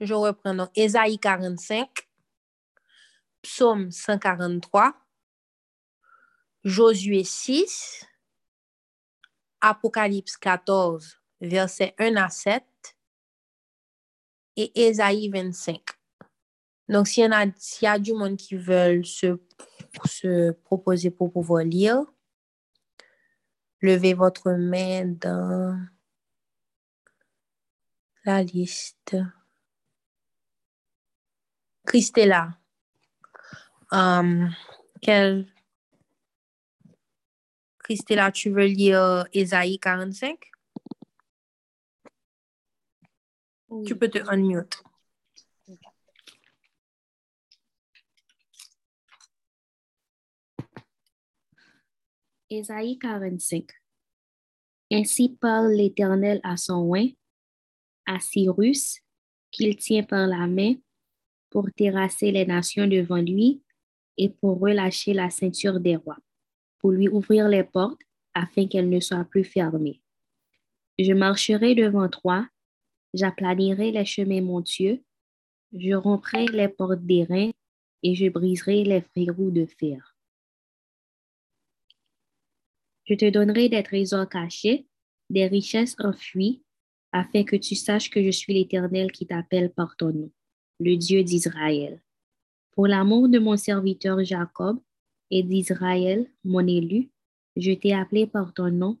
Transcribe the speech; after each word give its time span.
Je, 0.00 0.14
reprends 0.14 0.54
donc 0.54 0.70
Ésaïe 0.74 1.18
45, 1.18 1.88
Psaume 3.42 3.90
143, 3.90 4.94
Josué 6.64 7.24
6, 7.24 8.06
Apocalypse 9.60 10.36
14, 10.36 11.16
versets 11.40 11.94
1 11.98 12.16
à 12.16 12.28
7, 12.28 12.64
et 14.56 14.86
Ésaïe 14.88 15.28
25. 15.28 15.80
Donc, 16.88 17.08
s'il 17.08 17.24
y, 17.24 17.84
y 17.84 17.86
a 17.86 17.98
du 17.98 18.12
monde 18.12 18.36
qui 18.36 18.54
veulent 18.54 19.04
se, 19.04 19.40
se 20.04 20.52
proposer 20.52 21.10
pour 21.10 21.32
pouvoir 21.32 21.64
lire, 21.64 22.04
levez 23.80 24.14
votre 24.14 24.52
main 24.52 25.06
dans 25.20 25.95
la 28.26 28.42
liste. 28.42 29.16
Christella, 31.86 32.58
um, 33.92 34.50
quel... 35.00 35.46
Christella, 37.78 38.32
tu 38.32 38.50
veux 38.50 38.66
lire 38.66 39.26
Ésaïe 39.32 39.78
45? 39.78 40.36
Tu 43.86 43.96
peux 43.96 44.08
te 44.08 44.18
unmute. 44.28 44.82
Ésaïe 52.50 52.98
45. 52.98 53.70
Ainsi 54.90 55.36
parle 55.40 55.72
l'Éternel 55.72 56.40
à 56.42 56.56
son 56.56 56.80
oin, 56.80 57.06
à 58.06 58.20
Cyrus, 58.20 59.00
qu'il 59.50 59.76
tient 59.76 60.02
par 60.02 60.26
la 60.26 60.46
main 60.46 60.74
pour 61.50 61.68
terrasser 61.72 62.30
les 62.32 62.46
nations 62.46 62.86
devant 62.86 63.20
lui 63.20 63.62
et 64.16 64.28
pour 64.28 64.60
relâcher 64.60 65.12
la 65.12 65.30
ceinture 65.30 65.80
des 65.80 65.96
rois, 65.96 66.18
pour 66.78 66.90
lui 66.90 67.08
ouvrir 67.08 67.48
les 67.48 67.64
portes 67.64 68.00
afin 68.34 68.66
qu'elles 68.66 68.90
ne 68.90 69.00
soient 69.00 69.24
plus 69.24 69.44
fermées. 69.44 70.00
Je 70.98 71.12
marcherai 71.12 71.74
devant 71.74 72.08
toi, 72.08 72.48
j'aplanirai 73.14 73.92
les 73.92 74.04
chemins 74.04 74.42
montueux, 74.42 75.02
je 75.72 75.94
romprai 75.94 76.46
les 76.46 76.68
portes 76.68 77.04
d'airain 77.04 77.50
et 78.02 78.14
je 78.14 78.28
briserai 78.28 78.84
les 78.84 79.04
verrous 79.14 79.50
de 79.50 79.66
fer. 79.66 80.16
Je 83.04 83.14
te 83.14 83.30
donnerai 83.30 83.68
des 83.68 83.82
trésors 83.82 84.28
cachés, 84.28 84.86
des 85.30 85.46
richesses 85.46 85.96
enfuies, 85.98 86.62
afin 87.12 87.44
que 87.44 87.56
tu 87.56 87.74
saches 87.74 88.10
que 88.10 88.22
je 88.22 88.30
suis 88.30 88.54
l'Éternel 88.54 89.12
qui 89.12 89.26
t'appelle 89.26 89.72
par 89.72 89.96
ton 89.96 90.12
nom, 90.12 90.30
le 90.80 90.96
Dieu 90.96 91.22
d'Israël. 91.24 92.02
Pour 92.72 92.86
l'amour 92.86 93.28
de 93.28 93.38
mon 93.38 93.56
serviteur 93.56 94.22
Jacob 94.24 94.78
et 95.30 95.42
d'Israël, 95.42 96.30
mon 96.44 96.66
élu, 96.66 97.10
je 97.56 97.72
t'ai 97.72 97.94
appelé 97.94 98.26
par 98.26 98.52
ton 98.52 98.70
nom, 98.70 98.98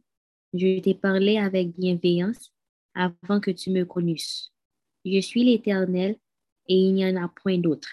je 0.54 0.80
t'ai 0.80 0.94
parlé 0.94 1.36
avec 1.36 1.76
bienveillance 1.76 2.52
avant 2.94 3.40
que 3.40 3.50
tu 3.50 3.70
me 3.70 3.84
connusses. 3.84 4.52
Je 5.04 5.20
suis 5.20 5.44
l'Éternel 5.44 6.16
et 6.68 6.74
il 6.74 6.94
n'y 6.94 7.06
en 7.06 7.22
a 7.22 7.28
point 7.28 7.58
d'autre. 7.58 7.88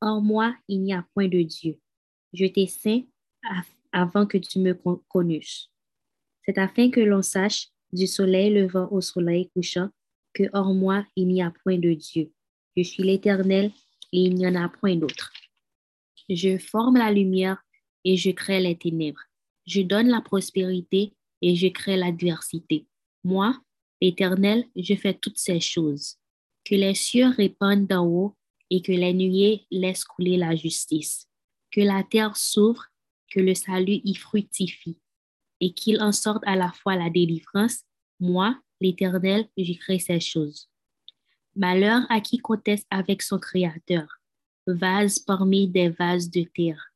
Hors 0.00 0.20
moi, 0.20 0.54
il 0.68 0.82
n'y 0.82 0.92
a 0.92 1.06
point 1.14 1.28
de 1.28 1.42
Dieu. 1.42 1.80
Je 2.32 2.46
t'ai 2.46 2.66
saint 2.66 3.02
avant 3.92 4.26
que 4.26 4.38
tu 4.38 4.58
me 4.58 4.74
connusses. 5.08 5.70
C'est 6.44 6.58
afin 6.58 6.90
que 6.90 7.00
l'on 7.00 7.22
sache 7.22 7.68
du 7.94 8.06
soleil 8.06 8.50
levant 8.50 8.88
au 8.90 9.00
soleil 9.00 9.48
couchant 9.54 9.88
que 10.32 10.44
hors 10.52 10.74
moi 10.74 11.06
il 11.16 11.28
n'y 11.28 11.42
a 11.42 11.52
point 11.62 11.78
de 11.78 11.94
Dieu. 11.94 12.32
Je 12.76 12.82
suis 12.82 13.02
l'Éternel 13.02 13.70
et 14.12 14.22
il 14.22 14.34
n'y 14.34 14.46
en 14.46 14.56
a 14.56 14.68
point 14.68 14.96
d'autre. 14.96 15.32
Je 16.28 16.58
forme 16.58 16.96
la 16.96 17.12
lumière 17.12 17.62
et 18.04 18.16
je 18.16 18.30
crée 18.30 18.60
les 18.60 18.76
ténèbres. 18.76 19.22
Je 19.66 19.82
donne 19.82 20.08
la 20.08 20.20
prospérité 20.20 21.14
et 21.40 21.54
je 21.54 21.68
crée 21.68 21.96
l'adversité. 21.96 22.86
Moi, 23.22 23.56
l'Éternel, 24.00 24.64
je 24.76 24.94
fais 24.94 25.14
toutes 25.14 25.38
ces 25.38 25.60
choses. 25.60 26.16
Que 26.64 26.74
les 26.74 26.94
cieux 26.94 27.28
répandent 27.28 27.86
d'en 27.86 28.06
haut 28.06 28.36
et 28.70 28.82
que 28.82 28.92
les 28.92 29.14
nuées 29.14 29.66
laissent 29.70 30.04
couler 30.04 30.36
la 30.36 30.56
justice. 30.56 31.28
Que 31.70 31.80
la 31.80 32.02
terre 32.02 32.36
s'ouvre 32.36 32.86
que 33.30 33.40
le 33.40 33.54
salut 33.54 34.00
y 34.04 34.14
fructifie 34.14 34.98
et 35.60 35.72
qu'il 35.72 36.00
en 36.00 36.12
sorte 36.12 36.42
à 36.46 36.56
la 36.56 36.72
fois 36.72 36.96
la 36.96 37.10
délivrance, 37.10 37.84
moi, 38.20 38.58
l'Éternel, 38.80 39.48
j'écris 39.56 40.00
ces 40.00 40.20
choses. 40.20 40.68
Malheur 41.56 42.02
à 42.10 42.20
qui 42.20 42.38
conteste 42.38 42.86
avec 42.90 43.22
son 43.22 43.38
Créateur, 43.38 44.20
vase 44.66 45.18
parmi 45.18 45.68
des 45.68 45.88
vases 45.88 46.30
de 46.30 46.42
terre. 46.42 46.92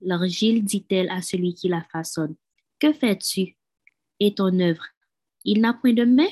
L'argile 0.00 0.64
dit-elle 0.64 1.10
à 1.10 1.22
celui 1.22 1.54
qui 1.54 1.68
la 1.68 1.82
façonne, 1.84 2.36
Que 2.78 2.92
fais-tu? 2.92 3.56
Et 4.20 4.34
ton 4.34 4.58
œuvre, 4.60 4.84
il 5.44 5.60
n'a 5.60 5.74
point 5.74 5.92
de 5.92 6.04
main? 6.04 6.28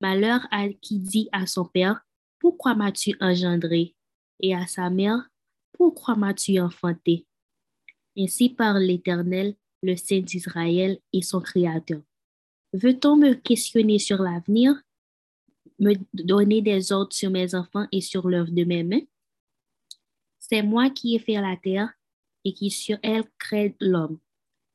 Malheur 0.00 0.46
à 0.50 0.68
qui 0.68 0.98
dit 0.98 1.28
à 1.32 1.46
son 1.46 1.64
père, 1.64 2.04
Pourquoi 2.38 2.74
m'as-tu 2.74 3.16
engendré? 3.20 3.94
Et 4.40 4.54
à 4.54 4.66
sa 4.66 4.90
mère, 4.90 5.30
Pourquoi 5.72 6.16
m'as-tu 6.16 6.60
enfanté? 6.60 7.26
Ainsi 8.18 8.50
par 8.50 8.78
l'Éternel, 8.78 9.56
le 9.84 9.96
Saint 9.96 10.20
d'Israël 10.20 10.98
et 11.12 11.22
son 11.22 11.40
Créateur. 11.40 12.00
Veut-on 12.72 13.16
me 13.16 13.34
questionner 13.34 13.98
sur 13.98 14.22
l'avenir, 14.22 14.74
me 15.78 15.94
donner 16.14 16.62
des 16.62 16.90
ordres 16.90 17.12
sur 17.12 17.30
mes 17.30 17.54
enfants 17.54 17.86
et 17.92 18.00
sur 18.00 18.28
l'œuvre 18.28 18.50
de 18.50 18.64
mes 18.64 18.82
mains? 18.82 19.06
C'est 20.40 20.62
moi 20.62 20.90
qui 20.90 21.14
ai 21.14 21.18
fait 21.18 21.40
la 21.40 21.56
terre 21.56 21.92
et 22.44 22.52
qui 22.52 22.70
sur 22.70 22.98
elle 23.02 23.24
crée 23.38 23.76
l'homme. 23.80 24.18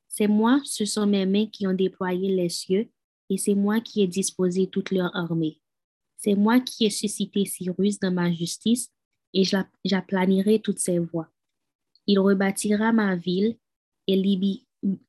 C'est 0.07 0.27
moi, 0.27 0.61
ce 0.63 0.85
sont 0.85 1.05
mes 1.05 1.25
mains 1.25 1.47
qui 1.47 1.67
ont 1.67 1.73
déployé 1.73 2.33
les 2.33 2.49
cieux 2.49 2.89
et 3.29 3.37
c'est 3.37 3.55
moi 3.55 3.79
qui 3.79 4.01
ai 4.01 4.07
disposé 4.07 4.67
toute 4.67 4.91
leur 4.91 5.15
armée. 5.15 5.59
C'est 6.17 6.35
moi 6.35 6.59
qui 6.59 6.85
ai 6.85 6.89
suscité 6.89 7.45
Cyrus 7.45 7.99
dans 7.99 8.11
ma 8.11 8.31
justice 8.31 8.91
et 9.33 9.43
j'aplanirai 9.85 10.59
toutes 10.59 10.79
ses 10.79 10.99
voies. 10.99 11.29
Il 12.07 12.19
rebâtira 12.19 12.91
ma 12.91 13.15
ville 13.15 13.57
et 14.07 14.15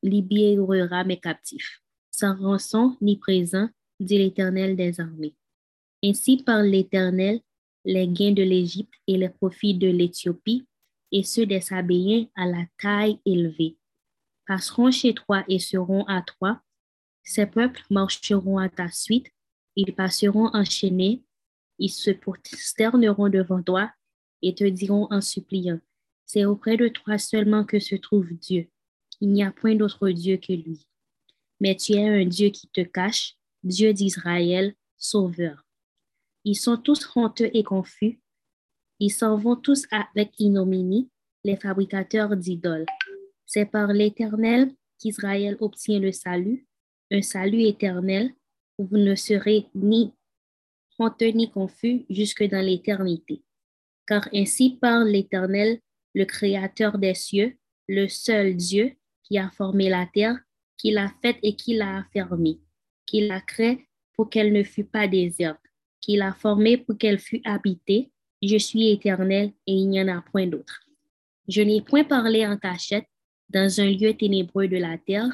libérera 0.03 1.03
mes 1.03 1.19
captifs, 1.19 1.81
sans 2.09 2.35
rançon 2.35 2.97
ni 3.01 3.17
présent, 3.17 3.69
dit 3.99 4.17
l'Éternel 4.17 4.75
des 4.75 4.99
armées. 4.99 5.35
Ainsi 6.03 6.37
par 6.37 6.63
l'Éternel, 6.63 7.41
les 7.85 8.07
gains 8.07 8.33
de 8.33 8.43
l'Égypte 8.43 8.93
et 9.07 9.17
les 9.17 9.29
profits 9.29 9.75
de 9.75 9.87
l'Éthiopie 9.87 10.65
et 11.11 11.23
ceux 11.23 11.45
des 11.45 11.61
Sabéens 11.61 12.25
à 12.35 12.47
la 12.47 12.65
taille 12.79 13.19
élevée 13.25 13.77
passeront 14.47 14.91
chez 14.91 15.13
toi 15.13 15.43
et 15.47 15.59
seront 15.59 16.03
à 16.05 16.21
toi. 16.21 16.61
Ces 17.23 17.45
peuples 17.45 17.83
marcheront 17.89 18.57
à 18.57 18.69
ta 18.69 18.89
suite, 18.89 19.27
ils 19.75 19.93
passeront 19.93 20.49
enchaînés, 20.53 21.23
ils 21.77 21.89
se 21.89 22.11
prosterneront 22.11 23.29
devant 23.29 23.61
toi 23.61 23.91
et 24.41 24.55
te 24.55 24.63
diront 24.63 25.07
en 25.11 25.21
suppliant, 25.21 25.79
c'est 26.25 26.45
auprès 26.45 26.77
de 26.77 26.87
toi 26.87 27.17
seulement 27.17 27.63
que 27.63 27.79
se 27.79 27.95
trouve 27.95 28.33
Dieu. 28.33 28.70
Il 29.21 29.29
n'y 29.29 29.43
a 29.43 29.51
point 29.51 29.75
d'autre 29.75 30.09
Dieu 30.09 30.37
que 30.37 30.51
lui. 30.51 30.87
Mais 31.59 31.75
tu 31.75 31.93
es 31.93 32.07
un 32.07 32.25
Dieu 32.25 32.49
qui 32.49 32.67
te 32.67 32.81
cache, 32.81 33.37
Dieu 33.63 33.93
d'Israël, 33.93 34.73
Sauveur. 34.97 35.63
Ils 36.43 36.55
sont 36.55 36.77
tous 36.77 37.07
honteux 37.15 37.51
et 37.53 37.63
confus. 37.63 38.19
Ils 38.99 39.11
s'en 39.11 39.37
vont 39.37 39.55
tous 39.55 39.85
avec 39.91 40.39
ignominie, 40.39 41.09
les 41.43 41.55
fabricateurs 41.55 42.35
d'idoles. 42.35 42.87
C'est 43.45 43.67
par 43.67 43.93
l'Éternel 43.93 44.73
qu'Israël 44.99 45.55
obtient 45.59 45.99
le 45.99 46.11
salut, 46.11 46.65
un 47.11 47.21
salut 47.21 47.61
éternel 47.61 48.33
où 48.77 48.85
vous 48.85 48.97
ne 48.97 49.15
serez 49.15 49.67
ni 49.75 50.13
honteux 50.97 51.29
ni 51.29 51.49
confus 51.51 52.05
jusque 52.09 52.43
dans 52.43 52.63
l'éternité. 52.63 53.43
Car 54.07 54.27
ainsi 54.33 54.77
parle 54.81 55.09
l'Éternel, 55.09 55.79
le 56.15 56.25
Créateur 56.25 56.97
des 56.97 57.13
cieux, 57.13 57.57
le 57.87 58.07
seul 58.07 58.55
Dieu 58.55 58.95
qui 59.23 59.37
a 59.37 59.49
formé 59.49 59.89
la 59.89 60.07
terre, 60.13 60.37
qui 60.77 60.91
l'a 60.91 61.11
faite 61.21 61.37
et 61.43 61.55
qui 61.55 61.75
l'a 61.75 61.97
affermie, 61.97 62.61
qui 63.05 63.27
l'a 63.27 63.41
créée 63.41 63.87
pour 64.13 64.29
qu'elle 64.29 64.53
ne 64.53 64.63
fût 64.63 64.83
pas 64.83 65.07
déserte, 65.07 65.61
qui 65.99 66.15
l'a 66.17 66.33
formée 66.33 66.77
pour 66.77 66.97
qu'elle 66.97 67.19
fût 67.19 67.41
habitée. 67.45 68.11
Je 68.41 68.57
suis 68.57 68.89
éternel 68.89 69.53
et 69.67 69.73
il 69.73 69.89
n'y 69.89 70.01
en 70.01 70.07
a 70.07 70.21
point 70.21 70.47
d'autre. 70.47 70.81
Je 71.47 71.61
n'ai 71.61 71.81
point 71.81 72.03
parlé 72.03 72.45
en 72.45 72.57
cachette 72.57 73.05
dans 73.49 73.79
un 73.79 73.89
lieu 73.89 74.15
ténébreux 74.15 74.67
de 74.67 74.77
la 74.77 74.97
terre. 74.97 75.29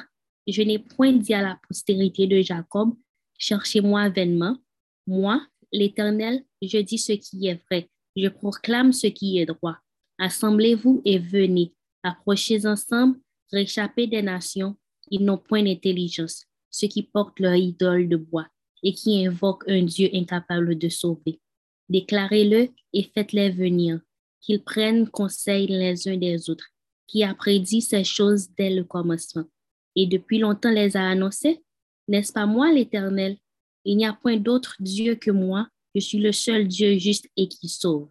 Je 0.46 0.62
n'ai 0.62 0.78
point 0.78 1.12
dit 1.12 1.34
à 1.34 1.42
la 1.42 1.58
postérité 1.66 2.26
de 2.26 2.40
Jacob, 2.42 2.94
cherchez-moi 3.38 4.08
vainement. 4.10 4.58
Moi, 5.06 5.40
l'Éternel, 5.72 6.44
je 6.60 6.78
dis 6.78 6.98
ce 6.98 7.12
qui 7.12 7.46
est 7.46 7.62
vrai. 7.70 7.88
Je 8.16 8.28
proclame 8.28 8.92
ce 8.92 9.06
qui 9.06 9.38
est 9.38 9.46
droit. 9.46 9.78
Assemblez-vous 10.18 11.02
et 11.04 11.18
venez, 11.18 11.72
approchez 12.02 12.66
ensemble, 12.66 13.18
réchappez 13.52 14.06
des 14.06 14.22
nations, 14.22 14.76
ils 15.10 15.24
n'ont 15.24 15.38
point 15.38 15.62
d'intelligence, 15.62 16.44
ceux 16.70 16.88
qui 16.88 17.02
portent 17.02 17.40
leur 17.40 17.54
idole 17.54 18.08
de 18.08 18.16
bois, 18.16 18.46
et 18.82 18.92
qui 18.92 19.26
invoquent 19.26 19.68
un 19.68 19.82
Dieu 19.82 20.08
incapable 20.12 20.78
de 20.78 20.88
sauver. 20.88 21.40
Déclarez-le 21.88 22.68
et 22.92 23.02
faites-les 23.02 23.50
venir, 23.50 24.00
qu'ils 24.40 24.62
prennent 24.62 25.08
conseil 25.08 25.66
les 25.66 26.08
uns 26.08 26.16
des 26.16 26.50
autres, 26.50 26.68
qui 27.06 27.24
a 27.24 27.34
prédit 27.34 27.80
ces 27.80 28.04
choses 28.04 28.48
dès 28.56 28.70
le 28.70 28.84
commencement, 28.84 29.46
et 29.96 30.06
depuis 30.06 30.38
longtemps 30.38 30.70
les 30.70 30.96
a 30.96 31.08
annoncées. 31.08 31.62
N'est-ce 32.06 32.32
pas 32.32 32.46
moi 32.46 32.72
l'Éternel? 32.72 33.36
Il 33.84 33.96
n'y 33.96 34.06
a 34.06 34.12
point 34.12 34.36
d'autre 34.36 34.76
Dieu 34.80 35.14
que 35.14 35.30
moi, 35.30 35.68
je 35.94 36.00
suis 36.00 36.18
le 36.18 36.32
seul 36.32 36.68
Dieu 36.68 36.98
juste 36.98 37.28
et 37.36 37.48
qui 37.48 37.68
sauve. 37.68 38.10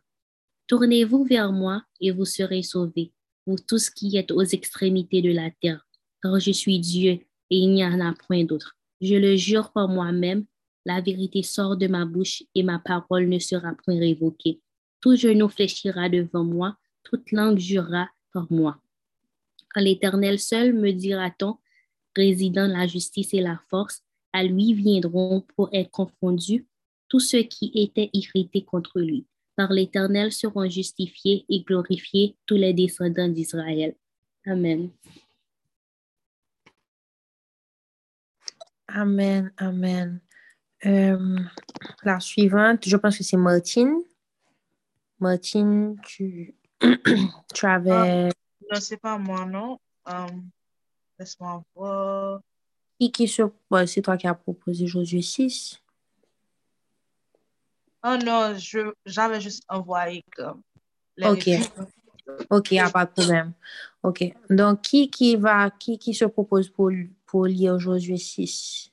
Tournez-vous 0.68 1.24
vers 1.24 1.52
moi 1.52 1.84
et 2.02 2.12
vous 2.12 2.26
serez 2.26 2.64
sauvés, 2.64 3.14
vous 3.48 3.58
tous 3.58 3.90
qui 3.90 4.18
êtes 4.18 4.32
aux 4.32 4.44
extrémités 4.44 5.22
de 5.22 5.32
la 5.32 5.50
terre, 5.62 5.88
car 6.22 6.40
je 6.40 6.52
suis 6.52 6.80
Dieu 6.80 7.12
et 7.12 7.58
il 7.58 7.74
n'y 7.74 7.86
en 7.86 8.00
a 8.02 8.14
point 8.14 8.44
d'autre. 8.44 8.76
Je 9.00 9.16
le 9.16 9.38
jure 9.38 9.72
par 9.72 9.88
moi-même, 9.88 10.46
la 10.86 11.02
vérité 11.02 11.44
sort 11.44 11.78
de 11.78 11.88
ma 11.88 12.06
bouche 12.06 12.44
et 12.54 12.64
ma 12.64 12.80
parole 12.80 13.28
ne 13.30 13.40
sera 13.40 13.74
point 13.84 13.98
révoquée. 13.98 14.60
Tout 15.00 15.16
genou 15.16 15.48
fléchira 15.48 16.10
devant 16.10 16.44
moi, 16.44 16.78
toute 17.04 17.32
langue 17.32 17.58
jurera 17.58 18.10
par 18.34 18.48
moi. 18.52 18.80
Quand 19.74 19.82
l'Éternel 19.82 20.40
seul 20.40 20.74
me 20.74 20.92
dira-t-on, 20.92 21.58
résidant 22.16 22.68
la 22.68 22.86
justice 22.86 23.34
et 23.34 23.42
la 23.42 23.60
force, 23.70 24.02
à 24.34 24.44
lui 24.44 24.74
viendront 24.74 25.46
pour 25.56 25.70
être 25.72 25.92
confondus 25.92 26.66
tous 27.08 27.20
ceux 27.20 27.44
qui 27.44 27.72
étaient 27.76 28.10
irrités 28.12 28.64
contre 28.64 29.00
lui. 29.00 29.26
Par 29.58 29.74
l'Éternel 29.74 30.32
seront 30.32 30.70
justifiés 30.70 31.44
et 31.50 31.64
glorifiés 31.64 32.38
tous 32.46 32.56
les 32.56 32.76
descendants 32.76 33.28
d'Israël. 33.28 33.96
Amen. 34.46 34.92
Amen, 38.88 39.52
amen. 39.58 40.22
Euh, 40.86 41.40
la 42.04 42.20
suivante, 42.20 42.88
je 42.88 42.98
pense 42.98 43.18
que 43.18 43.24
c'est 43.24 43.36
Martine. 43.36 43.96
Martine, 45.20 46.00
tu, 46.06 46.54
tu 47.56 47.66
avais... 47.66 48.30
Ah, 48.30 48.30
non, 48.72 48.80
c'est 48.80 48.98
pas 48.98 49.18
moi, 49.18 49.44
non. 49.44 49.80
Euh, 50.08 50.28
laisse-moi 51.18 51.64
voir. 51.76 52.42
Qui, 53.00 53.12
qui 53.12 53.28
c'est 53.28 54.02
toi 54.04 54.18
qui 54.18 54.28
as 54.28 54.36
proposé 54.36 54.86
Josué 54.86 55.24
6? 55.24 55.82
Oh 58.04 58.16
non, 58.24 58.56
j'avais 59.06 59.42
juste 59.42 59.64
envoyé 59.68 60.24
comme 60.36 60.62
les 61.18 61.28
Ok. 61.28 61.50
Ok, 62.50 62.72
il 62.72 62.76
n'y 62.76 62.80
a 62.80 62.90
pas 62.90 63.06
de 63.06 63.12
problème. 63.12 63.54
Ok. 64.04 64.24
Donc, 64.50 64.82
qui, 64.82 65.10
qui 65.10 65.36
va, 65.36 65.70
qui, 65.72 65.98
qui 65.98 66.14
se 66.14 66.26
propose 66.26 66.70
pour, 66.70 66.92
pour 67.26 67.46
lire 67.46 67.80
Josué 67.80 68.18
6? 68.18 68.92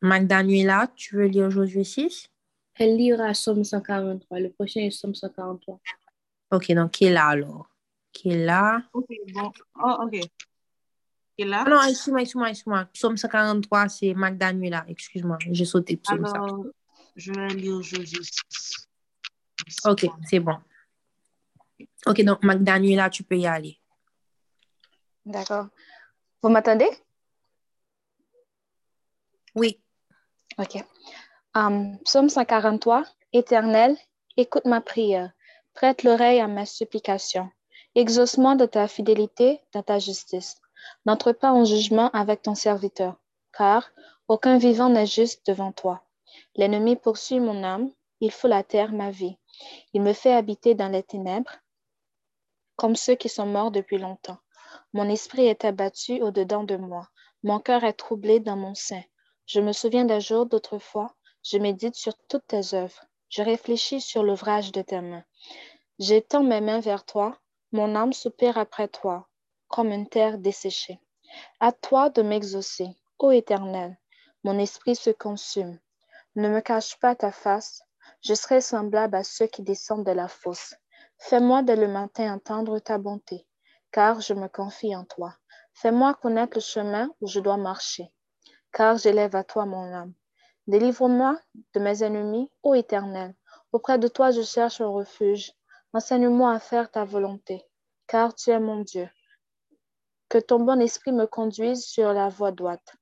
Magdanuela, 0.00 0.88
tu 0.94 1.16
veux 1.16 1.26
lire 1.26 1.50
Josué 1.50 1.84
6? 1.84 2.28
Elle 2.74 2.96
lira 2.96 3.32
Somme 3.34 3.64
143. 3.64 4.40
Le 4.40 4.50
prochain 4.50 4.80
est 4.80 4.90
Somme 4.90 5.14
143. 5.14 5.80
Ok, 6.50 6.72
donc 6.72 6.90
qui 6.92 7.04
est 7.06 7.12
là 7.12 7.26
alors? 7.28 7.68
Qui 8.12 8.30
est 8.30 8.44
là? 8.44 8.82
Ok, 8.92 9.06
bon. 9.32 9.52
Oh, 9.82 9.96
ok. 10.04 10.20
Qui 11.36 11.44
est 11.44 11.48
là? 11.48 11.64
Ah 11.66 11.70
non, 11.70 11.82
excuse-moi, 11.82 12.22
excuse-moi, 12.22 12.50
excuse-moi. 12.50 12.88
Somme 12.94 13.16
143, 13.16 13.88
c'est 13.88 14.14
Magdanuela. 14.14 14.84
Excuse-moi, 14.88 15.36
j'ai 15.50 15.64
sauté. 15.64 16.00
Alors, 16.08 16.64
je 17.14 17.32
vais 17.32 17.48
lire 17.48 17.82
Josué 17.82 18.22
6. 18.22 18.88
Ok, 19.84 20.06
c'est 20.28 20.40
bon. 20.40 20.56
Ok, 22.06 22.22
donc 22.22 22.42
Magdanuela, 22.42 23.10
tu 23.10 23.22
peux 23.22 23.36
y 23.36 23.46
aller. 23.46 23.78
D'accord. 25.26 25.66
Vous 26.42 26.48
m'attendez? 26.48 26.88
Oui. 29.54 29.80
OK. 30.58 30.84
Um, 31.54 31.98
Psaume 32.04 32.28
143. 32.28 33.04
Éternel, 33.32 33.96
écoute 34.36 34.64
ma 34.64 34.80
prière. 34.80 35.32
Prête 35.74 36.04
l'oreille 36.04 36.40
à 36.40 36.46
ma 36.46 36.64
supplication. 36.64 37.50
Exaucement 37.94 38.54
de 38.54 38.64
ta 38.64 38.88
fidélité, 38.88 39.60
de 39.74 39.80
ta 39.80 39.98
justice. 39.98 40.56
N'entre 41.04 41.32
pas 41.32 41.52
en 41.52 41.64
jugement 41.64 42.10
avec 42.10 42.42
ton 42.42 42.54
serviteur, 42.54 43.16
car 43.56 43.90
aucun 44.28 44.58
vivant 44.58 44.88
n'est 44.88 45.06
juste 45.06 45.46
devant 45.46 45.72
toi. 45.72 46.02
L'ennemi 46.56 46.96
poursuit 46.96 47.40
mon 47.40 47.62
âme, 47.62 47.90
il 48.20 48.30
fout 48.30 48.50
la 48.50 48.62
terre 48.62 48.92
ma 48.92 49.10
vie. 49.10 49.36
Il 49.92 50.02
me 50.02 50.12
fait 50.12 50.32
habiter 50.32 50.74
dans 50.74 50.88
les 50.88 51.02
ténèbres, 51.02 51.52
comme 52.76 52.96
ceux 52.96 53.14
qui 53.14 53.28
sont 53.28 53.46
morts 53.46 53.70
depuis 53.70 53.98
longtemps. 53.98 54.38
Mon 54.92 55.08
esprit 55.08 55.46
est 55.46 55.64
abattu 55.64 56.22
au-dedans 56.22 56.64
de 56.64 56.76
moi. 56.76 57.08
Mon 57.42 57.60
cœur 57.60 57.84
est 57.84 57.92
troublé 57.92 58.40
dans 58.40 58.56
mon 58.56 58.74
sein. 58.74 59.02
Je 59.46 59.60
me 59.60 59.72
souviens 59.72 60.04
d'un 60.04 60.18
jour 60.18 60.46
d'autrefois, 60.46 61.14
je 61.44 61.58
médite 61.58 61.94
sur 61.94 62.14
toutes 62.28 62.46
tes 62.48 62.74
œuvres, 62.74 63.04
je 63.28 63.42
réfléchis 63.42 64.00
sur 64.00 64.24
l'ouvrage 64.24 64.72
de 64.72 64.82
tes 64.82 65.00
mains. 65.00 65.24
J'étends 65.98 66.42
mes 66.42 66.60
mains 66.60 66.80
vers 66.80 67.04
toi, 67.04 67.38
mon 67.72 67.94
âme 67.94 68.12
soupire 68.12 68.58
après 68.58 68.88
toi, 68.88 69.28
comme 69.68 69.90
une 69.92 70.08
terre 70.08 70.38
desséchée. 70.38 71.00
À 71.60 71.72
toi 71.72 72.10
de 72.10 72.22
m'exaucer, 72.22 72.88
ô 73.18 73.30
Éternel, 73.30 73.98
mon 74.44 74.58
esprit 74.58 74.96
se 74.96 75.10
consume. 75.10 75.78
Ne 76.34 76.48
me 76.48 76.60
cache 76.60 76.98
pas 76.98 77.14
ta 77.14 77.32
face, 77.32 77.82
je 78.22 78.34
serai 78.34 78.60
semblable 78.60 79.16
à 79.16 79.24
ceux 79.24 79.46
qui 79.46 79.62
descendent 79.62 80.06
de 80.06 80.12
la 80.12 80.28
fosse. 80.28 80.74
Fais-moi 81.18 81.62
dès 81.62 81.76
le 81.76 81.88
matin 81.88 82.34
entendre 82.34 82.78
ta 82.78 82.98
bonté, 82.98 83.46
car 83.92 84.20
je 84.20 84.34
me 84.34 84.48
confie 84.48 84.94
en 84.94 85.04
toi. 85.04 85.34
Fais-moi 85.74 86.14
connaître 86.14 86.56
le 86.56 86.62
chemin 86.62 87.10
où 87.20 87.26
je 87.26 87.40
dois 87.40 87.56
marcher 87.56 88.12
car 88.76 88.98
j'élève 88.98 89.34
à 89.34 89.42
toi 89.42 89.64
mon 89.64 89.90
âme. 89.94 90.12
Délivre-moi 90.66 91.38
de 91.72 91.80
mes 91.80 92.02
ennemis, 92.02 92.50
ô 92.62 92.74
Éternel. 92.74 93.34
Auprès 93.72 93.98
de 93.98 94.06
toi, 94.06 94.30
je 94.32 94.42
cherche 94.42 94.82
un 94.82 94.88
refuge. 94.88 95.52
Enseigne-moi 95.94 96.52
à 96.52 96.58
faire 96.58 96.90
ta 96.90 97.04
volonté, 97.04 97.64
car 98.06 98.34
tu 98.34 98.50
es 98.50 98.60
mon 98.60 98.82
Dieu. 98.82 99.08
Que 100.28 100.38
ton 100.38 100.60
bon 100.60 100.80
esprit 100.80 101.12
me 101.12 101.26
conduise 101.26 101.84
sur 101.84 102.12
la 102.12 102.28
voie 102.28 102.52
droite. 102.52 102.96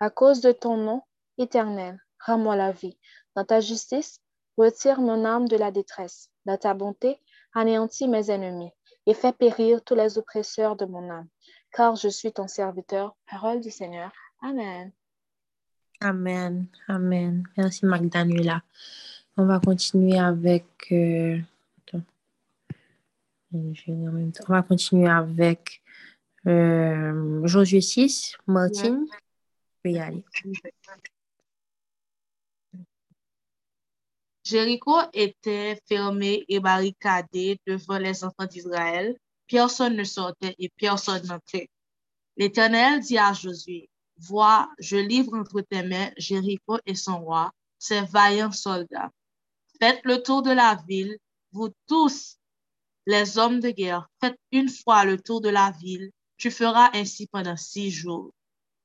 À 0.00 0.10
cause 0.10 0.40
de 0.40 0.52
ton 0.52 0.76
nom, 0.76 1.02
Éternel, 1.38 1.98
rends-moi 2.24 2.56
la 2.56 2.72
vie. 2.72 2.98
Dans 3.36 3.44
ta 3.44 3.60
justice, 3.60 4.20
retire 4.56 5.00
mon 5.00 5.24
âme 5.24 5.48
de 5.48 5.56
la 5.56 5.70
détresse. 5.70 6.30
Dans 6.46 6.56
ta 6.56 6.74
bonté, 6.74 7.18
anéantis 7.54 8.08
mes 8.08 8.30
ennemis 8.30 8.72
et 9.06 9.14
fais 9.14 9.32
périr 9.32 9.82
tous 9.82 9.94
les 9.94 10.18
oppresseurs 10.18 10.76
de 10.76 10.84
mon 10.84 11.10
âme. 11.10 11.28
Car 11.72 11.96
je 11.96 12.08
suis 12.08 12.32
ton 12.32 12.48
serviteur. 12.48 13.16
Parole 13.30 13.60
du 13.60 13.70
Seigneur. 13.70 14.12
Amen. 14.42 14.92
Amen. 16.00 16.66
Amen. 16.88 17.44
Merci 17.56 17.86
Magdanuela. 17.86 18.62
On 19.36 19.44
va 19.44 19.60
continuer 19.60 20.18
avec... 20.18 20.66
Euh, 20.92 21.38
on 23.52 23.72
va 24.48 24.62
continuer 24.62 25.08
avec 25.08 25.82
euh, 26.46 27.46
Josué 27.46 27.80
6. 27.80 28.36
Martine, 28.46 29.06
tu 29.06 29.16
peux 29.82 29.90
y 29.90 29.98
aller. 29.98 30.24
Jéricho 34.42 34.98
était 35.12 35.78
fermé 35.86 36.44
et 36.48 36.60
barricadé 36.60 37.58
devant 37.66 37.98
les 37.98 38.24
enfants 38.24 38.46
d'Israël. 38.46 39.16
Personne 39.46 39.96
ne 39.96 40.04
sortait 40.04 40.54
et 40.58 40.70
personne 40.76 41.24
n'entrait. 41.26 41.68
L'Éternel 42.36 43.00
dit 43.00 43.18
à 43.18 43.32
Josué, 43.32 43.88
Vois, 44.16 44.70
je 44.78 44.96
livre 44.96 45.34
entre 45.34 45.60
tes 45.62 45.82
mains 45.82 46.10
Jéricho 46.16 46.78
et 46.84 46.94
son 46.94 47.20
roi, 47.20 47.52
ses 47.78 48.02
vaillants 48.02 48.52
soldats. 48.52 49.10
Faites 49.80 50.00
le 50.04 50.22
tour 50.22 50.42
de 50.42 50.50
la 50.50 50.76
ville, 50.86 51.16
vous 51.52 51.70
tous, 51.86 52.36
les 53.06 53.38
hommes 53.38 53.60
de 53.60 53.70
guerre, 53.70 54.08
faites 54.20 54.38
une 54.52 54.68
fois 54.68 55.04
le 55.04 55.18
tour 55.18 55.40
de 55.40 55.48
la 55.48 55.70
ville. 55.80 56.10
Tu 56.40 56.50
feras 56.50 56.88
ainsi 56.94 57.26
pendant 57.26 57.58
six 57.58 57.90
jours. 57.90 58.32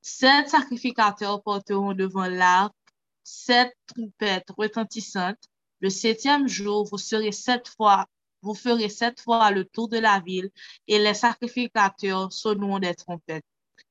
Sept 0.02 0.50
sacrificateurs 0.50 1.42
porteront 1.42 1.94
devant 1.94 2.28
l'arc 2.28 2.76
sept 3.24 3.74
trompettes 3.88 4.50
retentissantes. 4.58 5.42
Le 5.80 5.90
septième 5.90 6.50
jour, 6.50 6.86
vous 6.86 6.98
ferez 6.98 7.32
sept 7.32 7.70
fois 7.70 8.08
le 8.44 9.64
tour 9.64 9.88
de 9.88 9.98
la 10.00 10.20
ville 10.20 10.50
et 10.90 11.00
les 11.00 11.14
sacrificateurs 11.14 12.34
sonneront 12.34 12.80
des 12.80 12.94
trompettes. 12.94 13.46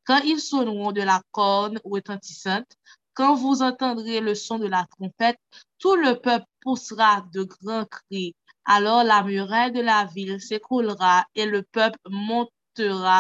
Quand 0.05 0.19
ils 0.19 0.41
sonneront 0.41 0.93
de 0.93 1.01
la 1.01 1.23
corne 1.31 1.81
retentissante, 1.87 2.71
quand 3.15 3.35
vous 3.35 3.63
entendrez 3.63 4.21
le 4.21 4.35
son 4.35 4.59
de 4.59 4.67
la 4.67 4.87
trompette, 4.91 5.39
tout 5.79 5.97
le 5.97 6.21
peuple 6.21 6.45
poussera 6.61 7.25
de 7.33 7.45
grands 7.45 7.87
cris. 7.87 8.35
Alors 8.67 9.05
la 9.05 9.23
muraille 9.23 9.73
de 9.73 9.81
la 9.81 10.05
ville 10.05 10.39
s'écroulera 10.39 11.25
et 11.35 11.47
le 11.47 11.63
peuple 11.63 11.99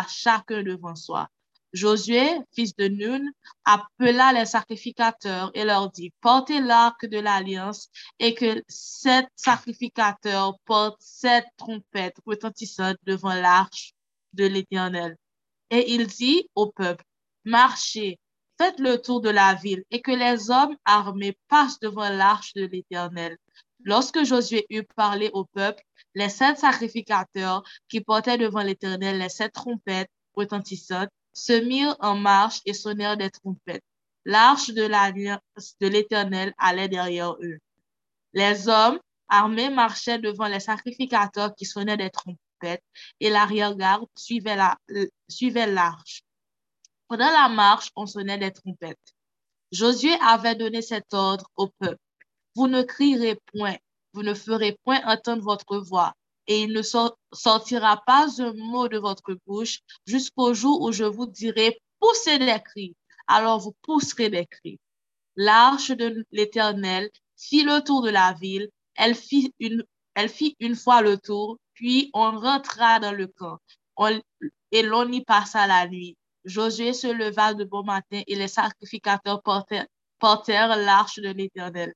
chacun 0.08 0.62
devant 0.62 0.94
soi. 0.94 1.28
Josué, 1.74 2.38
fils 2.54 2.76
de 2.76 2.86
Nun, 2.86 3.32
appela 3.64 4.32
les 4.32 4.46
sacrificateurs 4.46 5.50
et 5.54 5.64
leur 5.64 5.90
dit, 5.90 6.12
portez 6.20 6.60
l'arc 6.60 7.04
de 7.04 7.18
l'alliance 7.18 7.88
et 8.20 8.32
que 8.34 8.62
sept 8.68 9.26
sacrificateurs 9.34 10.56
portent 10.66 11.02
sept 11.02 11.44
trompettes 11.56 12.16
retentissantes 12.26 12.98
devant 13.02 13.34
l'arche 13.34 13.92
de 14.34 14.46
l'Éternel. 14.46 15.16
Et 15.70 15.94
il 15.94 16.06
dit 16.06 16.48
au 16.54 16.70
peuple, 16.70 17.04
marchez, 17.44 18.20
faites 18.56 18.78
le 18.78 19.02
tour 19.02 19.20
de 19.20 19.30
la 19.30 19.54
ville 19.54 19.82
et 19.90 20.00
que 20.00 20.12
les 20.12 20.52
hommes 20.52 20.76
armés 20.84 21.36
passent 21.48 21.80
devant 21.80 22.08
l'arche 22.08 22.52
de 22.54 22.66
l'Éternel. 22.66 23.36
Lorsque 23.80 24.22
Josué 24.22 24.64
eut 24.70 24.86
parlé 24.94 25.28
au 25.32 25.44
peuple, 25.44 25.82
les 26.14 26.28
sept 26.28 26.58
sacrificateurs 26.58 27.62
qui 27.88 28.00
portaient 28.00 28.38
devant 28.38 28.62
l'Éternel 28.62 29.18
les 29.18 29.28
sept 29.28 29.52
trompettes 29.52 30.10
retentissantes 30.34 31.10
se 31.32 31.52
mirent 31.52 31.96
en 32.00 32.16
marche 32.16 32.60
et 32.64 32.74
sonnèrent 32.74 33.16
des 33.16 33.30
trompettes. 33.30 33.84
L'arche 34.24 34.70
de 34.70 35.86
l'Éternel 35.86 36.54
allait 36.58 36.88
derrière 36.88 37.34
eux. 37.42 37.58
Les 38.32 38.68
hommes 38.68 38.98
armés 39.28 39.70
marchaient 39.70 40.18
devant 40.18 40.46
les 40.46 40.60
sacrificateurs 40.60 41.54
qui 41.54 41.66
sonnaient 41.66 41.96
des 41.96 42.10
trompettes 42.10 42.84
et 43.20 43.30
l'arrière-garde 43.30 44.06
suivait 44.16 45.66
l'arche. 45.66 46.22
Pendant 47.08 47.30
la 47.30 47.48
marche, 47.48 47.90
on 47.96 48.06
sonnait 48.06 48.38
des 48.38 48.52
trompettes. 48.52 49.14
Josué 49.72 50.14
avait 50.22 50.54
donné 50.54 50.80
cet 50.82 51.12
ordre 51.12 51.50
au 51.56 51.68
peuple. 51.68 52.00
Vous 52.54 52.68
ne 52.68 52.82
crierez 52.82 53.38
point, 53.52 53.76
vous 54.14 54.22
ne 54.22 54.32
ferez 54.34 54.78
point 54.84 55.00
entendre 55.04 55.42
votre 55.42 55.78
voix, 55.78 56.14
et 56.46 56.62
il 56.62 56.72
ne 56.72 56.82
sortira 57.32 58.02
pas 58.06 58.26
un 58.38 58.52
mot 58.54 58.88
de 58.88 58.98
votre 58.98 59.36
bouche 59.46 59.80
jusqu'au 60.06 60.54
jour 60.54 60.80
où 60.82 60.92
je 60.92 61.04
vous 61.04 61.26
dirai 61.26 61.80
poussez 61.98 62.38
des 62.38 62.58
cris. 62.64 62.94
Alors 63.26 63.58
vous 63.58 63.74
pousserez 63.82 64.30
des 64.30 64.46
cris. 64.46 64.78
L'arche 65.36 65.90
de 65.90 66.24
l'Éternel 66.30 67.10
fit 67.36 67.64
le 67.64 67.82
tour 67.82 68.02
de 68.02 68.10
la 68.10 68.32
ville. 68.34 68.68
Elle 68.94 69.14
fit 69.14 69.52
une, 69.58 69.84
elle 70.14 70.28
fit 70.28 70.54
une 70.60 70.76
fois 70.76 71.02
le 71.02 71.18
tour, 71.18 71.58
puis 71.72 72.10
on 72.14 72.38
rentra 72.38 73.00
dans 73.00 73.12
le 73.12 73.26
camp 73.26 73.58
et 74.70 74.82
l'on 74.82 75.10
y 75.10 75.22
passa 75.22 75.66
la 75.66 75.88
nuit. 75.88 76.16
Josué 76.44 76.92
se 76.92 77.06
leva 77.06 77.54
de 77.54 77.64
bon 77.64 77.82
matin 77.84 78.22
et 78.26 78.34
les 78.34 78.48
sacrificateurs 78.48 79.42
portèrent 79.42 79.86
portèrent 80.24 80.74
l'arche 80.78 81.18
de 81.20 81.28
l'Éternel. 81.28 81.92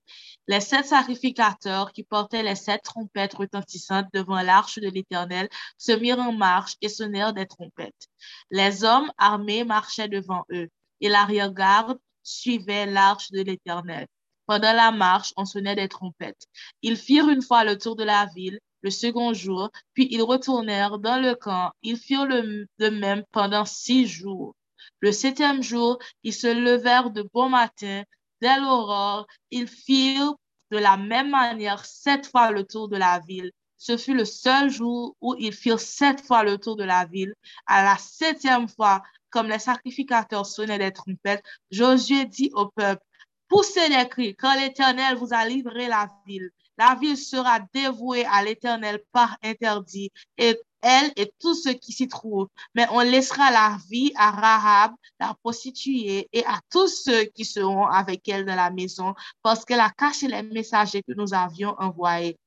Les 0.49 0.61
sept 0.61 0.85
sacrificateurs 0.85 1.93
qui 1.95 2.03
portaient 2.03 2.43
les 2.43 2.57
sept 2.57 2.83
trompettes 2.83 3.33
retentissantes 3.33 4.05
devant 4.13 4.43
l'arche 4.43 4.79
de 4.79 4.91
l'Éternel 4.91 5.49
se 5.79 5.93
mirent 5.93 6.19
en 6.19 6.33
marche 6.33 6.75
et 6.83 6.91
sonnèrent 6.91 7.33
des 7.33 7.47
trompettes. 7.47 8.07
Les 8.51 8.85
hommes 8.85 9.11
armés 9.17 9.65
marchaient 9.65 10.09
devant 10.09 10.45
eux 10.53 10.69
et 11.01 11.09
l'arrière-garde 11.09 11.99
suivait 12.23 12.85
l'arche 12.85 13.31
de 13.31 13.41
l'Éternel. 13.41 14.07
Pendant 14.45 14.75
la 14.75 14.91
marche, 14.91 15.33
on 15.39 15.47
sonnait 15.47 15.77
des 15.77 15.89
trompettes. 15.89 16.45
Ils 16.83 16.99
firent 16.99 17.31
une 17.31 17.41
fois 17.41 17.65
le 17.65 17.79
tour 17.79 17.97
de 17.97 18.05
la 18.05 18.27
ville 18.27 18.59
le 18.83 18.91
second 18.91 19.33
jour, 19.33 19.71
puis 19.95 20.07
ils 20.11 20.23
retournèrent 20.23 20.99
dans 20.99 21.19
le 21.19 21.35
camp. 21.35 21.73
Ils 21.81 21.97
firent 21.97 22.27
le, 22.27 22.67
de 22.79 22.91
même 22.91 23.25
pendant 23.33 23.65
six 23.65 24.07
jours. 24.07 24.55
Le 25.01 25.13
septième 25.13 25.63
jour, 25.63 25.99
ils 26.25 26.35
se 26.35 26.47
levèrent 26.47 27.11
de 27.11 27.27
bon 27.33 27.49
matin 27.49 28.03
Dès 28.41 28.59
l'aurore, 28.59 29.27
ils 29.51 29.69
firent 29.69 30.35
de 30.71 30.79
la 30.79 30.97
même 30.97 31.31
manière 31.31 31.85
sept 31.85 32.27
fois 32.27 32.51
le 32.51 32.65
tour 32.65 32.89
de 32.89 32.97
la 32.97 33.19
ville. 33.21 33.53
Ce 33.77 33.97
fut 33.97 34.15
le 34.15 34.25
seul 34.25 34.71
jour 34.71 35.17
où 35.21 35.35
ils 35.39 35.53
firent 35.53 35.81
sept 35.81 36.21
fois 36.21 36.43
le 36.43 36.59
tour 36.59 36.77
de 36.77 36.85
la 36.85 37.05
ville. 37.05 37.35
À 37.67 37.85
la 37.85 37.97
septième 37.97 38.69
fois, 38.69 39.03
comme 39.31 39.49
les 39.49 39.59
sacrificateurs 39.59 40.47
sonnaient 40.47 40.79
des 40.79 40.93
trompettes, 40.93 41.45
Josué 41.71 42.25
dit 42.27 42.51
au 42.55 42.67
peuple, 42.67 43.03
poussez 43.49 43.89
les 43.89 44.09
cris, 44.09 44.35
quand 44.37 44.55
l'Éternel 44.57 45.17
vous 45.17 45.33
a 45.33 45.47
livré 45.47 45.89
la 45.89 46.09
ville. 46.27 46.51
La 46.77 46.95
ville 46.95 47.17
sera 47.17 47.61
dévouée 47.73 48.25
à 48.27 48.43
l'Éternel 48.43 49.03
par 49.13 49.37
interdit, 49.43 50.11
et 50.37 50.59
elle 50.83 51.13
et 51.17 51.33
tous 51.41 51.55
ceux 51.55 51.75
qui 51.75 51.93
s'y 51.93 52.09
trouvent. 52.09 52.49
Mais 52.75 52.87
on 52.91 53.01
laissera 53.01 53.51
la 53.51 53.79
vie 53.91 54.13
à 54.17 54.31
Rahab, 54.31 54.93
la 55.19 55.35
prostituée, 55.43 56.29
et 56.33 56.45
à 56.45 56.61
tous 56.71 56.89
ceux 56.89 57.25
qui 57.25 57.45
seront 57.45 57.87
avec 57.87 58.29
elle 58.29 58.45
dans 58.45 58.57
la 58.57 58.71
maison, 58.71 59.15
parce 59.43 59.65
qu'elle 59.65 59.81
a 59.81 59.91
caché 59.91 60.29
les 60.29 60.43
messagers 60.43 61.03
que 61.03 61.13
nous 61.17 61.35
avions 61.35 61.75
envoyés. 61.79 62.39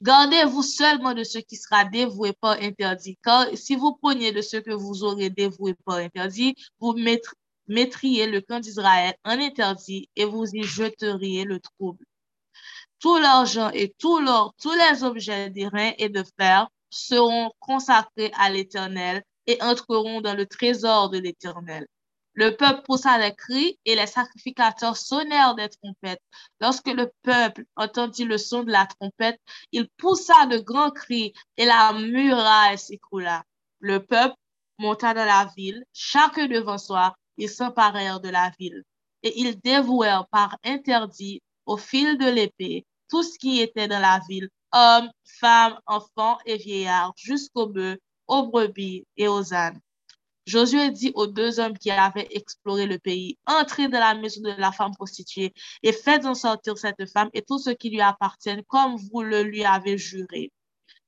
Gardez-vous 0.00 0.62
seulement 0.62 1.12
de 1.12 1.24
ce 1.24 1.38
qui 1.38 1.56
sera 1.56 1.84
dévoué 1.84 2.32
par 2.32 2.52
interdit, 2.60 3.18
car 3.22 3.46
si 3.54 3.74
vous 3.74 3.94
preniez 3.96 4.30
de 4.30 4.42
ce 4.42 4.56
que 4.56 4.72
vous 4.72 5.02
aurez 5.02 5.28
dévoué 5.28 5.74
par 5.84 5.96
interdit, 5.96 6.54
vous 6.78 6.94
mettriez 7.66 8.28
le 8.28 8.40
camp 8.40 8.60
d'Israël 8.60 9.16
en 9.24 9.40
interdit 9.40 10.08
et 10.14 10.24
vous 10.24 10.46
y 10.52 10.62
jeteriez 10.62 11.44
le 11.44 11.58
trouble. 11.58 12.04
Tout 13.00 13.18
l'argent 13.18 13.70
et 13.70 13.92
tous 13.98 14.20
les 14.20 15.02
objets 15.02 15.50
d'airain 15.50 15.92
et 15.98 16.08
de 16.08 16.22
fer 16.38 16.68
seront 16.90 17.50
consacrés 17.60 18.32
à 18.38 18.50
l'Éternel 18.50 19.22
et 19.46 19.62
entreront 19.62 20.20
dans 20.20 20.34
le 20.34 20.46
trésor 20.46 21.10
de 21.10 21.18
l'Éternel. 21.18 21.86
Le 22.34 22.56
peuple 22.56 22.82
poussa 22.82 23.18
des 23.18 23.34
cris 23.34 23.80
et 23.84 23.96
les 23.96 24.06
sacrificateurs 24.06 24.96
sonnèrent 24.96 25.56
des 25.56 25.68
trompettes. 25.68 26.22
Lorsque 26.60 26.86
le 26.86 27.10
peuple 27.22 27.64
entendit 27.74 28.24
le 28.24 28.38
son 28.38 28.62
de 28.62 28.70
la 28.70 28.86
trompette, 28.86 29.40
il 29.72 29.88
poussa 29.96 30.46
de 30.46 30.58
grands 30.58 30.92
cris 30.92 31.32
et 31.56 31.64
la 31.64 31.92
muraille 31.94 32.78
s'écroula. 32.78 33.42
Le 33.80 34.04
peuple 34.04 34.36
monta 34.78 35.14
dans 35.14 35.24
la 35.24 35.50
ville, 35.56 35.84
chacun 35.92 36.46
devant 36.46 36.78
soi, 36.78 37.16
ils 37.38 37.50
s'emparèrent 37.50 38.20
de 38.20 38.28
la 38.28 38.52
ville. 38.58 38.84
Et 39.24 39.40
ils 39.40 39.58
dévouèrent 39.58 40.28
par 40.28 40.56
interdit 40.62 41.42
au 41.66 41.76
fil 41.76 42.18
de 42.18 42.28
l'épée 42.28 42.86
tout 43.08 43.24
ce 43.24 43.36
qui 43.36 43.60
était 43.60 43.88
dans 43.88 43.98
la 43.98 44.20
ville, 44.28 44.48
hommes, 44.72 45.10
femmes, 45.40 45.78
enfants 45.86 46.38
et 46.46 46.56
vieillards, 46.56 47.12
jusqu'aux 47.16 47.66
bœufs, 47.66 47.98
aux 48.26 48.46
brebis 48.46 49.06
et 49.16 49.28
aux 49.28 49.54
ânes. 49.54 49.80
Josué 50.46 50.90
dit 50.90 51.12
aux 51.14 51.26
deux 51.26 51.60
hommes 51.60 51.76
qui 51.76 51.90
avaient 51.90 52.28
exploré 52.30 52.86
le 52.86 52.98
pays, 52.98 53.36
entrez 53.46 53.88
dans 53.88 53.98
la 53.98 54.14
maison 54.14 54.40
de 54.40 54.54
la 54.56 54.72
femme 54.72 54.94
prostituée 54.94 55.52
et 55.82 55.92
faites-en 55.92 56.34
sortir 56.34 56.78
cette 56.78 57.06
femme 57.12 57.28
et 57.34 57.42
tout 57.42 57.58
ce 57.58 57.68
qui 57.68 57.90
lui 57.90 58.00
appartient 58.00 58.64
comme 58.66 58.96
vous 58.96 59.22
le 59.22 59.42
lui 59.42 59.64
avez 59.64 59.98
juré. 59.98 60.50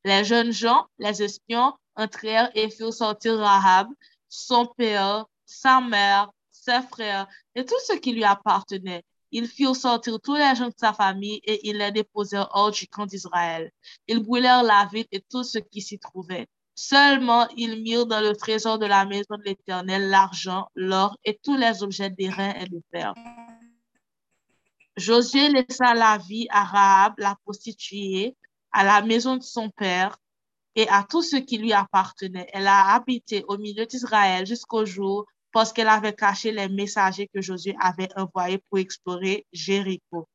Les 0.05 0.25
jeunes 0.25 0.53
gens, 0.53 0.87
les 0.99 1.23
espions, 1.23 1.73
entrèrent 1.97 2.51
et 2.55 2.69
firent 2.69 2.93
sortir 2.93 3.39
Rahab, 3.39 3.89
son 4.29 4.67
père, 4.67 5.25
sa 5.47 5.81
mère, 5.81 6.31
ses 6.51 6.83
frères 6.83 7.27
et 7.55 7.65
tout 7.65 7.81
ce 7.87 7.95
qui 7.95 8.13
lui 8.13 8.25
appartenait. 8.25 9.05
Ils 9.33 9.47
firent 9.47 9.77
sortir 9.77 10.19
tous 10.21 10.35
les 10.35 10.55
gens 10.57 10.69
de 10.69 10.75
sa 10.77 10.93
famille 10.93 11.41
et 11.45 11.69
ils 11.69 11.79
les 11.79 11.93
déposèrent 11.93 12.49
hors 12.53 12.71
du 12.71 12.87
camp 12.89 13.07
d'Israël. 13.07 13.71
Ils 14.09 14.21
brûlèrent 14.21 14.63
la 14.63 14.89
ville 14.93 15.07
et 15.13 15.21
tout 15.21 15.45
ce 15.45 15.59
qui 15.59 15.81
s'y 15.81 15.99
trouvait. 15.99 16.49
Seulement, 16.75 17.47
ils 17.57 17.83
mirent 17.83 18.07
dans 18.07 18.21
le 18.21 18.35
trésor 18.35 18.79
de 18.79 18.87
la 18.87 19.05
maison 19.05 19.37
de 19.37 19.43
l'Éternel 19.45 20.09
l'argent, 20.09 20.69
l'or 20.75 21.17
et 21.25 21.39
tous 21.43 21.57
les 21.57 21.83
objets 21.83 22.11
d'airain 22.11 22.55
et 22.55 22.67
de 22.67 22.81
fer. 22.91 23.15
Josué 24.97 25.49
laissa 25.49 25.95
la 25.95 26.19
vie 26.19 26.47
à 26.51 26.65
Rahab, 26.65 27.15
la 27.19 27.37
prostituée, 27.45 28.37
à 28.73 28.85
la 28.85 29.03
maison 29.03 29.37
de 29.37 29.43
son 29.43 29.71
père 29.71 30.17
et 30.75 30.89
à 30.89 31.05
tout 31.09 31.23
ce 31.23 31.37
qui 31.37 31.59
lui 31.59 31.73
appartenait. 31.73 32.49
Elle 32.53 32.67
a 32.67 32.95
habité 32.95 33.45
au 33.49 33.59
milieu 33.59 33.87
d'Israël 33.87 34.47
jusqu'au 34.47 34.85
jour 34.85 35.27
parce 35.53 35.73
qu'elle 35.73 35.89
avait 35.89 36.15
caché 36.15 36.53
les 36.53 36.69
messagers 36.69 37.29
que 37.35 37.41
Josué 37.41 37.75
avait 37.81 38.09
envoyés 38.17 38.63
pour 38.69 38.79
explorer 38.79 39.47
Jéricho. 39.53 40.29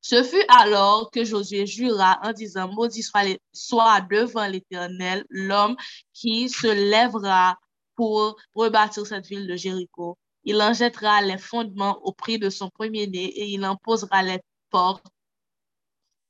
Ce 0.00 0.22
fut 0.22 0.44
alors 0.48 1.10
que 1.10 1.24
Josué 1.24 1.66
jura 1.66 2.20
en 2.22 2.32
disant, 2.32 2.68
maudit 2.68 3.02
soit, 3.02 3.38
soit 3.52 4.00
devant 4.02 4.46
l'Éternel 4.46 5.24
l'homme 5.28 5.76
qui 6.12 6.48
se 6.48 6.66
lèvera 6.66 7.58
pour 7.96 8.36
rebâtir 8.54 9.06
cette 9.06 9.26
ville 9.26 9.46
de 9.46 9.56
Jéricho. 9.56 10.18
Il 10.44 10.60
en 10.60 10.72
jettera 10.72 11.22
les 11.22 11.38
fondements 11.38 11.98
au 12.04 12.12
prix 12.12 12.38
de 12.38 12.50
son 12.50 12.68
premier-né 12.68 13.24
et 13.24 13.46
il 13.46 13.64
en 13.64 13.76
posera 13.76 14.22
les 14.22 14.40
portes 14.70 15.06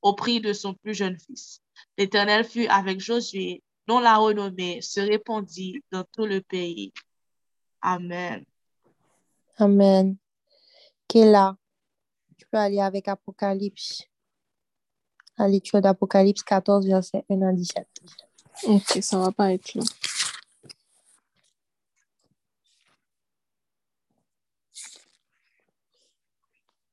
au 0.03 0.15
prix 0.15 0.41
de 0.41 0.53
son 0.53 0.75
plus 0.75 0.95
jeune 0.95 1.19
fils. 1.19 1.61
L'Éternel 1.99 2.45
fut 2.45 2.67
avec 2.67 3.01
Josué, 3.01 3.63
dont 3.87 4.01
la 4.01 4.17
renommée 4.17 4.81
se 4.83 5.01
répandit 5.01 5.83
dans 5.91 6.05
tout 6.13 6.27
le 6.27 6.41
pays. 6.43 6.93
Amen. 7.87 8.47
Amen. 9.59 10.17
là? 11.15 11.55
Tu 12.39 12.47
peux 12.47 12.57
aller 12.57 12.81
avec 12.81 13.09
Apocalypse. 13.09 14.05
La 15.37 15.49
lecture 15.49 15.83
d'Apocalypse 15.83 16.43
14, 16.43 16.87
verset 16.87 17.27
1 17.29 17.43
à 17.43 17.53
17. 17.53 17.87
Ok, 18.69 18.99
ça 19.03 19.19
va 19.19 19.33
pas 19.33 19.53
être 19.53 19.75
là. 19.75 19.83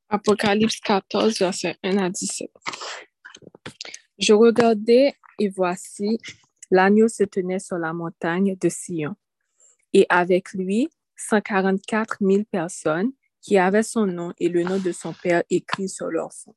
Apocalypse 0.09 0.81
14, 0.81 1.39
verset 1.39 1.77
1 1.83 1.97
à 1.99 2.09
17. 2.09 2.51
Je 4.19 4.33
regardais 4.33 5.15
et 5.39 5.47
voici, 5.47 6.19
l'agneau 6.69 7.07
se 7.07 7.23
tenait 7.23 7.59
sur 7.59 7.77
la 7.77 7.93
montagne 7.93 8.57
de 8.59 8.67
Sion 8.67 9.15
et 9.93 10.05
avec 10.09 10.53
lui 10.53 10.89
144 11.17 12.17
000 12.21 12.43
personnes 12.51 13.11
qui 13.41 13.57
avaient 13.57 13.83
son 13.83 14.05
nom 14.05 14.33
et 14.39 14.49
le 14.49 14.63
nom 14.63 14.79
de 14.79 14.91
son 14.91 15.13
Père 15.13 15.43
écrit 15.49 15.89
sur 15.89 16.07
leur 16.07 16.31
front. 16.33 16.55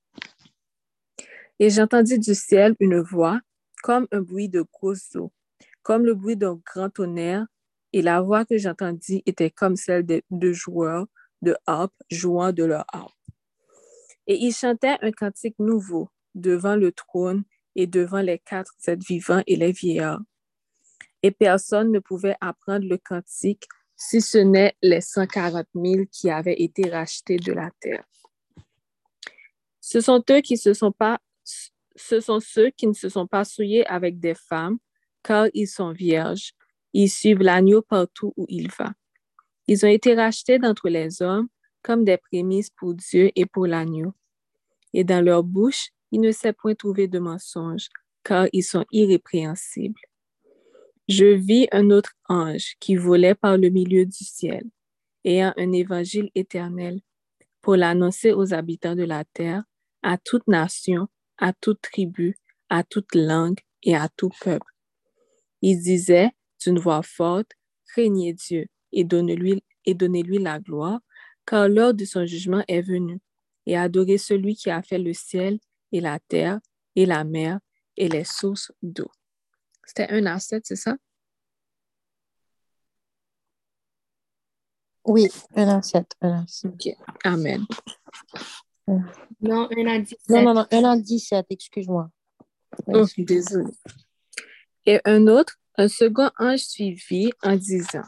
Et 1.58 1.70
j'entendis 1.70 2.18
du 2.18 2.34
ciel 2.34 2.74
une 2.80 3.00
voix 3.00 3.40
comme 3.82 4.06
un 4.12 4.20
bruit 4.20 4.48
de 4.48 4.64
grosses 4.72 5.14
eaux, 5.16 5.32
comme 5.82 6.04
le 6.04 6.14
bruit 6.14 6.36
d'un 6.36 6.60
grand 6.64 6.90
tonnerre 6.90 7.46
et 7.92 8.02
la 8.02 8.20
voix 8.20 8.44
que 8.44 8.58
j'entendis 8.58 9.22
était 9.24 9.50
comme 9.50 9.76
celle 9.76 10.04
de, 10.04 10.22
de 10.30 10.52
joueurs 10.52 11.06
de 11.42 11.56
harpe 11.66 11.94
jouant 12.10 12.52
de 12.52 12.64
leur 12.64 12.84
harpe. 12.92 13.12
Et 14.26 14.36
ils 14.36 14.54
chantaient 14.54 14.96
un 15.02 15.12
cantique 15.12 15.58
nouveau 15.58 16.08
devant 16.34 16.74
le 16.74 16.90
trône 16.90 17.44
et 17.76 17.86
devant 17.86 18.20
les 18.20 18.38
quatre 18.38 18.74
êtres 18.86 19.04
vivants 19.06 19.42
et 19.46 19.56
les 19.56 19.72
vieillards. 19.72 20.22
Et 21.24 21.30
personne 21.30 21.90
ne 21.90 22.00
pouvait 22.00 22.36
apprendre 22.42 22.86
le 22.86 22.98
cantique 22.98 23.64
si 23.96 24.20
ce 24.20 24.36
n'est 24.36 24.76
les 24.82 25.00
140 25.00 25.66
000 25.74 26.04
qui 26.12 26.28
avaient 26.28 26.60
été 26.60 26.90
rachetés 26.90 27.38
de 27.38 27.54
la 27.54 27.70
terre. 27.80 28.04
Ce 29.80 30.02
sont 30.02 30.22
eux 30.30 30.42
qui 30.42 30.58
se 30.58 30.74
sont 30.74 30.92
pas, 30.92 31.18
ce 31.96 32.20
sont 32.20 32.40
ceux 32.40 32.68
qui 32.68 32.86
ne 32.86 32.92
se 32.92 33.08
sont 33.08 33.26
pas 33.26 33.46
souillés 33.46 33.86
avec 33.86 34.20
des 34.20 34.34
femmes, 34.34 34.76
car 35.22 35.46
ils 35.54 35.66
sont 35.66 35.92
vierges. 35.92 36.52
Ils 36.92 37.08
suivent 37.08 37.40
l'agneau 37.40 37.80
partout 37.80 38.34
où 38.36 38.44
il 38.50 38.70
va. 38.70 38.92
Ils 39.66 39.86
ont 39.86 39.88
été 39.88 40.14
rachetés 40.14 40.58
d'entre 40.58 40.90
les 40.90 41.22
hommes 41.22 41.48
comme 41.80 42.04
des 42.04 42.18
prémices 42.18 42.68
pour 42.68 42.92
Dieu 42.92 43.30
et 43.34 43.46
pour 43.46 43.66
l'agneau. 43.66 44.12
Et 44.92 45.04
dans 45.04 45.24
leur 45.24 45.42
bouche, 45.42 45.88
il 46.12 46.20
ne 46.20 46.32
s'est 46.32 46.52
point 46.52 46.74
trouvé 46.74 47.08
de 47.08 47.18
mensonge, 47.18 47.88
car 48.22 48.46
ils 48.52 48.62
sont 48.62 48.84
irrépréhensibles. 48.92 50.02
Je 51.08 51.26
vis 51.26 51.68
un 51.70 51.90
autre 51.90 52.14
ange 52.30 52.76
qui 52.80 52.96
volait 52.96 53.34
par 53.34 53.58
le 53.58 53.68
milieu 53.68 54.06
du 54.06 54.24
ciel, 54.24 54.64
ayant 55.24 55.52
un 55.58 55.72
évangile 55.72 56.30
éternel, 56.34 57.00
pour 57.60 57.76
l'annoncer 57.76 58.32
aux 58.32 58.54
habitants 58.54 58.94
de 58.94 59.04
la 59.04 59.24
terre, 59.24 59.64
à 60.02 60.16
toute 60.16 60.48
nation, 60.48 61.08
à 61.36 61.52
toute 61.52 61.82
tribu, 61.82 62.36
à 62.70 62.84
toute 62.84 63.14
langue 63.14 63.58
et 63.82 63.94
à 63.94 64.08
tout 64.16 64.30
peuple. 64.40 64.72
Il 65.60 65.78
disait 65.82 66.30
d'une 66.62 66.78
voix 66.78 67.02
forte, 67.02 67.52
Craignez 67.88 68.32
Dieu 68.32 68.66
et 68.92 69.04
donnez-lui 69.04 69.62
et 69.84 69.94
donnez-lui 69.94 70.38
la 70.38 70.58
gloire, 70.58 71.00
car 71.46 71.68
l'heure 71.68 71.92
de 71.92 72.06
son 72.06 72.24
jugement 72.24 72.64
est 72.66 72.80
venue, 72.80 73.20
et 73.66 73.76
adorez 73.76 74.16
celui 74.16 74.56
qui 74.56 74.70
a 74.70 74.82
fait 74.82 74.98
le 74.98 75.12
ciel 75.12 75.58
et 75.92 76.00
la 76.00 76.18
terre 76.18 76.60
et 76.96 77.04
la 77.04 77.24
mer 77.24 77.60
et 77.98 78.08
les 78.08 78.24
sources 78.24 78.72
d'eau. 78.82 79.10
C'était 79.86 80.08
un 80.10 80.26
à 80.26 80.38
c'est 80.38 80.76
ça? 80.76 80.96
Oui, 85.06 85.28
un 85.54 85.68
à 85.68 85.82
sept. 85.82 86.16
OK. 86.22 86.96
Amen. 87.24 87.64
Non, 88.86 89.68
un 89.76 89.86
à 89.86 89.98
17. 89.98 90.18
Non, 90.30 90.42
non, 90.42 90.54
non, 90.54 90.66
un 90.70 90.84
à 90.84 90.96
17, 90.96 91.46
excuse-moi. 91.50 92.10
Oh, 92.86 93.04
désolé. 93.18 93.70
Et 94.86 95.00
un 95.04 95.26
autre, 95.26 95.56
un 95.76 95.88
second 95.88 96.30
ange 96.38 96.60
suivit 96.60 97.32
en 97.42 97.56
disant, 97.56 98.02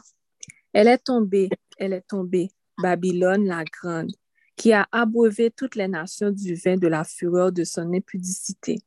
Elle 0.73 0.87
est 0.87 0.97
tombée, 0.97 1.49
elle 1.77 1.93
est 1.93 2.07
tombée, 2.07 2.51
Babylone 2.81 3.45
la 3.45 3.63
grande, 3.63 4.11
qui 4.55 4.73
a 4.73 4.87
abreuvé 4.91 5.51
toutes 5.51 5.75
les 5.75 5.87
nations 5.87 6.31
du 6.31 6.55
vin 6.55 6.77
de 6.77 6.87
la 6.87 7.03
fureur 7.03 7.51
de 7.51 7.63
son 7.63 7.93
impudicité. 7.93 8.79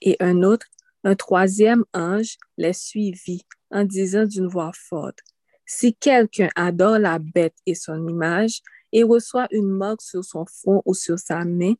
Et 0.00 0.16
un 0.20 0.42
autre, 0.42 0.66
un 1.06 1.14
troisième 1.14 1.84
ange, 1.94 2.36
les 2.58 2.72
suivit 2.72 3.46
en 3.70 3.84
disant 3.84 4.26
d'une 4.26 4.48
voix 4.48 4.72
forte, 4.74 5.20
Si 5.64 5.94
quelqu'un 5.94 6.48
adore 6.56 6.98
la 6.98 7.20
bête 7.20 7.54
et 7.64 7.76
son 7.76 8.08
image 8.08 8.60
et 8.90 9.04
reçoit 9.04 9.46
une 9.52 9.68
marque 9.68 10.02
sur 10.02 10.24
son 10.24 10.44
front 10.46 10.82
ou 10.84 10.94
sur 10.94 11.16
sa 11.16 11.44
main, 11.44 11.74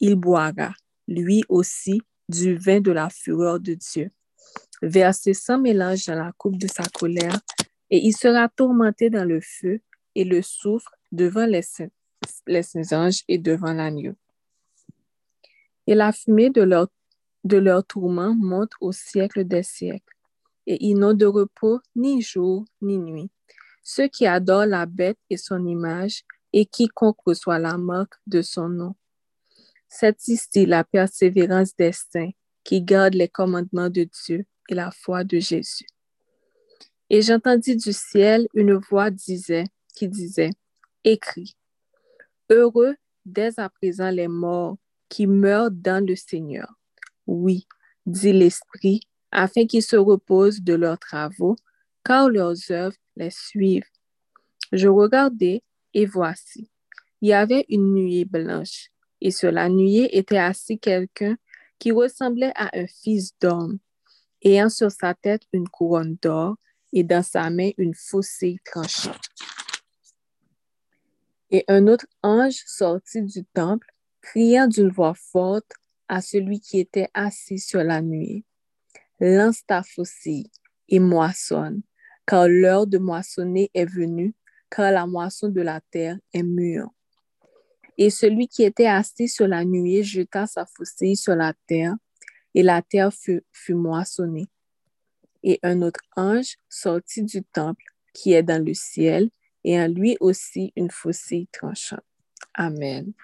il 0.00 0.14
boira, 0.16 0.72
lui 1.06 1.44
aussi, 1.50 2.00
du 2.30 2.56
vin 2.56 2.80
de 2.80 2.92
la 2.92 3.10
fureur 3.10 3.60
de 3.60 3.74
Dieu, 3.74 4.10
versé 4.80 5.34
sans 5.34 5.58
mélange 5.58 6.06
dans 6.06 6.14
la 6.14 6.32
coupe 6.32 6.56
de 6.56 6.66
sa 6.66 6.84
colère, 6.84 7.40
et 7.90 7.98
il 7.98 8.16
sera 8.16 8.48
tourmenté 8.48 9.10
dans 9.10 9.26
le 9.26 9.42
feu 9.42 9.80
et 10.14 10.24
le 10.24 10.40
soufre 10.40 10.94
devant 11.10 11.44
les 11.44 11.60
saints 11.60 12.92
anges 12.92 13.22
et 13.28 13.36
devant 13.36 13.74
l'agneau. 13.74 14.14
Et 15.86 15.94
la 15.94 16.10
fumée 16.10 16.48
de 16.48 16.62
leur, 16.62 16.88
de 17.44 17.56
leur 17.56 17.84
tourment 17.84 18.34
monte 18.34 18.72
au 18.80 18.92
siècle 18.92 19.44
des 19.44 19.62
siècles, 19.62 20.16
et 20.66 20.84
ils 20.84 20.94
n'ont 20.94 21.14
de 21.14 21.26
repos 21.26 21.80
ni 21.96 22.22
jour 22.22 22.64
ni 22.80 22.98
nuit. 22.98 23.30
Ceux 23.82 24.08
qui 24.08 24.26
adorent 24.26 24.66
la 24.66 24.86
bête 24.86 25.18
et 25.28 25.36
son 25.36 25.66
image, 25.66 26.22
et 26.52 26.66
quiconque 26.66 27.18
reçoit 27.24 27.58
la 27.58 27.78
marque 27.78 28.14
de 28.26 28.42
son 28.42 28.68
nom. 28.68 28.94
C'est 29.88 30.28
ici 30.28 30.66
la 30.66 30.84
persévérance 30.84 31.74
des 31.76 31.92
saints 31.92 32.30
qui 32.64 32.82
gardent 32.82 33.14
les 33.14 33.28
commandements 33.28 33.90
de 33.90 34.04
Dieu 34.24 34.46
et 34.68 34.74
la 34.74 34.90
foi 34.90 35.24
de 35.24 35.38
Jésus. 35.38 35.86
Et 37.10 37.20
j'entendis 37.20 37.76
du 37.76 37.92
ciel 37.92 38.48
une 38.54 38.74
voix 38.74 39.10
disait, 39.10 39.64
qui 39.94 40.08
disait, 40.08 40.50
Écris, 41.04 41.56
Heureux 42.48 42.96
dès 43.24 43.58
à 43.58 43.68
présent 43.68 44.10
les 44.10 44.28
morts 44.28 44.76
qui 45.08 45.26
meurent 45.26 45.70
dans 45.70 46.04
le 46.04 46.16
Seigneur. 46.16 46.72
Oui, 47.26 47.66
dit 48.06 48.32
l'Esprit, 48.32 49.00
afin 49.30 49.66
qu'ils 49.66 49.82
se 49.82 49.96
reposent 49.96 50.60
de 50.60 50.74
leurs 50.74 50.98
travaux, 50.98 51.56
car 52.04 52.28
leurs 52.28 52.70
œuvres 52.70 52.96
les 53.16 53.30
suivent. 53.30 53.86
Je 54.72 54.88
regardais, 54.88 55.62
et 55.94 56.06
voici, 56.06 56.70
il 57.20 57.28
y 57.28 57.32
avait 57.32 57.64
une 57.68 57.94
nuée 57.94 58.24
blanche, 58.24 58.90
et 59.20 59.30
sur 59.30 59.52
la 59.52 59.68
nuée 59.68 60.16
était 60.16 60.38
assis 60.38 60.78
quelqu'un 60.78 61.36
qui 61.78 61.92
ressemblait 61.92 62.52
à 62.54 62.70
un 62.76 62.86
fils 62.86 63.32
d'homme, 63.40 63.78
ayant 64.42 64.68
sur 64.68 64.90
sa 64.90 65.14
tête 65.14 65.42
une 65.52 65.68
couronne 65.68 66.16
d'or 66.20 66.56
et 66.92 67.04
dans 67.04 67.22
sa 67.22 67.48
main 67.50 67.70
une 67.78 67.94
faucille 67.94 68.58
tranchante. 68.64 69.20
Et 71.50 71.64
un 71.68 71.86
autre 71.86 72.06
ange 72.22 72.62
sortit 72.66 73.22
du 73.22 73.44
temple, 73.44 73.86
criant 74.20 74.66
d'une 74.66 74.88
voix 74.88 75.14
forte 75.14 75.72
à 76.12 76.20
celui 76.20 76.60
qui 76.60 76.78
était 76.78 77.08
assis 77.14 77.58
sur 77.58 77.82
la 77.82 78.02
nuée. 78.02 78.44
Lance 79.18 79.64
ta 79.66 79.82
faucille 79.82 80.50
et 80.86 80.98
moissonne, 80.98 81.80
car 82.26 82.48
l'heure 82.48 82.86
de 82.86 82.98
moissonner 82.98 83.70
est 83.72 83.86
venue, 83.86 84.34
car 84.70 84.92
la 84.92 85.06
moisson 85.06 85.48
de 85.48 85.62
la 85.62 85.80
terre 85.90 86.18
est 86.34 86.42
mûre. 86.42 86.90
Et 87.96 88.10
celui 88.10 88.46
qui 88.46 88.62
était 88.62 88.88
assis 88.88 89.26
sur 89.26 89.48
la 89.48 89.64
nuée 89.64 90.02
jeta 90.02 90.46
sa 90.46 90.66
faucille 90.66 91.16
sur 91.16 91.34
la 91.34 91.54
terre, 91.66 91.94
et 92.54 92.62
la 92.62 92.82
terre 92.82 93.14
fut, 93.14 93.42
fut 93.50 93.72
moissonnée. 93.72 94.48
Et 95.42 95.58
un 95.62 95.80
autre 95.80 96.00
ange 96.14 96.58
sortit 96.68 97.22
du 97.22 97.42
temple 97.42 97.86
qui 98.12 98.34
est 98.34 98.42
dans 98.42 98.62
le 98.62 98.74
ciel 98.74 99.30
et 99.64 99.80
en 99.80 99.88
lui 99.88 100.18
aussi 100.20 100.74
une 100.76 100.90
faucille 100.90 101.48
tranchante. 101.50 102.04
Amen. 102.52 103.14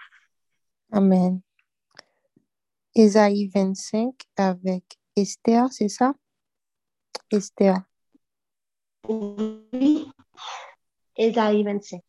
Amen. 0.90 1.42
Ésaïe 3.00 3.46
25 3.54 4.12
avec 4.36 4.82
Esther, 5.14 5.68
c'est 5.70 5.88
ça? 5.88 6.14
Esther. 7.30 7.76
Oui. 9.08 10.10
Ésaïe 11.16 11.62
25. 11.62 12.02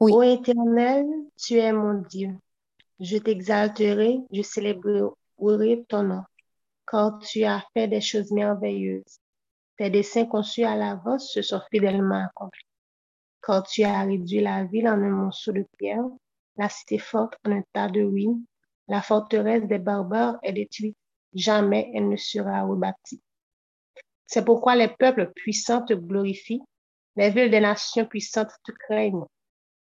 Oui. 0.00 0.12
Ô 0.14 0.22
Éternel, 0.22 1.04
tu 1.36 1.58
es 1.58 1.70
mon 1.70 2.00
Dieu. 2.08 2.30
Je 2.98 3.18
t'exalterai, 3.18 4.20
je 4.32 4.40
célébrerai 4.40 5.84
ton 5.86 6.04
nom, 6.04 6.22
car 6.90 7.18
tu 7.18 7.44
as 7.44 7.62
fait 7.74 7.88
des 7.88 8.00
choses 8.00 8.32
merveilleuses. 8.32 9.20
Tes 9.76 9.90
desseins 9.90 10.24
conçus 10.24 10.64
à 10.64 10.76
l'avance 10.76 11.30
se 11.30 11.42
sont 11.42 11.60
fidèlement 11.70 12.24
accomplis. 12.24 12.64
Quand 13.42 13.60
tu 13.60 13.82
as 13.82 14.00
réduit 14.04 14.40
la 14.40 14.64
ville 14.64 14.88
en 14.88 14.92
un 14.92 15.10
monceau 15.10 15.52
de 15.52 15.66
pierre, 15.76 16.08
la 16.56 16.70
cité 16.70 16.96
forte 16.96 17.34
en 17.44 17.52
un 17.52 17.62
tas 17.74 17.90
de 17.90 18.02
ruines, 18.02 18.46
la 18.88 19.02
forteresse 19.02 19.66
des 19.66 19.78
barbares 19.78 20.38
est 20.42 20.52
détruite. 20.52 20.96
Jamais 21.34 21.90
elle 21.94 22.08
ne 22.08 22.16
sera 22.16 22.62
rebâtie. 22.62 23.22
C'est 24.26 24.44
pourquoi 24.44 24.76
les 24.76 24.88
peuples 24.88 25.30
puissants 25.34 25.84
te 25.84 25.94
glorifient, 25.94 26.62
les 27.16 27.30
villes 27.30 27.50
des 27.50 27.60
nations 27.60 28.06
puissantes 28.06 28.52
te 28.64 28.72
craignent. 28.72 29.24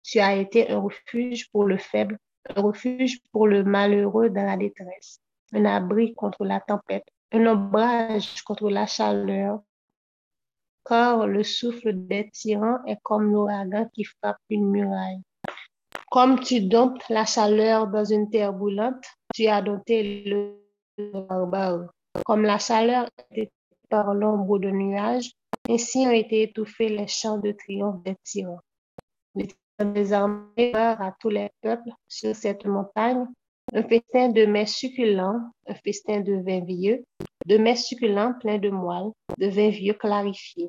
Tu 0.03 0.19
as 0.19 0.35
été 0.35 0.71
un 0.71 0.81
refuge 0.81 1.49
pour 1.51 1.65
le 1.65 1.79
faible, 1.79 2.19
un 2.55 2.61
refuge 2.61 3.21
pour 3.31 3.47
le 3.47 3.63
malheureux 3.63 4.31
dans 4.31 4.45
la 4.45 4.57
détresse, 4.57 5.21
un 5.53 5.65
abri 5.65 6.15
contre 6.15 6.45
la 6.45 6.61
tempête, 6.61 7.07
un 7.33 7.47
ombrage 7.47 8.43
contre 8.43 8.69
la 8.69 8.87
chaleur, 8.87 9.63
car 10.85 11.27
le 11.27 11.45
souffle 11.45 11.93
des 11.93 12.29
tyrans 12.31 12.85
est 12.87 12.99
comme 13.03 13.31
l'ouragan 13.31 13.89
qui 13.95 14.05
frappe 14.05 14.41
une 14.49 14.71
muraille. 14.71 15.23
Comme 16.13 16.41
tu 16.41 16.61
domptes 16.61 17.09
la 17.09 17.25
chaleur 17.25 17.87
dans 17.87 18.05
une 18.05 18.29
terre 18.29 18.53
boulante, 18.53 19.03
tu 19.35 19.47
as 19.47 19.63
dompté 19.63 20.23
le 20.27 20.59
barbare. 20.99 21.87
Comme 22.27 22.43
la 22.43 22.59
chaleur 22.59 23.09
était 23.31 23.51
par 23.89 24.13
l'ombre 24.13 24.59
de 24.59 24.69
nuages, 24.69 25.31
ainsi 25.71 26.01
ont 26.01 26.11
été 26.11 26.43
étouffés 26.43 26.91
les 26.91 27.07
chants 27.07 27.39
de 27.39 27.53
triomphe 27.53 28.03
des 28.03 28.17
tyrans. 28.25 28.61
des 29.35 30.13
armées 30.13 30.75
à 30.75 31.15
tous 31.19 31.31
les 31.31 31.49
peuples 31.63 31.95
sur 32.09 32.37
cette 32.37 32.67
montagne, 32.67 33.27
un 33.73 33.83
festin 33.83 34.29
de 34.29 34.45
mets 34.45 34.67
succulents, 34.67 35.41
un 35.67 35.75
festin 35.77 36.21
de 36.21 36.35
vin 36.45 36.63
vieux, 36.63 37.05
de 37.47 37.57
mets 37.57 37.75
succulents 37.75 38.35
pleins 38.39 38.59
de 38.59 38.69
moelle, 38.69 39.13
de 39.39 39.47
vin 39.47 39.71
vieux 39.71 39.95
clarifié, 39.95 40.69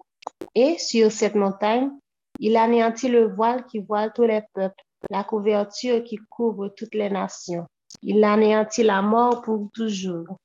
Et 0.56 0.77
sur 0.77 1.12
cette 1.12 1.36
montagne, 1.36 1.91
il 2.39 2.56
anéantit 2.56 3.10
le 3.10 3.27
voile 3.27 3.65
qui 3.65 3.79
voile 3.79 4.13
tous 4.15 4.23
les 4.23 4.41
peuples, 4.53 4.82
la 5.09 5.23
couverture 5.23 6.03
qui 6.03 6.17
couvre 6.29 6.69
toutes 6.69 6.95
les 6.95 7.09
nations. 7.09 7.65
Il 8.01 8.23
anéantit 8.23 8.83
la 8.83 9.01
mort 9.01 9.41
pour 9.41 9.69
toujours. 9.73 10.37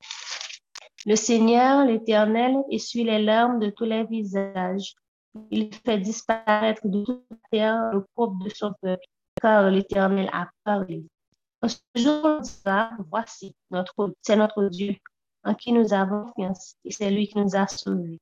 Le 1.07 1.17
Seigneur, 1.17 1.85
l'Éternel, 1.85 2.57
essuie 2.71 3.05
les 3.05 3.23
larmes 3.23 3.61
de 3.61 3.71
tous 3.71 3.85
les 3.85 4.05
visages. 4.05 4.95
Il 5.51 5.73
fait 5.75 5.99
disparaître 5.99 6.87
de 6.87 7.05
toute 7.05 7.25
la 7.31 7.37
terre 7.51 7.91
le 7.93 8.05
propre 8.15 8.45
de 8.45 8.51
son 8.51 8.75
peuple, 8.83 9.05
car 9.41 9.71
l'Éternel 9.71 10.29
a 10.33 10.49
parlé. 10.65 11.05
En 11.63 11.69
voici, 13.11 13.55
notre, 13.71 14.15
c'est 14.23 14.37
notre 14.37 14.65
Dieu, 14.67 14.95
en 15.45 15.55
qui 15.55 15.73
nous 15.73 15.93
avons 15.93 16.25
confiance, 16.25 16.75
et 16.85 16.91
c'est 16.91 17.11
lui 17.11 17.29
qui 17.29 17.39
nous 17.39 17.57
a 17.57 17.67
sauvés. 17.67 18.19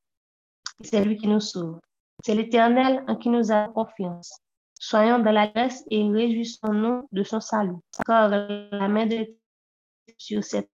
C'est 0.83 1.05
lui 1.05 1.17
qui 1.17 1.29
nous 1.29 1.41
sauve. 1.41 1.81
C'est 2.25 2.35
l'Éternel 2.35 3.05
en 3.09 3.17
qui 3.17 3.29
nous 3.29 3.51
avons 3.51 3.73
confiance. 3.73 4.39
Soyons 4.79 5.19
dans 5.21 5.33
la 5.33 5.49
grâce 5.49 5.85
et 5.91 6.09
réjouissons-nous 6.09 7.09
de 7.11 7.23
son 7.23 7.41
salut, 7.41 7.77
car 8.07 8.29
la 8.29 8.89
main 8.89 9.07
de 9.07 9.27
sur 10.19 10.45
cette 10.45 10.71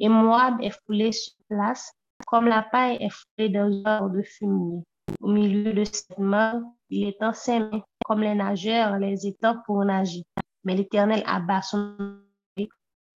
et 0.00 0.08
Moab 0.08 0.62
est 0.62 0.74
foulé 0.84 1.12
sur 1.12 1.34
place, 1.48 1.92
comme 2.26 2.46
la 2.46 2.62
paille 2.62 2.96
est 3.00 3.10
foulée 3.10 3.50
dans 3.50 3.82
un 3.84 4.08
de 4.08 4.22
fumier. 4.22 4.82
Au 5.20 5.28
milieu 5.28 5.74
de 5.74 5.84
cette 5.84 6.18
mort, 6.18 6.62
il 6.88 7.08
est 7.08 7.22
enseigné 7.22 7.82
comme 8.04 8.22
les 8.22 8.34
nageurs 8.34 8.98
les 8.98 9.26
étangs 9.26 9.60
pour 9.66 9.84
nager. 9.84 10.24
Mais 10.64 10.74
l'Éternel 10.74 11.22
abat 11.26 11.62
son 11.62 12.22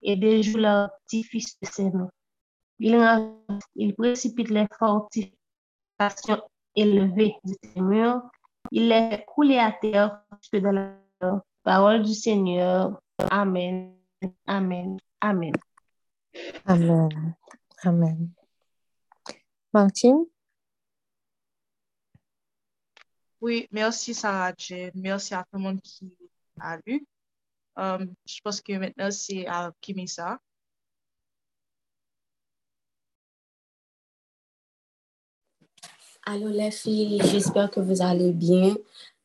et 0.02 0.16
déjoue 0.16 0.58
l'artifice 0.58 1.58
de 1.60 1.66
ses 1.66 1.90
mains. 1.90 2.10
Il, 2.78 2.94
il 3.76 3.94
précipite 3.94 4.50
les 4.50 4.66
fortifications 4.78 6.42
élevées 6.76 7.34
de 7.44 7.54
ses 7.62 7.80
murs. 7.80 8.22
Il 8.70 8.88
les 8.88 9.10
fait 9.10 9.24
couler 9.26 9.58
à 9.58 9.72
terre 9.72 10.22
jusque 10.40 10.62
dans 10.62 10.72
la 10.72 11.42
parole 11.62 12.02
du 12.02 12.14
Seigneur. 12.14 13.00
Amen. 13.30 13.94
Amen. 14.46 14.98
Amen. 15.20 15.52
Amen. 16.66 17.34
Amen. 17.84 18.30
Martine? 19.72 20.26
Oui, 23.40 23.68
merci 23.70 24.14
Sarah. 24.14 24.54
Merci 24.94 25.34
à 25.34 25.42
tout 25.42 25.58
le 25.58 25.58
monde 25.58 25.80
qui 25.82 26.16
a 26.60 26.78
lu. 26.86 27.06
Euh, 27.78 28.06
je 28.24 28.40
pense 28.42 28.60
que 28.60 28.72
maintenant 28.78 29.10
c'est 29.10 29.46
à 29.46 29.72
Kimisa. 29.80 30.38
Allô 36.26 36.48
les 36.48 36.70
filles, 36.70 37.20
j'espère 37.30 37.70
que 37.70 37.80
vous 37.80 38.00
allez 38.02 38.32
bien. 38.32 38.74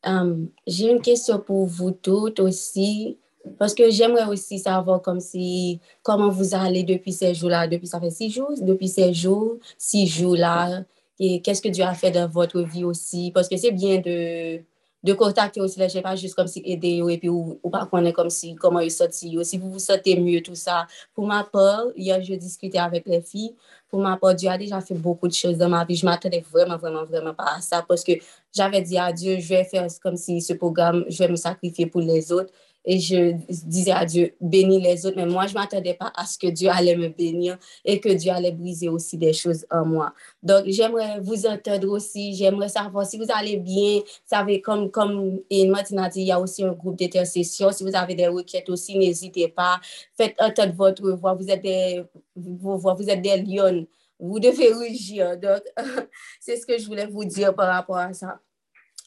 Euh, 0.06 0.44
J'ai 0.66 0.90
une 0.90 1.00
question 1.00 1.38
pour 1.40 1.66
vous 1.66 1.92
toutes 1.92 2.40
aussi. 2.40 3.18
Parce 3.58 3.74
que 3.74 3.90
j'aimerais 3.90 4.26
aussi 4.26 4.58
savoir 4.58 5.00
comme 5.00 5.18
si, 5.20 5.80
comment 6.02 6.28
vous 6.28 6.54
allez 6.54 6.82
depuis 6.82 7.12
ces 7.12 7.34
jours-là, 7.34 7.66
depuis 7.68 7.86
ça 7.86 7.98
fait 7.98 8.10
six 8.10 8.30
jours, 8.30 8.52
depuis 8.60 8.88
ces 8.88 9.14
jours, 9.14 9.56
six 9.78 10.06
jours-là, 10.06 10.84
et 11.18 11.40
qu'est-ce 11.40 11.62
que 11.62 11.70
Dieu 11.70 11.84
a 11.84 11.94
fait 11.94 12.10
dans 12.10 12.28
votre 12.28 12.60
vie 12.60 12.84
aussi, 12.84 13.30
parce 13.32 13.48
que 13.48 13.56
c'est 13.56 13.72
bien 13.72 13.98
de, 13.98 14.60
de 15.02 15.12
contacter 15.14 15.60
aussi 15.60 15.78
les 15.78 15.88
gens, 15.88 16.02
pas 16.02 16.16
juste 16.16 16.34
comme 16.34 16.46
si 16.46 16.62
aider 16.64 17.02
et 17.08 17.18
puis 17.18 17.28
ou, 17.28 17.58
ou 17.62 17.70
pas 17.70 17.86
connaître 17.86 18.16
comme 18.16 18.30
si, 18.30 18.54
comment 18.54 18.80
ils 18.80 18.90
sortent, 18.90 19.12
si 19.12 19.58
vous 19.58 19.70
vous 19.70 19.78
sentez 19.78 20.18
mieux, 20.18 20.42
tout 20.42 20.54
ça. 20.54 20.86
Pour 21.14 21.26
ma 21.26 21.44
part, 21.44 21.84
hier, 21.96 22.22
je 22.22 22.34
discutais 22.34 22.78
avec 22.78 23.06
les 23.06 23.22
filles, 23.22 23.54
pour 23.88 24.00
ma 24.00 24.16
part, 24.16 24.34
Dieu 24.34 24.48
a 24.48 24.58
déjà 24.58 24.80
fait 24.80 24.94
beaucoup 24.94 25.26
de 25.26 25.32
choses 25.32 25.56
dans 25.56 25.68
ma 25.68 25.84
vie, 25.84 25.96
je 25.96 26.04
m'attendais 26.04 26.44
vraiment, 26.52 26.76
vraiment, 26.76 27.04
vraiment 27.04 27.34
pas 27.34 27.56
à 27.56 27.60
ça, 27.60 27.84
parce 27.86 28.04
que 28.04 28.12
j'avais 28.54 28.82
dit 28.82 28.98
à 28.98 29.12
Dieu, 29.12 29.38
je 29.40 29.48
vais 29.48 29.64
faire 29.64 29.86
comme 30.02 30.16
si 30.16 30.40
ce 30.40 30.52
programme, 30.52 31.04
je 31.08 31.18
vais 31.18 31.28
me 31.28 31.36
sacrifier 31.36 31.86
pour 31.86 32.00
les 32.00 32.30
autres, 32.30 32.52
et 32.84 32.98
je 32.98 33.32
disais 33.66 33.92
à 33.92 34.06
Dieu, 34.06 34.34
bénis 34.40 34.80
les 34.80 35.04
autres, 35.04 35.16
mais 35.16 35.26
moi, 35.26 35.46
je 35.46 35.54
ne 35.54 35.58
m'attendais 35.58 35.94
pas 35.94 36.12
à 36.16 36.24
ce 36.24 36.38
que 36.38 36.46
Dieu 36.46 36.70
allait 36.70 36.96
me 36.96 37.08
bénir 37.08 37.58
et 37.84 38.00
que 38.00 38.08
Dieu 38.08 38.32
allait 38.32 38.52
briser 38.52 38.88
aussi 38.88 39.18
des 39.18 39.32
choses 39.32 39.66
en 39.70 39.84
moi. 39.84 40.14
Donc, 40.42 40.64
j'aimerais 40.66 41.20
vous 41.20 41.46
entendre 41.46 41.88
aussi, 41.88 42.34
j'aimerais 42.34 42.70
savoir 42.70 43.04
si 43.06 43.18
vous 43.18 43.26
allez 43.28 43.58
bien, 43.58 44.00
savez, 44.24 44.62
comme, 44.62 44.90
comme 44.90 45.40
a 45.50 46.08
dit, 46.08 46.20
il 46.20 46.26
y 46.26 46.32
a 46.32 46.40
aussi 46.40 46.64
un 46.64 46.72
groupe 46.72 46.98
d'intercession. 46.98 47.70
Si 47.70 47.84
vous 47.84 47.94
avez 47.94 48.14
des 48.14 48.28
requêtes 48.28 48.68
aussi, 48.70 48.96
n'hésitez 48.96 49.48
pas, 49.48 49.80
faites 50.16 50.34
entendre 50.40 50.72
votre 50.74 51.10
voix, 51.12 51.34
vous 51.34 51.48
êtes 51.50 51.62
des, 51.62 52.02
vos 52.34 52.76
voix, 52.76 52.94
vous 52.94 53.08
êtes 53.10 53.20
des 53.20 53.42
lions, 53.42 53.86
vous 54.18 54.40
devez 54.40 54.72
rugir. 54.72 55.38
Donc, 55.38 55.62
c'est 56.40 56.56
ce 56.56 56.64
que 56.64 56.78
je 56.78 56.86
voulais 56.86 57.06
vous 57.06 57.24
dire 57.24 57.54
par 57.54 57.68
rapport 57.68 57.96
à 57.96 58.12
ça. 58.14 58.40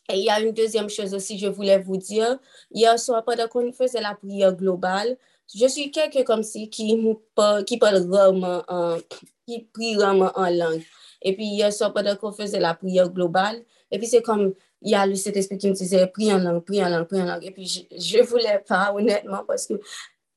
Et 0.09 0.17
il 0.17 0.25
y 0.25 0.29
a 0.29 0.39
une 0.41 0.51
deuxième 0.51 0.89
chose 0.89 1.13
aussi, 1.13 1.37
je 1.37 1.47
voulais 1.47 1.79
vous 1.79 1.97
dire. 1.97 2.37
Hier 2.71 2.99
soir, 2.99 3.23
pendant 3.23 3.47
qu'on 3.47 3.71
faisait 3.71 4.01
la 4.01 4.15
prière 4.15 4.53
globale, 4.53 5.17
je 5.53 5.65
suis 5.67 5.91
quelqu'un 5.91 6.23
comme 6.23 6.43
si 6.43 6.69
qui, 6.69 6.99
qui 7.65 7.77
parle 7.77 8.11
rarement 8.11 8.63
en, 8.67 8.97
qui 9.45 9.67
prie 9.73 9.95
rarement 9.95 10.31
en 10.35 10.49
langue. 10.49 10.83
Et 11.21 11.33
puis 11.35 11.45
hier 11.45 11.71
soir, 11.71 11.93
pendant 11.93 12.15
qu'on 12.15 12.31
faisait 12.31 12.59
la 12.59 12.73
prière 12.73 13.09
globale, 13.09 13.63
et 13.91 13.97
puis 13.97 14.07
c'est 14.07 14.21
comme, 14.21 14.53
il 14.81 14.91
y 14.91 14.95
a 14.95 15.05
le 15.05 15.15
Saint-Esprit 15.15 15.57
qui 15.57 15.69
me 15.69 15.73
disait, 15.73 16.05
prie 16.07 16.33
en 16.33 16.39
langue, 16.39 16.63
prie 16.65 16.83
en 16.83 16.89
langue, 16.89 17.07
prie 17.07 17.21
en 17.21 17.25
langue. 17.25 17.45
Et 17.45 17.51
puis 17.51 17.65
je, 17.65 17.81
je 17.97 18.21
voulais 18.23 18.61
pas, 18.67 18.93
honnêtement, 18.93 19.43
parce 19.47 19.67
que 19.67 19.75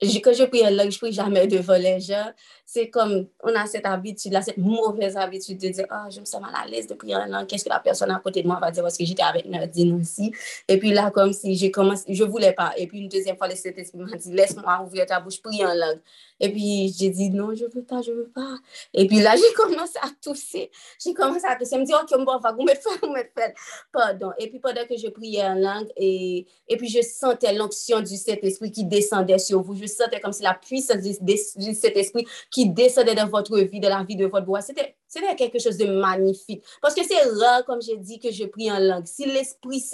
je, 0.01 0.19
quand 0.19 0.33
je 0.33 0.45
prie 0.45 0.65
en 0.65 0.71
langue, 0.71 0.91
je 0.91 0.99
prie 0.99 1.13
jamais 1.13 1.47
devant 1.47 1.77
les 1.77 2.01
gens. 2.01 2.31
C'est 2.69 2.91
comme, 2.91 3.29
on 3.45 3.55
a 3.55 3.65
cette 3.67 3.87
habitude, 3.87 4.33
là, 4.33 4.43
cette 4.43 4.59
mauvaise 4.59 5.17
habitude 5.17 5.57
de 5.59 5.69
dire, 5.69 5.87
ah, 5.89 6.09
je 6.11 6.19
me 6.19 6.25
sens 6.25 6.41
mal 6.41 6.53
à 6.53 6.67
l'aise 6.67 6.89
de 6.89 6.95
prier 6.95 7.15
en 7.15 7.25
langue, 7.27 7.47
qu'est-ce 7.47 7.65
que 7.65 7.69
la 7.69 7.79
personne 7.79 8.11
à 8.11 8.19
côté 8.19 8.43
de 8.43 8.49
moi 8.49 8.59
va 8.61 8.73
dire, 8.73 8.83
parce 8.83 8.99
que 8.99 9.05
j'étais 9.05 9.23
avec 9.23 9.47
Nadine 9.47 10.01
aussi? 10.01 10.33
Et 10.67 10.77
puis 10.77 10.91
là, 10.91 11.13
comme 11.13 11.33
si 11.33 11.55
j'ai 11.55 11.71
commencé, 11.71 12.13
je 12.13 12.25
voulais 12.25 12.53
pas. 12.53 12.73
Et 12.77 12.89
puis 12.89 12.99
une 12.99 13.09
deuxième 13.09 13.37
fois, 13.37 13.47
le 13.47 13.55
Saint-Esprit 13.55 13.99
m'a 13.99 14.17
dit, 14.17 14.33
laisse-moi 14.33 14.83
ouvrir 14.85 15.07
ta 15.07 15.21
bouche, 15.21 15.41
prier 15.41 15.65
en 15.65 15.75
langue. 15.75 16.01
Et 16.41 16.51
puis 16.51 16.93
j'ai 16.99 17.11
dit, 17.11 17.31
non, 17.31 17.55
je 17.55 17.67
veux 17.67 17.85
pas, 17.85 18.03
je 18.03 18.11
veux 18.11 18.31
pas. 18.35 18.57
Et 18.93 19.07
puis 19.07 19.21
là, 19.21 19.37
j'ai 19.37 19.55
commencé 19.55 19.99
à 20.03 20.09
tousser. 20.21 20.71
J'ai 21.03 21.15
commencé 21.15 21.47
à 21.47 21.55
tousser. 21.55 21.77
Je 21.77 21.81
me 21.81 21.87
dit, 21.87 21.95
ok, 21.95 22.25
bon, 22.25 22.39
va, 22.39 22.51
vous 22.51 22.65
me 22.65 22.75
faites, 22.75 23.01
vous 23.01 23.11
me 23.11 23.23
faites. 23.23 23.55
Pardon. 23.93 24.33
Et 24.39 24.51
puis 24.51 24.59
pendant 24.59 24.85
que 24.87 24.97
je 24.97 25.07
priais 25.07 25.45
en 25.45 25.55
langue, 25.55 25.89
et, 25.97 26.47
et 26.67 26.77
puis 26.77 26.89
je 26.89 27.01
sentais 27.01 27.55
l'onction 27.55 28.01
du 28.01 28.17
Saint-Esprit 28.17 28.73
qui 28.73 28.85
descendait 28.85 29.39
sur 29.39 29.63
vous. 29.63 29.77
Je 29.77 29.87
sentais 29.87 30.19
comme 30.19 30.33
si 30.33 30.43
la 30.43 30.55
puissance 30.55 31.01
du, 31.01 31.13
du 31.21 31.75
Saint-Esprit 31.75 32.27
qui 32.57 32.71
descendait 32.71 33.15
dans 33.15 33.29
votre 33.29 33.59
vie, 33.59 33.81
dans 33.81 33.91
la 33.91 34.03
vie 34.03 34.17
de 34.17 34.25
votre 34.25 34.47
voix. 34.47 34.63
C'était 34.63 34.97
Se 35.09 35.21
ve 35.21 35.37
quelque 35.37 35.59
chose 35.59 35.77
de 35.77 35.87
magnifique. 35.87 36.65
Parce 36.83 36.95
que 36.95 37.03
c'est 37.05 37.23
rare, 37.41 37.65
comme 37.65 37.81
j'ai 37.81 37.97
dit, 37.97 38.19
que 38.19 38.31
je 38.31 38.45
prie 38.45 38.71
en 38.71 38.79
langue. 38.79 39.07
Si 39.07 39.25
l'esprit 39.25 39.85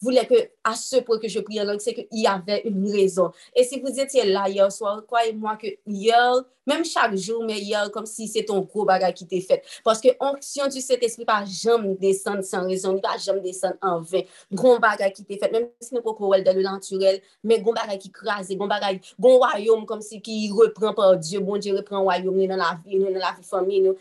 voulait 0.00 0.26
que, 0.26 0.50
à 0.62 0.74
ce 0.74 0.96
point 1.00 1.18
que 1.18 1.28
je 1.28 1.40
prie 1.40 1.60
en 1.60 1.64
langue, 1.64 1.80
c'est 1.80 1.94
qu'il 1.94 2.06
y 2.12 2.26
avait 2.26 2.62
une 2.64 2.90
raison. 2.90 3.32
Et 3.54 3.64
si 3.64 3.80
vous 3.80 3.98
étiez 3.98 4.24
là 4.24 4.48
hier 4.48 4.70
soir, 4.70 5.02
croyez-moi 5.06 5.56
que 5.56 5.66
hier, 5.86 6.44
même 6.66 6.84
chaque 6.84 7.16
jour, 7.16 7.42
mais 7.44 7.58
hier, 7.58 7.90
comme 7.90 8.06
si 8.06 8.28
c'est 8.28 8.44
ton 8.44 8.60
gros 8.60 8.84
bagage 8.84 9.14
qui 9.14 9.26
t'est 9.26 9.40
fait. 9.40 9.62
Parce 9.82 10.00
que 10.00 10.08
onction 10.20 10.68
du 10.68 10.80
Saint-Esprit, 10.80 11.24
pas 11.24 11.44
jamais 11.44 11.96
descendre 11.96 12.42
sans 12.42 12.64
raison, 12.64 12.98
pas 13.00 13.16
jamais 13.18 13.40
descendre 13.40 13.76
en 13.82 14.00
vain. 14.00 14.22
Gros 14.52 14.78
bagage 14.78 15.14
qui 15.14 15.24
t'est 15.24 15.38
fait, 15.38 15.50
même 15.50 15.68
si 15.80 15.94
nous 15.94 16.02
pouvons 16.02 16.30
dans 16.30 16.56
le 16.56 16.62
naturel, 16.62 17.20
mais 17.42 17.60
gros 17.60 17.72
bagage 17.72 17.98
qui 17.98 18.12
crase, 18.12 18.50
gros 18.50 18.68
bagage, 18.68 19.00
gros 19.18 19.38
royaume, 19.38 19.84
comme 19.84 20.00
si 20.00 20.20
qui 20.20 20.50
reprend 20.52 20.94
par 20.94 21.16
Dieu, 21.16 21.40
bon 21.40 21.58
Dieu 21.58 21.74
reprend 21.74 22.02
royaume, 22.02 22.46
dans 22.46 22.56
la 22.56 22.78
vie, 22.86 22.98
dans 22.98 23.10
la 23.10 23.34
vie 23.36 23.42
famille, 23.42 23.92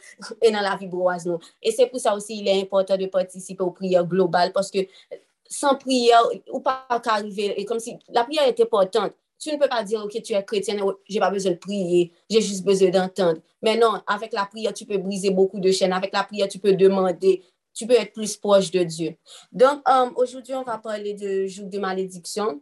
et 0.41 0.51
dans 0.51 0.58
la 0.61 0.75
vie 0.75 0.87
broise. 0.87 1.29
Et 1.61 1.71
c'est 1.71 1.87
pour 1.87 1.99
ça 1.99 2.15
aussi, 2.15 2.39
il 2.39 2.47
est 2.47 2.61
important 2.61 2.97
de 2.97 3.05
participer 3.05 3.63
aux 3.63 3.71
prières 3.71 4.05
globales 4.05 4.51
parce 4.53 4.71
que 4.71 4.79
sans 5.49 5.75
prière, 5.75 6.21
ou 6.51 6.59
pas 6.59 6.85
arriver, 7.05 7.59
et 7.59 7.65
comme 7.65 7.79
si 7.79 7.97
la 8.09 8.23
prière 8.23 8.47
est 8.47 8.59
importante, 8.59 9.13
tu 9.39 9.51
ne 9.51 9.57
peux 9.57 9.69
pas 9.69 9.83
dire, 9.83 10.03
OK, 10.03 10.21
tu 10.21 10.33
es 10.33 10.43
chrétienne, 10.43 10.81
j'ai 11.07 11.19
pas 11.19 11.31
besoin 11.31 11.53
de 11.53 11.57
prier, 11.57 12.11
j'ai 12.29 12.41
juste 12.41 12.63
besoin 12.63 12.89
d'entendre. 12.89 13.39
Mais 13.61 13.77
non, 13.77 14.01
avec 14.05 14.33
la 14.33 14.45
prière, 14.45 14.73
tu 14.73 14.85
peux 14.85 14.97
briser 14.97 15.31
beaucoup 15.31 15.59
de 15.59 15.71
chaînes. 15.71 15.93
Avec 15.93 16.13
la 16.13 16.23
prière, 16.23 16.49
tu 16.49 16.59
peux 16.59 16.73
demander, 16.73 17.43
tu 17.73 17.87
peux 17.87 17.93
être 17.93 18.11
plus 18.11 18.35
proche 18.35 18.69
de 18.69 18.83
Dieu. 18.83 19.15
Donc, 19.51 19.81
um, 19.87 20.11
aujourd'hui, 20.17 20.53
on 20.55 20.63
va 20.63 20.77
parler 20.77 21.13
de 21.13 21.47
jour 21.47 21.67
de 21.67 21.79
malédiction. 21.79 22.61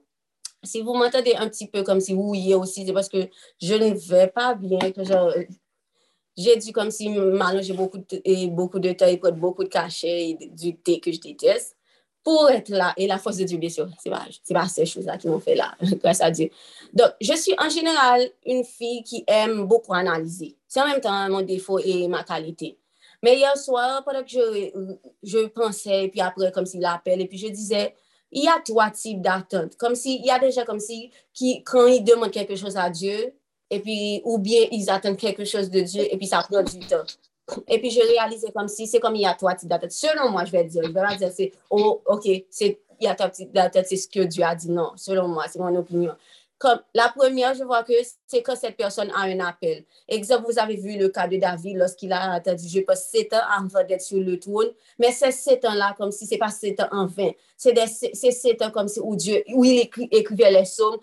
Si 0.63 0.81
vous 0.81 0.93
m'entendez 0.93 1.33
un 1.35 1.49
petit 1.49 1.67
peu 1.67 1.83
comme 1.83 1.99
si 1.99 2.13
vous 2.13 2.33
y 2.35 2.53
aussi, 2.53 2.85
c'est 2.85 2.93
parce 2.93 3.09
que 3.09 3.27
je 3.59 3.73
ne 3.73 3.93
vais 3.93 4.27
pas 4.27 4.53
bien. 4.53 4.79
j'ai 6.37 6.55
dû 6.57 6.71
comme 6.71 6.91
si 6.91 7.09
m'allonger 7.09 7.73
beaucoup 7.73 7.97
de, 7.97 8.21
et 8.23 8.47
beaucoup 8.47 8.79
de 8.79 8.91
temps 8.93 9.07
et 9.07 9.17
prendre 9.17 9.37
beaucoup 9.37 9.63
de 9.63 9.69
cachets 9.69 10.29
et 10.29 10.37
du 10.51 10.77
thé 10.77 10.99
que 10.99 11.11
je 11.11 11.19
déteste 11.19 11.75
pour 12.23 12.49
être 12.49 12.69
là. 12.69 12.93
Et 12.97 13.07
la 13.07 13.17
force 13.17 13.37
de 13.37 13.43
Dieu, 13.45 13.57
bien 13.57 13.69
sûr, 13.69 13.87
c'est 13.97 14.09
pas, 14.09 14.25
pas 14.49 14.67
ces 14.67 14.85
choses-là 14.85 15.17
qui 15.17 15.27
m'ont 15.27 15.39
fait 15.39 15.55
là, 15.55 15.75
grâce 16.01 16.21
à 16.21 16.29
Dieu. 16.29 16.49
Donc, 16.93 17.11
je 17.21 17.33
suis 17.33 17.55
en 17.57 17.69
général 17.69 18.29
une 18.45 18.63
fille 18.63 19.01
qui 19.03 19.23
aime 19.27 19.65
beaucoup 19.65 19.93
analyser. 19.93 20.55
C'est 20.67 20.81
en 20.81 20.87
même 20.87 21.01
temps 21.01 21.29
mon 21.29 21.41
défaut 21.41 21.79
et 21.79 22.07
ma 22.07 22.23
qualité. 22.23 22.77
Mais 23.23 23.37
hier 23.37 23.57
soir, 23.57 24.03
pendant 24.03 24.23
que 24.23 24.29
je, 24.29 24.71
je 25.23 25.47
pensais, 25.47 26.05
et 26.05 26.07
puis 26.09 26.21
après, 26.21 26.51
comme 26.51 26.65
s'il 26.65 26.85
appelle, 26.85 27.21
et 27.21 27.27
puis 27.27 27.37
je 27.37 27.47
disais, 27.47 27.95
il 28.31 28.43
y 28.43 28.47
a 28.47 28.59
trois 28.63 28.91
types 28.91 29.21
d'attentes. 29.21 29.75
Comme 29.77 29.95
s'il 29.95 30.19
si, 30.19 30.27
y 30.27 30.29
a 30.29 30.37
déjà 30.37 30.65
comme 30.65 30.79
si, 30.79 31.11
qui, 31.33 31.63
quand 31.63 31.87
il 31.87 32.03
demande 32.03 32.31
quelque 32.31 32.55
chose 32.55 32.77
à 32.77 32.89
Dieu, 32.89 33.33
et 33.69 33.79
puis, 33.79 34.21
ou 34.25 34.37
bien 34.37 34.67
ils 34.71 34.89
attendent 34.89 35.17
quelque 35.17 35.45
chose 35.45 35.69
de 35.69 35.81
Dieu, 35.81 36.03
et 36.09 36.17
puis 36.17 36.27
ça 36.27 36.39
prend 36.39 36.63
du 36.63 36.79
temps. 36.79 37.03
Et 37.67 37.79
puis, 37.79 37.89
je 37.89 38.01
réalisais 38.01 38.51
comme 38.53 38.67
si, 38.67 38.87
c'est 38.87 38.99
comme 38.99 39.15
il 39.15 39.21
y 39.21 39.25
a 39.25 39.33
toi, 39.33 39.53
petite 39.53 39.69
tête. 39.69 39.91
Selon 39.91 40.29
moi, 40.29 40.43
je 40.45 40.51
vais 40.51 40.65
dire, 40.65 40.83
je 40.83 40.89
vais 40.89 40.93
pas 41.01 41.15
dire, 41.15 41.31
c'est, 41.33 41.53
oh, 41.69 42.01
ok, 42.05 42.27
c'est, 42.49 42.81
il 42.99 43.05
y 43.05 43.07
a 43.07 43.15
toi, 43.15 43.29
petite 43.29 43.53
tête, 43.53 43.85
c'est 43.87 43.95
ce 43.95 44.07
que 44.07 44.21
Dieu 44.21 44.43
a 44.43 44.53
dit. 44.53 44.69
Non, 44.69 44.91
selon 44.95 45.27
moi, 45.27 45.45
c'est 45.47 45.59
mon 45.59 45.73
opinion. 45.75 46.13
Comme 46.57 46.79
la 46.95 47.09
première, 47.09 47.53
je 47.53 47.63
vois 47.63 47.83
que 47.83 47.93
c'est 48.25 48.41
quand 48.41 48.55
cette 48.55 48.75
personne 48.75 49.11
a 49.11 49.21
un 49.21 49.39
appel. 49.41 49.83
Exemple, 50.07 50.51
vous 50.51 50.57
avez 50.57 50.75
vu 50.75 50.97
le 50.97 51.09
cas 51.09 51.27
de 51.27 51.37
David 51.37 51.77
lorsqu'il 51.77 52.11
a 52.11 52.33
attendu, 52.33 52.67
je 52.67 52.79
passe 52.79 53.09
sept 53.09 53.31
ans 53.33 53.45
avant 53.55 53.83
d'être 53.87 54.01
sur 54.01 54.19
le 54.19 54.39
trône, 54.39 54.69
mais 54.97 55.11
ces 55.11 55.31
sept 55.31 55.63
ans-là, 55.65 55.93
comme 55.97 56.11
si 56.11 56.25
c'est 56.25 56.39
pas 56.39 56.49
sept 56.49 56.79
ans 56.79 56.87
en 56.91 57.05
vain. 57.05 57.29
c'est 57.57 58.31
sept 58.31 58.61
ans 58.61 58.69
comme 58.71 58.87
si 58.87 58.99
où, 58.99 59.15
Dieu, 59.15 59.43
où 59.53 59.65
il 59.65 59.79
écri, 59.79 60.07
écrivait 60.11 60.51
les 60.51 60.63
psaumes 60.63 60.97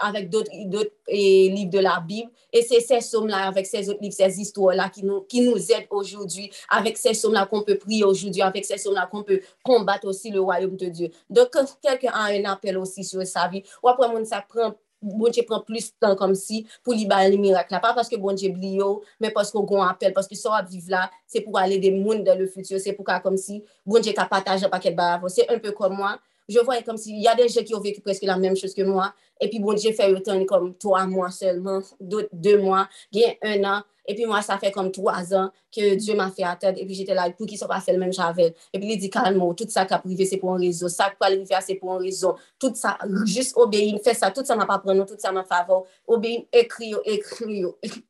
avec 0.00 0.30
d'autres 0.30 0.50
livres 0.52 1.70
de 1.70 1.78
la 1.80 2.00
Bible. 2.00 2.30
Et 2.52 2.62
c'est 2.62 2.80
ces 2.80 2.98
psaumes-là, 2.98 3.48
avec 3.48 3.66
ces 3.66 3.90
autres 3.90 4.00
livres, 4.00 4.14
ces 4.14 4.40
histoires-là 4.40 4.88
qui 4.88 5.04
nous, 5.04 5.22
qui 5.22 5.40
nous 5.40 5.56
aident 5.72 5.88
aujourd'hui, 5.90 6.50
avec 6.70 6.96
ces 6.96 7.10
psaumes-là 7.10 7.46
qu'on 7.46 7.62
peut 7.62 7.76
prier 7.76 8.04
aujourd'hui, 8.04 8.42
avec 8.42 8.64
ces 8.64 8.76
psaumes-là 8.76 9.08
qu'on 9.10 9.24
peut 9.24 9.40
combattre 9.64 10.06
aussi 10.06 10.30
le 10.30 10.40
royaume 10.40 10.76
de 10.76 10.86
Dieu. 10.86 11.10
Donc, 11.28 11.48
quand 11.52 11.66
quelqu'un 11.82 12.12
a 12.12 12.26
un 12.26 12.44
appel 12.44 12.78
aussi 12.78 13.02
sur 13.02 13.26
sa 13.26 13.48
vie, 13.48 13.64
ou 13.82 13.88
après, 13.88 14.06
on 14.06 14.24
s'apprend 14.24 14.74
bonje 15.04 15.44
pren 15.46 15.62
plus 15.66 15.90
tan 16.02 16.16
kom 16.18 16.34
si 16.38 16.64
pou 16.82 16.96
li 16.96 17.04
baye 17.10 17.30
li 17.32 17.40
mirak 17.40 17.72
la. 17.72 17.80
Pa 17.84 17.92
paske 17.96 18.18
bonje 18.20 18.50
bli 18.54 18.74
yo, 18.80 18.90
men 19.22 19.34
paske 19.36 19.58
ou 19.60 19.68
gon 19.68 19.84
apel, 19.86 20.14
paske 20.16 20.38
sou 20.38 20.56
ap 20.56 20.70
vive 20.70 20.92
la, 20.92 21.06
se 21.30 21.44
pou 21.44 21.60
ale 21.60 21.78
de 21.82 21.92
moun 21.94 22.24
dan 22.26 22.40
le 22.40 22.48
futyo, 22.50 22.80
se 22.82 22.96
pou 22.96 23.06
ka 23.06 23.20
kom 23.24 23.38
si 23.40 23.62
bonje 23.86 24.14
ka 24.16 24.26
pataje 24.30 24.70
pa 24.72 24.80
ket 24.82 24.96
baye 24.98 25.18
avon. 25.18 25.32
Se 25.32 25.46
un 25.48 25.60
peu 25.62 25.76
kom 25.76 25.94
mwa, 25.98 26.16
je 26.50 26.60
voye 26.64 26.84
kom 26.86 26.98
si, 27.00 27.16
ya 27.24 27.36
de 27.38 27.46
je 27.48 27.64
ki 27.64 27.76
ou 27.76 27.84
veki 27.84 28.04
preske 28.04 28.28
la 28.28 28.36
menm 28.40 28.56
chos 28.58 28.76
ke 28.76 28.84
mwa, 28.86 29.12
epi 29.42 29.60
bonje 29.62 29.92
fè 29.96 30.10
yotan 30.12 30.44
kom 30.48 30.72
3 30.82 31.06
mwa 31.12 31.30
selman, 31.34 31.84
2 32.00 32.56
mwa, 32.62 32.84
gen 33.14 33.36
1 33.40 33.68
an, 33.70 33.84
Et 34.06 34.14
puis 34.14 34.26
moi, 34.26 34.42
ça 34.42 34.58
fait 34.58 34.70
comme 34.70 34.90
trois 34.90 35.34
ans 35.34 35.50
que 35.74 35.94
Dieu 35.94 36.14
m'a 36.14 36.30
fait 36.30 36.44
attendre. 36.44 36.78
Et 36.78 36.86
puis 36.86 36.94
j'étais 36.94 37.14
là, 37.14 37.30
pour 37.30 37.46
qui 37.46 37.56
soit 37.56 37.68
pas 37.68 37.80
fait 37.80 37.92
le 37.92 37.98
même 37.98 38.12
j'avais. 38.12 38.54
Et 38.72 38.78
puis 38.78 38.92
il 38.92 38.98
dit 38.98 39.10
calme 39.10 39.54
tout 39.54 39.66
ça 39.68 39.84
qui 39.84 39.94
a 39.94 39.98
privé, 39.98 40.24
c'est 40.24 40.36
pour 40.36 40.52
un 40.54 40.58
réseau. 40.58 40.88
Ça 40.88 41.10
qui 41.10 41.16
a 41.20 41.26
privé, 41.26 41.54
c'est 41.60 41.74
pour 41.74 41.92
un 41.92 41.98
réseau. 41.98 42.36
Tout 42.58 42.72
ça, 42.74 42.98
juste 43.24 43.56
obéir, 43.56 43.98
faire 44.02 44.16
ça. 44.16 44.30
Tout 44.30 44.44
ça 44.44 44.56
m'a 44.56 44.66
pas 44.66 44.78
pris, 44.78 44.96
tout 45.06 45.14
ça 45.18 45.32
m'a 45.32 45.44
faveur. 45.44 45.84
Obéir, 46.06 46.42
écrire, 46.52 47.00
écrire. 47.04 47.68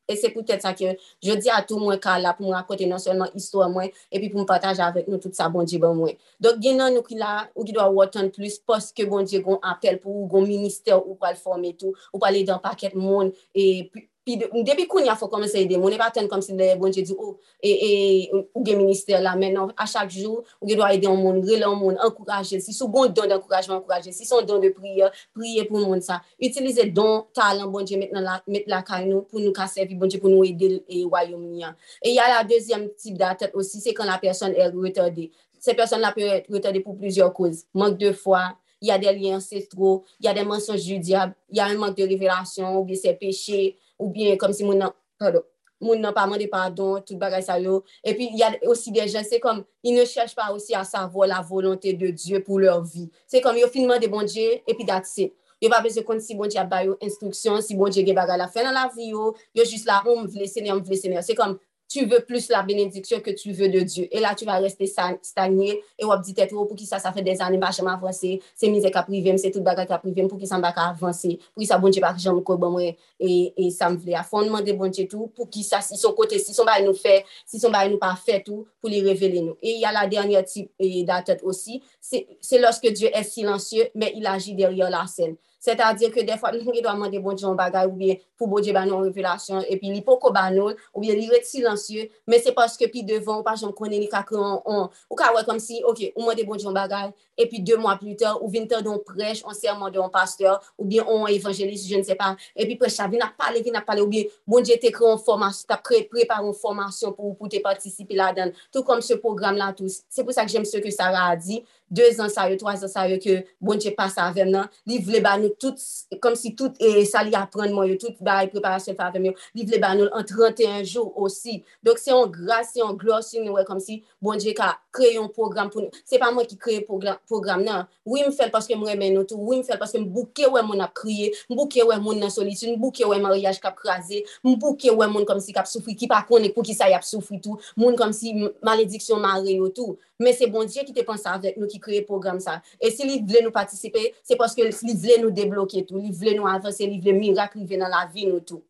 Et 0.08 0.16
c'est 0.16 0.30
peut-être 0.30 0.62
ça 0.62 0.74
que 0.74 0.84
je 1.22 1.32
dis 1.32 1.50
à 1.50 1.62
tout 1.62 1.76
le 1.76 1.82
monde 1.82 2.00
là 2.04 2.34
pour 2.34 2.46
me 2.46 2.52
raconter 2.52 2.86
non 2.86 2.98
seulement 2.98 3.26
l'histoire, 3.34 3.68
moi, 3.70 3.84
et 4.10 4.18
puis 4.18 4.28
pour 4.28 4.40
me 4.40 4.46
partager 4.46 4.82
avec 4.82 5.08
nous 5.08 5.18
tout 5.18 5.30
ça, 5.32 5.48
bon 5.48 5.62
Dieu, 5.62 5.78
bon 5.78 5.94
moi. 5.94 6.10
Donc, 6.40 6.56
il 6.60 6.76
y 6.76 6.80
a 6.80 6.90
nous 6.90 7.02
qui 7.02 7.14
là, 7.14 7.48
ou 7.54 7.64
qui 7.64 7.72
doit 7.72 7.90
attendre 8.02 8.30
plus 8.30 8.58
parce 8.58 8.92
que 8.92 9.04
bon 9.04 9.22
Dieu, 9.22 9.42
on 9.46 9.58
appelle 9.62 10.00
pour 10.00 10.28
un 10.36 10.42
ministère 10.42 11.06
ou 11.06 11.14
pour 11.14 11.28
le 11.28 11.36
former 11.36 11.74
tout, 11.74 11.94
ou 12.12 12.18
pour 12.18 12.26
aller 12.26 12.44
dans 12.44 12.54
un 12.54 12.58
paquet 12.58 12.90
de 12.90 12.98
monde. 12.98 13.32
Et 13.54 13.88
puis, 13.92 14.08
Pi 14.24 14.38
de, 14.40 14.46
depi 14.64 14.86
koun 14.88 15.04
ya 15.04 15.12
fò 15.20 15.26
komanse 15.28 15.60
yede, 15.60 15.76
moun 15.76 15.92
e 15.92 15.98
paten 16.00 16.24
kom 16.30 16.40
si 16.40 16.54
de 16.56 16.70
bonje 16.80 17.02
di 17.04 17.12
ou, 17.12 17.34
e, 17.60 17.68
e, 17.70 18.28
ou 18.54 18.62
gen 18.64 18.78
minister 18.80 19.20
la 19.20 19.34
menon, 19.36 19.68
a 19.76 19.84
chak 19.84 20.08
jou, 20.14 20.38
ou 20.62 20.68
gen 20.70 20.78
do 20.80 20.86
a 20.86 20.94
yede 20.94 21.10
an 21.10 21.18
moun, 21.20 21.42
rele 21.44 21.66
an 21.68 21.76
moun, 21.76 21.98
ankouraje 22.00 22.56
si, 22.64 22.72
sou 22.72 22.88
bon 22.88 23.12
don 23.12 23.28
d'ankourajman 23.28 23.82
ankouraje 23.82 24.14
si, 24.16 24.24
son 24.24 24.46
don 24.48 24.64
de 24.64 24.70
priye, 24.72 25.10
priye 25.36 25.66
pou 25.68 25.82
moun 25.82 26.00
sa. 26.00 26.22
Utilize 26.40 26.88
don, 26.96 27.26
talan 27.36 27.68
bonje 27.74 28.00
met, 28.00 28.16
la, 28.16 28.38
met 28.48 28.64
la 28.72 28.80
kay 28.86 29.04
nou, 29.10 29.26
pou 29.28 29.44
nou 29.44 29.52
kasevi 29.52 30.00
bonje 30.00 30.22
pou 30.22 30.32
nou 30.32 30.48
yede 30.48 30.80
e 30.88 31.04
wayoum 31.04 31.44
niyan. 31.50 31.76
E 32.00 32.16
ya 32.16 32.30
la 32.32 32.40
dezyem 32.48 32.88
tip 32.96 33.20
da 33.20 33.34
tet 33.36 33.52
osi, 33.52 33.84
se 33.84 33.92
kan 33.92 34.08
la 34.08 34.16
person 34.24 34.56
er 34.56 34.72
retardé. 34.72 35.34
Se 35.60 35.76
person 35.76 36.00
la 36.00 36.12
peut 36.16 36.24
être 36.24 36.48
retardé 36.48 36.80
pou 36.80 36.96
plusieurs 36.96 37.32
causes. 37.32 37.66
Manque 37.74 37.98
de 37.98 38.12
foi, 38.12 38.56
y 38.80 38.90
a 38.90 38.98
de 38.98 39.08
liens 39.08 39.36
ancestraux, 39.36 40.04
y 40.20 40.28
a 40.28 40.34
de 40.34 40.42
mensonges 40.42 40.84
du 40.84 40.98
diable, 40.98 41.34
y 41.50 41.60
a 41.60 41.66
un 41.66 41.76
manque 41.76 41.96
de 41.96 42.04
révélation, 42.04 42.78
ou 42.78 42.84
bien 42.84 42.96
ses 42.96 43.14
péchés, 43.14 43.76
ou 43.98 44.10
bien 44.10 44.36
kom 44.36 44.52
si 44.52 44.64
moun 44.64 44.78
nan, 44.78 44.92
pardon, 45.18 45.44
moun 45.80 46.00
nan 46.00 46.14
pa 46.16 46.26
mande 46.26 46.48
pardon, 46.50 47.00
tout 47.00 47.18
bagay 47.18 47.42
sa 47.42 47.58
yo. 47.58 47.84
Et 48.02 48.14
puis, 48.14 48.28
y 48.32 48.42
a 48.42 48.52
aussi 48.66 48.92
des 48.92 49.06
gens, 49.08 49.22
c'est 49.28 49.40
comme, 49.40 49.64
ils 49.82 49.94
ne 49.94 50.04
cherchent 50.04 50.34
pas 50.34 50.52
aussi 50.52 50.74
à 50.74 50.84
savoir 50.84 51.28
la 51.28 51.40
volonté 51.40 51.92
de 51.92 52.08
Dieu 52.08 52.42
pour 52.42 52.58
leur 52.58 52.82
vie. 52.82 53.10
C'est 53.26 53.40
comme, 53.40 53.56
yo 53.56 53.68
finman 53.68 53.98
de 54.00 54.06
bon 54.06 54.22
Dieu, 54.22 54.60
et 54.66 54.74
puis 54.74 54.86
that's 54.86 55.16
it. 55.18 55.34
Yo 55.62 55.70
pa 55.70 55.80
beze 55.80 56.02
kon 56.04 56.18
si 56.20 56.34
bon 56.34 56.50
Dieu 56.50 56.60
a 56.60 56.64
bayo 56.68 56.98
instruksyon, 57.00 57.62
si 57.64 57.76
bon 57.78 57.88
Dieu 57.88 58.04
ge 58.04 58.12
bagay 58.16 58.36
la 58.36 58.50
fè 58.52 58.64
nan 58.66 58.74
la 58.76 58.88
vi 58.94 59.12
yo, 59.12 59.30
yo 59.54 59.64
jist 59.64 59.86
la, 59.88 60.02
on 60.06 60.26
vle 60.28 60.48
sene, 60.50 60.72
on 60.74 60.82
vle 60.82 60.98
sene. 60.98 61.22
C'est 61.22 61.34
comme, 61.34 61.58
tu 61.94 62.06
veux 62.06 62.20
plus 62.20 62.48
la 62.48 62.62
bénédiction 62.62 63.20
que 63.20 63.30
tu 63.30 63.52
veux 63.52 63.68
de 63.68 63.78
Dieu. 63.78 64.08
Et 64.10 64.18
là, 64.18 64.34
tu 64.34 64.44
vas 64.44 64.54
rester 64.54 64.92
stagné 65.22 65.80
et 65.96 66.04
on 66.04 66.16
dit 66.20 66.34
trop 66.34 66.64
pour 66.64 66.76
qui 66.76 66.86
ça, 66.86 66.98
ça 66.98 67.12
fait 67.12 67.22
des 67.22 67.40
années, 67.40 67.60
je 67.76 67.82
m'avancer, 67.82 68.42
c'est 68.56 68.68
misère 68.68 68.90
qui 68.90 68.98
a 68.98 69.04
privé, 69.04 69.38
c'est 69.38 69.52
tout 69.52 69.60
bagage 69.60 69.86
qui 69.86 69.92
a 69.92 69.98
privé, 69.98 70.26
pour 70.26 70.36
qui 70.36 70.46
ça 70.48 70.58
m'a 70.58 70.70
avancé, 70.70 71.38
pour 71.54 71.60
qui 71.60 71.66
ça, 71.66 71.78
bon 71.78 71.88
Dieu, 71.90 72.00
pas 72.00 72.12
que 72.12 72.18
j'aime 72.18 72.40
bon 72.40 72.78
et, 72.80 72.96
et 73.20 73.70
ça 73.70 73.90
me 73.90 73.96
voulait. 73.96 74.16
Fondement 74.28 74.60
de 74.60 74.72
bon 74.72 74.90
Dieu, 74.90 75.06
tout, 75.06 75.28
pour 75.28 75.48
qui 75.48 75.62
ça, 75.62 75.80
si 75.80 75.96
son 75.96 76.12
côté, 76.14 76.40
si 76.40 76.52
son 76.52 76.64
bail 76.64 76.84
nous 76.84 76.94
fait, 76.94 77.24
si 77.46 77.60
son 77.60 77.70
bail 77.70 77.92
nous 77.92 77.98
pas 77.98 78.16
fait 78.16 78.42
tout, 78.42 78.66
pour 78.80 78.90
les 78.90 79.00
révéler 79.00 79.40
nous. 79.42 79.56
Et 79.62 79.70
il 79.70 79.80
y 79.80 79.84
a 79.84 79.92
la 79.92 80.08
dernière 80.08 80.44
type 80.44 80.72
d'attente 81.06 81.44
aussi, 81.44 81.80
c'est 82.00 82.58
lorsque 82.58 82.88
Dieu 82.88 83.08
est 83.14 83.22
silencieux, 83.22 83.84
mais 83.94 84.12
il 84.16 84.26
agit 84.26 84.54
derrière 84.54 84.90
la 84.90 85.06
scène. 85.06 85.36
Se 85.64 85.72
ta 85.78 85.94
diye 85.96 86.10
ke 86.12 86.20
defwa 86.28 86.50
nou 86.52 86.74
gen 86.74 86.84
do 86.84 86.90
a 86.90 86.96
mande 86.98 87.16
bon 87.24 87.36
diyon 87.38 87.54
bagay 87.56 87.86
ou 87.88 87.96
bien 87.96 88.18
pou 88.36 88.44
bon 88.50 88.60
diyon 88.60 88.76
banon 88.76 89.00
revelasyon 89.06 89.62
epi 89.72 89.88
li 89.94 90.02
poko 90.04 90.28
banon 90.34 90.74
ou 90.92 91.00
bien 91.00 91.16
li 91.16 91.30
ret 91.30 91.46
silansye 91.48 92.10
men 92.28 92.42
se 92.44 92.52
paske 92.52 92.90
pi 92.92 93.00
devan 93.08 93.38
ou 93.38 93.46
pa 93.46 93.54
jan 93.56 93.72
konen 93.72 94.02
li 94.02 94.10
kakre 94.12 94.36
an 94.36 94.58
an 94.60 94.82
ou 95.08 95.16
ka 95.16 95.30
wè 95.32 95.40
kom 95.48 95.56
si 95.62 95.80
ok 95.80 96.10
ou 96.10 96.26
mande 96.26 96.44
bon 96.44 96.60
diyon 96.60 96.76
bagay 96.76 97.08
epi 97.40 97.62
2 97.64 97.78
mwa 97.80 97.94
pluter 97.96 98.36
ou 98.42 98.50
vin 98.52 98.68
tan 98.68 98.84
don 98.84 99.00
prej 99.08 99.40
an 99.48 99.56
serman 99.56 99.94
don 99.94 100.12
pasteur 100.12 100.60
ou 100.76 100.84
bien 100.90 101.08
an 101.08 101.30
evanjelist 101.32 101.88
je 101.88 102.02
ne 102.02 102.04
se 102.04 102.18
pa 102.18 102.34
epi 102.52 102.76
precha 102.76 103.08
vin 103.08 103.24
ap 103.24 103.32
pale 103.40 103.64
vin 103.64 103.80
ap 103.80 103.88
pale 103.88 104.04
ou 104.04 104.12
bien 104.12 104.28
bon 104.44 104.60
diyon 104.60 104.82
te 104.82 104.92
kre 104.92 105.14
an 105.14 105.22
formasyon 105.24 105.72
ta 105.72 105.80
pre 105.80 106.02
prepare 106.12 106.44
an 106.44 106.52
formasyon 106.60 107.16
pou, 107.16 107.32
pou 107.38 107.48
te 107.48 107.62
patisipi 107.64 108.20
la 108.20 108.34
dan 108.36 108.52
tout 108.68 108.84
kom 108.84 109.00
se 109.00 109.16
program 109.16 109.56
la 109.56 109.72
tous. 109.72 110.02
Se 110.12 110.20
pou 110.20 110.36
sa 110.36 110.44
ke 110.44 110.52
jem 110.52 110.68
se 110.68 110.84
ke 110.84 110.92
Sarah 110.92 111.32
a 111.32 111.40
di 111.40 111.62
2 111.90 112.20
an 112.24 112.30
sa 112.32 112.46
yo, 112.50 112.56
3 112.60 112.84
an 112.86 112.90
sa 112.90 113.04
yo 113.10 113.18
ke 113.22 113.42
bon 113.60 113.80
che 113.80 113.92
pa 113.96 114.08
sa 114.12 114.28
avèm 114.30 114.50
nan, 114.52 114.70
li 114.88 115.00
vle 115.04 115.20
ba 115.24 115.34
nou 115.40 115.52
tout, 115.60 115.80
kom 116.22 116.36
si 116.38 116.54
tout 116.56 116.78
e, 116.80 117.04
sa 117.08 117.24
li 117.26 117.34
aprenn 117.38 117.74
mwen 117.74 117.92
yo, 117.92 117.98
tout 118.06 118.20
ba 118.24 118.40
e 118.44 118.50
preparasyon 118.52 118.96
pa 118.98 119.10
avèm 119.10 119.30
yo, 119.30 119.34
li 119.56 119.66
vle 119.68 119.80
ba 119.82 119.92
nou 119.98 120.10
an 120.16 120.26
31 120.28 120.84
jou 120.86 121.12
osi. 121.26 121.60
Dok 121.84 122.00
se 122.00 122.12
yon 122.12 122.32
grase, 122.32 122.74
se 122.74 122.80
yon 122.82 122.96
glose, 123.00 123.34
se 123.34 123.40
yon 123.40 123.52
wè 123.56 123.66
kom 123.68 123.82
si 123.82 124.00
bon 124.24 124.40
che 124.40 124.54
ka 124.56 124.72
kreye 124.94 125.18
yon 125.18 125.28
program 125.34 125.70
pou 125.72 125.84
nou. 125.84 126.02
Se 126.08 126.20
pa 126.22 126.30
mwen 126.34 126.48
ki 126.48 126.58
kreye 126.60 126.84
program, 126.86 127.20
program 127.30 127.64
nan, 127.66 127.88
wè 128.08 128.24
m 128.26 128.32
fèl 128.34 128.52
paske 128.54 128.76
m 128.78 128.86
remen 128.88 129.14
nou 129.18 129.28
tou, 129.28 129.50
wè 129.50 129.60
m 129.60 129.66
fèl 129.66 129.80
paske 129.80 130.00
m 130.00 130.08
bouke 130.14 130.48
wè 130.50 130.64
moun 130.66 130.82
ap 130.84 130.94
kriye, 130.96 131.32
m 131.50 131.58
bouke 131.58 131.84
wè 131.84 131.98
moun 132.02 132.22
nan 132.22 132.32
solitude, 132.32 132.74
m 132.74 132.80
bouke 132.82 133.04
wè 133.10 133.20
mariage 133.22 133.62
kap 133.62 133.78
krasè, 133.78 134.24
m 134.46 134.56
bouke 134.60 134.90
wè 134.90 135.10
moun 135.10 135.28
kom 135.28 135.42
si 135.42 135.54
kap 135.56 135.68
soufri, 135.70 135.96
ki 135.98 136.08
pa 136.10 136.22
konek 136.28 136.56
pou 136.56 136.66
ki 136.66 136.76
sa 136.76 136.88
yap 136.92 137.06
soufri 137.06 137.40
tou, 137.44 137.60
moun 137.80 137.98
kom 137.98 138.12
si 138.16 138.34
malediksyon 138.64 139.22
mare 139.22 139.58
yo 139.58 139.70
tou. 139.74 139.98
Men 140.20 140.34
se 140.36 140.46
bon 140.46 140.68
che 140.70 140.84
ki 140.86 140.94
te 140.94 141.02
pansa 141.06 141.32
avèk 141.34 141.56
nou 141.58 141.66
ki 141.74 141.82
kreye 141.82 142.04
program 142.08 142.38
sa. 142.42 142.60
E 142.78 142.92
si 142.94 143.06
li 143.08 143.20
vle 143.26 143.44
nou 143.44 143.54
patisipe, 143.54 144.06
se 144.24 144.38
poske 144.40 144.70
li 144.70 144.94
vle 144.94 145.18
nou 145.24 145.34
debloke 145.34 145.82
tou, 145.88 145.98
li 145.98 146.14
vle 146.14 146.38
nou 146.38 146.50
avanse, 146.50 146.86
li 146.86 147.02
vle 147.02 147.16
mirak 147.18 147.58
li 147.58 147.66
vle 147.66 147.82
nan 147.82 147.92
la 147.92 148.06
vi 148.08 148.30
nou 148.30 148.40
tou. 148.40 148.62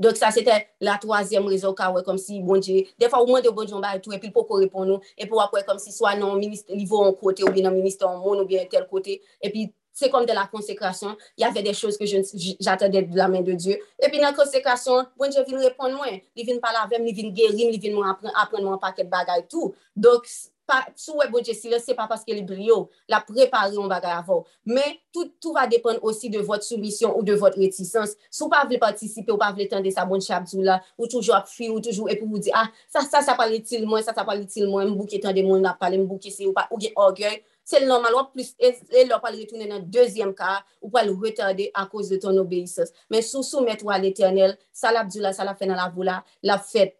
Dok 0.00 0.16
sa, 0.16 0.30
se 0.32 0.42
te 0.44 0.54
la 0.84 0.96
toazyem 1.00 1.48
rezo 1.50 1.72
ka 1.76 1.90
wè 1.94 2.02
kom 2.06 2.18
si 2.20 2.40
bonje. 2.44 2.86
Defa 3.00 3.20
ou 3.20 3.28
mwen 3.28 3.44
de 3.44 3.52
bonje 3.54 3.76
mba 3.76 3.96
etou, 3.98 4.14
epil 4.16 4.32
pou 4.34 4.48
ko 4.48 4.60
repon 4.62 4.88
nou, 4.88 5.04
epil 5.16 5.38
wap 5.38 5.52
wè 5.56 5.64
kom 5.66 5.80
si 5.82 5.92
swa 5.94 6.14
nan 6.18 6.38
nivou 6.40 7.04
an 7.04 7.16
kote, 7.18 7.44
ou 7.44 7.52
bi 7.54 7.64
nan 7.64 7.76
minister 7.76 8.08
an 8.08 8.20
moun, 8.22 8.42
ou 8.42 8.48
bi 8.48 8.60
an 8.60 8.68
tel 8.70 8.86
kote, 8.90 9.18
epil 9.44 9.70
se 9.96 10.08
kom 10.12 10.24
de 10.24 10.36
la 10.36 10.46
konsekrasyon, 10.48 11.16
y 11.36 11.44
avè 11.44 11.64
de 11.66 11.74
chos 11.76 11.98
ke 12.00 12.08
j'atade 12.08 13.02
de 13.10 13.18
la 13.18 13.28
men 13.28 13.44
de 13.44 13.56
Diyo. 13.58 13.76
Epi 14.00 14.22
nan 14.22 14.36
konsekrasyon, 14.36 15.10
bonje 15.20 15.44
vin 15.48 15.60
repon 15.66 15.98
mwen, 15.98 16.20
li 16.36 16.46
vin 16.48 16.62
palavem, 16.62 17.04
li 17.04 17.12
vin 17.16 17.34
gerim, 17.36 17.68
li 17.68 17.80
vin 17.82 17.98
mwen 17.98 18.32
apren 18.40 18.64
mwen 18.64 18.80
paket 18.80 19.10
bagay 19.12 19.44
tout. 19.50 19.76
Dok, 19.92 20.28
pa, 20.70 20.80
sou 20.98 21.20
wè 21.20 21.28
bodje 21.32 21.54
silens, 21.58 21.84
se 21.84 21.96
pa 21.98 22.06
paske 22.10 22.34
li 22.34 22.44
brio, 22.46 22.84
la 23.10 23.20
prepare 23.26 23.74
yon 23.74 23.90
bagay 23.90 24.14
avon. 24.14 24.44
Men, 24.68 24.96
tout, 25.14 25.32
tout 25.42 25.56
va 25.56 25.66
depen 25.70 25.98
osi 26.06 26.30
de 26.32 26.40
vot 26.46 26.62
soumisyon 26.64 27.16
ou 27.18 27.26
de 27.26 27.34
vot 27.38 27.54
retisans. 27.58 28.14
Sou 28.30 28.50
pa 28.52 28.62
vle 28.68 28.78
patisipe, 28.82 29.30
ou 29.32 29.40
pa 29.40 29.50
vle 29.56 29.66
tende 29.70 29.90
sa 29.94 30.06
bon 30.08 30.22
chabzou 30.22 30.64
la, 30.66 30.80
ou 30.98 31.10
toujou 31.10 31.34
ap 31.36 31.50
fi, 31.50 31.70
ou 31.72 31.82
toujou 31.82 32.10
epi 32.12 32.26
ou 32.26 32.40
di, 32.42 32.54
ah, 32.56 32.70
sa 32.92 33.02
sa 33.06 33.24
sa 33.26 33.36
pali 33.38 33.60
til 33.66 33.86
mwen, 33.88 34.04
sa 34.06 34.14
sa 34.16 34.26
pali 34.28 34.46
til 34.50 34.70
mwen, 34.70 34.94
mbouke 34.94 35.20
tende 35.22 35.44
moun 35.46 35.66
ap 35.68 35.80
pale, 35.82 35.98
mbouke 36.00 36.32
se 36.32 36.46
ou 36.46 36.54
pa, 36.56 36.68
ou 36.70 36.80
gen 36.80 36.94
orgey, 37.00 37.42
se 37.70 37.82
normal 37.84 38.16
wap 38.16 38.32
plus, 38.34 38.54
e, 38.58 38.72
e 38.94 39.04
lop 39.08 39.26
al 39.28 39.36
retounen 39.38 39.70
nan 39.70 39.84
dezyem 39.92 40.32
ka, 40.36 40.58
ou 40.82 40.90
pal 40.94 41.10
retade 41.22 41.68
a 41.74 41.86
kouz 41.90 42.10
de 42.10 42.18
ton 42.22 42.38
obeysos. 42.42 42.90
Men 43.12 43.22
sou 43.26 43.46
soumet 43.46 43.82
ou 43.86 43.92
al 43.94 44.06
eternel, 44.08 44.56
sa 44.74 44.94
la 44.94 45.04
bzou 45.06 45.22
la, 45.24 45.34
sa 45.36 45.46
la 45.46 45.54
fè 45.58 45.68
nan 45.70 45.78
la 45.78 45.90
vou 45.92 46.06
la, 46.06 46.20
la 46.46 46.58
fèt, 46.62 46.96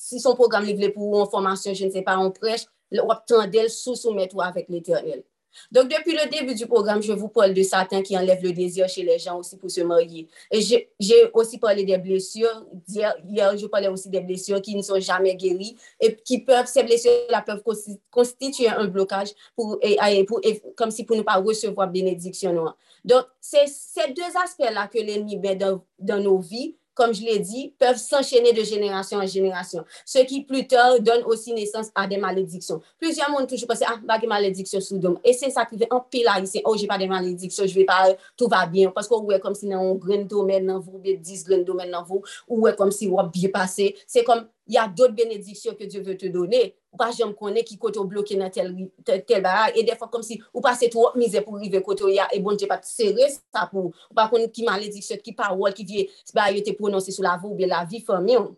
si 0.00 0.20
son 0.22 0.38
program 0.38 0.64
li 0.66 0.76
vle 0.78 0.92
pou 0.94 1.12
ou, 1.12 1.24
an 1.24 1.30
formasyon, 1.32 1.76
je 1.76 1.88
ne 1.88 1.96
se 1.96 2.04
pa, 2.06 2.16
an 2.20 2.32
prech, 2.36 2.64
wap 2.92 3.26
tendel 3.26 3.70
sou 3.70 3.94
soumettre 3.94 4.40
avec 4.40 4.68
l'éternel. 4.68 5.24
Donc, 5.72 5.88
depuis 5.88 6.12
le 6.12 6.28
début 6.30 6.54
du 6.54 6.66
programme, 6.66 7.02
je 7.02 7.12
vous 7.12 7.28
parle 7.28 7.54
de 7.54 7.62
Satan 7.62 8.02
qui 8.02 8.16
enlève 8.16 8.42
le 8.42 8.52
désir 8.52 8.88
chez 8.88 9.02
les 9.02 9.18
gens 9.18 9.38
aussi 9.38 9.56
pour 9.56 9.70
se 9.70 9.80
marier. 9.80 10.28
Et 10.50 10.60
j'ai 10.60 10.90
aussi 11.32 11.58
parlé 11.58 11.84
des 11.84 11.98
blessures. 11.98 12.66
Hier, 12.88 13.14
hier, 13.26 13.56
je 13.56 13.66
parlais 13.66 13.88
aussi 13.88 14.08
des 14.10 14.20
blessures 14.20 14.60
qui 14.60 14.76
ne 14.76 14.82
sont 14.82 15.00
jamais 15.00 15.34
guéries 15.34 15.76
et 16.00 16.14
qui 16.14 16.40
peuvent, 16.40 16.66
ces 16.66 16.82
blessures-là 16.82 17.42
peuvent 17.42 17.62
constituer 18.10 18.68
un 18.68 18.86
blocage 18.86 19.30
pour, 19.54 19.78
et, 19.82 19.96
et, 20.10 20.24
pour 20.24 20.40
et, 20.42 20.62
comme 20.76 20.90
si 20.90 21.04
pour 21.04 21.16
ne 21.16 21.22
pas 21.22 21.36
recevoir 21.36 21.88
bénédiction. 21.88 22.52
Non. 22.52 22.74
Donc, 23.04 23.24
c'est 23.40 23.66
ces 23.66 24.12
deux 24.12 24.36
aspects-là 24.44 24.88
que 24.88 24.98
l'ennemi 24.98 25.38
met 25.38 25.56
dans, 25.56 25.84
dans 25.98 26.20
nos 26.20 26.38
vies 26.38 26.76
comme 26.96 27.14
je 27.14 27.22
l'ai 27.22 27.38
dit, 27.38 27.74
peuvent 27.78 27.98
s'enchaîner 27.98 28.52
de 28.52 28.64
génération 28.64 29.18
en 29.18 29.26
génération, 29.26 29.84
ce 30.04 30.18
qui 30.20 30.42
plus 30.42 30.66
tard 30.66 30.98
donne 30.98 31.22
aussi 31.24 31.52
naissance 31.52 31.88
à 31.94 32.06
des 32.06 32.16
malédictions. 32.16 32.80
Plusieurs 32.98 33.30
monde 33.30 33.46
toujours 33.46 33.68
pensent, 33.68 33.84
ah, 33.86 33.98
pas 34.04 34.18
de 34.18 34.26
malédiction 34.26 34.80
sous 34.80 34.98
dom. 34.98 35.18
Et 35.22 35.34
c'est 35.34 35.50
ça 35.50 35.66
qui 35.66 35.78
fait 35.78 35.88
un 35.90 36.00
pile 36.00 36.26
haïtien, 36.26 36.62
oh, 36.64 36.74
j'ai 36.76 36.86
pas 36.86 36.98
de 36.98 37.06
malédiction, 37.06 37.66
je 37.66 37.74
vais 37.74 37.84
pas, 37.84 38.08
tout 38.36 38.48
va 38.48 38.66
bien. 38.66 38.90
Parce 38.90 39.06
qu'on 39.06 39.22
ouais, 39.22 39.38
comme 39.38 39.54
si 39.54 39.66
on 39.66 39.92
un 39.92 39.94
grand 39.94 40.26
domaine 40.26 40.66
dans 40.66 40.80
vous, 40.80 40.98
10 41.04 41.44
grands 41.44 41.58
domaines 41.58 41.90
dans 41.90 42.02
vous, 42.02 42.22
ou 42.48 42.62
ouais, 42.62 42.74
comme 42.74 42.90
si 42.90 43.08
on 43.12 43.22
bien 43.24 43.50
passé. 43.50 43.94
C'est 44.06 44.24
comme 44.24 44.46
y 44.66 44.78
a 44.80 44.86
dot 44.88 45.14
benediksyon 45.16 45.76
ke 45.78 45.86
Diyo 45.88 46.02
ve 46.04 46.16
te 46.18 46.30
done, 46.32 46.62
ou 46.92 47.00
pa 47.00 47.10
jom 47.14 47.32
konen 47.38 47.64
ki 47.66 47.78
koto 47.80 48.04
bloke 48.08 48.36
nan 48.38 48.52
tel, 48.54 48.72
tel, 49.06 49.22
tel 49.28 49.44
baray, 49.44 49.76
e 49.78 49.86
defan 49.86 50.10
kom 50.12 50.24
si 50.26 50.40
ou 50.52 50.64
pase 50.64 50.90
tou 50.92 51.06
wap 51.06 51.16
mize 51.20 51.42
pou 51.46 51.60
rive 51.62 51.82
koto 51.86 52.10
ya, 52.12 52.26
e 52.34 52.40
bon 52.42 52.58
te 52.58 52.68
pat 52.70 52.86
sere 52.88 53.30
sa 53.36 53.66
pou, 53.70 53.92
ou 54.10 54.18
pa 54.18 54.26
konen 54.32 54.50
ki 54.52 54.66
malediksyon, 54.66 55.22
ki 55.22 55.36
parol, 55.38 55.70
ki 55.76 55.86
vie, 55.86 56.06
ba 56.36 56.50
yo 56.54 56.64
te 56.66 56.74
prononse 56.78 57.14
sou 57.14 57.26
la 57.26 57.36
vou, 57.40 57.54
be 57.58 57.68
la 57.70 57.84
vi 57.88 58.02
fome 58.04 58.34
yon. 58.34 58.54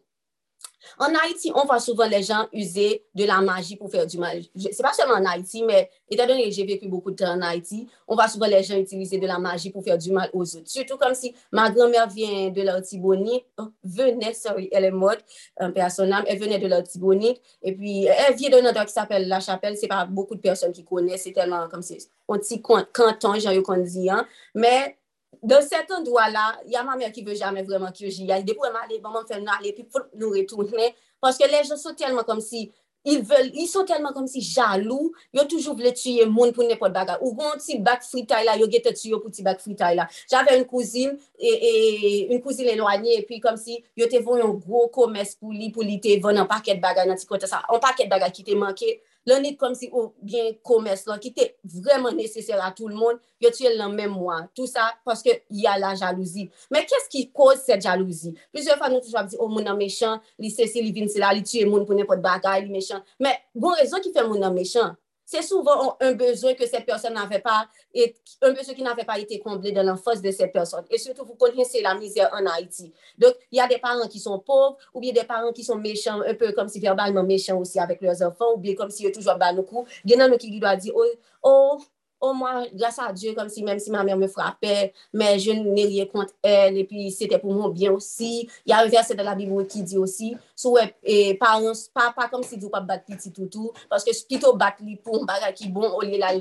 En 0.99 1.07
Haïti, 1.15 1.53
on 1.55 1.65
voit 1.65 1.81
souvent 1.81 2.07
les 2.07 2.23
gens 2.23 2.47
user 2.53 3.05
de 3.15 3.25
la 3.25 3.41
magie 3.41 3.77
pour 3.77 3.91
faire 3.91 4.07
du 4.07 4.19
mal. 4.19 4.43
C'est 4.57 4.83
pas 4.83 4.93
seulement 4.93 5.15
en 5.15 5.25
Haïti, 5.25 5.63
mais 5.63 5.91
étant 6.11 6.27
donné 6.27 6.45
que 6.45 6.51
j'ai 6.51 6.65
vécu 6.65 6.89
beaucoup 6.89 7.11
de 7.11 7.17
temps 7.17 7.33
en 7.33 7.43
Haïti, 7.43 7.89
on 8.07 8.15
voit 8.15 8.29
souvent 8.29 8.47
les 8.47 8.63
gens 8.63 8.77
utiliser 8.77 9.19
de 9.19 9.27
la 9.27 9.39
magie 9.39 9.71
pour 9.71 9.83
faire 9.83 9.99
du 9.99 10.13
mal 10.13 10.31
aux 10.33 10.57
autres. 10.57 10.69
Surtout 10.69 10.97
comme 10.97 11.15
si 11.15 11.35
ma 11.53 11.71
grand-mère 11.71 12.09
vient 12.09 12.51
de 12.51 12.63
l'Artibonite, 12.63 13.45
oh, 13.59 13.69
venait, 13.83 14.35
sorry, 14.35 14.69
elle 14.73 14.85
est 14.85 14.91
morte, 14.91 15.25
un 15.59 15.71
personnage, 15.71 16.25
elle 16.27 16.39
venait 16.39 16.59
de 16.59 16.67
l'Artibonite, 16.67 17.41
et 17.63 17.75
puis 17.75 18.05
elle 18.05 18.35
vient 18.35 18.51
d'un 18.51 18.69
endroit 18.69 18.85
qui 18.85 18.93
s'appelle 18.93 19.29
La 19.29 19.41
Chapelle, 19.41 19.77
c'est 19.77 19.89
pas 19.89 20.07
beaucoup 20.07 20.35
de 20.35 20.41
personnes 20.41 20.73
qui 20.73 20.85
connaissent, 20.85 21.25
c'est 21.25 21.33
tellement 21.33 21.69
comme 21.69 21.83
si 21.83 21.99
on 22.29 22.39
petit 22.39 22.63
canton, 22.63 23.35
j'ai 23.35 23.55
eu 23.55 23.63
qu'on 23.63 23.79
dit, 23.79 24.11
hein, 24.11 24.27
mais 24.55 24.97
dans 25.43 25.63
cet 25.63 25.91
endroit-là, 25.91 26.61
il 26.67 26.73
y 26.73 26.77
a 26.77 26.83
ma 26.83 26.97
mère 26.97 27.13
qui 27.13 27.23
ne 27.23 27.29
veut 27.29 27.37
jamais 27.37 27.63
vraiment 27.63 27.91
que 27.91 28.09
j'y 28.09 28.31
aille. 28.31 28.45
Des 28.45 28.55
fois, 28.55 28.69
aller, 28.85 29.01
maman 29.01 29.23
me 29.23 29.27
fait 29.27 29.41
nous 29.41 29.47
aller, 29.59 29.73
puis 29.73 29.87
faut 29.91 30.01
nous 30.15 30.31
retourner. 30.31 30.95
Parce 31.21 31.37
que 31.39 31.45
les 31.45 31.67
gens 31.69 31.77
sont 31.77 31.95
tellement 31.95 32.23
comme 32.23 32.41
si, 32.41 32.71
ils 33.05 33.23
veulent, 33.23 33.51
ils 33.55 33.67
sont 33.67 33.85
tellement 33.85 34.13
comme 34.13 34.27
si 34.27 34.41
jaloux, 34.41 35.13
ils 35.33 35.41
ont 35.41 35.47
toujours 35.47 35.75
voulu 35.75 35.93
tuer 35.93 36.25
le 36.25 36.31
monde 36.31 36.53
pour 36.53 36.65
n'importe 36.65 36.93
quoi. 36.93 37.19
Ou 37.23 37.37
un 37.43 37.57
petit 37.57 37.79
bac 37.79 38.03
fritaille 38.03 38.45
là, 38.45 38.57
ils 38.57 38.65
ont 38.65 38.93
tué 38.93 39.11
pour 39.11 39.25
petit 39.25 39.43
bac 39.43 39.61
fritaille 39.61 39.97
là. 39.97 40.09
J'avais 40.31 40.59
une 40.59 40.67
cousine, 40.67 41.17
et, 41.39 41.47
et, 41.47 42.33
une 42.33 42.41
cousine 42.41 42.67
éloignée, 42.67 43.19
et 43.19 43.23
puis 43.23 43.41
comme 43.41 43.57
si, 43.57 43.83
ils 43.97 44.05
ont 44.05 44.33
venus 44.33 44.45
un 44.45 44.49
gros 44.49 44.89
commerce 44.89 45.35
pour 45.35 45.53
lui, 45.53 45.71
pour 45.71 45.83
lui, 45.83 46.01
te 46.01 46.21
vendre 46.21 46.41
un 46.41 46.47
paquet 46.47 46.75
de 46.75 46.81
bagages, 46.81 47.09
un 47.09 47.27
côté 47.27 47.47
ça, 47.47 47.63
un 47.69 47.79
paquet 47.79 48.05
de 48.05 48.11
bagages 48.11 48.33
qui 48.33 48.43
était 48.43 48.55
manqué. 48.55 49.03
Lè 49.29 49.37
nit 49.43 49.59
kom 49.61 49.75
si 49.77 49.91
ou 49.93 50.15
gen 50.25 50.55
komes 50.65 51.03
lò 51.09 51.19
ki 51.21 51.33
te 51.37 51.49
vreman 51.83 52.17
neseser 52.17 52.61
a 52.65 52.71
tout 52.73 52.89
l'mon, 52.89 53.19
yo 53.43 53.51
tue 53.53 53.69
lè 53.75 53.89
mèm 53.93 54.15
mwa. 54.17 54.39
Tout 54.57 54.71
sa, 54.71 54.89
paske 55.05 55.35
y 55.53 55.67
a 55.69 55.77
la 55.81 55.95
jalouzi. 55.99 56.47
Mè 56.73 56.85
kès 56.89 57.11
ki 57.13 57.27
koz 57.37 57.67
se 57.67 57.77
jalouzi? 57.77 58.33
Plisye 58.55 58.79
fwa 58.79 58.89
nou 58.93 59.05
toujwa 59.05 59.27
di, 59.29 59.37
o 59.37 59.45
oh, 59.45 59.53
moun 59.53 59.69
an 59.69 59.77
mechan, 59.81 60.23
li 60.41 60.53
sesi, 60.55 60.81
li 60.85 60.95
vin 60.97 61.11
sila, 61.13 61.35
li 61.37 61.45
tue 61.45 61.67
moun 61.69 61.85
pou 61.89 61.99
nepot 61.99 62.23
bagay, 62.25 62.65
li 62.65 62.73
mechan. 62.73 63.05
Mè, 63.21 63.35
bon 63.59 63.77
rezon 63.77 64.05
ki 64.05 64.15
fe 64.17 64.25
moun 64.25 64.47
an 64.49 64.57
mechan, 64.57 64.97
c'est 65.31 65.43
souvent 65.43 65.95
un 66.01 66.13
besoin 66.13 66.55
que 66.55 66.67
cette 66.67 66.87
personne 66.87 67.13
n'avait 67.13 67.41
pas, 67.41 67.69
et 67.93 68.17
un 68.41 68.53
besoin 68.53 68.73
qui 68.73 68.83
n'avait 68.83 69.05
pas 69.05 69.19
été 69.19 69.39
comblé 69.39 69.73
dans 69.73 69.83
l'enfance 69.83 70.23
de 70.23 70.31
cette 70.31 70.55
personne. 70.55 70.87
Et 70.91 70.97
surtout, 70.97 71.27
vous 71.27 71.35
connaissez 71.35 71.83
la 71.83 71.95
misère 71.95 72.31
en 72.33 72.47
Haïti. 72.47 72.95
Donc, 73.19 73.35
il 73.53 73.59
y 73.59 73.61
a 73.61 73.69
des 73.69 73.77
parents 73.77 74.09
qui 74.09 74.21
sont 74.21 74.39
pauvres, 74.39 74.79
ou 74.95 75.01
bien 75.01 75.13
des 75.13 75.25
parents 75.25 75.53
qui 75.53 75.65
sont 75.65 75.77
méchants, 75.77 76.23
un 76.23 76.33
peu 76.33 76.53
comme 76.53 76.69
si 76.69 76.81
verbalement 76.81 77.25
méchants 77.25 77.59
aussi 77.59 77.79
avec 77.79 78.01
leurs 78.01 78.23
enfants, 78.23 78.55
ou 78.55 78.57
bien 78.57 78.75
comme 78.75 78.89
si 78.89 79.07
eux 79.07 79.13
toujours 79.13 79.35
bas 79.35 79.53
nos 79.53 79.65
coups. 79.65 79.93
Il 80.07 80.13
y 80.13 80.17
en 80.17 80.33
a 80.33 80.39
qui 80.39 80.59
doivent 80.59 80.79
dire, 80.79 80.95
oh, 80.97 81.05
oh, 81.43 81.79
au 82.21 82.33
moins, 82.33 82.67
grâce 82.75 82.99
à 82.99 83.13
Dieu, 83.13 83.35
comme 83.35 83.49
si 83.49 83.63
même 83.63 83.79
si 83.79 83.91
ma 83.91 84.03
mère 84.05 84.17
me 84.17 84.27
frappait, 84.27 84.93
mais 85.13 85.39
je 85.39 85.53
n'ai 85.53 85.85
rien 85.87 86.07
contre 86.07 86.35
elle, 86.43 86.77
et 86.77 86.85
puis 86.85 87.11
c'était 87.11 87.39
pour 87.39 87.53
mon 87.53 87.69
bien 87.69 87.93
aussi. 87.93 88.49
Il 88.67 88.71
y 88.71 88.73
a 88.73 88.79
un 88.79 88.89
verset 88.89 89.15
de 89.15 89.23
la 89.23 89.35
Bible 89.35 89.67
qui 89.67 89.83
dit 89.83 89.99
aussi, 89.99 90.37
souhait, 90.57 90.83
euh, 90.83 90.89
et 91.05 91.35
parents, 91.35 91.73
pas, 91.95 92.13
pas 92.17 92.29
comme 92.29 92.43
si 92.43 92.59
vous 92.59 92.71
pas 92.71 92.81
battre 92.81 93.05
petit 93.05 93.33
toutou, 93.33 93.73
parce 93.89 94.05
que 94.05 94.11
plutôt 94.27 94.55
battre 94.57 94.83
pour 95.03 95.23
un 95.23 95.25
bagage 95.25 95.55
qui 95.55 95.69
bon, 95.69 95.91
au 95.91 96.03
lieu, 96.03 96.19
la, 96.19 96.33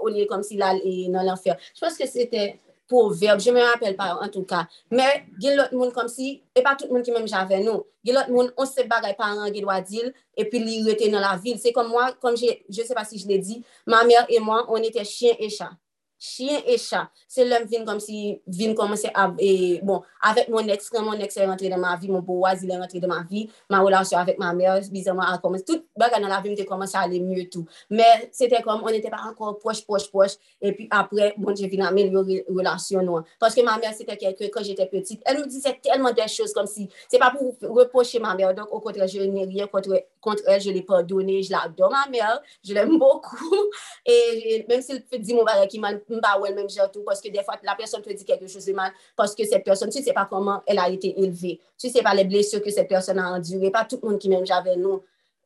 au 0.00 0.08
lieu 0.08 0.26
comme 0.26 0.42
si 0.42 0.56
là, 0.56 0.74
dans 1.08 1.22
l'enfer. 1.22 1.56
Je 1.74 1.80
pense 1.80 1.96
que 1.96 2.06
c'était 2.06 2.58
proverbe, 2.88 3.40
je 3.40 3.50
me 3.50 3.60
rappelle 3.60 3.96
pas 3.96 4.18
en 4.20 4.28
tout 4.28 4.44
ka, 4.48 4.66
men 4.90 5.26
gen 5.42 5.56
lot 5.58 5.72
moun 5.76 5.92
kom 5.94 6.08
si, 6.10 6.34
e 6.54 6.64
pa 6.64 6.74
tout 6.78 6.90
moun 6.92 7.04
ki 7.06 7.14
menm 7.14 7.28
jave 7.30 7.60
nou, 7.64 7.86
gen 8.06 8.18
lot 8.18 8.32
moun, 8.32 8.50
on 8.56 8.68
se 8.68 8.86
bagay 8.90 9.16
paran 9.18 9.52
gen 9.54 9.68
wadil, 9.68 10.10
e 10.36 10.46
pi 10.48 10.62
li 10.62 10.82
rete 10.86 11.10
nan 11.12 11.24
la 11.24 11.36
vil, 11.40 11.58
se 11.60 11.74
kom 11.76 11.90
mwa, 11.92 12.10
kom 12.22 12.36
je, 12.38 12.54
je 12.68 12.86
se 12.88 12.96
pa 12.96 13.06
si 13.08 13.20
je 13.22 13.30
le 13.30 13.40
di, 13.42 13.60
ma 13.86 14.02
mer 14.08 14.30
e 14.30 14.40
mwa, 14.42 14.64
on 14.72 14.84
ete 14.88 15.04
chien 15.08 15.38
e 15.40 15.50
chan. 15.52 15.74
chien 16.22 16.62
e 16.66 16.78
chat. 16.78 17.10
Se 17.26 17.42
lèm 17.42 17.64
vin 17.66 17.84
kom 17.84 17.98
si 18.00 18.38
vin 18.46 18.76
komanse 18.78 19.10
av, 19.18 19.34
e, 19.42 19.80
bon, 19.82 20.04
avèk 20.28 20.50
mon 20.52 20.68
ex, 20.70 20.86
kwen 20.92 21.02
mon 21.02 21.22
ex 21.24 21.34
e 21.34 21.46
rentre 21.48 21.70
de 21.72 21.78
ma 21.80 21.96
vi, 21.98 22.10
mon 22.12 22.22
bo 22.22 22.36
wazi 22.44 22.68
le 22.68 22.76
rentre 22.78 23.00
de 23.02 23.10
ma 23.10 23.18
vi, 23.26 23.48
ma 23.72 23.80
relasyon 23.82 24.20
avèk 24.20 24.38
ma 24.38 24.52
mèr, 24.54 24.86
bizèman 24.92 25.32
a 25.32 25.40
komanse, 25.42 25.66
tout 25.66 25.82
bagan 25.98 26.22
nan 26.22 26.30
la 26.30 26.38
vi 26.44 26.52
mte 26.52 26.66
komanse 26.68 26.94
ale 27.00 27.18
mye 27.24 27.48
tout. 27.50 27.66
Mè, 27.90 28.06
sète 28.30 28.62
kom, 28.62 28.84
on 28.86 28.94
ete 28.94 29.10
pa 29.10 29.18
ankon 29.32 29.56
poch, 29.64 29.82
poch, 29.88 30.06
poch, 30.12 30.38
e 30.62 30.70
pi 30.76 30.86
apre, 30.94 31.32
bon, 31.42 31.58
je 31.58 31.66
vin 31.72 31.82
amèl 31.88 32.14
yo 32.14 32.22
relasyon 32.52 33.08
nou. 33.08 33.26
Paske 33.42 33.66
ma 33.66 33.74
mèr 33.82 33.96
sète 33.98 34.14
kelke, 34.20 34.52
kon 34.54 34.62
jete 34.68 34.86
petit, 34.92 35.18
el 35.26 35.40
nou 35.40 35.50
disè 35.50 35.74
telman 35.82 36.14
de 36.14 36.28
chos 36.30 36.54
kom 36.54 36.70
si, 36.70 36.86
se 37.10 37.18
pa 37.18 37.32
pou 37.34 37.56
repoche 37.80 38.22
ma 38.22 38.36
mèr, 38.38 38.54
donk, 38.54 38.70
au 38.70 38.84
kontre, 38.84 39.10
je 39.10 39.26
nè 39.26 39.48
rien 39.50 39.66
kontre, 39.72 40.04
kontre 40.22 40.46
el, 40.46 40.62
je 40.62 40.70
l'e 40.70 40.86
pardonne, 40.86 41.40
je 41.42 41.50
l'adore 41.50 41.90
ma 41.90 42.06
mèr, 42.14 42.38
je 42.62 42.78
l'em 42.78 42.94
beaucoup, 42.94 43.66
et, 44.06 44.54
et 44.54 44.66
mèm 44.70 44.86
si 44.86 45.00
l'pe 45.00 45.18
di 45.18 45.34
mou 45.34 45.48
barè 45.48 45.66
ki 45.66 45.82
man 45.82 45.98
mba 46.12 46.34
ou 46.38 46.48
el 46.48 46.56
menm 46.56 46.70
jatou, 46.72 47.04
paske 47.06 47.32
defat 47.34 47.64
la 47.66 47.76
person 47.78 48.02
te 48.04 48.16
di 48.16 48.26
keke 48.28 48.48
chose 48.48 48.68
de 48.68 48.76
mal, 48.76 48.92
paske 49.18 49.46
set 49.48 49.64
person, 49.66 49.92
tu 49.92 50.02
se 50.04 50.14
pa 50.16 50.26
koman 50.30 50.62
el 50.70 50.80
a 50.82 50.88
ite 50.92 51.12
elve, 51.16 51.56
tu 51.80 51.90
se 51.92 52.04
pa 52.04 52.14
le 52.16 52.26
blesyo 52.28 52.62
ke 52.64 52.74
set 52.74 52.90
person 52.90 53.20
a 53.22 53.32
endure, 53.38 53.72
pa 53.74 53.86
tout 53.88 54.02
moun 54.04 54.20
ki 54.22 54.32
menm 54.32 54.48
jave 54.48 54.76
nou, 54.80 55.02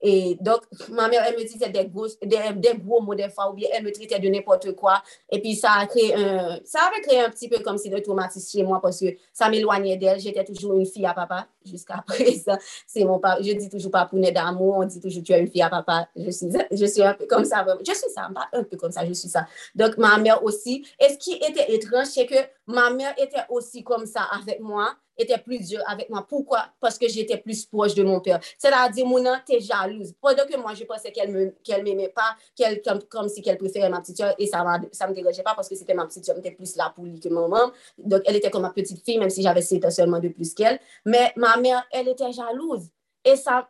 Et 0.09 0.39
donc, 0.41 0.61
ma 0.91 1.09
mère, 1.09 1.25
elle 1.27 1.37
me 1.37 1.43
disait 1.43 1.69
des 1.69 1.85
gros, 1.87 2.07
des, 2.23 2.39
des 2.55 2.79
gros 2.79 3.01
mots 3.01 3.17
des 3.17 3.29
fois, 3.29 3.51
ou 3.51 3.55
bien 3.55 3.69
elle 3.73 3.83
me 3.83 3.91
traitait 3.91 4.21
de 4.21 4.29
n'importe 4.29 4.77
quoi. 4.77 5.03
Et 5.29 5.41
puis, 5.41 5.57
ça 5.57 5.73
a 5.73 5.87
créé 5.87 6.15
un, 6.15 6.61
ça 6.65 6.79
avait 6.83 7.01
créé 7.01 7.19
un 7.19 7.29
petit 7.29 7.49
peu 7.49 7.59
comme 7.59 7.77
si 7.77 7.91
de 7.91 7.99
traumatisme 7.99 8.49
chez 8.49 8.63
moi 8.63 8.81
parce 8.81 9.01
que 9.01 9.07
ça 9.33 9.49
m'éloignait 9.49 9.97
d'elle. 9.97 10.21
J'étais 10.21 10.45
toujours 10.45 10.75
une 10.75 10.87
fille 10.87 11.05
à 11.07 11.13
papa 11.13 11.49
jusqu'à 11.65 11.97
présent. 12.07 12.57
C'est 12.87 13.05
mon 13.05 13.19
papa. 13.19 13.43
Je 13.43 13.51
dis 13.55 13.69
toujours 13.69 13.91
pas 13.91 14.07
pour 14.07 14.21
d'amour. 14.21 14.77
On 14.79 14.85
dit 14.85 15.01
toujours 15.01 15.25
tu 15.25 15.33
es 15.33 15.41
une 15.41 15.49
fille 15.49 15.63
à 15.63 15.71
papa. 15.71 16.09
Je 16.15 16.31
suis, 16.31 16.47
je 16.71 16.87
suis 16.87 17.03
un 17.03 17.15
peu 17.15 17.27
comme 17.27 17.45
ça. 17.45 17.67
Je 17.85 17.93
suis 17.93 18.11
ça, 18.11 18.31
un 18.53 18.63
peu 18.63 18.77
comme 18.77 18.93
ça, 18.93 19.05
je 19.05 19.13
suis 19.13 19.29
ça. 19.29 19.49
Donc, 19.75 19.99
ma 19.99 20.19
mère 20.19 20.41
aussi. 20.45 20.87
Et 21.01 21.09
ce 21.09 21.19
qui 21.19 21.33
était 21.33 21.75
étrange, 21.75 22.07
c'est 22.07 22.27
que 22.27 22.37
ma 22.69 22.91
mère 22.91 23.15
était 23.19 23.43
aussi 23.49 23.83
comme 23.83 24.07
ça 24.07 24.23
avec 24.41 24.61
moi 24.61 24.95
était 25.19 25.39
plus 25.39 25.59
dur 25.61 25.83
avec 25.87 26.11
moi. 26.11 26.27
Pourquoi? 26.29 26.67
Parce 26.81 26.99
que 26.99 27.09
j'étais 27.09 27.39
plus 27.39 27.67
proche 27.67 27.95
de 27.95 28.03
mon 28.03 28.21
père. 28.21 28.41
C'est-à-dire, 28.59 29.07
mon 29.07 29.25
aunt 29.27 29.39
était 29.39 29.61
jalouse. 29.61 30.15
Pendant 30.21 30.45
que 30.45 30.57
moi, 30.57 30.75
je 30.75 30.85
pensais 30.85 31.13
qu'elle 31.13 31.33
ne 31.33 31.51
qu 31.51 31.83
m'aimait 31.83 32.09
pas, 32.09 32.37
qu'elle 32.55 32.83
comme, 32.83 33.03
comme, 33.05 33.29
si 33.29 33.43
qu'elle 33.43 33.59
préférait 33.59 33.89
ma 33.89 34.01
petite 34.01 34.17
soeur, 34.17 34.35
et 34.39 34.47
ça 34.47 34.63
ne 34.63 35.09
me 35.09 35.15
dérangeait 35.15 35.43
pas 35.43 35.55
parce 35.55 35.69
que 35.69 35.75
c'était 35.75 35.95
ma 35.95 36.07
petite 36.07 36.25
soeur, 36.25 36.39
était 36.39 36.51
plus 36.51 36.77
là 36.77 36.93
pour 36.95 37.05
lui 37.05 37.19
que 37.21 37.29
maman. 37.29 37.71
Donc, 37.99 38.23
elle 38.27 38.37
était 38.37 38.51
comme 38.51 38.63
ma 38.63 38.71
petite 38.71 39.05
fille, 39.05 39.19
même 39.19 39.31
si 39.31 39.43
j'avais 39.43 39.63
7 39.63 39.85
ans 39.85 39.91
seulement 39.91 40.19
de 40.19 40.29
plus 40.29 40.55
qu'elle. 40.55 40.81
Mais 41.05 41.33
ma 41.37 41.57
mère, 41.57 41.87
elle 41.91 42.09
était 42.09 42.33
jalouse. 42.33 42.89
Et 43.25 43.37
ça, 43.37 43.69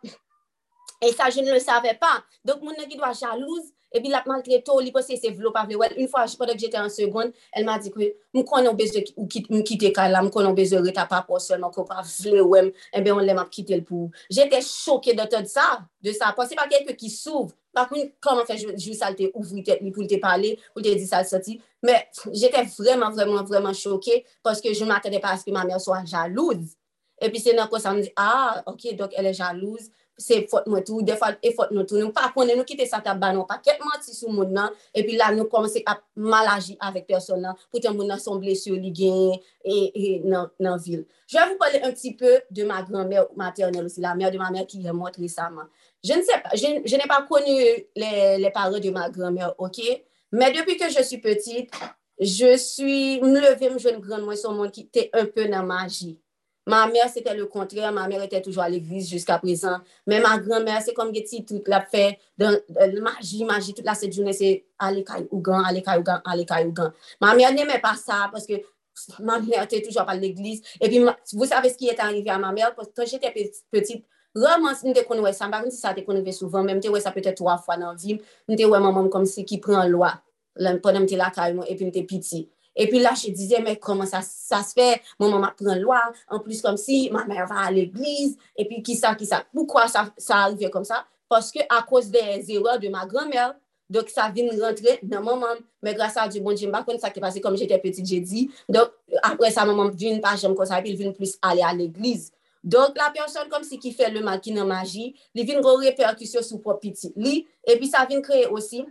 et 1.02 1.12
ça, 1.12 1.30
je 1.30 1.40
ne 1.40 1.52
le 1.52 1.60
savais 1.60 1.94
pas. 1.94 2.24
Donc, 2.44 2.62
mon 2.62 2.70
aunt 2.70 2.88
qui 2.88 2.96
doit 2.96 3.12
jalouse, 3.12 3.72
epi 3.94 4.12
lak 4.12 4.26
maltreto, 4.30 4.78
li 4.82 4.92
pose 4.94 5.18
se 5.20 5.32
vlo 5.36 5.52
pavle 5.54 5.78
wèl, 5.80 5.94
un 6.00 6.10
fwa 6.12 6.24
jpode 6.30 6.56
k 6.56 6.66
jete 6.66 6.80
an 6.80 6.90
segon, 6.92 7.30
el 7.56 7.68
ma 7.68 7.76
di 7.82 7.92
kwe, 7.94 8.12
m 8.36 8.42
konon 8.48 8.78
bezwe 8.78 9.04
m 9.20 9.62
kite 9.66 9.92
kala, 9.96 10.24
m 10.24 10.32
konon 10.34 10.56
bezwe 10.56 10.82
reta 10.86 11.06
pa 11.10 11.22
porsyon, 11.26 11.62
m 11.62 11.70
konon 11.70 11.90
pa 11.90 12.02
vle 12.06 12.42
wèm, 12.46 12.72
ebe 12.96 13.14
on 13.14 13.22
lem 13.26 13.42
ap 13.42 13.52
kite 13.52 13.76
l 13.78 13.84
pou. 13.86 14.10
Jete 14.32 14.62
chokye 14.64 15.16
de 15.18 15.28
te 15.30 15.44
dsa, 15.46 15.68
de 16.02 16.16
sa, 16.16 16.32
pase 16.36 16.58
pa 16.58 16.68
kelpe 16.70 16.98
ki 16.98 17.12
souv, 17.12 17.54
Pakoun, 17.76 18.08
koman 18.24 18.46
fè 18.48 18.56
jou 18.62 18.94
salte 18.96 19.28
ouvri 19.34 19.60
tèt 19.66 19.82
mi 19.84 19.90
pou 19.92 20.04
lte 20.04 20.16
pale, 20.22 20.54
pou 20.72 20.80
lte 20.80 20.94
di 20.96 21.04
sal 21.08 21.26
soti. 21.28 21.58
Mè, 21.84 21.98
jète 22.32 22.62
vreman, 22.72 23.12
vreman, 23.12 23.44
vreman 23.48 23.76
chokè, 23.76 24.22
paske 24.46 24.72
jou 24.72 24.88
m'atède 24.88 25.20
paske 25.24 25.52
ma 25.52 25.66
mè 25.68 25.76
sou 25.82 25.98
jalouz. 26.08 26.72
E 27.20 27.28
pi 27.32 27.40
se 27.40 27.52
nan 27.56 27.68
kon 27.72 27.82
sa 27.82 27.92
m 27.92 28.00
di, 28.00 28.08
ah, 28.20 28.62
ok, 28.72 28.88
dok 28.96 29.16
elè 29.20 29.34
jalouz, 29.36 29.90
se 30.18 30.40
fote 30.50 30.70
mwen 30.72 30.84
tou, 30.86 31.02
defal 31.04 31.36
e 31.44 31.52
fote 31.56 31.76
nou 31.76 31.84
tou, 31.88 32.00
nou 32.00 32.14
pa 32.16 32.30
konen 32.34 32.56
nou 32.56 32.68
kite 32.68 32.86
sa 32.88 33.02
ta 33.04 33.14
ban 33.18 33.36
nou 33.36 33.46
pa, 33.48 33.58
ket 33.62 33.82
manti 33.84 34.14
sou 34.16 34.32
moun 34.32 34.54
nan, 34.56 34.72
epi 34.96 35.18
la 35.20 35.28
nou 35.34 35.48
komanse 35.52 35.82
ap 35.88 36.00
malaji 36.16 36.78
avek 36.84 37.06
person 37.10 37.42
nan, 37.44 37.58
pou 37.68 37.82
ten 37.84 37.94
moun 37.96 38.08
nan 38.10 38.22
son 38.22 38.40
blesyo 38.42 38.78
li 38.80 38.92
genye, 38.96 39.40
e, 39.60 39.76
e 39.92 40.06
nan, 40.24 40.48
nan 40.62 40.80
vil. 40.80 41.04
Je 41.28 41.38
vais 41.38 41.48
vous 41.48 41.58
parler 41.58 41.80
un 41.82 41.90
petit 41.90 42.14
peu 42.14 42.40
de 42.50 42.64
ma 42.64 42.82
grand-mère 42.82 43.26
maternelle 43.36 43.84
aussi, 43.84 44.00
la 44.00 44.14
mère 44.14 44.30
de 44.30 44.38
ma 44.38 44.50
mère 44.50 44.66
qui 44.66 44.86
est 44.86 44.92
morte 44.92 45.16
récemment. 45.16 45.64
Je 46.04 46.12
ne 46.12 46.22
sais 46.22 46.40
pas, 46.40 46.50
je, 46.54 46.82
je 46.84 46.96
n'ai 46.96 47.06
pas 47.08 47.22
connu 47.22 47.52
les, 47.96 48.38
les 48.38 48.50
parents 48.50 48.78
de 48.78 48.90
ma 48.90 49.10
grand-mère, 49.10 49.54
ok? 49.58 49.80
Mais 50.32 50.52
depuis 50.52 50.76
que 50.76 50.88
je 50.88 51.02
suis 51.02 51.18
petite, 51.18 51.72
je 52.20 52.56
suis, 52.56 53.20
me 53.20 53.40
levais, 53.40 53.70
me 53.70 53.78
jeune 53.78 54.00
grand-mère, 54.00 54.38
son 54.38 54.52
monde 54.52 54.70
qui 54.70 54.82
était 54.82 55.10
un 55.12 55.26
peu 55.26 55.48
dans 55.48 55.64
magie. 55.64 56.20
Ma 56.66 56.86
mère, 56.88 57.08
c'était 57.08 57.34
le 57.34 57.46
contraire. 57.46 57.92
Ma 57.92 58.08
mère 58.08 58.22
était 58.22 58.42
toujours 58.42 58.64
à 58.64 58.68
l'église 58.68 59.08
jusqu'à 59.08 59.38
présent. 59.38 59.78
Mais 60.06 60.20
ma 60.20 60.38
grand-mère, 60.38 60.82
c'est 60.82 60.94
comme 60.94 61.14
Getty, 61.14 61.44
toute 61.44 61.68
la 61.68 61.80
fait, 61.80 62.18
dans, 62.36 62.52
euh, 62.52 63.00
magie, 63.00 63.44
magie, 63.44 63.72
toute 63.72 63.84
la 63.84 63.94
cette 63.94 64.12
journée, 64.12 64.32
c'est 64.32 64.64
aller 64.78 65.04
caillou-gan, 65.04 65.62
aller 65.62 65.82
caillou-gan, 65.82 66.20
aller 66.24 66.44
caillou-gan. 66.44 66.92
Ma 67.20 67.34
mère 67.34 67.52
n'aimait 67.52 67.78
pas 67.78 67.94
ça 67.94 68.28
parce 68.32 68.46
que 68.46 68.54
ma 69.20 69.38
mère 69.38 69.62
était 69.62 69.80
toujours 69.80 70.08
à 70.08 70.16
l'église. 70.16 70.60
Et 70.80 70.88
puis, 70.88 70.98
ma, 70.98 71.16
vous 71.32 71.46
savez 71.46 71.70
ce 71.70 71.76
qui 71.76 71.88
est 71.88 72.00
arrivé 72.00 72.30
à 72.30 72.38
ma 72.38 72.50
mère? 72.50 72.74
Quand 72.74 73.06
j'étais 73.06 73.32
petite, 73.70 74.04
Raman 74.36 74.74
si 74.76 74.84
mte 74.88 75.00
konwe 75.08 75.32
sa, 75.32 75.48
mba 75.48 75.62
mwen 75.62 75.72
si 75.72 75.80
sa 75.80 75.94
te 75.96 76.02
konwe 76.04 76.32
souvan, 76.32 76.66
men 76.68 76.76
mte 76.76 76.90
we 76.92 77.00
sa 77.00 77.10
pete 77.14 77.32
3 77.32 77.56
fwa 77.64 77.76
nan 77.80 77.96
vim, 77.96 78.18
mte 78.48 78.66
we 78.68 78.80
maman 78.84 79.08
kom 79.08 79.24
si 79.24 79.46
ki 79.48 79.62
pren 79.64 79.88
lwa, 79.88 80.10
lan 80.60 80.76
ponen 80.84 81.06
mte 81.06 81.16
la 81.16 81.30
kay 81.32 81.54
mwen, 81.56 81.64
epi 81.72 81.88
mte 81.88 82.02
piti. 82.04 82.42
Et 82.76 82.88
puis 82.88 82.98
là, 82.98 83.12
je 83.14 83.30
disais, 83.30 83.60
mais 83.60 83.76
comment 83.76 84.06
ça, 84.06 84.20
ça 84.22 84.62
se 84.62 84.72
fait? 84.72 85.00
Mon 85.18 85.30
maman 85.30 85.48
prend 85.56 85.74
loi, 85.74 86.00
en 86.28 86.40
plus 86.40 86.60
comme 86.60 86.76
si 86.76 87.10
ma 87.10 87.24
mère 87.24 87.46
va 87.46 87.60
à 87.60 87.70
l'église, 87.70 88.36
et 88.56 88.66
puis 88.66 88.82
qui 88.82 88.94
ça, 88.94 89.14
qui 89.14 89.26
ça. 89.26 89.44
Pourquoi 89.52 89.88
ça, 89.88 90.12
ça 90.16 90.36
arrivait 90.36 90.70
comme 90.70 90.84
ça? 90.84 91.06
Parce 91.28 91.50
que 91.50 91.60
à 91.68 91.82
cause 91.82 92.10
des 92.10 92.44
erreurs 92.50 92.78
de 92.78 92.88
ma 92.88 93.06
grand-mère, 93.06 93.54
donc 93.88 94.08
ça 94.08 94.28
vient 94.28 94.48
rentrer 94.60 94.98
dans 95.02 95.22
mon 95.22 95.36
maman. 95.36 95.60
Mais 95.82 95.94
grâce 95.94 96.16
à 96.16 96.28
Dieu, 96.28 96.40
bon 96.40 96.52
Dieu, 96.52 96.70
je 96.70 96.98
ça 96.98 97.10
qui 97.10 97.18
est 97.18 97.22
passé 97.22 97.40
comme 97.40 97.56
j'étais 97.56 97.78
petite, 97.78 98.06
j'ai 98.06 98.20
dit. 98.20 98.50
Donc 98.68 98.90
après 99.22 99.50
ça, 99.50 99.64
maman 99.64 99.88
vient 99.88 100.18
pas 100.18 100.36
j'aime 100.36 100.54
comme 100.54 100.66
ça, 100.66 100.80
puis 100.82 100.90
elle 100.90 100.96
vient 100.96 101.12
plus 101.12 101.38
aller 101.42 101.62
à 101.62 101.72
l'église. 101.72 102.32
Donk 102.66 102.96
la 102.98 103.12
person 103.14 103.46
kom 103.46 103.62
si 103.62 103.78
ki 103.78 103.92
fe 103.94 104.08
le 104.10 104.24
mal 104.26 104.40
ki 104.42 104.50
nan 104.56 104.66
magi, 104.66 105.12
li 105.38 105.44
vin 105.46 105.62
go 105.62 105.76
reperkusyon 105.78 106.42
sou 106.42 106.58
propiti. 106.64 107.12
Li, 107.14 107.44
epi 107.62 107.86
sa 107.86 108.02
vin 108.10 108.24
kreye 108.26 108.48
osi 108.50 108.82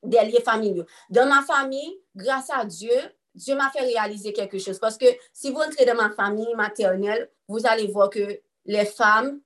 delye 0.00 0.40
familyo. 0.46 0.86
Dan 1.12 1.28
ma 1.28 1.42
fami, 1.44 1.82
grâce 2.18 2.50
à 2.50 2.64
Dieu, 2.64 2.92
Dieu 3.34 3.54
m'a 3.54 3.70
fait 3.70 3.84
réaliser 3.84 4.32
quelque 4.32 4.58
chose. 4.58 4.78
Parce 4.78 4.98
que 4.98 5.06
si 5.32 5.50
vous 5.50 5.60
entrez 5.60 5.86
dans 5.86 5.94
ma 5.94 6.10
famille 6.10 6.54
maternelle, 6.56 7.30
vous 7.46 7.64
allez 7.66 7.86
voir 7.86 8.10
que 8.10 8.40
les 8.66 8.84
femmes, 8.84 9.40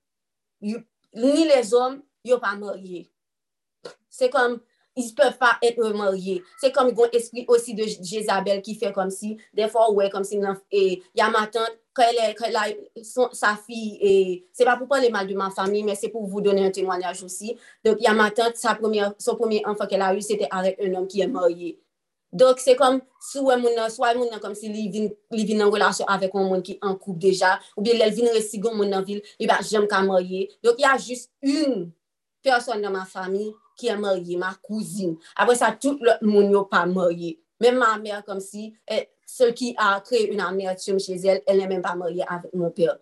you, 0.61 0.79
ni 1.13 1.47
les 1.47 1.73
hommes, 1.73 2.01
ils 2.23 2.31
ne 2.31 2.35
sont 2.35 2.41
pas 2.41 2.55
mariés. 2.55 3.09
C'est 4.09 4.29
comme, 4.29 4.59
ils 4.95 5.07
ne 5.07 5.11
peuvent 5.11 5.37
pas 5.37 5.57
être 5.61 5.83
mariés. 5.93 6.43
C'est 6.59 6.71
comme 6.71 6.93
l'esprit 7.11 7.45
aussi 7.47 7.73
de 7.75 7.83
Jézabel 7.83 8.61
qui 8.61 8.75
fait 8.75 8.91
comme 8.91 9.09
si, 9.09 9.37
des 9.53 9.67
fois, 9.67 9.91
ouais, 9.91 10.09
comme 10.09 10.23
si, 10.23 10.39
il 10.71 11.01
y 11.15 11.21
a 11.21 11.29
ma 11.29 11.47
tante, 11.47 11.77
quand, 11.93 12.03
elle 12.09 12.31
est, 12.31 12.33
quand 12.33 12.45
elle 12.47 12.55
a 12.55 12.65
son, 13.03 13.29
sa 13.33 13.55
fille, 13.55 13.99
et 14.01 14.47
c'est 14.51 14.65
pas 14.65 14.77
pour 14.77 14.87
parler 14.87 15.09
mal 15.09 15.27
de 15.27 15.35
ma 15.35 15.51
famille, 15.51 15.83
mais 15.83 15.95
c'est 15.95 16.09
pour 16.09 16.25
vous 16.25 16.41
donner 16.41 16.65
un 16.65 16.71
témoignage 16.71 17.23
aussi. 17.23 17.55
Donc, 17.85 17.97
il 17.99 18.03
y 18.03 18.07
a 18.07 18.13
ma 18.13 18.31
tante, 18.31 18.55
sa 18.55 18.73
première, 18.73 19.13
son 19.19 19.35
premier 19.35 19.63
enfant 19.65 19.85
qu'elle 19.85 20.01
a 20.01 20.15
eu, 20.15 20.21
c'était 20.21 20.47
avec 20.49 20.79
un 20.81 20.93
homme 20.95 21.07
qui 21.07 21.21
est 21.21 21.27
marié. 21.27 21.79
Dok 22.33 22.57
se 22.63 22.73
kom 22.77 22.97
sou 23.21 23.51
wè 23.51 23.57
moun 23.61 23.75
nan, 23.77 23.91
sou 23.93 24.07
wè 24.07 24.13
moun 24.17 24.31
nan 24.33 24.41
kom 24.41 24.55
si 24.57 24.71
li 24.73 24.87
vin, 24.91 25.11
li 25.33 25.43
vin 25.45 25.59
nan 25.61 25.69
relasyon 25.73 26.09
avèk 26.09 26.33
wè 26.33 26.41
moun 26.47 26.63
ki 26.65 26.79
an 26.81 26.95
koup 26.97 27.19
deja, 27.21 27.53
ou 27.77 27.85
bie 27.85 27.93
lèl 27.93 28.13
vin 28.15 28.31
resigon 28.33 28.73
moun 28.73 28.89
nan 28.89 29.05
vil, 29.05 29.19
li 29.37 29.49
ba 29.49 29.59
jèm 29.61 29.85
ka 29.89 30.01
morye. 30.05 30.47
Dok 30.65 30.81
y 30.81 30.87
a 30.89 30.95
jist 30.97 31.29
un 31.45 31.91
person 32.43 32.81
nan 32.81 32.95
ma 32.95 33.03
fami 33.05 33.51
ki 33.77 33.91
an 33.93 34.01
morye, 34.01 34.39
ma 34.41 34.49
kouzine. 34.65 35.19
Apre 35.37 35.55
sa, 35.59 35.69
tout 35.77 36.01
lè 36.01 36.17
moun 36.25 36.49
yo 36.51 36.63
pa 36.69 36.87
morye. 36.89 37.35
Men 37.61 37.77
ma 37.77 37.91
mèr 38.01 38.23
kom 38.25 38.41
si, 38.41 38.71
eh, 38.89 39.05
sel 39.29 39.53
ki 39.53 39.75
a 39.77 39.93
kre 40.03 40.23
yon 40.25 40.41
amertume 40.41 41.03
chè 41.03 41.19
zèl, 41.21 41.43
el 41.45 41.61
nè 41.61 41.67
men 41.69 41.85
pa 41.85 41.93
morye 41.99 42.25
avèk 42.25 42.55
moun 42.57 42.73
pèr. 42.73 42.97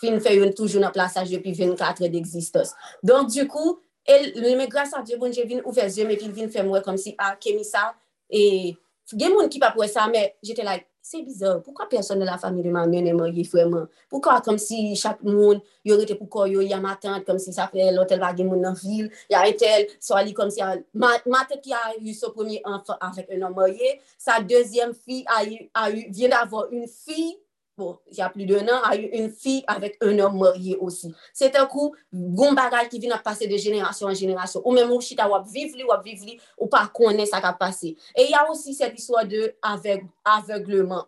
Fin 0.00 0.16
fè 0.24 0.38
yon 0.38 0.54
toujou 0.56 0.80
nan 0.80 0.92
plasaj 0.92 1.28
depi 1.36 1.52
24 1.52 2.08
d'existos. 2.08 2.72
Donk 3.04 3.28
du 3.28 3.44
kou, 3.44 3.76
el 4.08 4.32
mè 4.56 4.70
grasa 4.72 5.04
dje 5.04 5.20
bon 5.20 5.36
jè 5.36 5.44
vin 5.52 5.60
ouve 5.66 5.84
zèm, 5.84 6.16
epi 6.16 6.32
vin 6.32 6.48
fè 6.48 6.64
mwè 6.64 6.80
kom 6.84 6.96
si 6.96 7.12
ah, 7.18 7.34
a 7.34 7.36
kemi 7.36 7.68
sa, 7.68 7.90
E 8.30 8.74
gen 9.12 9.34
moun 9.34 9.50
ki 9.52 9.60
pa 9.62 9.72
pou 9.74 9.84
e 9.84 9.88
sa, 9.90 10.08
men, 10.10 10.32
jete 10.44 10.64
like, 10.66 10.88
se 11.04 11.20
bizor, 11.20 11.58
poukwa 11.60 11.84
person 11.90 12.16
de 12.16 12.24
la 12.24 12.38
fami 12.40 12.62
de 12.64 12.70
man 12.72 12.88
men 12.88 13.06
e 13.06 13.12
marye 13.12 13.44
fweman? 13.44 13.84
Poukwa 14.12 14.38
kom 14.44 14.56
si 14.58 14.94
chak 14.96 15.20
moun, 15.26 15.60
yo 15.84 15.98
rete 16.00 16.16
pou 16.16 16.30
koyo, 16.32 16.62
ya 16.64 16.80
matant, 16.80 17.26
kom 17.28 17.38
si 17.42 17.52
sa 17.52 17.68
fe 17.68 17.90
lotel 17.92 18.22
va 18.22 18.32
gen 18.36 18.48
moun 18.48 18.64
nan 18.64 18.78
vil, 18.80 19.10
ya 19.28 19.44
etel, 19.50 19.84
so 20.00 20.16
ali 20.16 20.32
kom 20.36 20.48
si 20.52 20.64
a, 20.64 20.72
matant 20.96 21.60
ki 21.60 21.76
a 21.76 21.82
yu 21.98 22.16
so 22.16 22.32
premier 22.32 22.64
anfan 22.64 22.96
avèk 23.04 23.34
un 23.36 23.44
an 23.50 23.56
marye, 23.56 23.98
sa 24.16 24.40
dezyem 24.40 24.96
fi 24.96 25.20
a 25.28 25.42
yu, 25.44 25.60
vyen 26.08 26.38
avò 26.40 26.64
un 26.72 26.88
fi, 26.88 27.34
bon, 27.76 27.98
y 28.10 28.20
a 28.20 28.28
pli 28.30 28.46
de 28.46 28.60
nan, 28.62 28.82
a 28.86 28.94
yu 28.96 29.08
un 29.18 29.28
fi 29.32 29.56
avèk 29.70 29.98
un 30.06 30.20
om 30.24 30.38
morye 30.38 30.76
osi. 30.82 31.10
Se 31.36 31.48
te 31.52 31.62
kou, 31.70 31.94
goun 32.12 32.56
bagay 32.58 32.88
ki 32.92 33.00
vin 33.02 33.14
ap 33.16 33.24
pase 33.26 33.48
de 33.50 33.58
jenerasyon 33.58 34.12
an 34.12 34.18
jenerasyon. 34.18 34.64
Ou 34.64 34.74
mè 34.76 34.86
mou 34.88 35.02
chita 35.04 35.26
wap 35.30 35.46
viv 35.50 35.74
li, 35.76 35.86
wap 35.88 36.04
viv 36.06 36.24
li, 36.26 36.38
ou 36.58 36.70
pa 36.72 36.84
konen 36.94 37.26
sa 37.30 37.42
kap 37.44 37.58
pase. 37.60 37.94
E 38.14 38.30
y 38.30 38.34
a 38.38 38.44
osi 38.50 38.76
set 38.76 38.96
iswa 38.98 39.24
de 39.28 39.52
avegleman. 39.64 41.06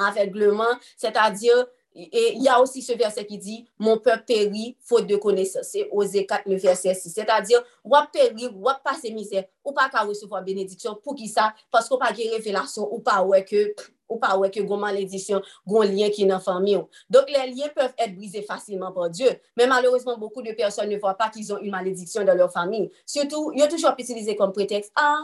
Avegleman, 0.00 0.80
se 0.96 1.12
ta 1.12 1.28
dir, 1.32 1.66
y 1.92 2.46
a 2.48 2.58
osi 2.62 2.84
se 2.84 2.94
verse 2.98 3.24
ki 3.26 3.38
di, 3.40 3.60
mon 3.80 3.98
pep 4.04 4.26
peri, 4.28 4.74
fote 4.86 5.08
de 5.08 5.16
konese. 5.20 5.64
Se 5.66 5.86
ose 5.90 6.26
4, 6.28 6.48
le 6.48 6.58
verse 6.60 6.92
6. 6.92 7.08
Se 7.16 7.24
ta 7.28 7.40
dir, 7.44 7.64
wap 7.84 8.12
peri, 8.14 8.50
wap 8.60 8.84
pase 8.86 9.12
mizer, 9.14 9.48
ou 9.64 9.72
pa 9.76 9.88
ka 9.92 10.04
wesefwa 10.08 10.44
benediksyon, 10.44 11.00
pou 11.00 11.16
ki 11.18 11.28
sa, 11.32 11.50
pasko 11.72 11.98
pa 12.00 12.12
ge 12.16 12.28
revelasyon, 12.36 12.84
ou 12.90 13.00
pa 13.04 13.22
wè 13.24 13.42
ke... 13.48 13.70
Pff, 13.72 13.96
ou 14.10 14.18
pa 14.20 14.34
wè 14.36 14.50
ke 14.52 14.64
goun 14.66 14.82
malédisyon, 14.82 15.44
goun 15.64 15.88
lien 15.94 16.10
ki 16.12 16.26
nan 16.28 16.42
fami 16.44 16.76
ou. 16.76 16.88
Donk 17.08 17.30
lè 17.30 17.46
lien 17.54 17.70
peuvent 17.74 17.94
être 17.96 18.14
brisés 18.16 18.42
facilement 18.42 18.92
par 18.92 19.08
Dieu, 19.08 19.30
mais 19.56 19.66
malheureusement, 19.66 20.18
beaucoup 20.18 20.42
de 20.42 20.52
personnes 20.52 20.90
ne 20.90 20.98
voient 20.98 21.14
pas 21.14 21.30
qu'ils 21.30 21.52
ont 21.52 21.58
une 21.58 21.70
malédiction 21.70 22.24
dans 22.24 22.34
leur 22.34 22.52
famille. 22.52 22.90
Surtout, 23.06 23.52
yon 23.54 23.70
toujou 23.70 23.88
ap 23.88 24.00
utilisé 24.02 24.36
comme 24.36 24.52
prétexte, 24.52 24.92
ah, 24.96 25.22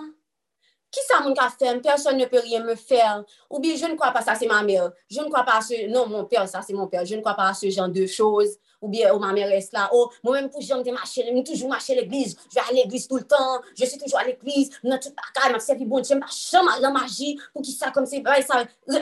ki 0.94 1.02
sa 1.04 1.20
moun 1.24 1.34
ka 1.36 1.50
fèm, 1.50 1.82
person 1.82 2.16
ne 2.16 2.24
peut 2.30 2.40
rien 2.40 2.62
me 2.64 2.76
fèr, 2.76 3.24
ou 3.50 3.58
bi, 3.58 3.76
je 3.76 3.86
ne 3.86 3.96
crois 3.96 4.12
pas, 4.12 4.22
ça 4.22 4.34
c'est 4.34 4.46
ma 4.46 4.62
mère, 4.62 4.92
je 5.10 5.20
ne 5.20 5.26
crois 5.26 5.42
pas, 5.42 5.60
ce... 5.60 5.88
non, 5.90 6.06
mon 6.06 6.24
père, 6.24 6.48
ça 6.48 6.62
c'est 6.62 6.72
mon 6.72 6.86
père, 6.86 7.04
je 7.04 7.16
ne 7.16 7.20
crois 7.20 7.34
pas 7.34 7.52
ce 7.54 7.68
genre 7.68 7.88
de 7.88 8.06
choses. 8.06 8.56
ou 8.80 8.88
bien 8.88 9.12
au 9.12 9.18
ma 9.18 9.32
mère 9.32 9.50
est 9.50 9.72
là, 9.72 9.88
oh, 9.92 10.10
moi-même 10.22 10.50
pour 10.50 10.60
j'aime 10.60 10.82
marcher, 10.92 11.24
je 11.26 11.42
toujours 11.42 11.68
marcher 11.68 11.92
à 11.94 12.00
l'église, 12.00 12.36
je 12.50 12.54
vais 12.54 12.66
à 12.68 12.72
l'église 12.72 13.08
tout 13.08 13.16
le 13.16 13.24
temps, 13.24 13.60
je 13.78 13.84
suis 13.84 13.98
toujours 13.98 14.18
à 14.18 14.24
l'église, 14.24 14.70
dans 14.82 14.98
toute 14.98 15.14
bagaille, 15.14 15.52
m'a 15.52 15.58
servi 15.58 15.84
bon. 15.84 16.00
Dieu, 16.00 16.16
m'a 16.16 16.26
chambre 16.26 16.70
la 16.80 16.90
magie, 16.90 17.38
pour 17.52 17.62
qui 17.62 17.72
ça 17.72 17.90
comme 17.90 18.06
c'est, 18.06 18.22
ça, 18.46 18.64
eh, 18.88 18.94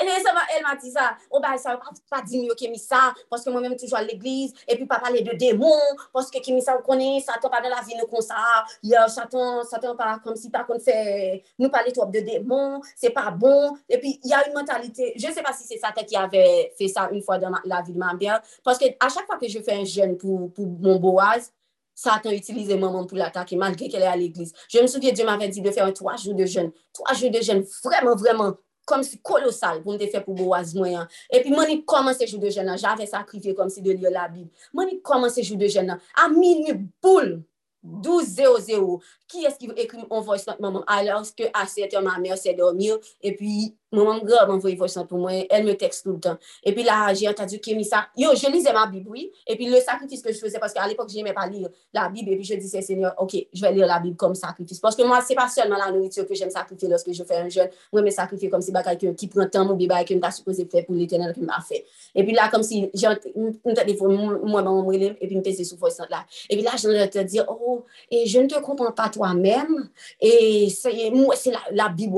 elle 0.56 0.62
m'a 0.62 0.76
dit 0.76 0.90
ça, 0.90 1.16
oh 1.30 1.40
bah 1.40 1.56
ça 1.58 1.76
pas 1.76 1.90
pas 2.10 2.22
dire 2.22 2.42
mieux 2.42 2.54
que 2.54 2.68
mis 2.68 2.78
ça, 2.78 3.12
parce 3.28 3.44
que 3.44 3.50
moi-même 3.50 3.76
toujours 3.76 3.98
à 3.98 4.02
l'église, 4.02 4.52
et 4.68 4.76
puis 4.76 4.86
pas 4.86 5.00
parler 5.00 5.22
de 5.22 5.32
démons, 5.36 5.70
parce 6.12 6.30
que 6.30 6.38
qui 6.38 6.52
mis 6.52 6.62
ça, 6.62 6.76
on 6.78 6.82
connaît, 6.82 7.20
Satan 7.20 7.48
pas 7.48 7.60
dans 7.60 7.68
la 7.68 7.82
vie, 7.82 7.94
nous 7.98 8.06
comme 8.06 8.20
ça, 8.20 8.34
a 8.36 9.08
Satan, 9.08 9.64
Satan 9.64 9.96
pas 9.96 10.20
comme 10.22 10.36
si 10.36 10.50
pas 10.50 10.64
qu'on 10.64 10.78
fait, 10.78 11.42
nous 11.58 11.68
parler 11.68 11.92
trop 11.92 12.06
de 12.06 12.20
démons, 12.20 12.80
c'est 12.96 13.10
pas 13.10 13.30
bon, 13.30 13.76
et 13.88 13.98
puis 13.98 14.20
il 14.22 14.30
y 14.30 14.34
a 14.34 14.46
une 14.46 14.54
mentalité, 14.54 15.12
je 15.16 15.26
sais 15.32 15.42
pas 15.42 15.52
si 15.52 15.64
c'est 15.66 15.78
Satan 15.78 16.04
qui 16.04 16.16
avait 16.16 16.72
fait 16.78 16.88
ça 16.88 17.08
une 17.12 17.22
fois 17.22 17.38
dans 17.38 17.50
la 17.64 17.82
vie 17.82 17.92
de 17.92 17.98
ma 17.98 18.14
mère, 18.14 18.40
parce 18.62 18.78
que 18.78 18.86
à 19.00 19.08
chaque 19.08 19.26
fois 19.26 19.38
que 19.38 19.48
je 19.48 19.60
fè 19.64 19.80
un 19.80 19.88
jen 19.88 20.16
pou, 20.20 20.50
pou 20.54 20.68
mon 20.84 21.00
boaz, 21.02 21.50
Satan 21.94 22.34
utilize 22.34 22.74
maman 22.74 23.06
pou 23.06 23.16
l'atake, 23.16 23.56
malgré 23.56 23.88
kelle 23.88 24.08
a 24.10 24.16
l'eglise. 24.18 24.52
Je 24.68 24.80
me 24.82 24.86
souviens, 24.86 25.12
Dieu 25.12 25.24
m'avait 25.24 25.48
dit 25.48 25.62
de 25.62 25.70
faire 25.70 25.86
un 25.86 25.92
3 25.92 26.16
jours 26.16 26.34
de 26.34 26.44
jeûne. 26.44 26.72
3 26.92 27.14
jours 27.14 27.30
de 27.30 27.40
jeûne, 27.40 27.64
vraiment, 27.84 28.16
vraiment, 28.16 28.54
comme 28.84 29.02
si 29.02 29.18
colossal 29.22 29.80
pou 29.82 29.94
m'te 29.94 30.08
fè 30.12 30.20
pou 30.24 30.36
boaz 30.36 30.74
mwen. 30.76 31.06
Et 31.30 31.40
puis, 31.40 31.54
mani 31.54 31.80
koman 31.88 32.14
se 32.16 32.26
jou 32.26 32.38
de 32.38 32.50
jeûne, 32.50 32.76
j'avais 32.76 33.06
sacrifié 33.06 33.54
comme 33.54 33.70
si 33.70 33.82
de 33.82 33.92
liyo 33.92 34.10
la 34.12 34.28
Bible. 34.28 34.50
Mani 34.74 35.00
koman 35.02 35.30
se 35.32 35.42
jou 35.42 35.56
de 35.56 35.70
jeûne, 35.70 35.96
a 36.14 36.28
minu 36.28 36.76
boule, 37.02 37.42
12-0-0, 37.84 39.00
ki 39.28 39.46
eski 39.48 39.68
ekri 39.76 40.04
m'envoye 40.04 40.40
sot 40.40 40.60
maman, 40.60 40.84
alors 40.88 41.26
que 41.36 41.48
a 41.52 41.66
7 41.66 41.96
ans, 41.96 42.02
ma 42.02 42.18
mère 42.18 42.38
s'est 42.38 42.54
dormir, 42.54 42.98
et 43.22 43.34
puis, 43.36 43.76
Maman 43.94 44.18
grave 44.18 44.48
m'envoyait 44.48 44.76
voice 44.76 45.04
pour 45.08 45.18
moi, 45.18 45.32
elle 45.48 45.64
me 45.64 45.74
texte 45.74 46.04
tout 46.04 46.12
le 46.12 46.20
temps. 46.20 46.36
Et 46.62 46.72
puis 46.72 46.82
là, 46.82 47.12
j'ai 47.14 47.28
entendu 47.28 47.60
que 47.60 47.82
ça. 47.82 48.06
Yo, 48.16 48.30
je 48.34 48.50
lisais 48.50 48.72
ma 48.72 48.86
Bible, 48.86 49.08
oui. 49.10 49.30
Et 49.46 49.56
puis 49.56 49.66
le 49.66 49.80
sacrifice 49.80 50.22
que 50.22 50.32
je 50.32 50.38
faisais, 50.38 50.58
parce 50.58 50.72
qu'à 50.72 50.86
l'époque, 50.86 51.08
je 51.10 51.16
n'aimais 51.16 51.32
pas 51.32 51.46
lire 51.46 51.68
la 51.92 52.08
Bible. 52.08 52.30
Et 52.30 52.36
puis 52.36 52.44
je 52.44 52.54
disais, 52.54 52.82
Seigneur, 52.82 53.14
OK, 53.18 53.36
je 53.52 53.60
vais 53.60 53.72
lire 53.72 53.86
la 53.86 53.98
Bible 53.98 54.16
comme 54.16 54.34
sacrifice. 54.34 54.80
Parce 54.80 54.96
que 54.96 55.02
moi, 55.02 55.20
ce 55.20 55.30
n'est 55.30 55.36
pas 55.36 55.48
seulement 55.48 55.76
la 55.76 55.90
nourriture 55.90 56.26
que 56.26 56.34
j'aime 56.34 56.50
sacrifier 56.50 56.88
lorsque 56.88 57.12
je 57.12 57.22
fais 57.24 57.36
un 57.36 57.48
jeûne. 57.48 57.68
Moi, 57.92 58.02
je 58.02 58.06
me 58.06 58.10
sacrifie 58.10 58.48
comme 58.48 58.62
si 58.62 58.72
quelqu'un 58.72 59.14
qui 59.14 59.28
prend 59.28 59.46
temps, 59.48 59.64
mon 59.64 59.74
bébé, 59.74 59.94
qui 60.06 60.16
m'a 60.16 60.30
supposé 60.30 60.66
faire 60.66 60.84
pour 60.84 60.94
l'éternel, 60.94 61.32
qui 61.32 61.40
m'a 61.40 61.60
fait. 61.60 61.84
Et 62.14 62.24
puis 62.24 62.34
là, 62.34 62.48
comme 62.50 62.62
si 62.62 62.90
j'ai 62.94 63.06
un 63.06 63.74
téléphone, 63.74 64.40
moi, 64.42 64.62
maman, 64.62 64.90
et 64.92 65.26
puis 65.26 65.36
me 65.36 65.42
testé 65.42 65.64
sous 65.64 65.76
voice 65.76 65.98
là. 66.08 66.24
Et 66.48 66.56
puis 66.56 66.64
là, 66.64 66.72
je 66.76 67.06
te 67.06 67.18
dire, 67.20 67.44
oh, 67.48 67.84
et 68.10 68.26
je 68.26 68.38
ne 68.40 68.46
te 68.46 68.58
comprends 68.60 68.92
pas 68.92 69.08
toi-même. 69.08 69.88
Et 70.20 70.68
c'est 70.70 71.50
la, 71.50 71.58
la 71.72 71.88
Bible, 71.88 72.16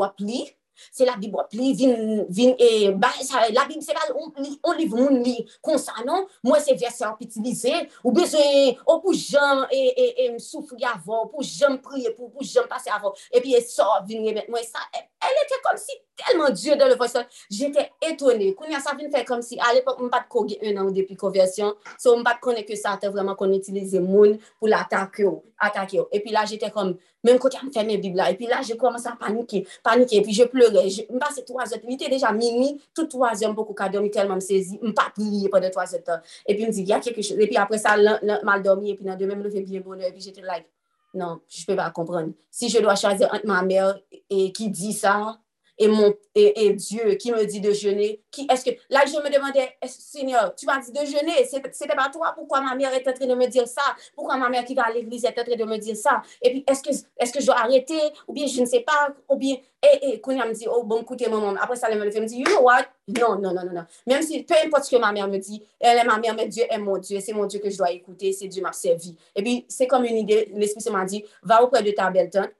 Se 0.90 1.06
la 1.08 1.16
bib 1.20 1.36
wap 1.38 1.54
li, 1.56 1.72
vin, 1.78 2.24
vin, 2.28 2.54
e, 2.58 2.92
ba, 2.98 3.10
sa, 3.26 3.46
la 3.54 3.66
bib 3.68 3.82
se 3.84 3.96
bal, 3.96 4.14
on, 4.16 4.30
li, 4.42 4.54
on 4.66 4.78
liv 4.78 4.94
moun 4.96 5.20
li 5.24 5.36
konsa, 5.64 5.96
non? 6.06 6.26
Mwen 6.46 6.62
se 6.64 6.76
verse 6.78 7.06
apitilize, 7.08 7.74
ou 8.02 8.14
beze, 8.16 8.44
ou 8.86 9.00
pou 9.04 9.16
jan, 9.16 9.66
e, 9.70 9.82
e, 9.90 10.08
e, 10.26 10.30
msoufri 10.36 10.86
avon, 10.88 11.28
pou 11.32 11.46
jan 11.46 11.80
priye, 11.84 12.14
pou, 12.16 12.30
pou 12.32 12.46
jan 12.46 12.68
pase 12.70 12.92
avon, 12.94 13.14
e 13.32 13.42
pi 13.44 13.56
e 13.56 13.62
sor, 13.64 14.02
vin 14.08 14.26
remet 14.28 14.50
mwen 14.52 14.66
sa, 14.66 14.84
e, 14.92 15.06
el 15.26 15.40
ete 15.42 15.58
kom 15.64 15.78
si 15.80 15.96
telman 16.16 16.54
dieu 16.54 16.76
de 16.76 16.84
le 16.88 16.96
voice, 16.96 17.20
jete 17.52 17.82
etone, 18.04 18.52
koun 18.56 18.72
ya 18.72 18.80
sa 18.82 18.94
vin 18.96 19.10
fe 19.12 19.22
kom 19.28 19.42
si, 19.44 19.58
al 19.62 19.80
epok 19.80 20.00
mbat 20.06 20.28
kogue 20.32 20.58
un 20.62 20.80
an 20.80 20.92
depi 20.94 21.16
konversyon, 21.18 21.74
so 22.00 22.14
mbat 22.20 22.40
konen 22.44 22.64
ke 22.66 22.78
sa 22.78 22.96
te 23.00 23.10
vreman 23.12 23.36
kon 23.38 23.52
itilize 23.56 24.00
moun 24.02 24.36
pou 24.56 24.70
la 24.70 24.84
atake 24.86 25.26
yo, 25.26 25.38
atake 25.68 26.00
yo, 26.00 26.06
e 26.12 26.22
pi 26.24 26.34
la 26.34 26.46
jete 26.48 26.70
kom, 26.74 26.94
men 27.26 27.40
kote 27.42 27.60
am 27.60 27.72
feme 27.74 27.98
bib 28.02 28.16
la, 28.18 28.30
e 28.32 28.38
pi 28.38 28.48
la 28.50 28.62
je 28.66 28.78
koman 28.80 29.02
sa 29.02 29.16
panike, 29.20 29.64
panike, 29.86 30.20
e 30.20 30.24
pi 30.24 30.36
je 30.36 30.48
ple 30.52 30.65
pleure, 30.70 31.06
m'passe 31.10 31.44
3 31.46 31.74
ot, 31.76 31.84
mi 31.86 31.96
te 31.96 32.10
deja 32.10 32.32
mimi, 32.32 32.80
tout 32.94 33.08
3 33.12 33.44
ot 33.44 33.52
mpoko 33.52 33.74
ka 33.74 33.88
dormi 33.92 34.10
telman 34.10 34.40
msezi, 34.40 34.78
mpa 34.82 35.10
priye 35.14 35.50
pwede 35.52 35.70
3 35.74 35.98
ot, 36.00 36.10
epi 36.46 36.66
mdi, 36.66 36.86
ya 36.90 37.00
keke 37.00 37.22
chou, 37.22 37.40
epi 37.40 37.58
apre 37.60 37.78
sa, 37.78 37.96
mal 38.44 38.62
dormi, 38.62 38.94
epi 38.94 39.06
nan 39.06 39.18
demen 39.18 39.38
mlefe 39.40 39.64
bien 39.66 39.84
bonheur, 39.84 40.10
epi 40.10 40.20
jete 40.20 40.44
like, 40.44 40.66
non, 41.14 41.40
jpe 41.48 41.76
pa 41.78 41.90
kompran, 41.96 42.32
si 42.50 42.68
je 42.72 42.82
doa 42.84 42.96
chaze 42.96 43.24
ant 43.30 43.44
ma 43.48 43.62
mer, 43.62 44.00
e 44.30 44.50
ki 44.56 44.70
di 44.70 44.92
sa, 44.96 45.36
et, 45.78 45.88
mon, 45.88 46.14
et, 46.34 46.66
et 46.66 46.72
Dieu 46.72 47.14
qui 47.14 47.32
me 47.32 47.44
dit 47.44 47.60
de 47.60 47.72
jeûner, 47.72 48.22
qui 48.30 48.46
est-ce 48.50 48.64
que... 48.64 48.76
Là, 48.90 49.00
je 49.06 49.12
me 49.12 49.34
demandais, 49.34 49.76
Seigneur, 49.86 50.54
tu 50.54 50.66
m'as 50.66 50.80
dit 50.80 50.92
de 50.92 51.04
jeûner, 51.04 51.44
c'était 51.72 51.94
pas 51.94 52.10
toi, 52.12 52.32
pourquoi 52.34 52.60
ma 52.60 52.74
mère 52.74 52.92
est 52.94 53.06
en 53.06 53.12
train 53.12 53.26
de 53.26 53.34
me 53.34 53.46
dire 53.46 53.68
ça? 53.68 53.82
Pourquoi 54.14 54.36
ma 54.36 54.48
mère 54.48 54.64
qui 54.64 54.74
va 54.74 54.86
à 54.86 54.92
l'église 54.92 55.24
est 55.24 55.38
en 55.38 55.44
train 55.44 55.56
de 55.56 55.64
me 55.64 55.76
dire 55.78 55.96
ça? 55.96 56.22
Et 56.42 56.50
puis, 56.50 56.64
est-ce 56.66 56.82
que, 56.82 56.90
est 57.18 57.32
que 57.32 57.40
je 57.40 57.46
dois 57.46 57.58
arrêter? 57.58 58.00
Ou 58.28 58.32
bien, 58.32 58.46
je 58.46 58.60
ne 58.60 58.66
sais 58.66 58.80
pas, 58.80 59.08
ou 59.28 59.36
bien... 59.36 59.56
Et, 59.82 60.08
et, 60.08 60.20
quand 60.20 60.32
elle 60.32 60.48
me 60.48 60.54
dit, 60.54 60.66
oh, 60.68 60.82
bon, 60.82 61.02
écoutez, 61.02 61.28
maman, 61.28 61.54
après 61.60 61.76
ça, 61.76 61.88
elle 61.90 61.98
me 61.98 62.26
dit, 62.26 62.38
you 62.38 62.44
know 62.44 62.62
what? 62.62 62.86
Non, 63.06 63.38
non, 63.38 63.52
non, 63.52 63.64
non, 63.64 63.72
non. 63.72 63.84
Même 64.06 64.22
si, 64.22 64.42
peu 64.42 64.54
importe 64.64 64.84
ce 64.84 64.96
que 64.96 65.00
ma 65.00 65.12
mère 65.12 65.28
me 65.28 65.38
dit, 65.38 65.62
elle 65.78 65.98
est 65.98 66.04
ma 66.04 66.18
mère, 66.18 66.34
mais 66.34 66.48
Dieu 66.48 66.64
est 66.68 66.78
mon 66.78 66.98
Dieu, 66.98 67.20
c'est 67.20 67.32
mon 67.32 67.44
Dieu 67.44 67.60
que 67.60 67.70
je 67.70 67.76
dois 67.76 67.92
écouter, 67.92 68.32
c'est 68.32 68.48
Dieu 68.48 68.62
m'a 68.62 68.72
servi. 68.72 69.16
Et 69.36 69.42
puis, 69.42 69.64
c'est 69.68 69.86
comme 69.86 70.04
une 70.04 70.16
idée, 70.16 70.50
l'Esprit 70.54 70.90
m'a 70.90 71.04
dit, 71.04 71.24
va 71.42 71.62
auprès 71.62 71.82
de 71.82 71.90
ta 71.92 72.10
belle-tante, 72.10 72.50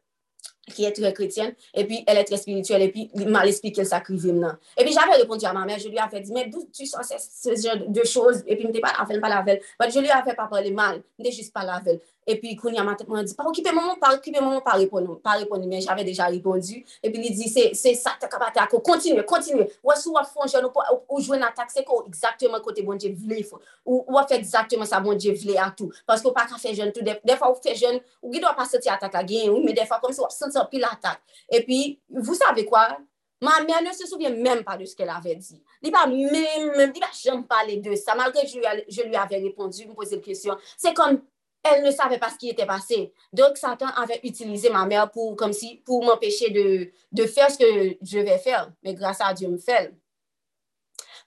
qui 0.74 0.84
est 0.84 0.92
très 0.92 1.12
chrétienne, 1.12 1.54
et 1.74 1.84
puis 1.84 2.02
elle 2.06 2.18
est 2.18 2.24
très 2.24 2.36
spirituelle, 2.36 2.82
et 2.82 2.88
puis 2.88 3.10
il 3.14 3.28
m'a 3.28 3.46
expliqué 3.46 3.84
sa 3.84 4.00
crivine. 4.00 4.56
Et 4.76 4.84
puis 4.84 4.92
j'avais 4.92 5.16
répondu 5.20 5.44
à 5.44 5.52
ma 5.52 5.64
mère, 5.64 5.78
je 5.78 5.88
lui 5.88 5.98
avais 5.98 6.20
dit, 6.20 6.32
mais 6.32 6.46
d'où 6.46 6.68
tu 6.72 6.86
sens 6.86 7.12
ce 7.42 7.54
genre 7.54 7.88
de 7.88 8.04
choses, 8.04 8.42
et 8.46 8.56
puis 8.56 8.62
je 8.62 8.68
n'étais 8.68 8.80
pas 8.80 8.92
en 9.00 9.06
fait 9.06 9.20
pas 9.20 9.28
la 9.28 9.42
veille. 9.42 9.60
Mais 9.80 9.90
je 9.90 10.00
lui 10.00 10.10
avais 10.10 10.34
pas 10.34 10.46
parlé 10.46 10.70
mal, 10.70 11.02
je 11.18 11.22
n'étais 11.22 11.36
juste 11.36 11.52
pas 11.52 11.64
la 11.64 11.78
veille. 11.78 12.00
E 12.26 12.34
pi 12.40 12.56
koun 12.58 12.74
yaman 12.74 12.96
tek 12.98 13.06
mwen 13.06 13.26
di, 13.26 13.34
pa 13.38 13.44
okipe 13.46 13.70
moun, 13.70 14.00
pa 14.02 14.10
okipe 14.16 14.40
moun, 14.42 14.58
pa 14.64 14.74
repon, 14.80 15.06
pa 15.22 15.36
repon, 15.38 15.62
men 15.70 15.82
jave 15.84 16.02
deja 16.06 16.26
repondu. 16.32 16.80
E 16.98 17.10
pi 17.12 17.22
li 17.22 17.30
di, 17.30 17.46
se, 17.52 17.68
se 17.78 17.92
sa 17.94 18.16
te 18.18 18.26
kapate 18.32 18.58
ako, 18.64 18.80
kontinue, 18.86 19.22
kontinue. 19.30 19.68
Wè 19.86 19.96
sou 20.00 20.16
wè 20.18 20.24
fonjè, 20.32 20.64
ou 20.66 21.22
jwen 21.22 21.46
atak, 21.46 21.70
se 21.70 21.86
kon, 21.86 22.08
exactement 22.10 22.64
kote 22.66 22.82
bon 22.86 22.98
diye 22.98 23.14
vle 23.14 23.44
fò. 23.46 23.60
Ou 23.86 24.18
wè 24.18 24.24
fè 24.26 24.40
exactement 24.40 24.90
sa 24.90 24.98
bon 25.04 25.14
diye 25.14 25.36
vle 25.38 25.54
atou. 25.62 25.94
Paske 26.10 26.26
ou 26.26 26.34
pa 26.34 26.48
ka 26.50 26.58
fè 26.58 26.74
jen 26.74 26.90
tout, 26.96 27.06
defa 27.06 27.52
ou 27.52 27.60
fè 27.62 27.76
jen, 27.78 28.02
ou 28.24 28.34
gidwa 28.34 28.56
pa 28.58 28.66
senti 28.66 28.90
atak 28.90 29.14
a 29.20 29.22
gen, 29.26 29.52
ou 29.54 29.62
me 29.62 29.76
defa 29.76 30.00
kom 30.02 30.10
se 30.16 30.24
wè 30.24 30.32
senti 30.34 30.58
apil 30.58 30.88
atak. 30.90 31.22
E 31.46 31.62
pi, 31.62 32.00
vous 32.10 32.34
savez 32.34 32.66
quoi? 32.66 32.88
Ma 33.40 33.60
mère 33.62 33.82
ne 33.82 33.92
se 33.92 34.06
souvient 34.06 34.30
même 34.30 34.64
pas 34.64 34.78
de 34.78 34.86
ce 34.86 34.96
qu'elle 34.96 35.10
avait 35.10 35.34
dit. 35.34 35.62
Elle 35.84 35.90
n'a 35.90 36.06
même, 36.06 36.74
même, 36.74 36.92
pas 36.92 37.06
jamais 37.22 37.42
parlé 37.42 37.76
de 37.76 37.94
ça, 37.94 38.14
malgré 38.14 38.42
que 38.42 38.48
je, 38.48 38.58
je 38.88 39.02
lui 39.02 39.14
avais 39.14 39.36
répondu, 39.36 39.86
me 39.86 39.92
posé 39.92 40.16
la 40.16 40.22
question. 40.22 40.56
C'est 40.78 40.94
comme 40.94 41.20
elle 41.72 41.84
ne 41.84 41.90
savait 41.90 42.18
pas 42.18 42.30
ce 42.30 42.36
qui 42.36 42.48
était 42.48 42.66
passé. 42.66 43.12
Donc, 43.32 43.56
Satan 43.56 43.88
avait 43.96 44.20
utilisé 44.24 44.70
ma 44.70 44.86
mère 44.86 45.10
pour, 45.10 45.36
comme 45.36 45.52
si, 45.52 45.82
pour 45.84 46.04
m'empêcher 46.04 46.50
de, 46.50 46.90
de, 47.12 47.26
faire 47.26 47.50
ce 47.50 47.58
que 47.58 47.96
je 48.02 48.18
vais 48.18 48.38
faire. 48.38 48.72
Mais 48.82 48.94
grâce 48.94 49.20
à 49.20 49.32
Dieu, 49.34 49.48
me 49.48 49.58
fait. 49.58 49.94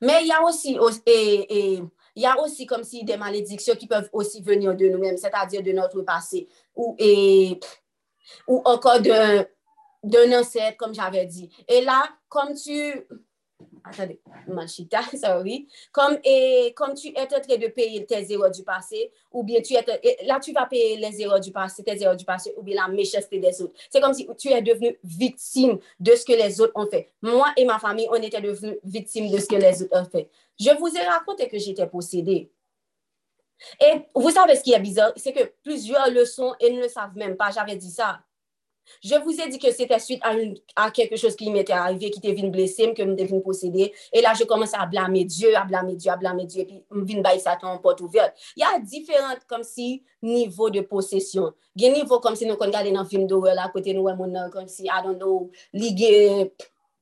Mais 0.01 0.21
il 0.21 0.27
y 0.27 0.31
a 0.31 0.41
aussi, 0.43 0.77
et, 1.05 1.75
et, 1.75 1.83
il 2.15 2.23
y 2.23 2.25
a 2.25 2.39
aussi 2.41 2.65
comme 2.65 2.83
si 2.83 3.03
des 3.03 3.17
malédictions 3.17 3.75
qui 3.75 3.87
peuvent 3.87 4.09
aussi 4.13 4.41
venir 4.41 4.75
de 4.75 4.87
nous-mêmes, 4.87 5.17
c'est-à-dire 5.17 5.63
de 5.63 5.71
notre 5.71 6.01
passé 6.01 6.47
ou, 6.75 6.95
et, 6.97 7.59
ou 8.47 8.61
encore 8.65 8.99
d'un 9.01 10.39
ancêtre, 10.39 10.77
comme 10.77 10.93
j'avais 10.93 11.25
dit. 11.25 11.49
Et 11.67 11.81
là, 11.81 12.09
comme 12.27 12.53
tu, 12.53 13.07
attendez, 13.83 14.19
Machita, 14.47 15.01
sorry, 15.21 15.67
comme, 15.91 16.17
et, 16.23 16.73
comme 16.75 16.93
tu 16.93 17.07
es 17.09 17.19
en 17.19 17.25
train 17.25 17.57
de 17.57 17.67
payer 17.67 18.05
tes 18.05 18.31
erreurs 18.31 18.51
du 18.51 18.63
passé, 18.63 19.11
ou 19.31 19.43
bien 19.43 19.61
tu 19.61 19.73
es, 19.73 20.25
là 20.25 20.39
tu 20.39 20.51
vas 20.51 20.65
payer 20.65 20.97
les 20.97 21.21
erreurs 21.21 21.39
du 21.39 21.51
passé, 21.51 21.83
tes 21.83 22.01
erreurs 22.01 22.15
du 22.15 22.25
passé, 22.25 22.53
ou 22.57 22.63
bien 22.63 22.75
la 22.75 22.87
méchanceté 22.87 23.39
des 23.39 23.61
autres. 23.61 23.73
C'est 23.89 24.01
comme 24.01 24.13
si 24.13 24.27
tu 24.37 24.49
es 24.49 24.61
devenu 24.61 24.97
victime 25.03 25.79
de 25.99 26.15
ce 26.15 26.25
que 26.25 26.33
les 26.33 26.61
autres 26.61 26.73
ont 26.75 26.87
fait. 26.87 27.09
Moi 27.21 27.47
et 27.57 27.65
ma 27.65 27.79
famille, 27.79 28.07
on 28.09 28.15
était 28.15 28.41
devenus 28.41 28.77
victimes 28.83 29.29
de 29.29 29.37
ce 29.37 29.47
que 29.47 29.55
les 29.55 29.83
autres 29.83 29.99
ont 29.99 30.05
fait. 30.05 30.29
Je 30.59 30.71
vous 30.77 30.95
ai 30.95 31.01
raconté 31.01 31.47
que 31.47 31.57
j'étais 31.57 31.87
possédée. 31.87 32.51
Et 33.81 34.01
vous 34.15 34.31
savez 34.31 34.55
ce 34.55 34.63
qui 34.63 34.73
est 34.73 34.79
bizarre, 34.79 35.11
c'est 35.17 35.33
que 35.33 35.51
plusieurs 35.63 36.09
leçons, 36.09 36.55
ils 36.61 36.75
ne 36.75 36.81
le 36.81 36.87
savent 36.87 37.15
même 37.15 37.35
pas. 37.35 37.51
J'avais 37.51 37.75
dit 37.75 37.91
ça. 37.91 38.21
Je 39.03 39.15
vous 39.15 39.39
ai 39.39 39.49
dit 39.49 39.59
que 39.59 39.71
c'était 39.71 39.99
suite 39.99 40.19
à, 40.23 40.33
une, 40.33 40.55
à 40.75 40.91
quelque 40.91 41.15
chose 41.15 41.35
qui 41.35 41.49
m'était 41.49 41.73
arrivé, 41.73 42.09
qui 42.09 42.19
était 42.19 42.33
venu 42.33 42.49
blesser, 42.49 42.93
que 42.93 43.03
m'était 43.03 43.25
venu 43.25 43.41
posséder. 43.41 43.93
Et 44.13 44.21
là, 44.21 44.33
je 44.37 44.43
commence 44.43 44.73
à 44.73 44.85
blâmer 44.85 45.25
Dieu, 45.25 45.55
à 45.55 45.63
blâmer 45.63 45.95
Dieu, 45.95 46.11
à 46.11 46.17
blâmer 46.17 46.45
Dieu. 46.45 46.61
Et 46.61 46.65
puis, 46.65 46.83
m'vine 46.91 47.21
baille 47.21 47.39
Satan 47.39 47.73
en 47.73 47.77
porte 47.77 48.01
ouverte. 48.01 48.33
Il 48.55 48.61
y 48.61 48.63
a 48.63 48.79
différents, 48.79 49.35
comme 49.47 49.63
si, 49.63 50.03
niveaux 50.21 50.69
de 50.69 50.81
possession. 50.81 51.53
Il 51.75 51.83
y 51.83 51.87
a 51.87 51.91
niveaux 51.91 52.19
comme 52.19 52.35
si 52.35 52.45
nous, 52.45 52.55
quand 52.55 52.69
dans 52.69 52.99
un 52.99 53.05
film 53.05 53.27
d'horreur, 53.27 53.55
à 53.59 53.69
côté 53.69 53.93
de 53.93 53.99
nous, 53.99 54.07
comme 54.51 54.67
si, 54.67 54.85
I 54.85 55.03
don't 55.03 55.17
know, 55.17 55.51
ligue... 55.73 56.51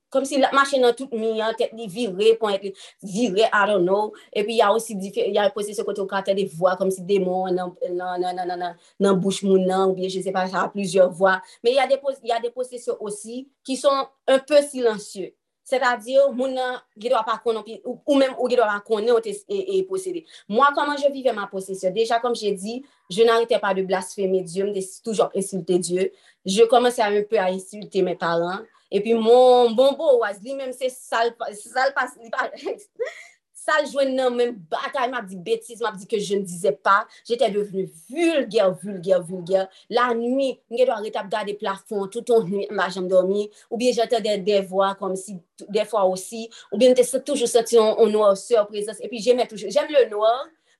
Kom 0.10 0.24
si 0.26 0.38
la 0.40 0.52
mache 0.56 0.80
nan 0.80 0.94
tout 0.96 1.12
mi, 1.12 1.34
an 1.44 1.56
tet 1.60 1.74
li 1.76 1.88
vire, 1.92 2.36
pon 2.40 2.54
et 2.54 2.64
li 2.64 2.72
vire, 3.04 3.50
I 3.52 3.66
don't 3.68 3.84
know. 3.84 4.14
E 4.32 4.44
pi 4.48 4.60
ya 4.62 4.70
osi 4.72 4.96
dife, 4.96 5.26
ya 5.36 5.50
pose 5.56 5.76
se 5.76 5.84
kote 5.84 6.00
ou 6.00 6.08
kate 6.08 6.36
de 6.38 6.46
vwa, 6.54 6.78
kom 6.80 6.92
si 6.94 7.04
demon 7.08 7.52
nan, 7.52 7.74
nan, 7.92 8.22
nan, 8.24 8.40
nan, 8.40 8.54
nan, 8.54 8.78
nan 9.04 9.20
bouch 9.20 9.44
moun 9.44 9.66
nan, 9.68 9.90
ou 9.90 9.98
bien 9.98 10.08
je 10.08 10.22
se 10.24 10.32
pa 10.32 10.46
sa, 10.48 10.70
plusieurs 10.72 11.12
vwa. 11.12 11.42
Men 11.64 11.76
ya 11.76 11.90
de, 11.92 12.00
de 12.00 12.54
pose 12.54 12.80
se 12.80 12.96
osi, 13.00 13.46
ki 13.68 13.76
son 13.76 14.08
un 14.28 14.40
peu 14.40 14.64
silansye. 14.64 15.34
Se 15.68 15.76
ta 15.84 15.98
diyo, 16.00 16.30
moun 16.32 16.54
nan, 16.56 16.78
gidwa 16.96 17.26
pa 17.28 17.36
konon, 17.44 17.66
ou, 17.82 17.98
ou 18.08 18.16
men 18.16 18.32
ou 18.38 18.48
gidwa 18.48 18.70
pa 18.70 18.80
konon, 18.88 19.20
e, 19.28 19.34
e 19.52 19.82
posede. 19.90 20.24
Mwa, 20.48 20.70
koman 20.72 20.96
je 21.02 21.12
vive 21.12 21.34
ma 21.36 21.50
posesyon? 21.52 21.92
Deja, 21.92 22.22
kom 22.24 22.38
je 22.40 22.54
di, 22.56 22.78
je 23.12 23.28
n'arite 23.28 23.60
pa 23.60 23.74
de 23.76 23.84
blasfeme 23.84 24.40
Diyo, 24.48 24.70
mde 24.70 24.86
toujok 25.04 25.36
insulte 25.36 25.82
Diyo. 25.84 26.08
Je 26.48 26.64
komanse 26.72 27.04
a 27.04 27.12
un 27.12 27.28
peu 27.28 27.36
a 27.44 27.50
insulte 27.52 28.00
me 28.00 28.16
paran. 28.16 28.64
epi 28.92 29.16
moun 29.16 29.76
bonbo 29.78 30.20
waz 30.24 30.42
li 30.44 30.56
menm 30.58 30.76
se 30.76 30.92
sal 30.94 31.34
sal 31.60 31.94
pas 31.98 32.14
li 32.22 32.32
pa 32.34 32.48
sal 33.68 33.88
jwen 33.90 34.14
nan 34.16 34.36
menm 34.38 34.56
batay 34.72 35.10
map 35.12 35.28
di 35.28 35.36
betis 35.44 35.82
map 35.84 35.98
di 36.00 36.08
ke 36.08 36.20
je 36.24 36.38
n 36.40 36.46
dize 36.48 36.72
pa 36.86 37.02
jete 37.28 37.50
devenu 37.52 37.84
vulger, 38.08 38.72
vulger, 38.80 39.20
vulger 39.28 39.66
la 39.92 40.08
nwi, 40.16 40.54
mge 40.72 40.88
do 40.88 40.96
a 40.96 41.02
retap 41.04 41.28
gade 41.32 41.58
plafon 41.60 42.08
touton 42.14 42.48
nwi, 42.48 42.68
mba 42.72 42.88
jem 42.94 43.10
dormi 43.12 43.50
ou 43.70 43.80
bien 43.82 43.96
jete 43.96 44.22
de 44.24 44.38
devwa 44.48 44.94
kom 45.00 45.18
si 45.20 45.36
defwa 45.74 46.06
osi, 46.08 46.48
ou 46.72 46.80
bien 46.80 46.96
mte 46.96 47.04
se 47.04 47.20
toujou 47.20 47.50
soti 47.50 47.80
on 47.82 48.08
noua 48.14 48.36
surprise, 48.40 48.96
epi 49.04 49.20
jeme 49.24 49.48
toujou, 49.50 49.74
jeme 49.74 49.92
le 49.92 50.08
noua 50.14 50.32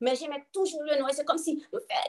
men 0.04 0.16
jeme 0.18 0.40
toujou 0.56 0.84
le 0.86 0.98
nou, 1.00 1.12
se 1.16 1.26
kom 1.28 1.40
si, 1.42 1.56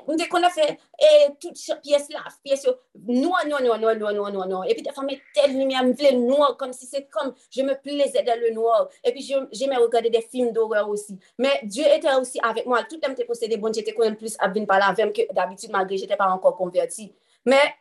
nou 0.07 0.17
de 0.19 0.27
kon 0.31 0.45
a 0.47 0.51
fe, 0.53 0.67
e, 0.95 1.11
tout 1.41 1.57
piyes 1.85 2.09
la, 2.15 2.25
piyes 2.45 2.67
yo, 2.67 2.75
nou, 3.09 3.33
nou, 3.49 3.61
nou, 3.65 3.77
nou, 3.81 3.95
nou, 3.97 4.13
nou, 4.13 4.29
nou, 4.35 4.47
nou, 4.51 4.63
epi 4.69 4.85
te 4.87 4.95
fame 4.97 5.19
tel 5.37 5.55
lumi 5.57 5.79
a 5.79 5.85
mvle 5.87 6.15
nou, 6.21 6.53
kom 6.61 6.75
si 6.77 6.89
se 6.89 7.05
kom, 7.15 7.33
je 7.55 7.67
me 7.67 7.77
pleze 7.83 8.25
de 8.27 8.39
le 8.43 8.53
nou, 8.57 8.69
epi 9.07 9.25
jeme 9.25 9.81
regade 9.81 10.13
de 10.15 10.23
film 10.25 10.53
d'horreur 10.57 10.93
osi, 10.93 11.19
men 11.41 11.67
Dieu 11.67 11.89
ete 11.89 12.13
osi 12.17 12.43
avek 12.45 12.69
mwa, 12.69 12.85
tout 12.89 13.03
dem 13.05 13.17
te 13.19 13.27
posede 13.29 13.61
bon, 13.61 13.75
jete 13.75 13.97
kon 13.97 14.11
el 14.11 14.19
plus 14.21 14.39
abvin 14.45 14.69
pala 14.69 14.93
avem, 14.93 15.13
ke 15.17 15.29
d'habitude 15.33 15.75
magre, 15.75 16.01
jete 16.01 16.19
pa 16.21 16.31
ankon 16.33 16.57
konverti, 16.59 17.13
men, 17.49 17.77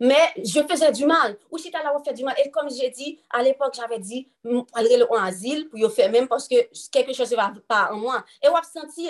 mais 0.00 0.32
je 0.36 0.60
faisais 0.62 0.92
du 0.92 1.06
mal. 1.06 1.36
Ou 1.50 1.58
si 1.58 1.70
tu 1.70 1.72
là, 1.72 1.92
on 1.94 2.02
fait 2.02 2.14
du 2.14 2.24
mal. 2.24 2.34
Et 2.44 2.50
comme 2.50 2.70
j'ai 2.70 2.90
dit, 2.90 3.18
à 3.30 3.42
l'époque, 3.42 3.74
j'avais 3.74 3.98
dit, 3.98 4.28
aller 4.74 5.02
en 5.10 5.16
asile 5.16 5.68
pour 5.68 5.78
le 5.78 5.88
faire 5.88 6.10
même 6.10 6.28
parce 6.28 6.48
que 6.48 6.56
quelque 6.90 7.12
chose 7.12 7.30
ne 7.30 7.36
va 7.36 7.52
pas 7.66 7.90
en 7.92 7.96
moi. 7.96 8.24
Et 8.42 8.48
on 8.48 8.54
senti, 8.62 9.08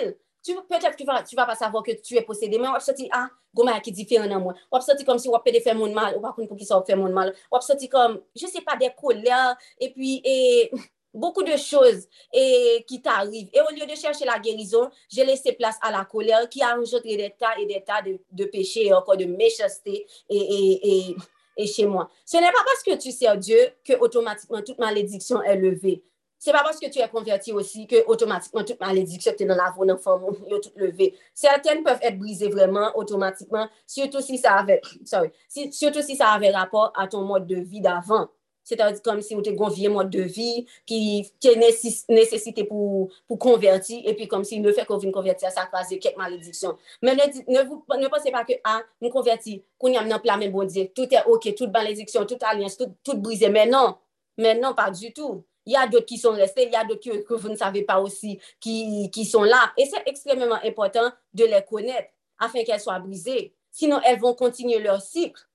peut-être 0.53 0.91
que 0.91 0.97
tu 0.97 1.05
vas, 1.05 1.23
tu 1.23 1.35
vas 1.35 1.45
pas 1.45 1.55
savoir 1.55 1.83
que 1.83 1.91
tu 1.91 2.15
es 2.15 2.21
possédé, 2.21 2.57
mais 2.57 2.67
on 2.67 2.79
senti, 2.79 3.09
ah, 3.11 3.29
goma 3.53 3.79
qui 3.79 3.91
différent 3.91 4.29
en 4.29 4.39
moi. 4.39 4.53
On 4.71 4.79
senti 4.79 5.03
comme 5.03 5.19
si 5.19 5.29
on 5.29 5.39
peut 5.39 5.59
faire 5.59 5.75
mon 5.75 5.93
mal, 5.93 6.15
ou 6.17 6.21
pas 6.21 6.33
pour 6.33 6.57
qui 6.57 6.65
ça 6.65 6.81
fait 6.85 6.95
mon 6.95 7.11
mal. 7.11 7.33
On 7.51 7.59
senti 7.59 7.89
comme, 7.89 8.21
je 8.35 8.47
sais 8.47 8.61
pas, 8.61 8.75
des 8.75 8.91
colères, 8.99 9.55
et 9.79 9.91
puis, 9.91 10.21
et... 10.23 10.71
beaucoup 11.13 11.43
de 11.43 11.55
choses 11.57 12.07
et, 12.33 12.83
qui 12.87 13.01
t'arrivent. 13.01 13.49
Et 13.53 13.61
au 13.61 13.75
lieu 13.75 13.85
de 13.85 13.95
chercher 13.95 14.25
la 14.25 14.39
guérison, 14.39 14.89
j'ai 15.09 15.25
laissé 15.25 15.53
place 15.53 15.77
à 15.81 15.91
la 15.91 16.05
colère 16.05 16.47
qui 16.49 16.61
a 16.61 16.77
engendré 16.77 17.17
des 17.17 17.33
tas 17.37 17.57
et 17.59 17.65
des 17.65 17.83
tas 17.83 18.01
de, 18.01 18.19
de 18.31 18.45
péchés 18.45 18.87
et 18.87 18.93
encore 18.93 19.17
de 19.17 19.25
méchanceté 19.25 20.05
et, 20.29 20.37
et, 20.37 21.15
et, 21.57 21.67
chez 21.67 21.85
moi. 21.85 22.09
Ce 22.25 22.37
n'est 22.37 22.51
pas 22.51 22.63
parce 22.65 22.83
que 22.83 23.01
tu 23.01 23.11
sers 23.11 23.37
Dieu 23.37 23.59
que 23.83 23.93
automatiquement 23.99 24.61
toute 24.61 24.79
malédiction 24.79 25.41
est 25.41 25.57
levée. 25.57 26.03
Ce 26.39 26.49
n'est 26.49 26.53
pas 26.53 26.63
parce 26.63 26.79
que 26.79 26.87
tu 26.89 26.99
es 26.99 27.07
converti 27.09 27.51
aussi 27.51 27.87
que 27.87 28.05
automatiquement 28.05 28.63
toute 28.63 28.79
malédiction 28.79 29.31
que 29.31 29.37
tu 29.37 29.45
dans 29.45 29.55
la 29.55 29.71
voie 29.71 29.87
d'enfant 29.87 30.21
est 30.49 30.79
levée. 30.79 31.15
Certaines 31.33 31.83
peuvent 31.83 31.99
être 32.01 32.17
brisées 32.19 32.49
vraiment 32.49 32.91
automatiquement, 32.95 33.67
surtout 33.87 34.21
si 34.21 34.37
ça 34.37 34.53
avait, 34.53 34.81
sorry, 35.03 35.31
surtout 35.71 36.01
si 36.03 36.15
ça 36.15 36.29
avait 36.29 36.51
rapport 36.51 36.93
à 36.95 37.07
ton 37.07 37.23
mode 37.23 37.47
de 37.47 37.55
vie 37.55 37.81
d'avant. 37.81 38.29
se 38.67 38.77
ta 38.79 38.89
di 38.91 39.01
kom 39.05 39.21
si 39.23 39.37
ou 39.37 39.45
te 39.45 39.53
gonvye 39.55 39.89
mod 39.93 40.11
de 40.11 40.25
vi, 40.27 40.65
ki 40.89 40.99
te 41.43 41.55
nesesite 41.55 42.67
pou, 42.67 43.07
pou 43.29 43.39
konverti, 43.41 44.01
epi 44.11 44.27
kom 44.31 44.43
si 44.47 44.59
ne 44.63 44.75
fe 44.75 44.83
kon 44.89 45.01
vin 45.01 45.15
konverti 45.15 45.47
a 45.47 45.53
sa 45.53 45.67
kaze 45.71 45.99
kek 46.03 46.19
malediksyon. 46.19 46.75
Men 47.05 47.19
ne, 47.21 47.29
ne, 47.47 47.65
ne 48.03 48.11
pense 48.11 48.33
pa 48.35 48.43
ke 48.47 48.59
a, 48.67 48.81
nou 49.03 49.13
konverti, 49.13 49.61
kon 49.79 49.95
yam 49.95 50.09
nan 50.11 50.21
plamen 50.23 50.51
bondye, 50.51 50.89
tout 50.97 51.15
e 51.15 51.23
ok, 51.23 51.53
tout 51.55 51.71
malediksyon, 51.71 52.27
tout 52.27 52.49
aliens, 52.49 52.75
tout, 52.75 52.91
tout 53.07 53.23
brise, 53.23 53.47
men 53.53 53.71
non, 53.71 53.95
men 54.37 54.59
non 54.61 54.75
pa 54.77 54.91
du 54.91 55.13
tout. 55.15 55.45
Y 55.67 55.75
a 55.75 55.83
dot 55.91 56.05
ki 56.07 56.15
son 56.17 56.37
reste, 56.39 56.63
y 56.63 56.75
a 56.79 56.85
dot 56.87 57.01
ki 57.03 57.11
vous 57.27 57.49
ne 57.49 57.55
savez 57.55 57.83
pas 57.83 57.99
aussi 57.99 58.39
ki, 58.63 59.09
ki 59.11 59.25
son 59.25 59.43
la. 59.43 59.73
Et 59.77 59.85
c'est 59.85 60.01
extrêmement 60.05 60.59
important 60.63 61.11
de 61.33 61.43
les 61.43 61.61
connaître 61.67 62.07
afin 62.39 62.63
qu'elles 62.63 62.79
soient 62.79 62.99
brisées. 62.99 63.53
Sinon, 63.69 63.99
elles 64.05 64.19
vont 64.19 64.33
continuer 64.33 64.79
leur 64.79 65.01
cycle. 65.01 65.46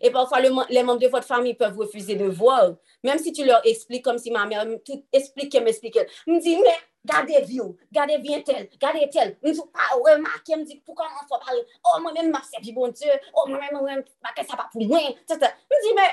Et 0.00 0.10
parfois, 0.10 0.40
les 0.40 0.82
membres 0.82 1.00
de 1.00 1.08
votre 1.08 1.26
famille 1.26 1.54
peuvent 1.54 1.76
refuser 1.76 2.16
de 2.16 2.26
voir. 2.26 2.74
Même 3.02 3.18
si 3.18 3.32
tu 3.32 3.44
leur 3.44 3.64
expliques, 3.66 4.04
comme 4.04 4.18
si 4.18 4.30
ma 4.30 4.46
mère 4.46 4.66
tout 4.84 5.04
explique, 5.12 5.52
qu'elle 5.52 5.64
m'explique. 5.64 5.98
me 6.26 6.40
dit, 6.40 6.56
mais 6.56 6.76
gardez 7.04 7.42
vous, 7.48 7.76
gardez 7.92 8.18
bien 8.18 8.40
tel, 8.42 8.68
gardez 8.78 9.08
tel. 9.10 9.38
Je 9.42 9.48
ne 9.48 9.54
dis 9.54 9.60
pas 9.72 9.96
remarquer, 10.12 10.56
me 10.56 10.64
dit, 10.64 10.82
pourquoi 10.84 11.06
on 11.06 11.28
faut 11.28 11.40
parler? 11.44 11.62
Oh, 11.84 12.00
moi-même, 12.00 12.30
ma 12.30 12.42
servi 12.42 12.72
bon 12.72 12.88
Dieu. 12.88 13.10
Oh, 13.34 13.48
moi-même, 13.48 13.70
moi-même, 13.72 14.04
ça 14.36 14.56
va 14.56 14.68
pour 14.72 14.82
moi. 14.86 15.00
Je 15.28 15.34
me 15.34 15.88
dis, 15.88 15.94
mais 15.94 16.10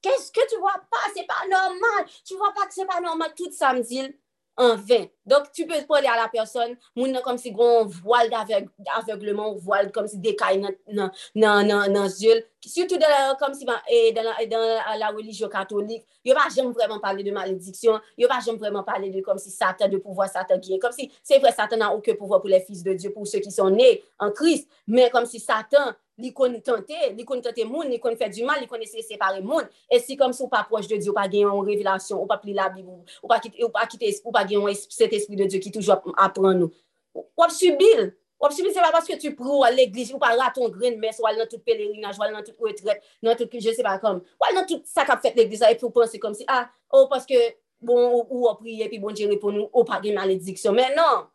qu'est-ce 0.00 0.32
que 0.32 0.48
tu 0.48 0.58
vois 0.58 0.80
pas? 0.90 1.10
C'est 1.14 1.26
pas 1.26 1.46
normal. 1.50 2.06
Tu 2.24 2.36
vois 2.36 2.52
pas 2.54 2.66
que 2.66 2.74
c'est 2.74 2.86
pas 2.86 3.00
normal 3.00 3.32
tout 3.36 3.50
samedi 3.52 4.14
en 4.56 4.76
vain. 4.76 5.06
Donc, 5.24 5.52
tu 5.52 5.66
peux 5.66 5.74
parler 5.88 6.08
à 6.08 6.16
la 6.16 6.28
personne, 6.28 6.76
moun 6.96 7.18
comme 7.24 7.38
si 7.38 7.52
gon 7.52 7.86
voile 7.86 8.28
d'aveuglement, 8.28 9.54
voile 9.54 9.90
comme 9.92 10.06
si 10.06 10.18
décaille 10.18 10.58
nan, 10.60 10.72
nan, 10.88 11.10
nan, 11.34 11.66
nan, 11.66 11.92
nan 11.92 12.08
zul. 12.08 12.44
Surtout 12.64 12.96
dans 12.96 13.08
la, 13.08 13.36
comme 13.40 13.54
si, 13.54 13.66
et 13.88 14.12
dans, 14.12 14.22
la, 14.22 14.46
dans 14.46 14.98
la 14.98 15.08
religion 15.08 15.48
catholique, 15.48 16.04
yo 16.24 16.34
pas 16.34 16.48
j'aime 16.54 16.70
vraiment 16.70 17.00
parler 17.00 17.24
de 17.24 17.32
malédiction, 17.32 18.00
yo 18.16 18.28
pas 18.28 18.38
j'aime 18.44 18.56
vraiment 18.56 18.84
parler 18.84 19.10
de 19.10 19.20
comme 19.20 19.38
si 19.38 19.50
Satan, 19.50 19.88
de 19.88 19.98
pouvoir 19.98 20.28
Satan 20.28 20.60
qui 20.60 20.74
est. 20.74 20.78
Comme 20.78 20.92
si, 20.92 21.10
c'est 21.22 21.38
vrai, 21.38 21.52
Satan 21.52 21.76
n'a 21.76 21.92
aucun 21.92 22.14
pouvoir 22.14 22.40
pour 22.40 22.50
les 22.50 22.60
fils 22.60 22.82
de 22.82 22.92
Dieu, 22.92 23.10
pour 23.12 23.26
ceux 23.26 23.40
qui 23.40 23.50
sont 23.50 23.70
nés 23.70 24.04
en 24.18 24.30
Christ, 24.30 24.68
mais 24.86 25.10
comme 25.10 25.26
si 25.26 25.40
Satan, 25.40 25.92
li 26.22 26.30
kon 26.36 26.54
tante, 26.64 27.10
li 27.16 27.26
kon 27.26 27.42
tante 27.42 27.66
moun, 27.68 27.90
li 27.90 27.98
kon 28.02 28.16
fè 28.18 28.28
du 28.32 28.46
mal, 28.46 28.62
li 28.62 28.68
kon 28.70 28.82
ese 28.84 29.02
separe 29.04 29.42
moun, 29.42 29.66
e 29.90 29.98
si 30.02 30.16
kom 30.20 30.34
sou 30.36 30.50
pa 30.52 30.62
proj 30.68 30.86
de 30.90 31.00
Diyo, 31.02 31.14
pa 31.16 31.26
gen 31.30 31.48
yon 31.48 31.66
revelasyon, 31.66 32.22
ou 32.22 32.30
pa 32.30 32.38
pli 32.40 32.54
la 32.56 32.68
bibou, 32.72 33.02
ou 33.22 33.30
pa, 33.30 33.40
pa 33.42 34.46
gen 34.46 34.58
yon 34.60 34.82
set 34.86 35.12
espri 35.18 35.38
de 35.40 35.48
Diyo 35.50 35.62
ki 35.62 35.74
toujou 35.74 36.14
apren 36.22 36.62
nou. 36.62 36.70
Ou 37.12 37.44
ap 37.44 37.52
subil, 37.54 38.12
ou 38.40 38.48
ap 38.48 38.54
subil 38.56 38.72
se 38.74 38.84
pa 38.84 38.92
paske 38.94 39.18
tu 39.20 39.34
prou 39.38 39.66
al 39.66 39.76
l'eglis, 39.78 40.12
ou 40.14 40.22
pa 40.22 40.32
raton 40.38 40.70
gren 40.72 40.96
mes, 41.02 41.18
ou 41.20 41.28
al 41.28 41.40
nan 41.40 41.50
tout 41.50 41.62
pelerinaj, 41.66 42.20
ou 42.20 42.26
al 42.28 42.32
nan 42.36 42.46
tout 42.46 42.68
retret, 42.68 43.02
nan 43.24 43.38
tout 43.38 43.50
ki 43.50 43.60
je 43.64 43.74
se 43.76 43.84
pa 43.84 43.98
kom, 44.02 44.22
ou 44.22 44.48
al 44.48 44.56
nan 44.60 44.68
tout 44.70 44.86
sa 44.88 45.06
kap 45.08 45.20
fèt 45.24 45.36
l'eglis, 45.38 45.64
a 45.66 45.72
e 45.74 45.80
pou 45.80 45.92
pense 45.94 46.22
kom 46.22 46.36
si, 46.38 46.46
ah, 46.48 46.68
ou 46.94 47.10
paske 47.10 47.40
bon, 47.82 48.22
ou 48.22 48.48
ap 48.52 48.62
priye, 48.62 48.88
pi 48.92 49.02
bon 49.02 49.16
Diyo 49.16 49.30
repon 49.34 49.58
nou, 49.58 49.70
ou 49.74 49.88
pa 49.88 50.00
gen 50.04 50.16
malediksyon, 50.20 50.78
men 50.78 50.96
non! 50.96 51.26
nan, 51.26 51.30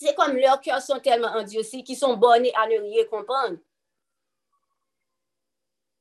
se 0.00 0.14
kom 0.16 0.36
lor 0.38 0.60
kèr 0.64 0.80
son 0.84 1.02
telman 1.04 1.36
andiosi, 1.42 1.82
ki 1.84 1.96
son 1.98 2.16
boni 2.20 2.52
an 2.56 2.70
ne 2.72 2.80
riye 2.86 3.04
kompande, 3.10 3.60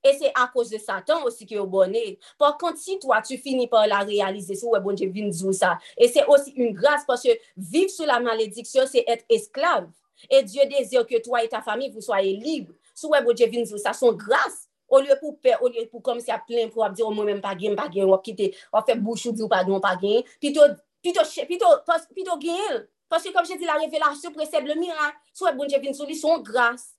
E 0.09 0.15
se 0.17 0.31
a 0.33 0.47
kouz 0.49 0.71
de 0.73 0.79
satan 0.81 1.27
osi 1.27 1.45
ki 1.45 1.59
yo 1.59 1.67
bonen. 1.69 2.15
Por 2.41 2.55
kont 2.61 2.81
si 2.81 2.97
toa 3.01 3.21
tu 3.25 3.37
fini 3.37 3.67
par 3.69 3.85
la 3.89 4.01
realize 4.07 4.57
sou 4.57 4.73
we 4.73 4.81
bonje 4.83 5.05
vin 5.13 5.29
zou 5.35 5.53
sa. 5.53 5.75
E 5.93 6.09
se 6.09 6.25
osi 6.25 6.55
un 6.57 6.73
grase 6.73 7.05
parce 7.09 7.37
viv 7.55 7.93
sou 7.93 8.09
la 8.09 8.17
malediksyon 8.23 8.89
se 8.89 9.05
et 9.05 9.21
esklav. 9.37 9.91
E 10.27 10.41
Diyo 10.43 10.65
dezir 10.71 11.05
ke 11.07 11.21
toa 11.23 11.45
et 11.45 11.53
ta 11.53 11.61
fami 11.65 11.91
vous 11.93 12.09
soye 12.09 12.33
libre. 12.33 12.73
Sou 12.97 13.13
we 13.13 13.21
bonje 13.23 13.47
vin 13.53 13.69
zou 13.69 13.77
sa 13.81 13.93
son 13.93 14.17
grase. 14.17 14.65
O 14.89 14.99
liye 14.99 15.15
pou 15.21 15.37
pe, 15.37 15.53
o 15.61 15.69
liye 15.69 15.85
pou 15.85 16.01
kom 16.01 16.17
si 16.21 16.33
a 16.33 16.39
plen 16.41 16.71
pou 16.73 16.81
ap 16.81 16.95
di, 16.97 17.03
o 17.05 17.11
mwen 17.13 17.27
men 17.29 17.41
pa 17.43 17.53
gen, 17.57 17.75
pa 17.77 17.85
gen, 17.93 18.07
wap 18.09 18.23
kite, 18.25 18.49
wap 18.73 18.87
fe 18.89 18.95
bouchou 18.97 19.35
di 19.37 19.45
ou 19.45 19.51
pa 19.51 19.61
gen, 19.61 19.77
pa 19.83 19.93
gen, 20.01 20.23
pito, 20.41 20.65
pito, 21.05 21.25
pito, 21.45 21.69
pito 22.17 22.37
gen 22.41 22.63
el. 22.71 22.79
Paske 23.09 23.29
kom 23.33 23.45
jè 23.45 23.57
di 23.57 23.69
la 23.69 23.77
revelasyon 23.81 24.33
preseb 24.33 24.65
le 24.69 24.75
mirak, 24.77 25.21
sou 25.33 25.49
e 25.49 25.53
bonje 25.57 25.77
vin 25.81 25.93
sou 25.97 26.09
li 26.09 26.17
son 26.17 26.41
grase. 26.45 26.97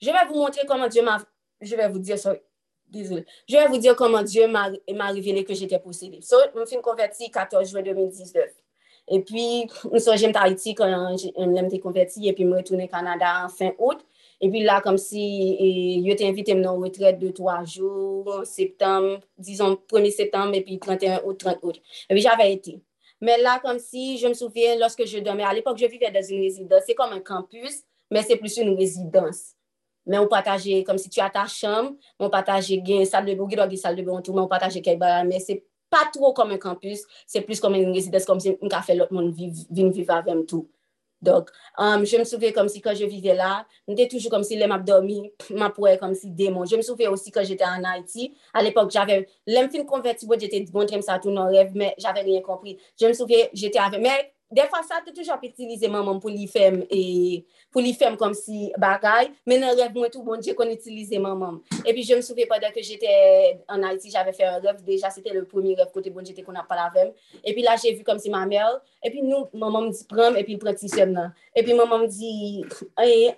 Je 0.00 0.10
vais 0.10 0.26
vous 0.28 0.34
montrer 0.34 0.66
comment 0.66 0.88
Dieu 0.88 1.02
m'a... 1.02 1.18
Je 1.60 1.74
vais 1.74 1.88
vous 1.88 1.98
dire, 1.98 2.18
sorry, 2.18 2.38
désolé. 2.86 3.24
Je 3.48 3.56
vais 3.56 3.66
vous 3.66 3.78
dire 3.78 3.96
comment 3.96 4.22
Dieu 4.22 4.46
m'a, 4.46 4.70
m'a 4.94 5.08
révélé 5.08 5.44
que 5.44 5.54
j'étais 5.54 5.78
possédée. 5.78 6.20
So, 6.22 6.36
je 6.54 6.58
me 6.58 6.64
suis 6.64 6.80
convertie 6.80 7.30
14 7.30 7.68
juin 7.68 7.82
2019. 7.82 8.44
Et 9.10 9.20
puis, 9.20 9.66
nous 9.90 9.98
sommes 9.98 10.16
j'aime 10.16 10.32
Tahiti 10.32 10.74
quand 10.74 11.16
j'aime 11.16 11.80
convertie. 11.80 12.28
Et 12.28 12.32
puis, 12.32 12.44
je 12.44 12.48
me 12.48 12.56
retourne 12.56 12.82
au 12.82 12.88
Canada 12.88 13.44
en 13.44 13.48
fin 13.48 13.72
août. 13.78 13.98
Et 14.40 14.48
puis 14.50 14.62
là, 14.62 14.80
comme 14.80 14.98
si 14.98 16.00
yo 16.04 16.14
te 16.14 16.22
invite 16.22 16.48
m 16.50 16.60
nan 16.60 16.78
retret 16.78 17.14
2-3 17.14 17.66
jours, 17.66 18.42
septembre, 18.44 19.20
disons 19.36 19.76
1er 19.90 20.12
septembre, 20.12 20.54
et 20.54 20.60
puis 20.62 20.78
31 20.78 21.22
août, 21.24 21.38
30 21.40 21.58
août. 21.62 21.80
Et 22.08 22.14
puis 22.14 22.22
j'avais 22.22 22.52
été. 22.52 22.80
Mais 23.20 23.38
là, 23.38 23.58
comme 23.58 23.80
si, 23.80 24.16
je 24.18 24.28
me 24.28 24.34
souviens, 24.34 24.76
lorsque 24.78 25.04
je 25.04 25.18
dormais, 25.18 25.42
à 25.42 25.52
l'époque, 25.52 25.76
je 25.76 25.86
vivais 25.86 26.12
dans 26.12 26.22
une 26.22 26.40
résidence. 26.40 26.82
C'est 26.86 26.94
comme 26.94 27.12
un 27.12 27.20
campus, 27.20 27.82
mais 28.12 28.22
c'est 28.22 28.36
plus 28.36 28.56
une 28.58 28.76
résidence. 28.76 29.54
men 30.08 30.22
ou 30.24 30.30
pataje, 30.30 30.80
kom 30.88 30.98
si 30.98 31.12
tu 31.12 31.20
a 31.22 31.28
ta 31.32 31.44
chanm, 31.52 31.92
ou 32.18 32.32
pataje 32.32 32.80
gen 32.84 33.04
sal 33.08 33.28
de 33.28 33.36
bo, 33.38 33.46
gen 33.50 33.76
sal 33.76 33.98
de 33.98 34.06
bo, 34.06 34.16
ou 34.18 34.48
pataje 34.50 34.82
kek 34.84 34.98
baran, 35.00 35.28
men 35.28 35.44
se 35.44 35.60
pa 35.92 36.06
tro 36.12 36.32
kom 36.36 36.50
en 36.56 36.60
kampus, 36.60 37.04
se 37.28 37.44
plus 37.44 37.60
kom 37.60 37.76
en 37.76 37.92
residens, 37.94 38.26
kom 38.28 38.40
si 38.40 38.56
mka 38.58 38.82
fe 38.86 38.96
lot 38.98 39.12
moun 39.14 39.30
viv, 39.36 39.66
vin 39.70 39.92
viv 39.94 40.10
avèm 40.16 40.44
tou. 40.48 40.66
Dok, 41.20 41.48
um, 41.82 42.04
je 42.06 42.18
m 42.20 42.22
souve 42.22 42.52
kom 42.54 42.68
si 42.70 42.78
kan 42.78 42.94
je 42.94 43.06
vive 43.10 43.34
la, 43.34 43.64
m 43.90 43.96
te 43.98 44.04
toujou 44.06 44.30
kom 44.30 44.44
si 44.46 44.54
lem 44.54 44.70
ap 44.70 44.84
dormi, 44.86 45.16
m 45.50 45.64
ap 45.66 45.80
wè 45.82 45.96
kom 45.98 46.12
si 46.14 46.30
demon. 46.30 46.68
Je 46.68 46.78
m 46.78 46.84
souve 46.86 47.08
osi 47.10 47.34
kan 47.34 47.46
jete 47.48 47.66
an 47.66 47.88
Haiti, 47.88 48.28
al 48.54 48.70
epok 48.70 48.92
jave, 48.94 49.24
lem 49.50 49.66
fin 49.72 49.86
konverti 49.88 50.28
bo 50.30 50.38
jete 50.38 50.60
bon 50.70 50.86
trem 50.86 51.02
sa 51.02 51.18
tou 51.18 51.34
nan 51.34 51.50
rev, 51.50 51.74
men 51.74 51.90
jave 51.98 52.22
rien 52.22 52.44
kompri. 52.46 52.76
Je 52.94 53.10
m 53.10 53.16
souve 53.18 53.48
jete 53.50 53.82
avè, 53.82 53.98
men 53.98 54.30
De 54.48 54.64
fwa 54.70 54.80
sa 54.86 55.02
te 55.04 55.12
touj 55.12 55.28
ap 55.34 55.42
itilize 55.44 55.90
maman 55.92 56.16
pou 56.22 56.32
li 56.32 56.46
fem 56.48 56.80
e, 56.88 57.00
pou 57.74 57.84
li 57.84 57.92
fem 57.92 58.14
kom 58.16 58.32
si 58.36 58.70
bagay, 58.80 59.28
men 59.48 59.66
an 59.68 59.74
rev 59.76 59.96
mwen 59.96 60.12
tou 60.14 60.24
bon 60.24 60.40
diye 60.40 60.56
kon 60.56 60.70
itilize 60.72 61.20
maman. 61.20 61.58
E 61.84 61.92
pi 61.92 62.04
je 62.06 62.16
m 62.16 62.22
souve 62.24 62.46
padan 62.48 62.72
ke 62.72 62.80
jete 62.80 63.12
an 63.68 63.84
Haiti, 63.84 64.08
jave 64.14 64.32
fe 64.36 64.46
an 64.48 64.62
rev, 64.64 64.80
deja 64.86 65.12
se 65.12 65.20
te 65.24 65.34
le 65.34 65.44
pomi 65.50 65.76
rev 65.76 65.92
kote 65.92 66.08
bon 66.14 66.24
jete 66.24 66.46
kon 66.46 66.56
ap 66.56 66.70
palavem. 66.70 67.12
E 67.42 67.52
pi 67.52 67.66
la 67.66 67.76
je 67.76 67.92
vu 67.98 68.06
kom 68.08 68.22
si 68.22 68.32
mamel. 68.32 68.80
e 69.02 69.10
pi 69.12 69.22
nou 69.22 69.46
maman 69.58 69.88
m 69.88 69.92
di 69.94 70.04
prem, 70.10 70.36
e 70.38 70.44
pi 70.46 70.58
prati 70.60 70.90
sem 70.90 71.12
nan. 71.14 71.30
E 71.54 71.62
pi 71.62 71.76
maman 71.78 72.04
m 72.04 72.08
di, 72.10 72.64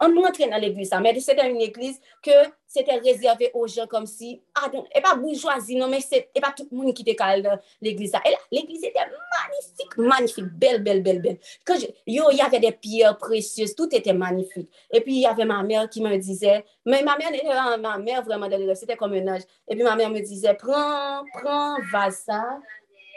an 0.01 0.15
nou 0.15 0.29
entren 0.29 0.55
an 0.57 0.63
l'eglise 0.63 0.95
sa, 0.95 1.03
men 1.05 1.19
se 1.21 1.37
te 1.37 1.45
an 1.45 1.57
l'eglise 1.59 2.01
ke 2.25 2.37
c'était 2.71 2.99
réservé 2.99 3.51
aux 3.53 3.67
gens 3.67 3.89
comme 3.89 4.07
si, 4.07 4.41
ah 4.55 4.71
non, 4.73 4.87
et 4.95 5.01
pas 5.01 5.17
bourgeoisie, 5.17 5.75
non, 5.75 5.89
mais 5.89 6.01
c'est, 6.01 6.31
et 6.33 6.41
pas 6.41 6.53
tout 6.57 6.69
le 6.71 6.77
monde 6.77 6.95
qui 6.95 7.03
était 7.03 7.17
calme 7.17 7.59
l'église. 7.83 8.13
Et 8.25 8.31
là, 8.31 8.37
l'église 8.53 8.85
était 8.85 9.01
magnifique, 9.01 9.97
magnifique, 9.97 10.45
belle, 10.45 10.81
belle, 10.81 11.03
belle, 11.03 11.21
belle. 11.21 11.39
Quand 11.67 11.75
je, 11.75 11.87
yo, 12.07 12.31
il 12.31 12.39
y 12.39 12.41
avait 12.41 12.61
des 12.61 12.71
pierres 12.71 13.19
précieuses, 13.19 13.75
tout 13.75 13.89
était 13.93 14.13
magnifique. 14.13 14.71
Et 14.93 15.01
puis, 15.01 15.15
il 15.15 15.21
y 15.23 15.27
avait 15.27 15.45
ma 15.45 15.65
mère 15.65 15.91
qui 15.91 16.01
me 16.01 16.17
disait, 16.17 16.65
mais 16.87 17.03
ma 17.03 17.19
mère, 17.19 17.79
ma 17.79 17.99
mère 17.99 18.23
vraiment, 18.23 18.49
c'était 18.77 18.97
comme 18.97 19.15
un 19.15 19.27
âge. 19.27 19.43
Et 19.67 19.75
puis, 19.75 19.83
ma 19.83 19.97
mère 19.97 20.11
me 20.11 20.21
disait, 20.21 20.55
prends, 20.55 21.25
prends, 21.35 21.77
va 21.93 22.13
ça. 22.13 22.61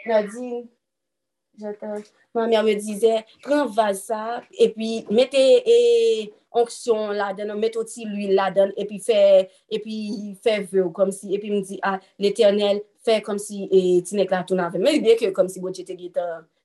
Elle 0.05 0.29
dit, 0.29 0.67
Ma 2.33 2.47
mè 2.47 2.61
me 2.65 2.73
dizè, 2.75 3.19
pren 3.43 3.67
vaza, 3.75 4.41
epi 4.65 5.03
mette 5.13 5.41
e 5.61 5.77
onksyon 6.57 7.13
la 7.17 7.29
den, 7.37 7.53
mette 7.61 7.77
oti 7.81 8.07
l'huil 8.07 8.33
la 8.37 8.47
den, 8.53 8.73
epi 8.79 8.97
fè, 9.01 9.19
epi 9.77 9.97
fè 10.41 10.55
vè 10.71 10.81
ou 10.81 10.89
kom 10.95 11.13
si, 11.13 11.29
epi 11.37 11.51
m 11.53 11.61
di, 11.61 11.77
ah, 11.85 11.99
l'Eternel 12.21 12.81
fè 13.05 13.19
kom 13.25 13.37
si, 13.41 13.67
e 13.69 14.01
tinek 14.07 14.33
la 14.33 14.41
toun 14.49 14.63
avè. 14.65 14.81
Mè 14.81 14.95
jibè 14.97 15.17
ke 15.19 15.31
kom 15.35 15.51
si 15.51 15.61
bojete 15.61 15.97
git 15.99 16.17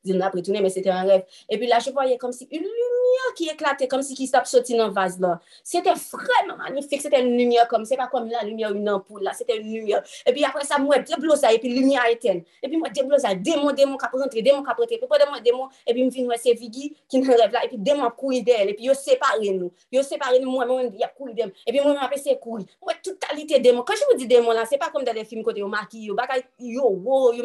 zil 0.07 0.17
na 0.21 0.33
pretounen, 0.33 0.65
mè 0.65 0.73
se 0.73 0.85
te 0.85 0.93
an 0.95 1.05
rev. 1.11 1.29
Epi 1.53 1.69
la 1.69 1.83
chè 1.85 1.93
voyè 1.93 2.17
kom 2.23 2.33
si, 2.33 2.49
ulu, 2.49 2.88
lumière 3.09 3.35
qui 3.35 3.49
éclatait 3.49 3.89
comme 3.89 4.03
si 4.03 4.15
qui 4.15 4.27
s'était 4.27 4.45
sorti 4.45 4.77
dans 4.77 4.89
le 4.89 4.93
vase 4.93 5.19
là. 5.21 5.41
C'était 5.63 5.91
vraiment 5.91 6.57
magnifique. 6.57 7.03
C'était 7.03 7.21
une 7.21 7.37
lumière 7.37 7.69
comme, 7.69 7.85
c'est 7.85 7.97
pas 7.97 8.07
comme 8.07 8.29
la 8.29 8.43
lumière 8.43 8.73
une 8.73 8.89
ampoule 8.89 9.23
là, 9.23 9.33
c'était 9.33 9.59
une 9.59 9.73
lumière. 9.73 10.03
Et 10.27 10.33
puis 10.33 10.45
après 10.45 10.65
ça, 10.65 10.79
moi, 10.79 10.99
déblo 10.99 11.37
ça, 11.37 11.53
et 11.53 11.59
puis 11.59 11.69
lumière 11.69 12.07
éteinte. 12.11 12.45
Et 12.63 12.69
puis 12.69 12.77
moi, 12.77 12.89
déblo 12.89 13.19
ça, 13.19 13.35
démon, 13.35 13.73
démon, 13.73 13.97
cap 13.97 14.13
rentrer, 14.13 14.43
démon, 14.43 14.63
cap 14.63 14.79
rentrer. 14.79 14.99
Puis 14.99 15.07
moi, 15.09 15.41
démon, 15.41 15.69
et 15.87 15.93
puis 15.93 16.05
me 16.05 16.11
vient, 16.11 16.29
c'est 16.37 16.53
Viggy 16.53 16.97
qui 17.09 17.19
nous 17.19 17.31
rêve 17.31 17.53
là, 17.53 17.65
et 17.65 17.69
puis 17.69 17.79
démon 17.79 18.11
courir 18.11 18.45
d'elle, 18.45 18.71
et 18.71 18.75
puis 18.75 18.85
yo 18.85 18.95
séparé 18.95 19.51
nous. 19.51 19.73
Yo 19.91 20.03
séparé 20.03 20.41
nous, 20.41 20.51
moi-même, 20.51 20.91
il 20.93 21.01
y 21.01 21.05
a 21.05 21.09
courir 21.09 21.35
d'elle. 21.35 21.53
Et 21.67 21.73
puis 21.73 21.81
moi, 21.81 21.97
je 22.15 22.21
c'est 22.21 22.39
courir. 22.39 22.67
Moi, 22.83 22.95
totalité 23.03 23.59
démon. 23.59 23.83
Quand 23.83 23.95
je 23.95 24.05
vous 24.11 24.19
dis 24.19 24.27
démon 24.27 24.53
là, 24.53 24.65
c'est 24.69 24.79
pas 24.79 24.91
comme 24.91 25.05
dans 25.05 25.13
les 25.13 25.25
films 25.25 25.43
côté 25.43 25.61
yo 25.61 25.69
maquille, 25.69 26.07
yo 26.07 26.15
bagaille, 26.15 26.45
yo, 26.59 26.89
wow, 26.89 27.33
yo, 27.33 27.45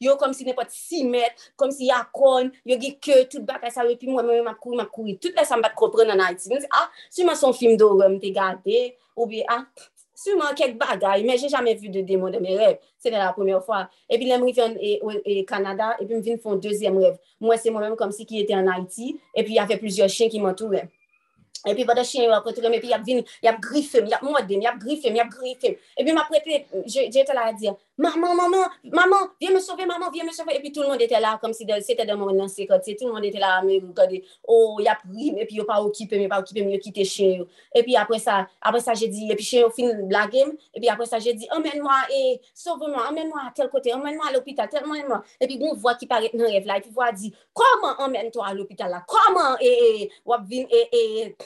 yo 0.00 0.16
comme 0.16 0.32
si 0.32 0.44
n'importe 0.44 0.70
6 0.70 1.04
mètres, 1.04 1.52
comme 1.56 1.70
si 1.70 1.86
y 1.86 1.90
a 1.90 2.06
corne, 2.12 2.50
yo 2.64 2.78
qui 2.78 2.98
que 2.98 3.24
tout 3.24 3.42
bagaille 3.42 3.70
ça, 3.70 3.84
et 3.84 3.96
puis 3.96 4.08
moi, 4.08 4.22
même, 4.22 4.44
ma 4.44 4.54
courir, 4.54 4.78
ma 4.78 4.86
courir. 4.86 5.03
kouri. 5.04 5.18
Tout 5.20 5.34
lè 5.36 5.44
sa 5.44 5.58
mbat 5.60 5.74
kompren 5.76 6.08
nan 6.08 6.22
Haiti. 6.24 6.48
Mwen 6.48 6.62
se, 6.62 6.70
ah, 6.72 6.88
souman 7.10 7.36
son 7.36 7.52
film 7.52 7.76
d'horreur 7.76 8.10
mte 8.10 8.32
gade, 8.34 8.94
ou 9.16 9.26
bi, 9.26 9.42
ah, 9.48 9.64
souman 10.14 10.54
kek 10.56 10.76
bagay, 10.80 11.24
men 11.24 11.38
jè 11.38 11.50
jamè 11.52 11.76
vu 11.80 11.88
de 11.88 12.02
démon 12.02 12.30
de 12.30 12.40
mè 12.42 12.56
rev. 12.58 12.80
Se 13.02 13.12
lè 13.12 13.20
la 13.20 13.32
pwemè 13.36 13.60
fwa. 13.64 13.84
E 14.08 14.18
pi 14.18 14.28
lè 14.30 14.38
mwen 14.40 14.54
vin 14.56 14.76
e 14.80 15.42
Kanada, 15.48 15.94
e 16.00 16.06
pi 16.06 16.14
mwen 16.14 16.24
vin 16.24 16.42
fon 16.42 16.56
deuxième 16.56 16.98
rev. 16.98 17.16
Mwen 17.40 17.60
se 17.60 17.70
mwen 17.70 17.90
mèm 17.90 17.96
kom 18.00 18.12
si 18.14 18.26
ki 18.28 18.44
etè 18.44 18.56
an 18.58 18.70
Haiti, 18.72 19.14
e 19.34 19.46
pi 19.46 19.58
yavè 19.58 19.80
plusieurs 19.80 20.12
chien 20.12 20.32
ki 20.32 20.42
m'entourè. 20.42 20.86
E 21.64 21.72
pi 21.72 21.84
vada 21.88 22.04
chien 22.04 22.26
yo 22.26 22.32
apreturem, 22.36 22.74
e 22.76 22.80
pi 22.82 22.90
yap 22.92 23.04
vin, 23.06 23.22
yap 23.42 23.60
grifem, 23.64 24.08
yap 24.12 24.20
mwodem, 24.24 24.60
yap 24.60 24.76
grifem, 24.82 25.14
yap 25.16 25.30
grifem. 25.32 25.78
E 25.96 26.04
pi 26.04 26.12
m 26.12 26.20
apreturem, 26.20 26.84
jè 26.84 27.24
te 27.24 27.36
la 27.36 27.48
a 27.48 27.54
dir, 27.56 27.72
maman, 27.96 28.34
maman, 28.34 28.66
maman, 28.84 29.30
viens 29.40 29.52
me 29.52 29.60
sauver, 29.60 29.86
maman, 29.86 30.10
viens 30.10 30.24
me 30.24 30.30
sauver. 30.30 30.56
Et 30.56 30.60
puis 30.60 30.72
tout 30.72 30.82
le 30.82 30.88
monde 30.88 31.00
était 31.00 31.20
là, 31.20 31.38
comme 31.40 31.52
si 31.52 31.66
c'était 31.82 32.06
dans 32.06 32.16
mon 32.16 32.32
lancé, 32.32 32.66
tout 32.66 33.06
le 33.06 33.12
monde 33.12 33.24
était 33.24 33.38
là, 33.38 33.62
mais 33.62 33.80
regardez, 33.86 34.24
oh, 34.46 34.76
il 34.80 34.84
y 34.84 34.88
a 34.88 34.96
pris, 34.96 35.28
et 35.38 35.46
puis 35.46 35.56
il 35.56 35.58
n'a 35.58 35.64
pas 35.64 35.80
occupé, 35.80 36.18
mais 36.18 36.28
pas 36.28 36.40
occupé, 36.40 36.62
mais 36.62 36.72
il 36.72 36.76
a 36.76 36.78
quitté 36.78 37.04
chez 37.04 37.38
eux. 37.38 37.48
Et 37.74 37.82
puis 37.82 37.96
après 37.96 38.18
ça, 38.18 38.48
après 38.60 38.80
ça, 38.80 38.94
j'ai 38.94 39.08
dit, 39.08 39.30
et 39.30 39.36
puis 39.36 39.44
chez 39.44 39.62
eux, 39.62 39.70
fin 39.70 39.92
game. 40.28 40.52
et 40.74 40.80
puis 40.80 40.88
après 40.88 41.06
ça, 41.06 41.18
j'ai 41.18 41.34
dit, 41.34 41.46
emmène-moi, 41.50 41.94
et 42.14 42.40
sauve-moi, 42.54 43.08
emmène-moi 43.08 43.40
à 43.46 43.52
tel 43.54 43.68
côté, 43.68 43.92
emmène-moi 43.92 44.26
à 44.28 44.32
l'hôpital, 44.32 44.68
emmène-moi. 44.84 45.22
Et 45.40 45.46
puis 45.46 45.58
on 45.60 45.74
voit 45.74 45.94
qui 45.94 46.06
paraît 46.06 46.30
dans 46.34 46.44
le 46.44 46.50
rêve 46.50 46.66
là, 46.66 46.78
et 46.78 46.80
puis 46.80 46.90
voit 46.90 47.12
dit, 47.12 47.32
comment 47.52 47.94
emmène-toi 47.98 48.46
à 48.46 48.54
l'hôpital 48.54 48.90
là? 48.90 49.04
Comment, 49.06 49.56
et, 49.60 50.10
et, 50.10 50.88
et, 50.92 51.36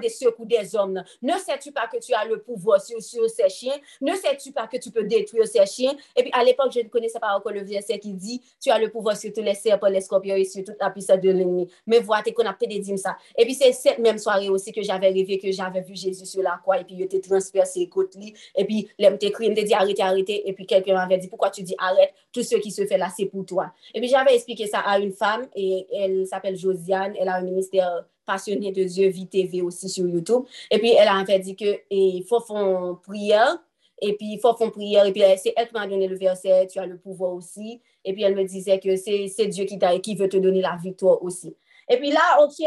des 0.00 0.08
secours 0.08 0.46
des 0.46 0.74
hommes, 0.76 1.02
ne 1.22 1.32
sais-tu 1.32 1.72
pas 1.72 1.86
que 1.86 1.98
tu 1.98 2.14
as 2.14 2.24
le 2.24 2.40
pouvoir 2.40 2.80
sur, 2.80 3.02
sur 3.02 3.28
ces 3.28 3.48
chiens? 3.48 3.76
Ne 4.00 4.14
sais-tu 4.14 4.52
pas 4.52 4.66
que 4.66 4.76
tu 4.76 4.90
peux 4.90 5.02
détruire 5.02 5.46
ces 5.46 5.64
chiens? 5.66 5.94
Et 6.16 6.22
puis 6.22 6.30
à 6.32 6.44
l'époque, 6.44 6.72
je 6.72 6.80
ne 6.80 6.88
connaissais 6.88 7.20
pas 7.20 7.36
encore 7.36 7.52
le 7.52 7.62
verset 7.62 7.98
qui 7.98 8.12
dit, 8.12 8.40
tu 8.60 8.70
as 8.70 8.78
le 8.78 8.90
pouvoir 8.90 9.16
sur 9.16 9.32
tous 9.32 9.42
les 9.42 9.54
serpents, 9.54 9.88
les 9.88 10.00
scorpions 10.00 10.36
et 10.36 10.44
sur 10.44 10.64
toute 10.64 10.76
la 10.80 10.90
puissance 10.90 11.20
de 11.20 11.30
l'ennemi. 11.30 11.68
Mais 11.86 12.00
voilà, 12.00 12.22
qu'on 12.22 12.46
a 12.46 12.52
peut-être 12.52 12.80
dit 12.80 12.98
ça. 12.98 13.16
Et 13.36 13.44
puis 13.44 13.54
c'est 13.54 13.72
cette 13.72 13.98
même 13.98 14.18
soirée 14.18 14.48
aussi 14.48 14.72
que 14.72 14.82
j'avais 14.82 15.08
rêvé 15.08 15.38
que 15.38 15.50
j'avais 15.50 15.80
vu 15.80 15.94
Jésus 15.94 16.26
sur 16.26 16.42
la 16.42 16.58
croix 16.62 16.80
et 16.80 16.84
puis 16.84 16.96
il 16.96 17.02
était 17.02 17.20
transpercé 17.20 17.88
lui. 18.16 18.34
Et 18.56 18.64
puis 18.64 18.88
il 18.98 19.10
m'a 19.10 19.16
dit 19.16 19.74
arrêtez, 19.74 20.02
arrêtez. 20.02 20.48
Et 20.48 20.52
puis 20.52 20.66
quelqu'un 20.66 20.94
m'avait 20.94 21.18
dit, 21.18 21.28
pourquoi 21.28 21.50
tu 21.50 21.62
dis 21.62 21.74
arrête? 21.78 22.12
Tout 22.32 22.42
ce 22.42 22.56
qui 22.56 22.70
se 22.70 22.86
fait 22.86 22.98
là, 22.98 23.08
c'est 23.14 23.26
pour 23.26 23.44
toi. 23.44 23.72
Et 23.94 24.00
puis 24.00 24.08
j'avais 24.08 24.34
expliqué 24.34 24.66
ça 24.66 24.80
à 24.80 24.98
une 24.98 25.12
femme 25.12 25.46
et 25.54 25.86
elle 25.92 26.26
s'appelle 26.26 26.56
Josiane. 26.56 27.14
Elle 27.18 27.28
a 27.28 27.36
un 27.36 27.42
ministère 27.42 28.04
passionné 28.26 28.72
de 28.72 28.84
Dieu, 28.84 29.08
Vie 29.08 29.26
TV 29.26 29.62
aussi 29.62 29.88
sur 29.88 30.06
YouTube. 30.06 30.42
Et 30.70 30.78
puis 30.78 30.92
elle 30.92 31.08
a 31.08 31.16
en 31.16 31.24
fait 31.24 31.38
dit 31.38 31.56
que 31.56 31.80
il 31.90 32.24
faut 32.24 32.40
faire 32.40 32.96
prière 33.02 33.58
Et 34.00 34.16
puis, 34.16 34.34
il 34.34 34.40
faut 34.40 34.54
faire 34.56 34.70
prière. 34.70 35.06
Et 35.06 35.12
puis, 35.12 35.22
c'est 35.42 35.52
elle 35.56 35.68
qui 35.68 35.74
m'a 35.74 35.86
donné 35.86 36.06
le 36.06 36.16
verset, 36.16 36.66
tu 36.66 36.78
as 36.78 36.86
le 36.86 36.98
pouvoir 36.98 37.32
aussi. 37.32 37.80
Et 38.04 38.12
puis, 38.12 38.22
elle 38.22 38.34
me 38.34 38.44
disait 38.44 38.78
que 38.78 38.96
c'est 38.96 39.46
Dieu 39.48 39.64
qui, 39.64 39.78
qui 40.02 40.14
veut 40.14 40.28
te 40.28 40.36
donner 40.36 40.60
la 40.60 40.76
victoire 40.76 41.22
aussi. 41.22 41.56
Et 41.88 41.96
puis 41.96 42.10
là, 42.10 42.42
OK. 42.42 42.60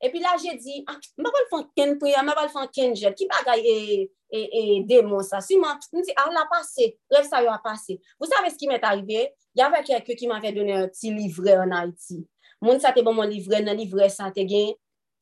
Et 0.00 0.10
puis 0.10 0.20
là, 0.20 0.28
j'ai 0.42 0.56
dit, 0.56 0.84
ah, 0.86 0.96
je 1.02 1.08
ne 1.18 1.24
vais 1.24 1.30
pas 1.30 1.38
le 1.40 1.56
faire 1.56 1.68
qu'une 1.76 1.98
prière, 1.98 2.18
je 2.20 2.24
ne 2.24 2.28
vais 2.28 2.34
pas 2.34 2.44
le 2.44 2.48
faire 2.48 2.70
qu'une 2.70 2.94
jet. 2.94 3.14
Qui 3.14 3.26
bagaille 3.26 3.66
et, 3.66 4.12
et, 4.30 4.76
et 4.76 4.84
démon 4.84 5.22
ça? 5.22 5.40
Si 5.40 5.56
moi, 5.56 5.76
je 5.92 5.98
me 5.98 6.04
dis, 6.04 6.12
ah, 6.16 6.30
l'a 6.32 6.46
passé. 6.50 6.98
Rêve 7.10 7.26
ça, 7.28 7.38
a 7.38 7.58
passé. 7.58 8.00
Vous 8.20 8.26
savez 8.26 8.50
ce 8.50 8.56
qui 8.56 8.68
m'est 8.68 8.82
arrivé? 8.84 9.32
Il 9.54 9.60
y 9.60 9.62
avait 9.62 9.82
quelqu'un 9.82 10.14
qui 10.14 10.28
m'avait 10.28 10.52
donné 10.52 10.72
un 10.72 10.88
petit 10.88 11.12
livret 11.12 11.56
en 11.58 11.70
Haïti. 11.72 12.26
Moun 12.60 12.80
sa 12.80 12.90
te 12.90 13.02
bon 13.06 13.14
mon 13.14 13.22
livret, 13.22 13.62
nan 13.62 13.78
livret 13.78 14.10
sa 14.10 14.32
te 14.34 14.42
gen, 14.42 14.72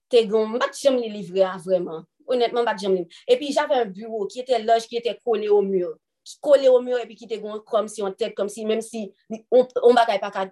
te 0.09 0.23
gen, 0.25 0.47
m'a 0.49 0.59
pas 0.59 0.91
li 0.91 1.11
livret 1.13 1.59
vraiment. 1.65 2.05
honnêtement, 2.27 2.65
pas 2.65 2.77
jamais. 2.77 3.07
Et 3.29 3.37
puis 3.37 3.53
j'avais 3.53 3.75
un 3.75 3.85
bureau 3.87 4.27
qui 4.27 4.41
était 4.41 4.63
loge, 4.63 4.87
qui 4.87 4.97
était 4.97 5.19
collé 5.25 5.49
au 5.49 5.63
mur. 5.63 5.97
Collé 6.41 6.69
au 6.69 6.81
mur 6.81 6.99
et 6.99 7.07
puis 7.07 7.15
qui 7.15 7.25
était 7.25 7.41
comme 7.67 7.89
si 7.89 8.03
on 8.03 8.13
tête, 8.13 8.35
comme 8.35 8.49
si, 8.49 8.65
même 8.65 8.81
si 8.81 9.13
on 9.51 9.63
ne 9.63 9.95
bagaille 9.95 10.19
pas 10.19 10.31
qu'à 10.31 10.51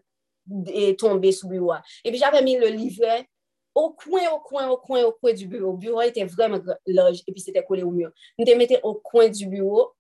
tomber 0.97 1.33
sous 1.33 1.49
le 1.49 1.59
bureau. 1.59 1.73
Et 2.05 2.11
puis 2.11 2.19
j'avais 2.19 2.43
mis 2.43 2.57
le 2.57 2.69
livret 2.69 3.29
au 3.75 3.91
coin, 3.91 4.31
au 4.31 4.39
coin, 4.39 4.69
au 4.69 4.77
coin, 4.77 5.03
au 5.05 5.13
coin 5.13 5.33
du 5.33 5.49
bureau. 5.49 5.73
Le 5.73 5.79
bureau 5.79 6.01
était 6.03 6.25
vraiment 6.25 6.61
loge 6.87 7.23
et 7.27 7.33
puis 7.33 7.41
c'était 7.41 7.65
collé 7.65 7.83
au 7.83 7.91
mur. 7.91 8.11
On 8.39 8.45
te 8.45 8.51
mettait 8.53 8.81
au 8.83 8.95
coin 8.95 9.29
du 9.29 9.47
bureau. 9.47 9.93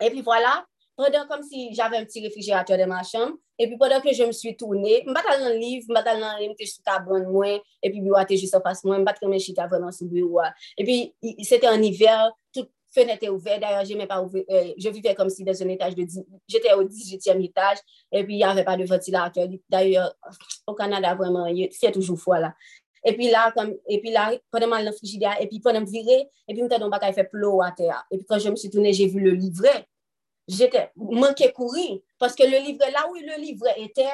Et 0.00 0.10
puis 0.10 0.22
voilà, 0.22 0.66
pendant 0.96 1.26
comme 1.26 1.42
si 1.42 1.74
j'avais 1.74 1.96
un 1.96 2.04
petit 2.04 2.22
réfrigérateur 2.22 2.78
dans 2.78 2.86
ma 2.86 3.02
chambre, 3.02 3.36
et 3.58 3.66
puis 3.66 3.76
pendant 3.78 4.00
que 4.00 4.12
je 4.12 4.24
me 4.24 4.32
suis 4.32 4.56
tournée, 4.56 5.02
je 5.04 5.08
me 5.08 5.14
battais 5.14 5.38
dans 5.38 5.48
le 5.48 5.58
livre, 5.58 5.84
je 5.86 5.92
me 5.92 5.94
battais 5.94 6.18
dans 6.18 6.36
le 6.36 6.42
livre, 6.42 6.54
je 6.58 6.66
suis 6.66 6.82
dans 6.84 7.30
moins, 7.30 7.58
et 7.82 7.90
puis 7.90 8.00
bureau 8.00 8.18
était 8.20 8.36
juste 8.36 8.54
en 8.54 8.60
face 8.60 8.84
moi, 8.84 8.96
je 8.96 9.00
me 9.00 9.04
battais 9.04 9.26
vraiment 9.68 9.92
sur 9.92 10.04
le 10.04 10.10
bureau. 10.10 10.40
Et 10.76 10.84
puis 10.84 11.14
c'était 11.42 11.68
en 11.68 11.80
hiver, 11.80 12.30
toute 12.52 12.70
fenêtre 12.90 13.16
était 13.16 13.28
ouverte, 13.28 13.60
d'ailleurs 13.60 13.84
je 13.84 14.06
pas 14.06 14.20
ouvert, 14.22 14.42
euh, 14.50 14.72
je 14.76 14.88
vivais 14.90 15.14
comme 15.14 15.30
si 15.30 15.44
dans 15.44 15.62
un 15.62 15.68
étage 15.68 15.94
de 15.94 16.02
10, 16.02 16.24
j'étais 16.46 16.72
au 16.74 16.84
18e 16.84 17.42
étage, 17.42 17.78
et 18.10 18.24
puis 18.24 18.34
il 18.34 18.38
n'y 18.38 18.44
avait 18.44 18.64
pas 18.64 18.76
de 18.76 18.84
ventilateur. 18.84 19.48
D'ailleurs, 19.68 20.14
au 20.66 20.74
Canada 20.74 21.14
vraiment, 21.14 21.46
il 21.46 21.70
fait 21.72 21.92
toujours 21.92 22.18
froid 22.18 22.38
là. 22.38 22.54
Et 23.04 23.14
E 23.14 23.16
pi 23.98 24.10
la, 24.12 24.30
pwede 24.50 24.66
man 24.70 24.84
lan 24.84 24.94
frigidia, 24.94 25.34
e 25.42 25.48
pi 25.50 25.58
pwede 25.60 25.80
m 25.82 25.86
vire, 25.90 26.20
e 26.46 26.54
pi 26.54 26.60
m 26.62 26.68
te 26.68 26.78
don 26.78 26.90
baka 26.90 27.10
e 27.10 27.12
fe 27.12 27.24
fait 27.24 27.30
a 27.34 27.66
à 27.66 27.72
terre. 27.72 28.04
Et 28.10 28.16
puis 28.16 28.26
quand 28.26 28.38
je 28.38 28.48
me 28.48 28.56
suis 28.56 28.70
tournée, 28.70 28.92
j'ai 28.92 29.06
vu 29.06 29.20
le 29.20 29.32
livret. 29.32 29.88
J'étais 30.48 30.90
manqué 30.96 31.52
courir 31.52 32.00
parce 32.18 32.34
que 32.34 32.44
le 32.44 32.58
livret, 32.64 32.90
là 32.90 33.08
où 33.10 33.14
le 33.14 33.40
livret 33.40 33.74
était, 33.78 34.08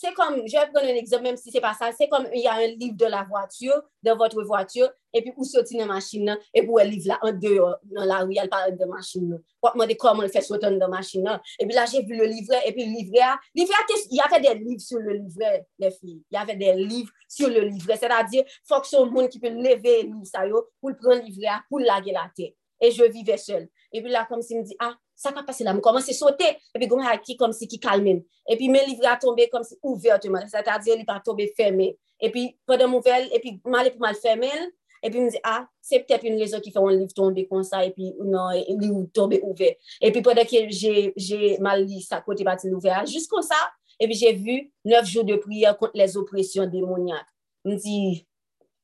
c'est 0.00 0.14
comme, 0.14 0.36
je 0.46 0.52
vais 0.52 0.66
prendre 0.72 0.88
un 0.88 0.94
exemple, 0.94 1.24
même 1.24 1.36
si 1.36 1.50
c'est 1.50 1.60
pas 1.60 1.74
ça, 1.74 1.90
c'est 1.92 2.08
comme 2.08 2.26
il 2.32 2.40
y 2.40 2.46
a 2.46 2.54
un 2.54 2.66
livre 2.68 2.96
de 2.96 3.04
la 3.04 3.22
voiture, 3.22 3.82
de 4.02 4.12
votre 4.12 4.42
voiture, 4.44 4.90
et 5.12 5.20
puis 5.20 5.30
vous 5.36 5.44
sortez 5.44 5.74
dans 5.74 5.80
la 5.80 5.92
machine, 5.92 6.38
et 6.54 6.62
puis 6.62 6.70
le 6.74 6.88
livre 6.88 7.08
là, 7.08 7.18
en 7.20 7.32
dehors, 7.32 7.76
dans 7.84 8.06
la 8.06 8.20
rue, 8.20 8.34
elle 8.40 8.48
parle 8.48 8.78
de 8.78 8.84
machine. 8.86 9.38
Pour 9.60 9.76
me 9.76 9.92
comment 9.94 10.22
elle 10.22 10.30
fait 10.30 10.40
sortir 10.40 10.70
dans 10.70 10.78
la 10.78 10.88
machine. 10.88 11.28
Et 11.58 11.66
puis 11.66 11.74
là, 11.74 11.84
j'ai 11.84 12.02
vu 12.02 12.16
le 12.16 12.24
livret, 12.24 12.62
et 12.66 12.72
puis 12.72 12.86
le 12.86 12.92
livret, 12.92 13.26
livret, 13.54 13.74
il 14.10 14.16
y 14.16 14.20
avait 14.20 14.40
des 14.40 14.64
livres 14.64 14.80
sur 14.80 14.98
le 15.00 15.12
livret, 15.12 15.66
les 15.78 15.90
filles. 15.90 16.22
Il 16.30 16.34
y 16.34 16.38
avait 16.38 16.56
des 16.56 16.72
livres 16.76 17.10
sur 17.28 17.50
le 17.50 17.60
livret. 17.60 17.96
C'est-à-dire, 17.96 18.44
il 18.46 18.66
faut 18.66 18.80
que 18.80 18.86
ce 18.86 18.96
monde 18.96 19.28
qui 19.28 19.38
peut 19.38 19.50
lever 19.50 20.04
le 20.04 20.24
ça, 20.24 20.44
pour 20.80 20.96
prendre 20.96 21.20
le 21.20 21.26
livret, 21.26 21.48
pour 21.68 21.78
laguer 21.78 22.12
la 22.12 22.30
tête. 22.34 22.54
Et 22.80 22.90
je 22.90 23.04
vivais 23.04 23.36
seule. 23.36 23.68
Et 23.92 24.00
puis 24.00 24.10
là, 24.10 24.24
comme 24.26 24.40
si 24.40 24.56
me 24.56 24.62
dit, 24.62 24.76
ah, 24.78 24.94
sa 25.20 25.34
ka 25.36 25.44
pase 25.44 25.66
la, 25.66 25.74
mou 25.76 25.84
komanse 25.84 26.14
sote, 26.16 26.48
epi 26.72 26.88
goun 26.88 27.04
haki 27.04 27.36
kom 27.40 27.52
si 27.56 27.68
ki 27.68 27.78
kalmen, 27.82 28.22
epi 28.48 28.70
men 28.72 28.86
livre 28.88 29.10
a 29.10 29.18
tombe 29.20 29.44
kom 29.52 29.64
si 29.66 29.76
ouverteman, 29.84 30.46
sa 30.48 30.64
ta 30.64 30.78
diyo 30.80 30.96
li 30.96 31.04
pa 31.08 31.18
tombe 31.24 31.44
ferme, 31.58 31.92
epi 32.20 32.50
podan 32.68 32.88
mouvel, 32.92 33.28
epi 33.36 33.58
mal 33.68 33.90
epi 33.90 34.00
mal 34.00 34.16
fermel, 34.16 34.70
epi 35.04 35.20
mou 35.20 35.32
di, 35.32 35.40
ah, 35.48 35.66
se 35.84 36.00
ptep 36.00 36.24
yon 36.28 36.40
rezon 36.40 36.64
ki 36.64 36.72
fè 36.72 36.80
yon 36.80 36.96
liv 37.02 37.12
tombe 37.16 37.44
kon 37.50 37.66
sa, 37.66 37.82
epi 37.84 38.14
non, 38.24 38.54
li 38.54 38.88
ou 38.88 39.04
tombe 39.16 39.42
ouve, 39.44 39.74
epi 40.00 40.24
podan 40.24 40.48
ki 40.48 40.64
jè 40.72 41.52
mal 41.64 41.84
li 41.84 42.00
sa 42.04 42.22
kote 42.24 42.46
pati 42.48 42.72
nouve 42.72 42.92
a, 42.92 43.04
jist 43.08 43.28
kon 43.32 43.44
sa, 43.44 43.58
epi 44.00 44.16
jè 44.16 44.32
vu 44.38 44.56
9 44.88 45.12
jou 45.12 45.26
de 45.28 45.36
priye 45.42 45.74
kont 45.80 45.92
les 46.00 46.16
opresyon 46.16 46.72
demoniak, 46.72 47.28
mou 47.68 47.76
di, 47.76 48.24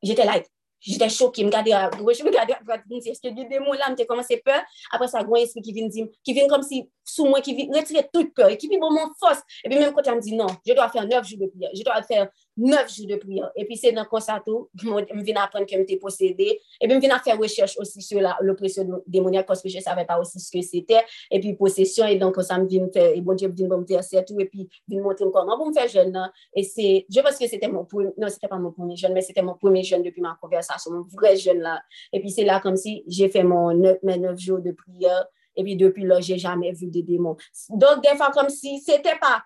jete 0.05 0.28
like, 0.28 0.53
J'étais 0.81 1.09
choquée, 1.09 1.43
je 1.43 1.47
me 1.47 1.51
regardais 1.51 1.72
à 1.72 1.91
gauche, 1.91 2.18
je 2.18 2.22
me 2.22 2.29
regardais 2.29 2.55
à 2.55 2.62
droite, 2.62 2.83
je 2.89 2.95
me 2.95 3.01
disais, 3.01 3.11
est-ce 3.11 3.20
que 3.20 3.29
des 3.29 3.59
mots 3.59 3.72
là, 3.74 3.95
j'ai 3.97 4.07
commencé 4.07 4.37
peur? 4.45 4.61
Après 4.93 5.09
ça, 5.09 5.20
un 5.20 5.35
esprit 5.35 5.62
qui 5.62 5.72
vient 5.72 5.89
dire, 5.89 6.07
qui 6.22 6.33
vient 6.33 6.47
comme 6.47 6.62
si, 6.62 6.89
sous 7.05 7.24
moi, 7.27 7.41
qui 7.41 7.55
vient 7.55 7.66
retirer 7.74 8.09
toute 8.12 8.35
peur, 8.35 8.49
et 8.51 8.57
qui 8.57 8.68
vient 8.68 8.79
mon 8.81 9.09
force. 9.18 9.41
Et 9.64 9.68
puis 9.68 9.79
même 9.79 9.93
quand 9.93 10.03
elle 10.07 10.16
me 10.16 10.20
dit, 10.20 10.35
non, 10.35 10.47
je 10.66 10.74
dois 10.74 10.89
faire 10.89 11.07
neuf 11.07 11.27
jours 11.27 11.41
de 11.41 11.47
prière, 11.47 11.70
je 11.74 11.83
dois 11.83 12.03
faire 12.03 12.29
neuf 12.57 12.95
jours 12.95 13.07
de 13.07 13.17
prière. 13.17 13.51
Et 13.57 13.65
puis 13.65 13.77
c'est 13.77 13.93
dans 13.93 14.07
le 14.11 14.21
ça 14.21 14.43
tout, 14.45 14.69
je 14.75 15.23
viens 15.23 15.37
apprendre 15.37 15.67
que 15.67 15.77
j'étais 15.77 15.97
possédée. 15.97 16.61
Et 16.81 16.89
puis 16.89 16.95
je 16.95 17.01
viens 17.01 17.19
faire 17.19 17.39
recherche 17.39 17.77
aussi 17.79 18.03
sur 18.03 18.21
l'oppression 18.41 19.03
démoniaque 19.07 19.47
parce 19.47 19.63
que 19.63 19.69
je 19.69 19.77
ne 19.77 19.83
savais 19.83 20.05
pas 20.05 20.19
aussi 20.19 20.41
ce 20.41 20.51
que 20.51 20.63
c'était. 20.63 21.03
Et 21.31 21.41
puis 21.41 21.55
possession, 21.55 22.07
et 22.07 22.17
donc 22.17 22.41
ça 22.43 22.59
me 22.59 22.67
vient 22.67 22.89
faire, 22.93 23.13
et 23.15 23.21
bon 23.21 23.35
Dieu 23.35 23.49
me 23.49 23.85
dire 23.85 24.03
c'est 24.03 24.25
tout, 24.25 24.39
et 24.41 24.47
puis 24.47 24.69
vient 24.89 25.03
montrer 25.03 25.25
comment 25.33 25.57
pour 25.57 25.69
me 25.69 25.73
faire 25.73 25.89
jeune. 25.89 26.31
Et 26.55 26.63
c'est, 26.63 27.07
je 27.09 27.21
pense 27.21 27.39
que 27.39 27.47
c'était 27.47 27.69
mon 27.69 27.85
premier, 27.85 28.11
non, 28.17 28.29
c'était 28.29 28.49
pas 28.49 28.59
mon 28.59 28.73
premier 28.73 28.97
jeune, 28.97 29.13
mais 29.13 29.23
c'était 29.23 29.43
mon 29.43 29.55
premier 29.55 29.83
jeune 29.83 30.03
depuis 30.03 30.21
ma 30.21 30.37
conversation, 30.41 30.93
mon 30.93 31.03
vrai 31.03 31.37
jeune 31.37 31.61
là. 31.61 31.83
Et 32.13 32.21
puis 32.21 32.31
c'est 32.31 32.45
là 32.45 32.61
comme 32.61 32.77
si 32.77 33.05
j'ai 33.07 33.29
fait 33.29 33.43
mon 33.43 33.75
mes 34.03 34.19
neuf 34.19 34.39
jours 34.39 34.61
de 34.61 34.73
prière. 34.73 35.27
Et 35.57 35.65
puis 35.65 35.77
depuis 35.77 36.05
là, 36.05 36.21
j'ai 36.21 36.39
jamais 36.39 36.73
vu 36.73 36.87
de 36.87 37.01
démons. 37.01 37.37
Donc, 37.71 38.03
des 38.03 38.15
fois, 38.17 38.31
comme 38.31 38.51
si 38.51 38.79
c'était 38.79 39.19
pas 39.19 39.43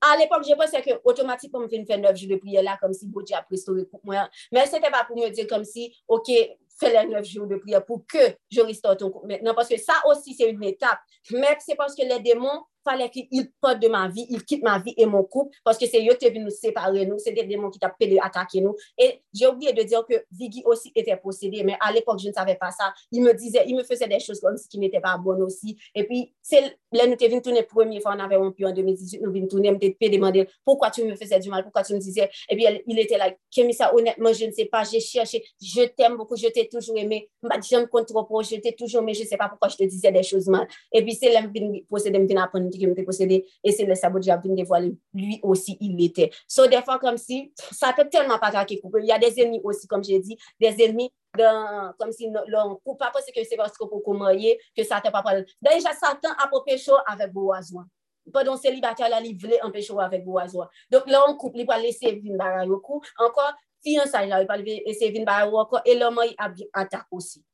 à 0.00 0.16
l'époque, 0.16 0.44
je 0.48 0.54
pensais 0.54 0.82
que 0.82 0.90
automatiquement, 1.04 1.60
je 1.70 1.84
faire 1.84 1.98
neuf 1.98 2.16
jours 2.16 2.30
de 2.30 2.36
prière 2.36 2.62
là, 2.62 2.76
comme 2.80 2.92
si 2.92 3.06
Dieu 3.06 3.36
a 3.36 3.46
restauré 3.50 3.84
pour 3.84 4.00
moi. 4.04 4.28
Mais 4.52 4.66
ce 4.66 4.76
n'était 4.76 4.90
pas 4.90 5.04
pour 5.04 5.16
me 5.16 5.28
dire 5.30 5.46
comme 5.46 5.64
si, 5.64 5.94
OK, 6.08 6.30
fais 6.78 6.92
les 6.92 7.08
neuf 7.08 7.26
jours 7.26 7.46
de 7.46 7.56
prière 7.56 7.84
pour 7.84 8.06
que 8.06 8.18
je 8.50 8.60
restaure 8.60 8.96
ton 8.96 9.10
couple 9.10 9.28
maintenant. 9.28 9.54
Parce 9.54 9.68
que 9.68 9.78
ça 9.78 9.94
aussi, 10.08 10.34
c'est 10.34 10.50
une 10.50 10.62
étape. 10.64 10.98
Mais 11.30 11.56
c'est 11.60 11.74
parce 11.74 11.94
que 11.94 12.02
les 12.02 12.20
démons 12.20 12.62
fallait 12.86 13.10
qu'il 13.10 13.50
parte 13.60 13.80
de 13.80 13.88
ma 13.88 14.08
vie, 14.08 14.26
il 14.30 14.44
quitte 14.44 14.62
ma 14.62 14.78
vie 14.78 14.94
et 14.96 15.06
mon 15.06 15.24
couple, 15.24 15.56
parce 15.64 15.76
que 15.76 15.86
c'est 15.86 16.06
eux 16.06 16.14
qui 16.14 16.30
nous 16.38 16.50
séparer 16.50 17.04
nous, 17.04 17.18
c'est 17.18 17.32
des 17.32 17.44
démons 17.44 17.70
qui 17.70 17.78
t'appellent 17.78 18.18
attaquer 18.22 18.60
nous. 18.60 18.76
Et 18.96 19.22
j'ai 19.34 19.48
oublié 19.48 19.72
de 19.72 19.82
dire 19.82 20.04
que 20.08 20.14
Viggy 20.30 20.62
aussi 20.64 20.92
était 20.94 21.16
possédé, 21.16 21.64
mais 21.64 21.76
à 21.80 21.92
l'époque, 21.92 22.20
je 22.22 22.28
ne 22.28 22.32
savais 22.32 22.54
pas 22.54 22.70
ça. 22.70 22.92
Il 23.10 23.22
me 23.22 23.32
disait, 23.34 23.64
il 23.66 23.74
me 23.74 23.82
faisait 23.82 24.06
des 24.06 24.20
choses 24.20 24.40
comme 24.40 24.56
si 24.56 24.68
qui 24.68 24.78
n'étaient 24.78 25.00
pas 25.00 25.18
bonnes 25.18 25.42
aussi. 25.42 25.76
Et 25.94 26.04
puis, 26.04 26.34
c'est 26.40 26.78
là, 26.92 27.06
nous 27.06 27.16
venus 27.20 27.42
tourner 27.42 27.64
première 27.64 28.00
fois, 28.00 28.14
on 28.16 28.20
avait 28.20 28.36
rompu 28.36 28.64
en 28.64 28.72
2018, 28.72 29.20
nous 29.20 29.32
venus 29.32 29.48
tourner, 29.48 29.72
me 29.72 30.08
demander 30.08 30.48
pourquoi 30.64 30.90
tu 30.90 31.04
me 31.04 31.16
faisais 31.16 31.40
du 31.40 31.50
mal, 31.50 31.64
pourquoi 31.64 31.82
tu 31.82 31.94
me 31.94 31.98
disais. 31.98 32.30
Et 32.48 32.56
puis, 32.56 32.66
il 32.86 32.98
était 32.98 33.18
là, 33.18 33.30
ça 33.72 33.94
honnêtement, 33.94 34.32
je 34.32 34.46
ne 34.46 34.52
sais 34.52 34.66
pas, 34.66 34.84
j'ai 34.84 35.00
cherché, 35.00 35.44
je 35.60 35.82
t'aime 35.86 36.16
beaucoup, 36.16 36.36
je 36.36 36.46
t'ai 36.48 36.65
toujours 36.68 36.96
aimé, 36.96 37.28
je 37.42 37.76
me 37.76 37.86
compte 37.86 38.06
trop 38.06 38.42
je 38.42 38.56
t'ai 38.56 38.74
toujours 38.74 39.02
aimé, 39.02 39.14
je 39.14 39.22
ne 39.22 39.26
sais 39.26 39.36
pas 39.36 39.48
pourquoi 39.48 39.68
je 39.68 39.76
te 39.76 39.84
disais 39.84 40.12
des 40.12 40.22
choses 40.22 40.48
mal. 40.48 40.66
Et 40.92 41.02
puis, 41.02 41.14
c'est 41.14 41.32
là, 41.32 41.40
je 41.42 41.46
me 41.46 41.86
posséder, 41.88 42.18
me 42.18 42.40
apprendre 42.40 42.70
possédé 43.04 43.46
et 43.62 43.72
c'est 43.72 43.84
le 43.84 43.94
sabot 43.94 44.18
a 44.28 44.36
venu 44.36 44.54
dévoiler 44.54 44.96
lui 45.14 45.40
aussi 45.42 45.76
il 45.80 45.96
l'était. 45.96 46.30
So 46.46 46.66
des 46.66 46.82
fois 46.82 46.98
comme 46.98 47.16
si 47.16 47.52
ça 47.72 47.92
peut 47.92 48.08
tellement 48.08 48.38
pas 48.38 48.50
traquer 48.50 48.80
Il 48.98 49.06
y 49.06 49.12
a 49.12 49.18
des 49.18 49.40
ennemis 49.40 49.60
aussi 49.64 49.86
comme 49.86 50.04
j'ai 50.04 50.18
dit, 50.18 50.36
des 50.60 50.74
ennemis 50.82 51.10
dans, 51.36 51.92
comme 51.98 52.12
si 52.12 52.28
l'on 52.48 52.76
coupe 52.76 52.98
pas 52.98 53.10
parce 53.12 53.26
que 53.26 53.44
c'est 53.44 53.56
parce 53.56 53.76
qu'on 53.76 53.88
peut 53.88 54.18
marier 54.18 54.58
que 54.76 54.82
Satan 54.84 55.10
pas 55.10 55.22
parler. 55.22 55.44
Déjà 55.60 55.92
Satan 55.92 56.30
a 56.38 56.50
pécho 56.64 56.92
avec 57.06 57.32
Boazoin. 57.32 57.86
Pendant 58.32 58.56
célibataire 58.56 59.08
là, 59.08 59.20
il 59.22 59.38
voulait 59.38 59.60
pécho 59.72 60.00
avec 60.00 60.24
Boazoin. 60.24 60.68
Donc 60.90 61.08
là 61.08 61.24
on 61.28 61.36
coupe, 61.36 61.52
il 61.56 61.66
va 61.66 61.78
laisser 61.78 62.20
vin 62.20 62.36
barayo 62.36 62.82
encore 63.18 63.52
fiyansay 63.84 64.28
la, 64.28 64.42
e 64.42 64.94
se 64.94 65.10
vin 65.10 65.24
ba 65.24 65.44
wakon, 65.50 65.82
e 65.84 65.94
loman 65.98 66.28
yi 66.28 66.34
ap 66.38 66.54
atak 66.72 67.06
osi. 67.12 67.44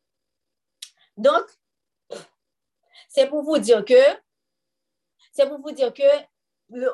Donk, 1.16 1.49
se 3.09 3.27
pou 3.29 3.43
vou 3.45 3.59
diyo 3.59 3.83
ke, 3.85 4.01
se 5.33 5.45
pou 5.47 5.61
vou 5.61 5.73
diyo 5.73 5.91
ke, 5.93 6.09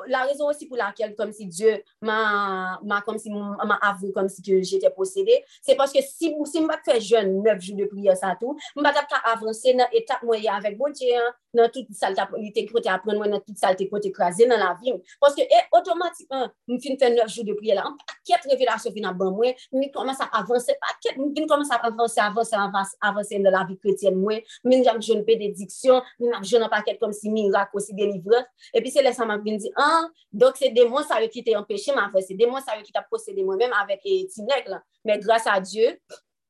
la 0.07 0.23
raison 0.23 0.49
aussi 0.49 0.67
pour 0.67 0.77
laquelle 0.77 1.15
comme 1.15 1.31
si 1.31 1.45
Dieu 1.45 1.83
m'a 2.01 2.79
comme 3.05 3.17
si 3.17 3.29
m'a 3.29 3.79
avoué 3.81 4.11
comme 4.11 4.29
si 4.29 4.41
que 4.41 4.61
j'étais 4.61 4.89
possédée, 4.89 5.43
c'est 5.61 5.75
parce 5.75 5.91
que 5.91 5.99
si 6.01 6.33
si 6.45 6.61
m'a 6.61 6.77
fait 6.83 7.01
jeune 7.01 7.41
9 7.43 7.61
jours 7.61 7.77
de 7.77 7.85
prière 7.85 8.17
ça 8.17 8.35
tout, 8.39 8.57
m'a 8.75 8.93
pas 8.93 9.05
avancer 9.25 9.73
dans 9.73 9.87
étape 9.91 10.23
moi 10.23 10.37
avec 10.51 10.77
bon 10.77 10.91
Dieu 10.91 11.07
dans 11.53 11.69
toute 11.69 11.91
saleté 11.93 12.21
était 12.43 12.65
côté 12.65 12.89
apprendre 12.89 13.17
moi 13.17 13.27
dans 13.27 13.39
toute 13.39 13.57
saleté 13.57 13.89
côté 13.89 14.09
écrasé 14.09 14.45
dans 14.45 14.57
la 14.57 14.77
vie. 14.81 14.93
Parce 15.19 15.35
que 15.35 15.41
et 15.41 15.63
automatiquement 15.71 16.47
me 16.67 16.79
fin 16.79 16.95
faire 16.97 17.15
9 17.15 17.29
jours 17.29 17.45
de 17.45 17.53
prière 17.53 17.75
là, 17.75 17.83
un 17.85 17.95
paquet 18.05 18.49
révélation 18.49 18.91
fin 18.91 19.13
dans 19.13 19.31
moi, 19.31 19.53
me 19.71 19.91
commence 19.91 20.21
à 20.21 20.25
avancer 20.25 20.75
paquet, 20.79 21.17
me 21.17 21.47
commence 21.47 21.71
à 21.71 21.75
avancer 21.75 22.19
avancer 22.19 22.55
avancer 23.01 23.39
dans 23.39 23.51
la 23.51 23.65
vie 23.65 23.77
chrétienne 23.77 24.15
moi, 24.15 24.35
me 24.63 24.71
j'ai 24.71 25.01
jeune 25.01 25.23
bénédiction, 25.23 26.01
me 26.19 26.31
j'aime 26.43 26.63
un 26.63 26.69
paquet 26.69 26.97
comme 26.97 27.13
si 27.13 27.29
miracle 27.29 27.71
aussi 27.73 27.93
délivrance. 27.93 28.45
Et 28.73 28.81
puis 28.81 28.91
c'est 28.91 29.01
là 29.01 29.13
ça 29.13 29.25
m'a 29.25 29.37
dit 29.37 29.68
ah 29.75 30.07
donc 30.31 30.53
c'est 30.57 30.69
des 30.69 30.85
mots 30.85 31.03
ça 31.03 31.25
qui 31.27 31.43
t'a 31.43 31.59
empêché 31.59 31.93
ma 31.93 32.09
frère, 32.09 32.23
c'est 32.25 32.35
des 32.35 32.45
mots 32.45 32.59
ça 32.59 32.81
qui 32.81 32.91
t'a 32.91 33.01
possédé 33.01 33.43
moi-même 33.43 33.73
avec 33.73 34.01
et 34.05 34.27
là, 34.67 34.83
mais 35.05 35.19
grâce 35.19 35.47
à 35.47 35.59
Dieu 35.59 35.99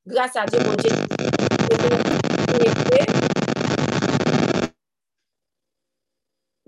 grâce 0.06 0.36
à 0.36 0.46
Dieu 0.46 0.58
mon 0.64 0.74
Dieu 0.74 0.90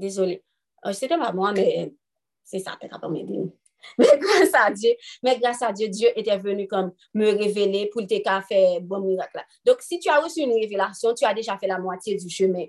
Désolée. 0.03 0.43
Euh, 0.85 0.93
c'était 0.93 1.17
pas 1.17 1.33
moi, 1.33 1.53
mais 1.53 1.93
c'est 2.43 2.59
ça, 2.59 2.77
t'es 2.81 2.89
capable 2.89 3.15
de 3.15 3.23
m'aider. 3.23 3.53
Mais 3.99 4.19
grâce 4.19 4.55
à 4.55 4.71
Dieu, 4.71 4.91
mais 5.23 5.39
grâce 5.39 5.63
à 5.63 5.73
Dieu, 5.73 5.89
Dieu 5.89 6.09
était 6.17 6.39
venu 6.39 6.67
comme 6.67 6.93
me 7.15 7.27
révéler 7.31 7.89
pour 7.93 8.05
te 8.07 8.15
faire 8.49 8.81
bon 8.81 9.01
miracle. 9.01 9.45
Donc, 9.65 9.81
si 9.81 9.99
tu 10.01 10.09
as 10.09 10.21
reçu 10.21 10.41
une 10.41 10.53
révélation, 10.53 11.15
tu 11.15 11.25
as 11.25 11.35
déjà 11.35 11.57
fait 11.59 11.67
la 11.67 11.79
moitié 11.79 12.17
du 12.17 12.29
chemin. 12.29 12.67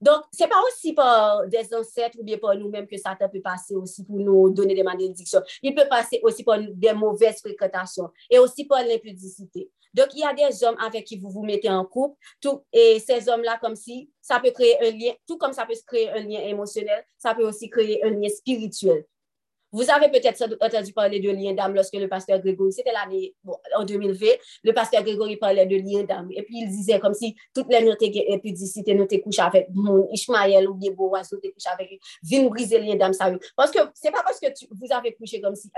Donc, 0.00 0.22
ce 0.32 0.42
n'est 0.42 0.48
pas 0.48 0.62
aussi 0.66 0.92
par 0.94 1.46
des 1.46 1.74
ancêtres 1.74 2.18
ou 2.18 2.24
bien 2.24 2.38
par 2.38 2.56
nous-mêmes 2.56 2.86
que 2.86 2.96
Satan 2.96 3.28
peut 3.28 3.40
passer 3.40 3.74
aussi 3.74 4.04
pour 4.04 4.16
nous 4.16 4.50
donner 4.50 4.74
des 4.74 4.82
malédictions. 4.82 5.42
Il 5.62 5.74
peut 5.74 5.88
passer 5.88 6.20
aussi 6.22 6.42
par 6.42 6.58
des 6.58 6.92
mauvaises 6.92 7.40
fréquentations 7.40 8.08
et 8.30 8.38
aussi 8.38 8.64
par 8.64 8.82
l'impudicité. 8.82 9.70
Donc, 9.92 10.08
il 10.14 10.20
y 10.20 10.24
a 10.24 10.32
des 10.32 10.64
hommes 10.64 10.76
avec 10.78 11.04
qui 11.04 11.18
vous 11.18 11.30
vous 11.30 11.42
mettez 11.42 11.68
en 11.68 11.84
couple, 11.84 12.16
et 12.72 13.00
ces 13.00 13.28
hommes-là, 13.28 13.58
comme 13.60 13.74
si 13.74 14.08
ça 14.20 14.38
peut 14.38 14.52
créer 14.52 14.78
un 14.86 14.90
lien, 14.92 15.12
tout 15.26 15.36
comme 15.36 15.52
ça 15.52 15.66
peut 15.66 15.74
créer 15.86 16.08
un 16.10 16.20
lien 16.20 16.40
émotionnel, 16.40 17.04
ça 17.18 17.34
peut 17.34 17.46
aussi 17.46 17.68
créer 17.68 18.02
un 18.04 18.10
lien 18.10 18.28
spirituel. 18.28 19.04
Vous 19.72 19.88
avez 19.90 20.08
peut-être 20.08 20.42
entendu 20.60 20.92
parler 20.92 21.20
de 21.20 21.30
lien 21.30 21.52
d'âme 21.54 21.74
lorsque 21.74 21.94
le 21.94 22.08
pasteur 22.08 22.40
Grégory, 22.40 22.72
c'était 22.72 22.92
l'année, 22.92 23.34
en 23.76 23.84
2020, 23.84 24.26
le 24.64 24.72
pasteur 24.72 25.02
Grégory 25.02 25.36
parlait 25.36 25.66
de 25.66 25.76
lien 25.76 26.02
d'âme. 26.02 26.28
Et 26.32 26.42
puis, 26.42 26.60
il 26.62 26.68
disait 26.68 26.98
comme 26.98 27.14
si 27.14 27.36
toutes 27.54 27.68
les 27.70 27.84
notes 27.84 28.02
épudicité 28.02 28.94
nous 28.94 29.06
couché 29.22 29.42
avec 29.42 29.68
mon 29.72 30.08
Ishmael 30.12 30.68
ou 30.68 30.74
bien 30.74 30.92
Boaz, 30.92 31.32
nous 31.32 31.38
couché 31.38 31.68
avec 31.72 32.00
Viens 32.22 32.48
briser 32.48 32.80
lien 32.80 32.96
d'âme, 32.96 33.12
ça 33.12 33.30
Parce 33.56 33.70
que 33.70 33.78
c'est 33.94 34.10
pas 34.10 34.22
parce 34.22 34.40
que 34.40 34.46
vous 34.70 34.92
avez 34.92 35.14
couché 35.14 35.40
comme 35.40 35.54
si, 35.54 35.70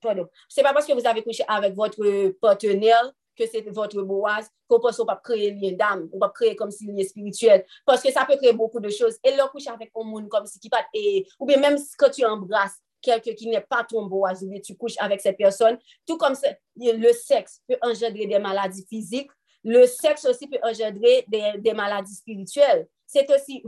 pardon, 0.00 0.26
c'est 0.48 0.62
pas 0.62 0.72
parce 0.72 0.86
que 0.86 0.92
vous 0.92 1.06
avez 1.06 1.22
couché 1.22 1.44
avec 1.46 1.74
votre 1.74 2.30
partenaire 2.40 3.12
que 3.38 3.46
c'est 3.46 3.62
votre 3.70 4.02
boaz, 4.02 4.50
qu'on 4.66 4.80
peut 4.80 5.06
pas 5.06 5.20
créer 5.22 5.52
lien 5.52 5.72
d'âme, 5.72 6.08
on 6.12 6.18
va 6.18 6.30
créer 6.30 6.56
comme 6.56 6.70
si 6.70 6.86
lien 6.86 7.04
spirituel, 7.04 7.64
parce 7.86 8.02
que 8.02 8.10
ça 8.10 8.24
peut 8.24 8.36
créer 8.36 8.52
beaucoup 8.52 8.80
de 8.80 8.90
choses. 8.90 9.18
Et 9.24 9.34
leur 9.36 9.50
coucher 9.50 9.70
avec 9.70 9.90
un 9.94 10.04
monde 10.04 10.28
comme 10.28 10.46
si 10.46 10.58
qui 10.58 10.68
pas, 10.68 10.84
et, 10.92 11.26
ou 11.38 11.46
bien 11.46 11.58
même 11.58 11.78
quand 11.96 12.10
tu 12.10 12.24
embrasses 12.24 12.78
quelqu'un 13.00 13.32
qui 13.34 13.48
n'est 13.48 13.60
pas 13.60 13.84
ton 13.84 14.06
boaz, 14.06 14.42
ou 14.42 14.48
bien 14.48 14.60
tu 14.60 14.76
couches 14.76 14.96
avec 14.98 15.20
cette 15.20 15.36
personne, 15.36 15.78
tout 16.06 16.18
comme 16.18 16.34
le 16.76 17.12
sexe 17.12 17.62
peut 17.68 17.78
engendrer 17.82 18.26
des 18.26 18.38
maladies 18.38 18.84
physiques, 18.88 19.30
le 19.64 19.86
sexe 19.86 20.24
aussi 20.24 20.46
peut 20.46 20.58
engendrer 20.62 21.24
des, 21.28 21.72
maladies 21.72 22.14
spirituelles. 22.14 22.88
C'est 23.06 23.30
aussi, 23.32 23.62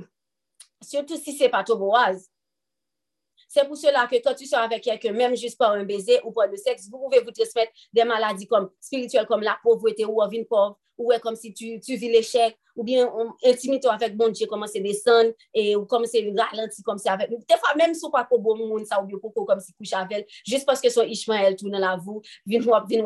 surtout 0.83 1.17
si 1.17 1.37
c'est 1.37 1.49
pas 1.49 1.65
ton 1.65 1.77
boaz, 1.77 2.29
C'est 3.53 3.67
pour 3.67 3.77
cela 3.77 4.07
que 4.07 4.15
quand 4.23 4.35
tu 4.35 4.47
sors 4.47 4.61
avec 4.61 4.85
quelqu'un, 4.85 5.11
même 5.11 5.37
juste 5.37 5.59
par 5.59 5.73
un 5.73 5.83
baiser 5.83 6.21
ou 6.23 6.31
par 6.31 6.47
le 6.47 6.57
sexe, 6.57 6.89
vous 6.89 6.99
pouvez 7.01 7.19
vous 7.19 7.33
transmettre 7.33 7.73
des 7.93 8.05
maladies 8.05 8.47
comme 8.47 8.71
spirituelles, 8.81 9.27
comme 9.27 9.43
la 9.43 9.59
pauvreté 9.61 10.05
ou 10.05 10.23
une 10.31 10.47
pauvre, 10.47 10.79
ou 10.97 11.13
comme 11.21 11.35
si 11.35 11.53
tu, 11.53 11.81
tu 11.81 11.97
vis 11.97 12.13
l'échec, 12.13 12.57
ou 12.77 12.85
bien 12.85 13.13
intimité 13.45 13.89
avec 13.89 14.17
bon 14.17 14.29
Dieu, 14.31 14.47
comment 14.47 14.69
c'est 14.69 14.79
descendre, 14.79 15.33
et 15.53 15.75
ou 15.75 15.85
comme 15.85 16.07
c'est 16.07 16.33
ralenti, 16.37 16.81
comme 16.85 16.99
c'est 16.99 17.09
avec. 17.09 17.29
Des 17.29 17.57
fois, 17.57 17.75
même 17.75 17.93
si 17.93 18.09
pas 18.13 18.29
bon 18.31 18.57
monde, 18.57 18.87
ça 18.87 19.03
ou 19.03 19.07
bien 19.07 19.19
comme 19.19 19.59
si 19.59 19.73
couche 19.73 19.95
avec, 19.95 20.31
juste 20.47 20.65
parce 20.65 20.81
que 20.81 20.89
son 20.89 21.03
Ishmael 21.03 21.57
tourne 21.57 21.77
la 21.77 21.97
vous, 21.97 22.23
vient 22.47 22.63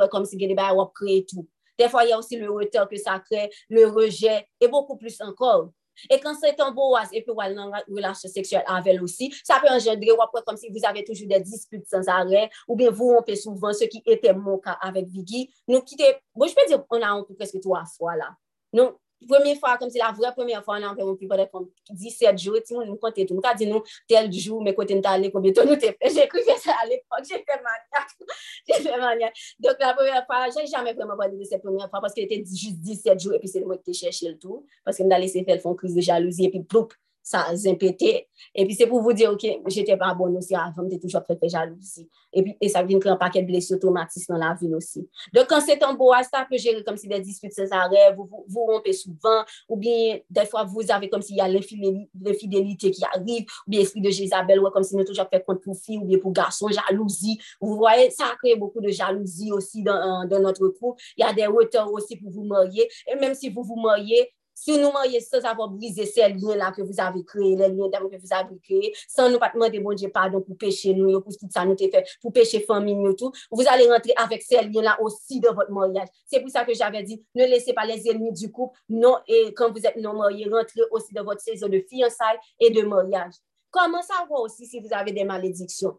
comme 0.09 0.27
si 0.27 0.37
il 0.37 0.57
créé 0.95 1.25
tout. 1.25 1.49
Des 1.79 1.89
fois, 1.89 2.05
il 2.05 2.11
y 2.11 2.13
a 2.13 2.19
aussi 2.19 2.37
le 2.37 2.51
retard 2.51 2.87
que 2.87 2.99
ça 2.99 3.19
crée, 3.19 3.49
le 3.71 3.87
rejet, 3.87 4.47
et 4.61 4.69
beaucoup 4.69 4.99
plus 4.99 5.19
encore. 5.23 5.71
E 6.11 6.19
kan 6.23 6.37
se 6.39 6.53
ton 6.59 6.75
bo 6.77 6.93
waz, 6.95 7.13
epi 7.13 7.35
wal 7.35 7.55
nan 7.57 7.73
relasyon 7.89 8.33
seksuel 8.33 8.65
anvel 8.71 9.03
osi, 9.05 9.31
sa 9.45 9.61
pe 9.63 9.71
engendre 9.73 10.17
wapre 10.19 10.45
kom 10.47 10.57
si 10.61 10.71
vous 10.71 10.85
avez 10.85 11.05
toujou 11.05 11.27
de 11.27 11.39
dispute 11.43 11.87
sans 11.89 12.09
arè, 12.09 12.49
ou 12.69 12.77
bien 12.77 12.91
vous 12.91 13.15
rompez 13.15 13.37
souvent 13.37 13.73
ce 13.73 13.85
qui 13.85 14.03
était 14.07 14.33
mon 14.33 14.59
cas 14.59 14.79
avec 14.81 15.07
Viggy. 15.09 15.51
Nou 15.69 15.83
kite, 15.83 16.21
bon, 16.35 16.47
je 16.47 16.55
peux 16.55 16.67
dire, 16.69 16.85
on 16.91 17.01
a 17.03 17.13
rompu 17.13 17.35
presque 17.35 17.61
trois 17.61 17.85
fois 17.97 18.17
là. 18.17 18.35
Nou, 18.75 18.99
Première 19.27 19.57
fois, 19.59 19.77
comme 19.77 19.91
c'est 19.91 19.99
la 19.99 20.13
vraie 20.13 20.33
première 20.33 20.65
fois, 20.65 20.77
on 20.79 20.83
a 20.83 20.89
environ 20.89 21.17
plus 21.17 21.29
peut-être 21.29 21.51
17 21.91 22.39
jours, 22.39 22.57
si 22.65 22.75
on 22.75 22.85
nous 22.85 22.97
compte 22.97 23.15
tout. 23.15 23.35
Nous 23.35 23.41
avons 23.45 23.57
dit 23.57 23.67
nous, 23.67 23.83
tel 24.09 24.33
jour, 24.33 24.63
mais 24.63 24.75
côté 24.75 24.95
nous 24.95 25.03
allé, 25.05 25.31
combien 25.31 25.51
de 25.51 25.57
temps 25.57 25.67
nous 25.67 25.77
t'es 25.77 25.97
fait? 26.01 26.15
J'ai 26.15 26.29
cru 26.29 26.41
que 26.41 26.61
ça 26.61 26.73
à 26.83 26.87
l'époque, 26.87 27.25
j'ai 27.29 27.37
fait 27.37 27.57
maniaque. 27.57 28.11
j'ai 28.69 28.83
fait 28.83 28.99
maniaque. 28.99 29.35
Donc 29.59 29.77
la 29.79 29.95
première 29.95 30.27
fois, 30.27 30.47
j'ai 30.57 30.67
jamais 30.67 30.93
vraiment 30.93 31.17
parlé 31.17 31.37
de 31.37 31.45
cette 31.45 31.63
première 31.63 31.89
fois 31.91 32.01
parce 32.01 32.15
qu'elle 32.15 32.25
était 32.25 32.45
juste 32.45 32.81
17 32.81 33.21
jours 33.21 33.35
et 33.35 33.39
puis 33.39 33.49
c'est 33.49 33.61
moi 33.61 33.77
qui 33.77 33.85
t'ai 33.85 33.93
cherché 33.93 34.29
le 34.29 34.39
tout. 34.39 34.67
Parce 34.85 34.97
que 34.97 35.03
nous 35.03 35.13
allons 35.13 35.23
laisser 35.23 35.45
faire 35.45 35.59
le 35.65 35.75
crise 35.75 35.95
de 35.95 36.01
jalousie 36.01 36.47
et 36.47 36.51
puis 36.51 36.63
ploup, 36.63 36.89
ça 37.25 37.47
a 37.49 37.57
z'impété. 37.57 38.29
Et 38.55 38.67
puis, 38.67 38.75
c'est 38.75 38.87
pour 38.87 39.01
vous 39.01 39.15
dire, 39.15 39.33
OK, 39.33 39.45
j'étais 39.67 39.97
pas 39.97 40.15
bonne 40.15 40.37
aussi 40.37 40.55
avant, 40.55 40.85
j'étais 40.85 41.01
toujours 41.01 41.23
très 41.25 41.49
jalousie. 41.49 42.09
Et 42.33 42.43
puis, 42.43 42.57
et 42.61 42.69
ça 42.69 42.83
vient 42.83 42.99
créer 42.99 43.13
un 43.13 43.17
paquet 43.17 43.41
de 43.41 43.47
blessures 43.47 43.79
traumatismes 43.79 44.35
dans 44.35 44.39
la 44.39 44.55
vie 44.55 44.73
aussi. 44.75 45.09
Donc, 45.33 45.47
quand 45.49 45.61
c'est 45.61 45.83
un 45.83 45.95
beau 45.95 46.13
ça 46.31 46.47
peut 46.49 46.59
gérer 46.59 46.85
comme 46.85 46.99
si 46.99 47.09
des 47.09 47.21
disputes 47.21 47.55
sans 47.55 47.71
arrêt, 47.73 48.15
vous, 48.15 48.27
vous, 48.27 48.45
vous 48.47 48.61
rompez 48.67 48.93
souvent, 48.93 49.43
ou 49.69 49.77
bien, 49.77 50.19
des 50.29 50.45
fois, 50.45 50.65
vous 50.65 50.83
avez 50.91 51.09
comme 51.09 51.23
s'il 51.23 51.37
y 51.37 51.41
a 51.41 51.49
l'infidélité 51.49 52.91
qui 52.91 53.03
arrive, 53.05 53.47
ou 53.67 53.71
bien 53.71 53.81
l'esprit 53.81 54.03
de 54.03 54.11
Jézabel, 54.11 54.61
ou 54.61 54.71
comme 54.71 54.85
si 54.85 54.95
nous 54.95 55.05
toujours 55.05 55.29
fait 55.33 55.43
compte 55.43 55.63
pour 55.63 55.77
fille, 55.77 55.99
ou 55.99 56.05
bien 56.05 56.19
pour 56.19 56.33
garçon, 56.33 56.69
jalousie. 56.69 57.41
Vous 57.61 57.77
voyez, 57.77 58.11
ça 58.11 58.27
a 58.27 58.37
créé 58.37 58.57
beaucoup 58.57 58.83
de 58.83 58.91
jalousie 58.91 59.51
aussi 59.51 59.83
dans, 59.83 60.29
dans 60.29 60.41
notre 60.41 60.69
couple. 60.69 61.03
Il 61.17 61.25
y 61.25 61.29
a 61.29 61.33
des 61.33 61.47
retards 61.47 61.91
aussi 61.91 62.17
pour 62.17 62.31
vous 62.31 62.45
marier. 62.45 62.87
Et 63.11 63.17
même 63.17 63.35
si 63.35 63.49
vous 63.49 63.63
vous 63.63 63.77
mariez, 63.77 64.31
si 64.55 64.79
nous 64.79 64.93
marions 64.93 65.21
sans 65.21 65.45
avoir 65.45 65.69
brisé 65.69 66.07
ces 66.07 66.29
liens-là 66.29 66.73
que 66.73 66.83
vous 66.83 66.99
avez 66.99 67.25
créés, 67.25 67.57
les 67.57 67.69
liens 67.69 67.89
d'amour 67.89 68.11
que 68.11 68.17
vous 68.17 68.33
avez 68.33 68.59
créés, 68.63 68.95
sans 69.09 69.29
nous 69.29 69.39
pas 69.39 69.51
demander 69.53 69.81
bon 69.81 69.93
Dieu 69.93 70.09
pardon 70.09 70.41
pour 70.41 70.57
pécher 70.57 70.95
nous, 70.95 71.21
pour 71.21 71.37
tout 71.37 71.49
ça 71.51 71.65
nous 71.65 71.77
fait, 71.77 72.05
pour 72.23 72.33
pécher 72.33 72.61
famille 72.61 72.95
nous 72.95 73.15
tout, 73.15 73.33
vous 73.51 73.65
allez 73.69 73.91
rentrer 73.91 74.13
avec 74.17 74.43
ces 74.43 74.63
liens-là 74.63 74.97
aussi 75.01 75.41
dans 75.41 75.55
votre 75.55 75.71
mariage. 75.71 76.09
C'est 76.27 76.41
pour 76.41 76.51
ça 76.51 76.65
que 76.65 76.75
j'avais 76.75 77.03
dit, 77.03 77.23
ne 77.35 77.45
laissez 77.45 77.73
pas 77.73 77.85
les 77.85 78.09
ennemis 78.09 78.33
du 78.33 78.51
couple, 78.51 78.79
non, 78.89 79.17
et 79.27 79.53
quand 79.55 79.73
vous 79.73 79.85
êtes 79.85 79.97
non 79.97 80.15
mariés, 80.15 80.49
rentrez 80.51 80.83
aussi 80.91 81.13
dans 81.13 81.25
votre 81.25 81.41
saison 81.41 81.69
de 81.69 81.85
fiançailles 81.89 82.39
et 82.61 82.71
de 82.71 82.83
mariage. 82.83 83.35
Comment 83.71 84.03
savoir 84.03 84.43
aussi 84.43 84.67
si 84.67 84.79
vous 84.81 84.93
avez 84.93 85.13
des 85.13 85.25
malédictions? 85.25 85.99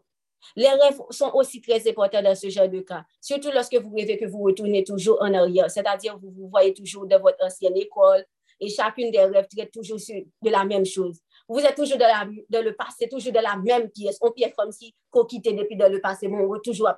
Les 0.54 0.68
rêves 0.68 1.00
sont 1.10 1.30
aussi 1.34 1.60
très 1.60 1.88
importants 1.88 2.22
dans 2.22 2.34
ce 2.34 2.48
genre 2.48 2.68
de 2.68 2.80
cas, 2.80 3.04
surtout 3.20 3.50
lorsque 3.52 3.74
vous 3.74 3.94
rêvez 3.94 4.16
que 4.16 4.26
vous 4.26 4.42
retournez 4.42 4.84
toujours 4.84 5.18
en 5.20 5.32
arrière, 5.34 5.70
c'est-à-dire 5.70 6.18
vous 6.18 6.30
vous 6.30 6.48
voyez 6.48 6.72
toujours 6.72 7.06
dans 7.06 7.20
votre 7.20 7.42
ancienne 7.44 7.76
école, 7.76 8.24
et 8.60 8.68
chacune 8.68 9.10
des 9.10 9.20
rêves 9.20 9.46
traite 9.54 9.70
toujours 9.72 9.98
de 9.98 10.50
la 10.50 10.64
même 10.64 10.84
chose. 10.84 11.20
Vous 11.48 11.60
êtes 11.60 11.76
toujours 11.76 11.98
dans, 11.98 12.62
le 12.62 12.74
passé, 12.74 13.08
toujours 13.08 13.32
dans 13.32 13.40
la 13.40 13.56
même 13.56 13.90
pièce. 13.90 14.18
On 14.20 14.32
pièce 14.32 14.52
comme 14.56 14.72
si 14.72 14.94
qu'on 15.10 15.24
quittait 15.24 15.52
depuis 15.52 15.76
dans 15.76 15.90
le 15.90 16.00
passé, 16.00 16.28
bon, 16.28 16.52
on 16.52 16.58
toujours 16.60 16.90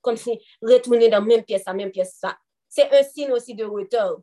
comme 0.00 0.16
si 0.16 0.38
retourner 0.62 1.08
dans 1.08 1.18
la 1.18 1.24
même 1.24 1.42
pièce, 1.42 1.64
la 1.66 1.74
même 1.74 1.90
pièce. 1.90 2.16
Ça. 2.20 2.36
C'est 2.68 2.92
un 2.92 3.02
signe 3.02 3.32
aussi 3.32 3.54
de 3.54 3.64
retour 3.64 4.22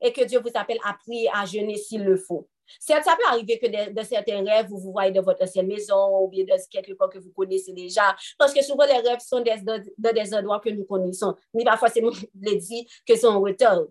et 0.00 0.12
que 0.12 0.24
Dieu 0.24 0.40
vous 0.40 0.50
appelle 0.54 0.78
à 0.84 0.94
prier, 0.94 1.28
à 1.34 1.44
jeûner 1.44 1.76
s'il 1.76 2.04
le 2.04 2.16
faut. 2.16 2.48
Ça 2.78 3.00
peut 3.00 3.26
arriver 3.28 3.58
que 3.58 3.92
dans 3.92 4.04
certains 4.04 4.44
rêves, 4.44 4.66
vous 4.68 4.78
vous 4.78 4.92
voyez 4.92 5.10
dans 5.10 5.22
votre 5.22 5.42
ancienne 5.42 5.66
maison 5.66 6.22
ou 6.22 6.28
bien 6.28 6.44
dans 6.44 6.58
quelque 6.70 6.92
part 6.92 7.08
que 7.08 7.18
vous 7.18 7.32
connaissez 7.32 7.72
déjà. 7.72 8.14
Parce 8.38 8.52
que 8.52 8.62
souvent, 8.62 8.84
les 8.84 8.98
rêves 8.98 9.20
sont 9.20 9.42
dans, 9.42 10.12
des 10.12 10.34
endroits 10.34 10.60
que 10.60 10.68
nous 10.68 10.84
connaissons. 10.84 11.34
Mais 11.54 11.64
pas 11.64 11.76
forcément 11.76 12.10
les 12.40 12.56
dit 12.56 12.86
que 13.06 13.16
c'est 13.16 13.26
un 13.26 13.36
retour. 13.36 13.88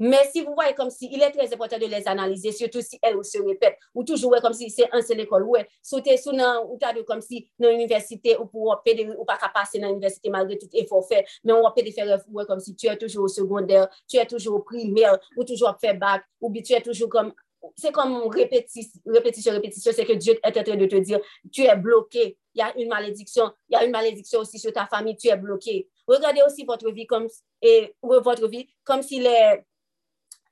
Mais 0.00 0.30
si 0.32 0.40
vous 0.40 0.54
voyez 0.54 0.74
comme 0.74 0.88
si, 0.88 1.10
il 1.12 1.22
est 1.22 1.30
très 1.30 1.52
important 1.52 1.78
de 1.78 1.84
les 1.84 2.08
analyser, 2.08 2.52
surtout 2.52 2.80
si 2.80 2.98
elles 3.02 3.22
se 3.22 3.40
répètent, 3.42 3.76
ou 3.94 4.02
toujours 4.02 4.34
comme 4.40 4.54
si 4.54 4.70
c'est 4.70 4.88
un 4.92 5.02
seul 5.02 5.20
école, 5.20 5.42
ouais, 5.42 5.68
sauter 5.82 6.16
sous 6.16 6.30
ou 6.30 6.78
t'as 6.80 6.94
comme 7.02 7.20
si 7.20 7.50
dans 7.58 7.68
l'université, 7.68 8.36
ou 8.38 8.46
pour 8.46 8.62
ou 8.62 9.24
pas 9.26 9.38
passer 9.52 9.78
dans 9.78 9.88
l'université 9.88 10.30
malgré 10.30 10.56
tout 10.56 10.68
effort 10.72 11.06
fait, 11.06 11.26
mais 11.44 11.52
on 11.52 11.62
va 11.62 11.74
faire 11.76 12.18
ouais, 12.30 12.46
comme 12.46 12.60
si 12.60 12.74
tu 12.74 12.86
es 12.86 12.96
toujours 12.96 13.24
au 13.24 13.28
secondaire, 13.28 13.88
tu 14.08 14.16
es 14.16 14.24
toujours 14.24 14.56
au 14.56 14.60
primaire, 14.60 15.18
ou 15.36 15.44
toujours 15.44 15.76
fait 15.78 15.92
bac, 15.92 16.22
ou 16.40 16.50
tu 16.50 16.72
es 16.72 16.80
toujours 16.80 17.10
comme, 17.10 17.34
c'est 17.76 17.92
comme 17.92 18.26
répétition, 18.28 19.00
répétition, 19.04 19.52
répétition, 19.52 19.92
c'est 19.94 20.06
que 20.06 20.14
Dieu 20.14 20.38
est 20.42 20.58
en 20.58 20.62
train 20.62 20.76
de 20.76 20.86
te 20.86 20.96
dire, 20.96 21.20
tu 21.52 21.62
es 21.62 21.76
bloqué, 21.76 22.38
il 22.54 22.58
y 22.58 22.62
a 22.62 22.74
une 22.78 22.88
malédiction, 22.88 23.52
il 23.68 23.74
y 23.74 23.76
a 23.76 23.84
une 23.84 23.92
malédiction 23.92 24.40
aussi 24.40 24.58
sur 24.58 24.72
ta 24.72 24.86
famille, 24.86 25.16
tu 25.16 25.28
es 25.28 25.36
bloqué. 25.36 25.88
Regardez 26.06 26.40
aussi 26.46 26.64
votre 26.64 26.90
vie 26.90 27.06
comme, 27.06 27.28
et 27.60 27.94
votre 28.02 28.48
vie 28.48 28.66
comme 28.82 29.02
s'il 29.02 29.26
est 29.26 29.64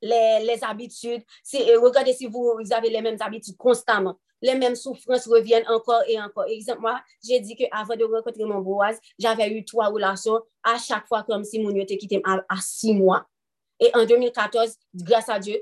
les, 0.03 0.40
les 0.44 0.64
habitudes. 0.64 1.22
Euh, 1.55 1.80
regardez 1.80 2.12
si 2.12 2.26
vous, 2.26 2.59
avez 2.70 2.90
les 2.90 3.01
mêmes 3.01 3.16
habitudes 3.20 3.57
constamment. 3.57 4.18
Les 4.40 4.55
mêmes 4.55 4.76
souffrances 4.76 5.26
reviennent 5.26 5.66
encore 5.68 6.03
et 6.07 6.20
encore. 6.20 6.44
Exemple, 6.46 6.80
moi, 6.80 7.01
j'ai 7.24 7.40
dit 7.40 7.57
qu'avant 7.57 7.96
de 7.96 8.05
rencontrer 8.05 8.44
mon 8.44 8.61
Boaz, 8.61 8.99
j'avais 9.18 9.51
eu 9.51 9.64
trois 9.64 9.88
relations 9.88 10.40
à 10.62 10.78
chaque 10.78 11.07
fois 11.09 11.24
comme 11.24 11.42
si 11.42 11.59
mon 11.59 11.72
te 11.72 11.94
quitté 11.94 12.22
à, 12.24 12.57
six 12.61 12.94
mois. 12.94 13.26
Et 13.80 13.90
en 13.94 14.05
2014, 14.05 14.76
grâce 14.94 15.28
à 15.28 15.38
Dieu, 15.38 15.61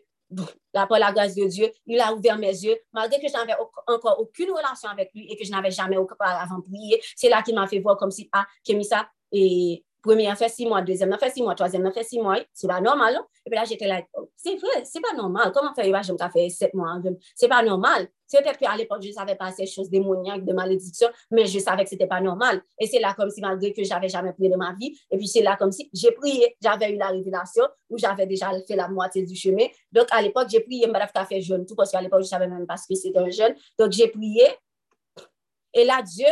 par 0.72 0.91
la 0.91 1.12
grâce 1.12 1.34
de 1.34 1.45
Dieu, 1.47 1.70
il 1.87 2.01
a 2.01 2.12
ouvert 2.12 2.37
mes 2.37 2.49
yeux, 2.49 2.76
malgré 2.93 3.20
que 3.20 3.28
je 3.28 3.32
n'avais 3.32 3.55
encore 3.87 4.18
aucune 4.20 4.51
relation 4.51 4.89
avec 4.91 5.11
lui 5.14 5.30
et 5.30 5.37
que 5.37 5.45
je 5.45 5.51
n'avais 5.51 5.70
jamais 5.70 5.97
auparavant 5.97 6.61
prié. 6.61 7.01
C'est 7.14 7.28
là 7.28 7.43
qu'il 7.43 7.55
m'a 7.55 7.66
fait 7.66 7.78
voir 7.78 7.97
comme 7.97 8.11
si, 8.11 8.28
ah, 8.32 8.47
Kémissa, 8.64 9.09
et 9.32 9.84
premier 10.03 10.28
a 10.28 10.36
fait 10.36 10.49
six 10.49 10.66
mois, 10.66 10.82
deuxième 10.82 11.12
a 11.12 11.18
fait 11.18 11.30
six 11.30 11.42
mois, 11.42 11.55
troisième 11.55 11.84
a 11.86 11.92
fait 11.92 12.05
six 12.05 12.20
mois, 12.20 12.38
c'est 12.53 12.68
pas 12.68 12.80
normal? 12.80 13.18
Et 13.44 13.51
puis 13.51 13.59
là, 13.59 13.64
j'étais 13.64 13.86
là, 13.86 14.03
oh, 14.14 14.28
c'est 14.36 14.57
vrai, 14.57 14.84
c'est 14.84 15.01
pas 15.01 15.14
normal. 15.14 15.53
Comment 15.53 15.74
faire, 15.74 16.03
je 16.03 16.12
me 16.12 16.30
fait 16.30 16.49
sept 16.49 16.74
mois? 16.74 16.99
C'est 17.34 17.49
pas 17.49 17.62
normal. 17.62 18.09
C'est 18.26 18.42
peut-être 18.42 18.59
qu'à 18.59 18.76
l'époque, 18.76 19.03
je 19.03 19.09
ne 19.09 19.12
savais 19.12 19.36
pas 19.36 19.53
ces 19.53 19.66
choses 19.66 19.88
démoniaques, 19.88 20.44
de 20.44 20.53
malédiction, 20.53 21.09
mais 21.30 21.47
je 21.47 21.59
savais 21.61 21.84
que 21.84 21.90
c'était 21.90 22.09
pas 22.09 22.20
normal. 22.20 22.61
Et 22.78 22.86
c'est 22.86 22.99
là 22.99 23.14
comme 23.14 23.30
si, 23.30 23.40
malgré 23.40 23.72
que 23.72 23.84
j'avais 23.84 24.09
jamais 24.09 24.32
prié 24.32 24.51
de 24.51 24.57
ma 24.57 24.74
vie, 24.74 24.99
et 25.11 25.16
puis 25.16 25.28
c'est 25.28 25.42
là 25.42 25.57
comme 25.57 25.70
si 25.70 25.88
j'ai 25.92 26.11
prié, 26.11 26.57
j'avais 26.61 26.90
eu 26.90 26.97
la 26.97 27.09
révélation, 27.09 27.64
où 27.88 27.99
j'avais 27.99 28.26
déjà 28.26 28.51
fait 28.66 28.76
la 28.76 28.88
moitié 28.88 29.22
du 29.22 29.36
chemin. 29.36 29.66
Donc, 29.92 30.09
à 30.11 30.20
l'époque, 30.22 30.49
j'ai 30.51 30.61
prié, 30.61 30.86
madame 30.88 31.09
fait 31.28 31.40
jeune, 31.40 31.64
tout 31.66 31.76
parce 31.76 31.92
qu'à 31.92 32.01
l'époque, 32.01 32.22
je 32.22 32.28
savais 32.28 32.49
même 32.49 32.66
pas 32.66 32.76
ce 32.76 32.88
que 32.88 32.94
c'était 32.94 33.18
un 33.18 33.30
jeune. 33.30 33.55
Donc, 33.78 33.92
j'ai 33.92 34.09
prié. 34.09 34.44
Et 35.72 35.84
là, 35.84 36.03
Dieu, 36.03 36.26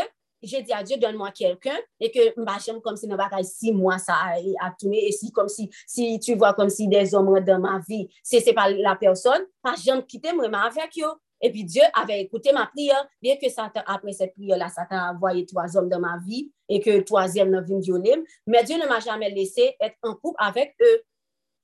j'ai 0.45 0.63
dit 0.63 0.73
à 0.73 0.83
Dieu, 0.83 0.97
donne-moi 0.97 1.31
quelqu'un, 1.31 1.77
et 2.01 2.11
que 2.11 2.41
ma 2.41 2.59
j'aime 2.59 2.81
comme 2.81 2.97
si, 2.97 3.09
pas 3.09 3.31
six 3.43 3.73
mois, 3.73 3.99
ça 3.99 4.15
a, 4.61 4.71
tourné, 4.79 5.07
et 5.07 5.13
si, 5.13 5.33
comme 5.33 5.49
si, 5.49 5.71
si 5.87 6.19
tu 6.21 6.35
vois 6.35 6.55
comme 6.55 6.71
si 6.71 6.89
des 6.89 7.15
hommes 7.15 7.41
dans 7.41 7.59
ma 7.59 7.81
vie, 7.87 8.09
c'est, 8.23 8.41
c'est 8.41 8.53
pas 8.53 8.71
la 8.71 8.97
personne, 8.97 9.43
pas 9.63 9.75
j'aime 9.83 10.05
quitter 10.05 10.33
moi, 10.33 10.47
avec 10.47 10.91
eux. 10.99 11.19
Et 11.41 11.51
puis 11.51 11.65
Dieu 11.65 11.83
avait 11.93 12.23
écouté 12.23 12.53
ma 12.53 12.67
prière, 12.67 13.07
bien 13.21 13.37
que 13.37 13.51
Satan, 13.51 13.83
après 13.87 14.13
cette 14.13 14.33
prière-là, 14.35 14.69
Satan 14.69 14.97
a 14.97 15.13
envoyé 15.13 15.45
trois 15.45 15.77
hommes 15.77 15.89
dans 15.89 16.01
ma 16.01 16.19
vie, 16.27 16.51
et 16.69 16.81
que 16.81 16.91
le 16.91 17.05
troisième 17.05 17.51
n'a 17.51 17.61
vu 17.61 17.79
violer, 17.81 18.15
mais 18.47 18.65
Dieu 18.65 18.77
ne 18.77 18.87
m'a 18.87 19.01
jamais 19.01 19.31
laissé 19.31 19.77
être 19.81 19.97
en 20.03 20.15
couple 20.15 20.37
avec 20.39 20.75
eux. 20.81 21.03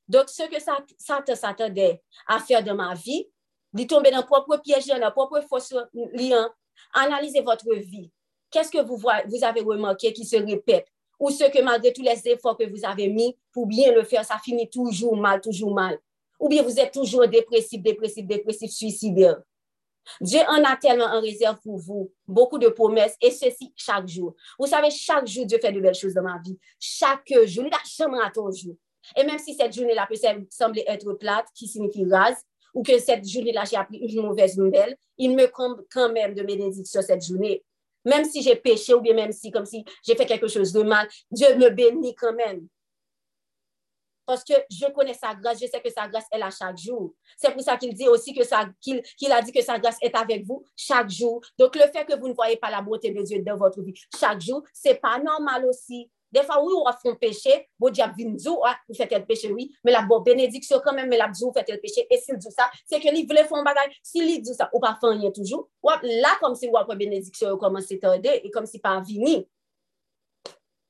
Donc, 0.08 0.28
ce 0.28 0.42
que 0.48 0.60
Satan 0.98 1.34
s'attendait 1.34 2.02
à 2.26 2.40
faire 2.40 2.62
dans 2.64 2.74
ma 2.74 2.94
vie, 2.94 3.26
il 3.76 3.86
tombait 3.86 4.10
dans 4.10 4.18
le 4.18 4.26
propre 4.26 4.56
piège, 4.58 4.86
dans 4.86 4.98
le 4.98 5.10
propre 5.10 5.40
fausse 5.48 5.74
lien. 6.12 6.52
Analysez 6.92 7.40
votre 7.40 7.72
vie. 7.74 8.10
Qu'est-ce 8.50 8.70
que 8.70 8.82
vous, 8.82 9.00
avez 9.44 9.60
remarqué 9.60 10.12
qui 10.12 10.24
se 10.24 10.36
répète? 10.36 10.86
Ou 11.18 11.30
ce 11.30 11.44
que 11.50 11.62
malgré 11.62 11.92
tous 11.92 12.02
les 12.02 12.20
efforts 12.28 12.56
que 12.56 12.68
vous 12.68 12.84
avez 12.84 13.08
mis 13.08 13.36
pour 13.52 13.66
bien 13.66 13.92
le 13.92 14.04
faire, 14.04 14.24
ça 14.24 14.38
finit 14.42 14.68
toujours 14.68 15.16
mal, 15.16 15.40
toujours 15.40 15.74
mal? 15.74 15.98
Ou 16.38 16.48
bien 16.48 16.62
vous 16.62 16.78
êtes 16.80 16.92
toujours 16.92 17.28
dépressif, 17.28 17.82
dépressif, 17.82 18.26
dépressif, 18.26 18.70
suicidaire? 18.70 19.40
Dieu 20.20 20.40
en 20.48 20.64
a 20.64 20.76
tellement 20.76 21.04
en 21.04 21.20
réserve 21.20 21.58
pour 21.62 21.76
vous, 21.76 22.10
beaucoup 22.26 22.58
de 22.58 22.68
promesses, 22.68 23.16
et 23.20 23.30
ceci 23.30 23.72
chaque 23.76 24.08
jour. 24.08 24.34
Vous 24.58 24.66
savez, 24.66 24.90
chaque 24.90 25.26
jour, 25.26 25.44
Dieu 25.44 25.58
fait 25.60 25.72
de 25.72 25.80
belles 25.80 25.94
choses 25.94 26.14
dans 26.14 26.22
ma 26.22 26.40
vie. 26.42 26.58
Chaque 26.78 27.30
jour, 27.44 27.66
il 27.66 27.74
a 27.74 27.78
jamais 27.84 28.18
ton 28.34 28.50
jour. 28.50 28.74
Et 29.16 29.24
même 29.24 29.38
si 29.38 29.54
cette 29.54 29.74
journée-là 29.74 30.06
peut 30.08 30.16
sem- 30.16 30.46
sembler 30.50 30.84
être 30.86 31.12
plate, 31.12 31.46
qui 31.54 31.68
signifie 31.68 32.06
rase, 32.10 32.38
ou 32.72 32.82
que 32.82 32.98
cette 32.98 33.28
journée-là, 33.28 33.64
j'ai 33.70 33.76
appris 33.76 33.98
une 33.98 34.22
mauvaise 34.22 34.56
nouvelle, 34.56 34.96
il 35.18 35.36
me 35.36 35.46
comble 35.46 35.84
quand 35.92 36.10
même 36.10 36.34
de 36.34 36.42
bénédictions 36.42 37.02
cette 37.02 37.24
journée. 37.24 37.62
Même 38.04 38.24
si 38.24 38.42
j'ai 38.42 38.56
péché, 38.56 38.94
ou 38.94 39.00
bien 39.00 39.14
même 39.14 39.32
si, 39.32 39.50
comme 39.50 39.66
si 39.66 39.84
j'ai 40.04 40.16
fait 40.16 40.26
quelque 40.26 40.48
chose 40.48 40.72
de 40.72 40.82
mal, 40.82 41.08
Dieu 41.30 41.54
me 41.56 41.70
bénit 41.70 42.14
quand 42.14 42.34
même. 42.34 42.66
Parce 44.26 44.44
que 44.44 44.54
je 44.70 44.86
connais 44.92 45.14
sa 45.14 45.34
grâce, 45.34 45.60
je 45.60 45.66
sais 45.66 45.80
que 45.80 45.90
sa 45.90 46.06
grâce 46.06 46.26
est 46.30 46.38
là 46.38 46.50
chaque 46.56 46.78
jour. 46.78 47.14
C'est 47.36 47.52
pour 47.52 47.62
ça 47.62 47.76
qu'il 47.76 47.92
dit 47.92 48.06
aussi 48.06 48.32
que 48.32 48.42
qu'il, 48.80 49.02
qu'il 49.18 49.32
a 49.32 49.42
dit 49.42 49.50
que 49.50 49.60
sa 49.60 49.78
grâce 49.78 49.96
est 50.00 50.14
avec 50.14 50.44
vous 50.44 50.64
chaque 50.76 51.10
jour. 51.10 51.40
Donc, 51.58 51.74
le 51.74 51.82
fait 51.92 52.04
que 52.04 52.16
vous 52.16 52.28
ne 52.28 52.34
voyez 52.34 52.56
pas 52.56 52.70
la 52.70 52.80
beauté 52.80 53.10
de 53.10 53.22
Dieu 53.22 53.42
dans 53.42 53.56
votre 53.56 53.82
vie 53.82 53.94
chaque 54.18 54.40
jour, 54.40 54.62
c'est 54.72 55.00
pas 55.00 55.18
normal 55.18 55.66
aussi. 55.66 56.08
Des 56.32 56.44
fois, 56.44 56.62
oui, 56.62 56.72
on 56.76 56.84
faire 56.84 57.12
un 57.12 57.16
péché, 57.16 57.68
bon 57.76 57.90
diable 57.90 58.14
vient 58.16 58.30
dire, 58.30 58.52
ah, 58.64 58.76
vous 58.88 58.94
faites 58.94 59.12
le 59.12 59.24
péché, 59.24 59.52
oui, 59.52 59.74
mais 59.82 59.90
la 59.90 60.02
bonne 60.02 60.22
bénédiction 60.22 60.80
quand 60.84 60.92
même, 60.92 61.08
mais 61.08 61.16
la 61.16 61.26
vous 61.26 61.52
faites 61.52 61.68
le 61.68 61.78
péché, 61.80 62.06
et 62.08 62.18
s'il 62.18 62.36
dit 62.36 62.52
ça, 62.52 62.70
c'est 62.86 63.00
que 63.00 63.08
il 63.12 63.26
voulait 63.26 63.44
faire 63.44 63.58
un 63.58 63.64
bagage, 63.64 63.98
s'il 64.02 64.40
dit 64.40 64.54
ça, 64.54 64.70
ou 64.72 64.78
pas 64.78 64.96
faire 65.00 65.10
rien 65.10 65.32
toujours, 65.32 65.69
wap 65.90 66.04
la 66.06 66.36
kom 66.40 66.54
si 66.58 66.70
wap 66.70 66.88
wè 66.90 66.96
benediksyon 67.00 67.54
yo 67.54 67.58
koman 67.60 67.84
se 67.84 67.98
tende, 68.00 68.38
e 68.40 68.50
kom 68.54 68.66
si 68.70 68.80
pa 68.82 68.98
vini. 69.04 69.42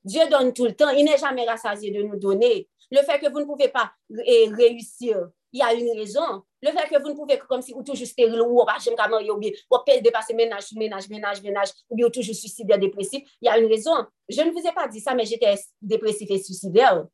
Diyo 0.04 0.28
don 0.30 0.52
tout 0.52 0.66
l'tan, 0.66 0.90
il 0.96 1.04
ne 1.04 1.16
jamais 1.16 1.44
rassasié 1.44 1.90
de 1.90 2.02
nou 2.02 2.16
donner. 2.16 2.68
Le 2.90 3.02
fait 3.02 3.18
que 3.20 3.30
vous 3.30 3.40
ne 3.40 3.44
pouvez 3.44 3.68
pas 3.68 3.92
eh, 4.24 4.48
réussir, 4.48 5.28
il 5.52 5.60
y 5.60 5.62
a 5.62 5.74
une 5.74 5.90
raison. 5.98 6.42
Le 6.62 6.70
fait 6.70 6.88
que 6.88 7.00
vous 7.00 7.10
ne 7.10 7.14
pouvez, 7.14 7.38
comme 7.38 7.62
si 7.62 7.72
vous 7.72 7.82
toujours 7.82 8.06
stérile, 8.06 8.40
ou 8.40 8.64
pas 8.64 8.78
j'aime 8.82 8.94
comment 8.96 9.18
vous 9.20 9.78
pèse 9.84 10.02
dépasser 10.02 10.34
ménage, 10.34 10.72
ménage, 10.74 11.08
ménage, 11.08 11.42
ménage, 11.42 11.68
ou 11.88 11.96
bien 11.96 12.08
toujours 12.08 12.34
suicidaire, 12.34 12.78
dépressif, 12.78 13.22
il 13.40 13.46
y 13.46 13.48
a 13.48 13.58
une 13.58 13.66
raison. 13.66 14.06
Je 14.28 14.40
ne 14.42 14.50
vous 14.50 14.66
ai 14.66 14.72
pas 14.72 14.88
dit 14.88 15.00
ça, 15.00 15.14
mais 15.14 15.24
j'étais 15.24 15.54
dépressif 15.80 16.30
et 16.30 16.42
suicidaire. 16.42 17.06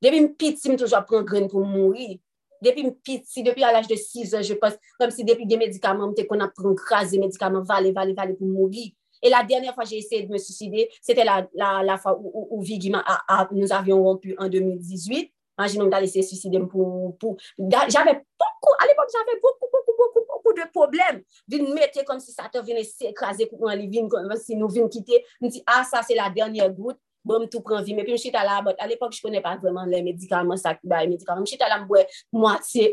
Depuis 0.00 0.18
une 0.18 0.34
petite, 0.34 0.60
je 0.62 0.76
toujours 0.76 1.04
prendre 1.04 1.24
graine 1.24 1.48
pour 1.48 1.64
mourir. 1.64 2.18
Depi 2.64 2.86
m 2.86 2.92
piti, 3.04 3.42
depi 3.46 3.64
al 3.64 3.80
aj 3.80 3.88
de 3.90 3.98
6 4.00 4.36
an, 4.38 4.44
je 4.46 4.56
pos, 4.60 4.76
kom 5.00 5.12
si 5.12 5.24
depi 5.26 5.46
de 5.48 5.58
medikaman, 5.60 6.12
mte 6.12 6.26
kon 6.28 6.44
ap 6.44 6.54
pran 6.56 6.76
kras 6.78 7.12
de 7.12 7.20
medikaman, 7.22 7.64
vale, 7.66 7.92
vale, 7.96 8.14
vale 8.16 8.36
pou 8.38 8.48
mouri. 8.48 8.94
Et 9.22 9.30
la 9.30 9.42
dernière 9.44 9.74
fois 9.74 9.84
j'ai 9.84 9.98
essayé 9.98 10.24
de 10.24 10.32
me 10.32 10.38
suicider, 10.38 10.88
c'était 11.00 11.24
la, 11.24 11.48
la, 11.54 11.82
la 11.82 11.96
fois 11.98 12.18
où, 12.18 12.30
où, 12.34 12.58
où 12.58 12.62
Vigima 12.62 13.02
a, 13.06 13.42
a, 13.42 13.48
nous 13.52 13.72
avions 13.72 14.02
rompu 14.02 14.36
en 14.38 14.48
2018. 14.48 15.32
Imaginons 15.58 15.86
d'aller 15.86 16.06
se 16.06 16.20
suicider 16.20 16.60
pour... 16.60 17.16
pour 17.18 17.36
j'avais 17.58 18.12
beaucoup, 18.12 18.74
à 18.78 18.86
l'époque, 18.86 19.08
j'avais 19.10 19.40
beaucoup, 19.40 19.66
beaucoup, 19.72 19.92
beaucoup, 19.96 20.26
beaucoup 20.28 20.52
de 20.52 20.70
problèmes. 20.70 21.22
D'une 21.48 21.72
mettre 21.72 22.04
comme 22.04 22.20
si 22.20 22.30
ça 22.32 22.44
te 22.52 22.58
venait 22.58 22.84
s'écraser 22.84 23.46
pour 23.46 23.68
un 23.68 23.74
living, 23.74 24.08
comme 24.08 24.30
si 24.36 24.54
nous 24.54 24.68
venions 24.68 24.88
quitter. 24.88 25.24
Je 25.40 25.46
me 25.46 25.50
dis, 25.50 25.62
ah, 25.66 25.82
ça, 25.90 26.02
c'est 26.06 26.14
la 26.14 26.28
dernière 26.28 26.70
goutte. 26.70 26.98
bon 27.26 27.42
m 27.42 27.48
tou 27.50 27.64
pran 27.66 27.84
vi, 27.84 27.94
men 27.96 28.06
pi 28.06 28.14
m 28.14 28.20
chita 28.20 28.44
la, 28.46 28.60
but 28.64 28.78
al 28.82 28.92
epok 28.94 29.14
j 29.14 29.22
konen 29.24 29.42
pa 29.44 29.56
vreman 29.60 29.90
le 29.90 30.00
medikaman 30.06 30.60
sa 30.60 30.76
ki 30.78 30.88
baye 30.90 31.10
medikaman, 31.10 31.42
m 31.42 31.50
chita 31.50 31.68
la 31.70 31.80
m 31.82 31.86
bwe 31.90 32.04
mwate, 32.32 32.88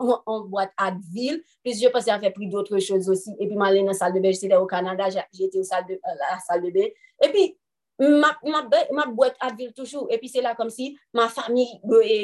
on 0.00 0.46
boite 0.48 0.72
Advil, 0.80 1.42
plus 1.62 1.80
je 1.80 1.88
pense 1.92 2.08
a 2.08 2.18
fe 2.20 2.32
pri 2.34 2.48
d'otre 2.48 2.80
chouz 2.80 3.10
osi, 3.12 3.36
epi 3.38 3.58
m 3.58 3.66
alen 3.68 3.90
nan 3.90 3.98
sal 3.98 4.14
de 4.14 4.22
be, 4.24 4.32
jete 4.32 4.48
de 4.48 4.56
euh, 4.56 4.64
ou 4.64 4.70
Kanada, 4.70 5.10
jete 5.12 5.60
ou 5.60 5.66
sal 5.68 5.84
de, 5.88 6.00
la 6.20 6.38
sal 6.46 6.64
de 6.64 6.72
be, 6.74 6.88
epi 7.22 7.52
ma, 8.00 8.32
ma, 8.48 8.64
ma 8.96 9.06
boite 9.06 9.36
Advil 9.44 9.72
toujou, 9.76 10.08
epi 10.12 10.32
se 10.32 10.42
la 10.44 10.56
kom 10.58 10.72
si, 10.72 10.92
ma 11.14 11.28
fami 11.28 11.68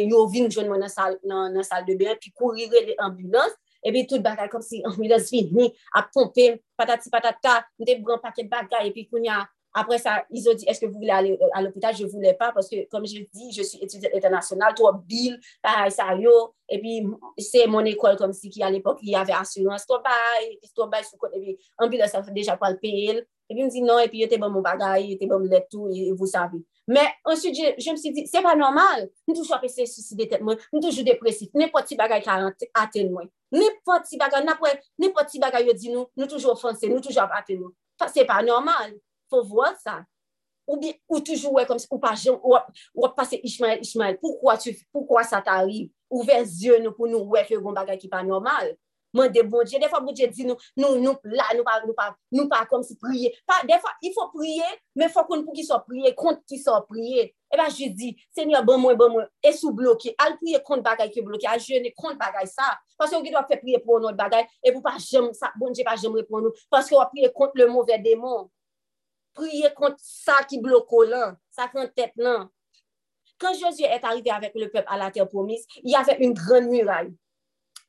yo 0.09 0.25
vin 0.33 0.49
joun 0.49 0.71
mwen 0.71 0.87
nan 0.87 0.93
sal, 0.93 1.21
nan, 1.29 1.53
nan 1.55 1.67
sal 1.67 1.85
de 1.87 1.99
be, 1.99 2.09
epi 2.17 2.33
kourire 2.33 2.87
le 2.89 2.97
ambulans, 3.05 3.53
epi 3.85 4.07
tout 4.09 4.25
bagay 4.25 4.49
kom 4.51 4.65
si 4.65 4.81
ambulans 4.89 5.29
vin, 5.31 5.53
ni 5.55 5.69
ap 5.95 6.11
pompe, 6.15 6.57
patati 6.79 7.13
patata, 7.13 7.61
mte 7.79 8.01
bran 8.03 8.25
paket 8.25 8.51
bagay, 8.51 8.91
epi 8.91 9.07
koun 9.11 9.29
ya 9.29 9.45
Après 9.79 9.99
ça, 9.99 10.25
ils 10.31 10.49
ont 10.49 10.55
dit, 10.55 10.65
est-ce 10.67 10.81
que 10.81 10.87
vous 10.87 10.95
voulez 10.95 11.11
aller 11.11 11.39
euh, 11.41 11.47
à 11.55 11.63
l'hôpital? 11.63 11.95
Je 11.95 12.05
ne 12.05 12.09
voulais 12.09 12.35
pas 12.35 12.51
parce 12.51 12.69
que, 12.69 12.89
comme 12.89 13.07
je 13.07 13.21
dis, 13.33 13.53
je 13.53 13.63
suis 13.63 13.79
étudiante 13.81 14.13
internationale, 14.13 14.75
trop 14.75 14.93
bill, 14.93 15.39
pareil, 15.63 15.93
ça, 15.93 16.17
yo. 16.17 16.53
Et 16.69 16.81
puis, 16.81 17.07
c'est 17.39 17.69
mon 17.69 17.85
école 17.85 18.17
comme 18.17 18.33
si 18.33 18.51
qui, 18.51 18.61
à 18.61 18.71
l'époque, 18.71 18.99
il 19.03 19.11
y 19.11 19.15
avait 19.15 19.33
assurance, 19.33 19.87
trop 19.87 20.01
bail, 20.03 20.59
trop 20.75 20.89
bail 20.89 21.05
sous 21.05 21.17
côté. 21.17 21.37
Et 21.37 21.41
puis, 21.41 21.59
ambulance, 21.79 22.11
ça 22.11 22.25
fait 22.25 22.33
déjà 22.33 22.57
pas 22.57 22.71
le 22.71 22.79
payer. 22.79 23.19
Et 23.51 23.55
puis, 23.55 23.61
il 23.61 23.65
me 23.67 23.71
dit 23.71 23.83
non, 23.83 24.01
et 24.01 24.09
puis, 24.09 24.19
il 24.19 24.23
était 24.25 24.37
bon 24.37 24.51
mon 24.51 24.63
bagage, 24.63 25.05
il 25.05 25.13
était 25.13 25.27
bon 25.27 25.39
le 25.39 25.61
tout, 25.71 25.89
et 25.95 26.13
vous 26.13 26.27
savez. 26.27 26.59
Mais 26.89 27.07
ensuite, 27.25 27.55
je, 27.55 27.81
je 27.81 27.91
me 27.93 27.97
suis 27.97 28.11
dit, 28.11 28.27
c'est 28.27 28.43
pas 28.43 28.57
normal. 28.57 29.09
Nous 29.29 29.35
toujours 29.35 29.61
pensons 29.61 29.87
suicider 29.87 30.27
tête 30.27 30.41
moi, 30.41 30.57
nous 30.73 30.81
toujours 30.81 31.05
dépressif, 31.05 31.51
n'importe 31.55 31.87
qui 31.87 31.95
bagage 31.95 32.25
qui 32.25 32.67
atteint 32.75 33.09
moi. 33.09 33.23
N'importe 33.53 34.09
qui 34.09 34.17
bagage, 34.17 34.45
n'importe 34.99 35.29
qui 35.29 35.39
bagage, 35.39 35.75
dit 35.75 35.91
nous, 35.91 36.07
nous 36.17 36.27
toujours 36.27 36.53
offensés, 36.53 36.89
nous 36.89 37.01
toujours 37.01 37.23
atteint 37.23 37.55
nous. 37.55 37.75
C'est 38.13 38.25
pas 38.25 38.43
normal. 38.43 38.95
Fò 39.29 39.43
vwa 39.47 39.73
sa. 39.83 40.01
Ou, 40.69 40.77
bi, 40.77 40.93
ou 41.09 41.23
toujou 41.25 41.57
wè 41.57 41.65
kom 41.69 41.79
si, 41.81 41.89
ou 41.89 42.01
pa 42.03 42.13
jè, 42.13 42.33
ou 42.33 42.59
wè 43.01 43.13
pase 43.17 43.39
Ishmael, 43.41 43.81
Ishmael, 43.85 44.19
poukwa, 44.21 44.59
tu, 44.61 44.75
poukwa 44.93 45.25
sa 45.25 45.41
t'arrive? 45.45 45.89
Ouve 46.13 46.37
zye 46.49 46.77
nou 46.83 46.97
pou 46.97 47.09
nou 47.09 47.33
wè 47.33 47.45
fè 47.49 47.57
yon 47.57 47.77
bagay 47.77 47.97
ki 48.01 48.11
pa 48.13 48.21
normal. 48.25 48.75
Man 49.17 49.33
de 49.33 49.41
bon 49.43 49.65
Dje, 49.65 49.81
defa 49.81 50.01
bon 50.05 50.13
Dje 50.13 50.29
di 50.33 50.45
nou, 50.45 50.61
nou, 50.77 50.99
nou 51.01 51.17
la, 51.33 51.47
nou 51.57 51.65
pa, 51.65 51.79
nou 51.87 51.97
pa, 51.97 52.11
nou 52.35 52.49
pa 52.51 52.61
kom 52.69 52.85
si 52.85 52.99
priye. 53.01 53.33
Pa, 53.49 53.63
defa, 53.69 53.95
il 54.05 54.13
fò 54.17 54.27
priye, 54.35 54.69
men 55.01 55.09
fò 55.13 55.25
kon 55.29 55.47
pou 55.47 55.57
ki 55.57 55.65
so 55.65 55.79
priye, 55.87 56.13
kont 56.17 56.43
ki 56.49 56.61
so 56.61 56.77
priye. 56.89 57.31
E 57.49 57.61
ba 57.61 57.71
jè 57.73 57.89
di, 57.97 58.13
senyor, 58.37 58.67
bon 58.69 58.83
mwen, 58.83 58.99
bon 59.01 59.15
mwen, 59.15 59.31
e 59.41 59.55
sou 59.57 59.73
bloke, 59.77 60.13
al 60.21 60.37
priye 60.43 60.61
kont 60.67 60.85
bagay 60.85 61.09
ki 61.15 61.25
bloke, 61.25 61.49
al 61.49 61.65
jene 61.65 61.95
kont 61.97 62.21
bagay 62.21 62.49
sa. 62.51 62.75
Paske 63.01 63.17
ou 63.17 63.25
ki 63.25 63.33
do 63.33 63.41
ap 63.41 63.49
fè 63.49 63.57
priye 63.63 63.81
pou 63.85 64.03
nou 64.03 64.13
bagay, 64.17 64.45
e 64.61 64.75
pou 64.75 64.85
pa 64.85 64.99
jèm 65.01 65.33
sa, 65.37 65.55
bon 65.57 65.73
Dje 65.73 65.89
pa 65.89 65.97
jèm 65.97 66.17
repon 66.21 66.45
nou, 66.45 66.65
paske 66.73 66.97
ou 66.97 67.01
ap 67.01 67.15
priye 67.17 67.33
kont 67.33 67.57
le 67.57 67.71
mouvè 67.73 67.97
demon. 68.05 68.51
prier 69.39 69.73
contre 69.75 69.97
ça 69.99 70.43
qui 70.49 70.61
bloque 70.61 70.91
là, 71.07 71.37
ça 71.51 71.69
qui 71.69 71.79
en 71.79 71.87
tête 71.89 72.13
là. 72.17 72.49
Quand 73.39 73.55
Josué 73.55 73.85
est 73.85 74.05
arrivé 74.05 74.31
avec 74.31 74.53
le 74.55 74.69
peuple 74.69 74.89
à 74.89 74.97
la 74.97 75.11
terre 75.11 75.29
promise, 75.29 75.65
il 75.85 75.93
y 75.93 75.95
avait 75.95 76.17
une 76.19 76.35
grande 76.35 76.65
muraille 76.65 77.15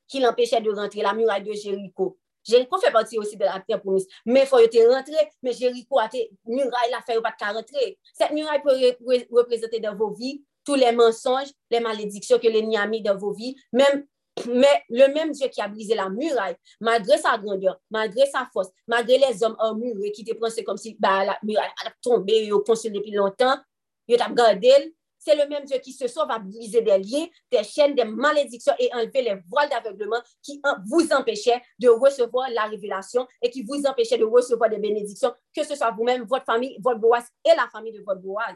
qui 0.08 0.20
l'empêchait 0.20 0.62
de 0.62 0.72
rentrer, 0.72 1.02
la 1.02 1.14
muraille 1.14 1.44
de 1.44 1.54
Jéricho. 1.54 2.18
Jéricho 2.44 2.78
fait 2.78 2.92
partie 2.92 3.18
aussi 3.18 3.36
de 3.36 3.44
la 3.44 3.60
terre 3.68 3.82
promise, 3.82 4.08
mais 4.26 4.42
il 4.42 4.48
faut 4.48 4.60
y 4.60 4.86
rentrer, 4.86 5.30
mais 5.42 5.54
Jéricho 5.54 5.98
a 6.00 6.06
été 6.06 6.32
muraille, 6.46 6.92
la 6.92 7.02
fait 7.02 7.20
pas 7.22 7.34
de 7.40 7.56
rentrer. 7.56 8.00
Cette 8.14 8.32
muraille 8.32 8.62
peut 8.62 8.76
représenter 9.32 9.80
dans 9.80 9.96
vos 9.96 10.12
vies 10.12 10.44
tous 10.64 10.76
les 10.76 10.92
mensonges, 10.92 11.50
les 11.72 11.80
malédictions 11.80 12.38
que 12.38 12.48
l'ennemi 12.48 12.78
a 12.78 12.86
mis 12.86 13.02
dans 13.02 13.18
vos 13.18 13.34
vies, 13.34 13.56
même 13.74 14.06
mais 14.48 14.84
le 14.90 15.14
même 15.14 15.32
Dieu 15.32 15.48
qui 15.48 15.62
a 15.62 15.68
brisé 15.68 15.96
la 15.96 16.10
muraille, 16.10 16.56
malgré 16.80 17.18
sa 17.18 17.38
grandeur, 17.38 17.80
malgré 17.90 18.26
sa 18.26 18.48
force, 18.52 18.70
malgré 18.88 19.18
les 19.18 19.44
hommes 19.44 19.56
emmurés 19.60 20.12
qui 20.12 20.24
te 20.24 20.34
pensaient 20.34 20.64
comme 20.64 20.78
si 20.78 20.96
bah, 21.00 21.26
la 21.26 21.38
muraille 21.44 21.72
a 21.86 21.92
tombé, 22.02 22.44
ils 22.44 22.54
ont 22.54 22.62
construit 22.62 22.92
depuis 22.92 23.12
longtemps, 23.12 23.58
ils 24.08 24.22
ont 24.22 24.34
gardé, 24.34 24.94
c'est 25.20 25.36
le 25.36 25.48
même 25.48 25.66
Dieu 25.66 25.78
qui 25.80 25.92
ce 25.92 26.08
soir 26.08 26.28
va 26.28 26.40
briser 26.40 26.82
des 26.82 26.98
liens, 26.98 27.28
des 27.52 27.64
chaînes, 27.64 27.94
des 27.94 28.06
malédictions 28.06 28.74
et 28.80 28.90
enlever 28.94 29.22
les 29.22 29.36
voiles 29.50 29.70
d'aveuglement 29.70 30.22
qui 30.42 30.62
vous 30.88 31.08
empêchaient 31.12 31.62
de 31.78 31.90
recevoir 31.90 32.50
la 32.52 32.64
révélation 32.64 33.28
et 33.42 33.50
qui 33.50 33.64
vous 33.64 33.86
empêchaient 33.86 34.18
de 34.18 34.24
recevoir 34.24 34.70
des 34.70 34.80
bénédictions, 34.80 35.34
que 35.56 35.64
ce 35.64 35.76
soit 35.76 35.92
vous-même, 35.92 36.24
votre 36.24 36.46
famille, 36.46 36.78
votre 36.82 37.00
boise 37.00 37.26
et 37.46 37.56
la 37.56 37.68
famille 37.72 37.94
de 37.94 38.02
votre 38.02 38.22
boise. 38.22 38.56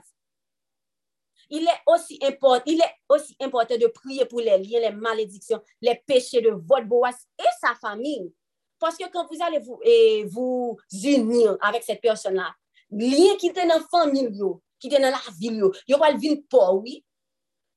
il 1.53 1.63
est 1.63 1.81
aussi 1.85 2.17
important, 2.23 2.63
il 2.65 2.81
est 2.81 2.95
aussi 3.07 3.35
important 3.39 3.77
de 3.77 3.85
prier 3.85 4.25
pour 4.25 4.39
les 4.39 4.57
liens, 4.57 4.79
les 4.79 4.91
malédictions, 4.91 5.61
les 5.81 6.01
péchés 6.07 6.41
de 6.41 6.49
votre 6.49 6.87
Boas 6.87 7.11
et 7.39 7.43
sa 7.61 7.75
famille. 7.75 8.33
Parce 8.79 8.97
que 8.97 9.07
quand 9.11 9.27
vous 9.31 9.37
allez 9.39 9.59
vous, 9.59 9.79
et 9.83 10.25
vous 10.25 10.77
unir 10.91 11.55
avec 11.61 11.83
cette 11.83 12.01
personne-là, 12.01 12.55
lien 12.89 13.35
qui 13.37 13.49
était 13.49 13.67
dans 13.67 13.75
la 13.75 13.81
famille, 13.81 14.31
qui 14.79 14.87
était 14.87 14.99
dans 14.99 15.11
la 15.11 15.21
ville, 15.39 15.63
il 15.87 15.95
va 15.95 16.11
le 16.11 16.17
vivre 16.17 16.41
pour, 16.49 16.81
oui. 16.81 17.05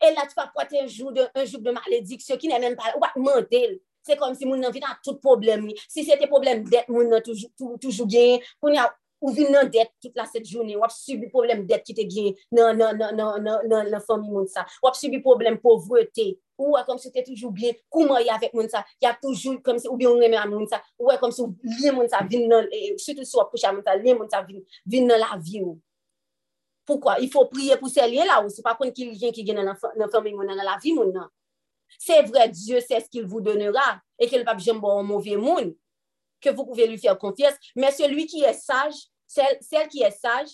Et 0.02 0.10
là, 0.14 0.22
tu 0.22 0.34
vas 0.36 0.50
porter 0.54 0.80
un 0.80 0.86
jour 0.86 1.12
de, 1.12 1.26
un 1.34 1.44
jour 1.44 1.60
de 1.60 1.70
malédiction 1.70 2.36
qui 2.38 2.48
n'est 2.48 2.58
même 2.58 2.76
pas, 2.76 2.94
ou 2.96 3.00
pas 3.00 3.12
mentir. 3.16 3.78
C'est 4.02 4.16
comme 4.16 4.34
si 4.34 4.46
mon 4.46 4.62
invite 4.62 4.84
a 4.84 4.98
tout 5.04 5.16
problème. 5.16 5.70
Si 5.88 6.02
c'était 6.04 6.26
problème 6.26 6.64
d'être, 6.64 6.88
mon 6.88 7.20
toujours, 7.20 7.50
toujours 7.78 8.06
gain, 8.06 8.38
ou 9.26 9.34
vin 9.34 9.50
nan 9.50 9.66
det 9.72 9.88
tout 9.98 10.14
la 10.14 10.24
set 10.30 10.46
jouni, 10.46 10.76
wap 10.78 10.92
subi 10.94 11.26
problem 11.32 11.64
det 11.66 11.80
ki 11.82 11.96
te 11.98 12.04
gen 12.06 12.36
nan, 12.54 12.78
nan, 12.78 13.00
nan, 13.18 13.64
nan 13.90 14.02
fami 14.04 14.30
moun 14.30 14.46
sa, 14.50 14.62
wap 14.84 14.94
subi 14.94 15.18
problem 15.24 15.58
povrete, 15.62 16.36
ou 16.56 16.76
wè 16.76 16.84
kom 16.86 17.00
se 17.02 17.10
te 17.10 17.24
toujou 17.26 17.50
blye, 17.54 17.74
kouman 17.92 18.22
yè 18.22 18.30
avèk 18.36 18.54
moun 18.54 18.70
sa, 18.70 18.84
yè 19.02 19.10
toujou 19.22 19.58
kom 19.66 19.80
se 19.82 19.90
ou 19.90 19.98
bi 19.98 20.06
yon 20.06 20.22
remè 20.22 20.38
an 20.38 20.52
moun 20.52 20.68
sa, 20.70 20.78
ou 21.00 21.10
wè 21.10 21.18
kom 21.22 21.34
se 21.34 21.42
ou 21.42 21.56
liye 21.66 21.90
moun 21.96 22.06
sa 22.12 22.22
vin 22.30 22.46
nan, 22.50 22.70
sütou 23.02 23.26
sou 23.26 23.42
wap 23.42 23.50
koucha 23.50 23.74
moun 23.74 23.82
sa, 23.86 23.96
liye 23.98 24.14
moun 24.14 24.30
sa 24.30 24.44
vin, 24.46 24.62
vin 24.86 25.10
nan 25.10 25.18
la 25.22 25.34
vi 25.40 25.64
ou. 25.64 25.80
Poukwa? 26.86 27.16
Il 27.18 27.32
fò 27.32 27.42
priye 27.50 27.74
pou 27.80 27.90
se 27.90 28.04
liye 28.06 28.24
la 28.28 28.38
ou, 28.44 28.52
se 28.52 28.62
pa 28.62 28.76
kon 28.78 28.94
ki 28.94 29.08
liyen 29.10 29.34
ki 29.34 29.42
gen 29.48 29.58
nan 29.66 29.74
fami 30.12 30.36
moun 30.36 30.46
nan 30.46 30.62
la 30.62 30.78
vi 30.82 30.94
moun 30.94 31.10
nan. 31.16 31.26
Se 31.98 32.20
vre, 32.28 32.46
Diyo 32.52 32.78
se 32.82 32.98
skil 33.02 33.26
vou 33.26 33.42
donera, 33.42 33.96
e 34.18 34.30
ke 34.30 34.38
l 34.38 34.46
pap 34.46 34.62
jembo 34.62 34.90
an 34.94 35.06
mouvye 35.06 35.36
moun, 35.40 35.72
ke 36.40 36.50
vous 36.50 36.64
pouvez 36.64 36.86
lui 36.86 36.98
faire 36.98 37.18
confiance. 37.18 37.54
Mais 37.74 37.90
celui 37.90 38.26
qui 38.26 38.42
est 38.42 38.54
sage, 38.54 39.08
celle, 39.26 39.58
celle 39.60 39.88
qui 39.88 40.02
est 40.02 40.10
sage, 40.10 40.48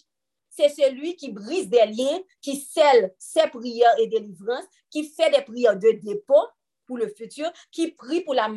c'est 0.51 0.69
celui 0.69 1.17
qui 1.17 1.33
brise 1.33 1.69
des 1.69 1.87
liens, 1.87 2.21
qui 2.41 2.57
scelle 2.57 3.15
ses 3.19 3.49
prières 3.49 3.99
et 3.99 4.07
délivrances, 4.07 4.67
qui 4.91 5.09
fait 5.09 5.31
des 5.31 5.43
prières 5.43 5.79
de 5.79 5.93
dépôt 5.93 6.47
pour 6.87 6.99
le 6.99 7.09
futur, 7.09 7.51
qui 7.71 7.93
prie 7.93 8.21
pour 8.23 8.35
la, 8.35 8.49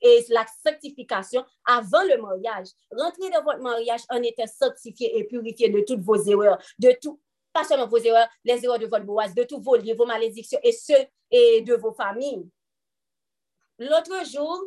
et 0.00 0.24
la 0.30 0.44
sanctification 0.66 1.44
avant 1.64 2.02
le 2.02 2.20
mariage. 2.20 2.68
Rentrez 2.90 3.30
dans 3.30 3.44
votre 3.44 3.60
mariage 3.60 4.00
en 4.08 4.20
étant 4.22 4.46
sanctifié 4.46 5.16
et 5.16 5.24
purifié 5.24 5.68
de 5.68 5.80
toutes 5.80 6.00
vos 6.00 6.20
erreurs, 6.24 6.58
de 6.78 6.92
tout, 7.00 7.20
pas 7.52 7.62
seulement 7.62 7.86
vos 7.86 7.98
erreurs, 7.98 8.28
les 8.44 8.64
erreurs 8.64 8.80
de 8.80 8.86
votre 8.86 9.04
boise, 9.04 9.34
de 9.34 9.44
tous 9.44 9.60
vos 9.60 9.76
liens, 9.76 9.94
vos 9.94 10.06
malédictions 10.06 10.58
et 10.62 10.72
ceux 10.72 11.06
et 11.30 11.60
de 11.60 11.74
vos 11.74 11.92
familles. 11.92 12.48
L'autre 13.78 14.26
jour, 14.26 14.60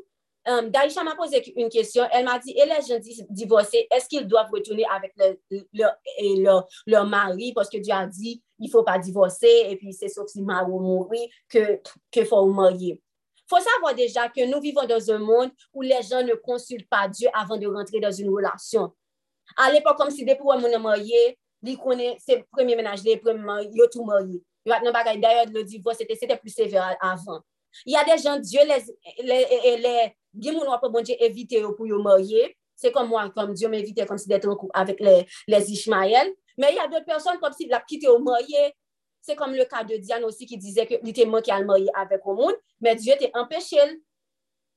Euh, 0.48 0.60
um, 0.60 0.70
Daisha 0.70 1.04
m'a 1.04 1.16
posé 1.16 1.44
une 1.60 1.70
question. 1.70 2.08
Elle 2.12 2.26
m'a 2.26 2.40
dit, 2.40 2.52
et 2.52 2.66
les 2.66 2.82
gens 2.88 3.00
divorcés, 3.30 3.88
est-ce 3.92 4.08
qu'ils 4.08 4.28
doivent 4.28 4.50
retourner 4.52 4.86
avec 4.86 5.14
leur, 5.18 5.34
leur, 5.74 5.96
leur, 6.38 6.68
leur, 6.86 7.06
mari? 7.06 7.54
Parce 7.54 7.70
que 7.70 7.78
Dieu 7.78 7.94
a 7.94 8.06
dit, 8.08 8.42
il 8.60 8.70
faut 8.70 8.84
pas 8.84 8.98
divorcer. 8.98 9.68
Et 9.70 9.76
puis, 9.76 9.94
c'est 9.94 10.08
sauf 10.08 10.28
si 10.28 10.42
mari 10.42 10.72
ou 10.72 10.80
mourir 10.80 11.28
que, 11.50 11.82
que 12.12 12.26
faut 12.26 12.46
marier. 12.46 13.02
faut 13.50 13.60
savoir 13.60 13.94
déjà 13.94 14.30
que 14.30 14.50
nous 14.50 14.62
vivons 14.62 14.86
dans 14.86 15.12
un 15.12 15.20
monde 15.20 15.52
où 15.74 15.82
les 15.82 16.02
gens 16.02 16.24
ne 16.24 16.34
consultent 16.36 16.90
pas 16.90 17.08
Dieu 17.08 17.30
avant 17.34 17.58
de 17.58 17.68
rentrer 17.68 18.00
dans 18.00 18.12
une 18.12 18.30
relation. 18.30 18.94
À 19.58 19.72
l'époque, 19.72 19.98
comme 19.98 20.12
si 20.12 20.26
des 20.26 20.36
pour 20.36 20.54
un 20.54 20.80
marié, 20.80 21.38
ils 21.64 21.78
connaissent 21.78 22.24
ses 22.26 22.44
premiers 22.52 22.76
ménages, 22.76 23.04
les 23.04 23.18
premiers 23.18 23.40
mariés, 23.40 23.70
ils 23.74 23.82
ont 23.82 23.88
tout 23.92 24.04
marié. 24.04 24.42
D'ailleurs, 24.66 25.46
le 25.52 25.64
divorce, 25.64 25.98
c'était 25.98 26.38
plus 26.38 26.50
sévère 26.50 26.96
avant. 27.02 27.42
Il 27.86 27.94
y 27.94 27.96
a 27.96 28.04
des 28.04 28.22
gens, 28.22 28.38
Dieu 28.38 28.62
les, 28.66 29.24
les, 29.24 29.78
les, 29.78 30.14
Gen 30.40 30.54
moun 30.54 30.68
wap 30.68 30.86
bon 30.92 31.02
Dieu 31.02 31.16
pour 31.76 31.88
marier. 32.04 32.58
C'est 32.76 32.92
comme 32.92 33.10
moi, 33.10 33.30
comme 33.32 33.54
Dieu 33.54 33.68
m'évitait 33.70 34.06
comme 34.06 34.20
si 34.20 34.28
d'être 34.28 34.48
en 34.48 34.56
couple 34.56 34.72
avec 34.76 35.00
les, 35.00 35.26
les 35.48 35.72
Ishmaël. 35.72 36.32
Mais 36.58 36.72
il 36.72 36.76
y 36.76 36.80
a 36.80 36.88
d'autres 36.88 37.06
personnes 37.06 37.40
comme 37.40 37.54
si 37.54 37.68
la 37.68 37.82
quitté 37.82 38.08
au 38.08 38.20
marié. 38.20 38.74
C'est 39.20 39.36
comme 39.36 39.54
le 39.54 39.66
cas 39.66 39.84
de 39.84 39.98
Diane 39.98 40.24
aussi 40.24 40.46
qui 40.46 40.58
disait 40.58 40.86
qu'il 40.86 41.08
était 41.10 41.26
manqué 41.26 41.52
à 41.52 41.60
le 41.60 41.66
marier 41.66 41.90
avec 41.96 42.22
le 42.26 42.34
monde, 42.34 42.56
mais 42.80 42.96
Dieu 42.96 43.14
t'a 43.20 43.40
empêché. 43.40 43.78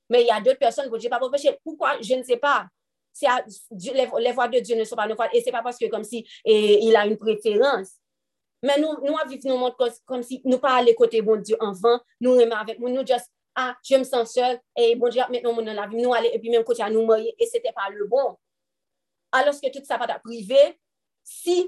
Mais 0.09 0.23
il 0.23 0.27
y 0.27 0.31
a 0.31 0.41
d'autres 0.41 0.59
personnes 0.59 0.89
que 0.89 0.97
Dieu 0.97 1.09
n'a 1.09 1.19
pas 1.19 1.25
empêché. 1.25 1.57
Pourquoi? 1.63 2.01
Je 2.01 2.15
ne 2.15 2.23
sais 2.23 2.37
pas. 2.37 2.67
les, 3.21 4.09
les, 4.19 4.31
voix 4.33 4.47
de 4.47 4.59
Dieu 4.59 4.75
ne 4.75 4.83
sont 4.83 4.95
pas 4.95 5.07
nos 5.07 5.15
voix. 5.15 5.33
Et 5.33 5.39
ce 5.39 5.45
n'est 5.45 5.51
pas 5.51 5.61
parce 5.61 5.77
que 5.77 5.85
comme 5.85 6.03
si 6.03 6.27
il 6.43 6.95
a 6.95 7.05
une 7.05 7.17
préférence. 7.17 8.00
Men 8.61 8.81
nou, 8.83 8.99
nou 9.01 9.17
aviv 9.17 9.45
nou 9.49 9.57
moun 9.57 9.73
kom 10.05 10.21
si 10.25 10.37
nou 10.45 10.61
pa 10.61 10.75
ale 10.77 10.93
kote 10.97 11.21
bon 11.25 11.41
Diyo 11.41 11.57
anvan, 11.65 11.97
nou 12.21 12.37
reme 12.37 12.53
avèk 12.57 12.77
moun, 12.81 12.93
nou 12.93 13.05
just, 13.07 13.31
ah, 13.57 13.73
je 13.85 13.97
m 13.97 14.05
san 14.05 14.27
sol, 14.29 14.59
e 14.77 14.91
bon 15.01 15.09
Diyo 15.13 15.25
ap 15.25 15.33
met 15.33 15.41
nou 15.45 15.57
moun 15.57 15.65
nan 15.65 15.79
la 15.79 15.87
vi, 15.89 15.97
nou 15.97 16.13
ale 16.17 16.29
epi 16.37 16.53
menm 16.53 16.65
kote 16.67 16.85
an 16.85 16.93
nou 16.93 17.07
morye, 17.09 17.33
e 17.41 17.49
sete 17.49 17.73
pa 17.73 17.89
le 17.89 18.05
bon. 18.11 18.35
Aloske 19.33 19.73
tout 19.73 19.87
sa 19.89 19.97
pa 19.97 20.05
ta 20.09 20.19
prive, 20.21 20.61
si 21.25 21.63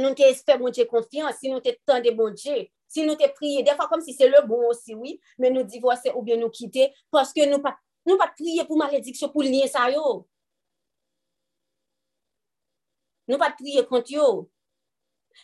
nou 0.00 0.16
te 0.16 0.24
espè 0.32 0.56
bon 0.60 0.72
Diyo 0.72 0.88
konfians, 0.88 1.36
si 1.42 1.52
nou 1.52 1.60
te 1.64 1.76
tende 1.88 2.16
bon 2.16 2.32
Diyo, 2.32 2.64
si 2.88 3.04
nou 3.04 3.20
te 3.20 3.28
priye, 3.36 3.62
defa 3.66 3.84
kom 3.90 4.00
si 4.00 4.16
se 4.16 4.26
le 4.32 4.40
bon 4.48 4.64
osi, 4.70 4.96
oui, 4.96 5.18
men 5.36 5.52
nou 5.52 5.68
divose 5.68 6.08
ou 6.14 6.24
bien 6.24 6.40
nou 6.40 6.48
kite, 6.48 6.88
paske 7.12 7.44
nou 7.50 7.60
pa, 7.60 7.76
nou 8.08 8.16
pa 8.16 8.32
priye 8.32 8.64
pou 8.64 8.80
malediksyon 8.80 9.32
pou 9.34 9.44
liye 9.44 9.68
sa 9.68 9.90
yo. 9.92 10.22
Nou 13.28 13.36
pa 13.36 13.52
priye 13.52 13.84
kont 13.84 14.08
yo. 14.08 14.48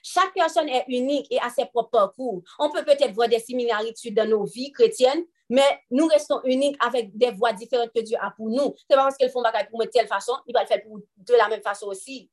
Chaque 0.03 0.33
personne 0.35 0.69
est 0.69 0.85
unique 0.89 1.27
et 1.31 1.39
a 1.41 1.51
ses 1.51 1.67
propres 1.67 1.91
parcours. 1.91 2.43
On 2.59 2.71
peut 2.71 2.85
peut-être 2.85 3.13
voir 3.13 3.29
des 3.29 3.39
similarités 3.39 4.11
dans 4.11 4.29
nos 4.29 4.45
vies 4.45 4.73
chrétiennes, 4.73 5.25
mais 5.49 5.81
nous 5.91 6.07
restons 6.07 6.41
uniques 6.45 6.77
avec 6.85 7.17
des 7.17 7.31
voies 7.31 7.53
différentes 7.53 7.93
que 7.95 8.01
Dieu 8.01 8.17
a 8.21 8.31
pour 8.31 8.49
nous. 8.49 8.75
C'est 8.89 8.97
pas 8.97 9.05
parce 9.05 9.17
qu'ils 9.17 9.31
font 9.31 9.43
bagaille 9.43 9.69
pour 9.71 9.81
de 9.81 9.87
telle 9.87 10.07
façon, 10.07 10.33
il 10.47 10.53
va 10.53 10.63
le 10.63 10.67
faire 10.67 10.81
de 11.17 11.35
la 11.35 11.49
même 11.49 11.63
façon 11.63 11.87
aussi. 11.87 12.31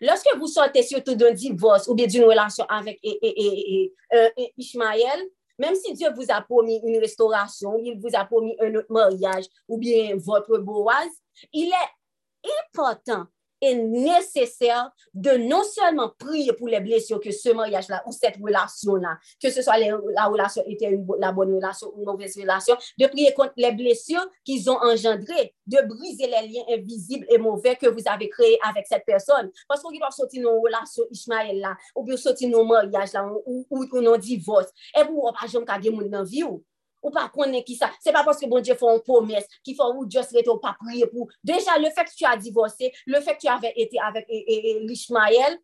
Lorsque 0.00 0.36
vous 0.36 0.46
sortez 0.46 0.82
surtout 0.82 1.14
d'un 1.14 1.32
divorce 1.32 1.88
ou 1.88 1.94
bien 1.94 2.06
d'une 2.06 2.24
relation 2.24 2.64
avec 2.66 3.00
euh, 3.04 4.28
Ishmaël, 4.56 5.20
même 5.58 5.74
si 5.74 5.92
Dieu 5.92 6.08
vous 6.14 6.26
a 6.28 6.40
promis 6.40 6.80
une 6.84 6.98
restauration, 6.98 7.76
il 7.78 7.98
vous 8.00 8.14
a 8.14 8.24
promis 8.24 8.56
un 8.60 8.74
autre 8.76 8.90
mariage 8.90 9.44
ou 9.68 9.78
bien 9.78 10.16
votre 10.16 10.58
Boaz, 10.58 11.08
il 11.52 11.68
est 11.68 12.50
important 12.68 13.26
est 13.60 13.74
nécessaire 13.74 14.90
de 15.14 15.30
non 15.32 15.62
seulement 15.62 16.12
prier 16.18 16.52
pour 16.52 16.68
les 16.68 16.80
blessures 16.80 17.20
que 17.20 17.30
ce 17.30 17.50
mariage-là 17.50 18.02
ou 18.06 18.12
cette 18.12 18.36
relation-là, 18.36 19.18
que 19.42 19.50
ce 19.50 19.62
soit 19.62 19.78
les, 19.78 19.92
la 20.14 20.26
relation 20.26 20.62
était 20.66 20.90
une, 20.90 21.06
la 21.18 21.32
bonne 21.32 21.54
relation 21.54 21.88
ou 21.94 22.00
une 22.00 22.06
mauvaise 22.06 22.36
relation, 22.36 22.76
de 22.98 23.06
prier 23.06 23.32
contre 23.34 23.52
les 23.56 23.72
blessures 23.72 24.26
qu'ils 24.44 24.70
ont 24.70 24.78
engendrées, 24.80 25.54
de 25.66 25.86
briser 25.86 26.26
les 26.26 26.48
liens 26.48 26.64
invisibles 26.68 27.26
et 27.28 27.38
mauvais 27.38 27.76
que 27.76 27.88
vous 27.88 28.02
avez 28.06 28.28
créés 28.28 28.58
avec 28.68 28.86
cette 28.86 29.04
personne. 29.04 29.50
Parce 29.68 29.82
qu'on 29.82 29.90
doit 29.90 30.10
sortir 30.10 30.42
nos 30.42 30.60
relations 30.60 31.04
Ishmael-là, 31.10 31.76
ou 31.94 32.04
bien 32.04 32.16
sortir 32.16 32.48
nos 32.48 32.64
mariages-là, 32.64 33.26
ou, 33.46 33.66
ou, 33.70 33.86
ou 33.90 34.00
nos 34.00 34.16
divorces. 34.16 34.70
Et 34.98 35.02
vous, 35.04 35.20
on 35.22 35.28
ne 35.28 35.32
pas 35.32 35.46
jamais 35.46 35.64
gagner 35.64 35.90
mon 35.90 36.22
vie. 36.22 36.44
Ou. 36.44 36.64
ou 37.02 37.12
pa 37.14 37.26
konen 37.32 37.64
ki 37.66 37.76
sa, 37.78 37.90
se 38.02 38.12
pa 38.14 38.22
poske 38.26 38.48
bon 38.50 38.64
Dje 38.64 38.76
fò 38.78 38.92
an 38.94 39.02
pomes, 39.06 39.48
ki 39.66 39.74
fò 39.78 39.90
ou 39.94 40.06
Dje 40.08 40.24
sre 40.26 40.44
te 40.44 40.52
ou 40.52 40.60
pa 40.62 40.74
priye 40.80 41.08
pou, 41.10 41.28
deja 41.46 41.76
le 41.80 41.90
fèk 41.96 42.12
tu 42.14 42.28
a 42.28 42.36
divose, 42.40 42.92
le 43.06 43.20
fèk 43.24 43.42
tu 43.42 43.50
avè 43.52 43.72
ete 43.74 44.00
avèk 44.06 44.28
e, 44.28 44.40
e, 44.40 44.56
e, 44.56 44.78
l'Ishmael, 44.86 45.58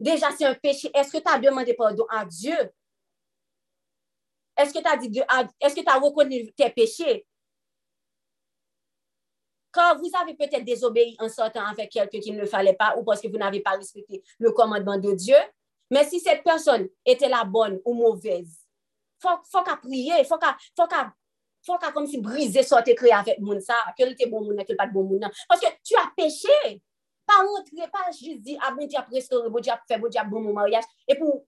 deja 0.00 0.32
se 0.36 0.48
un 0.48 0.58
peche, 0.62 0.90
eske 0.94 1.22
ta 1.24 1.38
demande 1.42 1.76
pardon 1.78 2.08
a 2.10 2.24
Dje? 2.28 2.58
Eske 4.56 4.80
ta, 4.84 4.96
ta 4.96 5.98
rekonen 6.00 6.52
te 6.56 6.70
peche? 6.76 7.22
Quand 9.76 9.98
vous 9.98 10.10
avez 10.18 10.32
peut-être 10.32 10.64
désobéi 10.64 11.14
en 11.18 11.28
sortant 11.28 11.66
avec 11.66 11.90
quelqu'un 11.90 12.18
qu'il 12.18 12.34
ne 12.34 12.46
fallait 12.46 12.72
pas 12.72 12.96
ou 12.96 13.04
parce 13.04 13.20
que 13.20 13.28
vous 13.28 13.36
n'avez 13.36 13.60
pas 13.60 13.72
respecté 13.72 14.22
le 14.38 14.50
commandement 14.52 14.96
de 14.96 15.12
Dieu, 15.12 15.36
mais 15.90 16.04
si 16.04 16.18
cette 16.18 16.42
personne 16.42 16.88
était 17.04 17.28
la 17.28 17.44
bonne 17.44 17.78
ou 17.84 17.92
mauvaise, 17.92 18.65
fok 19.52 19.70
a 19.72 19.78
priye, 19.82 20.22
fok 20.28 20.44
a, 20.48 20.52
fok 20.78 20.96
a, 20.98 21.04
fok 21.66 21.86
a 21.88 21.92
kom 21.94 22.06
si 22.10 22.20
brize 22.22 22.62
so 22.66 22.80
te 22.86 22.94
kre 22.98 23.12
avèk 23.16 23.42
moun 23.42 23.60
sa, 23.64 23.78
ke 23.98 24.06
l 24.06 24.14
te 24.18 24.28
bon 24.30 24.44
moun 24.44 24.58
nan, 24.58 24.68
ke 24.68 24.76
l 24.76 24.80
pat 24.80 24.92
bon 24.94 25.08
moun 25.08 25.26
nan. 25.26 25.34
Paske 25.50 25.72
tu 25.82 25.98
a 26.00 26.06
peche, 26.16 26.76
pa 27.26 27.42
rentre, 27.42 27.90
pa 27.92 28.06
jis 28.12 28.38
di, 28.42 28.56
a 28.60 28.72
bon 28.76 28.88
di 28.88 28.98
ap 28.98 29.10
restore, 29.12 29.50
bon 29.52 29.64
di 29.64 29.72
ap 29.74 29.84
fe, 29.88 29.98
bon 30.02 30.12
di 30.12 30.20
ap 30.22 30.30
bon 30.30 30.44
moun 30.44 30.56
mariage, 30.56 30.88
e 31.08 31.18
pou, 31.18 31.42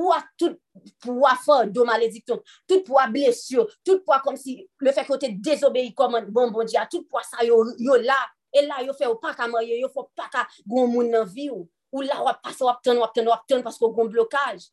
ou 0.00 0.12
a 0.14 0.20
tout 0.38 0.56
pou 1.02 1.26
a 1.28 1.34
fò 1.40 1.62
do 1.68 1.84
malédikton, 1.84 2.40
tout 2.68 2.84
pou 2.86 3.00
a 3.00 3.06
blesyo, 3.10 3.66
tout 3.84 4.04
pou 4.06 4.16
a 4.16 4.20
kom 4.24 4.38
si 4.40 4.56
le 4.80 4.94
fè 4.96 5.04
kote 5.08 5.32
désobéi 5.44 5.92
komon 5.96 6.30
bon 6.32 6.54
bon 6.54 6.68
diya, 6.68 6.86
tout 6.90 7.04
pou 7.10 7.20
a 7.20 7.24
sa 7.26 7.44
yo, 7.46 7.60
yo 7.78 7.98
la, 8.00 8.18
e 8.54 8.64
la 8.66 8.80
yo 8.86 8.96
fè 8.96 9.10
ou 9.10 9.20
pa 9.22 9.34
ka 9.36 9.48
marye, 9.50 9.80
yo 9.82 9.90
fò 9.92 10.06
pa 10.16 10.30
ka 10.32 10.46
goun 10.64 10.92
moun 10.94 11.10
nan 11.12 11.28
vi 11.28 11.50
ou, 11.52 11.66
ou 11.92 12.04
la 12.06 12.20
wap 12.24 12.40
pas 12.42 12.62
wap 12.64 12.80
ten, 12.86 12.98
wap 13.02 13.12
ten, 13.16 13.28
wap 13.28 13.44
ten, 13.50 13.64
pasko 13.66 13.92
goun 13.92 14.10
blokaj. 14.12 14.70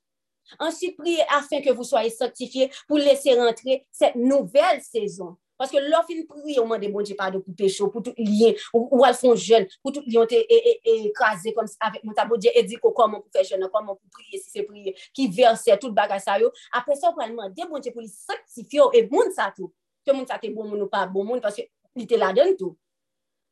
Ensuite, 0.59 0.97
priez 0.97 1.23
afin 1.29 1.61
que 1.61 1.71
vous 1.71 1.83
soyez 1.83 2.09
sanctifiés 2.09 2.71
pour 2.87 2.97
laisser 2.97 3.33
rentrer 3.39 3.85
cette 3.91 4.15
nouvelle 4.15 4.81
saison. 4.81 5.37
Parce 5.57 5.71
que 5.71 5.77
l'offre 5.77 6.13
prier 6.29 6.59
au 6.59 6.63
moment 6.63 6.79
des 6.79 6.89
bon 6.89 7.01
Dieu 7.01 7.15
pardon 7.15 7.41
pour 7.41 7.55
péché, 7.55 7.83
pour 7.91 8.03
tout 8.03 8.13
lien, 8.17 8.53
ou, 8.73 8.89
ou 8.91 9.05
elles 9.05 9.15
font 9.15 9.35
jeune, 9.35 9.65
pour 9.81 9.91
tout 9.91 10.03
lien 10.05 10.25
écrasé 10.85 11.53
comme 11.53 11.65
ça 11.65 11.77
avec 11.81 12.03
mon 12.03 12.13
tableau, 12.13 12.35
bon 12.35 12.39
Dieu 12.39 12.51
et 12.53 12.63
dit 12.63 12.77
comment 12.81 13.21
pour 13.21 13.31
faire 13.31 13.43
jeune, 13.43 13.67
comment 13.73 13.95
pour 13.95 14.09
prier 14.11 14.39
si 14.39 14.51
c'est 14.51 14.63
prier, 14.63 14.95
qui 15.13 15.27
verset 15.29 15.77
tout 15.79 15.91
bagage 15.91 16.21
ça 16.21 16.39
yo. 16.39 16.51
Après 16.71 16.95
ça, 16.95 17.11
on 17.11 17.19
va 17.19 17.27
demander 17.27 17.63
bon 17.69 17.79
Dieu 17.79 17.91
pour 17.91 18.01
les 18.01 18.07
sanctifier 18.07 18.81
et 18.93 19.03
bon 19.03 19.23
ça 19.35 19.51
tout. 19.55 19.73
Que 20.05 20.11
mon 20.13 20.25
ça 20.27 20.37
te 20.37 20.47
bon, 20.47 20.63
mon 20.65 20.87
pas 20.87 21.07
bon, 21.07 21.23
monde 21.23 21.41
parce 21.41 21.55
que 21.55 21.63
il 21.95 22.05
te 22.05 22.13
la 22.13 22.31
donne 22.31 22.55
tout. 22.55 22.77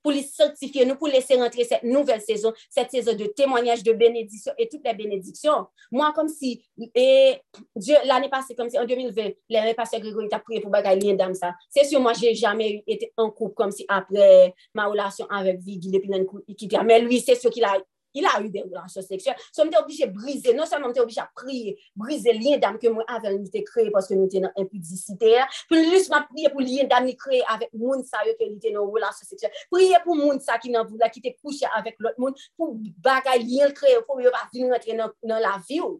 pour 0.06 0.12
les 0.12 0.22
sanctifier, 0.22 0.86
nous 0.86 0.98
pour 0.98 1.08
laisser 1.08 1.34
rentrer 1.34 1.64
cette 1.64 1.82
nouvelle 1.82 2.22
saison, 2.22 2.54
cette 2.70 2.92
saison 2.92 3.16
de 3.16 3.26
témoignage, 3.26 3.82
de 3.82 3.92
bénédiction 3.92 4.52
et 4.56 4.70
toutes 4.70 4.86
les 4.86 4.94
bénédictions. 4.94 5.66
Moi, 5.92 6.14
comme 6.14 6.28
si, 6.28 6.64
et 6.94 7.38
Dieu, 7.76 7.96
l'année 8.06 8.30
passée, 8.30 8.54
comme 8.54 8.70
si 8.70 8.78
en 8.78 8.86
2020, 8.86 9.32
l'année 9.50 9.74
passée, 9.74 10.00
Grégory 10.00 10.30
t'a 10.30 10.38
prié 10.38 10.62
pour 10.62 10.70
bagailler 10.70 11.16
d'âme 11.16 11.34
ça. 11.34 11.56
C'est 11.72 11.86
sûr, 11.86 12.00
moi, 12.00 12.14
j'ai 12.14 12.36
jamais 12.36 12.84
été 12.86 13.14
en 13.18 13.32
couple 13.32 13.56
comme 13.56 13.72
si 13.72 13.84
après 13.88 14.54
ma 14.76 14.86
relation 14.86 15.26
avec 15.28 15.60
Vigil, 15.62 15.90
depuis 15.90 16.56
qu'il 16.56 16.76
a 16.76 16.84
Mais 16.84 17.00
lui, 17.00 17.20
c'est 17.20 17.34
sûr 17.34 17.50
qu'il 17.50 17.64
a 17.64 17.76
il 18.16 18.26
a 18.26 18.42
eu 18.42 18.50
des 18.50 18.62
relations 18.62 19.02
sexuelles. 19.02 19.38
So 19.52 19.66
mwen 19.66 19.74
te 19.76 19.80
oblige 19.82 20.08
brise, 20.16 20.54
non 20.56 20.70
seman 20.70 20.88
mwen 20.88 20.96
te 20.96 21.04
oblige 21.04 21.22
a 21.22 21.28
priye, 21.38 21.76
brise 22.00 22.34
liyen 22.34 22.62
dam 22.64 22.80
ke 22.82 22.90
mwen 22.90 23.06
avèl 23.12 23.36
mwen 23.38 23.52
te 23.54 23.62
kreye 23.68 23.92
paske 23.94 24.18
mwen 24.18 24.32
te 24.32 24.42
nan 24.44 24.56
impudicite. 24.62 25.46
Pou 25.70 25.80
lus 25.92 26.10
mwen 26.12 26.28
priye 26.32 26.52
pou 26.54 26.64
liyen 26.64 26.90
dam 26.92 27.06
ni 27.06 27.16
kreye 27.20 27.44
avèk 27.54 27.76
moun 27.76 28.06
sa 28.08 28.24
yo 28.26 28.34
ke 28.40 28.48
li 28.48 28.58
te 28.64 28.74
nan 28.74 28.88
relations 28.96 29.30
sexuelles. 29.30 29.64
Priye 29.74 30.02
pou 30.08 30.18
moun 30.18 30.42
sa 30.44 30.58
ki 30.64 30.74
nan 30.74 30.88
voula 30.88 31.12
ki 31.14 31.24
te 31.26 31.36
kouche 31.38 31.70
avèk 31.78 32.00
lot 32.06 32.20
moun 32.22 32.38
pou 32.56 32.80
bagay 33.06 33.44
liyen 33.44 33.76
kreye 33.76 34.02
pou 34.08 34.24
yo 34.24 34.34
pa 34.34 34.48
vin 34.54 34.72
rentre 34.72 34.96
nan, 34.98 35.12
nan 35.28 35.44
la 35.44 35.58
vi 35.68 35.84
ou. 35.84 36.00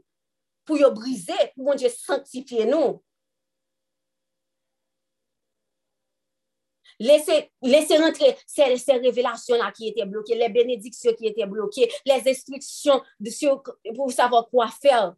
Pou 0.66 0.80
yo 0.82 0.90
brise, 0.96 1.36
pou 1.54 1.68
mwen 1.68 1.84
je 1.84 1.92
sanctifiye 1.94 2.66
nou. 2.70 2.98
Laissez, 7.00 7.52
laissez 7.62 7.98
rentrer 7.98 8.38
ces, 8.48 8.78
ces 8.78 8.94
révélations-là 8.94 9.72
qui 9.72 9.90
étaient 9.90 10.06
bloquées, 10.06 10.36
les 10.36 10.50
bénédictions 10.50 11.14
qui 11.14 11.28
étaient 11.28 11.46
bloquées, 11.46 11.92
les 12.06 12.22
instructions 12.30 13.02
de 13.20 13.30
sur, 13.30 13.62
pour 13.96 14.12
savoir 14.12 14.48
quoi 14.50 14.68
faire. 14.68 15.16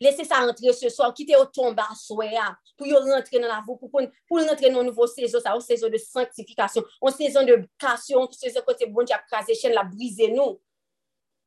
Laissez 0.00 0.24
ça 0.24 0.44
rentrer 0.44 0.72
ce 0.72 0.88
soir, 0.88 1.14
quittez 1.14 1.36
au 1.36 1.44
tombe 1.46 1.78
à 1.78 1.94
soir, 1.94 2.56
pour 2.76 2.86
rentrer 2.86 3.38
dans 3.38 3.46
la 3.46 3.62
vie, 3.66 3.78
pour, 3.78 3.90
pour 3.90 4.40
rentrer 4.40 4.70
dans 4.70 4.80
une 4.80 4.86
nouvelle 4.86 5.08
saison, 5.08 5.38
ça, 5.40 5.54
une 5.54 5.60
saison 5.60 5.88
de 5.88 5.98
sanctification, 5.98 6.84
une 7.02 7.12
saison 7.12 7.44
de 7.44 7.68
cassation, 7.78 8.26
une 8.26 8.32
saison 8.32 8.60
côté 8.66 8.86
bon 8.86 9.04
Dieu 9.04 9.14
a 9.14 9.54
chaîne 9.54 9.72
la 9.72 9.84
briser 9.84 10.30
nous. 10.30 10.60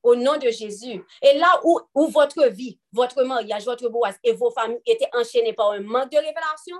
Au 0.03 0.15
nom 0.15 0.37
de 0.37 0.49
Jésus. 0.49 1.03
Et 1.21 1.37
là 1.37 1.59
où, 1.65 1.81
où 1.93 2.07
votre 2.07 2.45
vie, 2.47 2.79
votre 2.93 3.23
mariage, 3.23 3.65
votre 3.65 3.89
boise 3.89 4.15
et 4.23 4.31
vos 4.31 4.51
familles 4.51 4.79
étaient 4.85 5.09
enchaînées 5.11 5.53
par 5.53 5.71
un 5.71 5.81
manque 5.81 6.11
de 6.11 6.17
révélation, 6.17 6.77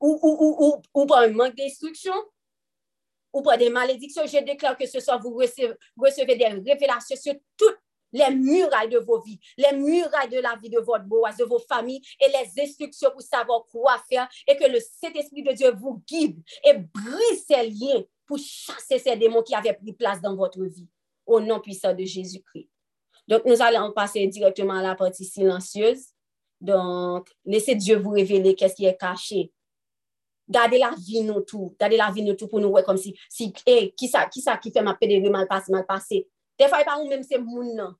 ou, 0.00 1.06
par 1.06 1.18
un 1.18 1.28
manque 1.28 1.56
d'instruction, 1.56 2.14
ou 3.32 3.42
par 3.42 3.58
des 3.58 3.70
malédictions, 3.70 4.26
je 4.26 4.42
déclare 4.44 4.76
que 4.76 4.86
ce 4.86 5.00
soir, 5.00 5.20
vous 5.20 5.34
recevez, 5.34 5.74
recevez 5.96 6.36
des 6.36 6.46
révélations 6.46 7.16
sur 7.16 7.34
toutes 7.56 7.78
les 8.12 8.30
murailles 8.30 8.88
de 8.88 8.98
vos 8.98 9.20
vies, 9.20 9.38
les 9.58 9.72
murailles 9.76 10.30
de 10.30 10.38
la 10.38 10.56
vie 10.56 10.70
de 10.70 10.78
votre 10.78 11.04
boise, 11.04 11.36
de 11.36 11.44
vos 11.44 11.58
familles, 11.58 12.00
et 12.20 12.28
les 12.28 12.62
instructions 12.62 13.10
pour 13.10 13.22
savoir 13.22 13.64
quoi 13.70 14.02
faire, 14.08 14.28
et 14.46 14.56
que 14.56 14.70
le 14.70 14.78
Saint-Esprit 14.80 15.42
de 15.42 15.52
Dieu 15.52 15.72
vous 15.72 16.02
guide 16.06 16.40
et 16.64 16.74
brise 16.74 17.44
ces 17.46 17.68
liens 17.68 18.02
pour 18.26 18.38
chasser 18.38 18.98
ces 18.98 19.16
démons 19.16 19.42
qui 19.42 19.54
avaient 19.54 19.74
pris 19.74 19.92
place 19.92 20.20
dans 20.20 20.34
votre 20.34 20.62
vie, 20.62 20.88
au 21.26 21.40
nom 21.40 21.60
puissant 21.60 21.92
de 21.92 22.04
Jésus-Christ. 22.04 22.68
Donc, 23.28 23.44
nous 23.44 23.60
allons 23.60 23.92
passer 23.92 24.26
directement 24.28 24.74
à 24.74 24.82
la 24.82 24.94
partie 24.94 25.24
silencieuse. 25.24 26.06
Donc, 26.60 27.30
laissez 27.44 27.74
Dieu 27.74 27.98
vous 27.98 28.10
révéler 28.10 28.54
qu'est-ce 28.54 28.74
qui 28.74 28.86
est 28.86 28.96
caché. 28.96 29.52
Gardez 30.48 30.78
la 30.78 30.94
vie 30.96 31.22
nous 31.22 31.40
tout. 31.40 31.76
Gardez 31.78 31.96
la 31.96 32.10
vie 32.10 32.22
nous 32.22 32.34
tout 32.34 32.48
pour 32.48 32.60
nous 32.60 32.70
voir 32.70 32.84
comme 32.84 32.96
si, 32.96 33.16
si 33.28 33.52
hey, 33.66 33.92
qui 33.94 34.08
ça 34.08 34.26
qui, 34.26 34.40
ça 34.40 34.56
qui 34.56 34.70
fait 34.70 34.82
ma 34.82 34.94
pédérie 34.94 35.28
mal 35.28 35.48
passé, 35.48 35.72
mal 35.72 35.84
passé. 35.84 36.28
Des 36.58 36.68
fois, 36.68 36.84
pas 36.84 37.02
nous-mêmes, 37.02 37.22
c'est 37.22 37.38
moun 37.38 37.96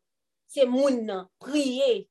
C'est 0.47 0.67
moun 0.67 1.29
Priez. 1.39 2.09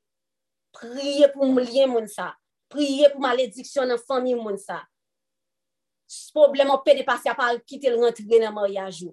Priez 0.72 1.28
pour 1.32 1.46
lien 1.46 1.86
moun 1.86 2.06
ça. 2.06 2.36
Priez 2.68 3.08
pour 3.10 3.20
malédiction 3.20 3.86
dans 3.86 3.98
famille 3.98 4.34
moun 4.34 4.58
ça. 4.58 4.82
Ce 6.06 6.30
problème 6.30 6.70
au 6.70 6.78
pédé 6.78 7.02
passé 7.02 7.28
à 7.28 7.34
part 7.34 7.54
quitter 7.64 7.90
le 7.90 7.96
rentrer 7.96 8.24
dans 8.24 8.48
le 8.48 8.54
mariage. 8.54 9.06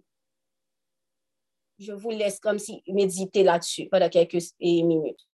Je 1.80 1.93
vous 1.93 2.11
laisse 2.11 2.39
comme 2.39 2.60
si 2.60 2.84
méditer 2.88 3.43
là-dessus 3.43 3.88
pendant 3.88 4.10
quelques 4.10 4.38
minutes. 4.60 5.26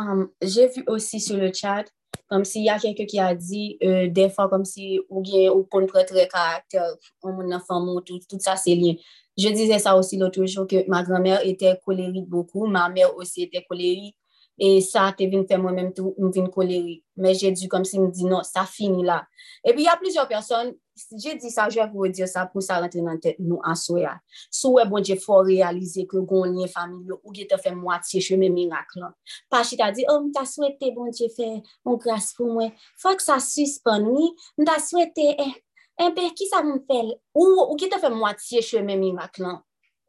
Um, 0.00 0.30
J'ai 0.40 0.68
vu 0.68 0.82
aussi 0.86 1.20
sur 1.20 1.36
le 1.36 1.52
chat, 1.52 1.84
comme 2.28 2.44
s'il 2.44 2.64
y 2.64 2.70
a 2.70 2.78
quelqu'un 2.78 3.04
qui 3.04 3.18
a 3.18 3.34
dit, 3.34 3.76
euh, 3.82 4.08
des 4.08 4.30
fois, 4.30 4.48
comme 4.48 4.64
si, 4.64 5.00
ou 5.10 5.20
bien, 5.20 5.50
ou 5.50 5.64
qu'on 5.64 5.86
prête 5.86 6.10
le 6.10 6.26
caractère, 6.26 6.94
on 7.22 7.32
mon 7.32 7.52
enfant, 7.52 8.00
tout, 8.00 8.18
tout 8.28 8.38
ça, 8.40 8.56
c'est 8.56 8.74
lié. 8.74 9.00
Je 9.36 9.48
disais 9.48 9.78
ça 9.78 9.96
aussi 9.96 10.16
l'autre 10.16 10.44
jour, 10.46 10.66
que 10.66 10.88
ma 10.88 11.02
grand-mère 11.02 11.46
était 11.46 11.78
colérique 11.84 12.28
beaucoup, 12.28 12.66
ma 12.66 12.88
mère 12.88 13.14
aussi 13.16 13.42
était 13.42 13.64
colérique, 13.68 14.16
et 14.58 14.80
ça 14.80 15.14
te 15.16 15.24
vin 15.24 15.44
faire 15.46 15.58
moi-même 15.58 15.92
tout, 15.92 16.14
vin 16.18 16.46
colérique. 16.46 17.04
Mais 17.16 17.34
j'ai 17.34 17.52
dû 17.52 17.68
comme 17.68 17.84
si 17.84 17.98
me 17.98 18.10
dit 18.10 18.24
non, 18.24 18.42
ça 18.42 18.64
finit 18.64 19.04
là. 19.04 19.26
Et 19.64 19.72
puis 19.72 19.82
il 19.82 19.86
y 19.86 19.88
a 19.88 19.96
plusieurs 19.96 20.28
personnes, 20.28 20.74
je 21.12 21.34
di 21.40 21.50
sa, 21.50 21.68
je 21.72 21.84
vou 21.92 22.08
di 22.08 22.26
sa 22.28 22.44
pou 22.50 22.62
sa 22.64 22.80
rentre 22.82 23.02
nan 23.04 23.20
tet 23.22 23.38
nou 23.40 23.60
answe 23.66 24.04
a. 24.08 24.16
Sou 24.52 24.78
we 24.78 24.84
bon 24.90 25.04
je 25.06 25.16
fò 25.20 25.40
realize 25.46 26.04
ke 26.10 26.22
gonye 26.28 26.68
familyo 26.72 27.20
ou 27.22 27.34
ge 27.36 27.46
te 27.50 27.58
fè 27.60 27.72
mwatiye 27.76 28.22
chwe 28.26 28.38
mè 28.40 28.50
mirak 28.52 28.94
lan. 29.00 29.14
Pa 29.52 29.62
chita 29.66 29.90
di, 29.94 30.04
oh, 30.10 30.20
mta 30.26 30.44
swete 30.48 30.92
bon 30.96 31.10
je 31.14 31.30
fè 31.32 31.48
mwen 31.86 31.98
gras 32.02 32.30
pou 32.36 32.50
mwen. 32.52 32.74
Fò 33.00 33.14
k 33.16 33.24
sa 33.24 33.40
suspon 33.44 34.10
ni, 34.10 34.30
mta 34.60 34.76
swete, 34.82 35.30
eh, 35.34 35.56
eh, 36.00 36.12
be, 36.16 36.28
ki 36.36 36.50
sa 36.50 36.64
mwen 36.66 36.84
fèl? 36.90 37.14
Ou, 37.36 37.66
ou 37.70 37.80
ge 37.80 37.90
te 37.92 38.00
fè 38.02 38.12
mwatiye 38.12 38.62
chwe 38.66 38.84
mè 38.86 38.98
mirak 39.00 39.42
lan. 39.42 39.58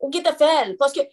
Ou 0.01 0.11
ge 0.13 0.23
te 0.25 0.33
fèl, 0.37 0.75
poske 0.81 1.07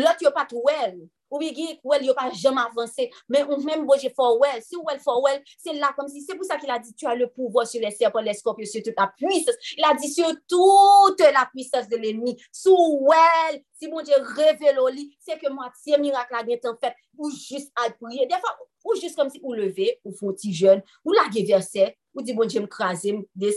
lot 0.00 0.22
yo 0.24 0.34
pat 0.36 0.56
wèl. 0.56 1.00
Well. 1.00 1.00
Ou 1.30 1.38
bi 1.38 1.52
gen 1.54 1.76
wèl 1.86 2.08
yo 2.08 2.14
pa 2.18 2.26
jom 2.34 2.58
avanse, 2.58 3.06
men 3.30 3.46
ou 3.46 3.60
mèm 3.62 3.84
boje 3.86 4.10
for 4.16 4.40
wèl, 4.42 4.58
si 4.66 4.74
wèl 4.76 4.98
for 5.02 5.22
wèl, 5.22 5.38
se 5.62 5.72
la 5.76 5.92
kom 5.94 6.08
si, 6.10 6.24
se 6.24 6.34
pou 6.34 6.46
sa 6.46 6.58
ki 6.58 6.66
la 6.66 6.80
di, 6.82 6.90
tu 6.98 7.06
a 7.06 7.14
le 7.14 7.28
pouvo 7.30 7.64
sur 7.64 7.80
les 7.80 7.94
serpents, 7.94 8.24
les 8.26 8.34
scorpions, 8.34 8.66
sur 8.66 8.82
toute 8.82 8.98
la 8.98 9.06
puissance, 9.16 9.54
il 9.78 9.84
a 9.84 9.94
dit 9.94 10.10
sur 10.10 10.26
toute 10.48 11.20
la 11.20 11.46
puissance 11.52 11.88
de 11.88 11.96
l'ennemi, 11.96 12.34
sou 12.50 12.74
wèl, 13.06 13.60
si 13.78 13.88
bon 13.88 14.02
revelo 14.34 14.88
li, 14.90 15.06
se 15.22 15.38
ke 15.38 15.54
moitié 15.54 16.02
mirak 16.02 16.34
la 16.34 16.42
gen 16.48 16.58
t'en 16.66 16.76
fèt, 16.82 16.98
ou 17.20 17.30
jist 17.30 17.70
al 17.78 17.94
priye, 18.00 18.26
defa 18.26 18.50
ou 18.84 18.98
jist 18.98 19.14
kom 19.14 19.30
si 19.30 19.38
ou 19.44 19.54
leve, 19.54 19.86
ou 20.02 20.10
fon 20.16 20.34
ti 20.34 20.50
jen, 20.56 20.82
ou 21.06 21.14
la 21.14 21.28
ge 21.30 21.46
verse, 21.46 21.92
ou 22.16 22.26
di 22.26 22.34
bon 22.34 22.50
des 22.50 22.58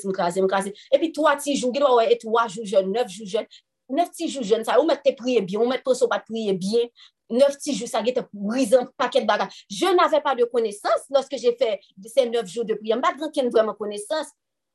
mkraze, 0.06 0.42
mkraze. 0.46 0.74
E 0.94 1.02
pi 1.02 1.10
3 1.16 1.38
ti 1.42 1.58
jou, 1.58 1.74
gen 1.74 1.90
wè, 1.98 2.12
3 2.22 2.50
jou 2.54 2.70
jen, 2.70 2.92
9 2.94 3.18
jou 3.18 3.26
jen, 3.26 3.50
9 3.90 4.14
ti 4.16 4.30
jou 4.30 4.46
jen, 4.46 4.64
sa 4.66 4.78
ou 4.80 4.88
mèk 4.88 5.02
te 5.04 5.16
priye 5.18 5.42
bien, 5.42 5.62
ou 5.64 5.70
mèk 5.70 5.84
preso 5.86 6.06
so 6.06 6.12
pa 6.12 6.22
priye 6.24 6.54
bien, 6.56 6.92
9 7.34 7.58
petits 7.58 7.76
jours, 7.76 7.88
ça 7.88 8.00
a 8.00 8.08
été 8.08 8.22
brisant, 8.32 8.88
paquet 8.98 9.22
de 9.22 9.28
bagages. 9.28 9.66
Je 9.70 9.86
n'avais 9.86 10.22
pas 10.22 10.36
de 10.36 10.46
connaissance 10.46 11.02
lorsque 11.10 11.36
j'ai 11.38 11.56
fait 11.56 11.80
ces 12.06 12.30
9 12.30 12.46
jours 12.46 12.66
de 12.66 12.76
prière. 12.76 12.98
Je 12.98 13.02
n'avais 13.02 13.32
pas 13.32 13.50
vraiment 13.50 13.74
connaissance. 13.74 14.28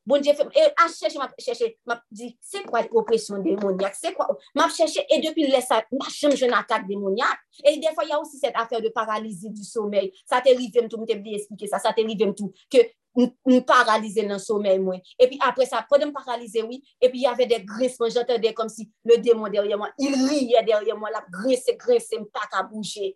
Bon 0.09 0.18
Dieu, 0.18 0.32
et 0.32 0.60
à 0.82 0.89
chercher, 0.89 1.18
m'a 1.18 1.28
cherché, 1.39 1.78
m'a 1.85 2.02
dit, 2.10 2.39
c'est 2.40 2.62
quoi 2.62 2.80
l'oppression 2.90 3.36
démoniaque, 3.43 3.94
c'est 3.94 4.14
quoi, 4.14 4.26
m'a 4.55 4.66
cherché, 4.70 5.05
et 5.10 5.20
depuis 5.20 5.47
le 5.47 5.60
ça, 5.60 5.85
ma 5.93 6.09
chambre, 6.09 6.35
je 6.35 6.47
n'attaque 6.47 6.86
démoniaque. 6.89 7.39
Et 7.62 7.76
des 7.76 7.89
fois, 7.94 8.05
il 8.05 8.09
y 8.09 8.12
a 8.12 8.18
aussi 8.18 8.39
cette 8.39 8.56
affaire 8.56 8.80
de 8.80 8.89
paralysie 8.89 9.51
du 9.51 9.62
sommeil. 9.62 10.10
Ça 10.24 10.40
t'est 10.40 10.55
arrivé, 10.55 10.89
tout, 10.89 10.97
m'te 10.97 11.10
expliquer 11.10 11.66
ça, 11.66 11.78
ça 11.78 11.93
t'est 11.93 12.05
arrivé, 12.05 12.32
tout, 12.35 12.55
que 12.70 12.78
m 13.19 13.61
paralize 13.66 14.23
nan 14.27 14.40
somey 14.43 14.78
mwen. 14.82 15.03
E 15.19 15.28
pi 15.31 15.39
apre 15.45 15.66
sa, 15.69 15.82
kode 15.90 16.07
m 16.09 16.15
paralize 16.15 16.62
wii, 16.65 16.82
e 17.03 17.11
pi 17.12 17.24
yave 17.27 17.49
de 17.51 17.61
gresman, 17.66 18.12
jante 18.15 18.39
de 18.43 18.53
kom 18.57 18.70
si 18.73 18.89
le 19.09 19.19
demon 19.23 19.53
derye 19.53 19.78
mwen, 19.78 19.95
il 19.99 20.15
riye 20.28 20.62
derye 20.66 20.95
mwen, 20.95 21.15
la 21.15 21.24
gresse, 21.32 21.74
gresse, 21.81 22.19
m 22.19 22.28
pa 22.32 22.47
ka 22.53 22.62
bouje. 22.69 23.15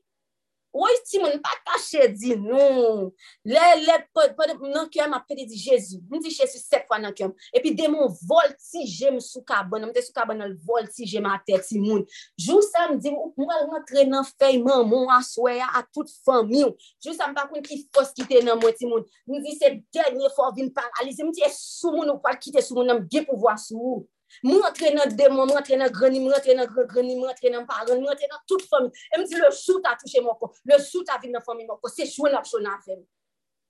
Woy 0.72 0.94
si 1.04 1.18
moun 1.20 1.36
pa 1.44 1.52
kache 1.66 2.06
di 2.16 2.32
nou. 2.40 3.10
Le, 3.44 3.64
le, 3.84 3.96
po, 4.16 4.24
po, 4.38 4.46
nan 4.64 4.88
kyom 4.92 5.12
apè 5.18 5.36
di 5.36 5.44
di 5.50 5.58
Jezu. 5.60 5.98
Mwen 6.08 6.22
di 6.24 6.32
Jezu 6.32 6.56
set 6.62 6.86
fwa 6.88 6.96
nan 7.02 7.12
kyom. 7.16 7.34
Epi 7.52 7.74
demon 7.76 8.08
voltije 8.28 9.10
m 9.12 9.18
sou 9.20 9.44
kabon. 9.44 9.84
Mwen 9.84 9.92
te 9.92 10.04
sou 10.06 10.16
kabon 10.16 10.40
nan 10.40 10.54
voltije 10.64 11.20
m 11.20 11.28
atè 11.28 11.60
ti 11.66 11.80
moun. 11.82 12.06
Jou 12.40 12.64
sa 12.64 12.86
m 12.88 12.96
di 12.96 13.12
mwen 13.12 13.34
mwen 13.36 13.68
rentre 13.74 14.06
nan 14.08 14.24
feyman 14.30 14.88
moun 14.88 15.12
aswaya 15.12 15.68
a 15.76 15.84
tout 15.92 16.08
fami 16.24 16.64
ou. 16.64 16.78
Jou 17.04 17.12
sa 17.18 17.28
m 17.28 17.36
pa 17.36 17.44
kon 17.50 17.64
ki 17.66 17.82
fos 17.92 18.14
kite 18.16 18.40
nan 18.40 18.56
mwen 18.62 18.72
ti 18.78 18.88
moun. 18.88 19.04
Mwen 19.28 19.44
di 19.44 19.52
se 19.58 19.74
denye 19.92 20.32
fwa 20.32 20.54
vin 20.56 20.72
paralize. 20.72 21.20
Mwen 21.20 21.36
di 21.36 21.44
e 21.44 21.52
sou 21.52 21.98
moun 21.98 22.16
ou 22.16 22.24
pal 22.24 22.40
kite 22.40 22.64
sou 22.64 22.80
moun 22.80 22.88
nan 22.88 23.04
m 23.04 23.06
ge 23.12 23.26
pou 23.28 23.36
vwa 23.44 23.58
sou 23.60 23.92
ou. 23.92 24.02
Sous. 24.40 24.62
Mwantre 24.62 24.92
nan 24.94 25.16
demon, 25.16 25.46
mwantre 25.46 25.76
nan 25.76 25.90
greni, 25.92 26.20
mwantre 26.20 26.54
nan 26.54 26.68
greni, 26.68 27.16
mwantre 27.16 27.50
nan 27.50 27.66
paran, 27.66 28.00
mwantre 28.00 28.28
nan 28.30 28.40
tout 28.48 28.62
fami. 28.70 28.92
E 29.12 29.20
mdi 29.20 29.40
le 29.40 29.50
sou 29.56 29.80
ta 29.82 29.96
touche 30.00 30.20
mwen 30.22 30.38
kon, 30.40 30.52
le 30.68 30.78
sou 30.82 31.04
ta 31.08 31.18
vin 31.22 31.34
nan 31.34 31.44
fami 31.44 31.66
mwen 31.66 31.80
kon, 31.80 31.92
se 31.92 32.06
chwen 32.10 32.36
ap 32.38 32.48
chon 32.48 32.68
aven. 32.68 33.02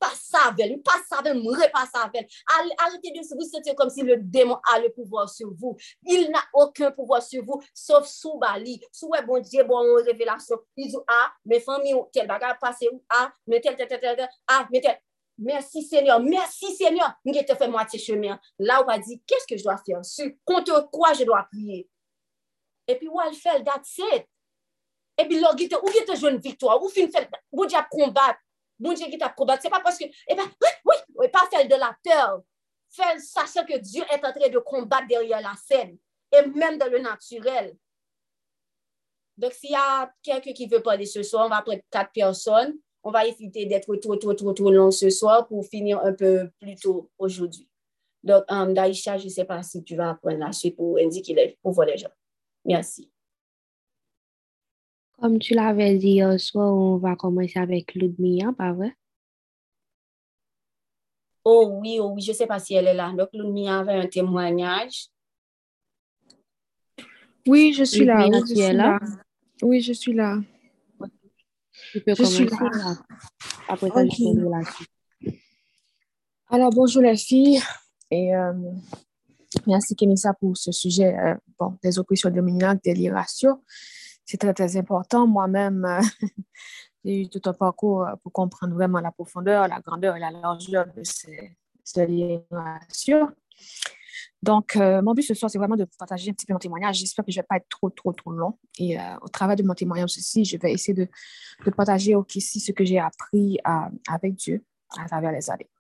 Pas 0.03 0.17
savel, 0.19 0.81
pas 0.83 0.99
savel, 1.09 1.39
mre 1.39 1.71
pas 1.71 1.87
savel. 1.87 2.27
Arrêtez 2.79 3.13
de 3.13 3.21
vous 3.37 3.49
sentir 3.49 3.77
comme 3.77 3.89
si 3.89 4.03
le 4.03 4.17
démon 4.17 4.59
a 4.73 4.81
le 4.81 4.91
pouvoir 4.91 5.29
sur 5.29 5.53
vous. 5.55 5.77
Il 6.05 6.29
n'a 6.29 6.43
aucun 6.55 6.91
pouvoir 6.91 7.23
sur 7.23 7.45
vous, 7.45 7.63
sauf 7.73 8.09
sous 8.09 8.37
bali. 8.37 8.83
Sous 8.91 9.13
bon 9.25 9.41
Dieu, 9.41 9.63
bon 9.63 9.95
révélation. 10.05 10.57
Il 10.77 10.89
dit, 10.89 10.97
ah, 11.07 11.33
mes 11.45 11.61
familles, 11.61 11.95
tel 12.13 12.27
bagage 12.27 12.57
passé, 12.61 12.89
ah, 13.11 13.33
mais 13.47 13.61
tel, 13.61 13.77
tel, 13.77 13.87
tel, 13.87 14.01
tel, 14.01 14.29
ah, 14.49 14.67
tel. 14.73 14.99
Merci 15.43 15.83
Seigneur, 15.83 16.21
merci 16.21 16.73
Seigneur. 16.77 17.13
Je 17.25 17.45
te 17.45 17.55
fait 17.57 17.67
moitié 17.67 17.99
chemin. 17.99 18.39
Là, 18.61 18.81
on 18.81 18.87
va 18.87 18.97
dire, 18.99 19.19
qu'est-ce 19.27 19.47
que 19.47 19.57
je 19.57 19.65
dois 19.65 19.77
faire? 19.79 20.01
Contre 20.45 20.89
quoi 20.91 21.13
je 21.15 21.25
dois 21.25 21.43
prier? 21.51 21.89
Et 22.87 22.95
puis, 22.95 23.09
what 23.09 23.33
fait, 23.33 23.65
that's 23.65 23.99
it. 23.99 24.25
Et 25.19 25.25
puis, 25.27 25.41
là, 25.41 25.53
où 25.53 25.59
est 25.59 26.05
te 26.05 26.27
une 26.27 26.39
victoire? 26.39 26.81
Où 26.81 26.89
fin 26.89 27.09
fait, 27.09 27.29
bon 27.51 27.65
Dieu 27.65 27.79
combattre. 27.91 28.39
Bon 28.79 28.93
Dieu 28.93 29.07
qui 29.07 29.19
t'a 29.19 29.31
combattre. 29.31 29.63
C'est 29.63 29.71
pas 29.71 29.81
parce 29.81 29.99
que, 29.99 30.05
eh 30.05 30.35
bien, 30.35 30.45
oui, 30.45 30.95
oui, 31.17 31.29
pas 31.29 31.49
faire 31.51 31.67
de 31.67 31.75
la 31.75 31.97
peur. 32.05 32.43
Faire 32.91 33.19
sachant 33.21 33.65
que 33.65 33.79
Dieu 33.79 34.05
est 34.11 34.25
en 34.25 34.33
train 34.33 34.49
de 34.49 34.59
combattre 34.61 35.09
derrière 35.09 35.41
la 35.41 35.55
scène. 35.57 35.99
Et 36.31 36.47
même 36.47 36.79
dans 36.79 36.91
le 36.91 37.01
naturel. 37.01 37.77
Donc, 39.37 39.53
s'il 39.55 39.71
y 39.71 39.75
a 39.75 40.13
quelqu'un 40.23 40.53
qui 40.53 40.69
veut 40.69 40.83
parler 40.83 41.07
ce 41.07 41.23
soir, 41.25 41.47
on 41.47 41.49
va 41.49 41.63
prendre 41.63 41.83
quatre 41.91 42.13
personnes 42.13 42.79
on 43.03 43.11
va 43.11 43.27
éviter 43.27 43.67
d'être 43.67 43.95
trop, 43.97 44.17
trop, 44.17 44.35
trop, 44.35 44.53
trop 44.53 44.71
long 44.71 44.91
ce 44.91 45.11
soir 45.11 45.47
pour 45.47 45.65
finir 45.67 46.01
un 46.05 46.13
peu 46.13 46.49
plus 46.61 46.77
tôt 46.77 47.11
aujourd'hui. 47.19 47.69
Donc, 48.23 48.45
um, 48.49 48.73
Daïcha, 48.73 49.19
je 49.19 49.25
ne 49.25 49.31
sais 49.31 49.45
pas 49.45 49.63
si 49.63 49.83
tu 49.83 49.97
vas 49.97 50.15
prendre 50.15 50.39
la 50.39 50.53
suite 50.53 50.77
pour 50.77 50.99
indiquer 50.99 51.35
les, 51.35 51.59
pour 51.61 51.73
voir 51.73 51.89
les 51.89 51.99
gens. 51.99 52.13
Merci. 52.65 53.11
Comme 55.21 55.39
tu 55.39 55.55
l'avais 55.55 55.97
dit 55.97 56.13
hier 56.13 56.39
soir, 56.39 56.73
on 56.73 56.97
va 56.97 57.17
commencer 57.17 57.59
avec 57.59 57.95
Ludmilla, 57.95 58.53
pas 58.57 58.73
vrai? 58.73 58.95
Oh 61.45 61.79
oui, 61.81 61.99
oh 62.01 62.13
oui, 62.15 62.23
je 62.23 62.31
ne 62.31 62.37
sais 62.37 62.47
pas 62.47 62.61
si 62.61 62.75
elle 62.75 62.87
est 62.87 62.95
là. 62.95 63.13
Donc, 63.13 63.29
Ludmilla 63.33 63.81
avait 63.81 63.95
un 63.95 64.07
témoignage. 64.07 65.09
Oui, 67.47 67.73
je 67.73 67.83
suis 67.83 68.05
là. 68.05 68.29
Oui, 68.29 68.41
je 68.41 68.55
suis 68.55 68.73
là. 68.73 69.01
Oui, 69.63 69.81
je 69.81 69.93
suis 69.93 70.13
là. 70.13 70.39
Tu 71.93 72.01
peux 72.01 72.15
je 72.15 72.23
commencer 72.23 72.79
là. 72.79 72.95
Après 73.69 73.89
ça, 73.91 74.01
okay. 74.01 74.17
je 74.17 75.21
peux 75.21 75.31
Alors, 76.49 76.71
bonjour 76.71 77.03
les 77.03 77.19
filles. 77.19 77.61
Et 78.11 78.35
euh, 78.35 78.55
merci 79.67 79.95
Kémissa 79.95 80.33
pour 80.33 80.57
ce 80.57 80.73
sujet 80.73 81.15
euh, 81.15 81.35
bon, 81.59 81.77
des 81.83 81.99
oppressions 81.99 82.31
dominantes, 82.31 82.83
des 82.83 82.95
libérations. 82.95 83.63
C'est 84.25 84.39
très, 84.39 84.55
très 84.55 84.75
important. 84.79 85.27
Moi-même, 85.27 85.85
euh, 85.85 86.01
j'ai 87.05 87.21
eu 87.21 87.29
tout 87.29 87.43
un 87.45 87.53
parcours 87.53 88.07
pour 88.23 88.33
comprendre 88.33 88.73
vraiment 88.73 89.01
la 89.01 89.13
profondeur, 89.13 89.69
la 89.69 89.81
grandeur 89.81 90.17
et 90.17 90.21
la 90.21 90.31
largeur 90.31 90.87
de 90.97 91.03
ces, 91.05 91.59
ces. 91.85 92.41
Donc, 94.43 94.75
euh, 94.75 95.01
mon 95.03 95.15
but 95.15 95.23
ce 95.23 95.35
soir, 95.35 95.49
c'est 95.51 95.59
vraiment 95.59 95.77
de 95.77 95.87
partager 95.99 96.31
un 96.31 96.33
petit 96.33 96.47
peu 96.47 96.53
mon 96.53 96.59
témoignage. 96.59 96.97
J'espère 96.97 97.25
que 97.25 97.31
je 97.31 97.39
ne 97.39 97.43
vais 97.43 97.47
pas 97.47 97.57
être 97.57 97.69
trop, 97.69 97.91
trop, 97.91 98.13
trop 98.13 98.33
long. 98.33 98.59
Et 98.79 98.99
euh, 98.99 99.03
au 99.23 99.29
travers 99.29 99.55
de 99.55 99.63
mon 99.63 99.75
témoignage 99.75 100.11
ceci, 100.11 100.45
je 100.45 100.57
vais 100.57 100.73
essayer 100.73 100.95
de, 100.95 101.09
de 101.65 101.71
partager 101.71 102.17
aussi 102.17 102.41
ce 102.41 102.73
que 102.73 102.85
j'ai 102.85 102.99
appris 102.99 103.59
à, 103.63 103.91
avec 104.09 104.35
Dieu 104.35 104.65
à 104.99 105.07
travers 105.07 105.31
les 105.31 105.49
années. 105.49 105.71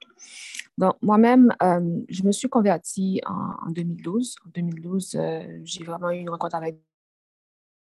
Donc, 0.79 0.97
moi-même, 1.03 1.53
euh, 1.61 2.03
je 2.09 2.23
me 2.23 2.31
suis 2.31 2.49
convertie 2.49 3.21
en, 3.27 3.67
en 3.67 3.71
2012. 3.71 4.37
En 4.47 4.51
2012, 4.51 5.17
euh, 5.17 5.61
j'ai 5.65 5.83
vraiment 5.83 6.11
eu 6.11 6.19
une 6.19 6.31
rencontre 6.31 6.55
avec 6.55 6.79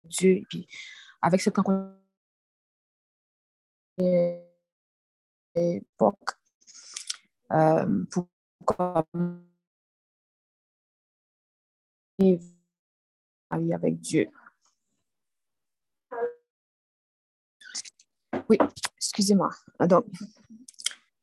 Dieu. 0.04 0.32
Et 0.32 0.46
puis, 0.48 0.66
avec 1.20 1.40
cette 1.40 1.56
rencontre, 1.56 1.92
époque, 5.54 6.32
avec 13.50 14.00
Dieu. 14.00 14.28
oui, 18.48 18.58
excusez-moi. 18.96 19.50
Donc, 19.88 20.06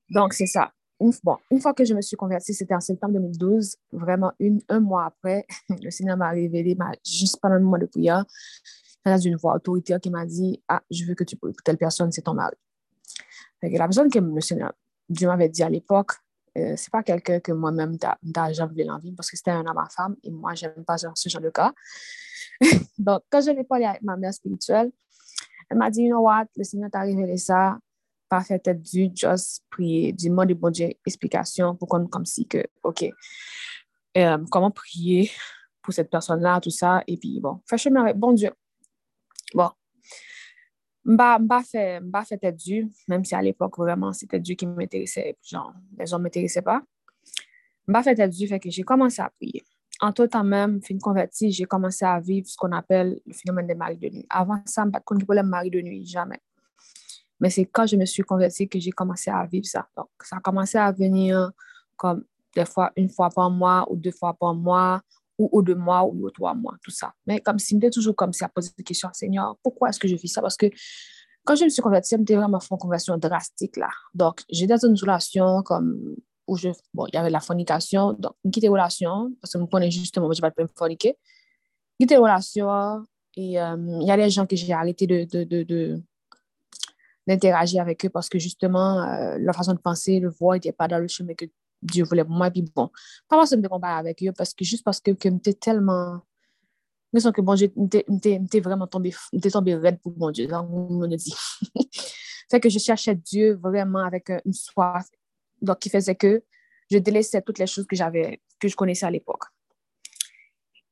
donc 0.09 0.33
c'est 0.33 0.45
ça. 0.45 0.71
Une, 0.99 1.13
bon, 1.23 1.37
une 1.49 1.61
fois 1.61 1.73
que 1.73 1.85
je 1.85 1.93
me 1.93 2.01
suis 2.01 2.17
convertie, 2.17 2.53
c'était 2.53 2.75
en 2.75 2.81
septembre 2.81 3.13
2012, 3.13 3.77
vraiment 3.93 4.33
une, 4.39 4.59
un 4.67 4.79
mois 4.79 5.05
après, 5.05 5.45
le 5.69 5.89
Seigneur 5.91 6.17
m'a 6.17 6.29
révélé, 6.29 6.77
juste 7.05 7.39
pendant 7.41 7.55
le 7.55 7.61
moment 7.61 7.77
de 7.77 7.85
prière, 7.85 8.25
dans 9.05 9.17
une 9.17 9.37
voix 9.37 9.55
autoritaire 9.55 9.99
qui 9.99 10.09
m'a 10.09 10.25
dit 10.25 10.61
Ah, 10.67 10.81
je 10.91 11.05
veux 11.05 11.15
que 11.15 11.23
tu 11.23 11.37
pries 11.37 11.53
pour 11.53 11.63
telle 11.63 11.77
personne, 11.77 12.11
c'est 12.11 12.21
ton 12.21 12.33
mari. 12.33 12.55
la 13.61 13.69
personne 13.87 14.09
que 14.09 14.19
le 14.19 14.41
Seigneur, 14.41 14.73
Dieu 15.07 15.27
m'avait 15.27 15.49
dit 15.49 15.63
à 15.63 15.69
l'époque, 15.69 16.11
euh, 16.59 16.73
c'est 16.77 16.91
pas 16.91 17.03
quelqu'un 17.03 17.39
que 17.39 17.51
moi-même 17.51 17.97
j'avais 18.51 18.83
l'envie 18.83 19.11
parce 19.13 19.29
que 19.29 19.37
c'était 19.37 19.51
un 19.51 19.65
homme 19.65 19.77
à 19.77 19.87
femme 19.89 20.15
et 20.23 20.31
moi, 20.31 20.53
j'aime 20.55 20.83
pas 20.85 20.97
ce 20.97 21.29
genre 21.29 21.41
de 21.41 21.49
cas. 21.49 21.73
Donc, 22.97 23.23
quand 23.29 23.41
je 23.41 23.51
l'ai 23.51 23.63
parlé 23.63 23.85
avec 23.85 24.01
ma 24.01 24.17
mère 24.17 24.33
spirituelle, 24.33 24.91
elle 25.69 25.77
m'a 25.77 25.89
dit, 25.89 26.03
you 26.03 26.09
know 26.09 26.21
what, 26.21 26.45
le 26.55 26.63
Seigneur 26.63 26.89
t'a 26.89 27.01
révélé 27.01 27.37
ça, 27.37 27.77
pas 28.27 28.43
fait 28.43 28.59
tête 28.59 28.81
juste 28.85 29.63
prier, 29.69 30.13
du 30.13 30.29
mot 30.29 30.45
de 30.45 30.53
bon 30.53 30.69
Dieu, 30.69 30.89
explication 31.05 31.75
pour 31.75 31.87
qu'on, 31.87 32.07
comme 32.07 32.25
si 32.25 32.47
que, 32.47 32.63
OK, 32.83 33.05
euh, 34.17 34.37
comment 34.51 34.71
prier 34.71 35.31
pour 35.81 35.93
cette 35.93 36.09
personne-là, 36.09 36.59
tout 36.61 36.69
ça, 36.69 37.03
et 37.07 37.17
puis 37.17 37.39
bon, 37.39 37.61
fais 37.67 37.77
chemin 37.77 38.03
avec 38.03 38.17
bon 38.17 38.33
Dieu. 38.33 38.51
Bon, 39.53 39.69
m'a 41.05 41.39
fait, 41.63 41.99
m'a 41.99 42.23
fait 42.23 42.37
tête 42.37 42.59
même 43.07 43.23
si 43.23 43.35
à 43.35 43.41
l'époque, 43.41 43.77
vraiment, 43.77 44.13
c'était 44.13 44.39
Dieu 44.39 44.55
qui 44.55 44.65
m'intéressait, 44.65 45.37
genre, 45.43 45.73
les 45.97 46.13
hommes 46.13 46.21
ne 46.21 46.25
m'intéressaient 46.25 46.61
pas. 46.61 46.81
M'a 47.87 48.03
fait 48.03 48.15
tête 48.15 48.31
du, 48.31 48.47
fait 48.47 48.59
que 48.59 48.69
j'ai 48.69 48.83
commencé 48.83 49.21
à 49.21 49.29
prier 49.29 49.63
en 49.99 50.13
tout 50.13 50.27
temps 50.27 50.43
même, 50.43 50.81
fin 50.81 50.97
converti, 50.97 51.51
j'ai 51.51 51.65
commencé 51.65 52.05
à 52.05 52.19
vivre 52.19 52.47
ce 52.47 52.55
qu'on 52.55 52.71
appelle 52.71 53.19
le 53.25 53.33
phénomène 53.33 53.67
des 53.67 53.75
maris 53.75 53.97
de 53.97 54.09
nuit. 54.09 54.25
Avant 54.29 54.61
ça, 54.65 54.83
je 54.83 54.89
n'avais 54.89 55.03
pas 55.05 55.15
de 55.15 55.23
problème 55.23 55.47
mari 55.47 55.69
de 55.69 55.81
nuit, 55.81 56.05
jamais. 56.05 56.39
Mais 57.39 57.49
c'est 57.49 57.65
quand 57.65 57.85
je 57.85 57.95
me 57.95 58.05
suis 58.05 58.23
convertie 58.23 58.67
que 58.67 58.79
j'ai 58.79 58.91
commencé 58.91 59.29
à 59.29 59.45
vivre 59.45 59.65
ça. 59.65 59.87
Donc, 59.95 60.07
ça 60.23 60.37
a 60.37 60.39
commencé 60.39 60.77
à 60.77 60.91
venir 60.91 61.51
comme 61.97 62.23
des 62.55 62.65
fois 62.65 62.91
une 62.95 63.09
fois 63.09 63.29
par 63.29 63.49
mois 63.49 63.85
ou 63.89 63.95
deux 63.95 64.11
fois 64.11 64.33
par 64.33 64.53
mois 64.53 65.01
ou, 65.39 65.49
ou 65.51 65.61
deux 65.63 65.75
mois 65.75 66.05
ou 66.05 66.29
trois 66.29 66.53
mois, 66.53 66.75
tout 66.83 66.91
ça. 66.91 67.13
Mais 67.25 67.39
comme 67.39 67.57
si 67.57 67.73
j'étais 67.73 67.89
toujours 67.89 68.15
comme 68.15 68.33
si 68.33 68.43
à 68.43 68.49
poser 68.49 68.69
des 68.77 68.83
questions, 68.83 69.09
Seigneur, 69.13 69.57
pourquoi 69.63 69.89
est-ce 69.89 69.99
que 69.99 70.07
je 70.07 70.15
vis 70.15 70.27
ça? 70.27 70.41
Parce 70.41 70.57
que 70.57 70.67
quand 71.45 71.55
je 71.55 71.63
me 71.63 71.69
suis 71.69 71.81
convertie, 71.81 72.09
c'était 72.09 72.35
vraiment 72.35 72.59
une 72.59 72.77
conversion 72.77 73.17
drastique 73.17 73.77
là. 73.77 73.89
Donc, 74.13 74.43
j'étais 74.49 74.75
dans 74.75 74.87
une 74.87 74.99
relation 74.99 75.63
comme 75.63 76.15
où 76.47 76.57
je, 76.57 76.69
bon, 76.93 77.05
il 77.07 77.15
y 77.15 77.17
avait 77.17 77.29
la 77.29 77.39
fornication, 77.39 78.13
donc, 78.13 78.33
quitter 78.51 78.67
relation, 78.67 79.31
parce 79.41 79.53
que 79.53 79.59
je 79.59 79.63
me 79.63 79.67
connais 79.67 79.89
justement, 79.89 80.31
je 80.31 80.41
ne 80.41 80.47
vais 80.47 80.51
pas 80.51 80.63
me 80.63 80.67
forniquer. 80.75 81.17
Quitter 81.99 82.17
relation, 82.17 83.05
et 83.35 83.59
euh, 83.59 83.75
il 84.01 84.07
y 84.07 84.11
a 84.11 84.17
des 84.17 84.29
gens 84.29 84.45
que 84.45 84.55
j'ai 84.55 84.73
arrêté 84.73 85.07
de, 85.07 86.01
d'interagir 87.27 87.81
avec 87.81 88.05
eux 88.05 88.09
parce 88.09 88.27
que 88.29 88.39
justement, 88.39 89.01
euh, 89.03 89.37
leur 89.39 89.55
façon 89.55 89.73
de 89.73 89.79
penser, 89.79 90.19
le 90.19 90.29
voix 90.29 90.55
n'était 90.55 90.71
pas 90.71 90.87
dans 90.87 90.99
le 90.99 91.07
chemin 91.07 91.35
que 91.35 91.45
Dieu 91.81 92.03
voulait 92.03 92.23
pour 92.23 92.33
moi. 92.33 92.51
Puis 92.51 92.61
bon, 92.61 92.87
pas 93.27 93.37
parce 93.37 93.51
que 93.51 93.55
je 93.55 93.61
me 93.61 93.67
comparer 93.67 93.99
avec 93.99 94.23
eux, 94.23 94.31
parce 94.31 94.53
que 94.53 94.63
juste 94.65 94.83
parce 94.83 94.99
que, 94.99 95.11
que 95.11 95.29
j'étais 95.29 95.53
tellement. 95.53 96.21
Je 97.13 97.19
sens 97.19 97.31
que 97.31 97.41
bon, 97.41 97.55
j'étais 97.55 98.59
vraiment 98.59 98.87
tombé, 98.87 99.13
tombé 99.51 99.75
raide 99.75 99.99
pour 99.99 100.15
mon 100.17 100.31
Dieu, 100.31 100.47
donc 100.47 100.67
on 100.69 101.07
dit. 101.07 101.33
fait 102.51 102.59
que 102.59 102.69
je 102.69 102.79
cherchais 102.79 103.15
Dieu 103.15 103.59
vraiment 103.61 103.99
avec 103.99 104.29
une 104.45 104.53
soif 104.53 105.07
donc 105.61 105.79
qui 105.79 105.89
faisait 105.89 106.15
que 106.15 106.43
je 106.89 106.97
délaissais 106.97 107.41
toutes 107.41 107.59
les 107.59 107.67
choses 107.67 107.85
que 107.85 107.95
j'avais, 107.95 108.41
que 108.59 108.67
je 108.67 108.75
connaissais 108.75 109.05
à 109.05 109.11
l'époque. 109.11 109.43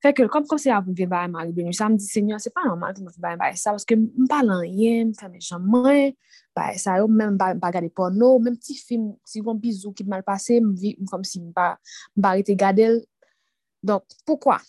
Fèk 0.05 0.19
el 0.21 0.27
kom 0.29 0.45
kom 0.45 0.59
se 0.61 0.69
ap 0.69 0.85
mwen 0.85 1.09
baye 1.09 1.29
mari 1.33 1.53
benu, 1.57 1.71
sa 1.73 1.87
m 1.89 1.95
di 1.97 2.05
senyor, 2.05 2.37
se 2.41 2.51
pa 2.53 2.67
normal 2.67 2.93
pou 2.93 3.07
mwen 3.07 3.21
baye 3.23 3.37
baye 3.39 3.55
sa, 3.57 3.73
paske 3.73 3.95
m 3.97 4.27
pa 4.29 4.43
lan 4.45 4.61
yen, 4.69 5.09
m 5.09 5.15
fè 5.17 5.25
mè 5.31 5.41
chanmè, 5.41 6.11
baye 6.57 6.77
sa 6.81 6.99
yo, 7.01 7.07
mèm 7.09 7.37
ba 7.37 7.71
gade 7.73 7.89
porno, 7.97 8.35
mèm 8.45 8.59
ti 8.61 8.77
film, 8.77 9.15
si 9.25 9.41
yon 9.41 9.57
bizou 9.61 9.95
ki 9.97 10.05
mal 10.05 10.21
pase, 10.27 10.59
m 10.61 10.75
vi 10.77 10.93
m 11.01 11.09
kom 11.09 11.25
si 11.25 11.41
m 11.41 11.49
ba, 11.55 11.71
m 12.13 12.21
ba 12.25 12.35
rete 12.37 12.53
gade 12.53 12.85
el. 12.85 13.01
Donk, 13.87 14.05
poukwa? 14.27 14.59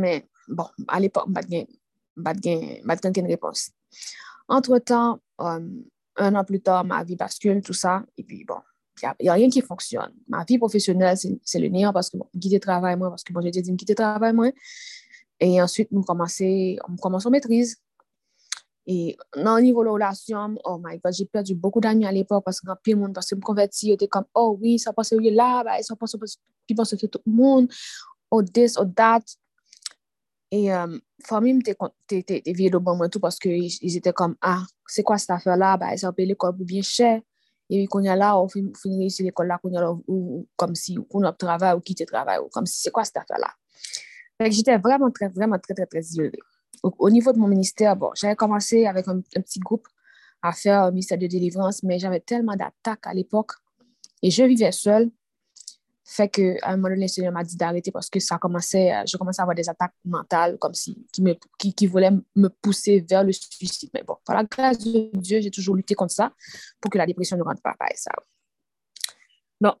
Mè, 0.00 0.14
bon, 0.52 0.68
al 0.92 1.08
epok 1.08 1.28
m 1.28 1.36
bat 1.38 1.48
gen, 1.48 1.64
bat 2.28 2.44
gen, 2.44 2.66
bat 2.88 3.00
gen 3.04 3.16
ken 3.16 3.32
repons. 3.32 3.70
Entre 4.52 4.80
tan, 4.84 5.22
euh, 5.40 5.56
um, 5.56 5.72
un 6.20 6.36
an 6.36 6.44
plus 6.44 6.60
tan, 6.60 6.84
ma 6.84 7.00
vi 7.04 7.16
baskul, 7.16 7.64
tout 7.64 7.76
sa, 7.76 8.02
epi 8.20 8.44
bon, 8.44 8.60
il 9.02 9.24
n'y 9.24 9.28
a, 9.28 9.32
rien 9.32 9.48
qui 9.48 9.60
fonctionne. 9.60 10.12
Ma 10.28 10.44
vie 10.44 10.58
professionnelle, 10.58 11.16
c'est 11.16 11.58
le 11.58 11.68
néant 11.68 11.92
parce 11.92 12.10
que 12.10 12.16
bon, 12.16 12.26
quitter 12.40 12.60
travail, 12.60 12.96
moi, 12.96 13.10
parce 13.10 13.24
que 13.24 13.32
bon, 13.32 13.40
j'ai 13.42 13.50
dit, 13.50 13.76
quitter 13.76 13.94
travail, 13.94 14.32
moi. 14.32 14.50
Et 15.40 15.62
ensuite, 15.62 15.88
on 15.92 16.02
commence, 16.02 16.40
on 16.40 16.96
commence 16.96 17.26
en 17.26 17.30
maîtrise. 17.30 17.76
Et 18.90 19.18
dans 19.36 19.56
le 19.56 19.62
niveau 19.62 19.82
de 19.82 19.88
la 19.88 19.92
relation, 19.92 20.56
oh 20.64 20.80
my 20.82 20.98
God, 20.98 21.12
j'ai 21.12 21.26
perdu 21.26 21.54
beaucoup 21.54 21.78
d'amis 21.78 22.06
à 22.06 22.12
l'époque 22.12 22.42
parce 22.42 22.58
que 22.58 22.66
quand 22.66 22.76
le 22.86 22.94
monde, 22.96 23.12
parce 23.12 23.28
que 23.28 23.34
me 23.34 23.40
converti, 23.42 23.88
j'étais 23.88 24.08
comme, 24.08 24.24
oh 24.34 24.56
oui, 24.60 24.78
ça 24.78 24.94
passe 24.94 25.12
là, 25.12 25.62
bah, 25.62 25.82
ça 25.82 25.94
passe, 25.94 26.16
puis 26.66 26.74
pense 26.74 26.96
que 26.96 27.06
tout 27.06 27.20
le 27.26 27.32
monde, 27.32 27.70
oh 28.30 28.42
this, 28.42 28.78
oh 28.78 28.86
that. 28.86 29.20
Et 30.50 30.72
euh, 30.72 30.98
famille, 31.22 31.62
t'es 31.62 32.42
vieux 32.46 32.70
de 32.70 32.78
bon 32.78 32.96
moi 32.96 33.10
tout 33.10 33.20
parce 33.20 33.38
qu'ils 33.38 33.96
étaient 33.96 34.14
comme, 34.14 34.36
ah, 34.40 34.62
c'est 34.86 35.02
quoi 35.02 35.18
cette 35.18 35.30
affaire-là? 35.30 35.76
Bah, 35.76 35.88
ont 36.02 36.12
payé 36.14 36.28
l'école 36.28 36.56
bien 36.56 36.80
cher. 36.80 37.20
Et 37.70 37.86
puis, 37.86 38.00
il 38.00 38.04
y 38.06 38.08
a 38.08 38.16
là, 38.16 38.38
on 38.38 38.48
finit 38.48 39.06
ici 39.06 39.22
l'école 39.22 39.48
là, 39.48 39.60
il 39.64 39.72
y 39.72 39.76
a 39.76 39.92
ou, 40.06 40.46
comme 40.56 40.74
si 40.74 40.98
on 41.10 41.22
a 41.22 41.32
travail 41.32 41.74
ou 41.74 41.80
quitte 41.80 42.06
travail, 42.06 42.38
ou 42.38 42.48
comme 42.48 42.66
si 42.66 42.80
c'est 42.80 42.90
quoi 42.90 43.04
cette 43.04 43.18
affaire-là. 43.18 43.50
J'étais 44.50 44.78
vraiment 44.78 45.10
très, 45.10 45.28
vraiment 45.28 45.58
très, 45.58 45.74
très, 45.74 45.86
très 45.86 46.00
isolée. 46.00 46.38
Au, 46.82 46.92
au, 46.98 47.10
niveau 47.10 47.32
de 47.32 47.38
mon 47.38 47.48
ministère, 47.48 47.96
bon, 47.96 48.10
j'avais 48.14 48.36
commencé 48.36 48.86
avec 48.86 49.06
un, 49.08 49.20
petit 49.20 49.58
groupe 49.58 49.86
à 50.42 50.52
faire 50.52 50.84
un 50.84 50.90
ministère 50.90 51.18
de 51.18 51.26
délivrance, 51.26 51.82
mais 51.82 51.98
j'avais 51.98 52.20
tellement 52.20 52.54
d'attaques 52.54 53.06
à 53.06 53.12
l'époque 53.12 53.52
et 54.22 54.30
je 54.30 54.44
vivais 54.44 54.72
seule 54.72 55.10
fait 56.10 56.28
que 56.28 56.56
un 56.62 56.76
moment 56.76 56.88
donné, 56.88 57.02
le 57.02 57.08
Seigneur 57.08 57.32
m'a 57.32 57.44
dit 57.44 57.56
d'arrêter 57.56 57.92
parce 57.92 58.08
que 58.08 58.18
ça 58.18 58.38
commençait, 58.38 58.92
je 59.06 59.18
commençais 59.18 59.40
à 59.40 59.44
avoir 59.44 59.54
des 59.54 59.68
attaques 59.68 59.92
mentales 60.06 60.56
comme 60.58 60.72
si, 60.72 61.06
qui, 61.12 61.20
me, 61.20 61.34
qui, 61.58 61.74
qui 61.74 61.86
voulaient 61.86 62.12
me 62.34 62.48
pousser 62.48 63.04
vers 63.08 63.22
le 63.22 63.32
suicide. 63.32 63.90
Mais 63.92 64.02
bon, 64.02 64.16
par 64.24 64.36
la 64.36 64.44
grâce 64.44 64.78
de 64.78 65.10
Dieu, 65.12 65.42
j'ai 65.42 65.50
toujours 65.50 65.76
lutté 65.76 65.94
contre 65.94 66.14
ça 66.14 66.32
pour 66.80 66.90
que 66.90 66.96
la 66.96 67.04
dépression 67.04 67.36
ne 67.36 67.42
rentre 67.42 67.60
pas 67.60 67.74
par 67.78 67.88
ça. 67.94 68.10
Donc, 69.60 69.74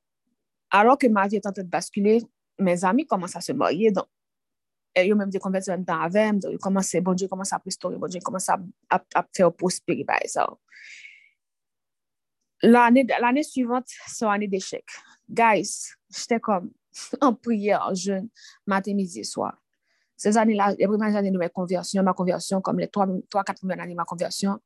alors 0.70 0.98
que 0.98 1.06
ma 1.06 1.26
vie 1.28 1.36
est 1.36 1.46
en 1.46 1.52
train 1.52 1.62
de 1.62 1.68
basculer, 1.68 2.22
mes 2.58 2.84
amis 2.84 3.06
commencent 3.06 3.36
à 3.36 3.40
se 3.40 3.52
marier. 3.52 3.90
Donc, 3.90 4.04
ils 4.96 5.10
ont 5.10 5.16
même 5.16 5.30
des 5.30 5.38
conversions 5.38 5.72
en 5.72 5.82
temps 5.82 6.02
avec 6.02 6.32
moi. 6.32 6.52
Ils 6.52 6.58
commencent, 6.58 6.94
bon 6.96 7.14
Dieu 7.14 7.28
commence 7.28 7.54
à 7.54 7.62
restaurer, 7.64 7.96
bon 7.96 8.06
Dieu 8.06 8.20
commence 8.22 8.50
à, 8.50 8.58
à, 8.90 9.26
faire 9.34 9.50
prospérer 9.50 10.04
par 10.04 10.18
ça. 10.26 10.46
L'année 12.60 13.42
suivante, 13.44 13.86
c'est 14.06 14.26
une 14.26 14.30
année 14.30 14.48
d'échec. 14.48 14.84
Guys, 15.26 15.94
j'étais 16.10 16.40
comme 16.40 16.70
en 17.20 17.34
prière, 17.34 17.86
en 17.88 17.94
jeûne, 17.94 18.28
matin, 18.66 18.94
midi 18.94 19.20
et 19.20 19.24
soir. 19.24 19.56
Ces 20.16 20.36
années-là, 20.36 20.74
les 20.78 20.86
premières 20.86 21.14
années 21.14 21.30
de 21.30 21.38
ma 21.38 21.48
conversion, 21.48 22.02
ma 22.02 22.12
conversion, 22.12 22.60
comme 22.60 22.80
les 22.80 22.88
trois, 22.88 23.06
trois 23.30 23.44
quatre 23.44 23.60
premières 23.60 23.80
années 23.80 23.92
de 23.92 23.96
ma 23.96 24.04
conversion, 24.04 24.58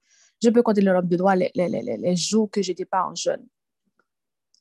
je 0.43 0.48
peux 0.48 0.62
compter 0.62 0.81
le 0.81 0.93
nombre 0.93 1.09
de 1.09 1.16
droits 1.16 1.36
les, 1.36 1.51
les, 1.55 1.69
les, 1.69 1.82
les 1.82 2.16
jours 2.16 2.51
que 2.51 2.62
je 2.62 2.70
n'étais 2.70 2.86
pas 2.86 3.05
en 3.05 3.14
jeûne. 3.14 3.47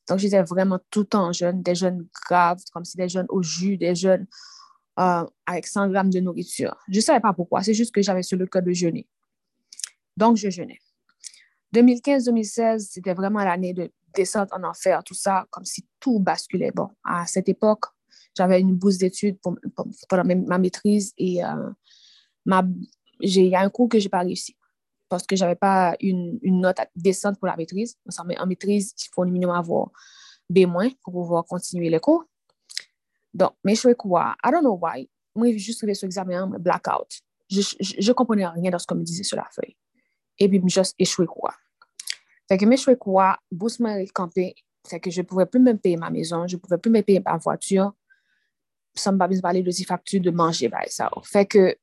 Donc, 0.08 0.20
j'étais 0.20 0.42
vraiment 0.44 0.80
tout 0.90 1.02
le 1.02 1.06
temps 1.06 1.28
en 1.28 1.32
jeûne, 1.32 1.62
des 1.62 1.76
jeûnes 1.76 2.08
graves, 2.28 2.62
comme 2.74 2.84
si 2.84 2.98
des 2.98 3.08
jeûnes 3.08 3.28
au 3.30 3.42
jus, 3.42 3.78
des 3.78 3.96
jeûnes 3.96 4.28
euh, 5.00 5.26
avec 5.46 5.68
100 5.68 5.90
grammes 5.90 6.10
de 6.10 6.20
nourriture. 6.20 6.76
Je 6.90 6.98
ne 6.98 7.02
savais 7.02 7.22
pas 7.22 7.34
pourquoi, 7.34 7.64
c'est 7.64 7.74
juste 7.74 7.94
que 7.94 8.02
j'avais 8.02 8.24
sur 8.24 8.38
le 8.38 8.46
cœur 8.46 8.62
de 8.62 8.74
jeûner. 8.74 9.08
Donc, 10.18 10.38
je 10.38 10.50
jeûnais. 10.50 10.80
2015-2016, 11.74 12.80
c'était 12.92 13.14
vraiment 13.14 13.44
l'année 13.44 13.74
de 13.74 13.92
descente 14.14 14.50
en 14.52 14.64
enfer, 14.64 15.04
tout 15.04 15.14
ça, 15.14 15.46
comme 15.50 15.66
si 15.66 15.88
tout 16.00 16.20
basculait. 16.20 16.72
Bon, 16.72 16.90
à 17.04 17.26
cette 17.28 17.48
époque, 17.50 17.86
j'avais 18.36 18.60
une 18.60 18.76
bourse 18.76 18.98
d'études 18.98 19.40
pour, 19.40 19.56
ma 20.12 20.58
maîtrise 20.58 21.14
et 21.18 21.44
euh, 21.44 21.72
il 23.20 23.48
y 23.48 23.56
a 23.56 23.62
un 23.62 23.70
cours 23.70 23.90
que 23.90 24.00
je 24.00 24.06
n'ai 24.06 24.10
pas 24.10 24.20
réussi 24.20 24.56
parce 25.10 25.28
que 25.28 25.36
je 25.36 25.44
n'avais 25.44 25.56
pas 25.56 25.96
une, 26.00 26.40
une, 26.42 26.62
note 26.62 26.78
décente 26.96 27.38
pour 27.38 27.48
la 27.48 27.58
maîtrise. 27.58 27.98
En 28.18 28.46
maîtrise, 28.46 28.94
il 28.98 29.10
faut 29.14 29.24
au 29.24 29.26
minimum 29.26 29.54
avoir 29.54 29.90
B- 30.50 30.96
pour 31.04 31.14
pouvoir 31.14 31.46
continuer 31.46 31.90
les 31.90 32.00
cours. 32.00 32.24
Donc, 33.34 33.52
mais 33.64 33.76
je 33.76 33.94
quoi? 33.94 34.36
I 34.44 34.52
don't 34.52 34.62
know 34.62 34.80
why. 34.82 35.10
Moi, 35.36 35.52
j'ai 35.52 35.60
juste 35.60 35.82
fait 35.82 35.94
ce 35.94 36.06
examen, 36.06 36.48
blackout. 36.48 37.22
Je 37.50 38.08
ne 38.08 38.14
comprenais 38.14 38.48
rien 38.48 38.72
dans 38.72 38.80
ce 38.80 38.88
qu'on 38.88 38.96
me 38.96 39.04
disait 39.04 39.24
sur 39.24 39.38
la 39.38 39.48
feuille. 39.52 39.76
Et 40.42 40.50
puis, 40.50 40.60
j'ai 40.66 40.82
juste 40.82 40.96
échoué 40.98 41.28
quoi. 41.28 41.54
Fait 42.48 42.58
que 42.58 42.66
mes 42.66 42.78
quoi, 42.98 43.38
bourse 43.52 43.80
m'a 43.80 44.04
campé, 44.08 44.56
fait 44.88 45.00
que 45.00 45.12
je 45.12 45.22
pouvais 45.22 45.46
plus 45.46 45.60
me 45.60 45.78
payer 45.78 45.98
ma 45.98 46.10
maison, 46.10 46.48
je 46.48 46.58
pouvais 46.58 46.80
plus 46.80 46.90
me 46.90 47.02
payer 47.02 47.20
ma 47.20 47.38
voiture, 47.38 47.94
sans 48.96 49.14
me 49.14 49.40
parler 49.40 49.62
de 49.62 49.72
factures 49.86 50.20
de 50.20 50.32
manger, 50.32 50.68
bah, 50.68 50.82
ça. 50.88 51.10
Fait 51.24 51.46
que 51.46 51.78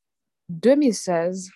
2016, 0.48 1.50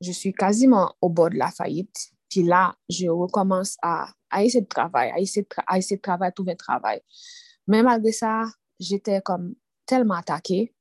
je 0.00 0.12
suis 0.12 0.32
quasiment 0.32 0.94
au 1.00 1.08
bord 1.08 1.30
de 1.30 1.36
la 1.36 1.50
faillite. 1.50 2.12
Puis 2.30 2.44
là, 2.44 2.76
je 2.88 3.08
recommence 3.08 3.76
à, 3.82 4.08
à 4.30 4.44
essayer 4.44 4.62
de 4.62 4.68
travailler, 4.68 5.12
à 5.12 5.18
essayer 5.18 5.42
de, 5.42 5.48
à 5.66 5.78
de 5.78 6.00
travailler, 6.00 6.32
trouver 6.32 6.52
un 6.52 6.56
travail. 6.56 7.00
Mais 7.66 7.82
malgré 7.82 8.12
ça, 8.12 8.44
j'étais 8.78 9.20
comme 9.20 9.56
tellement 9.84 10.14
attaquée. 10.14 10.72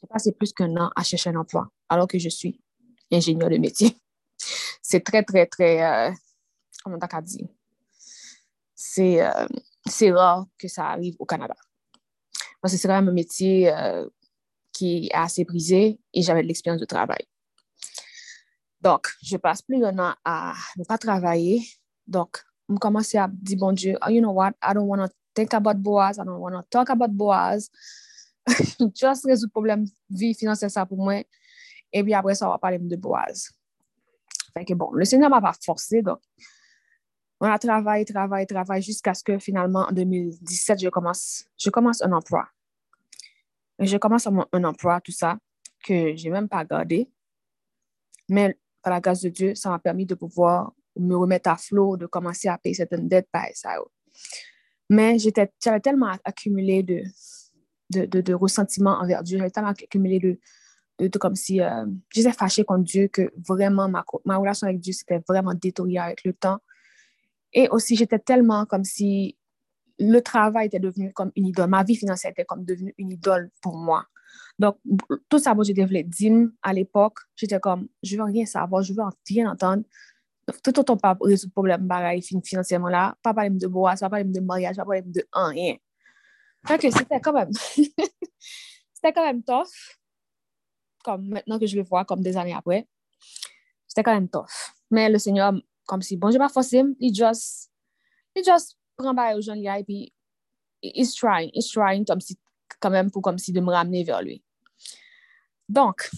J'ai 0.00 0.06
passé 0.06 0.32
plus 0.32 0.52
qu'un 0.52 0.76
an 0.76 0.90
à 0.94 1.02
chercher 1.02 1.30
un 1.30 1.36
emploi, 1.36 1.68
alors 1.88 2.06
que 2.06 2.18
je 2.18 2.28
suis 2.28 2.60
ingénieur 3.12 3.50
de 3.50 3.58
métier. 3.58 3.96
c'est 4.82 5.00
très, 5.00 5.22
très, 5.22 5.46
très, 5.46 5.82
euh, 5.82 6.12
comment 6.82 6.98
dit? 7.22 7.46
C'est 8.74 9.22
euh, 9.22 9.46
c'est 9.86 10.10
rare 10.12 10.46
que 10.58 10.68
ça 10.68 10.88
arrive 10.88 11.16
au 11.18 11.26
Canada. 11.26 11.54
Parce 12.60 12.74
que 12.74 12.80
c'est 12.80 12.88
quand 12.88 12.94
même 12.94 13.08
un 13.08 13.12
métier 13.12 13.72
euh, 13.72 14.08
qui 14.72 15.06
est 15.06 15.14
assez 15.14 15.44
brisé 15.44 15.98
et 16.12 16.22
j'avais 16.22 16.42
de 16.42 16.48
l'expérience 16.48 16.80
de 16.80 16.86
travail. 16.86 17.24
Donc, 18.80 19.08
je 19.22 19.36
passe 19.36 19.62
plus 19.62 19.78
d'un 19.78 19.98
an 19.98 20.14
à 20.24 20.54
ne 20.76 20.84
pas 20.84 20.98
travailler. 20.98 21.62
Donc, 22.06 22.38
je 22.68 22.74
commence 22.76 23.14
à 23.14 23.28
dire, 23.30 23.58
bon 23.58 23.72
Dieu, 23.72 23.96
oh, 24.06 24.10
you 24.10 24.20
know 24.20 24.32
what, 24.32 24.52
I 24.62 24.72
don't 24.74 24.86
want 24.86 25.06
to 25.06 25.12
think 25.34 25.52
about 25.54 25.74
Boaz, 25.74 26.18
I 26.18 26.24
don't 26.24 26.38
want 26.38 26.52
to 26.52 26.62
talk 26.70 26.90
about 26.90 27.10
Boaz. 27.10 27.70
Just 28.94 29.24
résoudre 29.26 29.48
le 29.48 29.50
problème 29.50 29.84
vie 30.08 30.34
financière 30.34 30.70
ça 30.70 30.86
pour 30.86 30.98
moi. 30.98 31.22
Et 31.92 32.02
puis 32.02 32.14
après 32.14 32.34
ça, 32.34 32.48
on 32.48 32.52
va 32.52 32.58
parler 32.58 32.78
de 32.78 32.96
Boaz. 32.96 33.50
Fait 34.54 34.64
que 34.64 34.74
bon, 34.74 34.90
le 34.92 35.04
Seigneur 35.04 35.30
m'a 35.30 35.40
pas 35.40 35.54
forcé, 35.64 36.02
donc 36.02 36.20
on 37.40 37.46
a 37.46 37.58
travaillé, 37.58 38.04
travaillé, 38.04 38.46
travaillé 38.46 38.82
jusqu'à 38.82 39.14
ce 39.14 39.24
que 39.24 39.38
finalement, 39.38 39.86
en 39.88 39.92
2017, 39.92 40.80
je 40.82 40.88
commence, 40.88 41.46
je 41.58 41.70
commence 41.70 42.02
un 42.02 42.12
emploi. 42.12 42.46
Je 43.78 43.96
commence 43.96 44.26
un, 44.26 44.64
emploi, 44.64 45.00
tout 45.00 45.12
ça, 45.12 45.38
que 45.82 46.14
je 46.14 46.24
n'ai 46.24 46.30
même 46.30 46.48
pas 46.48 46.64
gardé. 46.66 47.10
Mais 48.28 48.58
par 48.82 48.92
la 48.92 49.00
grâce 49.00 49.22
de 49.22 49.30
Dieu, 49.30 49.54
ça 49.54 49.70
m'a 49.70 49.78
permis 49.78 50.04
de 50.04 50.14
pouvoir 50.14 50.72
me 50.96 51.16
remettre 51.16 51.48
à 51.48 51.56
flot, 51.56 51.96
de 51.96 52.04
commencer 52.06 52.48
à 52.48 52.58
payer 52.58 52.74
certaines 52.74 53.08
dettes 53.08 53.28
par 53.32 53.46
SAO. 53.54 53.90
Mais 54.90 55.16
j'avais 55.18 55.80
tellement 55.80 56.12
accumulé 56.24 56.82
de, 56.82 57.02
de, 57.90 58.20
de, 58.20 58.34
ressentiments 58.34 58.98
envers 59.00 59.22
Dieu, 59.22 59.38
j'avais 59.38 59.50
tellement 59.50 59.70
accumulé 59.70 60.18
de, 60.18 60.38
de, 61.08 61.18
comme 61.18 61.34
si 61.34 61.60
euh, 61.60 61.86
j'étais 62.10 62.32
fâchée 62.32 62.64
contre 62.64 62.84
Dieu 62.84 63.08
que 63.08 63.32
vraiment 63.36 63.88
ma, 63.88 64.04
ma 64.24 64.36
relation 64.36 64.66
avec 64.66 64.80
Dieu 64.80 64.92
s'était 64.92 65.20
vraiment 65.26 65.54
détériorée 65.54 66.06
avec 66.06 66.24
le 66.24 66.32
temps. 66.32 66.58
Et 67.52 67.68
aussi, 67.68 67.96
j'étais 67.96 68.18
tellement 68.18 68.66
comme 68.66 68.84
si 68.84 69.36
le 69.98 70.20
travail 70.20 70.66
était 70.66 70.78
devenu 70.78 71.12
comme 71.12 71.32
une 71.36 71.46
idole. 71.46 71.68
Ma 71.68 71.82
vie 71.82 71.96
financière 71.96 72.30
était 72.30 72.44
comme 72.44 72.64
devenue 72.64 72.94
une 72.98 73.10
idole 73.12 73.50
pour 73.60 73.76
moi. 73.76 74.06
Donc, 74.58 74.76
tout 75.28 75.38
ça, 75.38 75.54
moi, 75.54 75.64
j'ai 75.64 75.74
développé 75.74 76.04
DIM 76.04 76.52
à 76.62 76.72
l'époque. 76.72 77.18
J'étais 77.36 77.60
comme, 77.60 77.88
je 78.02 78.16
veux 78.16 78.24
rien 78.24 78.46
savoir, 78.46 78.82
je 78.82 78.92
veux 78.92 79.02
rien 79.28 79.50
entendre. 79.50 79.84
Tout 80.62 80.78
autant 80.80 80.96
pas 80.96 81.16
résoudre 81.20 81.52
problème 81.52 81.86
pareil 81.86 82.22
financièrement 82.22 82.88
là, 82.88 83.14
pas 83.22 83.32
parler 83.32 83.50
de 83.50 83.66
bois, 83.68 83.94
pas 83.94 84.10
parler 84.10 84.24
de 84.24 84.40
mariage, 84.40 84.76
pas 84.76 84.84
parler 84.84 85.02
de 85.02 85.24
rien. 85.32 85.76
Que 86.66 86.90
c'était 86.90 87.20
quand 87.20 87.32
même, 87.32 87.52
c'était 88.92 89.12
quand 89.14 89.24
même 89.24 89.42
tough. 89.42 89.99
Comme 91.04 91.28
maintenant 91.28 91.58
que 91.58 91.66
je 91.66 91.76
le 91.76 91.82
vois, 91.82 92.04
comme 92.04 92.20
des 92.20 92.36
années 92.36 92.54
après. 92.54 92.88
C'était 93.86 94.02
quand 94.02 94.14
même 94.14 94.28
tough. 94.28 94.74
Mais 94.90 95.08
le 95.08 95.18
Seigneur 95.18 95.52
comme 95.90 96.02
si, 96.02 96.16
bon, 96.16 96.30
je 96.30 96.38
pas 96.38 96.48
forcé, 96.48 96.84
il 97.00 97.12
just, 97.12 97.68
il 98.36 98.44
just 98.44 98.78
prend 98.96 99.12
par 99.12 99.34
aux 99.34 99.40
gens 99.40 99.54
et 99.54 99.82
puis, 99.82 100.12
he's 100.82 101.12
trying, 101.14 101.50
he's 101.52 101.68
trying 101.68 102.04
comme 102.04 102.20
si, 102.20 102.38
quand 102.78 102.90
même 102.90 103.10
pour 103.10 103.22
comme 103.22 103.38
si 103.38 103.52
de 103.52 103.60
me 103.60 103.72
ramener 103.72 104.04
vers 104.04 104.22
lui. 104.22 104.40
Donc, 105.68 106.08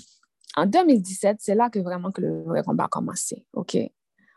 en 0.56 0.66
2017, 0.66 1.38
c'est 1.40 1.54
là 1.54 1.70
que 1.70 1.78
vraiment 1.78 2.12
que 2.12 2.20
le 2.20 2.42
vrai 2.42 2.62
combat 2.62 2.84
a 2.84 2.88
commencé, 2.88 3.46
OK? 3.54 3.78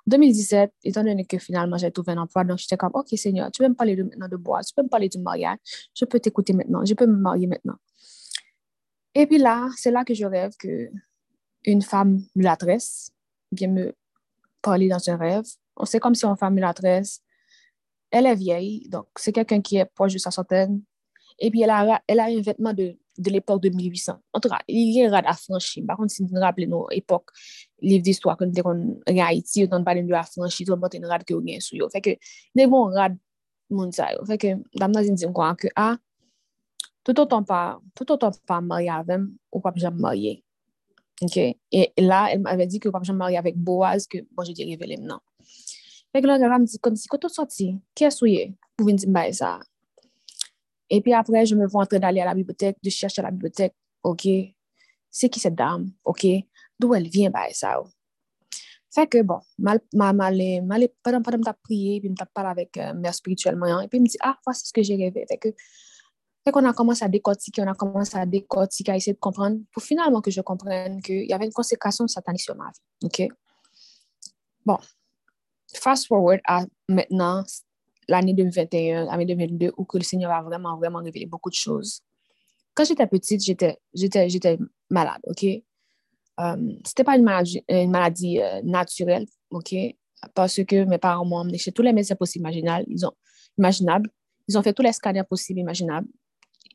2017, 0.07 0.71
étant 0.83 1.03
donné 1.03 1.25
que 1.25 1.37
finalement 1.37 1.77
j'ai 1.77 1.91
trouvé 1.91 2.13
un 2.13 2.19
emploi, 2.19 2.45
donc 2.45 2.59
j'étais 2.59 2.77
comme, 2.77 2.91
OK 2.93 3.07
Seigneur, 3.17 3.51
tu 3.51 3.61
peux 3.61 3.67
me 3.67 3.73
parler 3.73 3.97
de, 3.97 4.03
maintenant 4.03 4.29
de 4.29 4.37
bois, 4.37 4.63
tu 4.63 4.73
peux 4.73 4.83
me 4.83 4.87
parler 4.87 5.09
du 5.09 5.19
mariage, 5.19 5.57
je 5.93 6.05
peux 6.05 6.19
t'écouter 6.19 6.53
maintenant, 6.53 6.85
je 6.85 6.93
peux 6.93 7.07
me 7.07 7.17
marier 7.17 7.47
maintenant. 7.47 7.75
Et 9.15 9.25
puis 9.27 9.37
là, 9.37 9.69
c'est 9.77 9.91
là 9.91 10.03
que 10.03 10.13
je 10.13 10.25
rêve 10.25 10.51
que 10.59 10.89
une 11.63 11.81
femme 11.81 12.21
me 12.35 12.43
l'adresse, 12.43 13.11
vient 13.51 13.69
me 13.69 13.93
parler 14.61 14.89
dans 14.89 15.09
un 15.09 15.17
rêve. 15.17 15.45
C'est 15.85 15.99
comme 15.99 16.15
si 16.15 16.25
une 16.25 16.37
femme 16.37 16.55
me 16.55 16.61
l'adresse. 16.61 17.21
Elle 18.11 18.27
est 18.27 18.35
vieille, 18.35 18.87
donc 18.89 19.07
c'est 19.17 19.31
quelqu'un 19.31 19.61
qui 19.61 19.77
est 19.77 19.85
proche 19.85 20.13
de 20.13 20.19
sa 20.19 20.31
centaine. 20.31 20.81
Et 21.39 21.49
puis 21.49 21.61
elle 21.61 21.69
a, 21.69 22.01
elle 22.07 22.19
a 22.19 22.25
un 22.25 22.41
vêtement 22.41 22.73
de, 22.73 22.97
de 23.17 23.29
l'époque 23.29 23.61
de 23.61 23.69
1800. 23.69 24.19
En 24.31 24.39
tout 24.39 24.47
cas, 24.47 24.59
il 24.67 24.93
y 24.93 25.03
a 25.03 25.07
un 25.07 25.11
rad 25.11 25.25
affranchi. 25.27 25.81
Par 25.81 25.97
contre, 25.97 26.11
si 26.11 26.21
vous 26.21 26.29
vous 26.29 26.39
rappelez 26.39 26.67
nos 26.67 26.89
époques, 26.91 27.29
livres 27.81 28.03
d'histoire, 28.03 28.37
quand 28.37 28.45
on 28.63 29.01
est 29.05 29.21
en 29.21 29.25
Haïti, 29.25 29.67
on 29.69 29.83
parle 29.83 30.05
de 30.05 30.13
affranchi, 30.13 30.65
on 30.69 30.77
monte 30.77 30.95
un 30.95 31.07
rad 31.07 31.23
qui 31.23 31.33
est 31.33 31.59
sous 31.59 31.77
Fait 31.89 32.01
que, 32.01 32.09
il 32.11 32.61
y 32.61 32.63
a 32.63 32.67
un 32.67 32.91
rad 32.91 33.17
mon 33.69 33.91
ça. 33.91 34.07
Fait 34.27 34.37
que, 34.37 34.47
dame, 34.47 34.91
dam 34.91 34.91
nan 34.91 35.03
zin 35.03 35.17
zin 35.17 35.33
ah, 35.75 35.97
tout 37.05 37.17
autant 37.19 37.43
pas, 37.43 37.79
tout 37.93 38.11
autant 38.11 38.31
pas 38.45 38.59
marié 38.59 38.89
avec, 38.89 39.21
ou 39.51 39.61
pas 39.61 39.71
jamais 39.75 40.01
marié. 40.01 40.43
OK? 41.21 41.37
Et 41.37 41.93
là, 41.97 42.27
elle 42.31 42.41
m'avait 42.41 42.67
dit 42.67 42.79
que 42.79 42.89
je 43.03 43.11
me 43.13 43.17
marie 43.17 43.37
avec 43.37 43.55
Boaz, 43.55 44.07
que 44.07 44.17
bon, 44.31 44.43
j'ai 44.43 44.53
dit 44.53 44.65
révéler 44.65 44.97
maintenant. 44.97 45.21
Fait 46.11 46.21
que 46.21 46.27
là, 46.27 46.35
elle 46.35 46.61
me 46.61 46.65
dit, 46.65 46.79
comme 46.79 46.95
si, 46.95 47.07
quand 47.07 47.17
tu 47.17 47.29
sorti, 47.29 47.79
qu'est-ce 47.93 48.25
que 48.25 48.47
tu 48.47 48.55
pour 48.75 48.87
venir 48.87 49.07
me 49.07 49.31
ça? 49.31 49.59
Et 50.89 51.01
puis 51.01 51.13
après, 51.13 51.45
je 51.45 51.55
me 51.55 51.67
vois 51.67 51.83
en 51.83 51.85
train 51.85 51.99
d'aller 51.99 52.21
à 52.21 52.25
la 52.25 52.33
bibliothèque, 52.33 52.77
de 52.83 52.89
chercher 52.89 53.21
à 53.21 53.25
la 53.25 53.31
bibliothèque. 53.31 53.73
OK? 54.03 54.27
C'est 55.09 55.29
qui 55.29 55.39
cette 55.39 55.55
dame? 55.55 55.91
OK? 56.03 56.25
D'où 56.79 56.93
elle 56.93 57.07
vient, 57.07 57.29
bah, 57.29 57.47
ça? 57.51 57.81
Fait 58.93 59.07
que 59.07 59.21
bon, 59.21 59.39
mal, 59.57 59.79
mal, 59.93 60.15
mal, 60.15 60.61
mal, 60.63 60.87
pendant, 61.03 61.21
que 61.21 61.61
prié, 61.63 61.99
puis 61.99 62.09
je 62.17 62.25
parlé 62.33 62.49
avec 62.49 62.77
euh, 62.77 62.93
mère 62.93 63.13
spirituellement, 63.13 63.81
et 63.81 63.89
puis 63.89 63.97
il 63.97 64.01
me 64.01 64.07
dit, 64.07 64.17
ah, 64.21 64.37
voici 64.45 64.67
ce 64.67 64.71
que 64.71 64.81
j'ai 64.81 64.95
rêvé. 64.95 65.25
Fait 65.27 65.37
que 65.37 65.49
fait 66.45 66.51
qu'on 66.51 66.65
a 66.65 66.73
commencé 66.73 67.03
à 67.03 67.09
décortiquer, 67.09 67.63
on 67.63 67.67
a 67.67 67.73
commencé 67.73 68.15
à 68.17 68.25
décortiquer, 68.25 68.91
à 68.91 68.95
essayer 68.95 69.13
de 69.13 69.19
comprendre, 69.19 69.57
pour 69.71 69.81
finalement 69.81 70.21
que 70.21 70.29
je 70.29 70.41
comprenne 70.41 71.01
qu'il 71.01 71.25
y 71.25 71.33
avait 71.33 71.45
une 71.45 71.53
consécration 71.53 72.07
satanique 72.07 72.41
sur 72.41 72.55
ma 72.55 72.65
vie. 72.65 73.05
OK? 73.05 73.27
Bon. 74.63 74.77
Fast 75.73 76.07
forward 76.07 76.39
à 76.45 76.65
maintenant, 76.87 77.43
l'année 78.07 78.33
2021, 78.33 79.05
l'année 79.05 79.25
2022, 79.25 79.73
où 79.75 79.85
que 79.85 79.97
le 79.97 80.03
Seigneur 80.03 80.31
a 80.31 80.43
vraiment, 80.43 80.77
vraiment 80.77 80.99
révélé 80.99 81.25
beaucoup 81.25 81.49
de 81.49 81.55
choses. 81.55 82.01
Quand 82.75 82.85
j'étais 82.85 83.07
petite, 83.07 83.43
j'étais, 83.43 83.77
j'étais, 83.93 84.29
j'étais 84.29 84.59
malade, 84.89 85.21
OK? 85.23 85.45
Um, 86.37 86.77
c'était 86.85 87.03
pas 87.03 87.17
une 87.17 87.23
maladie, 87.23 88.39
euh, 88.41 88.61
naturelle, 88.63 89.25
OK? 89.49 89.73
Parce 90.35 90.63
que 90.63 90.83
mes 90.83 90.97
parents 90.99 91.25
m'ont 91.25 91.37
emmené 91.37 91.57
chez 91.57 91.71
tous 91.71 91.81
les 91.81 91.93
médecins 91.93 92.15
possibles 92.15 92.43
imaginables. 92.43 92.85
Ils 92.87 93.05
ont, 93.05 93.13
imaginables. 93.57 94.09
Ils 94.47 94.57
ont 94.57 94.61
fait 94.61 94.73
tous 94.73 94.83
les 94.83 94.93
scanners 94.93 95.23
possibles 95.23 95.59
imaginables 95.59 96.07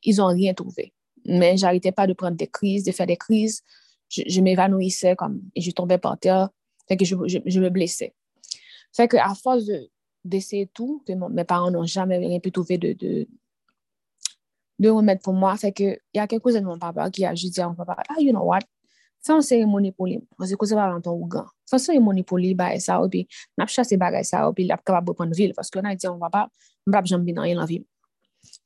ils 0.05 0.17
n'ont 0.17 0.29
rien 0.29 0.55
trouvé. 0.55 0.93
Mais 1.25 1.57
j'arrêtais 1.57 1.93
pas 1.93 2.07
de 2.07 2.13
prendre 2.13 2.37
des 2.37 2.47
crises, 2.47 2.85
de 2.85 2.93
faire 2.93 3.07
des 3.07 3.17
crises. 3.17 3.63
Je, 4.09 4.41
m'évanouissais 4.41 5.15
comme, 5.15 5.43
et 5.55 5.61
je 5.61 5.71
tombais 5.71 5.99
par 5.99 6.19
terre. 6.19 6.49
Fait 6.89 6.97
que 6.97 7.05
je, 7.05 7.15
je, 7.27 7.61
me 7.61 7.69
blessais. 7.69 8.15
Fait 8.93 9.07
que 9.07 9.17
à 9.17 9.35
force 9.35 9.65
d'essayer 10.25 10.67
tout, 10.67 11.03
que 11.07 11.13
mes 11.13 11.45
parents 11.45 11.71
n'ont 11.71 11.87
jamais 11.87 12.19
rien 12.19 12.41
pu 12.41 12.51
trouver 12.51 12.79
de, 12.79 12.93
de, 12.95 13.29
de 14.81 14.89
remettre 14.89 15.23
pour 15.23 15.35
moi. 15.35 15.57
Fait 15.57 15.73
que 15.73 15.83
il 16.13 16.17
y 16.17 16.19
a 16.19 16.27
quelque 16.27 16.43
chose 16.51 16.59
de 16.59 16.65
mon 16.65 16.79
papa 16.79 17.11
qui 17.11 17.25
a 17.25 17.35
juste 17.35 17.55
dit 17.55 17.61
à 17.61 17.69
mon 17.69 17.75
papa, 17.75 18.03
ah, 18.09 18.21
you 18.21 18.33
know 18.33 18.43
what? 18.43 18.61
Fais 19.23 19.35
une 19.35 19.43
cérémonie 19.43 19.93
pour 19.93 20.07
lui. 20.07 20.27
Parce 20.39 20.55
que 20.55 20.67
c'est 20.67 20.75
pas 20.75 20.91
dans 20.91 21.01
ton 21.01 21.13
ougan. 21.13 21.45
Fais 21.69 21.77
une 21.77 21.79
cérémonie 21.79 22.23
pour 22.23 22.39
lui, 22.39 22.55
bah, 22.55 22.79
ça, 22.81 23.01
puis, 23.11 23.29
n'a 23.57 23.67
pas 23.67 23.71
chassé 23.71 23.97
bagay 23.97 24.25
ça, 24.25 24.51
puis, 24.55 24.65
il 24.65 24.73
a 24.73 24.79
capable 24.79 25.09
de 25.09 25.13
prendre 25.13 25.35
ville. 25.35 25.53
Parce 25.55 25.71
qu'on 25.71 25.85
a 25.85 25.95
dit, 25.95 26.09
on 26.09 26.17
va 26.17 26.31
pas, 26.31 26.49
on 26.87 26.91
va 26.91 27.01
pas 27.01 27.05
jamais 27.05 27.33
bien 27.33 27.35
dans 27.35 27.61
la 27.61 27.67
vie. 27.67 27.85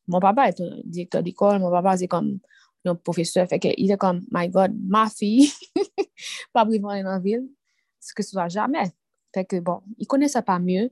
Mon 0.06 0.20
papa 0.20 0.48
est 0.48 0.60
un 0.60 0.80
directeur 0.84 1.22
d'école, 1.22 1.58
mon 1.58 1.70
papa 1.70 1.96
c'est 1.96 2.08
comme 2.08 2.38
un 2.84 2.94
professeur, 2.94 3.48
fait 3.48 3.58
qu'il 3.58 3.90
est 3.90 3.96
comme, 3.96 4.24
my 4.30 4.48
God, 4.48 4.72
ma 4.86 5.08
fille, 5.08 5.50
pas 6.52 6.64
vivre 6.64 6.88
dans 6.88 7.02
la 7.02 7.18
ville, 7.18 7.48
ce 7.98 8.12
que 8.12 8.22
ce 8.22 8.30
soit 8.30 8.48
jamais. 8.48 8.92
Fait 9.32 9.44
que 9.44 9.58
bon, 9.58 9.80
il 9.98 10.06
connaissait 10.06 10.42
pas 10.42 10.58
mieux, 10.58 10.90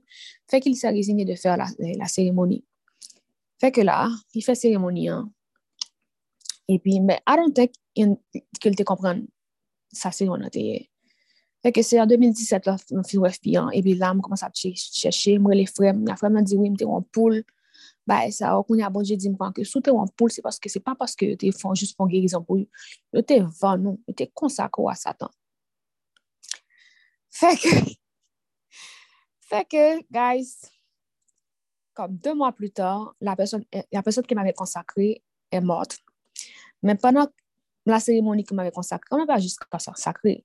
fait 0.49 0.59
qu'il 0.59 0.75
s'est 0.75 0.89
résigné 0.89 1.23
de 1.23 1.35
faire 1.35 1.55
la, 1.55 1.67
la, 1.79 2.07
cérémonie. 2.07 2.65
Fait 3.59 3.71
que 3.71 3.81
là, 3.81 4.09
il 4.33 4.43
fait 4.43 4.55
cérémonie, 4.55 5.09
hein. 5.09 5.31
Et 6.67 6.79
puis, 6.79 6.99
mais 6.99 7.19
I 7.27 7.35
don't 7.35 7.53
think 7.53 7.71
qu'il 7.95 8.75
te 8.75 8.83
comprenne 8.83 9.27
sa 9.91 10.11
cérémonie. 10.11 10.89
Fait 11.61 11.71
que 11.71 11.81
c'est 11.81 12.01
en 12.01 12.05
2017, 12.05 12.65
là, 12.65 12.75
je 12.89 13.01
suis 13.07 13.17
FBI, 13.17 13.57
et 13.71 13.81
puis 13.81 13.93
là, 13.93 14.11
je 14.13 14.19
commence 14.19 14.43
à 14.43 14.51
chercher, 14.53 15.39
moi, 15.39 15.53
les 15.53 15.65
frères, 15.65 15.93
mes 15.93 16.15
frères 16.17 16.29
m'ont 16.29 16.41
dit, 16.41 16.57
oui, 16.57 16.69
je 16.77 16.85
en 16.85 17.01
poule, 17.01 17.45
ba 18.07 18.23
e 18.27 18.31
sa, 18.35 18.51
okoun 18.59 18.81
ya 18.83 18.89
bon 18.91 19.05
je 19.07 19.15
di 19.15 19.31
mwen 19.31 19.53
ke 19.55 19.63
sou 19.67 19.81
te 19.83 19.91
wan 19.95 20.09
poul, 20.19 20.31
se 20.33 20.43
paske 20.43 20.69
se 20.71 20.81
pa 20.83 20.95
paske 20.99 21.29
yo 21.29 21.39
te 21.39 21.51
fon 21.55 21.77
just 21.79 21.95
fon 21.95 22.11
gerizan 22.11 22.43
pou 22.43 22.59
yo, 22.59 22.67
yo 23.15 23.23
te 23.23 23.39
van 23.61 23.79
nou, 23.79 23.99
yo 24.07 24.15
te 24.19 24.27
konsako 24.35 24.89
a 24.91 24.95
satan. 24.99 25.31
Fek, 27.33 27.63
fek, 29.49 29.77
guys, 30.11 30.57
kom 31.95 32.17
de 32.19 32.33
mwa 32.35 32.51
plus 32.55 32.73
tan, 32.75 33.07
la 33.23 33.37
person 33.37 33.63
ki 34.27 34.37
m'ave 34.37 34.55
konsakri 34.57 35.15
e 35.53 35.63
mort. 35.63 35.95
Men 36.83 36.99
panan 36.99 37.31
la 37.87 38.01
seremoni 38.03 38.43
ki 38.43 38.57
m'ave 38.57 38.75
konsakri, 38.75 39.13
on 39.15 39.23
m'ave 39.23 39.39
just 39.45 39.63
konsakri, 39.71 40.41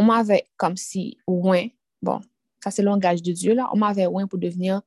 on 0.00 0.08
m'ave 0.08 0.40
kom 0.56 0.78
si 0.80 1.18
ouen, 1.28 1.68
bon, 2.00 2.24
sa 2.64 2.72
se 2.72 2.80
langaj 2.80 3.20
de 3.20 3.36
Diyo 3.36 3.58
la, 3.58 3.68
on 3.74 3.84
m'ave 3.84 4.08
ouen 4.08 4.24
pou 4.30 4.40
devenir 4.40 4.80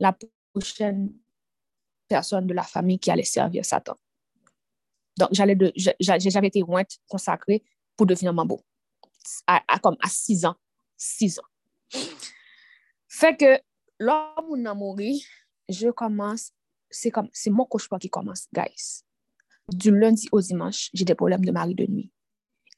la 0.00 0.16
prochaine 0.56 1.10
personne 2.08 2.46
de 2.46 2.54
la 2.54 2.62
famille 2.62 2.98
qui 2.98 3.10
allait 3.10 3.24
servir 3.24 3.64
Satan. 3.64 3.96
Donc, 5.18 5.30
j'avais 5.32 6.46
été 6.46 6.62
consacrée 7.08 7.62
pour 7.96 8.06
devenir 8.06 8.32
mambo, 8.34 8.60
à, 9.46 9.78
comme 9.78 9.96
à 10.02 10.08
six 10.08 10.44
ans. 10.44 10.56
6 10.96 11.40
ans. 11.40 12.00
Fait 13.08 13.36
que, 13.36 13.60
lors 13.98 14.44
mon 14.48 14.64
a 14.66 14.74
mouri, 14.74 15.24
je 15.68 15.88
commence, 15.90 16.52
c'est 16.90 17.10
comme, 17.10 17.28
c'est 17.32 17.50
mon 17.50 17.64
cauchemar 17.64 18.00
qui 18.00 18.10
commence, 18.10 18.46
guys. 18.52 19.02
Du 19.68 19.90
lundi 19.90 20.28
au 20.32 20.40
dimanche, 20.40 20.90
j'ai 20.94 21.04
des 21.04 21.14
problèmes 21.14 21.44
de 21.44 21.52
mari 21.52 21.74
de 21.74 21.86
nuit. 21.86 22.12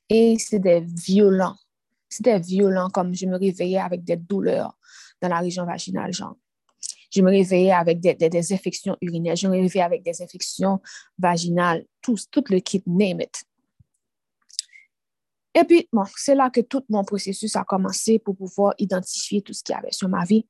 Et 0.09 0.39
c'était 0.39 0.81
violent. 0.81 1.57
C'était 2.09 2.39
violent, 2.39 2.89
comme 2.89 3.15
je 3.15 3.27
me 3.27 3.37
réveillais 3.37 3.79
avec 3.79 4.05
des 4.05 4.17
douleurs 4.17 4.79
dans 5.21 5.29
la 5.29 5.41
région 5.41 5.67
vaginale, 5.67 6.13
genre. 6.13 6.37
Je 7.11 7.23
me 7.23 7.31
réveillais 7.31 7.73
avec 7.73 8.01
des, 8.01 8.15
des, 8.15 8.29
des 8.29 8.53
infections 8.53 8.97
urinaires, 9.01 9.37
je 9.37 9.49
me 9.49 9.53
réveillais 9.53 9.85
avec 9.85 10.03
des 10.03 10.23
infections 10.23 10.81
vaginales, 11.19 11.85
tout, 12.03 12.17
le 12.51 12.61
kit, 12.61 12.83
name 12.87 13.21
it. 13.21 13.45
Et 15.55 15.65
puis, 15.65 15.89
bon, 15.93 16.05
c'est 16.17 16.35
là 16.35 16.51
que 16.51 16.61
tout 16.61 16.85
mon 16.89 17.05
processus 17.05 17.57
a 17.57 17.65
commencé 17.65 18.19
pour 18.19 18.37
pouvoir 18.37 18.75
identifier 18.79 19.43
tout 19.43 19.53
ce 19.53 19.63
qu'il 19.63 19.75
y 19.75 19.79
avait 19.79 19.93
sur 19.93 20.09
ma 20.09 20.25
vie, 20.25 20.47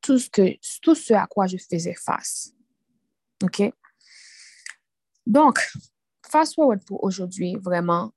tout 0.00 0.18
ce, 0.18 1.12
à 1.14 1.26
quoi 1.26 1.46
je 1.46 1.56
faisais 1.56 1.94
face. 1.94 2.52
OK? 3.42 3.72
Donc, 5.26 5.60
fast 6.28 6.54
forward 6.54 6.84
pour 6.84 7.02
aujourd'hui, 7.02 7.56
vraiment, 7.60 8.12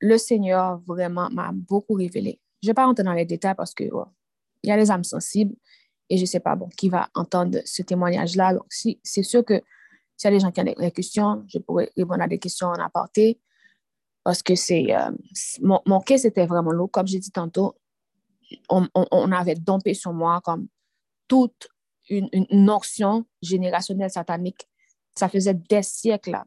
le 0.00 0.16
Seigneur 0.16 0.80
vraiment 0.86 1.28
m'a 1.30 1.50
beaucoup 1.52 1.94
révélé. 1.94 2.40
Je 2.62 2.68
ne 2.68 2.70
vais 2.70 2.74
pas 2.74 2.86
rentrer 2.86 3.04
dans 3.04 3.12
les 3.12 3.26
détails 3.26 3.54
parce 3.54 3.74
que 3.74 3.84
oh, 3.92 4.06
y 4.62 4.70
a 4.70 4.76
les 4.76 4.90
âmes 4.90 5.04
sensibles 5.04 5.54
et 6.10 6.16
je 6.16 6.22
ne 6.22 6.26
sais 6.26 6.40
pas 6.40 6.56
bon, 6.56 6.68
qui 6.76 6.88
va 6.88 7.08
entendre 7.14 7.60
ce 7.64 7.82
témoignage-là. 7.82 8.54
Donc, 8.54 8.66
c'est 8.68 9.22
sûr 9.22 9.44
que 9.44 9.62
s'il 10.16 10.28
y 10.30 10.34
a 10.34 10.36
des 10.36 10.40
gens 10.40 10.50
qui 10.50 10.60
ont 10.60 10.64
des 10.64 10.90
questions, 10.90 11.44
je 11.48 11.58
pourrais 11.60 11.90
répondre 11.96 12.22
à 12.22 12.28
des 12.28 12.38
questions 12.38 12.66
en 12.66 12.74
apporté 12.74 13.40
parce 14.22 14.42
que 14.42 14.54
c'est 14.54 14.94
euh, 14.94 15.10
mon, 15.62 15.80
mon 15.86 16.00
cas, 16.00 16.18
c'était 16.18 16.46
vraiment 16.46 16.72
lourd. 16.72 16.90
Comme 16.90 17.06
j'ai 17.06 17.18
dit 17.18 17.30
tantôt, 17.30 17.74
on, 18.68 19.32
avait 19.32 19.54
dompé 19.54 19.94
sur 19.94 20.12
moi 20.12 20.40
comme 20.44 20.66
toute 21.28 21.68
une, 22.08 22.28
notion 22.50 23.24
générationnelle 23.40 24.10
satanique. 24.10 24.68
Ça 25.16 25.28
faisait 25.28 25.54
des 25.54 25.82
siècles, 25.82 26.42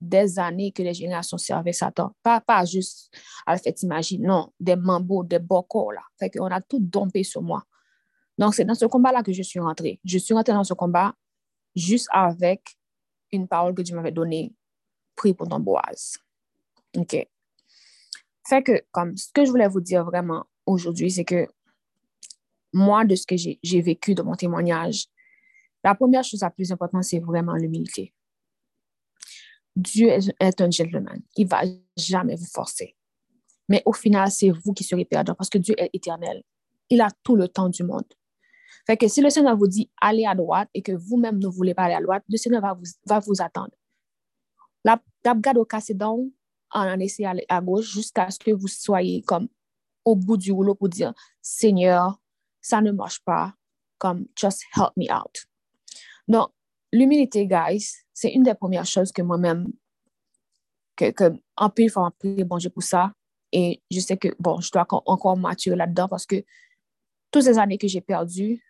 des 0.00 0.38
années 0.38 0.72
que 0.72 0.82
les 0.82 0.94
générations 0.94 1.36
servaient 1.38 1.72
Satan. 1.72 2.12
Pas, 2.22 2.40
pas 2.40 2.64
juste 2.64 3.12
à 3.46 3.58
fait 3.58 3.82
imaginer, 3.82 4.26
non, 4.26 4.52
des 4.58 4.76
mambo, 4.76 5.24
des 5.24 5.38
bocaux, 5.38 5.90
là. 5.90 6.02
Fait 6.18 6.30
a 6.38 6.60
tout 6.60 6.80
dompé 6.80 7.24
sur 7.24 7.42
moi. 7.42 7.64
Donc, 8.40 8.54
c'est 8.54 8.64
dans 8.64 8.74
ce 8.74 8.86
combat-là 8.86 9.22
que 9.22 9.32
je 9.32 9.42
suis 9.42 9.60
rentrée. 9.60 10.00
Je 10.02 10.16
suis 10.16 10.32
rentrée 10.32 10.54
dans 10.54 10.64
ce 10.64 10.72
combat 10.72 11.14
juste 11.76 12.08
avec 12.10 12.78
une 13.32 13.46
parole 13.46 13.74
que 13.74 13.82
Dieu 13.82 13.94
m'avait 13.94 14.12
donnée, 14.12 14.54
pris 15.14 15.34
pour 15.34 15.46
ton 15.46 15.60
boise. 15.60 16.16
OK. 16.96 17.28
Fait 18.48 18.86
comme 18.90 19.14
ce 19.16 19.30
que 19.32 19.44
je 19.44 19.50
voulais 19.50 19.68
vous 19.68 19.82
dire 19.82 20.06
vraiment 20.06 20.46
aujourd'hui, 20.64 21.10
c'est 21.10 21.26
que 21.26 21.46
moi, 22.72 23.04
de 23.04 23.14
ce 23.14 23.26
que 23.26 23.36
j'ai 23.36 23.80
vécu 23.82 24.14
dans 24.14 24.24
mon 24.24 24.34
témoignage, 24.34 25.06
la 25.84 25.94
première 25.94 26.24
chose 26.24 26.40
la 26.40 26.50
plus 26.50 26.72
importante, 26.72 27.04
c'est 27.04 27.20
vraiment 27.20 27.54
l'humilité. 27.54 28.14
Dieu 29.76 30.08
est 30.08 30.60
un 30.62 30.70
gentleman. 30.70 31.20
Il 31.36 31.44
ne 31.44 31.50
va 31.50 31.62
jamais 31.96 32.36
vous 32.36 32.46
forcer. 32.46 32.96
Mais 33.68 33.82
au 33.84 33.92
final, 33.92 34.30
c'est 34.30 34.50
vous 34.50 34.72
qui 34.72 34.82
serez 34.82 35.04
perdant 35.04 35.34
parce 35.34 35.50
que 35.50 35.58
Dieu 35.58 35.74
est 35.78 35.90
éternel. 35.92 36.42
Il 36.88 37.02
a 37.02 37.10
tout 37.22 37.36
le 37.36 37.46
temps 37.46 37.68
du 37.68 37.84
monde. 37.84 38.06
Fait 38.86 38.96
que 38.96 39.08
si 39.08 39.20
le 39.20 39.30
Seigneur 39.30 39.56
vous 39.56 39.68
dit 39.68 39.90
allez 40.00 40.26
à 40.26 40.34
droite 40.34 40.68
et 40.74 40.82
que 40.82 40.92
vous-même 40.92 41.38
ne 41.38 41.48
voulez 41.48 41.74
pas 41.74 41.84
aller 41.84 41.94
à 41.94 42.00
droite, 42.00 42.24
le 42.28 42.36
Seigneur 42.36 42.62
va 42.62 42.74
vous, 42.74 42.84
va 43.06 43.18
vous 43.20 43.40
attendre. 43.40 43.72
La, 44.84 45.00
la 45.24 45.34
au 45.56 45.64
casse 45.64 45.92
en 46.00 46.28
en 46.72 47.00
essayant 47.00 47.34
à, 47.48 47.56
à 47.56 47.60
gauche 47.60 47.92
jusqu'à 47.92 48.30
ce 48.30 48.38
que 48.38 48.50
vous 48.50 48.68
soyez 48.68 49.22
comme 49.22 49.48
au 50.04 50.16
bout 50.16 50.36
du 50.36 50.52
rouleau 50.52 50.74
pour 50.74 50.88
dire 50.88 51.12
Seigneur, 51.42 52.20
ça 52.60 52.80
ne 52.80 52.90
marche 52.92 53.20
pas, 53.20 53.54
comme 53.98 54.26
just 54.36 54.62
help 54.76 54.92
me 54.96 55.12
out. 55.12 55.46
Donc, 56.28 56.50
l'humilité, 56.92 57.46
guys, 57.46 58.04
c'est 58.12 58.30
une 58.32 58.42
des 58.42 58.54
premières 58.54 58.86
choses 58.86 59.12
que 59.12 59.22
moi-même, 59.22 59.72
que, 60.96 61.10
que 61.10 61.32
en 61.56 61.70
plus, 61.70 61.84
il 61.84 61.90
faut 61.90 62.08
prier 62.18 62.44
bon 62.44 62.58
Dieu 62.58 62.70
pour 62.70 62.82
ça. 62.82 63.12
Et 63.52 63.82
je 63.90 63.98
sais 64.00 64.16
que, 64.16 64.28
bon, 64.38 64.60
je 64.60 64.70
dois 64.70 64.86
encore 64.88 65.36
maturer 65.36 65.76
là-dedans 65.76 66.08
parce 66.08 66.24
que 66.24 66.44
toutes 67.30 67.42
ces 67.42 67.58
années 67.58 67.78
que 67.78 67.88
j'ai 67.88 68.00
perdues, 68.00 68.62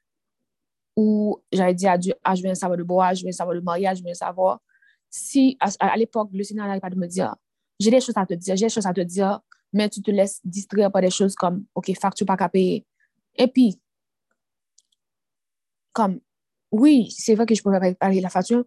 où 0.96 1.40
j'avais 1.52 1.74
dit 1.74 1.86
à 1.86 1.96
Dieu, 1.96 2.14
ah, 2.24 2.34
je 2.34 2.42
viens 2.42 2.54
savoir 2.54 2.76
le 2.76 2.84
bois, 2.84 3.14
je 3.14 3.22
viens 3.22 3.32
savoir 3.32 3.54
le 3.54 3.62
mariage, 3.62 3.98
je 3.98 4.04
viens 4.04 4.14
savoir. 4.14 4.60
Si, 5.08 5.56
à, 5.60 5.96
l'époque, 5.96 6.30
le 6.32 6.42
Seigneur 6.42 6.66
n'arrive 6.66 6.80
pas 6.80 6.90
de 6.90 6.96
me 6.96 7.06
dire, 7.06 7.34
j'ai 7.78 7.90
des 7.90 8.00
choses 8.00 8.16
à 8.16 8.26
te 8.26 8.34
dire, 8.34 8.56
j'ai 8.56 8.66
des 8.66 8.70
choses 8.70 8.86
à 8.86 8.92
te 8.92 9.00
dire, 9.00 9.40
mais 9.72 9.88
tu 9.88 10.02
te 10.02 10.10
laisses 10.10 10.40
distraire 10.44 10.90
par 10.90 11.02
des 11.02 11.10
choses 11.10 11.34
comme, 11.34 11.64
OK, 11.74 11.90
facture 11.98 12.26
pas 12.26 12.36
qu'à 12.36 12.48
payer. 12.48 12.86
Et 13.36 13.46
puis, 13.46 13.80
comme, 15.92 16.20
oui, 16.70 17.10
c'est 17.16 17.34
vrai 17.34 17.46
que 17.46 17.54
je 17.54 17.62
pourrais 17.62 17.94
payer 17.94 18.20
la 18.20 18.28
facture, 18.28 18.64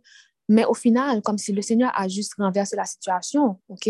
mais 0.49 0.65
au 0.65 0.73
final, 0.73 1.21
comme 1.21 1.37
si 1.37 1.53
le 1.53 1.61
Seigneur 1.61 1.91
a 1.95 2.07
juste 2.07 2.33
renversé 2.37 2.75
la 2.75 2.85
situation, 2.85 3.59
OK? 3.69 3.89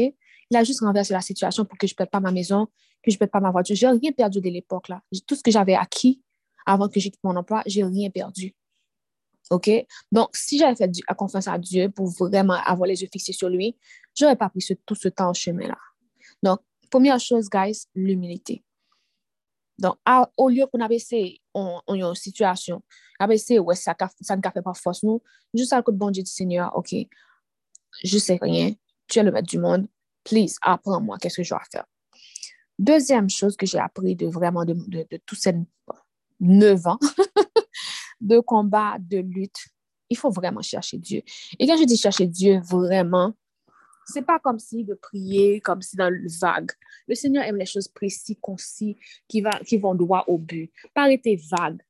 Il 0.53 0.55
a 0.55 0.63
juste 0.63 0.81
renversé 0.81 1.13
la 1.13 1.21
situation 1.21 1.65
pour 1.65 1.79
que 1.79 1.87
je 1.87 1.93
ne 1.93 1.95
perde 1.95 2.11
pas 2.11 2.19
ma 2.19 2.31
maison, 2.31 2.67
que 3.01 3.09
je 3.09 3.15
ne 3.15 3.17
perde 3.17 3.31
pas 3.31 3.39
ma 3.39 3.49
voiture. 3.49 3.75
Je 3.75 3.87
n'ai 3.87 3.97
rien 3.97 4.11
perdu 4.11 4.39
de 4.39 4.49
l'époque, 4.49 4.87
là. 4.87 5.01
Tout 5.25 5.33
ce 5.33 5.41
que 5.41 5.49
j'avais 5.49 5.73
acquis 5.73 6.21
avant 6.67 6.87
que 6.87 6.99
j'ai 6.99 7.11
mon 7.23 7.35
emploi, 7.35 7.63
j'ai 7.65 7.83
rien 7.83 8.11
perdu. 8.11 8.55
OK? 9.49 9.71
Donc, 10.11 10.29
si 10.35 10.59
j'avais 10.59 10.75
fait 10.75 10.91
confiance 11.17 11.47
à 11.47 11.57
Dieu 11.57 11.89
pour 11.89 12.07
vraiment 12.07 12.53
avoir 12.53 12.87
les 12.87 13.01
yeux 13.01 13.09
fixés 13.11 13.33
sur 13.33 13.49
lui, 13.49 13.75
je 14.15 14.25
n'aurais 14.25 14.35
pas 14.35 14.47
pris 14.47 14.63
tout 14.85 14.93
ce 14.93 15.07
temps 15.07 15.31
au 15.31 15.33
chemin-là. 15.33 15.77
Donc, 16.43 16.59
première 16.91 17.19
chose, 17.19 17.49
guys, 17.49 17.87
l'humilité. 17.95 18.63
Donc, 19.79 19.97
au 20.37 20.49
lieu 20.49 20.67
qu'on 20.67 20.81
abaisser 20.81 21.41
en, 21.55 21.81
une 21.87 22.13
situation, 22.13 22.83
abaisser, 23.17 23.57
ouais, 23.57 23.73
ça, 23.73 23.95
ça 24.21 24.35
ne 24.35 24.41
fait 24.41 24.61
pas 24.61 24.75
force 24.75 25.01
nous, 25.01 25.19
juste 25.51 25.73
à 25.73 25.77
l'écoute 25.77 25.97
bon 25.97 26.11
Dieu 26.11 26.21
du 26.21 26.29
Seigneur, 26.29 26.71
OK, 26.77 26.93
je 28.03 28.17
sais 28.19 28.37
rien, 28.39 28.71
tu 29.07 29.17
es 29.17 29.23
le 29.23 29.31
maître 29.31 29.47
du 29.47 29.57
monde, 29.57 29.87
please, 30.23 30.55
apprends-moi, 30.61 31.17
qu'est-ce 31.19 31.37
que 31.37 31.43
je 31.43 31.49
dois 31.49 31.61
faire? 31.71 31.85
Deuxième 32.79 33.29
chose 33.29 33.55
que 33.55 33.65
j'ai 33.65 33.79
appris 33.79 34.15
de 34.15 34.27
vraiment 34.27 34.65
de, 34.65 34.73
de, 34.73 35.19
tous 35.25 35.35
ces 35.35 35.53
neuf 36.39 36.85
ans 36.87 36.99
de 38.21 38.39
combat, 38.39 38.97
de 38.99 39.19
lutte, 39.19 39.67
il 40.09 40.17
faut 40.17 40.31
vraiment 40.31 40.61
chercher 40.61 40.97
Dieu. 40.97 41.21
Et 41.59 41.67
quand 41.67 41.77
je 41.77 41.85
dis 41.85 41.97
chercher 41.97 42.27
Dieu, 42.27 42.61
vraiment, 42.63 43.33
c'est 44.05 44.21
pas 44.21 44.39
comme 44.39 44.59
si 44.59 44.83
de 44.83 44.93
prier, 44.95 45.61
comme 45.61 45.81
si 45.81 45.95
dans 45.95 46.09
le 46.09 46.27
vague. 46.39 46.71
Le 47.07 47.15
Seigneur 47.15 47.43
aime 47.43 47.57
les 47.57 47.65
choses 47.65 47.87
précises, 47.87 48.37
concis, 48.41 48.97
qui, 49.27 49.41
va, 49.41 49.51
qui 49.65 49.77
vont 49.77 49.95
droit 49.95 50.23
au 50.27 50.37
but. 50.37 50.71
Pas 50.93 51.03
arrêter 51.03 51.39
vague. 51.51 51.81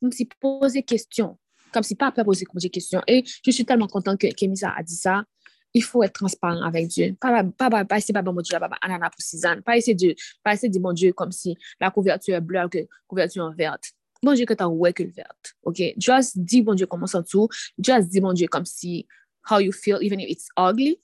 Comme 0.00 0.12
si 0.12 0.28
poser 0.40 0.82
question. 0.82 1.38
Comme 1.72 1.82
si 1.82 1.94
pas 1.94 2.10
peur 2.10 2.24
poser, 2.24 2.46
poser 2.52 2.70
question. 2.70 3.00
Et 3.06 3.22
je 3.44 3.50
suis 3.50 3.64
tellement 3.64 3.86
contente 3.86 4.18
que 4.18 4.26
Kémisa 4.28 4.72
a 4.76 4.82
dit 4.82 4.96
ça. 4.96 5.24
Il 5.72 5.84
faut 5.84 6.02
être 6.02 6.14
transparent 6.14 6.62
avec 6.62 6.88
Dieu. 6.88 7.16
Pas, 7.20 7.44
pas, 7.44 7.70
pas, 7.70 7.84
pas 7.84 7.98
essayer 7.98 8.12
pas 8.12 8.22
bon 8.22 8.34
Dieu, 8.40 8.58
pas 8.58 8.70
ananas 8.82 9.10
pour 9.10 9.22
Suzanne. 9.22 9.62
Pas 9.62 9.76
essayer 9.76 9.94
de, 9.94 10.14
pas 10.42 10.54
essayer 10.54 10.68
de 10.68 10.78
mon 10.78 10.92
Dieu 10.92 11.12
comme 11.12 11.32
si 11.32 11.56
la 11.80 11.90
couverture 11.90 12.34
est 12.34 12.40
bleue, 12.40 12.68
que 12.68 12.78
la 12.78 12.84
couverture 13.06 13.52
est 13.52 13.56
verte. 13.56 13.92
Bon 14.22 14.34
Dieu 14.34 14.44
que 14.44 14.54
tu 14.54 14.62
as 14.62 14.68
ouais 14.68 14.92
que 14.92 15.04
verte. 15.04 15.54
OK? 15.62 15.80
Just 15.96 16.38
dis 16.38 16.62
bon 16.62 16.74
Dieu 16.74 16.86
comment 16.86 17.06
ça 17.06 17.22
tout. 17.22 17.48
Just 17.78 18.08
dis 18.08 18.20
bon 18.20 18.32
Dieu 18.32 18.48
comme 18.48 18.66
si 18.66 19.06
how 19.48 19.58
you 19.58 19.72
feel, 19.72 19.98
even 20.02 20.20
if 20.20 20.28
it's 20.28 20.48
ugly. 20.56 21.00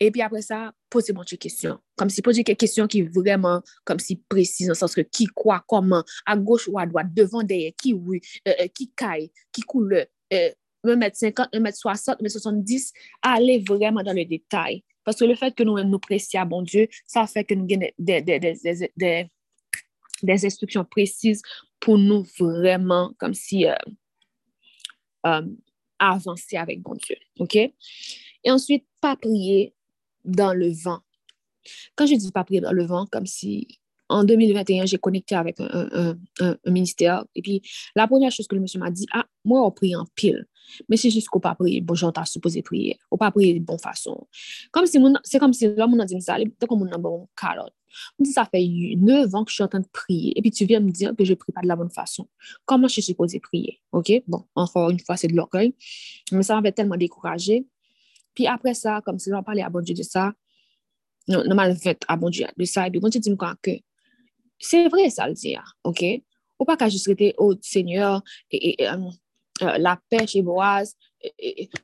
Et 0.00 0.10
puis 0.10 0.22
après 0.22 0.42
ça, 0.42 0.72
posez-moi 0.90 1.24
des 1.30 1.38
questions. 1.38 1.78
Comme 1.96 2.10
si 2.10 2.20
posez 2.20 2.42
des 2.42 2.56
questions 2.56 2.86
qui 2.86 3.02
vraiment, 3.02 3.62
comme 3.84 3.98
si 3.98 4.16
précises, 4.16 4.66
dans 4.66 4.72
le 4.72 4.76
sens 4.76 4.94
que 4.94 5.00
qui, 5.00 5.26
quoi, 5.26 5.64
comment, 5.68 6.04
à 6.26 6.36
gauche 6.36 6.68
ou 6.68 6.78
à 6.78 6.86
droite, 6.86 7.06
devant, 7.14 7.42
derrière, 7.42 7.72
qui 7.80 7.94
oui, 7.94 8.20
euh, 8.48 8.52
euh, 8.60 8.66
qui 8.68 8.92
caille, 8.92 9.30
qui 9.52 9.62
coule, 9.62 10.04
euh, 10.32 10.50
1 10.84 11.00
m 11.00 11.10
50, 11.12 11.48
1 11.52 11.64
m 11.64 11.72
60, 11.72 12.20
1 12.20 12.24
m 12.24 12.28
70, 12.28 12.92
allez 13.22 13.58
vraiment 13.66 14.02
dans 14.02 14.12
le 14.12 14.24
détail. 14.24 14.82
Parce 15.04 15.18
que 15.18 15.24
le 15.24 15.34
fait 15.34 15.54
que 15.54 15.62
nous 15.62 15.82
nous 15.82 15.98
pressions 15.98 16.40
à 16.40 16.44
bon 16.44 16.62
Dieu, 16.62 16.88
ça 17.06 17.26
fait 17.26 17.44
que 17.44 17.54
nous 17.54 17.64
avons 17.64 17.86
des, 17.98 18.22
des, 18.22 18.38
des, 18.38 18.90
des, 18.96 19.30
des 20.22 20.46
instructions 20.46 20.84
précises 20.84 21.42
pour 21.80 21.98
nous 21.98 22.26
vraiment, 22.38 23.12
comme 23.18 23.34
si, 23.34 23.66
euh, 23.66 23.74
euh, 25.26 25.42
avancer 25.98 26.56
avec 26.56 26.80
bon 26.80 26.94
Dieu. 26.94 27.16
OK? 27.38 27.56
Et 27.56 28.50
ensuite, 28.50 28.86
pas 29.00 29.16
prier 29.16 29.74
dans 30.24 30.54
le 30.54 30.70
vent. 30.70 31.00
Quand 31.96 32.06
je 32.06 32.14
dis 32.14 32.30
pas 32.30 32.44
prier 32.44 32.60
dans 32.60 32.72
le 32.72 32.84
vent, 32.84 33.06
comme 33.06 33.26
si 33.26 33.80
en 34.14 34.22
2021, 34.24 34.86
j'ai 34.86 34.98
connecté 34.98 35.34
avec 35.34 35.60
un, 35.60 36.16
ministère. 36.66 37.24
Et 37.34 37.42
puis, 37.42 37.62
la 37.96 38.06
première 38.06 38.30
chose 38.30 38.46
que 38.46 38.54
le 38.54 38.60
monsieur 38.60 38.78
m'a 38.78 38.90
dit, 38.90 39.06
ah, 39.12 39.26
moi, 39.44 39.66
on 39.66 39.70
prie 39.70 39.96
en 39.96 40.06
pile. 40.14 40.46
Mais 40.88 40.96
c'est 40.96 41.10
juste 41.10 41.28
qu'on 41.28 41.40
pas 41.40 41.54
prier, 41.54 41.80
bon, 41.80 41.94
j'entends 41.94 42.24
supposé 42.24 42.62
prier. 42.62 42.98
On 43.10 43.16
pas 43.16 43.30
prier 43.30 43.58
de 43.58 43.64
bonne 43.64 43.78
façon. 43.78 44.26
Comme 44.70 44.86
si, 44.86 44.98
c'est 45.24 45.38
comme 45.38 45.52
si 45.52 45.68
mon 45.68 45.98
a 45.98 46.04
dit 46.06 46.20
ça, 46.22 46.36
c'est 46.38 46.66
comme 46.66 46.88
mon 46.88 46.98
bon 46.98 47.28
carotte. 47.36 47.74
Ça 48.24 48.44
fait 48.44 48.66
9 48.96 49.34
ans 49.34 49.44
que 49.44 49.50
je 49.50 49.54
suis 49.54 49.64
en 49.64 49.68
train 49.68 49.80
de 49.80 49.88
prier. 49.92 50.32
Et 50.38 50.42
puis, 50.42 50.50
tu 50.50 50.64
viens 50.64 50.80
me 50.80 50.90
dire 50.90 51.12
que 51.16 51.24
je 51.24 51.32
ne 51.32 51.36
prie 51.36 51.52
pas 51.52 51.60
de 51.62 51.68
la 51.68 51.76
bonne 51.76 51.90
façon. 51.90 52.28
Comment 52.64 52.88
je 52.88 52.94
suis 52.94 53.02
supposée 53.02 53.40
prier? 53.40 53.80
OK? 53.92 54.10
Bon, 54.26 54.44
encore 54.54 54.90
une 54.90 55.00
fois, 55.00 55.16
c'est 55.16 55.28
de 55.28 55.34
l'orgueil. 55.34 55.74
Mais 56.32 56.42
ça 56.44 56.54
m'avait 56.54 56.72
tellement 56.72 56.96
découragé. 56.96 57.66
Puis 58.34 58.46
après 58.46 58.74
ça, 58.74 59.00
comme 59.04 59.18
si 59.18 59.30
j'en 59.30 59.42
parlais 59.42 59.62
à 59.62 59.70
bon 59.70 59.80
Dieu 59.80 59.94
de 59.94 60.02
ça, 60.02 60.32
nan 61.28 61.54
mal 61.56 61.72
vet 61.72 62.04
a 62.08 62.16
bon 62.16 62.30
Dieu 62.30 62.46
de 62.56 62.64
sa, 62.64 62.86
epi 62.86 63.00
bon 63.00 63.10
Dieu 63.10 63.20
di 63.20 63.30
m 63.30 63.36
kwa 63.36 63.54
ke, 63.62 63.80
se 64.58 64.88
vre 64.88 65.08
sa 65.10 65.28
l 65.28 65.34
di 65.34 65.56
ok? 65.84 66.02
Ou 66.58 66.66
pa 66.68 66.76
ka 66.78 66.88
jist 66.88 67.08
rete, 67.10 67.32
oh, 67.38 67.54
seigneur, 67.62 68.22
e, 68.52 68.76
la 69.78 69.96
pech 70.10 70.36
e 70.36 70.42
boaz, 70.42 70.94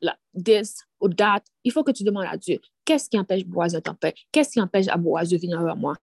la 0.01 0.16
des, 0.34 0.74
ou 1.01 1.09
dat, 1.09 1.42
il 1.64 1.72
faut 1.72 1.82
que 1.82 1.92
tu 1.92 2.05
demandes 2.05 2.26
à 2.28 2.36
Dieu, 2.36 2.60
qu'est-ce 2.84 3.09
qui 3.09 3.18
empêche 3.18 3.44
Boaz 3.44 3.72
de 3.72 3.80
t'empêcher? 3.80 4.16
Qu'est-ce 4.32 4.51
qui 4.51 4.60
empêche 4.60 4.86
Boaz 4.98 5.28
de 5.28 5.36
venir 5.36 5.62
vers 5.62 5.76
moi? 5.76 5.97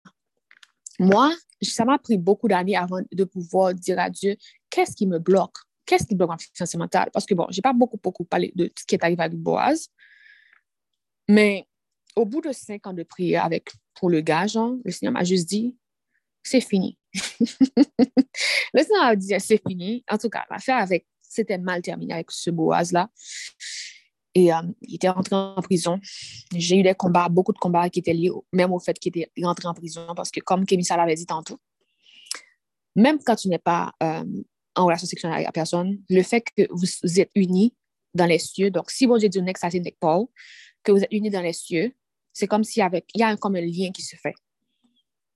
Moi, 0.99 1.33
ça 1.61 1.85
m'a 1.85 1.97
pris 1.97 2.17
beaucoup 2.17 2.47
d'années 2.47 2.75
avant 2.75 3.01
de 3.11 3.23
pouvoir 3.23 3.73
dire 3.73 3.99
à 3.99 4.09
Dieu, 4.09 4.35
qu'est-ce 4.69 4.95
qui 4.95 5.07
me 5.07 5.19
bloque? 5.19 5.57
Qu'est-ce 5.85 6.05
qui 6.05 6.15
bloque 6.15 6.29
ma 6.29 6.37
santé 6.53 6.77
mentale? 6.77 7.09
Parce 7.13 7.25
que 7.25 7.33
bon, 7.33 7.45
j'ai 7.49 7.61
pas 7.61 7.73
beaucoup, 7.73 7.99
beaucoup 8.01 8.25
parlé 8.25 8.51
de 8.55 8.71
ce 8.77 8.85
qui 8.85 8.95
est 8.95 9.03
arrivé 9.03 9.21
avec 9.21 9.37
Boaz, 9.37 9.89
mais 11.27 11.67
au 12.15 12.25
bout 12.25 12.41
de 12.41 12.51
cinq 12.51 12.87
ans 12.87 12.93
de 12.93 13.03
prière 13.03 13.45
avec, 13.45 13.69
pour 13.93 14.09
le 14.09 14.21
gars, 14.21 14.47
genre, 14.47 14.75
le 14.83 14.91
Seigneur 14.91 15.13
m'a 15.13 15.23
juste 15.23 15.47
dit, 15.47 15.75
c'est 16.47 16.61
fini. 16.61 16.97
m'a 18.73 19.15
dit, 19.15 19.33
c'est 19.39 19.61
fini. 19.67 20.03
En 20.09 20.17
tout 20.17 20.29
cas, 20.29 20.45
l'affaire 20.49 20.77
avec, 20.77 21.05
c'était 21.21 21.57
mal 21.57 21.81
terminé 21.81 22.13
avec 22.13 22.31
ce 22.31 22.49
Boaz-là. 22.49 23.09
Et 24.33 24.53
euh, 24.53 24.61
il 24.83 24.95
était 24.95 25.09
rentré 25.09 25.35
en 25.35 25.61
prison. 25.61 25.99
J'ai 26.55 26.77
eu 26.77 26.83
des 26.83 26.93
combats, 26.93 27.27
beaucoup 27.27 27.53
de 27.53 27.57
combats 27.57 27.89
qui 27.89 27.99
étaient 27.99 28.13
liés 28.13 28.31
même 28.53 28.71
au 28.71 28.79
fait 28.79 28.97
qu'il 28.99 29.17
était 29.17 29.31
rentré 29.41 29.67
en 29.67 29.73
prison 29.73 30.07
parce 30.15 30.31
que, 30.31 30.39
comme 30.39 30.65
Kémissa 30.65 30.95
l'avait 30.95 31.15
dit 31.15 31.25
tantôt, 31.25 31.57
même 32.95 33.17
quand 33.25 33.35
tu 33.35 33.49
n'es 33.49 33.59
pas 33.59 33.93
euh, 34.03 34.23
en 34.75 34.85
relation 34.85 35.07
sexuelle 35.07 35.33
avec 35.33 35.45
la 35.45 35.51
personne, 35.51 35.99
le 36.09 36.21
fait 36.21 36.43
que 36.55 36.67
vous 36.69 37.19
êtes 37.19 37.31
unis 37.35 37.73
dans 38.13 38.25
les 38.25 38.39
cieux, 38.39 38.69
donc 38.69 38.91
si 38.91 39.07
bon 39.07 39.17
Dieu 39.17 39.29
dit 39.29 39.41
next, 39.41 39.61
ça 39.61 39.69
c'est 39.71 39.81
que 40.83 40.91
vous 40.91 41.03
êtes 41.03 41.11
unis 41.11 41.29
dans 41.29 41.41
les 41.41 41.53
cieux, 41.53 41.93
c'est 42.31 42.47
comme 42.47 42.63
y, 42.75 42.81
avait, 42.81 43.03
il 43.15 43.21
y 43.21 43.23
a 43.23 43.35
comme 43.37 43.55
un 43.55 43.61
lien 43.61 43.91
qui 43.91 44.03
se 44.03 44.15
fait. 44.15 44.35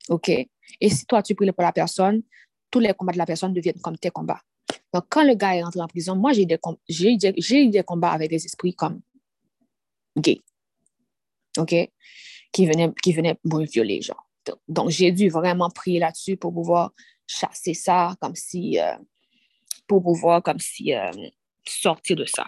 OK? 0.09 0.29
Et 0.29 0.89
si 0.89 1.05
toi, 1.05 1.21
tu 1.21 1.35
pries 1.35 1.51
pour 1.51 1.63
la 1.63 1.71
personne, 1.71 2.21
tous 2.69 2.79
les 2.79 2.93
combats 2.93 3.13
de 3.13 3.17
la 3.17 3.25
personne 3.25 3.53
deviennent 3.53 3.81
comme 3.81 3.97
tes 3.97 4.09
combats. 4.09 4.41
Donc, 4.93 5.05
quand 5.09 5.23
le 5.23 5.35
gars 5.35 5.55
est 5.55 5.63
rentré 5.63 5.81
en 5.81 5.87
prison, 5.87 6.15
moi, 6.15 6.31
j'ai 6.33 6.43
eu 6.43 7.67
des, 7.67 7.83
combats 7.83 8.11
avec 8.11 8.29
des 8.29 8.45
esprits 8.45 8.73
comme 8.73 9.01
gays. 10.17 10.41
OK? 11.57 11.75
Qui 12.51 12.65
venaient, 12.65 12.91
qui 13.01 13.13
venaient 13.13 13.37
me 13.43 13.65
violer, 13.65 14.01
genre. 14.01 14.27
Donc, 14.67 14.89
j'ai 14.89 15.11
dû 15.11 15.29
vraiment 15.29 15.69
prier 15.69 15.99
là-dessus 15.99 16.35
pour 16.37 16.53
pouvoir 16.53 16.91
chasser 17.27 17.73
ça, 17.73 18.15
comme 18.19 18.35
si, 18.35 18.79
euh, 18.79 18.95
pour 19.87 20.01
pouvoir, 20.01 20.41
comme 20.41 20.59
si, 20.59 20.93
euh, 20.93 21.11
sortir 21.65 22.15
de 22.15 22.25
ça. 22.25 22.47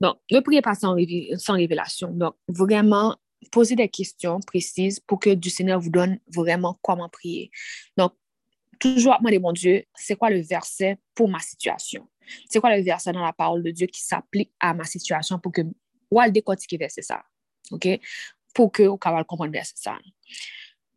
Donc, 0.00 0.16
ne 0.30 0.40
priez 0.40 0.62
pas 0.62 0.74
sans 0.74 0.94
révélation. 0.94 2.10
Donc, 2.10 2.34
vraiment, 2.48 3.16
posez 3.50 3.76
des 3.76 3.88
questions 3.88 4.40
précises 4.40 5.00
pour 5.00 5.18
que 5.18 5.30
du 5.30 5.50
Seigneur 5.50 5.80
vous 5.80 5.90
donne 5.90 6.18
vraiment 6.28 6.78
comment 6.82 7.08
prier. 7.08 7.50
Donc, 7.96 8.12
toujours 8.78 9.16
demander, 9.18 9.38
mon 9.38 9.52
Dieu, 9.52 9.84
c'est 9.94 10.16
quoi 10.16 10.30
le 10.30 10.40
verset 10.40 10.98
pour 11.14 11.28
ma 11.28 11.38
situation? 11.38 12.08
C'est 12.48 12.60
quoi 12.60 12.76
le 12.76 12.82
verset 12.82 13.12
dans 13.12 13.24
la 13.24 13.32
parole 13.32 13.62
de 13.62 13.70
Dieu 13.70 13.86
qui 13.86 14.00
s'applique 14.02 14.52
à 14.60 14.74
ma 14.74 14.84
situation 14.84 15.38
pour 15.38 15.52
que, 15.52 15.62
ou 16.10 16.20
à 16.20 16.26
le 16.26 16.78
verset 16.78 17.02
ça, 17.02 17.22
OK? 17.70 17.88
Pour 18.54 18.70
que, 18.70 18.82
au 18.84 18.98
cas 18.98 19.24
comprendre 19.24 19.52
verset 19.52 19.74
ça. 19.76 19.98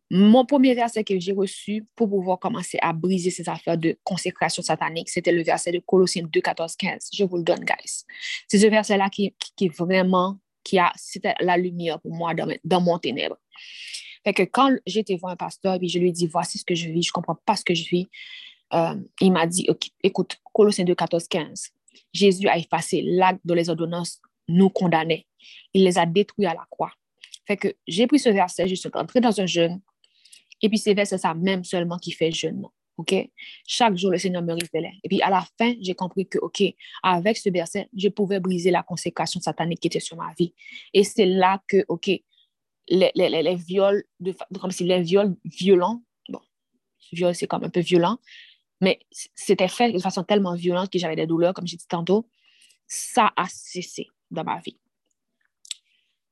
Mon 0.08 0.46
premier 0.46 0.74
verset 0.74 1.02
que 1.02 1.18
j'ai 1.18 1.32
reçu 1.32 1.84
pour 1.96 2.08
pouvoir 2.08 2.38
commencer 2.38 2.78
à 2.80 2.92
briser 2.92 3.30
ces 3.30 3.48
affaires 3.48 3.76
de 3.76 3.98
consécration 4.04 4.62
satanique, 4.62 5.08
c'était 5.08 5.32
le 5.32 5.42
verset 5.42 5.72
de 5.72 5.80
Colossiens 5.80 6.22
2, 6.22 6.40
14, 6.40 6.76
15. 6.76 7.08
Je 7.12 7.24
vous 7.24 7.38
le 7.38 7.42
donne, 7.42 7.64
guys. 7.64 8.04
C'est 8.46 8.58
ce 8.58 8.68
verset-là 8.68 9.10
qui, 9.10 9.34
qui, 9.56 9.68
vraiment, 9.68 10.38
qui 10.66 10.80
a, 10.80 10.92
c'était 10.96 11.34
la 11.38 11.56
lumière 11.56 12.00
pour 12.00 12.12
moi 12.12 12.34
dans, 12.34 12.80
mon 12.80 12.98
ténèbre. 12.98 13.36
Fait 14.24 14.34
que 14.34 14.42
quand 14.42 14.74
j'étais 14.84 15.14
voir 15.14 15.32
un 15.32 15.36
pasteur, 15.36 15.78
et 15.80 15.88
je 15.88 16.00
lui 16.00 16.08
ai 16.08 16.12
dit, 16.12 16.26
voici 16.26 16.58
ce 16.58 16.64
que 16.64 16.74
je 16.74 16.88
vis, 16.88 17.04
je 17.04 17.10
ne 17.10 17.12
comprends 17.12 17.38
pas 17.46 17.54
ce 17.54 17.64
que 17.64 17.72
je 17.72 17.88
vis, 17.88 18.08
euh, 18.74 18.96
il 19.20 19.30
m'a 19.30 19.46
dit, 19.46 19.68
écoute, 20.02 20.38
Colossiens 20.52 20.84
2, 20.84 20.92
14, 20.92 21.28
15, 21.28 21.70
Jésus 22.12 22.48
a 22.48 22.58
effacé 22.58 23.00
l'acte 23.04 23.40
dont 23.44 23.54
les 23.54 23.70
ordonnances 23.70 24.20
nous 24.48 24.68
condamnaient. 24.68 25.24
Il 25.72 25.84
les 25.84 25.98
a 25.98 26.04
détruits 26.04 26.46
à 26.46 26.54
la 26.54 26.66
croix. 26.68 26.90
Fait 27.46 27.56
que 27.56 27.68
j'ai 27.86 28.08
pris 28.08 28.18
ce 28.18 28.28
verset, 28.28 28.66
je 28.66 28.74
suis 28.74 28.90
entrée 28.92 29.20
dans 29.20 29.40
un 29.40 29.46
jeûne, 29.46 29.80
et 30.62 30.68
puis 30.68 30.78
c'est 30.78 30.94
verset 30.94 31.18
ça 31.18 31.32
même 31.32 31.62
seulement 31.62 31.98
qui 31.98 32.10
fait 32.10 32.32
jeûne. 32.32 32.66
OK? 32.96 33.14
Chaque 33.66 33.96
jour, 33.96 34.10
le 34.10 34.18
Seigneur 34.18 34.42
me 34.42 34.54
révélait. 34.54 34.94
Et 35.04 35.08
puis 35.08 35.20
à 35.22 35.30
la 35.30 35.46
fin, 35.58 35.74
j'ai 35.80 35.94
compris 35.94 36.26
que, 36.26 36.38
OK, 36.38 36.62
avec 37.02 37.36
ce 37.36 37.50
verset, 37.50 37.88
je 37.96 38.08
pouvais 38.08 38.40
briser 38.40 38.70
la 38.70 38.82
consécration 38.82 39.40
satanique 39.40 39.80
qui 39.80 39.88
était 39.88 40.00
sur 40.00 40.16
ma 40.16 40.32
vie. 40.38 40.54
Et 40.94 41.04
c'est 41.04 41.26
là 41.26 41.62
que, 41.68 41.84
OK, 41.88 42.06
les, 42.88 43.10
les, 43.14 43.28
les 43.42 43.54
viols, 43.54 44.04
de, 44.20 44.34
comme 44.60 44.70
si 44.70 44.84
les 44.84 45.02
viols 45.02 45.36
violents, 45.44 46.02
bon, 46.28 46.40
viol 47.12 47.34
c'est 47.34 47.46
comme 47.46 47.64
un 47.64 47.70
peu 47.70 47.80
violent, 47.80 48.18
mais 48.80 49.00
c'était 49.34 49.68
fait 49.68 49.92
de 49.92 49.98
façon 49.98 50.22
tellement 50.22 50.54
violente 50.54 50.90
que 50.90 50.98
j'avais 50.98 51.16
des 51.16 51.26
douleurs, 51.26 51.54
comme 51.54 51.66
j'ai 51.66 51.76
dit 51.76 51.88
tantôt, 51.88 52.28
ça 52.86 53.32
a 53.36 53.46
cessé 53.48 54.06
dans 54.30 54.44
ma 54.44 54.60
vie. 54.60 54.78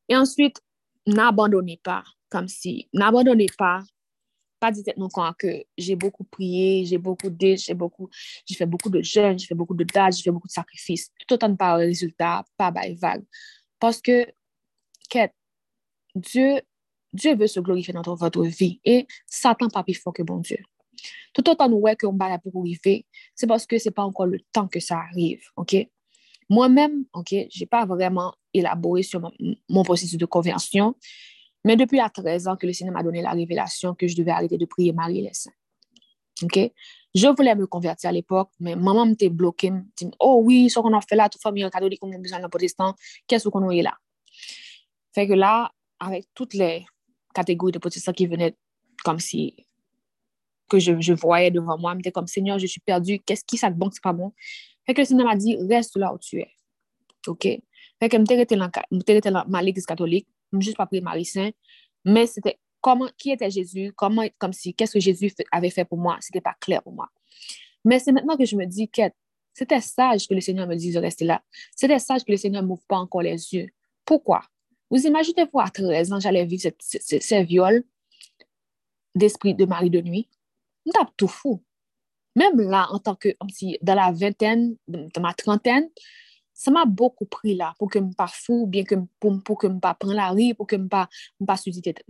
Et 0.08 0.16
ensuite, 0.16 0.62
n'abandonnez 1.06 1.80
pas, 1.82 2.04
comme 2.28 2.48
si, 2.48 2.88
n'abandonnez 2.92 3.46
pas, 3.56 3.82
pas 4.64 4.72
dites 4.72 4.96
non 4.96 5.08
quand 5.08 5.30
que 5.34 5.64
j'ai 5.76 5.94
beaucoup 5.94 6.24
prié, 6.24 6.86
j'ai 6.86 6.96
beaucoup 6.96 7.28
dit, 7.28 7.58
j'ai 7.58 7.74
beaucoup, 7.74 8.08
j'ai 8.46 8.54
fait 8.54 8.64
beaucoup 8.66 8.88
de 8.88 9.02
jeûnes, 9.02 9.38
j'ai 9.38 9.46
fait 9.46 9.54
beaucoup 9.54 9.74
de 9.74 9.84
dates, 9.84 10.16
j'ai 10.16 10.22
fait 10.22 10.30
beaucoup 10.30 10.48
de 10.48 10.52
sacrifices, 10.52 11.10
tout 11.18 11.34
autant 11.34 11.54
pas 11.54 11.74
résultat, 11.74 12.44
pas 12.56 12.70
by 12.70 12.94
vague. 12.94 13.24
Parce 13.78 14.00
que, 14.00 14.26
quête, 15.10 15.34
Dieu, 16.14 16.62
Dieu 17.12 17.36
veut 17.36 17.46
se 17.46 17.60
glorifier 17.60 17.92
dans 17.92 18.14
votre 18.14 18.42
vie 18.44 18.80
et 18.84 19.06
Satan 19.26 19.68
pas 19.68 19.82
plus 19.82 19.94
fort 19.94 20.14
que 20.14 20.22
bon 20.22 20.38
Dieu. 20.38 20.58
Tout 21.34 21.46
autant 21.50 21.68
nous 21.68 21.80
voyons 21.80 21.96
qu'on 22.00 22.16
va 22.16 22.38
pour 22.38 22.62
arriver, 22.62 23.04
c'est 23.34 23.46
parce 23.46 23.66
que 23.66 23.78
ce 23.78 23.88
n'est 23.88 23.92
pas 23.92 24.04
encore 24.04 24.26
le 24.26 24.40
temps 24.50 24.68
que 24.68 24.80
ça 24.80 24.96
arrive. 24.96 25.42
ok? 25.56 25.76
Moi-même, 26.48 27.04
ok, 27.12 27.28
je 27.30 27.60
n'ai 27.60 27.66
pas 27.66 27.84
vraiment 27.84 28.34
élaboré 28.54 29.02
sur 29.02 29.20
mon, 29.68 29.82
processus 29.82 30.18
de 30.18 30.26
conversion, 30.26 30.94
mais 31.64 31.76
depuis 31.76 32.00
à 32.00 32.10
13 32.10 32.48
ans 32.48 32.56
que 32.56 32.66
le 32.66 32.72
Seigneur 32.72 32.94
m'a 32.94 33.02
donné 33.02 33.22
la 33.22 33.32
révélation 33.32 33.94
que 33.94 34.06
je 34.06 34.16
devais 34.16 34.30
arrêter 34.30 34.58
de 34.58 34.66
prier 34.66 34.92
Marie 34.92 35.22
les 35.22 35.32
saints. 35.32 35.52
ok? 36.42 36.70
Je 37.14 37.28
voulais 37.28 37.54
me 37.54 37.66
convertir 37.66 38.10
à 38.10 38.12
l'époque, 38.12 38.50
mais 38.58 38.74
maman 38.74 39.06
m'était 39.06 39.28
bloquée, 39.28 39.70
me 39.70 39.82
dit, 39.96 40.10
oh 40.18 40.40
oui, 40.44 40.68
ce 40.68 40.80
qu'on 40.80 40.92
a 40.92 41.00
fait 41.00 41.14
là, 41.16 41.28
toute 41.28 41.40
famille 41.40 41.68
catholique, 41.70 42.00
on 42.02 42.12
a 42.12 42.18
besoin 42.18 42.40
d'un 42.40 42.48
protestant, 42.48 42.94
qu'est-ce 43.26 43.48
qu'on 43.48 43.70
est 43.70 43.82
là? 43.82 43.96
Fait 45.14 45.28
que 45.28 45.32
là, 45.32 45.70
avec 46.00 46.26
toutes 46.34 46.54
les 46.54 46.84
catégories 47.32 47.72
de 47.72 47.78
protestants 47.78 48.12
qui 48.12 48.26
venaient 48.26 48.56
comme 49.04 49.20
si 49.20 49.66
que 50.68 50.78
je, 50.78 51.00
je 51.00 51.12
voyais 51.12 51.50
devant 51.50 51.78
moi, 51.78 51.94
j'étais 51.96 52.10
comme 52.10 52.26
Seigneur, 52.26 52.58
je 52.58 52.66
suis 52.66 52.80
perdu, 52.80 53.20
qu'est-ce 53.20 53.44
qui 53.44 53.56
ça 53.56 53.70
bon, 53.70 53.90
c'est 53.92 54.02
pas 54.02 54.12
bon? 54.12 54.32
Fait 54.86 54.94
que 54.94 55.00
le 55.00 55.06
Seigneur 55.06 55.26
m'a 55.26 55.36
dit, 55.36 55.56
reste 55.68 55.96
là 55.96 56.12
où 56.12 56.18
tu 56.18 56.40
es. 56.40 56.50
OK? 57.26 57.42
Fait 58.00 58.08
que 58.08 58.16
j'étais 58.28 58.56
dans 59.30 59.44
ma 59.46 59.62
l'église 59.62 59.86
catholique, 59.86 60.26
juste 60.58 60.76
pas 60.76 60.86
prier 60.86 61.02
Marie 61.02 61.24
Saint, 61.24 61.50
mais 62.04 62.26
c'était 62.26 62.58
comment, 62.80 63.08
qui 63.16 63.30
était 63.30 63.50
Jésus, 63.50 63.92
comment, 63.96 64.24
comme 64.38 64.52
si, 64.52 64.74
qu'est-ce 64.74 64.94
que 64.94 65.00
Jésus 65.00 65.32
avait 65.50 65.70
fait 65.70 65.84
pour 65.84 65.98
moi, 65.98 66.18
c'était 66.20 66.40
pas 66.40 66.54
clair 66.60 66.82
pour 66.82 66.92
moi. 66.92 67.08
Mais 67.84 67.98
c'est 67.98 68.12
maintenant 68.12 68.36
que 68.36 68.44
je 68.44 68.56
me 68.56 68.66
dis 68.66 68.88
que 68.88 69.02
c'était 69.52 69.80
sage 69.80 70.26
que 70.26 70.34
le 70.34 70.40
Seigneur 70.40 70.66
me 70.66 70.74
dise 70.74 70.94
de 70.94 71.00
rester 71.00 71.24
là. 71.24 71.42
C'était 71.76 71.98
sage 71.98 72.24
que 72.24 72.32
le 72.32 72.36
Seigneur 72.36 72.62
ne 72.62 72.68
m'ouvre 72.68 72.84
pas 72.88 72.96
encore 72.96 73.22
les 73.22 73.54
yeux. 73.54 73.68
Pourquoi? 74.04 74.42
Vous 74.90 75.06
imaginez-vous 75.06 75.60
à 75.60 75.70
13 75.70 76.12
ans, 76.12 76.20
j'allais 76.20 76.44
vivre 76.44 76.70
ces 76.78 77.44
viols 77.44 77.84
d'esprit 79.14 79.54
de 79.54 79.64
mari 79.64 79.90
de 79.90 80.00
nuit? 80.00 80.28
On 80.86 80.90
tape 80.90 81.12
tout 81.16 81.28
fou. 81.28 81.62
Même 82.36 82.60
là, 82.60 82.88
en 82.90 82.98
tant 82.98 83.14
que, 83.14 83.28
dans 83.82 83.94
la 83.94 84.12
vingtaine, 84.12 84.76
dans 84.88 85.20
ma 85.20 85.34
trentaine, 85.34 85.88
ça 86.54 86.70
m'a 86.70 86.84
pris 87.30 87.56
là 87.56 87.74
pour 87.78 87.90
que 87.90 87.98
je 87.98 88.04
ne 88.04 88.14
pas 88.14 88.28
fou, 88.28 88.66
bien 88.66 88.84
pour, 89.18 89.42
pour 89.42 89.58
que 89.58 89.66
je 89.68 89.72
ne 89.72 89.80
pas 89.80 89.94
prendre 89.94 90.14
la 90.14 90.30
rue, 90.30 90.54
pour 90.54 90.66
que 90.66 90.76
je 90.76 90.82
ne 90.82 90.88
pas, 90.88 91.08
pas 91.44 91.56
tête. 91.56 92.02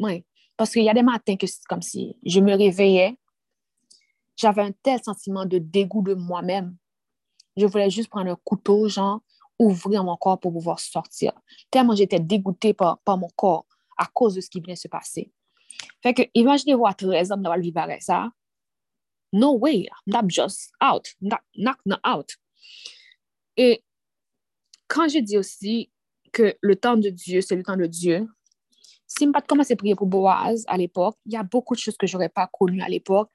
Parce 0.56 0.70
qu'il 0.70 0.84
y 0.84 0.88
a 0.88 1.02
matins 1.02 1.36
que 1.36 1.46
c'est 1.46 1.64
comme 1.64 1.82
si 1.82 2.16
je 2.24 2.40
me 2.40 2.54
réveillais, 2.54 3.18
j'avais 4.36 4.62
un 4.62 4.72
tel 4.82 5.02
sentiment 5.02 5.46
de 5.46 5.58
dégoût 5.58 6.02
de 6.02 6.14
moi-même. 6.14 6.76
Je 7.56 7.66
voulais 7.66 7.90
juste 7.90 8.10
prendre 8.10 8.30
un 8.30 8.38
couteau, 8.44 8.88
genre, 8.88 9.20
ouvrir 9.58 10.04
mon 10.04 10.16
corps 10.16 10.38
pour 10.38 10.52
pouvoir 10.52 10.78
sortir. 10.78 11.32
Tellement 11.70 11.94
j'étais 11.94 12.20
dégoûtée 12.20 12.74
par, 12.74 12.98
par 12.98 13.16
mon 13.16 13.28
corps 13.34 13.64
à 13.96 14.06
cause 14.06 14.34
de 14.34 14.40
ce 14.40 14.50
qui 14.50 14.60
venait 14.60 14.76
se 14.76 14.88
passer. 14.88 15.32
Fait 16.02 16.14
que, 16.14 16.22
imaginez-vous 16.34 16.86
à 16.86 16.94
13 16.94 17.32
ans 17.32 17.36
d'avoir 17.36 17.58
vivre 17.58 17.80
avec 17.80 18.02
ça. 18.02 18.30
No 19.32 19.56
way, 19.56 19.88
I'm 20.06 20.30
just 20.30 20.70
out, 20.80 21.08
not, 21.20 21.38
not, 21.56 21.76
not 21.84 21.98
out. 22.04 22.36
Et 23.56 23.82
quand 24.94 25.08
je 25.08 25.18
dis 25.18 25.36
aussi 25.36 25.90
que 26.32 26.54
le 26.60 26.76
temps 26.76 26.96
de 26.96 27.08
Dieu, 27.08 27.40
c'est 27.40 27.56
le 27.56 27.64
temps 27.64 27.76
de 27.76 27.86
Dieu, 27.86 28.28
si 29.08 29.24
je 29.24 29.30
pas 29.30 29.42
commencé 29.42 29.72
à 29.72 29.76
prier 29.76 29.96
pour 29.96 30.06
Boaz 30.06 30.64
à 30.68 30.76
l'époque, 30.76 31.16
il 31.26 31.32
y 31.32 31.36
a 31.36 31.42
beaucoup 31.42 31.74
de 31.74 31.80
choses 31.80 31.96
que 31.96 32.06
je 32.06 32.16
n'aurais 32.16 32.28
pas 32.28 32.48
connues 32.52 32.80
à 32.80 32.88
l'époque. 32.88 33.28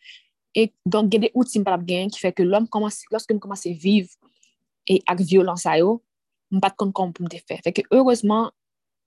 Et 0.56 0.74
donc, 0.86 1.14
il 1.14 1.16
y 1.16 1.18
a 1.18 1.28
des 1.28 1.32
outils 1.36 1.62
qui 1.62 2.20
fait 2.20 2.32
que 2.32 2.44
l'homme 2.44 2.68
commence, 2.70 3.02
lorsque 3.12 3.32
nous 3.32 3.40
commence 3.40 3.66
à 3.66 3.72
vivre 3.72 4.10
et 4.88 5.02
avec 5.06 5.28
violence 5.28 5.66
à 5.66 5.80
eux, 5.80 6.00
je 6.50 6.56
ne 6.56 6.62
pas 6.62 6.72
comment 6.72 7.12
me 7.20 7.28
faire. 7.46 7.60
Fait 7.62 7.74
que 7.74 7.82
heureusement, 7.92 8.52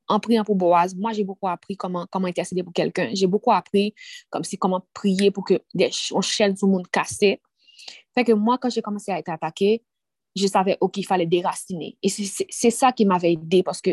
en 0.08 0.20
priant 0.20 0.44
pour 0.44 0.56
Boaz, 0.56 0.94
moi, 0.94 1.12
j'ai 1.12 1.24
beaucoup 1.24 1.48
appris 1.48 1.78
comment, 1.78 2.06
comment 2.10 2.28
intercéder 2.28 2.62
pour 2.62 2.74
quelqu'un. 2.74 3.08
J'ai 3.14 3.26
beaucoup 3.26 3.52
appris 3.52 3.94
comme 4.28 4.44
si 4.44 4.58
comment 4.58 4.86
prier 4.92 5.30
pour 5.30 5.44
que 5.44 5.62
des 5.72 5.90
chaînes 5.90 6.54
tout 6.54 6.66
le 6.66 6.72
monde 6.72 6.88
cassait. 6.88 7.40
Fait 8.14 8.24
que 8.24 8.32
moi, 8.32 8.58
quand 8.58 8.68
j'ai 8.68 8.82
commencé 8.82 9.10
à 9.10 9.18
être 9.18 9.30
attaquée, 9.30 9.82
je 10.34 10.46
savais 10.46 10.78
qu'il 10.92 11.06
fallait 11.06 11.26
déraciner. 11.26 11.96
Et 12.02 12.08
c'est 12.08 12.70
ça 12.70 12.92
qui 12.92 13.04
m'avait 13.04 13.32
aidé 13.32 13.62
parce 13.62 13.80
que 13.80 13.90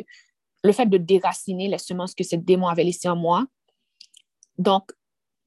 le 0.64 0.72
fait 0.72 0.86
de 0.86 0.98
déraciner 0.98 1.68
les 1.68 1.78
semences 1.78 2.14
que 2.14 2.24
ce 2.24 2.36
démon 2.36 2.68
avait 2.68 2.84
laissées 2.84 3.10
en 3.10 3.16
moi. 3.16 3.46
Donc, 4.58 4.92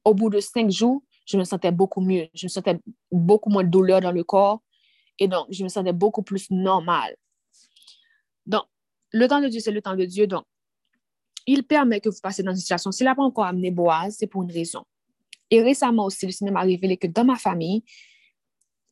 au 0.03 0.13
bout 0.13 0.29
de 0.29 0.39
cinq 0.39 0.69
jours, 0.71 1.03
je 1.25 1.37
me 1.37 1.43
sentais 1.43 1.71
beaucoup 1.71 2.01
mieux. 2.01 2.27
Je 2.33 2.45
me 2.45 2.49
sentais 2.49 2.79
beaucoup 3.11 3.49
moins 3.49 3.63
de 3.63 3.69
douleur 3.69 4.01
dans 4.01 4.11
le 4.11 4.23
corps. 4.23 4.61
Et 5.19 5.27
donc, 5.27 5.47
je 5.49 5.63
me 5.63 5.69
sentais 5.69 5.93
beaucoup 5.93 6.23
plus 6.23 6.49
normal. 6.49 7.15
Donc, 8.45 8.63
le 9.11 9.27
temps 9.27 9.39
de 9.41 9.47
Dieu, 9.47 9.59
c'est 9.59 9.71
le 9.71 9.81
temps 9.81 9.95
de 9.95 10.05
Dieu. 10.05 10.27
Donc, 10.27 10.45
il 11.45 11.63
permet 11.63 11.99
que 11.99 12.09
vous 12.09 12.19
passez 12.21 12.41
dans 12.41 12.51
une 12.51 12.57
situation. 12.57 12.91
S'il 12.91 13.05
n'a 13.05 13.15
pas 13.15 13.23
encore 13.23 13.45
amené 13.45 13.69
Boaz, 13.69 14.15
c'est 14.17 14.27
pour 14.27 14.43
une 14.43 14.51
raison. 14.51 14.83
Et 15.49 15.61
récemment 15.61 16.05
aussi, 16.05 16.25
le 16.25 16.31
cinéma 16.31 16.61
a 16.61 16.63
révélé 16.63 16.97
que 16.97 17.07
dans 17.07 17.25
ma 17.25 17.35
famille, 17.35 17.83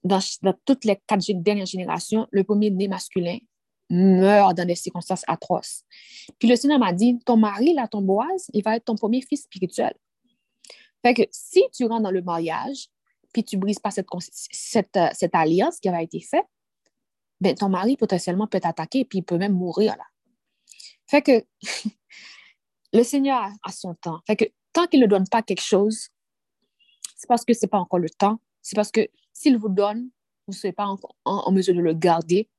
dans, 0.03 0.19
toutes 0.65 0.85
les 0.85 0.97
quatre 1.07 1.25
dernières 1.33 1.65
générations, 1.65 2.27
le 2.31 2.43
premier-né 2.43 2.87
masculin 2.87 3.37
meurt 3.89 4.55
dans 4.55 4.65
des 4.65 4.75
circonstances 4.75 5.23
atroces. 5.27 5.83
Puis 6.39 6.47
le 6.47 6.55
Seigneur 6.55 6.79
m'a 6.79 6.93
dit, 6.93 7.19
ton 7.25 7.37
mari, 7.37 7.73
là, 7.73 7.87
ton 7.87 8.01
Boaz, 8.01 8.49
il 8.53 8.63
va 8.63 8.77
être 8.77 8.85
ton 8.85 8.95
premier 8.95 9.21
fils 9.21 9.43
spirituel. 9.43 9.93
Fait 11.03 11.13
que 11.13 11.23
si 11.31 11.63
tu 11.73 11.85
rentres 11.85 12.03
dans 12.03 12.11
le 12.11 12.21
mariage, 12.21 12.87
puis 13.33 13.43
tu 13.43 13.57
brises 13.57 13.79
pas 13.79 13.91
cette, 13.91 14.07
cette, 14.19 14.97
euh, 14.97 15.09
cette 15.13 15.35
alliance 15.35 15.79
qui 15.79 15.89
avait 15.89 16.03
été 16.03 16.19
faite, 16.19 16.45
ben, 17.39 17.55
ton 17.55 17.69
mari 17.69 17.97
potentiellement 17.97 18.47
peut 18.47 18.59
t'attaquer, 18.59 19.03
puis 19.03 19.19
il 19.19 19.23
peut 19.23 19.37
même 19.37 19.53
mourir 19.53 19.95
là. 19.97 20.03
Fait 21.07 21.21
que 21.21 21.43
le 22.93 23.03
Seigneur 23.03 23.49
a, 23.63 23.71
son 23.71 23.95
temps. 23.95 24.21
Fait 24.27 24.35
que 24.35 24.45
tant 24.73 24.87
qu'il 24.87 25.01
ne 25.01 25.07
donne 25.07 25.27
pas 25.27 25.41
quelque 25.41 25.63
chose, 25.63 26.09
c'est 27.15 27.27
parce 27.27 27.43
que 27.43 27.53
ce 27.53 27.65
n'est 27.65 27.69
pas 27.69 27.79
encore 27.79 27.99
le 27.99 28.09
temps. 28.09 28.39
C'est 28.61 28.75
parce 28.75 28.91
que 28.91 29.07
s'il 29.33 29.57
vous 29.57 29.69
donne, 29.69 30.09
vous 30.47 30.53
ne 30.53 30.55
serez 30.55 30.73
pas 30.73 30.87
en, 31.25 31.51
mesure 31.51 31.75
de 31.75 31.81
le 31.81 31.93
garder. 31.93 32.49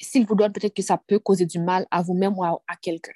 S'il 0.00 0.26
vous 0.26 0.34
donne, 0.34 0.52
peut-être 0.52 0.74
que 0.74 0.82
ça 0.82 0.98
peut 0.98 1.18
causer 1.18 1.46
du 1.46 1.58
mal 1.58 1.86
à 1.90 2.02
vous-même 2.02 2.36
ou 2.38 2.44
à 2.44 2.76
quelqu'un. 2.80 3.12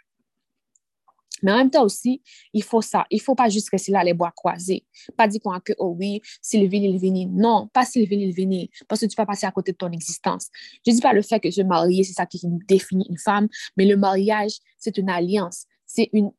Mais 1.42 1.52
en 1.52 1.56
même 1.58 1.70
temps 1.70 1.84
aussi, 1.84 2.22
il 2.54 2.62
faut 2.62 2.80
ça. 2.80 3.04
Il 3.10 3.16
ne 3.16 3.22
faut 3.22 3.34
pas 3.34 3.50
juste 3.50 3.68
rester 3.70 3.92
là, 3.92 4.02
les 4.02 4.14
bois 4.14 4.32
croisés. 4.34 4.86
Pas 5.16 5.28
dire 5.28 5.40
qu'on 5.42 5.58
que, 5.60 5.74
oh 5.78 5.94
oui, 5.98 6.22
Sylvie, 6.40 6.78
il 6.78 6.98
vient. 6.98 7.28
Non, 7.30 7.68
pas 7.68 7.84
Sylvie, 7.84 8.16
il 8.16 8.32
vient. 8.32 8.66
Parce 8.88 9.02
que 9.02 9.06
tu 9.06 9.14
vas 9.14 9.26
passer 9.26 9.46
à 9.46 9.50
côté 9.50 9.72
de 9.72 9.76
ton 9.76 9.90
existence. 9.92 10.48
Je 10.86 10.90
ne 10.90 10.96
dis 10.96 11.02
pas 11.02 11.12
le 11.12 11.20
fait 11.20 11.40
que 11.40 11.50
se 11.50 11.60
marier, 11.60 12.02
c'est 12.02 12.14
ça 12.14 12.24
qui 12.24 12.40
définit 12.66 13.06
une 13.10 13.18
femme, 13.18 13.48
mais 13.76 13.84
le 13.84 13.96
mariage, 13.96 14.52
c'est 14.78 14.96
une 14.96 15.10
alliance. 15.10 15.66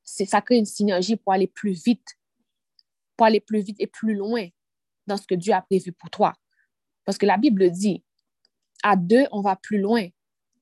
Ça 0.04 0.42
crée 0.42 0.58
une 0.58 0.66
synergie 0.66 1.18
pour 1.18 1.34
aller 1.34 1.48
plus 1.48 1.74
vite, 1.84 2.18
pour 3.16 3.28
aller 3.28 3.42
plus 3.42 3.62
vite 3.62 3.78
et 3.80 3.88
plus 3.88 4.16
loin 4.16 4.48
dans 5.08 5.18
ce 5.18 5.28
que 5.28 5.36
Dieu 5.36 5.54
a 5.54 5.62
prévu 5.62 5.92
pour 5.92 6.10
toi. 6.10 6.34
Parce 7.04 7.18
que 7.18 7.26
la 7.26 7.38
Bible 7.38 7.70
dit, 7.72 8.04
à 8.84 8.96
deux, 8.96 9.26
on 9.32 9.42
va 9.42 9.56
plus 9.56 9.80
loin. 9.80 10.08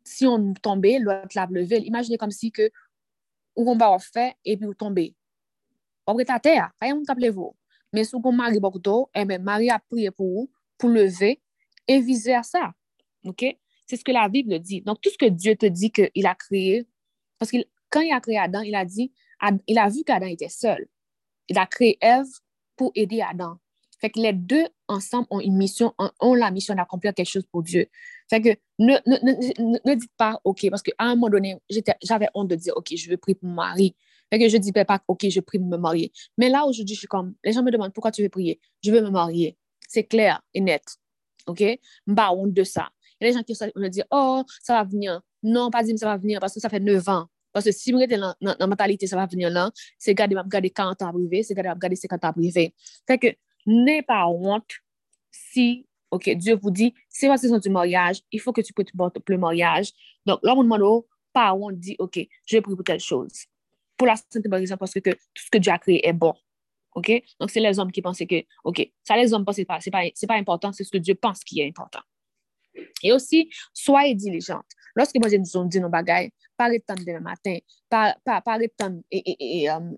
Si 0.03 0.25
on 0.25 0.53
tombait, 0.53 0.99
l'autre 0.99 1.29
lave 1.35 1.51
le 1.51 1.63
Imaginez 1.85 2.17
comme 2.17 2.31
si 2.31 2.51
que 2.51 2.69
ou 3.55 3.65
qu'on 3.65 3.77
va 3.77 3.97
faire 3.99 4.33
et 4.43 4.57
puis 4.57 4.65
vous 4.65 4.73
tombez. 4.73 5.15
Vous 6.07 6.19
êtes 6.19 6.29
à 6.29 6.39
terre, 6.39 6.71
rien 6.81 6.95
ne 6.95 7.29
vous. 7.29 7.55
Mais 7.93 8.03
si 8.03 8.15
vous 8.15 8.31
mari 8.31 8.59
beaucoup 8.59 8.81
eh 9.15 9.25
bien, 9.25 9.39
Marie 9.39 9.69
a 9.69 9.79
prié 9.79 10.11
pour 10.11 10.27
vous, 10.27 10.51
pour 10.77 10.89
lever 10.89 11.41
et 11.87 12.01
viser 12.01 12.33
à 12.33 12.43
ça. 12.43 12.73
OK? 13.23 13.45
C'est 13.85 13.97
ce 13.97 14.03
que 14.03 14.11
la 14.11 14.27
Bible 14.27 14.59
dit. 14.59 14.81
Donc, 14.81 14.99
tout 15.01 15.09
ce 15.09 15.17
que 15.17 15.29
Dieu 15.29 15.55
te 15.55 15.65
dit 15.65 15.91
qu'il 15.91 16.25
a 16.25 16.35
créé, 16.35 16.87
parce 17.37 17.51
que 17.51 17.57
quand 17.89 18.01
il 18.01 18.11
a 18.11 18.19
créé 18.19 18.37
Adam, 18.37 18.61
il 18.61 18.75
a 18.75 18.85
dit, 18.85 19.13
il 19.67 19.77
a 19.77 19.89
vu 19.89 20.03
qu'Adam 20.03 20.27
était 20.27 20.49
seul. 20.49 20.87
Il 21.47 21.57
a 21.57 21.65
créé 21.65 21.97
Ève 22.01 22.27
pour 22.75 22.91
aider 22.95 23.21
Adam. 23.21 23.57
Fait 24.03 24.09
que 24.09 24.19
les 24.19 24.33
deux 24.33 24.65
ensemble 24.89 25.27
ont 25.29 25.39
une 25.39 25.55
mission, 25.55 25.93
ont 26.19 26.33
la 26.33 26.51
mission 26.51 26.75
d'accomplir 26.75 27.13
quelque 27.13 27.29
chose 27.29 27.45
pour 27.49 27.63
Dieu. 27.63 27.87
Fait 28.29 28.41
que 28.41 28.49
ne, 28.77 28.95
ne, 29.05 29.15
ne, 29.15 29.79
ne 29.89 29.95
dites 29.95 30.11
pas 30.17 30.41
OK, 30.43 30.69
parce 30.69 30.81
qu'à 30.81 30.91
un 30.99 31.15
moment 31.15 31.29
donné, 31.29 31.57
j'avais 32.01 32.27
honte 32.33 32.49
de 32.49 32.55
dire 32.55 32.73
OK, 32.75 32.93
je 32.93 33.09
veux 33.09 33.15
prier 33.15 33.35
pour 33.35 33.47
mon 33.47 33.55
mari. 33.55 33.95
Fait 34.29 34.39
que 34.39 34.49
je 34.49 34.57
disais 34.57 34.83
pas 34.83 35.01
OK, 35.07 35.29
je 35.29 35.39
prie 35.39 35.57
pour 35.57 35.69
me 35.69 35.77
marier. 35.77 36.11
Mais 36.37 36.49
là, 36.49 36.65
aujourd'hui, 36.65 36.95
je 36.95 36.99
suis 36.99 37.07
comme, 37.07 37.33
les 37.45 37.53
gens 37.53 37.63
me 37.63 37.71
demandent 37.71 37.93
pourquoi 37.93 38.11
tu 38.11 38.21
veux 38.23 38.27
prier? 38.27 38.59
Je 38.83 38.91
veux 38.91 39.01
me 39.01 39.09
marier. 39.09 39.57
C'est 39.87 40.03
clair 40.03 40.41
et 40.53 40.59
net. 40.59 40.83
OK? 41.47 41.63
Pas 42.13 42.31
honte 42.33 42.51
de 42.51 42.63
ça. 42.65 42.89
Il 43.21 43.23
y 43.23 43.29
a 43.29 43.31
des 43.31 43.37
gens 43.37 43.43
qui 43.43 43.79
me 43.79 43.87
disent 43.87 44.03
Oh, 44.11 44.43
ça 44.61 44.73
va 44.73 44.83
venir. 44.83 45.21
Non, 45.43 45.69
pas 45.69 45.81
dire 45.81 45.97
ça 45.97 46.07
va 46.07 46.17
venir 46.17 46.41
parce 46.41 46.53
que 46.53 46.59
ça 46.59 46.67
fait 46.67 46.81
9 46.81 47.07
ans. 47.07 47.27
Parce 47.53 47.63
que 47.63 47.71
si 47.71 47.93
vous 47.93 47.99
êtes 47.99 48.09
dans 48.09 48.35
la 48.41 48.67
mentalité, 48.67 49.07
ça 49.07 49.15
va 49.15 49.27
venir 49.27 49.49
là, 49.49 49.71
c'est 49.97 50.13
garder, 50.13 50.35
garder 50.47 50.71
40 50.71 51.01
ans 51.03 51.13
privé, 51.13 51.43
c'est 51.43 51.53
garder, 51.53 51.79
garder 51.79 51.95
50 51.95 52.25
ans 52.25 52.33
privé. 52.33 52.73
Fait 53.07 53.17
que 53.17 53.27
n'aie 53.65 54.01
pas 54.01 54.27
honte 54.27 54.69
si, 55.31 55.87
OK, 56.11 56.29
Dieu 56.35 56.55
vous 56.55 56.71
dit, 56.71 56.93
c'est 57.09 57.27
la 57.27 57.37
saison 57.37 57.57
du 57.57 57.69
mariage, 57.69 58.21
il 58.31 58.39
faut 58.39 58.53
que 58.53 58.61
tu 58.61 58.73
pries 58.73 58.85
pour 58.95 59.11
le 59.27 59.37
mariage. 59.37 59.91
Donc, 60.25 60.39
là, 60.43 60.53
on 60.55 60.63
demande 60.63 61.05
pas 61.31 61.53
honte, 61.53 61.79
dit, 61.79 61.95
OK, 61.99 62.19
je 62.45 62.59
prier 62.59 62.75
pour 62.75 62.83
telle 62.83 62.99
chose. 62.99 63.45
Pour 63.97 64.07
la 64.07 64.15
santé, 64.15 64.47
par 64.49 64.59
parce 64.77 64.93
que 64.93 64.99
tout 65.11 65.17
ce 65.35 65.49
que 65.49 65.57
Dieu 65.57 65.71
a 65.71 65.79
créé 65.79 66.07
est 66.07 66.13
bon. 66.13 66.33
OK? 66.95 67.11
Donc, 67.39 67.49
c'est 67.49 67.59
les 67.59 67.79
hommes 67.79 67.91
qui 67.91 68.01
pensent 68.01 68.19
que, 68.19 68.43
OK, 68.63 68.91
ça, 69.03 69.17
les 69.17 69.33
hommes 69.33 69.45
pensent 69.45 69.63
pas, 69.65 69.79
c'est 69.79 69.91
pas, 69.91 70.01
pas 70.27 70.35
important, 70.35 70.71
c'est 70.71 70.83
ce 70.83 70.91
que 70.91 70.97
Dieu 70.97 71.15
pense 71.15 71.43
qui 71.43 71.61
est 71.61 71.67
important. 71.67 72.01
Et 73.01 73.11
aussi, 73.11 73.49
soyez 73.73 74.15
diligente. 74.15 74.65
Lorsque 74.95 75.15
moi, 75.17 75.29
je 75.29 75.37
nous 75.37 75.67
dis 75.67 75.79
nos 75.79 75.89
bagailles, 75.89 76.31
pas 76.55 76.69
temps 76.79 76.95
demain 76.95 77.19
matin, 77.19 77.57
pas, 77.89 78.15
pas, 78.23 78.41
pas 78.41 78.59
temps 78.77 79.01
et, 79.11 79.17
et, 79.17 79.63
et 79.63 79.69
um, 79.69 79.97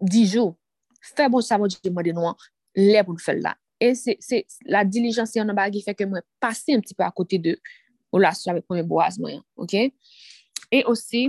10 0.00 0.32
jours. 0.32 0.56
Fais 1.00 1.28
bon 1.28 1.40
ça, 1.40 1.58
moi, 1.58 1.68
je 1.68 1.76
demande 1.82 2.06
nous, 2.06 2.34
lè 2.76 3.02
pou 3.04 3.16
nou 3.16 3.22
fèl 3.22 3.42
la. 3.44 3.54
E 3.80 3.92
se 3.96 4.44
la 4.72 4.84
dilijansi 4.88 5.40
an 5.40 5.52
an 5.52 5.58
bagi 5.58 5.82
fè 5.84 5.94
ke 5.96 6.06
mwen 6.08 6.24
pase 6.40 6.76
un 6.76 6.84
pti 6.84 6.96
pè 6.96 7.06
a 7.06 7.12
kote 7.14 7.40
de 7.42 7.56
ou 8.12 8.20
la 8.22 8.32
sou 8.36 8.52
avè 8.52 8.62
pwè 8.64 8.78
mwen 8.78 8.88
boaz 8.88 9.18
mwen. 9.20 9.42
Ok? 9.60 9.74
E 10.72 10.82
osi 10.88 11.28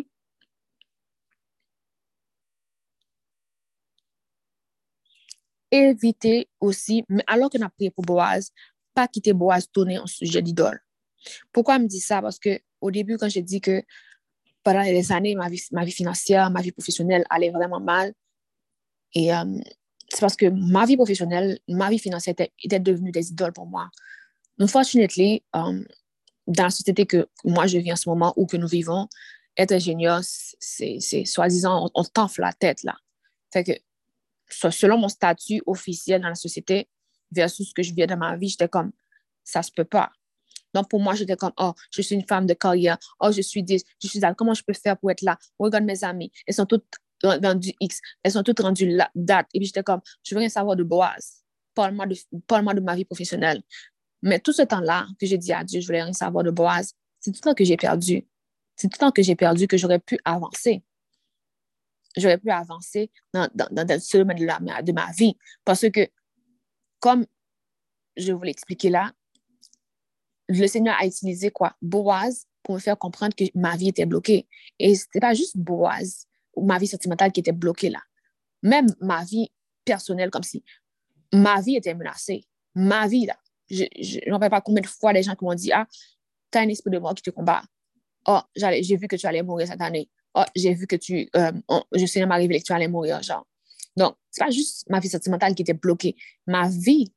evite 5.71 6.47
osi 6.63 7.01
alò 7.27 7.49
ke 7.51 7.59
nan 7.59 7.73
priye 7.75 7.91
pou 7.91 8.07
boaz 8.07 8.51
pa 8.95 9.07
kite 9.11 9.35
boaz 9.35 9.67
tonè 9.67 9.99
an 9.99 10.07
suje 10.11 10.41
di 10.43 10.55
dol. 10.55 10.79
Poukwa 11.51 11.79
m 11.81 11.87
di 11.91 11.99
sa? 11.99 12.21
Paske 12.23 12.61
ou 12.79 12.93
debu 12.93 13.17
kan 13.19 13.31
jè 13.33 13.43
di 13.43 13.59
ke 13.63 13.81
padan 14.63 14.87
les 14.87 15.11
anè 15.11 15.35
ma 15.35 15.49
vi 15.49 15.91
financier, 15.91 16.47
ma 16.51 16.63
vi 16.63 16.71
profesyonel 16.75 17.27
alè 17.31 17.51
vreman 17.51 17.83
mal 17.83 18.15
e 19.15 19.27
an 19.31 19.57
c'est 20.17 20.21
parce 20.21 20.35
que 20.35 20.47
ma 20.47 20.87
vie 20.87 20.97
professionnelle, 20.97 21.59
ma 21.67 21.91
vie 21.91 21.99
financière 21.99 22.33
était, 22.59 22.79
devenue 22.79 23.11
des 23.11 23.29
idoles 23.29 23.53
pour 23.53 23.67
moi. 23.67 23.91
Unfortunately, 24.59 25.43
um, 25.53 25.85
dans 26.47 26.63
la 26.63 26.69
société 26.71 27.05
que 27.05 27.27
moi 27.45 27.67
je 27.67 27.77
vis 27.77 27.93
en 27.93 27.95
ce 27.95 28.09
moment 28.09 28.33
ou 28.35 28.47
que 28.47 28.57
nous 28.57 28.67
vivons, 28.67 29.07
être 29.55 29.73
ingénieur, 29.73 30.21
c'est 30.23 31.25
soi-disant, 31.25 31.85
on, 31.85 32.01
on 32.01 32.03
t'enfle 32.03 32.41
la 32.41 32.51
tête 32.51 32.81
là. 32.81 32.95
Fait 33.53 33.63
que 33.63 33.73
selon 34.49 34.97
mon 34.97 35.07
statut 35.07 35.61
officiel 35.67 36.21
dans 36.21 36.29
la 36.29 36.35
société 36.35 36.89
versus 37.31 37.69
ce 37.69 37.73
que 37.75 37.83
je 37.83 37.93
vis 37.93 38.07
dans 38.07 38.17
ma 38.17 38.35
vie, 38.37 38.49
j'étais 38.49 38.69
comme, 38.69 38.91
ça 39.43 39.61
se 39.61 39.71
peut 39.71 39.85
pas. 39.85 40.11
Donc, 40.73 40.89
pour 40.89 40.99
moi, 40.99 41.13
j'étais 41.13 41.35
comme, 41.35 41.53
oh, 41.57 41.73
je 41.91 42.01
suis 42.01 42.15
une 42.15 42.25
femme 42.25 42.47
de 42.47 42.55
carrière. 42.55 42.97
Oh, 43.19 43.31
je 43.31 43.41
suis 43.41 43.61
des, 43.61 43.83
je 44.01 44.07
suis 44.07 44.19
là. 44.19 44.33
Comment 44.33 44.55
je 44.55 44.63
peux 44.63 44.73
faire 44.73 44.97
pour 44.97 45.11
être 45.11 45.21
là? 45.21 45.37
Regarde 45.59 45.85
mes 45.85 46.03
amis. 46.03 46.31
Elles 46.47 46.55
sont 46.55 46.65
toutes 46.65 46.85
rendu 47.23 47.73
X. 47.79 47.99
Elles 48.23 48.31
sont 48.31 48.43
toutes 48.43 48.59
rendues 48.59 48.87
la 48.87 49.09
date. 49.15 49.47
Et 49.53 49.59
puis 49.59 49.67
j'étais 49.67 49.83
comme, 49.83 50.01
je 50.23 50.35
veux 50.35 50.39
rien 50.39 50.49
savoir 50.49 50.75
de 50.75 50.83
Boaz. 50.83 51.43
Parle-moi 51.73 52.07
de, 52.07 52.15
parle 52.47 52.75
de 52.75 52.81
ma 52.81 52.95
vie 52.95 53.05
professionnelle. 53.05 53.61
Mais 54.21 54.39
tout 54.39 54.53
ce 54.53 54.63
temps-là 54.63 55.07
que 55.19 55.25
j'ai 55.25 55.37
dit 55.37 55.53
à 55.53 55.63
Dieu, 55.63 55.79
je 55.79 55.85
voulais 55.85 56.03
rien 56.03 56.13
savoir 56.13 56.43
de 56.43 56.51
Boaz, 56.51 56.93
c'est 57.19 57.31
tout 57.31 57.39
le 57.43 57.49
temps 57.49 57.53
que 57.53 57.63
j'ai 57.63 57.77
perdu. 57.77 58.27
C'est 58.75 58.87
tout 58.87 58.97
le 58.99 59.05
temps 59.05 59.11
que 59.11 59.21
j'ai 59.21 59.35
perdu 59.35 59.67
que 59.67 59.77
j'aurais 59.77 59.99
pu 59.99 60.19
avancer. 60.25 60.83
J'aurais 62.15 62.37
pu 62.37 62.49
avancer 62.49 63.11
dans, 63.33 63.47
dans, 63.53 63.67
dans 63.71 63.99
ce 63.99 64.17
domaine 64.17 64.37
de, 64.37 64.45
la, 64.45 64.81
de 64.81 64.91
ma 64.91 65.11
vie. 65.11 65.37
Parce 65.65 65.89
que, 65.89 66.07
comme 66.99 67.25
je 68.15 68.31
vous 68.31 68.41
l'ai 68.41 68.51
expliqué 68.51 68.89
là, 68.89 69.11
le 70.49 70.65
Seigneur 70.67 70.95
a 70.99 71.05
utilisé 71.05 71.51
quoi? 71.51 71.75
Boaz 71.81 72.47
pour 72.63 72.75
me 72.75 72.79
faire 72.79 72.97
comprendre 72.97 73.35
que 73.35 73.43
ma 73.53 73.75
vie 73.75 73.89
était 73.89 74.05
bloquée. 74.05 74.47
Et 74.79 74.95
ce 74.95 75.05
n'était 75.05 75.19
pas 75.19 75.33
juste 75.33 75.57
Boaz 75.57 76.27
ma 76.63 76.77
vie 76.77 76.87
sentimentale 76.87 77.31
qui 77.31 77.39
était 77.39 77.51
bloquée 77.51 77.89
là. 77.89 78.01
Même 78.63 78.87
ma 78.99 79.23
vie 79.23 79.49
personnelle, 79.85 80.29
comme 80.29 80.43
si 80.43 80.63
ma 81.33 81.61
vie 81.61 81.75
était 81.75 81.93
menacée. 81.93 82.45
Ma 82.75 83.07
vie, 83.07 83.25
là. 83.25 83.37
Je 83.69 83.83
ne 84.25 84.31
rappelle 84.31 84.49
pas 84.49 84.61
combien 84.61 84.81
de 84.81 84.87
fois 84.87 85.11
les 85.13 85.23
gens 85.23 85.35
qui 85.35 85.43
m'ont 85.43 85.53
dit 85.53 85.71
Ah, 85.71 85.87
tu 86.51 86.57
as 86.57 86.61
un 86.61 86.69
esprit 86.69 86.91
de 86.91 86.99
mort 86.99 87.13
qui 87.13 87.23
te 87.23 87.29
combat. 87.29 87.63
Oh, 88.27 88.39
j'ai 88.55 88.95
vu 88.95 89.07
que 89.07 89.15
tu 89.15 89.25
allais 89.25 89.43
mourir 89.43 89.67
cette 89.67 89.81
année. 89.81 90.09
Oh, 90.35 90.43
j'ai 90.55 90.73
vu 90.73 90.87
que 90.87 90.95
tu. 90.95 91.29
Euh, 91.35 91.51
je 91.93 92.05
sais, 92.05 92.25
m'arriver 92.25 92.59
que 92.59 92.65
tu 92.65 92.73
allais 92.73 92.87
mourir, 92.87 93.21
genre. 93.21 93.45
Donc, 93.95 94.15
c'est 94.29 94.43
pas 94.43 94.51
juste 94.51 94.87
ma 94.89 94.99
vie 94.99 95.09
sentimentale 95.09 95.55
qui 95.55 95.63
était 95.63 95.73
bloquée. 95.73 96.15
Ma 96.45 96.69
vie 96.69 97.11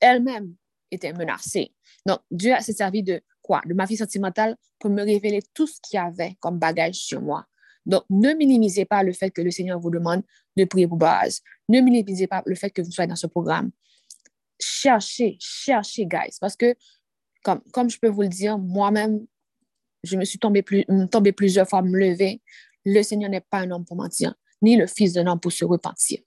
elle-même 0.00 0.54
était 0.90 1.12
menacée. 1.12 1.74
Donc, 2.06 2.20
Dieu 2.30 2.54
s'est 2.60 2.72
servi 2.72 3.02
de 3.02 3.22
quoi? 3.42 3.60
De 3.66 3.74
ma 3.74 3.84
vie 3.84 3.96
sentimentale 3.96 4.56
pour 4.78 4.90
me 4.90 5.02
révéler 5.02 5.42
tout 5.52 5.66
ce 5.66 5.78
qu'il 5.82 5.96
y 5.96 5.98
avait 5.98 6.36
comme 6.40 6.58
bagage 6.58 6.94
sur 6.94 7.20
moi 7.20 7.46
Donc, 7.86 8.04
ne 8.10 8.32
minimisez 8.34 8.84
pas 8.84 9.02
le 9.02 9.12
fait 9.12 9.30
que 9.30 9.42
le 9.42 9.50
Seigneur 9.50 9.80
vous 9.80 9.90
demande 9.90 10.22
de 10.56 10.64
prier 10.64 10.86
pour 10.86 10.98
base. 10.98 11.40
Ne 11.68 11.80
minimisez 11.80 12.26
pas 12.26 12.42
le 12.46 12.54
fait 12.54 12.70
que 12.70 12.82
vous 12.82 12.90
soyez 12.90 13.08
dans 13.08 13.16
ce 13.16 13.26
programme. 13.26 13.70
Cherchez, 14.60 15.36
cherchez, 15.40 16.06
guys. 16.06 16.36
Parce 16.40 16.56
que, 16.56 16.74
comme, 17.42 17.88
je 17.88 17.98
peux 17.98 18.08
vous 18.08 18.22
le 18.22 18.28
dire, 18.28 18.58
moi-même, 18.58 19.26
je 20.02 20.16
me 20.16 20.24
suis 20.24 20.38
tombée, 20.38 20.62
plus, 20.62 20.84
tombée 21.10 21.32
plusieurs 21.32 21.68
fois, 21.68 21.82
me 21.82 21.98
lever. 21.98 22.42
Le 22.84 23.02
Seigneur 23.02 23.30
n'est 23.30 23.40
pas 23.40 23.58
un 23.58 23.70
homme 23.70 23.84
pour 23.84 23.96
mentir, 23.96 24.34
ni 24.62 24.76
le 24.76 24.86
fils 24.86 25.14
d'un 25.14 25.26
homme 25.26 25.40
pour 25.40 25.52
se 25.52 25.64
repentir. 25.64 26.20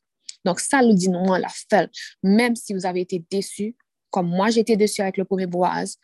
Donc, 0.45 0.59
ça 0.59 0.81
nous 0.81 0.93
dit 0.93 1.09
non, 1.09 1.35
la 1.35 1.49
fait. 1.49 1.89
Même 2.21 2.55
si 2.55 2.73
vous 2.73 2.85
avez 2.85 3.01
été 3.01 3.23
déçus, 3.29 3.75
comme 4.09 4.27
moi 4.27 4.49
été 4.55 4.75
déçu 4.75 5.01
avec 5.01 5.17
le 5.17 5.25
premier 5.25 5.47
boise, 5.47 5.97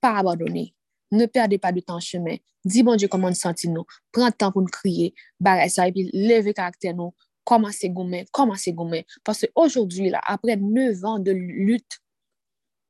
pas 0.00 0.18
abandonner. 0.18 0.74
Ne 1.10 1.26
perdez 1.26 1.58
pas 1.58 1.72
de 1.72 1.80
temps 1.80 1.96
en 1.96 2.00
chemin. 2.00 2.36
Dis 2.64 2.82
bon 2.82 2.96
Dieu 2.96 3.08
comment 3.08 3.28
nous 3.28 3.34
sentons 3.34 3.72
nous. 3.72 3.84
Prends 4.12 4.26
le 4.26 4.32
temps 4.32 4.52
pour 4.52 4.62
nous 4.62 4.68
crier, 4.68 5.14
barrer 5.40 5.68
ça 5.68 5.88
et 5.88 5.92
puis 5.92 6.10
lever 6.12 6.52
caractère 6.52 6.94
nous. 6.94 7.14
Commencez 7.44 7.88
gommer, 7.88 8.26
commencez 8.30 8.72
gommer. 8.72 9.06
Parce 9.24 9.40
qu'aujourd'hui, 9.40 10.12
après 10.26 10.56
neuf 10.56 11.02
ans 11.04 11.18
de 11.18 11.32
lutte, 11.32 12.00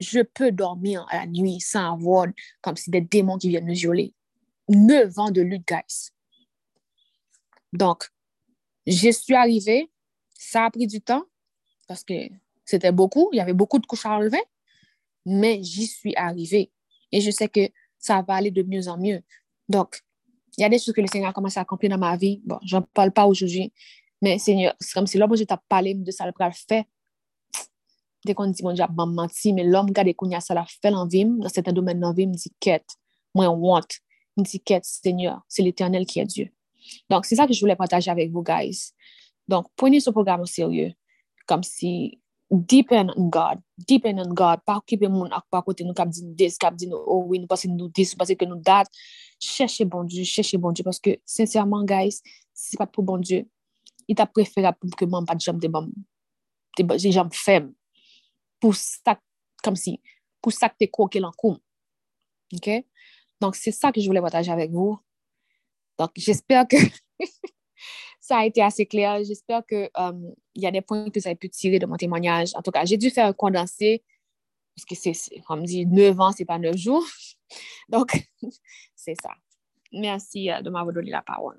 je 0.00 0.20
peux 0.20 0.50
dormir 0.50 1.06
la 1.12 1.26
nuit 1.26 1.60
sans 1.60 1.94
avoir 1.94 2.26
comme 2.60 2.76
si 2.76 2.90
des 2.90 3.00
démons 3.00 3.38
qui 3.38 3.48
viennent 3.50 3.66
nous 3.66 3.74
violer. 3.74 4.14
Neuf 4.68 5.18
ans 5.18 5.30
de 5.30 5.42
lutte, 5.42 5.66
guys. 5.66 6.10
Donc, 7.72 8.08
je 8.86 9.10
suis 9.10 9.34
arrivée, 9.34 9.90
ça 10.34 10.64
a 10.64 10.70
pris 10.70 10.86
du 10.86 11.00
temps 11.00 11.24
parce 11.86 12.04
que 12.04 12.14
c'était 12.64 12.92
beaucoup, 12.92 13.28
il 13.32 13.36
y 13.36 13.40
avait 13.40 13.54
beaucoup 13.54 13.78
de 13.78 13.86
couches 13.86 14.06
à 14.06 14.10
enlever, 14.10 14.42
mais 15.24 15.62
j'y 15.62 15.86
suis 15.86 16.14
arrivée. 16.16 16.70
Et 17.12 17.20
je 17.20 17.30
sais 17.30 17.48
que 17.48 17.68
ça 17.98 18.22
va 18.26 18.34
aller 18.34 18.50
de 18.50 18.62
mieux 18.62 18.88
en 18.88 18.98
mieux. 18.98 19.20
Donc, 19.68 20.00
il 20.56 20.62
y 20.62 20.64
a 20.64 20.68
des 20.68 20.78
choses 20.78 20.94
que 20.94 21.00
le 21.00 21.06
Seigneur 21.06 21.30
a 21.30 21.32
commencé 21.32 21.58
à 21.58 21.62
accomplir 21.62 21.90
dans 21.90 21.98
ma 21.98 22.16
vie. 22.16 22.40
Bon, 22.44 22.58
je 22.64 22.76
n'en 22.76 22.82
parle 22.82 23.12
pas 23.12 23.26
aujourd'hui, 23.26 23.72
mais 24.20 24.38
Seigneur, 24.38 24.74
c'est 24.80 24.92
comme 24.92 25.06
si 25.06 25.18
l'homme, 25.18 25.36
je 25.36 25.44
t'ai 25.44 25.54
parlé 25.68 25.94
de 25.94 26.10
ça, 26.10 26.26
le 26.26 26.32
fait. 26.52 26.86
Dès 28.24 28.34
qu'on 28.34 28.48
dit, 28.48 28.62
bon, 28.62 28.74
j'ai 28.74 28.84
menti, 28.90 29.52
mais 29.52 29.62
l'homme, 29.62 29.86
regarde, 29.86 30.12
qu'on 30.14 30.28
y 30.28 30.34
a 30.34 30.40
ça, 30.40 30.54
l'a 30.54 30.66
fait 30.82 30.92
en 30.92 31.06
vie, 31.06 31.24
dans 31.24 31.48
certains 31.48 31.72
domaines 31.72 32.00
de 32.00 32.16
vie, 32.16 32.26
me 32.26 32.34
dit, 32.34 32.52
quête, 32.58 32.88
moi, 33.34 33.48
want. 33.48 33.82
Me 34.36 34.42
dit, 34.42 34.60
quête, 34.60 34.84
Seigneur, 34.84 35.42
c'est 35.48 35.62
l'éternel 35.62 36.06
qui 36.06 36.18
est 36.18 36.24
Dieu. 36.26 36.50
Donc, 37.08 37.24
c'est 37.26 37.36
ça 37.36 37.46
que 37.46 37.52
je 37.52 37.60
voulais 37.60 37.76
partager 37.76 38.10
avec 38.10 38.30
vous, 38.32 38.42
guys. 38.42 38.90
Donc, 39.46 39.66
prenez 39.76 40.00
ce 40.00 40.10
programme 40.10 40.40
au 40.40 40.46
sérieux, 40.46 40.92
comme 41.46 41.62
si 41.62 42.20
depend 42.50 43.12
on 43.16 43.28
God, 43.28 43.60
depend 43.76 44.20
on 44.20 44.34
God, 44.34 44.60
pa 44.64 44.80
kipe 44.86 45.08
moun 45.12 45.32
ak 45.36 45.44
pa 45.52 45.60
kote 45.62 45.84
nou 45.84 45.94
kap 45.94 46.08
di 46.10 46.88
oh 46.92 47.28
nou 47.28 47.46
pase 47.46 47.68
nou 47.68 47.88
dis, 47.92 48.14
pase 48.16 48.36
ke 48.36 48.48
nou 48.48 48.60
dat, 48.64 48.88
chèche 49.38 49.84
bon 49.84 50.04
Dieu, 50.04 50.24
chèche 50.24 50.56
bon 50.56 50.72
Dieu, 50.72 50.84
parce 50.84 51.00
que, 51.00 51.18
sincèrement, 51.24 51.84
guys, 51.84 52.20
si 52.54 52.76
pas 52.76 52.86
pour 52.86 53.04
bon 53.04 53.18
Dieu, 53.18 53.46
il 54.08 54.14
t'a 54.14 54.26
préféré 54.26 54.68
pour 54.80 54.90
que 54.90 55.04
moi, 55.04 55.22
pas 55.26 55.34
de 55.34 55.40
jambes 55.40 55.60
de 55.60 55.68
faibles, 57.32 57.72
pour 58.60 58.74
ça, 58.74 59.20
comme 59.62 59.76
si, 59.76 60.00
ça 60.50 60.68
que 60.68 60.76
t'es 60.78 60.88
croqué 60.88 61.20
l'encoum. 61.20 61.58
OK? 62.54 62.70
Donc, 63.40 63.54
c'est 63.54 63.72
ça 63.72 63.92
que 63.92 64.00
je 64.00 64.06
voulais 64.06 64.20
partager 64.20 64.50
avec 64.50 64.70
vous. 64.70 64.98
Donc, 65.98 66.10
j'espère 66.16 66.66
que 66.66 66.76
ça 68.28 68.38
a 68.38 68.44
été 68.44 68.62
assez 68.62 68.84
clair. 68.84 69.24
J'espère 69.24 69.64
qu'il 69.64 69.88
um, 69.96 70.34
y 70.54 70.66
a 70.66 70.70
des 70.70 70.82
points 70.82 71.08
que 71.08 71.18
vous 71.18 71.26
avez 71.26 71.34
pu 71.34 71.48
tirer 71.48 71.78
de 71.78 71.86
mon 71.86 71.96
témoignage. 71.96 72.54
En 72.54 72.60
tout 72.60 72.70
cas, 72.70 72.84
j'ai 72.84 72.98
dû 72.98 73.08
faire 73.08 73.26
un 73.26 73.32
condensé 73.32 74.04
parce 74.76 74.84
que 74.84 74.94
c'est, 74.94 75.40
comme 75.46 75.64
dit, 75.64 75.86
9 75.86 76.20
ans, 76.20 76.32
c'est 76.32 76.44
pas 76.44 76.58
9 76.58 76.76
jours. 76.76 77.06
Donc, 77.88 78.28
c'est 78.94 79.14
ça. 79.20 79.30
Merci 79.92 80.50
euh, 80.50 80.60
de 80.60 80.68
m'avoir 80.68 80.94
donné 80.94 81.10
la 81.10 81.22
parole. 81.22 81.58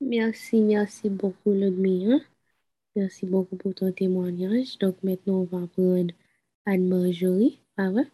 Merci, 0.00 0.60
merci 0.60 1.10
beaucoup, 1.10 1.50
Ludmilla. 1.50 2.20
Merci 2.94 3.26
beaucoup 3.26 3.56
pour 3.56 3.74
ton 3.74 3.90
témoignage. 3.90 4.78
Donc, 4.78 5.02
maintenant, 5.02 5.40
on 5.40 5.58
va 5.58 5.66
prendre 5.66 6.12
Anne-Marjorie. 6.66 7.60
Ah 7.76 7.90
ouais? 7.90 8.06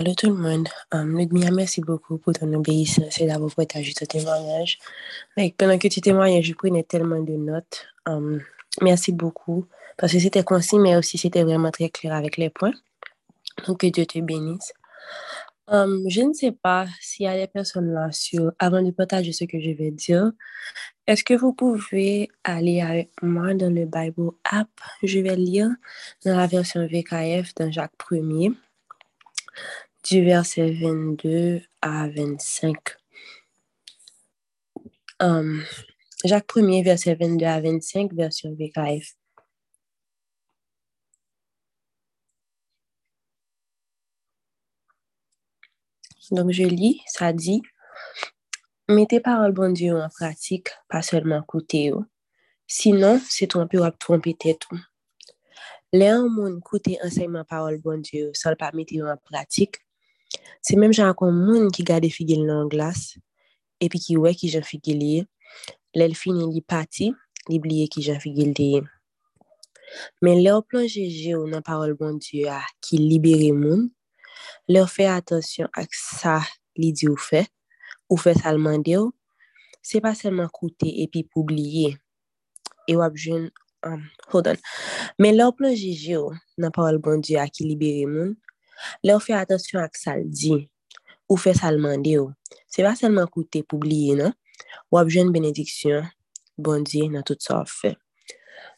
Allô 0.00 0.14
tout 0.14 0.28
le 0.28 0.34
monde. 0.34 0.66
Um, 0.94 1.12
merci 1.52 1.82
beaucoup 1.82 2.16
pour 2.16 2.32
ton 2.32 2.50
obéissance 2.54 3.20
et 3.20 3.26
d'avoir 3.26 3.54
partagé 3.54 3.92
ton 3.92 4.06
témoignage. 4.06 4.78
Like, 5.36 5.58
pendant 5.58 5.76
que 5.76 5.88
tu 5.88 6.00
témoignais, 6.00 6.42
je 6.42 6.54
prenais 6.54 6.84
tellement 6.84 7.20
de 7.20 7.34
notes. 7.34 7.86
Um, 8.06 8.40
merci 8.80 9.12
beaucoup 9.12 9.66
parce 9.98 10.14
que 10.14 10.18
c'était 10.18 10.42
concis, 10.42 10.78
mais 10.78 10.96
aussi 10.96 11.18
c'était 11.18 11.42
vraiment 11.42 11.70
très 11.70 11.90
clair 11.90 12.14
avec 12.14 12.38
les 12.38 12.48
points. 12.48 12.72
Donc, 13.66 13.80
que 13.80 13.88
Dieu 13.88 14.06
te 14.06 14.18
bénisse. 14.20 14.72
Um, 15.68 16.02
je 16.08 16.22
ne 16.22 16.32
sais 16.32 16.52
pas 16.52 16.86
s'il 17.02 17.26
y 17.26 17.28
a 17.28 17.36
des 17.36 17.46
personnes 17.46 17.92
là 17.92 18.10
sur, 18.10 18.52
avant 18.58 18.80
de 18.80 18.92
partager 18.92 19.34
ce 19.34 19.44
que 19.44 19.60
je 19.60 19.72
vais 19.72 19.90
dire, 19.90 20.32
est-ce 21.06 21.22
que 21.22 21.34
vous 21.34 21.52
pouvez 21.52 22.30
aller 22.42 22.80
avec 22.80 23.10
moi 23.20 23.52
dans 23.52 23.68
le 23.68 23.84
Bible 23.84 24.30
app? 24.50 24.70
Je 25.02 25.18
vais 25.18 25.36
lire 25.36 25.68
dans 26.24 26.38
la 26.38 26.46
version 26.46 26.86
VKF 26.86 27.54
dans 27.54 27.70
Jacques 27.70 27.98
1er 27.98 28.54
du 30.04 30.24
verset 30.24 30.72
22 30.72 31.62
à 31.82 32.08
25. 32.08 32.76
Um, 35.20 35.62
Jacques 36.24 36.48
1er, 36.48 36.84
verset 36.84 37.14
22 37.14 37.46
à 37.46 37.60
25, 37.60 38.12
version 38.12 38.54
VKF. 38.54 39.14
Donc, 46.30 46.52
je 46.52 46.62
lis, 46.62 47.02
ça 47.06 47.32
dit, 47.32 47.62
Mettez 48.90 49.20
parole 49.20 49.52
bon 49.52 49.72
Dieu 49.72 49.96
en 49.96 50.08
pratique, 50.08 50.68
pas 50.88 51.00
seulement 51.00 51.42
écouter. 51.42 51.92
Sinon, 52.66 53.20
c'est 53.28 53.46
tromper 53.46 53.78
ou 53.78 53.88
tromper 53.92 54.34
tête. 54.34 54.62
Les 55.92 56.08
gens 56.08 56.46
écoutent 56.46 56.88
enseignement 57.04 57.44
parole 57.44 57.78
bon 57.78 58.00
Dieu, 58.00 58.32
sans 58.34 58.56
pas 58.56 58.72
mettre 58.72 58.94
en 59.04 59.16
pratique, 59.16 59.76
Se 60.62 60.76
menm 60.76 60.92
jan 60.92 61.10
akon 61.10 61.34
moun 61.34 61.70
ki 61.74 61.84
gade 61.88 62.10
figil 62.12 62.44
nan 62.46 62.68
glas, 62.72 63.14
epi 63.82 63.98
ki 64.04 64.18
we 64.20 64.32
ki 64.36 64.50
jan 64.52 64.66
figil 64.66 65.02
ye, 65.02 65.20
lèl 65.96 66.14
fini 66.18 66.46
li 66.52 66.62
pati, 66.62 67.10
li 67.48 67.58
bliye 67.62 67.88
ki 67.90 68.04
jan 68.06 68.20
figil 68.22 68.52
deye. 68.56 68.82
Men 70.22 70.42
lè 70.44 70.52
ou 70.54 70.62
plonje 70.62 71.06
je 71.10 71.32
ou 71.34 71.48
nan 71.50 71.64
parol 71.66 71.96
bon 71.98 72.18
Diyo 72.22 72.50
a 72.54 72.60
ki 72.84 73.00
libere 73.00 73.50
moun, 73.56 73.88
lè 74.70 74.82
ou 74.82 74.90
fè 74.90 75.08
atensyon 75.10 75.70
ak 75.80 75.96
sa 75.96 76.36
li 76.78 76.92
di 76.94 77.08
ou 77.10 77.18
fè, 77.18 77.42
ou 78.10 78.20
fè 78.20 78.36
salman 78.38 78.84
de 78.86 78.98
ou, 79.00 79.10
se 79.82 80.02
pa 80.04 80.12
selman 80.14 80.50
koute 80.54 80.92
epi 81.02 81.24
pou 81.26 81.46
bliye. 81.48 81.96
E 82.86 82.96
wap 83.00 83.16
jen, 83.18 83.48
um, 83.86 84.04
hold 84.30 84.52
on, 84.52 84.62
men 85.18 85.34
lè 85.38 85.48
ou 85.48 85.56
plonje 85.56 85.96
je 85.96 86.20
ou 86.20 86.36
nan 86.60 86.74
parol 86.76 87.00
bon 87.02 87.24
Diyo 87.24 87.42
a 87.42 87.48
ki 87.50 87.66
libere 87.66 88.06
moun, 88.10 88.36
Le 89.06 89.16
ou 89.16 89.24
fè 89.24 89.36
atensyon 89.38 89.84
ak 89.84 89.98
sal 89.98 90.26
di, 90.26 90.54
ou 91.30 91.40
fè 91.40 91.54
salman 91.56 92.04
de 92.04 92.18
ou. 92.20 92.34
Se 92.70 92.84
va 92.86 92.96
selman 92.98 93.30
koute 93.30 93.64
pou 93.66 93.82
bliye 93.82 94.18
nan, 94.18 94.36
wap 94.94 95.10
jwen 95.10 95.32
benediksyon, 95.34 96.06
bondye 96.60 97.08
nan 97.10 97.26
tout 97.26 97.40
sa 97.44 97.62
ou 97.64 97.70
fè. 97.70 97.96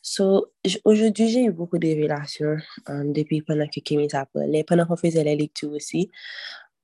So, 0.04 0.52
aujourd'hui, 0.84 1.28
j'ai 1.28 1.44
eu 1.44 1.52
beaucoup 1.52 1.78
de 1.78 1.86
révélations 1.86 2.56
um, 2.88 3.12
depuis 3.12 3.40
pendant 3.40 3.68
que 3.68 3.80
Kémy 3.80 4.10
s'appelait. 4.10 4.64
Pendant 4.64 4.84
qu'on 4.84 4.96
faisait 4.96 5.22
la 5.22 5.34
lecture 5.34 5.70
aussi, 5.70 6.10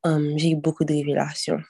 um, 0.04 0.38
j'ai 0.38 0.50
eu 0.50 0.56
beaucoup 0.56 0.84
de 0.84 0.94
révélations. 0.94 1.60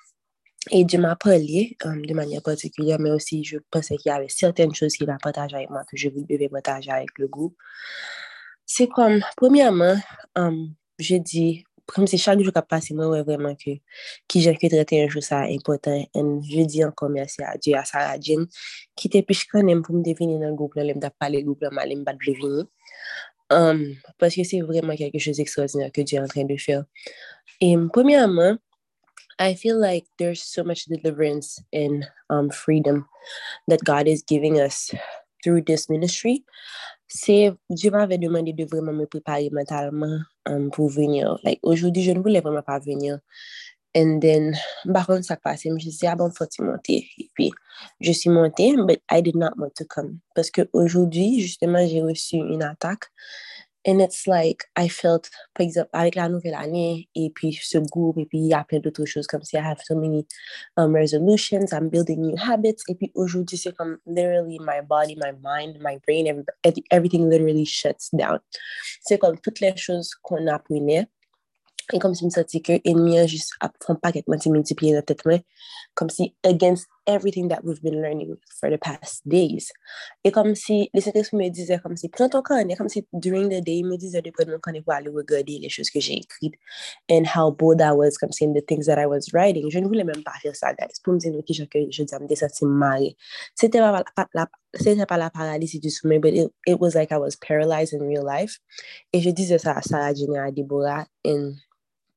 Et 0.70 0.84
Dieu 0.84 1.00
m'a 1.00 1.16
parlé 1.16 1.76
um, 1.84 2.04
de 2.04 2.12
manière 2.12 2.42
particulière, 2.42 2.98
mais 2.98 3.10
aussi 3.10 3.44
je 3.44 3.56
pensais 3.70 3.96
qu'il 3.96 4.10
y 4.10 4.14
avait 4.14 4.28
certaines 4.28 4.74
choses 4.74 4.94
qu'il 4.94 5.08
a 5.08 5.16
partagées 5.16 5.56
avec 5.56 5.70
moi 5.70 5.84
que 5.90 5.96
je 5.96 6.10
devais 6.10 6.50
partager 6.50 6.90
avec 6.90 7.16
le 7.16 7.28
groupe. 7.28 7.56
C'est 8.66 8.88
comme, 8.88 9.20
premièrement, 9.36 9.96
um, 10.34 10.74
je 10.98 11.18
di, 11.22 11.46
kom 11.88 12.06
se 12.10 12.18
chak 12.20 12.42
jou 12.42 12.52
ka 12.52 12.62
pase, 12.66 12.92
mwen 12.96 13.10
wè 13.14 13.22
vreman 13.26 13.56
ki 13.58 13.78
jen 14.44 14.58
kwe 14.58 14.70
trete 14.74 14.98
yon 14.98 15.08
jou 15.12 15.24
sa 15.24 15.44
impotant, 15.48 16.04
en 16.18 16.34
je 16.44 16.66
di 16.68 16.84
ankon 16.84 17.14
mersi 17.14 17.44
a 17.46 17.54
Diyo, 17.56 17.78
a 17.80 17.86
Sarah 17.88 18.18
Jean, 18.20 18.44
ki 18.98 19.10
te 19.14 19.22
pish 19.24 19.46
konen 19.50 19.80
pou 19.86 19.96
m 19.96 20.04
devini 20.06 20.36
nan 20.40 20.56
goup 20.58 20.76
la, 20.76 20.84
lem 20.88 21.00
da 21.02 21.10
pale 21.14 21.40
goup 21.46 21.64
la, 21.64 21.72
ma 21.74 21.86
lem 21.88 22.04
bat 22.06 22.18
blevini, 22.20 22.66
paske 24.20 24.44
se 24.44 24.60
vreman 24.68 24.98
kelke 25.00 25.22
chose 25.22 25.40
ekstraordinary 25.42 25.94
ke 25.96 26.04
Diyo 26.04 26.26
an 26.26 26.32
tren 26.32 26.50
de 26.50 26.58
fè. 26.60 26.82
Et 27.60 27.76
premièrement, 27.92 28.58
I 29.38 29.54
feel 29.54 29.80
like 29.80 30.06
there's 30.18 30.42
so 30.42 30.64
much 30.64 30.84
deliverance 30.86 31.62
and 31.72 32.06
um, 32.28 32.50
freedom 32.50 33.06
that 33.68 33.84
God 33.84 34.08
is 34.08 34.22
giving 34.22 34.60
us 34.60 34.92
through 35.42 35.62
this 35.62 35.88
ministry. 35.88 36.44
Se 37.08 37.56
Diyo 37.70 37.90
m'ave 37.90 38.18
demande 38.18 38.52
de 38.54 38.64
vreman 38.64 38.94
me 38.94 39.06
prepare 39.06 39.50
mentalman 39.50 40.26
um, 40.46 40.70
pour 40.70 40.88
venir. 40.90 41.38
Like, 41.42 41.58
aujourd'hui, 41.62 42.02
je 42.02 42.12
ne 42.12 42.20
voulais 42.20 42.40
vraiment 42.40 42.62
pas 42.62 42.78
venir. 42.78 43.18
And 43.96 44.20
then, 44.20 44.54
par 44.92 45.06
contre, 45.06 45.24
ça 45.24 45.36
passe. 45.36 45.62
Je 45.64 45.70
me 45.70 45.78
suis 45.78 45.90
dit, 45.90 46.06
ah 46.06 46.14
bon, 46.14 46.30
faut-il 46.30 46.64
monter? 46.64 47.08
Et 47.18 47.30
puis, 47.34 47.50
je 48.00 48.12
suis 48.12 48.28
montée, 48.28 48.76
but 48.76 49.00
I 49.10 49.22
did 49.22 49.36
not 49.36 49.52
want 49.56 49.74
to 49.76 49.84
come. 49.84 50.18
Parce 50.34 50.50
qu'aujourd'hui, 50.50 51.40
justement, 51.40 51.84
j'ai 51.86 52.02
reçu 52.02 52.36
une 52.36 52.62
attaque. 52.62 53.04
And 53.88 54.02
it's 54.02 54.26
like, 54.26 54.66
I 54.76 54.86
felt, 54.88 55.30
par 55.54 55.64
exemple, 55.64 55.88
avec 55.94 56.14
la 56.14 56.28
nouvelle 56.28 56.54
année, 56.54 57.08
et 57.14 57.30
puis 57.30 57.58
ce 57.62 57.78
groupe, 57.78 58.18
et 58.18 58.26
puis 58.26 58.38
il 58.38 58.48
y 58.48 58.52
a 58.52 58.62
plein 58.62 58.80
d'autres 58.80 59.06
choses 59.06 59.26
comme 59.26 59.42
si 59.42 59.56
I 59.56 59.60
have 59.60 59.80
so 59.82 59.94
many 59.94 60.26
um, 60.76 60.94
resolutions, 60.94 61.72
I'm 61.72 61.88
building 61.88 62.20
new 62.20 62.36
habits. 62.36 62.82
Et 62.88 62.94
puis 62.96 63.10
aujourd'hui, 63.14 63.56
c'est 63.56 63.74
comme 63.74 63.96
literally 64.04 64.58
my 64.60 64.82
body, 64.86 65.16
my 65.16 65.32
mind, 65.42 65.78
my 65.80 65.96
brain, 66.06 66.44
every, 66.62 66.84
everything 66.90 67.30
literally 67.30 67.64
shuts 67.64 68.10
down. 68.12 68.40
C'est 69.00 69.16
comme 69.16 69.38
toutes 69.40 69.60
les 69.60 69.74
choses 69.74 70.10
qu'on 70.22 70.46
apprenait 70.48 71.08
Et 71.92 71.98
comme 71.98 72.14
si 72.14 72.26
me 72.26 72.30
senti 72.30 72.60
que 72.60 72.72
ennemi 72.84 73.26
juste 73.26 73.54
font 73.82 73.94
pas 73.94 74.12
quelque 74.12 74.30
chose 74.30 74.52
multiplier 74.52 74.94
dans 74.94 75.02
tête 75.02 75.22
comme 75.94 76.10
si 76.10 76.34
against 76.44 76.86
everything 77.08 77.48
that 77.48 77.64
we've 77.64 77.82
been 77.82 78.00
learning 78.00 78.36
for 78.60 78.70
the 78.70 78.78
past 78.78 79.26
days. 79.26 79.72
Et 80.22 80.30
comme 80.30 80.54
si 80.54 80.90
les 80.94 81.02
me 81.32 81.48
disait 81.48 81.80
comme 81.82 81.96
si 81.96 82.08
prends 82.08 82.28
ton 82.28 82.42
carnet 82.42 82.76
comme 82.76 82.88
si 82.88 83.06
during 83.12 83.48
the 83.48 83.60
day 83.64 83.82
me 83.82 83.96
disait 83.96 84.22
de 84.22 84.30
prendre 84.30 84.52
mon 84.52 84.58
carnet 84.58 84.82
pour 84.82 84.92
aller 84.92 85.08
regarder 85.08 85.58
les 85.58 85.70
choses 85.70 85.90
que 85.90 86.00
j'ai 86.00 86.18
écrites 86.18 86.54
and 87.10 87.24
how 87.24 87.50
bold 87.50 87.80
I 87.80 87.92
was 87.92 88.18
comme 88.20 88.30
si 88.30 88.46
the 88.46 88.60
things 88.60 88.86
that 88.86 88.98
I 88.98 89.06
was 89.06 89.32
writing. 89.32 89.70
Je 89.70 89.78
ne 89.80 89.88
voulais 89.88 90.04
même 90.04 90.22
pas 90.22 90.38
faire 90.42 90.54
ça 90.54 90.74
guys. 90.74 91.00
Pour 91.02 91.14
me 91.14 91.18
dire 91.18 91.34
ok 91.34 91.46
je, 91.48 91.64
je 91.90 92.02
disais 92.02 92.16
ah, 92.16 92.20
me 92.20 92.34
senti 92.34 92.66
mal. 92.66 93.02
C'était 93.54 93.78
pas 93.78 94.04
la, 94.34 94.46
c'était 94.74 95.06
pas 95.06 95.16
la 95.16 95.30
paralysie 95.30 95.80
du 95.80 95.90
sommeil 95.90 96.18
but 96.18 96.34
it, 96.34 96.52
it 96.66 96.78
was 96.78 96.94
like 96.94 97.10
I 97.10 97.16
was 97.16 97.36
paralyzed 97.36 97.94
in 97.94 98.06
real 98.06 98.24
life. 98.24 98.58
Et 99.12 99.20
je 99.20 99.30
disais 99.30 99.58
ça 99.58 99.72
à 99.72 99.82
Sarah 99.82 100.08
à 100.08 100.52
Deborah 100.52 101.06
and 101.24 101.54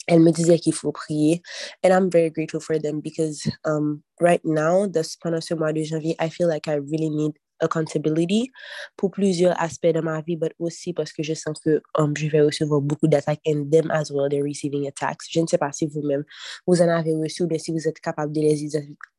elle 0.08 0.20
me 0.20 0.32
disait 0.32 0.60
qu'il 0.60 0.74
faut 0.74 0.92
prier. 0.92 1.42
And 1.84 1.92
I'm 1.92 2.10
very 2.10 2.30
grateful 2.30 2.60
for 2.60 2.80
them 2.80 3.02
because 3.02 3.50
um, 3.66 4.02
right 4.20 4.42
now, 4.44 4.88
this, 4.88 5.16
pendant 5.16 5.42
ce 5.42 5.54
mois 5.54 5.74
de 5.74 5.84
janvier, 5.84 6.16
I 6.20 6.30
feel 6.30 6.48
like 6.48 6.68
I 6.68 6.76
really 6.76 7.10
need 7.10 7.34
accountability 7.62 8.52
pour 8.98 9.12
plusieurs 9.12 9.60
aspects 9.62 9.94
de 9.94 10.02
ma 10.02 10.22
vie, 10.22 10.36
but 10.36 10.52
aussi 10.60 10.94
parce 10.94 11.14
que 11.14 11.24
je 11.24 11.34
sens 11.34 11.60
que 11.64 11.82
um, 11.98 12.14
je 12.18 12.28
vais 12.28 12.42
recevoir 12.42 12.82
beaucoup 12.82 13.08
d'attaques 13.08 13.42
and 13.48 13.70
them 13.72 13.90
as 13.92 14.12
well, 14.12 14.30
they're 14.30 14.44
receiving 14.44 14.88
attacks. 14.88 15.28
Je 15.30 15.40
ne 15.40 15.48
sais 15.48 15.58
pas 15.58 15.72
si 15.72 15.88
vous-même 15.88 16.24
vous 16.68 16.82
en 16.82 16.90
avez 16.90 17.16
reçu 17.16 17.44
ou 17.44 17.48
bien 17.48 17.60
si 17.60 17.72
vous 17.72 17.88
êtes 17.88 18.00
capable 18.00 18.34
de 18.34 18.42
les 18.42 18.68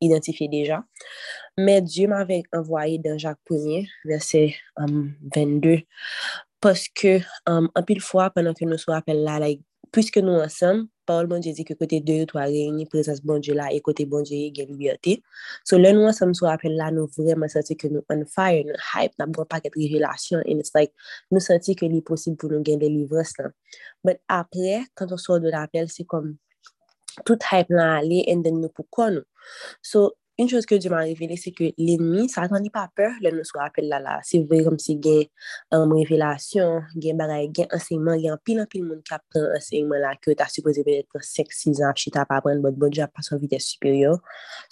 identifier 0.01 0.47
déjà. 0.47 0.83
Mais 1.57 1.81
Dieu 1.81 2.07
m'avait 2.07 2.43
envoyé 2.53 2.99
dans 2.99 3.17
Jacques 3.17 3.39
1er, 3.49 3.87
verset 4.05 4.55
um, 4.77 5.13
22, 5.35 5.79
parce 6.59 6.87
que 6.87 7.19
um, 7.47 7.69
un 7.75 7.83
pile 7.83 8.01
fois 8.01 8.29
pendant 8.29 8.53
que 8.53 8.65
nous 8.65 8.77
sommes 8.77 8.95
appelés 8.95 9.21
là, 9.21 9.39
like, 9.39 9.61
pwiske 9.93 10.21
nou 10.25 10.41
ansam, 10.43 10.87
parol 11.07 11.27
bon 11.29 11.43
Dje 11.43 11.53
di 11.57 11.65
ki 11.67 11.75
kote 11.77 11.99
2 12.05 12.23
ou 12.23 12.29
3 12.31 12.45
reyni, 12.49 12.85
prezans 12.89 13.19
bon 13.25 13.41
Dje 13.43 13.55
la, 13.57 13.67
e 13.73 13.79
kote 13.85 14.05
bon 14.09 14.25
Dje 14.27 14.47
gen 14.55 14.71
liberté. 14.71 15.17
So 15.67 15.77
lè 15.79 15.91
nou 15.95 16.07
ansam 16.09 16.33
sou 16.37 16.49
apel 16.51 16.75
la, 16.79 16.89
nou 16.95 17.11
vreman 17.17 17.51
senti 17.51 17.77
ke 17.79 17.91
nou 17.91 18.05
on 18.13 18.23
fire, 18.33 18.63
nou 18.69 18.79
hype, 18.93 19.15
nan 19.21 19.35
bon 19.35 19.49
paket 19.49 19.77
revelasyon, 19.79 20.45
and 20.47 20.63
it's 20.63 20.73
like, 20.77 20.93
nou 21.33 21.43
senti 21.43 21.77
ke 21.79 21.89
li 21.91 22.01
posib 22.05 22.39
pou 22.41 22.51
nou 22.51 22.65
gen 22.65 22.81
delivres 22.81 23.35
lan. 23.39 23.53
But 24.05 24.23
apre, 24.31 24.81
kanton 24.99 25.21
sou 25.21 25.41
do 25.43 25.53
l'apel, 25.53 25.91
se 25.93 26.07
kom, 26.09 26.33
tout 27.27 27.49
hype 27.51 27.73
lan 27.73 27.99
ale, 28.01 28.23
and 28.31 28.47
then 28.47 28.61
nou 28.63 28.73
pou 28.73 28.87
kon 28.89 29.19
nou. 29.19 29.29
So, 29.85 30.11
un 30.39 30.47
chos 30.49 30.65
ke 30.65 30.79
Diyo 30.81 30.89
m'a 30.89 31.03
revele 31.05 31.35
se 31.37 31.51
ke 31.53 31.67
l'enmi, 31.77 32.25
satan 32.31 32.63
li 32.63 32.71
pa 32.73 32.87
peur 32.97 33.19
lè 33.21 33.29
nou 33.33 33.45
sou 33.45 33.61
apel 33.61 33.85
la 33.91 33.99
la. 34.01 34.15
Se 34.25 34.39
vwe 34.41 34.63
kom 34.65 34.79
si 34.81 34.95
gen 35.03 35.27
euh, 35.27 35.83
um, 35.83 35.93
revelasyon, 35.93 36.87
gen 37.03 37.19
bagay, 37.21 37.49
gen 37.53 37.69
anseyman, 37.77 38.17
gen 38.23 38.39
pil 38.41 38.63
an 38.63 38.69
pil 38.71 38.81
moun 38.87 39.03
kap 39.05 39.21
pren 39.29 39.45
anseyman 39.59 40.01
la 40.01 40.15
ke 40.17 40.33
ta 40.39 40.47
supose 40.49 40.81
pe 40.87 40.97
etre 41.03 41.21
5-6 41.27 41.83
an, 41.85 41.93
chita 42.01 42.25
pa 42.29 42.39
pren 42.41 42.63
bot 42.65 42.79
bot 42.81 42.97
jap 42.97 43.13
pa 43.13 43.21
son 43.25 43.41
vites 43.43 43.69
superior. 43.75 44.17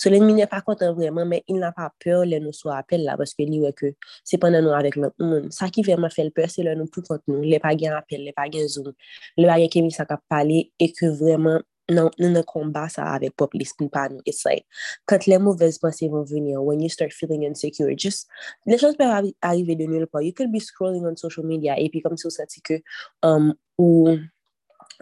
So 0.01 0.09
l'enmi 0.09 0.33
ne 0.39 0.49
pa 0.49 0.63
kontan 0.65 0.95
vreman, 0.97 1.29
men 1.29 1.45
il 1.45 1.61
nan 1.61 1.77
pa 1.77 1.91
peur 2.01 2.25
lè 2.25 2.41
nou 2.41 2.57
sou 2.57 2.73
apel 2.73 3.05
la, 3.05 3.19
paske 3.21 3.45
li 3.45 3.61
wè 3.61 3.73
ke 3.77 3.93
se 4.17 4.41
pandan 4.41 4.65
nou 4.65 4.73
avèk 4.77 4.97
lè 4.97 5.13
moun. 5.21 5.51
Sa 5.53 5.69
ki 5.69 5.85
vreman 5.85 6.13
fèl 6.13 6.33
peur, 6.33 6.49
se 6.49 6.65
lè 6.65 6.73
nou 6.79 6.89
pou 6.89 7.05
kont 7.05 7.21
nou, 7.29 7.45
lè 7.45 7.61
pa 7.61 7.75
gen 7.77 7.93
apel, 7.99 8.25
lè 8.25 8.33
pa 8.33 8.49
gen 8.49 8.65
zoom, 8.65 8.89
lè 9.37 9.45
pa 9.45 9.61
gen 9.61 9.75
kemi 9.77 9.93
sa 9.93 10.09
kap 10.09 10.25
pale, 10.31 10.71
e 10.81 10.89
ke 10.89 11.13
vreman 11.21 11.61
nou 11.91 12.11
nan 12.19 12.45
komba 12.47 12.87
sa 12.91 13.11
avek 13.15 13.35
pop 13.39 13.55
listin 13.57 13.89
pa 13.91 14.07
nou. 14.11 14.23
It's 14.25 14.45
like, 14.47 14.65
kat 15.09 15.27
le 15.29 15.39
mouvez 15.43 15.79
panse 15.81 16.05
yon 16.07 16.25
venye, 16.29 16.57
when 16.61 16.81
you 16.81 16.89
start 16.89 17.13
feeling 17.13 17.43
insecure, 17.47 17.93
just, 17.95 18.27
le 18.65 18.79
chans 18.81 18.97
pe 18.97 19.07
arrive 19.07 19.77
de 19.77 19.87
nil 19.89 20.07
pa, 20.07 20.23
you 20.25 20.33
could 20.33 20.51
be 20.51 20.63
scrolling 20.63 21.07
on 21.07 21.17
social 21.17 21.47
media, 21.47 21.77
epi 21.79 22.03
kom 22.03 22.17
se 22.19 22.29
ou 22.29 22.33
sati 22.33 22.63
ke, 22.65 22.81
um, 23.27 23.51
ou, 23.81 24.17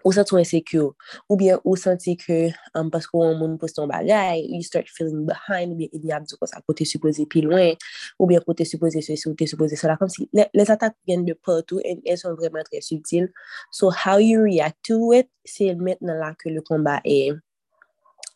ou 0.04 0.12
senti 0.12 0.36
insecure, 0.36 0.96
ou 1.28 1.36
bien 1.36 1.60
ou 1.64 1.76
senti 1.76 2.16
que 2.16 2.50
um, 2.76 2.90
parce 2.90 3.08
qu'on 3.08 3.36
moun 3.36 3.58
pose 3.58 3.74
ton 3.74 3.88
bagay, 3.88 4.46
you 4.48 4.62
start 4.62 4.88
feeling 4.88 5.26
behind, 5.26 5.72
ou 5.72 5.76
bien 5.76 5.88
il 5.92 6.06
y 6.06 6.12
a 6.12 6.20
besoin 6.20 6.48
ça 6.48 6.62
côté 6.66 6.86
supposé 6.86 7.26
plus 7.26 7.42
loin, 7.42 7.74
ou 8.18 8.26
bien 8.28 8.40
côté 8.40 8.66
supposé 8.66 9.02
ceci 9.02 9.28
ou 9.28 9.32
côté 9.32 9.48
supposé 9.48 9.76
cela, 9.76 9.98
comme 9.98 10.10
si 10.10 10.30
les, 10.34 10.72
attaques 10.72 10.96
viennent 11.08 11.26
de 11.26 11.34
partout 11.34 11.80
et 11.84 12.00
elles 12.06 12.18
sont 12.18 12.34
vraiment 12.36 12.64
très 12.64 12.82
subtiles. 12.82 13.32
So 13.72 13.90
how 13.90 14.20
you 14.20 14.42
react 14.42 14.78
to 14.88 15.14
it, 15.14 15.30
c'est 15.44 15.76
maintenant 15.76 16.16
là 16.16 16.36
que 16.38 16.50
le 16.50 16.62
combat 16.62 17.02
est 17.04 17.32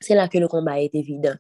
c'est 0.04 0.16
là 0.16 0.28
que 0.28 0.38
le 0.38 0.48
combat 0.48 0.82
est 0.82 0.94
évident. 0.94 1.36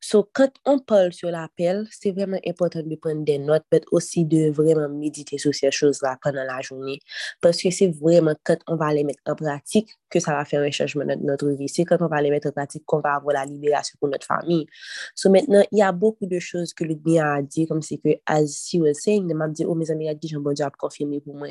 So, 0.00 0.28
quand 0.32 0.50
on 0.64 0.78
parle 0.78 1.12
sur 1.12 1.30
l'appel, 1.30 1.86
c'est 1.90 2.12
vraiment 2.12 2.38
important 2.46 2.82
de 2.82 2.96
prendre 2.96 3.24
des 3.24 3.38
notes, 3.38 3.64
mais 3.72 3.80
aussi 3.90 4.24
de 4.24 4.50
vraiment 4.50 4.88
méditer 4.88 5.38
sur 5.38 5.54
ces 5.54 5.70
choses-là 5.70 6.18
pendant 6.22 6.44
la 6.44 6.60
journée. 6.60 7.00
Parce 7.40 7.60
que 7.60 7.70
c'est 7.70 7.88
vraiment 7.88 8.34
quand 8.44 8.58
on 8.68 8.76
va 8.76 8.92
les 8.92 9.04
mettre 9.04 9.22
en 9.26 9.34
pratique 9.34 9.90
que 10.10 10.20
ça 10.20 10.32
va 10.32 10.44
faire 10.44 10.62
un 10.62 10.70
changement 10.70 11.04
dans 11.04 11.20
notre 11.20 11.48
vie. 11.50 11.68
C'est 11.68 11.84
quand 11.84 12.00
on 12.00 12.06
va 12.06 12.22
les 12.22 12.30
mettre 12.30 12.48
en 12.48 12.52
pratique 12.52 12.84
qu'on 12.86 13.00
va 13.00 13.14
avoir 13.16 13.34
la 13.34 13.44
libération 13.44 13.96
pour 14.00 14.08
notre 14.08 14.26
famille. 14.26 14.66
So, 15.14 15.30
maintenant, 15.30 15.64
il 15.72 15.78
y 15.78 15.82
a 15.82 15.92
beaucoup 15.92 16.26
de 16.26 16.38
choses 16.38 16.72
que 16.72 16.84
Ludmilla 16.84 17.34
a 17.34 17.42
dit, 17.42 17.66
comme 17.66 17.82
c'est 17.82 17.98
que, 17.98 18.10
as 18.26 18.46
she 18.68 18.76
was 18.76 18.94
saying, 18.94 19.26
elle 19.28 19.36
m'a 19.36 19.48
dit, 19.48 19.64
oh, 19.66 19.74
mes 19.74 19.90
amis, 19.90 20.06
elle 20.06 20.18
dit, 20.18 20.34
bon 20.36 20.52
Dieu 20.52 20.64
a 20.64 20.70
confirmé 20.70 21.20
pour 21.20 21.34
moi. 21.34 21.48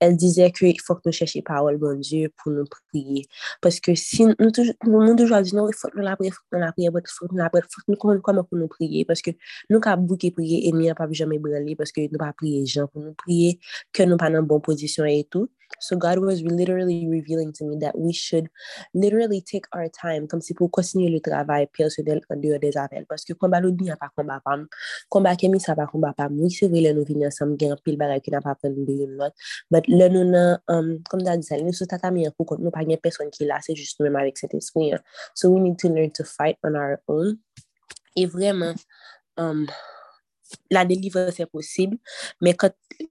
Elle 0.00 0.16
disait 0.16 0.50
qu'il 0.52 0.80
faut 0.80 0.94
que 0.94 1.02
nous 1.06 1.12
cherchions 1.12 1.42
parole, 1.42 1.76
bon 1.76 1.98
Dieu, 1.98 2.30
pour 2.36 2.52
nous 2.52 2.64
prier. 2.90 3.26
Parce 3.60 3.80
que 3.80 3.94
si 3.94 4.24
nous, 4.24 4.50
toujours, 4.50 4.74
nous, 4.84 5.16
toujours 5.16 5.40
dit, 5.42 5.54
non, 5.54 5.68
il 5.68 5.74
faut 5.74 5.87
faut 5.92 6.00
la 6.00 6.16
prière, 6.16 6.34
faut 6.34 6.58
la 6.58 6.72
prière, 6.72 6.92
faut 6.92 7.26
la 7.32 7.50
faut 7.50 7.88
nous 7.88 8.20
comment 8.20 8.44
pour 8.44 8.58
nous 8.58 8.68
prier 8.68 9.04
parce 9.04 9.22
que 9.22 9.30
nous 9.70 9.80
quand 9.80 9.96
bouquer 9.98 10.30
prier 10.30 10.68
et 10.68 10.72
nous 10.72 10.94
pas 10.94 11.08
jamais 11.10 11.38
branler 11.38 11.76
parce 11.76 11.92
que 11.92 12.00
nous 12.00 12.18
pas 12.18 12.32
prier 12.32 12.66
gens 12.66 12.86
pour 12.86 13.02
nous 13.02 13.14
prier 13.14 13.60
que 13.92 14.02
nous 14.02 14.16
pas 14.16 14.30
dans 14.30 14.42
bonne 14.42 14.62
position 14.62 15.04
et 15.04 15.26
tout. 15.30 15.48
So 15.80 15.96
God 15.96 16.18
was 16.18 16.42
literally 16.42 17.06
revealing 17.08 17.52
to 17.54 17.64
me 17.64 17.76
that 17.80 17.98
we 17.98 18.12
should 18.12 18.48
literally 18.94 19.40
take 19.40 19.66
our 19.72 19.88
time 19.88 20.26
comme 20.26 20.40
si 20.40 20.54
pou 20.54 20.68
konsinye 20.68 21.10
le 21.10 21.20
travay 21.20 21.66
personel 21.70 22.20
an 22.30 22.40
deyo 22.42 22.58
des 22.60 22.76
apel. 22.76 23.06
Paske 23.06 23.36
komba 23.38 23.60
lout 23.62 23.80
ni 23.80 23.90
apak 23.90 24.14
komba 24.16 24.40
pam. 24.44 24.66
Komba 25.10 25.36
kemi 25.36 25.60
sa 25.60 25.74
apak 25.74 25.92
komba 25.92 26.14
pam. 26.16 26.38
Oui, 26.40 26.50
se 26.50 26.66
vre 26.66 26.82
le 26.86 26.94
nou 26.96 27.04
vini 27.04 27.28
ansam 27.28 27.56
gen 27.58 27.76
pil 27.84 27.98
baray 28.00 28.20
ki 28.20 28.34
nan 28.34 28.42
pa 28.42 28.56
pren 28.58 28.74
de 28.74 28.96
yon 29.02 29.16
lot. 29.20 29.36
But 29.70 29.88
le 29.88 30.08
nou 30.08 30.24
nan, 30.24 30.58
um, 30.68 30.94
kom 31.08 31.22
da 31.24 31.36
di 31.36 31.46
sa, 31.46 31.60
nou 31.60 31.76
sou 31.76 31.86
tatami 31.90 32.26
an 32.26 32.34
pou 32.36 32.48
kont 32.48 32.64
nou 32.64 32.74
pa 32.74 32.86
gen 32.88 33.00
person 33.02 33.30
ki 33.34 33.46
la, 33.50 33.60
se 33.64 33.76
just 33.78 34.00
nou 34.00 34.08
menm 34.08 34.22
avik 34.22 34.40
set 34.40 34.56
espri. 34.58 34.90
So 35.34 35.50
we 35.50 35.60
need 35.60 35.78
to 35.78 35.88
learn 35.88 36.10
to 36.16 36.24
fight 36.24 36.58
on 36.64 36.76
our 36.76 37.02
own. 37.08 37.38
E 38.16 38.26
vreman, 38.26 38.78
um, 39.36 39.66
la 40.70 40.84
délivrance 40.84 41.40
est 41.40 41.46
possible, 41.46 41.96
mais 42.40 42.54
quand 42.54 42.70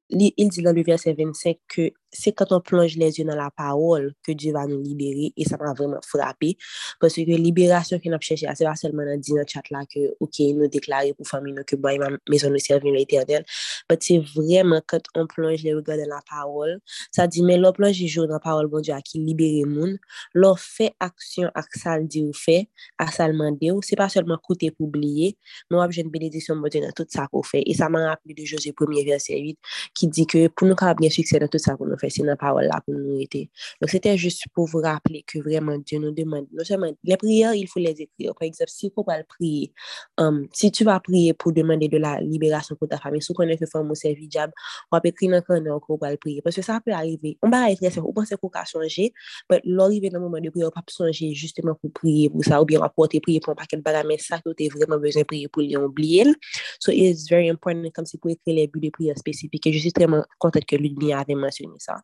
il 0.09 0.49
dit 0.49 0.61
dans 0.61 0.73
le 0.73 0.83
verset 0.83 1.13
25 1.13 1.57
que 1.67 1.91
c'est 2.11 2.31
quand 2.31 2.51
on 2.51 2.61
plonge 2.61 2.95
les 2.95 3.19
yeux 3.19 3.25
dans 3.25 3.35
la 3.35 3.51
parole 3.51 4.13
que 4.23 4.31
Dieu 4.31 4.53
va 4.53 4.65
nous 4.65 4.81
libérer 4.81 5.33
et 5.35 5.45
ça 5.45 5.57
m'a 5.57 5.73
vraiment 5.73 5.99
frappé 6.05 6.57
parce 6.99 7.13
que 7.13 7.21
libération 7.21 7.99
qu'on 7.99 8.13
a 8.13 8.19
cherché, 8.19 8.47
c'est 8.55 8.65
pas 8.65 8.75
seulement 8.75 9.03
dans 9.03 9.19
le 9.35 9.43
chat 9.47 9.61
là 9.69 9.83
que, 9.93 10.15
ok, 10.19 10.39
nous 10.55 10.67
déclarer 10.67 11.13
pour 11.13 11.27
famille 11.27 11.55
que 11.65 11.75
et 11.75 11.97
ma 11.97 12.09
maison 12.29 12.49
nous 12.49 12.57
servir 12.59 12.93
l'éternel, 12.93 13.45
mais 13.89 13.97
c'est 13.99 14.19
vraiment 14.19 14.81
quand 14.87 15.01
on 15.15 15.27
plonge 15.27 15.63
les 15.63 15.73
regards 15.73 15.97
dans 15.97 16.07
la 16.07 16.21
parole, 16.29 16.79
ça 17.11 17.27
dit, 17.27 17.43
mais 17.43 17.57
l'on 17.57 17.71
plonge 17.71 17.99
les 17.99 18.07
jours 18.07 18.27
dans 18.27 18.33
la 18.35 18.39
parole, 18.39 18.67
bon 18.67 18.79
Dieu, 18.79 18.93
à 18.93 19.01
qui 19.01 19.19
libérer 19.19 19.65
monde, 19.65 19.97
l'on 20.33 20.55
fait 20.55 20.93
action 20.99 21.49
à 21.53 21.61
ça 21.73 21.99
dit 21.99 22.23
ou 22.23 22.33
fait, 22.33 22.69
à 22.97 23.11
ça 23.11 23.27
demander, 23.27 23.71
c'est 23.81 23.95
pas 23.95 24.09
seulement 24.09 24.37
côté 24.41 24.71
pour 24.71 24.87
oublier, 24.87 25.37
nous 25.69 25.79
avons 25.79 25.91
une 25.91 26.09
bénédiction 26.09 26.55
bon 26.55 26.69
Dieu 26.69 26.81
dans 26.81 26.91
tout 26.91 27.05
ça 27.09 27.27
qu'on 27.27 27.43
fè. 27.47 27.63
E 27.63 27.75
sa 27.77 27.89
man 27.93 28.07
rappele 28.09 28.37
de 28.37 28.47
José 28.47 28.73
1er 28.77 29.07
verset 29.07 29.39
8 29.39 29.75
ki 29.97 30.11
di 30.13 30.27
ke 30.29 30.47
pou 30.53 30.69
nou 30.69 30.77
kapab 30.79 31.03
gen 31.03 31.13
suksè 31.13 31.41
nan 31.43 31.51
tout 31.51 31.63
sa 31.63 31.77
pou 31.79 31.89
nou 31.89 31.99
fè, 31.99 32.11
se 32.13 32.25
nan 32.27 32.39
parol 32.39 32.67
la 32.69 32.81
pou 32.85 32.95
nou 32.95 33.21
ete. 33.23 33.47
Donc, 33.81 33.89
c'était 33.89 34.17
juste 34.17 34.45
pou 34.53 34.65
vous 34.65 34.79
rappeler 34.79 35.23
que 35.25 35.39
vraiment 35.39 35.77
Dieu 35.77 35.99
nous 35.99 36.11
demande, 36.11 36.47
non 36.51 36.63
seulement 36.63 36.91
les 37.03 37.17
prières, 37.17 37.53
il 37.53 37.67
faut 37.67 37.79
les 37.79 38.01
écrire. 38.01 38.33
Par 38.33 38.43
exemple, 38.47 38.71
si 38.71 38.89
pou 38.89 39.03
pa 39.03 39.17
le 39.17 39.23
prier, 39.23 39.71
um, 40.17 40.47
si 40.51 40.71
tu 40.71 40.83
va 40.83 40.99
prier 40.99 41.33
pou 41.33 41.51
demander 41.51 41.87
de 41.87 41.97
la 41.97 42.19
libération 42.21 42.75
pou 42.75 42.87
ta 42.89 42.97
femme, 42.97 43.21
sou 43.21 43.37
konen 43.37 43.57
ke 43.59 43.69
femme 43.69 43.93
ou 43.93 43.97
se 43.97 44.09
vijab, 44.17 44.53
wap 44.93 45.05
ekri 45.05 45.29
nan 45.29 45.45
konen 45.45 45.77
pou 45.85 45.99
pa 46.01 46.09
le 46.11 46.17
prier. 46.17 46.41
Parce 46.41 46.55
que 46.55 46.65
ça 46.65 46.79
peut 46.83 46.91
arriver. 46.91 47.37
On 47.43 47.49
va 47.49 47.69
être, 47.71 48.01
ou 48.01 48.13
pense 48.13 48.33
pou 48.41 48.49
ka 48.49 48.65
sonje, 48.65 49.11
but 49.49 49.61
l'orive 49.65 50.09
nan 50.11 50.23
mouman 50.23 50.41
de 50.41 50.49
prier, 50.49 50.65
ou 50.65 50.73
pa 50.73 50.81
sonje 50.89 51.29
justement 51.37 51.77
pou 51.77 51.93
prier 51.93 52.31
pou 52.33 52.41
sa, 52.41 52.61
ou 52.61 52.65
bien 52.65 52.81
wap 52.81 52.95
pote 52.97 53.21
prier 53.21 53.43
pou 53.43 53.53
pa 53.53 53.69
ket 53.69 53.85
baga, 53.85 54.01
men 54.07 54.17
sa, 54.17 54.41
ou 54.45 54.57
te 54.57 54.69
vreman 54.73 55.01
bezen 55.03 55.27
prier 55.29 55.53
pou 55.53 55.61
li 55.61 55.77
oublier. 55.77 56.33
So, 56.79 56.91
it's 56.91 57.29
very 57.29 57.36
important 57.39 57.89
comme 57.93 58.05
si 58.05 58.17
pour 58.17 58.31
écrire 58.31 58.55
les 58.55 58.67
buts 58.67 58.79
de 58.79 58.89
prière 58.89 59.17
spécifiques. 59.17 59.65
Et 59.67 59.73
je 59.73 59.79
suis 59.79 59.91
vraiment 59.95 60.23
contente 60.39 60.65
que 60.65 60.75
Ludmilla 60.75 61.19
avait 61.19 61.35
mentionné 61.35 61.75
ça. 61.79 61.95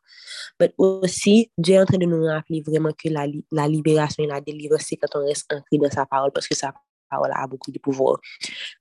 Mais 0.59 0.73
aussi, 0.77 1.51
Dieu 1.57 1.75
est 1.75 1.79
en 1.79 1.85
train 1.85 1.97
de 1.97 2.05
nous 2.05 2.25
rappeler 2.25 2.61
vraiment 2.61 2.91
que 2.91 3.09
la, 3.09 3.27
la 3.51 3.67
libération 3.67 4.23
et 4.23 4.27
la 4.27 4.41
délivrance, 4.41 4.83
c'est 4.87 4.97
quand 4.97 5.19
on 5.19 5.25
reste 5.25 5.51
ancré 5.51 5.77
dans 5.77 5.89
sa 5.89 6.05
parole, 6.05 6.31
parce 6.33 6.47
que 6.47 6.55
sa 6.55 6.73
parole 7.09 7.31
a 7.33 7.47
beaucoup 7.47 7.71
de 7.71 7.79
pouvoir. 7.79 8.19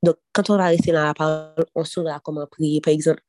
Donc, 0.03 0.17
quand 0.33 0.49
on 0.51 0.57
va 0.57 0.67
rester 0.67 0.93
dans 0.93 1.05
la 1.05 1.15
parole, 1.15 1.65
on 1.75 1.85
saura 1.85 2.21
comment 2.21 2.47
prier. 2.47 2.81
Par 2.81 2.93
exemple, 2.93 3.23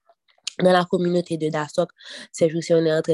dans 0.60 0.72
la 0.72 0.86
communauté 0.86 1.38
de 1.38 1.50
Dasok, 1.50 1.90
ces 2.32 2.50
jours-ci, 2.50 2.74
on 2.74 2.86
est 2.86 2.94
en 2.94 3.02
train 3.02 3.14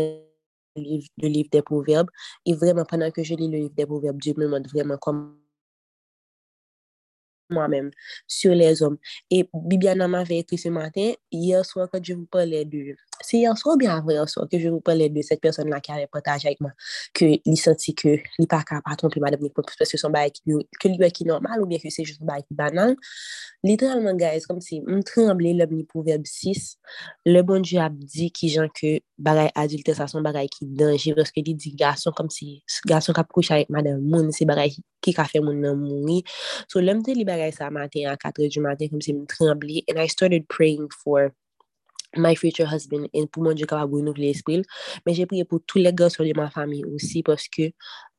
de 0.76 0.82
lire 0.82 1.04
le 1.22 1.28
livre 1.28 1.50
des 1.52 1.62
proverbes. 1.62 2.10
Et 2.46 2.54
vraiment, 2.54 2.86
pendant 2.86 3.12
que 3.12 3.24
je 3.24 3.34
lis 3.36 3.50
le 3.50 3.58
livre 3.58 3.76
des 3.76 3.86
proverbes, 3.86 4.20
Dieu 4.20 4.34
me 4.38 4.46
demande 4.46 4.68
vraiment 4.68 4.98
comment 4.98 5.32
moi-même 7.50 7.92
sur 8.28 8.54
les 8.54 8.82
hommes. 8.84 8.98
Et 9.30 9.50
Bibiana 9.54 10.08
m'avait 10.08 10.40
écrit 10.40 10.58
ce 10.58 10.70
matin, 10.70 11.14
hier 11.32 11.66
soir, 11.66 11.88
quand 11.92 12.04
je 12.04 12.14
vous 12.14 12.26
parlais 12.26 12.66
de... 12.66 12.96
c'est 13.22 13.38
hier 13.38 13.58
soir 13.58 13.76
ou 13.76 13.78
bien 13.78 13.98
avant 13.98 14.12
hier 14.12 14.28
soir 14.30 14.48
que 14.50 14.60
je 14.60 14.70
vous 14.70 14.82
parlais 14.82 15.10
de 15.10 15.22
cette 15.22 15.42
personne-là 15.42 15.80
qui 15.82 15.92
avait 15.92 16.08
partagé 16.08 16.48
avec 16.48 16.62
moi 16.62 16.72
que 17.14 17.26
il 17.44 17.58
sentit 17.58 17.96
que 17.96 18.18
il 18.38 18.48
pas 18.48 18.64
capable 18.64 18.92
de 18.92 18.98
tromper 18.98 19.20
madame 19.20 19.42
Nicole 19.42 19.66
parce 19.78 19.92
que 19.92 19.98
son 19.98 20.10
bail 20.10 20.32
que 20.32 20.88
lui 20.88 20.98
est 21.02 21.12
qui 21.12 21.26
normal 21.26 21.62
ou 21.62 21.66
bien 21.66 21.78
que 21.80 21.90
c'est 21.90 22.04
juste 22.04 22.22
un 22.22 22.26
bail 22.26 22.44
qui 22.44 22.54
banal. 22.54 22.96
Littéralement, 23.64 24.16
guys, 24.16 24.42
comme 24.48 24.62
si 24.62 24.82
on 24.88 25.02
tremblait 25.02 25.54
l'homme 25.54 25.74
ni 25.74 25.84
proverbe 25.84 26.26
6, 26.26 26.78
le 27.26 27.42
bon 27.42 27.62
Dieu 27.62 27.80
a 27.80 27.90
dit 27.92 28.32
qui 28.32 28.50
gens 28.50 28.70
que 28.70 29.02
bagay 29.18 29.52
adulte 29.54 29.94
sa 29.94 30.08
son 30.08 30.22
bagay 30.22 30.48
ki 30.48 30.66
dange 30.66 31.14
parce 31.16 31.32
que 31.32 31.42
il 31.44 31.56
dit 31.56 31.76
garçon 31.76 32.12
comme 32.16 32.30
si 32.30 32.64
garçon 32.86 33.12
qui 33.12 33.22
couche 33.34 33.52
avec 33.52 33.70
madame 33.70 34.00
moun, 34.02 34.32
c'est 34.32 34.46
bagay 34.46 34.72
qui 35.02 35.14
a 35.18 35.26
fait 35.26 35.42
mon 35.42 35.54
nan 35.54 35.76
mouri. 35.76 36.24
So 36.70 36.80
l'homme 36.80 37.04
te 37.04 37.12
li 37.12 37.26
bagay 37.26 37.52
sa 37.52 37.70
matin 37.70 38.10
à 38.10 38.16
4 38.18 38.40
heures 38.42 38.50
du 38.50 38.62
matin 38.62 38.88
comme 38.88 39.02
si 39.02 39.14
me 39.14 39.26
tremblait 39.26 39.84
and 39.90 40.00
I 40.00 40.08
started 40.08 40.48
praying 40.48 40.88
for 41.04 41.32
my 42.16 42.36
future 42.36 42.68
husband, 42.72 43.08
et 43.14 43.28
pour 43.28 43.44
mon 43.44 43.54
Dieu 43.54 43.66
capable 43.66 43.92
de 43.92 43.98
renouveler 43.98 44.28
l'esprit. 44.28 44.62
Mais 45.06 45.14
j'ai 45.14 45.26
prié 45.26 45.46
pour 45.46 45.60
tous 45.66 45.78
les 45.78 45.94
garçons 45.94 46.24
de 46.24 46.34
ma 46.36 46.50
famille 46.50 46.86
aussi, 46.86 47.24
parce 47.24 47.48
que, 47.48 47.72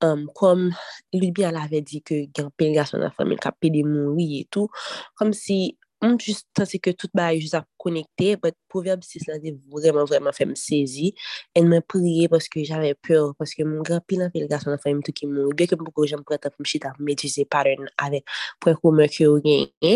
um, 0.03 0.29
comme 0.35 0.73
Luby, 1.13 1.43
elle 1.43 1.57
avait 1.57 1.83
dit 1.83 2.03
que 2.03 2.15
il 2.15 2.31
y 2.37 2.41
a 2.41 2.45
un 2.45 2.73
garçon 2.73 2.99
dans 2.99 3.05
la 3.05 3.11
famille 3.11 3.39
qui 3.39 3.49
a 3.49 3.53
pédé 3.53 3.83
mourir 3.83 4.43
et 4.43 4.49
tout, 4.51 4.69
comme 5.17 5.33
si, 5.33 5.77
on 6.03 6.19
juste 6.19 6.49
senti 6.57 6.81
que 6.81 6.91
tout 6.91 7.09
bail 7.13 7.41
juste 7.41 7.55
à 7.55 7.67
konekte, 7.81 8.35
but 8.43 8.57
proverb 8.71 9.03
6 9.05 9.27
la 9.29 9.39
di 9.43 9.53
vreman 9.73 10.07
vreman 10.09 10.35
fèm 10.37 10.53
sezi, 10.59 11.11
en 11.59 11.69
mwen 11.71 11.83
priye 11.91 12.29
paske 12.33 12.63
javè 12.69 12.93
peur, 13.07 13.33
paske 13.41 13.65
mwen 13.67 13.85
gran 13.87 14.03
pilan 14.09 14.31
fèl 14.35 14.49
gason 14.51 14.75
la 14.75 14.81
fèm 14.83 15.01
tou 15.07 15.17
ki 15.17 15.29
moun, 15.31 15.55
bè 15.57 15.67
ke 15.71 15.79
mwen 15.79 15.93
pou 15.95 16.09
jèm 16.09 16.23
prata 16.27 16.53
fèm 16.53 16.69
chita 16.69 16.93
meduze 16.99 17.47
paren 17.51 17.89
avè 18.05 18.23
pwen 18.63 18.79
kou 18.81 18.95
mwen 18.97 19.11
ki 19.13 19.29
ou 19.29 19.41
genye, 19.45 19.95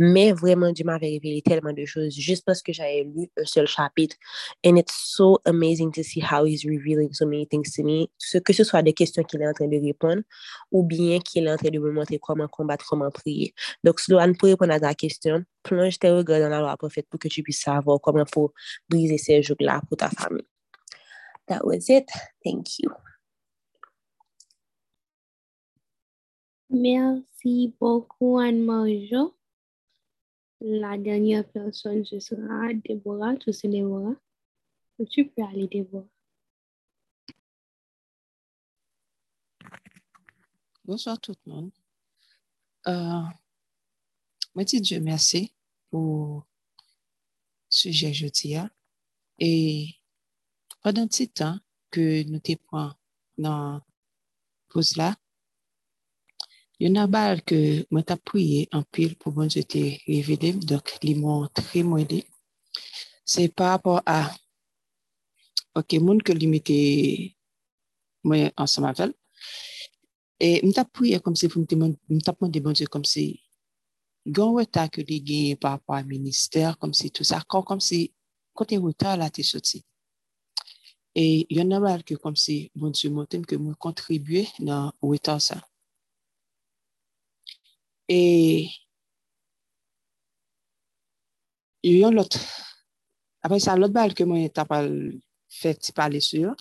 mè 0.00 0.26
vreman 0.40 0.76
di 0.76 0.86
mwen 0.86 0.98
avè 0.98 1.12
reveli 1.14 1.44
telman 1.46 1.78
de 1.78 1.86
chòz, 1.90 2.18
jist 2.18 2.46
paske 2.48 2.74
javè 2.76 3.04
lu 3.06 3.28
un 3.28 3.48
sol 3.48 3.70
chapit, 3.70 4.16
and 4.64 4.78
it's 4.78 4.96
so 5.14 5.38
amazing 5.46 5.92
to 5.92 6.04
see 6.04 6.20
how 6.20 6.44
he's 6.44 6.64
revealing 6.64 7.12
so 7.14 7.26
many 7.26 7.46
things 7.46 7.72
to 7.76 7.86
me, 7.86 8.10
se 8.18 8.42
ke 8.42 8.56
se 8.56 8.66
swa 8.66 8.82
de 8.84 8.94
kestyon 8.96 9.28
ki 9.30 9.40
lè 9.40 9.48
an 9.50 9.56
tren 9.58 9.70
de 9.72 9.80
repon, 9.86 10.24
ou 10.74 10.82
bien 10.86 11.22
ki 11.24 11.44
lè 11.44 11.54
an 11.54 11.62
tren 11.62 11.74
de 11.74 11.82
mwen 11.82 11.96
montre 12.00 12.18
koman 12.18 12.50
kombat, 12.52 12.84
koman 12.88 13.14
priye. 13.14 13.52
Dok, 13.86 14.02
slo 14.02 14.20
an 14.22 14.34
pou 14.38 14.50
repon 14.50 14.74
a 14.74 14.80
da 14.82 14.92
kestyon, 14.98 15.46
plonj 15.66 15.98
te 16.00 16.10
regè 16.12 16.40
dan 16.40 16.54
la 16.54 16.60
lwa 16.62 16.76
profet 16.80 17.06
pou 17.10 17.19
que 17.20 17.28
tu 17.28 17.42
puisses 17.42 17.60
savoir 17.60 18.00
comment 18.00 18.24
il 18.24 18.32
faut 18.32 18.52
briser 18.88 19.18
ces 19.18 19.42
jours-là 19.42 19.82
pour 19.88 19.96
ta 19.96 20.08
famille. 20.08 20.46
That 21.46 21.64
was 21.64 21.88
it. 21.88 22.08
Thank 22.44 22.78
you. 22.78 22.90
Merci 26.70 27.74
beaucoup, 27.80 28.38
Anne-Marjo. 28.38 29.34
La 30.60 30.96
dernière 30.98 31.48
personne, 31.48 32.04
ce 32.04 32.20
sera 32.20 32.72
Déborah. 32.74 33.36
Tu 33.36 33.52
sais, 33.52 33.68
Déborah? 33.68 34.14
Tu 35.10 35.26
peux 35.26 35.42
aller, 35.42 35.66
Déborah? 35.66 36.06
Bonsoir 40.84 41.20
tout 41.20 41.34
le 41.46 41.52
monde. 41.52 41.70
Euh, 42.86 43.22
moi, 44.54 44.64
dis 44.64 44.80
Dieu 44.80 45.00
merci 45.00 45.52
pour 45.90 46.46
sujet 47.70 48.12
jeudi. 48.12 48.56
Et 49.38 49.94
pendant 50.82 51.08
ce 51.10 51.24
temps 51.24 51.58
que 51.90 52.22
nous 52.24 52.40
te 52.40 52.52
prenons 52.56 52.92
dans 53.38 53.80
pause 54.68 54.96
là, 54.96 55.16
il 56.78 56.88
y 56.88 56.90
en 56.90 57.02
a 57.02 57.06
balle 57.06 57.42
que 57.42 57.86
moi 57.90 58.02
t'ai 58.02 58.16
prié 58.16 58.68
en 58.72 58.82
pile 58.82 59.16
pour 59.16 59.32
bon 59.32 59.46
Dieu 59.46 59.64
te 59.64 59.78
très 61.54 61.80
aidé. 61.80 62.24
C'est 63.24 63.48
par 63.48 63.70
rapport 63.70 64.02
à 64.06 64.34
OK, 65.74 65.94
moi 68.24 68.50
ensemble 68.56 68.88
avec 68.88 69.14
et 70.40 70.66
m't'a 70.66 70.84
prié 70.84 71.20
comme 71.20 71.36
si 71.36 71.46
vous 71.46 71.60
me 71.60 71.66
demandez 71.66 72.60
bon 72.60 72.72
Dieu 72.72 72.86
comme 72.86 73.04
si 73.04 73.42
Gon 74.26 74.54
weta 74.58 74.84
ke 74.92 75.00
li 75.08 75.20
genye 75.24 75.56
pa 75.56 75.74
apwa 75.78 76.02
minister, 76.04 76.74
kom 76.80 76.92
si 76.92 77.08
tout 77.10 77.24
sa, 77.24 77.40
kon 77.48 77.64
kom 77.64 77.80
si 77.80 78.10
kote 78.52 78.76
weta 78.76 79.16
la 79.16 79.30
te 79.32 79.42
soti. 79.46 79.80
E 81.16 81.46
yon 81.50 81.70
nan 81.72 81.82
mal 81.82 82.04
ke 82.06 82.18
kom 82.20 82.36
si 82.38 82.68
moun 82.76 82.92
sou 82.94 83.10
moten 83.16 83.42
ke 83.48 83.56
moun 83.58 83.74
kontribuye 83.80 84.44
nan 84.60 84.92
weta 85.02 85.38
sa. 85.40 85.56
E 88.10 88.68
yon 91.86 92.14
lot, 92.14 92.36
apre 93.40 93.58
sa 93.62 93.78
lot 93.78 93.92
bal 93.94 94.12
ke 94.14 94.28
moun 94.28 94.44
etapal 94.44 94.92
ti 95.50 95.96
pale 95.96 96.20
sou 96.20 96.44
yo, 96.44 96.54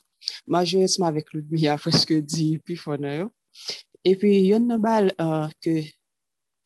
majoretman 0.48 1.14
vek 1.20 1.36
lout 1.36 1.52
mi 1.52 1.68
a 1.68 1.76
fweske 1.84 2.22
di 2.24 2.56
pi 2.64 2.80
fwene 2.80 3.16
yo. 3.20 3.30
E 4.08 4.16
pi 4.16 4.32
yon 4.48 4.70
nan 4.72 4.82
bal 4.82 5.12
uh, 5.20 5.52
ke 5.60 5.84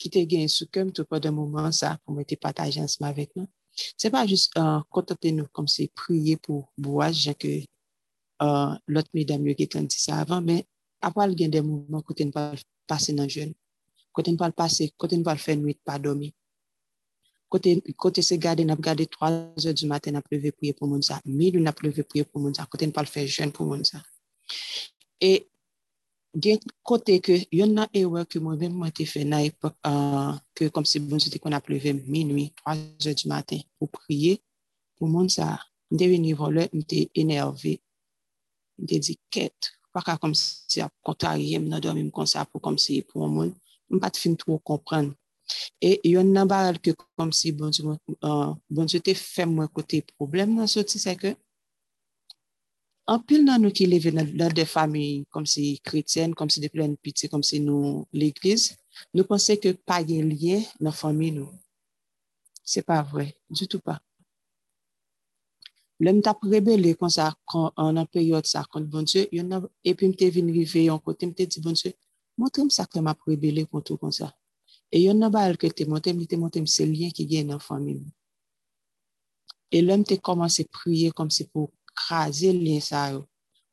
ki 0.04 0.12
te 0.12 0.24
gen 0.28 0.50
sou 0.52 0.68
kem 0.68 0.92
tou 0.92 1.08
pa 1.08 1.22
de 1.24 1.32
mouman 1.32 1.72
sa 1.72 1.96
pou 2.04 2.16
mwen 2.16 2.28
te 2.28 2.36
pataje 2.40 2.84
ansman 2.84 3.16
vek 3.16 3.32
nou. 3.40 3.48
Se 3.74 4.12
pa 4.14 4.26
jist 4.28 4.54
uh, 4.60 4.84
kontote 4.94 5.32
nou 5.34 5.48
kom 5.56 5.70
se 5.72 5.88
priye 5.98 6.36
pou 6.44 6.68
bouaj, 6.76 7.24
jan 7.30 7.38
ke 7.40 7.54
uh, 8.44 8.76
lot 8.92 9.08
mi 9.16 9.24
dam 9.30 9.48
yo 9.48 9.56
ki 9.58 9.70
tan 9.72 9.88
di 9.88 9.98
sa 9.98 10.20
avan, 10.26 10.44
men 10.46 10.62
apal 11.04 11.34
gen 11.40 11.54
de 11.54 11.64
mouman 11.64 12.04
kote 12.06 12.28
nou 12.28 12.36
pal 12.36 12.60
pase 12.90 13.16
nan 13.16 13.32
jen. 13.32 13.56
Kote 14.14 14.34
nou 14.34 14.44
pal 14.44 14.54
pase, 14.54 14.92
kote 15.00 15.18
nou 15.18 15.26
pal 15.26 15.40
fe 15.42 15.56
nwit 15.58 15.80
pa 15.88 15.98
domi. 16.02 16.30
Kote, 17.54 17.80
kote 17.98 18.22
se 18.26 18.38
gade 18.42 18.66
nap 18.66 18.82
gade 18.82 19.08
3 19.10 19.32
oe 19.62 19.74
du 19.78 19.90
maten 19.90 20.20
ap 20.20 20.30
leve 20.34 20.52
priye 20.58 20.76
pou 20.78 20.90
moun 20.90 21.02
sa, 21.06 21.20
mi 21.26 21.50
nou 21.54 21.64
nap 21.64 21.82
leve 21.86 22.06
priye 22.06 22.28
pou 22.28 22.42
moun 22.44 22.54
sa, 22.58 22.68
kote 22.70 22.90
nou 22.90 22.96
pal 22.96 23.10
fe 23.10 23.26
jen 23.30 23.54
pou 23.54 23.66
moun 23.70 23.86
sa. 23.88 24.04
E 25.22 25.46
gen 26.34 26.58
kote 26.82 27.20
ke 27.22 27.36
yon 27.54 27.76
nan 27.78 27.90
ewe 27.94 28.24
ke 28.26 28.40
mwen 28.42 28.58
ven 28.58 28.74
mwen 28.74 28.94
te 28.96 29.06
fe 29.06 29.22
na 29.26 29.44
epok 29.46 29.76
uh, 29.86 30.34
ke 30.58 30.70
kom 30.74 30.86
se 30.86 31.00
bon 31.00 31.22
sote 31.22 31.38
kon 31.42 31.54
ap 31.54 31.70
leve 31.70 31.94
minwi, 31.94 32.50
3 32.66 32.74
je 33.06 33.14
di 33.20 33.30
maten 33.30 33.62
pou 33.78 33.92
priye 33.94 34.40
pou 34.98 35.10
moun 35.10 35.30
sa 35.30 35.60
mte 35.94 36.10
veni 36.10 36.34
vole 36.34 36.66
mte 36.74 37.06
enerve. 37.14 37.78
Mte 38.82 39.00
di 39.06 39.18
ket 39.30 39.74
waka 39.94 40.18
kom 40.18 40.34
se 40.34 40.82
ap 40.82 40.94
kontarye 41.06 41.62
m 41.62 41.70
nan 41.70 41.82
dormi 41.82 42.08
m 42.10 42.26
sa 42.26 42.48
pou 42.50 42.60
kom 42.60 42.80
se 42.82 43.04
pou 43.06 43.30
moun 43.30 43.54
m 43.90 44.02
pat 44.02 44.18
fin 44.18 44.34
tou 44.36 44.58
kompran. 44.66 45.14
E 45.78 46.00
yon 46.10 46.34
nan 46.34 46.50
baral 46.50 46.82
ke 46.82 46.96
kom 47.14 47.30
se 47.30 47.54
bon 47.54 47.70
sote 47.76 48.00
uh, 48.26 48.58
bon 48.74 48.90
fe 48.90 49.46
mwen 49.46 49.70
kote 49.70 50.02
problem 50.18 50.58
nan 50.58 50.68
soti 50.68 50.98
se 50.98 51.14
ke 51.14 51.38
an 53.12 53.20
pil 53.28 53.44
nan 53.44 53.62
nou 53.64 53.74
ki 53.76 53.88
leve 53.90 54.14
nan, 54.16 54.30
nan 54.40 54.54
de 54.56 54.64
fami 54.68 55.26
kom 55.34 55.46
si 55.50 55.78
kretyen, 55.84 56.34
kom 56.38 56.50
si 56.52 56.64
de 56.64 56.70
plen 56.72 56.96
piti, 57.04 57.28
kom 57.32 57.44
si 57.44 57.60
nou 57.60 58.06
l'eglize, 58.16 58.78
nou 59.12 59.28
pense 59.28 59.58
ke 59.60 59.76
pa 59.88 60.00
gen 60.08 60.32
liye 60.32 60.62
nan 60.80 60.96
fami 60.96 61.34
nou. 61.36 61.52
Se 62.64 62.82
pa 62.86 63.02
vre, 63.04 63.34
du 63.52 63.68
tout 63.68 63.84
pa. 63.84 64.00
Lèm 66.04 66.22
tap 66.24 66.42
rebele 66.48 66.96
kon 67.00 67.12
sa 67.12 67.30
kon, 67.48 67.70
an 67.80 68.00
an 68.02 68.08
peryode 68.12 68.50
sa 68.50 68.64
kont 68.68 68.88
bon 68.92 69.06
Diyo, 69.08 69.28
yon 69.36 69.52
nan 69.52 69.68
epi 69.88 70.08
mte 70.10 70.30
vin 70.36 70.50
rive 70.52 70.88
yon 70.88 71.00
kote, 71.04 71.28
mte 71.30 71.46
di 71.52 71.62
bon 71.64 71.76
Diyo, 71.78 71.94
montre 72.40 72.64
m 72.66 72.72
sa 72.74 72.88
ke 72.90 73.04
m 73.04 73.12
ap 73.12 73.22
rebele 73.30 73.64
kontou 73.70 74.00
kon 74.02 74.16
sa. 74.16 74.32
E 74.92 75.04
yon 75.04 75.20
nan 75.22 75.32
bal 75.32 75.56
ke 75.60 75.70
te 75.72 75.86
monte, 75.88 76.12
m 76.16 76.26
te 76.28 76.40
monte 76.40 76.64
m 76.64 76.68
se 76.68 76.88
liyen 76.88 77.14
ki 77.14 77.28
gen 77.30 77.52
nan 77.54 77.62
fami 77.64 78.00
nou. 78.00 78.12
E 79.74 79.80
lèm 79.84 80.04
te 80.08 80.18
komanse 80.18 80.66
priye 80.72 81.14
kom 81.16 81.32
se 81.34 81.46
pou 81.52 81.72
krasè 81.98 82.54
lè 82.56 82.80
sa 82.84 83.08
yo. 83.14 83.24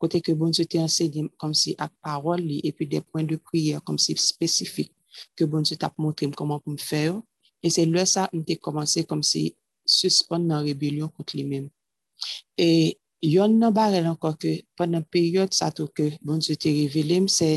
Kote 0.00 0.22
ke 0.24 0.34
bon 0.36 0.52
Dieu 0.54 0.68
te 0.68 0.80
enseigne 0.80 1.28
kom 1.40 1.52
si 1.56 1.74
ak 1.78 1.92
parol 2.04 2.40
li, 2.40 2.60
epi 2.68 2.88
de 2.88 3.02
point 3.04 3.26
de 3.28 3.36
priyer 3.36 3.82
kom 3.84 3.98
si 4.00 4.16
spesifik 4.16 4.92
ke 5.36 5.48
bon 5.50 5.66
Dieu 5.66 5.76
tap 5.80 5.98
montre 6.00 6.28
m 6.28 6.32
koman 6.36 6.62
pou 6.62 6.72
m 6.72 6.80
fè 6.80 7.06
yo. 7.08 7.20
E 7.60 7.68
se 7.72 7.84
lè 7.84 8.04
sa 8.08 8.28
m 8.32 8.44
te 8.46 8.56
komanse 8.56 9.04
kom 9.08 9.20
si 9.26 9.50
suspon 9.84 10.46
nan 10.48 10.64
rebelyon 10.64 11.12
kont 11.12 11.34
li 11.36 11.44
men. 11.44 11.68
E 12.56 12.96
yon 13.20 13.58
nan 13.60 13.74
barel 13.76 14.08
anko 14.08 14.32
ke 14.40 14.60
panan 14.78 15.04
peryode 15.12 15.56
sa 15.56 15.68
tou 15.74 15.92
ke 15.92 16.14
bon 16.24 16.40
Dieu 16.40 16.56
te 16.56 16.72
revele 16.82 17.24
m 17.26 17.28
se 17.28 17.50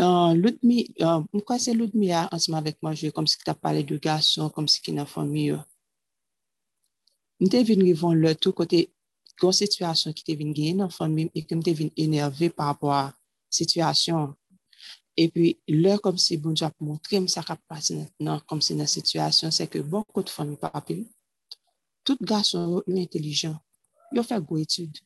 Uh, 0.00 0.32
Loutmi, 0.32 0.88
uh, 1.04 1.20
mkwa 1.32 1.58
se 1.60 1.74
loutmi 1.76 2.08
a 2.12 2.22
ansman 2.32 2.64
vek 2.64 2.78
manje, 2.80 3.10
kom 3.12 3.26
si 3.28 3.36
ki 3.36 3.44
ta 3.44 3.52
pale 3.52 3.82
de 3.84 3.98
gason, 4.00 4.48
kom 4.48 4.64
si 4.64 4.80
ki 4.80 4.94
nan 4.96 5.04
fami 5.04 5.42
yo. 5.50 5.58
Mwen 7.40 7.48
te 7.48 7.62
vin 7.64 7.80
rivon 7.80 8.18
lè 8.20 8.34
tou 8.36 8.52
kote 8.52 8.82
goun 9.40 9.54
situasyon 9.56 10.12
ki 10.12 10.26
te 10.26 10.34
vin 10.36 10.50
gen 10.52 10.82
nan 10.82 10.90
fon 10.92 11.14
mwen 11.14 11.30
e 11.32 11.40
ke 11.40 11.56
mwen 11.56 11.64
te 11.64 11.72
vin 11.78 11.88
enerve 12.04 12.50
par 12.52 12.74
apwa 12.74 12.98
situasyon. 13.56 14.34
E 15.16 15.24
pi 15.32 15.54
lè 15.72 15.94
kom 16.04 16.20
si 16.20 16.36
bon 16.42 16.58
jap 16.60 16.76
montre 16.84 17.16
mwen 17.16 17.32
sa 17.32 17.44
kap 17.46 17.62
pati 17.70 17.96
nan 18.20 18.44
kom 18.44 18.60
si 18.60 18.76
nan 18.76 18.90
situasyon 18.92 19.56
se 19.56 19.70
ke 19.72 19.80
bon 19.80 20.04
kote 20.12 20.36
fon 20.36 20.52
mwen 20.52 20.60
pa 20.60 20.68
apil. 20.76 21.06
Tout 22.04 22.20
gason 22.20 22.76
yon 22.82 23.00
intelijan, 23.06 23.56
yon 24.12 24.28
fè 24.28 24.36
gwo 24.44 24.60
etude. 24.60 25.00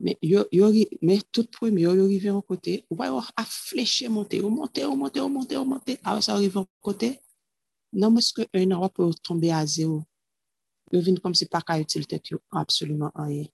Men, 0.00 0.16
yo, 0.22 0.46
yo, 0.54 0.72
men 1.02 1.20
tout 1.34 1.48
pou 1.58 1.68
mi 1.74 1.82
yo 1.82 1.92
yo 1.98 2.08
rive 2.08 2.32
yon 2.32 2.44
kote, 2.48 2.80
wè 2.88 3.12
yo 3.12 3.20
a 3.20 3.44
fleche 3.44 4.08
monte, 4.08 4.40
yo 4.40 4.48
monte, 4.48 4.80
yo 4.80 4.96
monte, 4.96 5.20
yo 5.20 5.28
monte, 5.28 5.60
yo 5.60 5.64
monte, 5.68 6.00
a 6.00 6.16
wè 6.16 6.24
sa 6.24 6.40
rive 6.40 6.62
yon 6.62 6.68
kote, 6.80 7.18
nan 7.92 8.14
mwen 8.14 8.24
se 8.24 8.32
ke 8.36 8.48
un 8.56 8.78
an 8.78 8.86
wè 8.86 8.96
pou 8.96 9.12
tombe 9.20 9.52
a 9.52 9.66
zero. 9.68 10.06
yo 10.92 11.00
vin 11.04 11.18
kom 11.22 11.34
si 11.36 11.46
pa 11.50 11.60
ka 11.64 11.78
itil 11.80 12.06
tet 12.08 12.30
yo 12.32 12.40
absolumen 12.56 13.12
anye. 13.14 13.48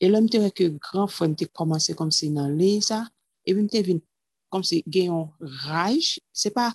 E 0.00 0.08
lèm 0.10 0.26
te 0.28 0.40
reke 0.42 0.68
gran 0.76 1.08
fwen 1.08 1.36
te 1.38 1.48
komanse 1.48 1.94
kom 1.96 2.10
si 2.12 2.28
nan 2.32 2.56
leza, 2.58 3.04
e 3.46 3.54
vin 3.56 3.68
te 3.72 3.82
vin 3.86 4.00
kom 4.52 4.64
si 4.66 4.82
gen 4.92 5.10
yon 5.10 5.28
raj, 5.64 6.16
se 6.32 6.52
pa 6.54 6.68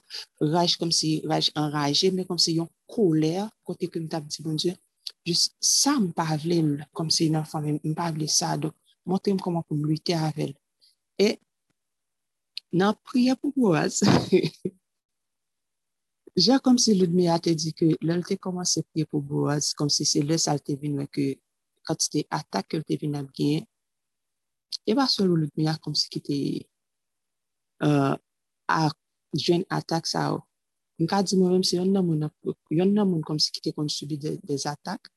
raj 0.54 0.76
kom 0.80 0.92
si 0.96 1.20
raj 1.30 1.52
enraje, 1.56 2.12
men 2.16 2.28
kom 2.30 2.40
si 2.42 2.58
yon 2.58 2.70
kolèr, 2.92 3.50
kote 3.68 3.90
ke 3.92 4.02
mta 4.02 4.22
pti 4.24 4.44
bon 4.46 4.58
Diyo, 4.60 4.76
jis 5.28 5.50
sa 5.62 5.98
mpa 6.02 6.26
avlel 6.36 6.82
kom 6.98 7.12
si 7.14 7.30
nan 7.34 7.46
fwen, 7.48 7.80
mpa 7.94 8.10
avle 8.12 8.28
sa, 8.32 8.56
dok 8.58 8.76
montre 9.06 9.34
m 9.34 9.40
koman 9.42 9.66
pou 9.68 9.78
m 9.78 9.86
lute 9.86 10.18
avèl. 10.18 10.54
E 11.22 11.36
nan 12.74 12.98
priye 13.06 13.36
pou 13.38 13.54
boaz, 13.56 14.02
Jè 16.36 16.56
kom 16.64 16.78
si 16.80 16.94
Ludmilla 16.95 17.40
te 17.44 17.52
di 17.60 17.74
ke 17.76 17.90
lèl 18.08 18.22
te 18.24 18.38
komanse 18.40 18.86
pye 18.94 19.03
pou 19.03 19.20
Boaz, 19.20 19.74
kom 19.76 19.90
si 19.91 20.06
se 20.08 20.22
lè 20.24 20.38
sal 20.40 20.62
te 20.64 20.78
vinwe 20.80 21.03
ke 21.12 21.26
kat 21.84 21.99
se 21.99 22.10
te 22.14 22.22
atak 22.32 22.70
ke 22.72 22.80
te 22.88 22.95
vinab 23.02 23.28
gen, 23.36 23.66
e 24.88 24.95
ba 24.95 25.10
sol 25.12 25.34
ou 25.34 25.41
Ludmilla 25.41 25.76
kom 25.84 25.95
si 25.98 26.08
ki 26.14 26.22
te 26.24 26.38
uh, 27.84 28.16
a 28.72 28.82
jwen 29.36 29.68
atak 29.68 30.08
sa 30.08 30.30
ou. 30.38 30.45
Mka 31.03 31.20
di 31.28 31.36
mwen 31.36 31.58
mwen 31.58 31.68
se 31.68 31.76
yon 31.76 31.91
nan 31.91 32.08
moun, 32.08 32.24
yon 32.72 32.95
nan 32.95 33.10
moun 33.12 33.28
kom 33.28 33.40
si 33.41 33.52
ki 33.52 33.68
te 33.68 33.76
kon 33.76 33.91
subi 33.91 34.16
de, 34.22 34.38
des 34.48 34.68
atak, 34.72 35.12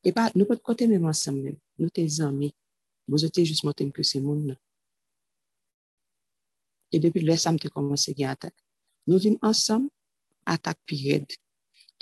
e 0.00 0.16
ba 0.16 0.30
nou 0.32 0.48
pot 0.48 0.64
kote 0.64 0.88
mwen 0.88 1.12
ansem 1.12 1.42
mwen, 1.42 1.60
nou 1.76 1.92
te 1.92 2.08
zanmi, 2.08 2.54
bozo 3.04 3.28
te 3.28 3.44
jist 3.44 3.66
moten 3.68 3.92
ke 3.92 4.04
se 4.06 4.22
moun 4.22 4.46
nan. 4.48 4.60
E 6.88 7.00
depi 7.02 7.20
lè 7.20 7.36
sam 7.36 7.58
te 7.60 7.68
komanse 7.68 8.14
gen 8.16 8.32
atak. 8.32 8.54
Nou 9.10 9.20
vin 9.20 9.36
ansam, 9.44 9.90
atak 10.48 10.78
pi 10.86 10.98
red. 11.06 11.26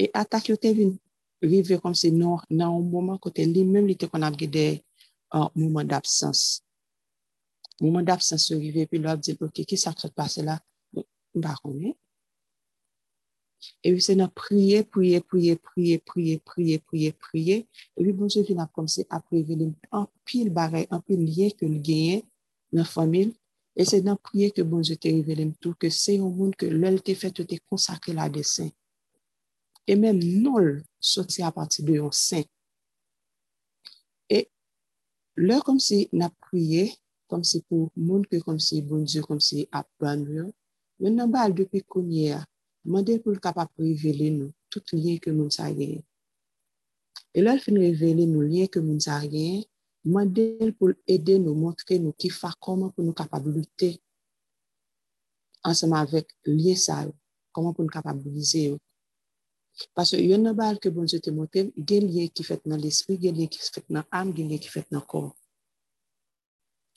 E 0.00 0.08
atak 0.16 0.48
yo 0.50 0.56
te 0.56 0.72
vin 0.76 0.94
rive 1.42 1.78
kom 1.80 1.94
se 1.96 2.10
nou 2.12 2.40
nan 2.48 2.74
ou 2.74 2.84
mouman 2.84 3.18
kote 3.20 3.44
li 3.46 3.64
menm 3.64 3.88
li 3.88 3.96
te 3.96 4.08
kon 4.10 4.24
ap 4.26 4.36
gede 4.40 4.80
uh, 5.34 5.48
mouman 5.54 5.88
d'absens. 5.88 6.60
Mouman 7.80 8.04
d'absens 8.04 8.50
yo 8.50 8.58
rive 8.60 8.86
pi 8.90 9.00
lop 9.00 9.22
di, 9.24 9.36
ok, 9.36 9.64
ki 9.64 9.76
sa 9.80 9.94
kote 9.96 10.12
pase 10.16 10.44
la? 10.44 10.58
Mba 11.36 11.56
konen. 11.62 11.94
E 13.84 13.92
vi 13.92 14.00
se 14.00 14.16
nan 14.16 14.30
priye, 14.32 14.82
priye, 14.88 15.20
priye, 15.20 15.56
priye, 15.60 15.98
priye, 16.00 16.38
priye, 16.48 16.78
priye, 16.80 17.12
priye. 17.12 17.56
E 17.96 18.04
vi 18.04 18.12
bonjou 18.16 18.44
vin 18.48 18.60
ap 18.64 18.72
kom 18.76 18.88
se 18.88 19.04
ap 19.12 19.28
rive 19.32 19.56
li 19.56 19.68
an 19.96 20.08
pil 20.28 20.48
barey, 20.52 20.88
an 20.92 21.04
pil 21.04 21.20
liye 21.24 21.52
ke 21.56 21.68
li 21.68 21.80
genye 21.84 22.22
nan 22.72 22.88
famil 22.88 23.34
E 23.80 23.84
se 23.88 24.02
nan 24.04 24.18
priye 24.20 24.50
ke 24.52 24.64
bonjou 24.68 25.00
te 25.00 25.08
revele 25.14 25.46
mtou, 25.48 25.72
ke 25.80 25.88
se 25.94 26.18
yon 26.18 26.34
moun 26.36 26.50
ke 26.60 26.68
lèl 26.68 26.98
te 27.06 27.14
fè, 27.16 27.30
te 27.32 27.46
te 27.48 27.56
konsakre 27.64 28.12
la 28.12 28.26
desen. 28.32 28.68
E 29.88 29.96
mèm 29.96 30.18
nol 30.44 30.82
soti 31.12 31.40
a 31.46 31.48
pati 31.54 31.86
de 31.86 31.96
yon 31.96 32.12
sen. 32.12 32.44
E 34.28 34.42
lè 35.40 35.56
kom 35.64 35.80
si 35.80 36.02
nan 36.12 36.34
priye, 36.44 36.90
kom 37.30 37.46
si 37.46 37.62
pou 37.70 37.88
moun 37.96 38.26
ke 38.28 38.42
kom 38.44 38.60
si 38.60 38.82
bonjou, 38.84 39.24
kom 39.24 39.40
si 39.40 39.64
ap 39.72 39.88
banjou, 40.02 40.50
men 41.00 41.16
nan 41.16 41.32
bal 41.32 41.56
depi 41.56 41.80
konye 41.88 42.34
a, 42.36 42.44
mande 42.84 43.16
pou 43.24 43.32
l 43.32 43.40
kapap 43.40 43.72
revele 43.80 44.28
nou, 44.34 44.52
tout 44.68 44.92
liye 44.92 45.16
ke 45.24 45.32
moun 45.32 45.48
sa 45.56 45.70
genye. 45.72 46.02
E 47.32 47.40
lèl 47.40 47.64
fin 47.64 47.80
revele 47.80 48.28
nou 48.28 48.44
liye 48.44 48.68
ke 48.68 48.84
moun 48.84 49.00
sa 49.00 49.22
genye, 49.24 49.64
Mande 50.04 50.72
pou 50.78 50.94
ede 51.04 51.36
nou, 51.38 51.52
montre 51.52 51.98
nou 52.00 52.16
ki 52.16 52.30
fa 52.32 52.54
koman 52.56 52.88
pou 52.94 53.04
nou 53.04 53.16
kapabilite 53.16 53.98
ansama 55.66 56.00
vek 56.08 56.30
liye 56.48 56.72
sa 56.80 57.02
yo, 57.04 57.12
koman 57.52 57.74
pou 57.76 57.84
nou 57.84 57.92
kapabilize 57.92 58.62
yo. 58.70 58.78
Paswe 59.96 60.22
yon 60.24 60.42
nan 60.44 60.56
bal 60.56 60.80
ke 60.80 60.88
bonjou 60.92 61.20
te 61.20 61.32
montre, 61.32 61.66
gen 61.76 62.08
liye 62.08 62.30
ki 62.32 62.46
fet 62.48 62.64
nan 62.68 62.80
l'espri, 62.80 63.18
gen 63.20 63.36
liye 63.36 63.52
ki 63.52 63.60
fet 63.60 63.86
nan 63.92 64.08
am, 64.08 64.32
gen 64.32 64.48
liye 64.48 64.60
ki 64.60 64.72
fet 64.72 64.88
nan 64.92 65.04
kor. 65.04 65.30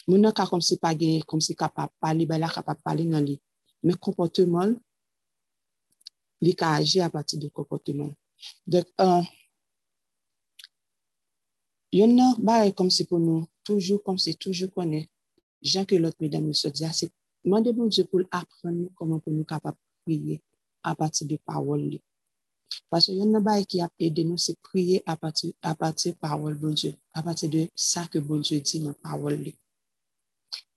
Moun 0.07 0.23
nan 0.23 0.35
ka 0.35 0.47
kom 0.47 0.63
si 0.63 0.79
pa 0.79 0.93
gen, 0.95 1.21
kom 1.27 1.43
si 1.43 1.55
kapap 1.59 1.91
pali, 1.99 2.27
bala 2.27 2.47
kapap 2.51 2.79
pali 2.83 3.03
nan 3.07 3.27
li. 3.27 3.37
Men 3.83 3.99
kompote 3.99 4.47
moun, 4.47 4.77
li 6.43 6.55
ka 6.55 6.73
aji 6.79 7.03
apati 7.03 7.39
de 7.39 7.51
kompote. 7.51 7.95
Dek 8.67 8.95
an, 8.99 9.23
uh, 9.23 9.42
Yon 11.93 12.15
nan 12.17 12.37
ba 12.41 12.63
e 12.65 12.71
kom 12.73 12.89
se 12.89 13.05
pou 13.05 13.21
nou, 13.21 13.45
toujou 13.61 14.01
kom 14.01 14.17
se 14.17 14.31
toujou 14.33 14.71
konen, 14.73 15.03
jan 15.61 15.85
ke 15.85 15.99
lot 16.01 16.15
medan 16.17 16.41
nou 16.41 16.57
se 16.57 16.71
diya, 16.73 16.89
se 16.89 17.11
mande 17.45 17.69
bon 17.77 17.91
Diyo 17.91 18.07
pou 18.09 18.23
apren 18.33 18.73
nou 18.79 18.89
koman 18.97 19.19
pou 19.21 19.33
nou 19.33 19.45
kapap 19.45 19.77
priye 20.01 20.39
apati 20.81 21.27
de 21.29 21.37
pawol 21.45 21.83
li. 21.91 21.99
Paswe 22.89 23.13
yon 23.19 23.29
nan 23.29 23.43
ba 23.45 23.59
e 23.61 23.67
ki 23.69 23.83
ap 23.85 23.93
ede 24.01 24.23
nou 24.25 24.41
se 24.41 24.55
priye 24.65 25.03
apati 25.05 26.15
pawol 26.17 26.55
bon 26.57 26.73
Diyo, 26.73 26.95
apati 27.13 27.49
de 27.51 27.67
sa 27.75 28.07
ke 28.09 28.21
bon 28.23 28.41
Diyo 28.41 28.57
di 28.63 28.81
nan 28.83 28.95
pawol 29.03 29.37
li. 29.43 29.53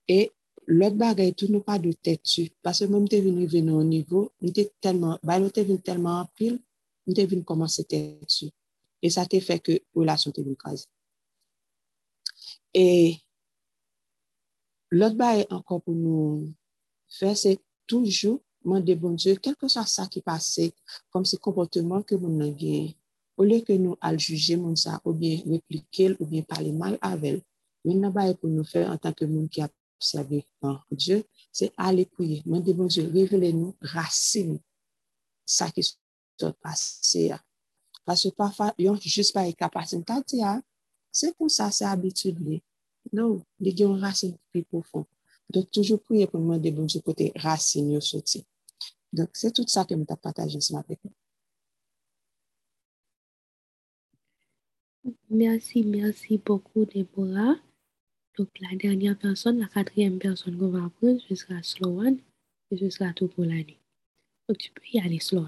E 0.07 0.29
lot 0.67 0.99
bagay 0.99 1.31
tou 1.33 1.49
nou 1.49 1.65
pa 1.65 1.79
do 1.81 1.95
tetu, 1.97 2.45
paswe 2.61 2.85
mwen 2.91 3.07
te 3.09 3.23
vini 3.23 3.47
veni 3.49 3.73
ou 3.73 3.81
nivou, 3.81 4.29
mwen 4.43 4.53
te 4.53 4.67
telman, 4.83 5.17
bay 5.23 5.41
nou 5.41 5.49
te 5.49 5.63
vini 5.65 5.81
telman 5.81 6.21
apil, 6.27 6.59
mwen 7.07 7.17
te 7.17 7.25
vini 7.25 7.47
koman 7.47 7.71
se 7.71 7.87
tetu. 7.87 8.51
E 9.01 9.09
sa 9.13 9.25
te 9.25 9.41
fe 9.41 9.57
ke 9.63 9.79
ou 9.95 10.05
la 10.05 10.17
son 10.21 10.35
te 10.35 10.45
vini 10.45 10.59
kazi. 10.59 10.85
E 12.75 13.17
lot 14.91 15.15
bagay 15.19 15.45
ankon 15.53 15.81
pou 15.83 15.95
nou 15.95 16.45
fè, 17.17 17.33
se 17.35 17.55
toujou 17.87 18.41
mwen 18.67 18.83
de 18.83 18.97
bon 18.99 19.15
Diyo, 19.15 19.37
kelke 19.39 19.69
sa 19.71 19.85
sa 19.87 20.07
ki 20.11 20.23
pase, 20.25 20.71
kom 21.13 21.23
se 21.27 21.39
komportement 21.39 22.03
ke 22.03 22.19
moun 22.19 22.39
nan 22.41 22.53
gen, 22.59 22.91
ou 23.37 23.47
le 23.47 23.61
ke 23.63 23.77
nou 23.79 23.95
al 24.03 24.19
juje 24.19 24.57
moun 24.59 24.75
sa, 24.79 24.99
ou 25.05 25.15
bien 25.15 25.39
replike, 25.47 26.15
ou 26.19 26.27
bien 26.27 26.43
pale 26.47 26.73
mal 26.75 26.97
avel, 27.05 27.39
mwen 27.85 28.03
nan 28.03 28.15
bagay 28.15 28.35
pou 28.39 28.51
nou 28.51 28.67
fè 28.67 28.83
an 28.87 28.99
tanke 28.99 29.29
moun 29.29 29.47
ki 29.51 29.63
ap 29.63 29.75
observer 29.97 30.45
par 30.59 30.85
Dieu, 30.91 31.25
c'est 31.51 31.73
aller 31.77 32.05
prier. 32.05 32.43
Bon 32.45 32.59
Dieu, 32.59 33.09
révélez-nous, 33.11 33.75
racine, 33.81 34.59
ça 35.45 35.71
qui 35.71 35.83
s'est 35.83 35.95
passé. 36.61 37.33
Parce 38.05 38.23
que 38.23 38.29
parfois, 38.29 38.73
juste 39.01 39.33
pas 39.33 39.45
les 41.23 41.27
capacités. 41.27 41.27
C'est 41.27 41.37
comme 41.37 41.49
ça, 41.49 41.71
c'est 41.71 41.85
habitude. 41.85 42.61
Non, 43.13 43.41
il 43.59 43.79
y 43.79 43.83
a 43.83 43.87
une 43.87 43.99
racine 43.99 44.37
plus 44.51 44.63
profonde. 44.63 45.05
Donc, 45.49 45.71
toujours 45.71 46.01
prier 46.01 46.27
pour 46.27 46.39
demander 46.39 46.71
bon 46.71 46.85
Dieu 46.85 47.01
côté 47.01 47.31
racine 47.35 47.99
sorti. 48.01 48.45
Donc, 49.13 49.29
c'est 49.33 49.53
tout 49.53 49.65
ça 49.67 49.85
que 49.85 49.95
je 49.95 49.99
vais 49.99 50.05
partager 50.05 50.59
ce 50.59 50.73
matin. 50.73 50.95
Merci, 55.29 55.83
merci 55.83 56.37
beaucoup, 56.37 56.85
Déborah. 56.85 57.55
Donc, 58.37 58.49
la 58.59 58.75
dernière 58.77 59.17
personne, 59.17 59.59
la 59.59 59.67
quatrième 59.67 60.19
personne 60.19 60.57
qu'on 60.57 60.69
va 60.69 60.89
prendre, 60.89 61.21
ce 61.21 61.35
sera 61.35 61.63
Sloan 61.63 62.17
et 62.69 62.77
ce 62.77 62.89
sera 62.89 63.13
tout 63.13 63.29
pour 63.29 63.45
l'année. 63.45 63.79
Donc, 64.47 64.57
tu 64.57 64.71
peux 64.71 64.83
y 64.93 64.99
aller, 64.99 65.19
Sloan. 65.19 65.47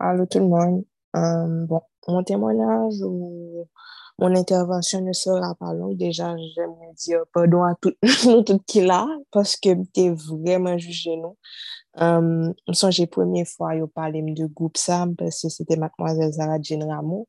Allô 0.00 0.26
tout 0.26 0.40
le 0.40 0.48
monde. 0.48 0.84
Euh, 1.14 1.66
bon, 1.66 1.80
mon 2.08 2.24
témoignage 2.24 3.00
ou 3.02 3.66
mon 4.18 4.34
intervention 4.34 5.00
ne 5.00 5.12
sera 5.12 5.54
pas 5.54 5.72
longue. 5.72 5.96
Déjà, 5.96 6.34
j'aimerais 6.54 6.92
dire 6.96 7.20
euh, 7.20 7.24
pardon 7.32 7.62
à 7.62 7.74
tout, 7.80 7.92
tout 8.46 8.58
qui 8.66 8.80
là 8.82 9.06
parce 9.30 9.56
que 9.56 9.70
t'es 9.92 10.10
vraiment 10.10 10.78
jugé 10.78 11.16
nous. 11.16 11.36
Euh, 12.00 12.16
um, 12.16 12.54
m 12.66 12.74
sonje 12.74 13.04
premye 13.12 13.44
fwa 13.44 13.74
yo 13.76 13.86
pale 13.86 14.22
m 14.24 14.30
de 14.32 14.46
goup 14.48 14.78
sa, 14.80 15.02
m 15.04 15.10
pese 15.12 15.50
se 15.52 15.64
te 15.68 15.76
Matmoazel 15.76 16.32
Zara 16.32 16.56
Rameau. 16.56 17.26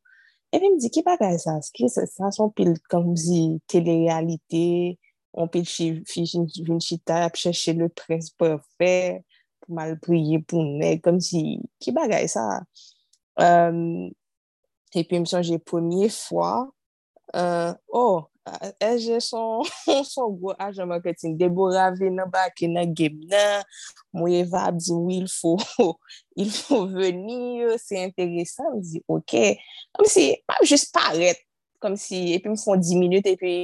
E 0.54 0.56
epi 0.56 0.70
m 0.72 0.78
di 0.80 0.88
ki 0.90 1.04
bagay 1.04 1.36
sa, 1.42 1.58
ki 1.76 1.90
sa 1.90 2.30
son 2.32 2.54
pil 2.56 2.78
kom 2.88 3.10
zi 3.18 3.60
telerealite, 3.68 4.96
on 5.34 5.50
pil 5.52 5.68
vin 5.68 6.80
chita 6.80 7.26
ap 7.26 7.36
chèche 7.36 7.76
le 7.76 7.90
pres 7.90 8.32
perfè, 8.40 9.20
pou 9.60 9.76
mal 9.76 9.98
priye 10.00 10.40
pou 10.40 10.64
mè, 10.64 10.96
kom 11.04 11.20
zi 11.20 11.60
ki 11.84 11.92
bagay 11.92 12.30
sa. 12.32 12.64
Um, 13.36 13.44
euh, 13.44 14.10
Te 14.94 15.02
pi 15.10 15.18
msonje 15.20 15.58
pwemye 15.58 16.06
fwa, 16.14 16.70
uh, 17.34 17.74
oh, 17.90 18.30
euh, 18.48 18.72
eje 18.80 19.20
son, 19.26 19.64
son 20.06 20.36
gwo 20.38 20.54
ajan 20.62 20.86
marketing, 20.92 21.34
debo 21.40 21.72
rave 21.74 22.12
nan 22.14 22.30
baki 22.30 22.68
nan 22.70 22.92
gem 22.94 23.16
nan, 23.32 23.64
mwenye 24.14 24.44
va 24.52 24.68
ap 24.70 24.76
di 24.78 24.92
wou 24.94 25.10
il 25.16 25.26
fwo, 25.32 25.56
il 26.44 26.52
fwo 26.54 26.84
veni, 26.92 27.64
se 27.82 28.04
interesan, 28.06 28.68
mwenye 28.70 28.92
di, 28.92 29.02
ok, 29.10 29.34
kom 29.98 30.10
si, 30.14 30.28
mwenye 30.46 30.70
jist 30.70 30.94
paret, 30.94 31.42
kom 31.82 31.98
si, 31.98 32.20
epi 32.36 32.54
mfon 32.54 32.84
10 32.84 33.00
minute, 33.02 33.34
epi, 33.34 33.56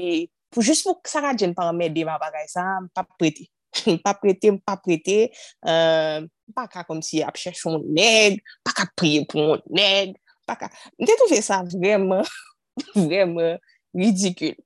pou 0.50 0.66
jist 0.66 0.88
pou 0.88 0.98
sa 1.12 1.22
radjen 1.28 1.54
pa 1.54 1.68
mède 1.78 2.08
ma 2.08 2.18
bagay 2.22 2.48
sa, 2.50 2.64
mpa 2.88 3.04
prete, 3.20 3.46
mpa 4.00 4.16
prete, 4.18 4.56
mpa 4.58 4.80
prete, 4.82 5.20
uh, 5.62 6.26
mpa 6.50 6.66
ka 6.74 6.88
kom 6.90 7.06
si 7.06 7.22
ap 7.22 7.38
chèchon 7.38 7.86
neg, 7.86 8.42
mpa 8.64 8.76
ka 8.82 8.88
priye 8.98 9.30
pou 9.30 9.62
neg, 9.70 10.18
Paka. 10.50 10.72
Mwen 10.98 11.10
te 11.10 11.18
touve 11.22 11.42
sa 11.46 11.62
vremen, 11.70 12.26
vremen 13.08 13.60
ridikul. 13.96 14.58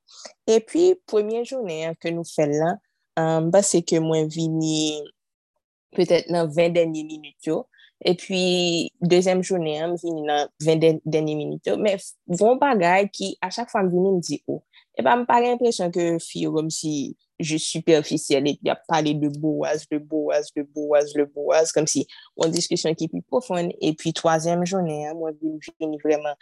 E 0.50 0.60
pi, 0.64 0.94
premye 1.10 1.44
jounen 1.44 1.98
ke 2.00 2.12
nou 2.14 2.28
fel 2.28 2.56
lan, 2.60 2.80
um, 3.20 3.52
ba 3.54 3.64
se 3.66 3.84
ke 3.86 4.02
mwen 4.04 4.32
vini 4.32 5.04
petet 5.94 6.32
nan 6.34 6.50
20 6.52 6.76
denye 6.80 7.06
minut 7.08 7.48
yo. 7.48 7.64
E 8.04 8.16
pi, 8.20 8.44
dezem 9.00 9.44
jounen, 9.46 9.94
mwen 9.94 10.00
vini 10.02 10.26
nan 10.28 10.52
20 10.64 11.04
denye 11.08 11.38
minut 11.40 11.68
yo. 11.68 11.78
Men, 11.80 12.00
von 12.40 12.60
bagay 12.62 13.08
ki 13.12 13.36
a 13.44 13.52
chak 13.54 13.72
fwa 13.72 13.86
mwen 13.86 13.94
vini 13.96 14.16
mdi, 14.18 14.42
ou. 14.48 14.60
Oh, 14.60 14.88
e 14.94 15.04
pa 15.04 15.16
mwen 15.16 15.28
pare 15.30 15.54
impresyon 15.56 15.94
ke 15.94 16.14
fi 16.24 16.46
yo 16.48 16.54
kom 16.56 16.72
si 16.74 17.14
juste 17.44 17.68
superficielle 17.68 18.48
et 18.48 18.56
puis 18.56 18.70
a 18.70 18.80
parlé 18.88 19.14
de 19.14 19.30
Boaz, 19.30 19.86
de 19.92 19.98
Boaz, 19.98 20.50
de 20.56 20.64
Boaz, 20.64 21.14
de 21.14 21.24
Boaz, 21.24 21.72
comme 21.72 21.88
si 21.88 22.08
on 22.38 22.48
discussion 22.48 22.94
qui 22.94 23.06
est 23.06 23.10
plus 23.10 23.22
profonde. 23.22 23.72
Et 23.82 23.94
puis, 23.94 24.14
troisième 24.14 24.66
journée, 24.66 25.08
hein, 25.08 25.14
moi, 25.14 25.32
je 25.42 25.72
vraiment 26.04 26.36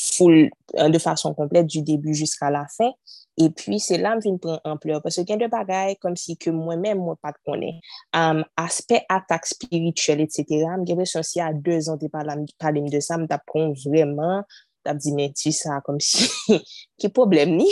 full, 0.00 0.50
de 0.74 0.98
façon 0.98 1.34
complète 1.34 1.66
du 1.66 1.82
début 1.82 2.14
jusqu'à 2.14 2.50
la 2.50 2.66
fin. 2.76 2.90
Et 3.38 3.50
puis, 3.50 3.80
c'est 3.80 3.98
là 3.98 4.16
que 4.16 4.22
je 4.24 4.36
prends 4.36 4.60
ampleur 4.64 5.02
parce 5.02 5.16
qu'il 5.16 5.28
y 5.28 5.32
a 5.32 5.36
des 5.36 5.48
bagailles 5.48 5.96
comme 5.96 6.16
si 6.16 6.36
que 6.36 6.50
moi-même, 6.50 6.98
moi, 6.98 7.16
pas 7.20 7.32
de 7.32 7.36
connais. 7.44 7.80
Um, 8.14 8.44
aspect 8.56 9.04
attaque 9.08 9.46
spirituelle, 9.46 10.20
etc. 10.20 10.44
J'ai 10.50 10.64
l'impression 10.64 11.22
si 11.22 11.40
à 11.40 11.52
deux 11.52 11.88
ans, 11.90 11.98
tu 11.98 12.08
parles 12.08 12.44
de 12.46 13.00
ça, 13.00 13.16
je 13.18 13.26
t'apprends 13.26 13.72
vraiment, 13.84 14.42
tu 14.86 14.96
dit, 14.96 15.12
mais 15.12 15.32
tu 15.36 15.52
sais, 15.52 15.68
comme 15.84 16.00
si, 16.00 16.30
qui 16.98 17.08
problème 17.10 17.56
ni? 17.56 17.68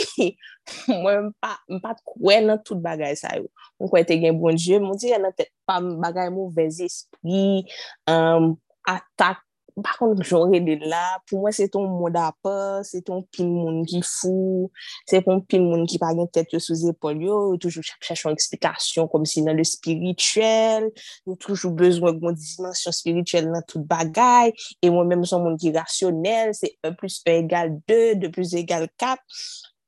mwen 1.03 1.31
pat 1.41 2.01
kwen 2.07 2.49
nan 2.49 2.61
tout 2.65 2.81
bagay 2.83 3.17
sa 3.19 3.35
yo. 3.37 3.49
Mwen 3.79 3.91
kwen 3.91 4.07
te 4.09 4.19
gen 4.21 4.39
bon 4.41 4.57
dje, 4.59 4.79
mwen 4.83 4.99
gen 5.01 5.25
nan 5.27 5.35
te 5.37 5.49
pa 5.67 5.79
bagay 5.81 6.31
mou 6.33 6.51
vez 6.55 6.81
espri, 6.85 7.65
um, 8.11 8.53
atak, 8.89 9.45
bakon 9.75 10.15
jore 10.23 10.61
de 10.63 10.77
la, 10.87 11.17
pou 11.27 11.41
mwen 11.43 11.53
se 11.55 11.67
ton 11.71 11.83
moun 11.89 12.13
da 12.15 12.29
pa, 12.43 12.81
se 12.87 13.01
ton 13.03 13.23
pin 13.35 13.47
moun 13.49 13.81
ki 13.87 13.99
fou, 14.07 14.69
se 15.09 15.19
ton 15.25 15.41
pin 15.43 15.65
moun 15.65 15.83
ki 15.89 15.99
pa 15.99 16.13
gen 16.15 16.29
tet 16.31 16.55
yo 16.55 16.61
sou 16.63 16.77
zepol 16.79 17.19
yo, 17.19 17.39
yo 17.51 17.59
toujou 17.65 17.83
chachon 17.83 18.35
eksplikasyon 18.35 19.09
kom 19.11 19.27
si 19.27 19.43
nan 19.43 19.59
le 19.59 19.65
spirituel, 19.67 20.87
yo 21.27 21.35
toujou 21.35 21.73
bezwen 21.75 22.21
goun 22.21 22.39
dismansyon 22.39 22.95
spirituel 22.95 23.51
nan 23.51 23.67
tout 23.67 23.83
bagay, 23.89 24.55
e 24.79 24.91
mwen 24.93 25.11
menm 25.11 25.27
son 25.27 25.43
moun 25.43 25.59
ki 25.59 25.75
rasyonel, 25.75 26.55
se 26.55 26.71
1 26.85 26.95
plus 27.01 27.19
1 27.25 27.35
egal 27.43 27.75
2, 27.91 28.15
2 28.23 28.31
plus 28.31 28.55
egal 28.55 28.87
4, 29.01 29.19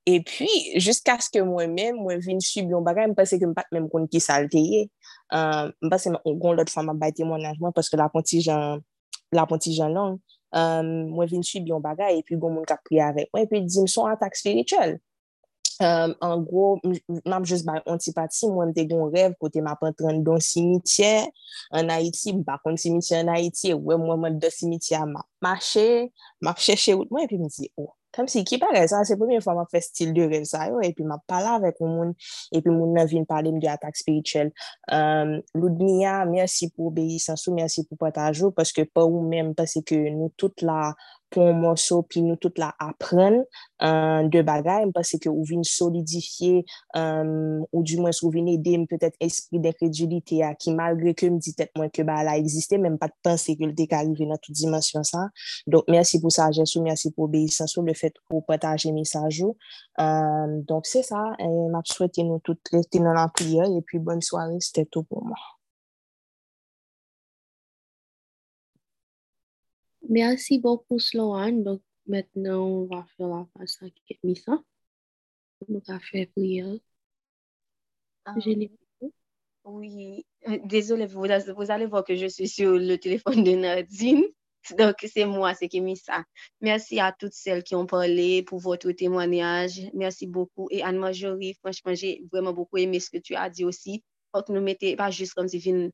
E 0.07 0.21
pi, 0.23 0.47
jiska 0.79 1.17
sk 1.19 1.41
mwen 1.43 1.73
men, 1.75 1.97
mwen 1.99 2.21
vin 2.23 2.38
sub 2.43 2.69
yon 2.71 2.85
bagay, 2.85 3.09
mwen 3.09 3.17
pase 3.17 3.35
ke 3.35 3.43
mwen 3.43 3.57
pat 3.57 3.67
men 3.75 3.89
kon 3.91 4.05
ki 4.07 4.21
salteye. 4.23 4.85
Uh, 5.35 5.67
mwen 5.81 5.91
pase 5.91 6.13
mwen 6.13 6.38
kon 6.39 6.55
lot 6.55 6.71
fwa 6.71 6.85
mwen 6.88 7.01
bay 7.01 7.11
temonajman, 7.17 7.75
paske 7.75 7.99
la 7.99 8.07
ponti 8.13 8.39
jan, 8.39 8.79
jan 9.34 9.97
lang. 9.97 10.15
Um, 10.55 10.93
mwen 11.17 11.27
vin 11.34 11.43
sub 11.43 11.67
yon 11.67 11.84
bagay, 11.84 12.21
e 12.21 12.23
pwi 12.23 12.39
goun 12.39 12.55
moun 12.55 12.69
kak 12.69 12.85
priya 12.88 13.11
avek. 13.11 13.27
Mwen 13.35 13.51
pwi 13.51 13.65
di 13.65 13.84
mson 13.84 14.13
atak 14.13 14.39
spirituel. 14.39 14.95
Um, 15.84 16.15
an 16.23 16.47
gro, 16.47 16.79
mam 17.27 17.43
jes 17.45 17.67
bay 17.67 17.84
antipati, 17.91 18.47
mwen 18.49 18.71
te 18.73 18.88
goun 18.88 19.11
rev 19.13 19.35
kote 19.43 19.61
map 19.61 19.84
entran 19.85 20.23
don 20.25 20.39
simitye 20.41 21.27
an 21.75 21.91
Haiti, 21.93 22.31
mba 22.39 22.55
kon 22.63 22.79
simitye 22.79 23.19
an 23.19 23.35
Haiti, 23.35 23.75
wè 23.75 23.99
mwen 23.99 24.23
mwen 24.23 24.39
do 24.39 24.49
simitye 24.55 24.97
a 24.97 25.05
map 25.05 25.27
mache, 25.43 26.07
map 26.41 26.63
chèche 26.63 26.95
out 26.95 27.11
mwen, 27.11 27.27
epi 27.27 27.43
mwen 27.43 27.51
di, 27.53 27.69
oh, 27.75 27.91
Kam 28.18 28.26
si 28.26 28.41
ki 28.49 28.57
pare 28.57 28.81
sa, 28.89 29.03
se 29.06 29.14
pwemye 29.14 29.44
fwa 29.45 29.53
ma 29.60 29.64
fe 29.69 29.77
stil 29.85 30.10
de 30.15 30.23
rev 30.26 30.45
sa 30.49 30.64
yo, 30.72 30.80
epi 30.81 31.06
ma 31.06 31.19
pala 31.30 31.60
vek 31.61 31.77
moun, 31.85 32.15
epi 32.49 32.73
moun 32.73 32.95
nan 32.98 33.06
vin 33.11 33.27
pale 33.30 33.52
m 33.53 33.60
de 33.61 33.69
atak 33.69 33.99
spirituel. 33.99 34.49
Um, 34.89 35.35
euh, 35.35 35.35
Loudnia, 35.53 36.15
mersi 36.26 36.72
pou 36.73 36.89
obeyis 36.89 37.30
ansou, 37.30 37.53
mersi 37.53 37.85
pou 37.85 37.99
patajou, 38.02 38.49
paske 38.57 38.88
pa 38.89 39.06
ou 39.06 39.22
menm, 39.22 39.53
paske 39.53 40.02
nou 40.15 40.34
tout 40.34 40.65
la 40.65 40.95
pou 41.34 41.54
monsou, 41.56 42.04
pi 42.08 42.22
nou 42.26 42.40
tout 42.41 42.56
la 42.62 42.70
apren 42.82 43.41
de 44.32 44.41
bagay, 44.45 44.86
mpase 44.90 45.20
ke 45.22 45.30
ou 45.32 45.45
vin 45.48 45.64
solidifiye, 45.68 46.64
ou 46.98 47.84
di 47.86 47.98
mwen 47.99 48.16
sou 48.16 48.32
vin 48.34 48.48
ede, 48.52 48.76
mpetet 48.84 49.18
espri 49.24 49.62
dekredulite 49.64 50.41
ya, 50.41 50.54
ki 50.60 50.74
malgre 50.78 51.14
ke 51.18 51.30
m 51.32 51.40
ditet 51.44 51.74
mwen 51.78 51.91
ke 51.94 52.06
ba 52.08 52.22
la 52.28 52.38
egziste, 52.40 52.80
men 52.82 52.98
pat 53.02 53.16
panse 53.26 53.58
ke 53.58 53.70
lte 53.70 53.90
ka 53.91 54.02
arrive 54.04 54.30
nan 54.30 54.41
tout 54.41 54.56
dimensyon 54.58 55.06
sa. 55.08 55.28
Donk, 55.68 55.90
mersi 55.91 56.22
pou 56.24 56.34
sa 56.34 56.49
jensou, 56.56 56.86
mersi 56.86 57.12
pou 57.14 57.28
obeysansou, 57.28 57.86
le 57.88 57.98
fet 57.98 58.18
pou 58.28 58.45
pataje 58.48 58.94
mesajou. 58.95 59.56
Donk, 59.98 60.90
se 60.90 61.04
sa, 61.08 61.28
m 61.41 61.78
ap 61.78 61.90
souwete 61.91 62.26
nou 62.28 62.44
tout 62.45 62.74
rete 62.74 63.04
nan 63.04 63.20
an 63.20 63.32
priye, 63.36 63.68
e 63.68 63.86
pi 63.86 64.02
bonn 64.04 64.24
soare, 64.26 64.60
ste 64.64 64.88
tout 64.90 65.06
pou 65.08 65.26
mwen. 65.26 65.56
Merci 70.09 70.59
beaucoup, 70.59 70.99
Sloane. 70.99 71.63
Donc, 71.63 71.81
maintenant, 72.05 72.65
on 72.65 72.85
va 72.85 73.05
faire 73.17 73.27
la 73.27 73.47
face 73.57 73.81
à 73.81 73.85
Misa. 74.23 74.59
On 75.67 75.79
va 75.88 75.99
faire 75.99 76.27
prière. 76.35 76.77
Ah. 78.25 78.35
Oui, 79.69 80.25
euh, 80.47 80.59
désolé, 80.63 81.07
vous, 81.07 81.25
vous, 81.55 81.71
allez 81.71 81.85
voir 81.88 82.05
que 82.05 82.15
je 82.15 82.27
suis 82.27 82.47
sur 82.47 82.71
le 82.71 82.95
téléphone 82.97 83.43
de 83.43 83.51
Nadine. 83.51 84.23
Donc, 84.77 84.95
c'est 85.13 85.25
moi, 85.25 85.53
c'est 85.53 85.67
Kémissa. 85.67 86.23
Merci 86.61 86.99
à 86.99 87.13
toutes 87.17 87.34
celles 87.34 87.63
qui 87.63 87.75
ont 87.75 87.85
parlé 87.85 88.43
pour 88.43 88.59
votre 88.59 88.91
témoignage. 88.91 89.81
Merci 89.93 90.25
beaucoup. 90.25 90.67
Et 90.71 90.84
Anne-Marjorie, 90.84 91.53
franchement, 91.55 91.93
j'ai 91.93 92.23
vraiment 92.31 92.53
beaucoup 92.53 92.77
aimé 92.77 92.99
ce 92.99 93.09
que 93.09 93.17
tu 93.17 93.35
as 93.35 93.49
dit 93.49 93.65
aussi. 93.65 94.03
Faut 94.34 94.41
que 94.41 94.51
nous 94.51 94.61
mettions, 94.61 94.95
pas 94.95 95.11
juste 95.11 95.34
comme 95.34 95.47
si 95.47 95.61
un 95.69 95.89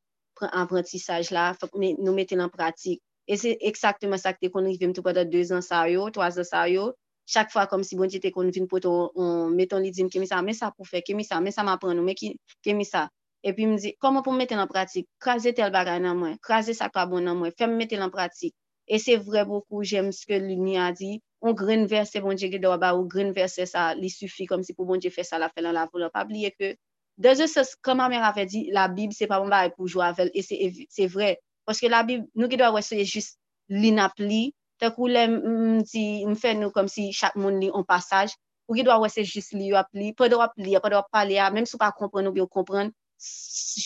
apprentissage 0.52 1.32
là, 1.32 1.56
faut 1.60 1.68
que 1.68 1.78
nous 1.78 2.14
mettions 2.14 2.40
en 2.40 2.50
pratique. 2.50 3.02
E 3.28 3.38
se 3.40 3.56
eksaktman 3.70 4.20
sa 4.20 4.34
ki 4.36 4.48
te 4.48 4.52
kon 4.52 4.68
rive 4.68 4.90
mtou 4.92 5.06
pwada 5.06 5.24
2 5.24 5.56
an 5.56 5.64
sa 5.64 5.86
yo, 5.88 6.10
3 6.12 6.44
an 6.44 6.48
sa 6.48 6.66
yo, 6.68 6.92
chak 7.26 7.52
fwa 7.52 7.68
kom 7.72 7.84
si 7.88 7.96
bon 7.96 8.12
ti 8.12 8.20
te 8.20 8.32
kon 8.36 8.52
vin 8.52 8.68
poto, 8.68 9.12
meton 9.56 9.84
li 9.84 9.92
di 9.96 10.04
m 10.04 10.10
kemi 10.12 10.28
sa, 10.28 10.42
men 10.44 10.56
sa 10.58 10.72
pou 10.76 10.84
fe, 10.88 11.02
kemi 11.02 11.24
sa, 11.24 11.40
men 11.40 11.56
sa 11.56 11.64
ma 11.64 11.78
pran 11.80 11.96
nou, 11.96 12.04
men 12.04 12.18
ki, 12.20 12.36
kemi 12.66 12.86
sa. 12.88 13.08
E 13.44 13.52
pi 13.56 13.66
m 13.68 13.76
di, 13.80 13.94
koman 14.00 14.24
pou 14.24 14.36
m 14.36 14.40
mette 14.40 14.56
lan 14.56 14.70
pratik? 14.72 15.08
Kraze 15.24 15.52
tel 15.56 15.72
bagay 15.72 16.00
nan 16.04 16.20
mwen, 16.20 16.36
kraze 16.44 16.76
sakwa 16.76 17.04
bon 17.12 17.26
nan 17.28 17.40
mwen, 17.40 17.52
fem 17.60 17.76
mette 17.80 18.00
lan 18.00 18.12
pratik. 18.12 18.54
E 18.88 19.00
se 19.00 19.18
vre 19.20 19.44
boku, 19.48 19.84
jem 19.88 20.12
ske 20.16 20.40
lini 20.44 20.78
a 20.80 20.90
di, 20.96 21.18
on 21.44 21.56
gren 21.56 21.84
verse 21.92 22.20
bonje 22.24 22.48
ge 22.52 22.60
do 22.64 22.72
ba, 22.80 22.94
ou 22.96 23.08
gren 23.08 23.34
verse 23.36 23.68
sa, 23.72 23.92
li 24.00 24.12
sufi 24.12 24.48
kom 24.48 24.64
si 24.64 24.76
pou 24.76 24.88
bon 24.88 24.96
bonje 24.96 25.12
fe 25.12 25.24
sa 25.28 25.40
la 25.40 25.52
fe 25.52 25.64
lan 25.64 25.76
la 25.76 25.88
volan. 25.92 26.12
Pa 26.12 26.24
bliye 26.28 26.52
ke, 26.56 26.76
deje 27.20 27.48
se, 27.52 27.64
koman 27.84 28.12
mè 28.12 28.20
rave 28.24 28.48
di, 28.52 28.66
la 28.76 28.88
bib 28.92 29.16
se 29.16 29.28
pa 29.32 29.40
bon 29.44 29.52
ba 29.52 29.66
e 29.68 29.74
pou 29.76 29.92
jou 29.92 30.04
vel, 30.20 30.32
e, 30.32 30.44
se 30.44 31.08
vre, 31.12 31.36
Paske 31.68 31.90
la 31.92 32.04
bib, 32.08 32.26
nou 32.36 32.52
ki 32.52 32.60
do 32.60 32.66
a 32.68 32.74
wè 32.76 32.82
se 32.84 33.00
jist 33.04 33.38
li 33.72 33.94
nap 33.96 34.20
li, 34.20 34.52
te 34.82 34.90
kou 34.96 35.08
lè 35.08 35.28
m 35.30 36.36
fè 36.40 36.54
nou 36.60 36.74
kom 36.76 36.90
si 36.92 37.12
chak 37.16 37.38
moun 37.40 37.62
li 37.62 37.72
an 37.72 37.86
pasaj, 37.88 38.36
ou 38.68 38.76
ki 38.76 38.84
do 38.84 38.92
a 38.92 39.00
wè 39.00 39.10
se 39.12 39.24
jist 39.24 39.56
li 39.56 39.72
yo 39.72 39.80
ap 39.80 39.92
li, 39.96 40.12
pa 40.18 40.28
do 40.32 40.42
ap 40.44 40.58
li, 40.60 40.76
pa 40.84 40.92
do 40.92 41.00
ap 41.00 41.10
pale 41.14 41.38
ya, 41.38 41.48
mèm 41.54 41.70
sou 41.70 41.80
pa 41.80 41.94
kompren 41.96 42.28
ou 42.28 42.36
bi 42.36 42.44
yo 42.44 42.50
kompren, 42.52 42.92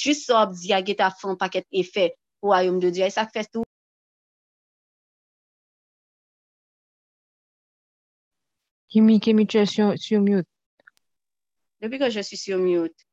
jist 0.01 0.25
so 0.25 0.37
ap 0.39 0.57
di 0.57 0.73
a 0.73 0.81
get 0.81 1.05
a 1.05 1.11
fon 1.13 1.37
paket 1.37 1.67
efè 1.71 2.09
ou 2.41 2.53
a 2.55 2.63
yom 2.65 2.81
de 2.81 2.91
di, 2.91 3.05
a 3.05 3.11
e 3.11 3.13
sak 3.13 3.33
fè 3.35 3.45
tou. 3.51 3.63
Kimi, 8.89 9.19
Kimi, 9.19 9.45
tu 9.45 9.57
es 9.57 9.65
sur, 9.65 9.93
sur 9.99 10.21
mute. 10.21 10.47
Depi 11.81 11.99
ke 11.99 12.09
je 12.09 12.21
suis 12.21 12.37
sur 12.37 12.57
mute. 12.57 13.06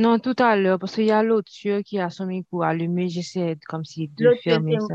Non, 0.00 0.18
tout 0.18 0.34
à 0.38 0.56
l'heure, 0.56 0.78
parce 0.78 0.94
qu'il 0.94 1.04
y 1.04 1.10
a 1.10 1.22
l'autre 1.22 1.52
yeux 1.62 1.82
qui 1.82 1.98
a 1.98 2.08
son 2.08 2.24
micro 2.24 2.62
allumé, 2.62 3.10
j'essaie 3.10 3.58
comme 3.68 3.84
si 3.84 4.08
de 4.08 4.32
fermer 4.42 4.78
ça. 4.80 4.94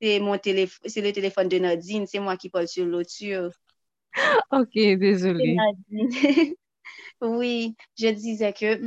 C'est 0.00 0.18
mon 0.18 0.38
téléphone, 0.38 0.88
c'est 0.88 1.02
le 1.02 1.12
téléphone 1.12 1.48
de 1.48 1.58
Nadine, 1.58 2.06
c'est 2.06 2.20
moi 2.20 2.38
qui 2.38 2.48
parle 2.48 2.66
sur 2.66 2.86
l'autre 2.86 3.10
yeux. 3.20 3.50
ok, 4.50 4.72
désolée. 4.72 5.58
oui, 7.20 7.74
je 7.98 8.08
disais 8.08 8.54
que 8.54 8.80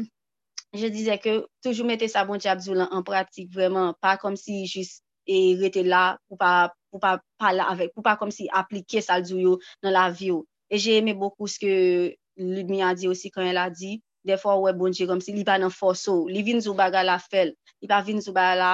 je 0.73 0.87
disais 0.87 1.19
que 1.19 1.45
toujours 1.63 1.85
mettez 1.85 2.07
ça 2.07 2.25
bon 2.25 2.37
diable 2.37 2.87
en 2.89 3.03
pratique 3.03 3.53
vraiment, 3.53 3.93
pas 4.01 4.17
comme 4.17 4.37
si 4.37 4.65
juste 4.65 5.03
et 5.27 5.55
rester 5.55 5.83
là 5.83 6.17
pour 6.27 6.39
pas 6.39 6.73
pour 6.89 6.99
pas 6.99 7.21
parler 7.37 7.61
avec, 7.67 7.93
pour 7.93 8.01
pas 8.01 8.17
comme 8.17 8.31
si 8.31 8.49
appliquer 8.51 9.01
ça 9.01 9.21
dans 9.21 9.59
la 9.83 10.09
vie. 10.09 10.31
Et 10.71 10.79
j'ai 10.79 10.97
aimé 10.97 11.13
beaucoup 11.13 11.45
ce 11.45 11.59
que 11.59 12.15
Ludmilla 12.37 12.87
a 12.87 12.95
dit 12.95 13.07
aussi 13.07 13.29
quand 13.29 13.43
elle 13.43 13.57
a 13.57 13.69
dit 13.69 14.01
defo 14.25 14.55
wè 14.63 14.73
bonje 14.77 15.07
kom 15.09 15.21
si 15.23 15.33
li 15.35 15.45
pa 15.47 15.57
nan 15.61 15.71
foso, 15.73 16.25
li 16.27 16.43
vin 16.43 16.61
sou 16.63 16.75
baga 16.77 17.03
la 17.05 17.17
fel, 17.19 17.53
li 17.81 17.87
pa 17.89 18.01
vin 18.05 18.21
sou 18.23 18.35
baga 18.35 18.55
la, 18.59 18.73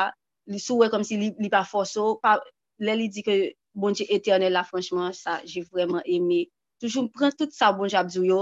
li 0.51 0.59
sou 0.61 0.81
wè 0.81 0.89
kom 0.93 1.05
si 1.07 1.17
li, 1.21 1.31
li 1.39 1.49
pa 1.53 1.63
foso, 1.67 2.15
pa, 2.23 2.37
lè 2.81 2.95
li 2.97 3.07
di 3.13 3.23
ke 3.25 3.37
bonje 3.75 4.07
eternel 4.11 4.55
la, 4.55 4.65
franchman, 4.67 5.13
sa, 5.15 5.39
jè 5.45 5.65
vreman 5.71 6.03
eme. 6.05 6.45
Toujou 6.81 7.09
pren 7.13 7.33
tout 7.37 7.51
sa 7.55 7.71
bonje 7.75 7.97
abdou 7.99 8.25
yo, 8.27 8.41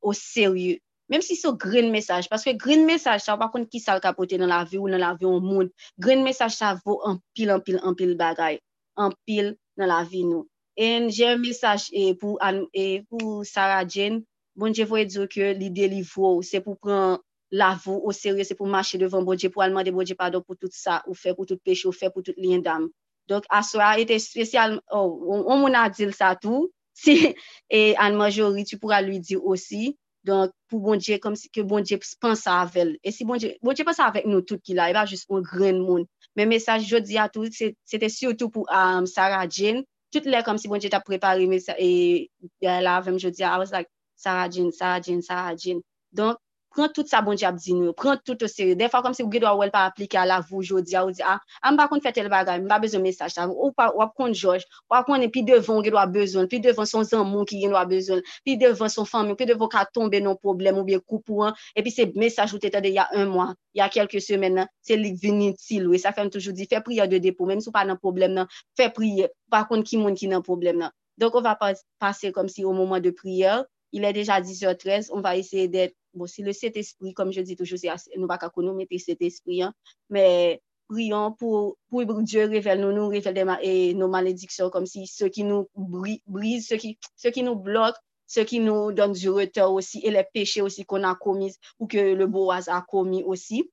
o 0.00 0.14
serye, 0.16 0.78
menm 1.10 1.24
si 1.26 1.36
sou 1.36 1.56
green 1.58 1.90
mesaj, 1.92 2.28
paske 2.30 2.54
green 2.60 2.86
mesaj 2.88 3.20
sa 3.24 3.36
wakon 3.40 3.66
ki 3.68 3.80
sal 3.82 4.00
kapote 4.04 4.38
nan 4.40 4.52
la 4.52 4.62
vi 4.64 4.78
ou 4.78 4.88
nan 4.88 5.02
la 5.02 5.12
vi 5.18 5.26
ou 5.28 5.42
moun, 5.44 5.68
green 5.98 6.24
mesaj 6.24 6.54
sa 6.56 6.74
vò 6.78 7.00
anpil, 7.10 7.52
anpil, 7.56 7.80
anpil 7.84 8.16
bagay, 8.20 8.60
anpil 8.96 9.54
nan 9.80 9.90
la 9.92 10.02
vi 10.06 10.24
nou. 10.28 10.46
En 10.80 11.10
jè 11.12 11.34
mesaj 11.36 11.90
e 11.92 12.12
pou, 12.20 12.38
an, 12.40 12.62
e 12.72 13.02
pou 13.10 13.42
Sarah 13.44 13.82
Jane, 13.84 14.22
bon 14.60 14.76
Dje 14.76 14.86
voye 14.88 15.08
diyo 15.08 15.26
ke 15.30 15.54
li 15.56 15.70
delivro, 15.72 16.36
se 16.44 16.60
pou 16.64 16.76
pran 16.76 17.18
la 17.50 17.72
vou 17.74 17.96
bon 17.96 18.00
bon 18.04 18.10
ou 18.10 18.16
serye, 18.16 18.44
se 18.44 18.54
pou 18.58 18.68
mache 18.68 18.98
devan 19.00 19.24
bon 19.24 19.38
Dje, 19.38 19.50
pou 19.52 19.64
alman 19.64 19.86
de 19.86 19.94
bon 19.94 20.06
Dje 20.06 20.16
pardon 20.18 20.44
pou 20.44 20.54
tout 20.54 20.74
sa, 20.76 21.00
ou 21.06 21.14
fe 21.14 21.34
pou 21.34 21.48
tout 21.48 21.60
peche, 21.64 21.86
ou 21.88 21.96
fe 21.96 22.10
pou 22.12 22.22
tout 22.22 22.36
lien 22.36 22.62
dam. 22.62 22.90
Donk 23.30 23.46
aswa 23.50 23.94
ete 24.02 24.18
spesyal, 24.22 24.78
ou 24.92 25.40
oh, 25.40 25.56
moun 25.56 25.74
adil 25.78 26.12
sa 26.16 26.34
tou, 26.36 26.68
si, 26.94 27.34
e 27.72 27.94
anman 27.98 28.30
jori, 28.34 28.66
tu 28.68 28.78
pou 28.78 28.94
alwi 28.94 29.20
diyo 29.24 29.42
osi, 29.54 29.94
donk 30.26 30.54
pou 30.70 30.82
bon 30.84 31.00
Dje, 31.00 31.18
kom 31.22 31.38
si 31.38 31.50
ke 31.52 31.64
bon 31.66 31.86
Dje 31.86 32.00
pansa 32.22 32.60
avel, 32.62 32.96
e 33.02 33.14
si 33.14 33.26
bon 33.26 33.40
Dje, 33.40 33.56
bon 33.64 33.76
Dje 33.76 33.86
pansa 33.88 34.10
avek 34.10 34.28
nou 34.28 34.44
tout 34.46 34.62
ki 34.62 34.76
la, 34.78 34.90
e 34.90 34.96
ba 34.96 35.06
jist 35.08 35.30
moun 35.32 35.46
gren 35.46 35.80
moun. 35.80 36.04
Men 36.38 36.50
mesaj 36.52 36.84
jodi 36.86 37.18
a 37.18 37.30
tou, 37.32 37.48
se 37.50 37.72
te 37.74 38.12
siotou 38.12 38.52
pou 38.52 38.68
um, 38.68 39.06
euh, 39.06 39.08
Sarah 39.10 39.48
Jane, 39.48 39.86
tout 40.14 40.26
lè 40.26 40.42
kom 40.46 40.58
si 40.60 40.70
bon 40.70 40.82
Dje 40.82 40.92
ta 40.92 41.00
prepari, 41.02 41.48
e 41.48 41.88
euh, 41.88 42.78
la 42.84 42.98
avem 42.98 43.18
jodi 43.18 43.42
a, 43.42 43.56
I 43.56 43.58
was 43.58 43.72
like, 43.74 43.90
Sarah 44.20 44.48
Jean, 44.52 44.70
Sarah 44.72 45.00
Jean, 45.00 45.24
Sarah 45.24 45.56
Jean. 45.56 45.80
Don, 46.12 46.36
pran 46.70 46.88
tout 46.94 47.06
sa 47.06 47.20
bon 47.20 47.34
di 47.34 47.44
ap 47.44 47.56
di 47.58 47.74
nou, 47.74 47.92
pran 47.98 48.18
tout 48.24 48.38
o 48.42 48.48
seri. 48.48 48.76
Defa 48.78 49.00
kom 49.02 49.14
se 49.16 49.24
ou 49.24 49.30
gedwa 49.32 49.52
wèl 49.58 49.72
pa 49.74 49.82
aplike 49.88 50.18
a 50.18 50.24
la 50.28 50.38
vouj 50.46 50.70
ou 50.76 50.82
di 50.84 50.94
a 50.96 51.02
ou 51.04 51.14
di 51.14 51.22
a, 51.26 51.36
an 51.66 51.76
ba 51.78 51.88
kon 51.90 52.02
fè 52.02 52.12
tel 52.14 52.30
bagay, 52.30 52.60
mba 52.62 52.78
bezon 52.82 53.02
mesaj 53.02 53.34
ta, 53.34 53.46
ou 53.50 53.72
pa, 53.76 53.88
wap 53.96 54.14
kon 54.18 54.34
George, 54.36 54.68
wap 54.90 55.08
kon 55.08 55.26
epi 55.26 55.42
devan 55.46 55.82
gedwa 55.86 56.06
bezon, 56.10 56.46
pi 56.50 56.60
devan 56.62 56.86
son 56.86 57.06
zanmou 57.08 57.46
ki 57.48 57.58
genwa 57.64 57.82
bezon, 57.90 58.22
pi 58.46 58.56
devan 58.60 58.92
son 58.92 59.08
fami, 59.08 59.34
pi 59.38 59.48
devan 59.50 59.72
ka 59.72 59.84
tombe 59.90 60.22
non 60.22 60.38
problem 60.38 60.78
ou 60.78 60.86
biye 60.86 61.02
koupou 61.02 61.48
an, 61.48 61.58
epi 61.74 61.92
se 61.94 62.06
mesaj 62.14 62.54
ou 62.54 62.62
te 62.62 62.70
tade 62.70 62.94
ya 62.94 63.08
un 63.18 63.34
mwa, 63.34 63.50
ya 63.74 63.90
kelke 63.90 64.22
semen 64.22 64.60
nan, 64.60 64.70
se 64.86 64.98
lik 64.98 65.18
vini 65.22 65.52
til 65.58 65.90
we, 65.90 65.98
sa 65.98 66.14
fèm 66.14 66.30
toujou 66.30 66.54
di, 66.54 66.70
fè 66.70 66.84
priye 66.86 67.08
de 67.10 67.18
depo, 67.22 67.50
menm 67.50 67.64
sou 67.64 67.74
pa 67.74 67.82
nan 67.88 67.98
problem 67.98 68.38
nan, 68.38 68.50
fè 68.78 68.92
priye, 68.94 69.32
pa 69.50 69.64
kon 69.66 69.82
ki 69.82 69.98
moun 69.98 70.14
ki 70.18 70.30
nan 70.30 70.46
problem 70.46 70.86
nan. 70.86 70.94
Donk 71.20 71.34
ou 71.36 71.44
va 71.44 71.52
pase 72.00 72.30
kom 72.32 72.46
si 72.48 72.62
ou 72.64 72.72
mouman 72.72 73.02
de 73.04 73.10
priye, 73.12 73.58
il 73.92 74.04
est 74.04 74.12
déjà 74.12 74.40
10h13, 74.40 75.08
on 75.12 75.20
va 75.20 75.36
essayer 75.36 75.68
d'être, 75.68 75.94
bon, 76.14 76.26
si 76.26 76.42
le 76.42 76.52
Saint-Esprit, 76.52 77.14
comme 77.14 77.32
je 77.32 77.40
dis 77.40 77.56
toujours, 77.56 77.78
nous 78.16 78.22
ne 78.22 78.26
pas 78.26 78.38
mettre 78.74 78.98
cet 78.98 79.22
esprit, 79.22 79.62
hein, 79.62 79.74
mais 80.08 80.60
prions 80.88 81.32
pour, 81.32 81.76
pour 81.88 82.04
Dieu 82.22 82.46
révèle 82.46 82.80
nous, 82.80 82.92
nous 82.92 83.08
révèle 83.08 83.58
et 83.62 83.94
nos 83.94 84.08
malédictions, 84.08 84.70
comme 84.70 84.86
si 84.86 85.06
ceux 85.06 85.28
qui 85.28 85.44
nous 85.44 85.68
brisent, 85.74 86.66
ceux 86.66 86.76
qui, 86.76 86.98
ceux 87.16 87.30
qui 87.30 87.42
nous 87.42 87.56
bloquent, 87.56 87.98
ceux 88.26 88.44
qui 88.44 88.60
nous 88.60 88.92
donnent 88.92 89.12
du 89.12 89.30
retard 89.30 89.72
aussi, 89.72 90.00
et 90.04 90.10
les 90.10 90.24
péchés 90.32 90.62
aussi 90.62 90.84
qu'on 90.84 91.02
a 91.04 91.14
commis 91.14 91.54
ou 91.78 91.86
que 91.86 92.14
le 92.14 92.26
Boaz 92.26 92.68
a 92.68 92.82
commis 92.82 93.22
aussi, 93.24 93.70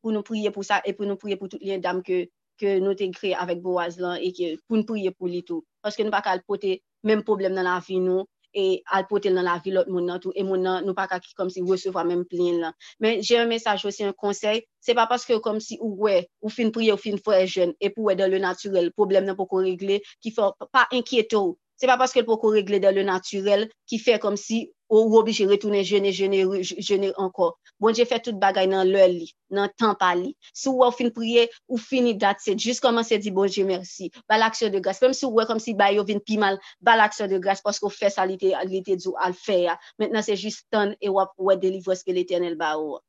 pour 0.00 0.12
nous 0.12 0.22
prier 0.22 0.50
pour 0.50 0.64
ça 0.64 0.82
et 0.84 0.92
pour 0.92 1.06
nous 1.06 1.16
prier 1.16 1.36
pour 1.36 1.48
toutes 1.48 1.62
les 1.62 1.78
dames 1.78 2.02
que, 2.02 2.28
que 2.58 2.78
nous 2.80 2.94
t'ai 2.94 3.10
créées 3.10 3.34
avec 3.34 3.60
Boaz 3.60 3.98
là, 3.98 4.18
et 4.20 4.32
que, 4.32 4.56
pour 4.66 4.76
nous 4.76 4.84
prier 4.84 5.10
pour 5.10 5.28
lui 5.28 5.44
tout. 5.44 5.64
Parce 5.80 5.96
que 5.96 6.02
nous 6.02 6.08
ne 6.08 6.12
pouvons 6.12 6.22
pas 6.22 6.38
porter 6.46 6.82
même 7.02 7.22
problème 7.22 7.54
dans 7.54 7.62
la 7.62 7.80
vie, 7.86 8.00
nous, 8.00 8.26
e 8.54 8.82
al 8.96 9.06
potel 9.10 9.34
nan 9.36 9.48
la 9.48 9.58
vi 9.64 9.74
lot 9.74 9.88
moun 9.92 10.06
nan 10.10 10.20
tou, 10.22 10.34
e 10.36 10.44
moun 10.46 10.62
nan 10.66 10.86
nou 10.86 10.96
pa 10.98 11.08
kaki 11.10 11.34
kom 11.38 11.50
si 11.52 11.64
wesevwa 11.66 12.04
menm 12.08 12.26
plin 12.28 12.60
lan. 12.62 12.76
Men 13.02 13.22
jè 13.24 13.40
yon 13.40 13.50
mesaj 13.50 13.84
wè, 13.86 13.94
se 13.94 14.04
yon 14.04 14.16
konsey, 14.18 14.62
se 14.82 14.96
pa 14.98 15.08
paske 15.10 15.38
kom 15.44 15.60
si 15.64 15.78
ou 15.80 16.06
wè, 16.06 16.20
ou 16.44 16.52
fin 16.52 16.72
priye, 16.74 16.94
ou 16.94 17.00
fin 17.00 17.18
fwe 17.20 17.42
jen, 17.46 17.76
e 17.80 17.92
pou 17.94 18.10
wè 18.10 18.16
dan 18.18 18.32
le 18.32 18.42
naturel, 18.42 18.92
problem 18.96 19.28
nan 19.28 19.38
pou 19.38 19.50
kon 19.50 19.66
regle, 19.66 20.00
ki 20.22 20.34
fò 20.36 20.52
pa 20.70 20.86
enkyeto 20.92 21.44
Se 21.82 21.88
pa 21.90 21.96
paske 21.98 22.20
l 22.22 22.26
pou 22.28 22.38
kon 22.38 22.52
regle 22.54 22.78
dan 22.78 22.94
le 22.94 23.02
naturel 23.02 23.64
ki 23.90 23.98
fe 23.98 24.14
kom 24.22 24.36
si 24.38 24.68
ou 24.92 25.16
obije 25.18 25.48
retounen 25.50 25.82
jene, 25.82 26.12
jene, 26.14 26.44
jene 26.62 27.08
ankor. 27.18 27.56
Bon, 27.82 27.90
je 27.90 28.04
fe 28.06 28.20
tout 28.22 28.36
bagay 28.38 28.68
nan 28.70 28.86
lè 28.86 29.08
li, 29.10 29.26
nan 29.50 29.72
tan 29.80 29.96
pa 29.98 30.12
li. 30.14 30.30
Sou 30.54 30.78
wè 30.78 30.86
ou 30.86 30.94
fin 30.94 31.10
priye, 31.16 31.48
ou 31.66 31.80
fini 31.82 32.12
dat 32.22 32.38
se, 32.44 32.54
jist 32.54 32.84
koman 32.84 33.02
se 33.08 33.18
di 33.24 33.32
bon, 33.34 33.50
je 33.50 33.64
mersi. 33.66 34.12
Ba 34.30 34.38
l'aksyon 34.38 34.70
de 34.70 34.82
gras. 34.84 35.00
Pèm 35.02 35.16
sou 35.18 35.34
wè 35.34 35.46
kom 35.48 35.58
si 35.64 35.74
bay 35.80 35.96
yo 35.96 36.04
vin 36.06 36.22
pi 36.22 36.38
mal, 36.38 36.60
ba 36.86 36.94
l'aksyon 37.00 37.32
de 37.32 37.40
gras, 37.42 37.64
paske 37.66 37.88
ou 37.88 37.90
fe 37.90 38.12
sa 38.14 38.28
li 38.30 38.38
te, 38.38 38.52
li 38.70 38.84
te 38.86 38.94
djou 39.00 39.18
al 39.18 39.34
fe 39.34 39.64
ya. 39.64 39.74
Mètnen 39.98 40.22
se 40.28 40.38
jist 40.38 40.68
tan 40.70 40.94
e 41.02 41.10
wè 41.10 41.58
delivre 41.66 41.98
ske 41.98 42.14
l'Eternel 42.14 42.54
ba 42.60 42.76
ou. 42.78 43.00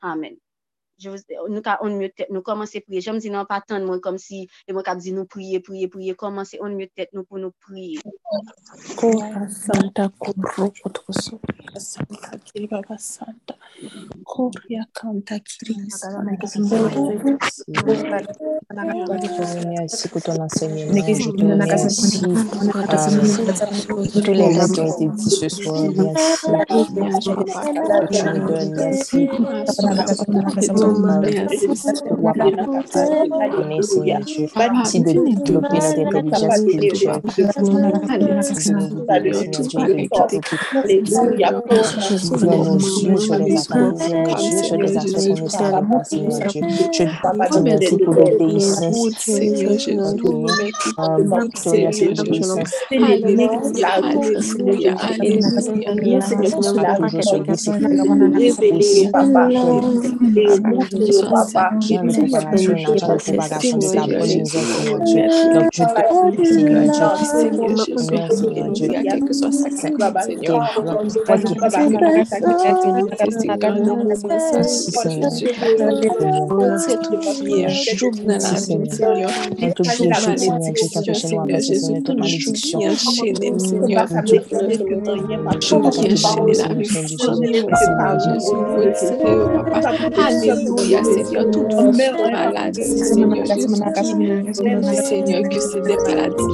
Amen. 0.00 0.40
Je 0.98 1.10
vous, 1.10 1.16
nous, 1.48 1.62
ka- 1.62 1.78
on 1.82 1.90
mieux 1.90 2.10
tête, 2.10 2.28
nous 2.30 2.42
commencer 2.42 2.78
à 2.78 2.80
prier. 2.82 3.00
Je 3.00 3.10
me 3.10 3.18
dis 3.18 3.30
non, 3.30 3.44
pas 3.44 3.60
tant 3.66 3.80
moi 3.84 3.98
comme 4.00 4.18
si, 4.18 4.48
et 4.68 4.72
moi, 4.72 4.82
nous 5.12 5.26
prier, 5.26 5.60
prier, 5.60 5.88
prier, 5.88 6.14
commencer, 6.14 6.58
on 6.60 6.68
mieux 6.68 6.88
tête, 6.94 7.08
nous 7.12 7.24
pour 7.24 7.38
nous 7.38 7.50
prier. 7.60 7.98
Kora 8.96 9.48
Santa 9.48 10.08
Kuro 10.20 10.72
Kotoso 10.82 11.40
Santa 11.76 12.38
Kiri 12.44 12.66
Baba 12.66 12.96
Santa 12.98 13.54
Koria 14.24 14.84
Kanta 14.94 15.38
Kiri 15.40 15.76
Merci 19.64 20.08
pour 20.08 20.22
ton 20.22 20.40
enseignement. 20.40 20.94
Je 20.94 21.30
te 21.30 21.42
remercie 21.42 22.22
euh, 22.24 24.04
tous 24.22 24.32
les 24.32 24.48
mots 24.48 24.68
qui 24.72 24.80
ont 24.80 24.86
été 24.94 25.06
dits 25.16 25.30
ce 25.30 25.48
soir. 25.48 25.82
Merci 26.94 27.28
que 27.36 27.44
tu 28.12 28.24
nous 28.24 28.46
donnes. 28.48 28.72
Merci 28.74 29.28
pour 30.82 32.16
donner, 33.56 33.82
Seigneur 33.82 34.20
Dieu. 34.20 34.46
Merci 34.56 35.00
de 35.00 35.06
développer 35.06 35.78
notre 35.78 36.16
intelligence 36.16 36.56
spirituelle. 36.56 37.20
Ouvre 42.32 42.46
nos 42.46 42.78
yeux 42.78 43.16
sur 43.16 43.34
les 43.38 43.56
affaires, 43.56 43.94
sur 44.64 44.76
les 44.76 44.96
affaires 44.96 45.22
qu'on 45.22 45.42
ne 45.42 45.48
savait 45.48 45.86
pas, 45.86 46.04
Seigneur 46.04 46.48
Dieu. 46.48 46.62
Je 46.92 47.04
te 47.04 47.56
remercie 47.56 47.96
pour 47.98 48.14
l'obéissance. 48.14 48.92
Seigneur 49.18 49.72
Seigneur, 90.32 90.61
Alléluia, 90.62 91.02
Seigneur. 91.02 91.50
Toute 91.50 91.72
maladie, 92.30 92.82
Seigneur 92.82 93.46
Seigneur, 94.94 95.42
que 95.48 95.58
c'est 95.58 95.80
des 95.80 95.96
maladies 95.96 96.46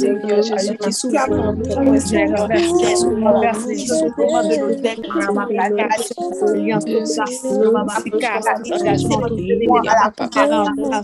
Seigneur 0.04 0.42
Jésus, 0.42 0.76
qui 0.78 0.92
souffre 0.92 1.14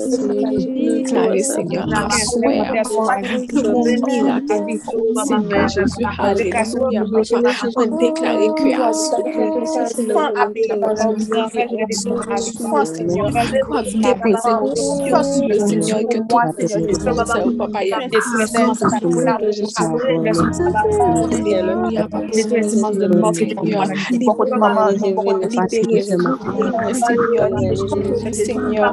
Déclarer, 0.01 1.43
Seigneur, 1.43 1.87
Papa, 1.91 2.17
le 3.53 4.07
miracle. 4.07 4.55
Seigneur 5.27 5.69
Jésus, 5.69 6.07
Alléluia, 6.19 7.05
Papa. 7.05 7.69
On 7.77 7.97
déclare 7.97 8.55
que 8.55 8.71
à 8.81 8.93
Seigneur, 15.67 16.01
que 16.09 16.19
tout 17.43 17.57
papa, 17.57 17.85
y 17.85 17.93
a 17.93 17.99
Seigneur, 18.11 18.65
Seigneur, 28.33 28.93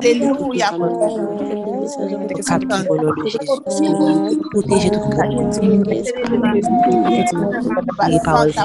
Alléluia. 0.00 0.70
Protéger 4.50 4.90
tout 4.90 5.00
Declaro 8.18 8.48
isso 8.48 8.58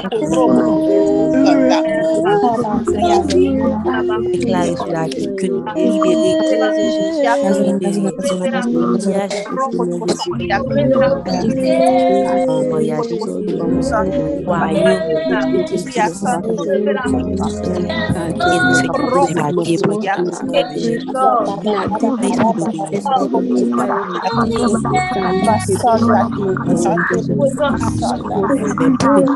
Thank 28.84 29.28
you. 29.28 29.33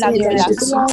la 0.00 0.10
violación 0.10 0.86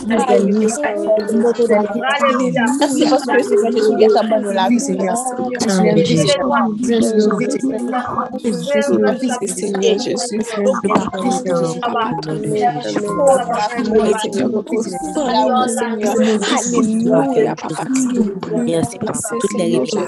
Merci 18.65 18.65
Jésus, 18.65 18.97
pour 18.99 19.15
toutes 19.39 19.57
les 19.57 19.77
révélations. 19.77 20.07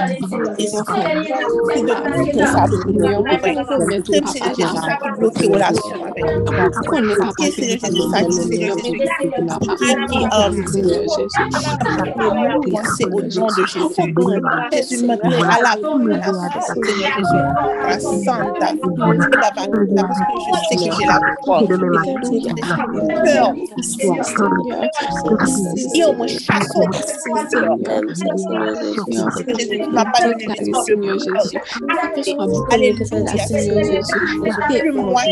C'est 0.07 1.81
de 1.81 1.93
que 2.31 2.45
ça 2.45 2.65
bloque. 2.85 3.25
Même 3.87 4.05
Seigneur 4.05 4.55
Jésus, 4.55 4.75
ça 4.75 4.95
qui 4.97 5.09
bloque 5.19 5.37
relation 5.37 5.97
avec 6.03 6.25
nous. 6.25 6.45
Seigneur 6.91 7.77
Jésus, 7.79 8.01
ça 8.11 8.19
qui 8.23 8.31
Seigneur 8.31 8.77
Jésus, 8.77 8.97
qui 12.61 12.77
c'est 12.97 13.05
au 13.05 13.21
nom 13.21 13.47
de 13.47 13.63
Jésus. 13.67 14.01
Jésus 14.71 15.05
maintenant 15.05 15.43
à 15.43 15.59
la 15.61 15.73
Seigneur 16.61 17.01
Jésus. 17.17 17.43
La 17.87 17.95
Santa, 17.99 18.67
parce 19.55 19.67
que 19.67 20.35
je 20.41 20.51
sais 20.67 20.75
que 20.75 20.95
j'ai 20.95 21.05
la 21.05 21.17
foi. 21.43 21.57
Peur. 23.23 23.49
Et 25.93 26.03
au 26.03 26.13
moins 26.13 26.27
chasse 26.27 26.75
au 26.75 26.79
la 29.93 30.05
bénédiction 30.05 30.73
Seigneur 30.73 31.17
Jésus. 31.19 31.59
Alléluia. 32.71 33.21
moi 35.01 35.23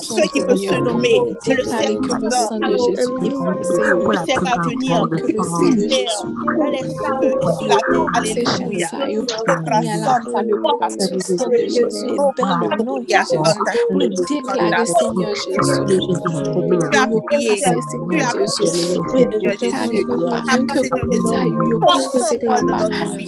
ceux 0.00 0.22
qui 0.32 0.40
peuvent 0.40 0.56
se 0.56 0.74
nommer. 0.74 1.18
que 1.44 1.52
le 1.52 1.64
au 3.96 4.12
le 4.12 4.18
terre 4.24 4.42
à 4.46 4.62
venir, 4.62 5.06
le 5.06 5.18
Jésus 5.18 6.20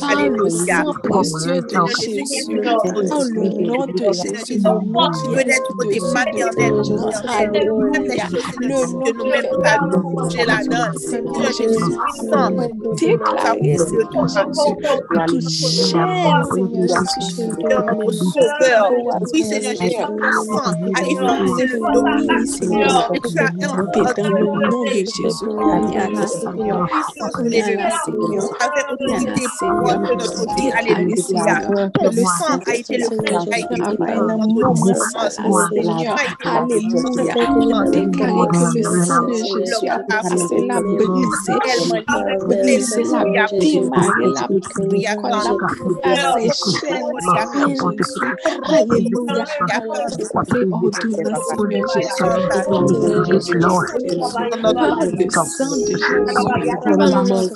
Alléluia. 0.03 0.85
Le 3.35 3.49
nom 3.67 3.87
de 3.87 4.13
Jésus. 4.13 4.62
qui 4.63 5.29
nous 5.29 5.43
Seigneur, 31.17 31.91
le 32.01 32.25
sang 32.25 32.59
a 32.67 32.75
été 32.75 32.99
le 32.99 33.09
Seigneur. 35.31 36.17
Alléluia. 36.45 37.35
Déclarer 37.91 38.07
que 38.11 38.25
le 38.75 39.05
sang 39.05 39.23
de 39.23 39.35
Jésus 39.35 39.89
a 39.89 39.99
passé 40.01 40.67
la 40.67 40.81
brisé, 40.81 41.55
brisé 42.49 43.03
la 43.35 43.47
démarré 43.59 44.27
la 44.35 44.47
prière, 44.49 45.17
la 45.23 46.51
séchée, 46.51 47.01
Alléluia. 48.69 49.45
Et 54.09 54.19
ordonnance, 56.73 57.53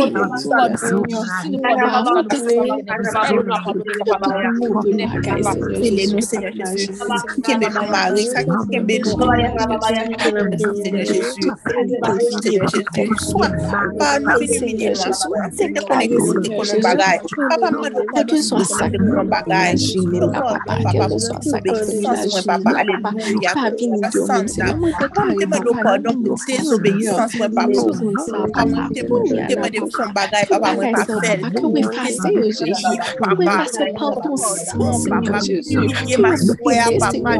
Papa, 0.00 0.30
from 29.88 30.10
bagay 30.14 30.44
papa 30.50 30.74
mwen 30.76 30.92
pa 30.94 31.04
fel. 31.08 31.40
Kou 31.56 31.68
mwen 31.72 31.88
pa 31.88 32.04
se 32.12 32.28
yo 32.34 32.44
Jezu. 32.50 32.92
Kou 33.16 33.34
mwen 33.36 33.48
pa 33.48 33.66
se 33.70 33.84
pa 33.96 34.06
ton 34.20 34.36
san 34.36 34.92
Seigneur 35.00 35.40
Jezu. 35.40 35.80
Kou 35.80 36.20
mwen 36.20 37.00
pa 37.00 37.08
se 37.08 37.20
pa 37.22 37.30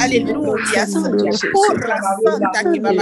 Alléluia, 0.00 0.86
Seigneur. 0.86 1.34
Santa 1.34 2.60
qui 2.72 2.78
va 2.80 2.92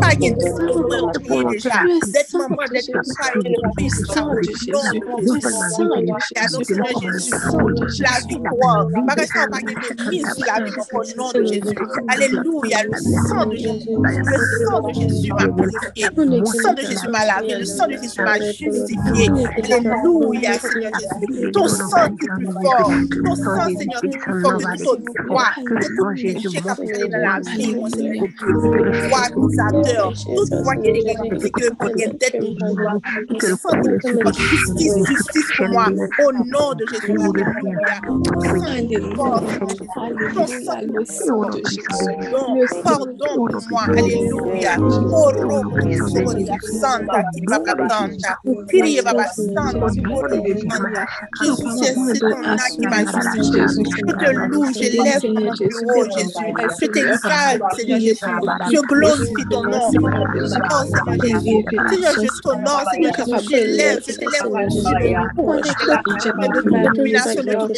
Pas 0.00 0.14
de 0.14 1.50
déjà. 1.50 1.82
D'être 2.12 2.36
maman, 2.38 2.56
d'être 2.72 2.90
Jésus. 7.00 7.32
La 8.00 8.20
victoire. 8.28 8.86
Pas 9.06 9.16
mise 10.10 10.26
sur 10.34 10.46
la 10.46 10.60
au 10.92 11.04
nom 11.16 11.30
Jésus. 11.46 11.74
Alléluia. 12.08 12.78
Le 12.84 12.96
sang 13.28 13.46
de 13.46 13.56
Jésus. 13.56 13.88
Le 13.96 14.38
sang 14.66 14.80
de 14.82 14.92
Jésus 14.92 15.32
m'a 15.32 15.48
purifié. 15.48 16.08
Le 16.16 16.44
sang 16.46 16.74
de 16.74 16.82
Jésus 16.82 17.08
m'a 17.08 17.24
lavé. 17.26 17.54
Le 17.58 17.64
sang 17.64 17.86
de 17.86 17.92
Jésus 17.96 18.22
m'a 18.22 18.38
justifié. 18.40 19.30
Alléluia, 19.62 20.58
Seigneur 20.58 20.92
Jésus. 20.94 21.31
Ton 21.52 21.68
sang 21.68 22.06
est 22.06 22.10
plus 22.36 22.46
fort. 22.52 22.92
Ton 23.24 23.34
sang, 23.36 23.66
Seigneur, 23.76 24.04
est 24.04 24.18
plus 24.18 24.40
fort 24.42 24.58
que 24.58 24.78
toute 24.78 24.86
autre. 24.88 25.02
Que 25.64 25.74
tout 25.96 26.08
péché 26.08 26.34
qui 26.34 26.46
a 26.58 26.74
fait 26.74 27.08
dans 27.08 27.18
la 27.18 27.40
vie, 27.40 27.74
mon 27.74 27.88
Seigneur. 27.88 28.26
Foi 29.08 29.20
accusateur. 29.26 30.12
Toute 30.12 30.52
qui 31.40 31.64
est 31.64 31.74
pour 31.78 31.88
une 31.88 32.18
tête. 32.18 32.36
Le 32.40 33.38
Jésus. 33.38 34.42
Justice, 34.42 34.96
justice 35.06 35.50
pour 35.56 35.68
moi. 35.68 35.86
Au 35.88 36.32
nom 36.32 36.74
de 36.74 36.84
Jésus. 36.86 37.14
Ton 37.14 38.56
sang 38.58 38.74
est 38.74 38.86
plus 38.88 39.14
fort. 39.14 39.42
Ton 40.34 40.46
sang 40.46 40.80
fort. 41.04 41.50
Pardon, 42.84 43.46
pour 43.46 43.62
moi. 43.70 43.82
Alléluia. 43.88 44.76
Oh, 44.80 45.30
Santa, 46.80 47.22
Santa. 47.42 48.38
Baba 49.02 49.26
Santa, 49.26 49.88
Santa. 50.68 51.21
Jésus, 51.40 51.70
c'est 51.82 51.94
c'est 51.94 52.20
ton 52.20 52.42
âme 52.44 52.58
qui 52.70 52.86
m'a 52.86 53.00
justifié. 53.04 53.62
Je 53.68 54.12
te 54.12 54.30
loue, 54.48 54.64
je 54.72 54.88
lève 55.02 55.24
mon 55.32 55.52
Jésus. 55.54 55.74
Je 56.80 56.86
t'exalte, 56.86 57.62
Seigneur 57.76 58.00
Jésus. 58.00 58.24
Je 58.70 58.80
glorifie 58.86 59.46
ton 59.50 59.62
nom. 59.64 59.90
Oh, 59.90 60.84
Seigneur 60.92 61.40
Jésus. 61.40 61.64
Seigneur, 61.88 62.12
je 62.14 62.40
t'honore, 62.42 62.82
Seigneur 62.92 63.12
Jésus. 63.16 63.46
Je 63.50 63.56
lève, 63.76 64.00
je. 64.06 64.12
Je 65.62 65.78
lève 65.88 66.48
de 66.52 66.60
toute 66.60 66.96
domination, 66.96 67.42
de 67.42 67.52
toute 67.52 67.70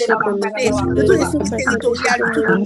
de 0.95 1.03
tout 1.03 1.13
esprit 1.15 1.51
territorial, 1.57 2.19
de 2.19 2.27
toute 2.35 2.65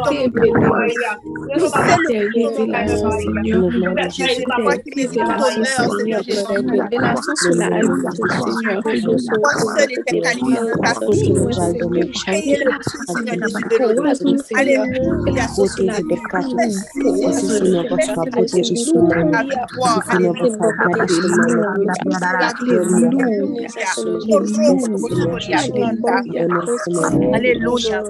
Aleluia. 27.33 27.99
Aleluia. 27.99 28.03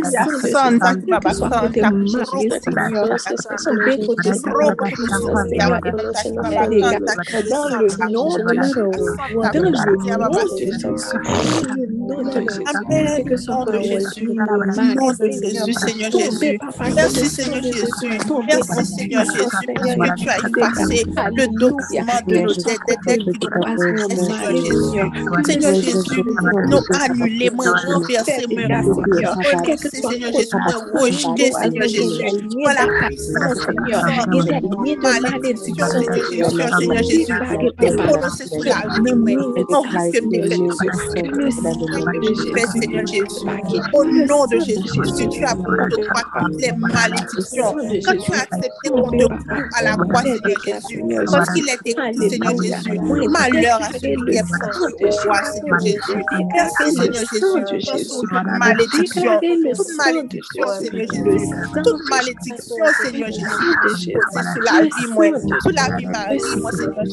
Seigneur. 0.00 0.28
Merci, 16.86 17.28
Seigneur 17.28 17.62
Jésus. 17.62 18.18
Merci, 18.46 18.86
Seigneur 18.86 19.24
Jésus, 19.24 19.60
que 20.00 20.10
tu 20.14 20.30
as 20.30 20.40
effacé 20.48 21.06
le 21.32 21.48
document 21.48 22.22
de 22.26 22.38
nos 22.38 22.54
Seigneur 24.08 24.56
Jésus. 24.56 25.12
Seigneur 25.44 25.74
Jésus, 25.74 26.24
nous 26.66 26.80
renversé, 26.92 27.50
moi 27.52 27.72
renversé, 27.86 28.48
Seigneur 29.90 30.32
Jésus, 30.32 31.52
Seigneur 31.52 31.88
Jésus. 31.88 32.48
Voilà 32.62 32.86
la 32.86 33.08
puissance, 33.08 33.58
Seigneur. 33.66 34.02
Malédiction, 35.02 35.86
Seigneur 35.86 36.24
Jésus, 36.30 36.44
Seigneur 36.78 37.02
Jésus. 37.02 37.32
T'es 37.80 37.90
prononcé 37.96 38.46
sur 38.46 38.64
la 38.64 38.80
vie, 38.94 39.14
mais 39.14 39.36
on 39.36 39.82
risque 39.82 40.22
de 40.30 40.38
faire, 42.54 42.70
Seigneur 42.72 43.06
Jésus. 43.06 43.46
Au 43.94 44.04
nom 44.04 44.46
de 44.46 44.58
Jésus, 44.60 45.28
tu 45.30 45.44
as 45.44 45.54
pris 45.54 45.86
de 45.90 45.96
toi 46.06 46.22
toutes 46.40 46.60
les 46.60 46.72
malédictions. 46.72 47.74
Quand 48.04 48.16
tu 48.16 48.32
as 48.32 48.42
accepté 48.42 48.88
qu'on 48.90 49.10
te 49.10 49.24
coupe 49.24 49.70
à 49.78 49.82
la 49.82 49.96
croix, 49.96 50.22
Seigneur 50.22 50.60
Jésus, 50.66 51.02
parce 51.30 51.50
qu'il 51.50 51.68
est 51.68 51.80
écrit, 51.84 52.30
Seigneur 52.30 52.54
Jésus, 52.62 53.00
malheur 53.30 53.78
à 53.82 53.92
celui 53.98 54.16
qui 54.30 54.36
est 54.36 54.46
sur 54.46 55.22
toi, 55.22 55.38
Seigneur 55.44 55.78
Jésus. 55.80 56.22
Merci, 56.54 56.84
Seigneur 56.94 57.66
Jésus, 57.68 58.06
pour 58.08 58.22
toute 58.22 58.46
malédiction, 58.58 59.32
toute 59.74 59.96
malédiction, 59.96 60.66
Seigneur 60.78 61.06
Jésus, 61.12 61.54
toute 61.84 62.10
malédiction, 62.10 62.84
Seigneur 63.02 63.28
Jésus, 63.28 63.72
c'est 63.94 64.42
sur 64.52 64.62
la 64.62 64.82
vie, 64.82 64.90
moi, 65.14 65.26
sur 65.60 65.72
la 65.72 65.96
vie, 65.96 66.06
Marie, 66.06 66.38
moi, 66.60 66.72
Seigneur 66.72 67.04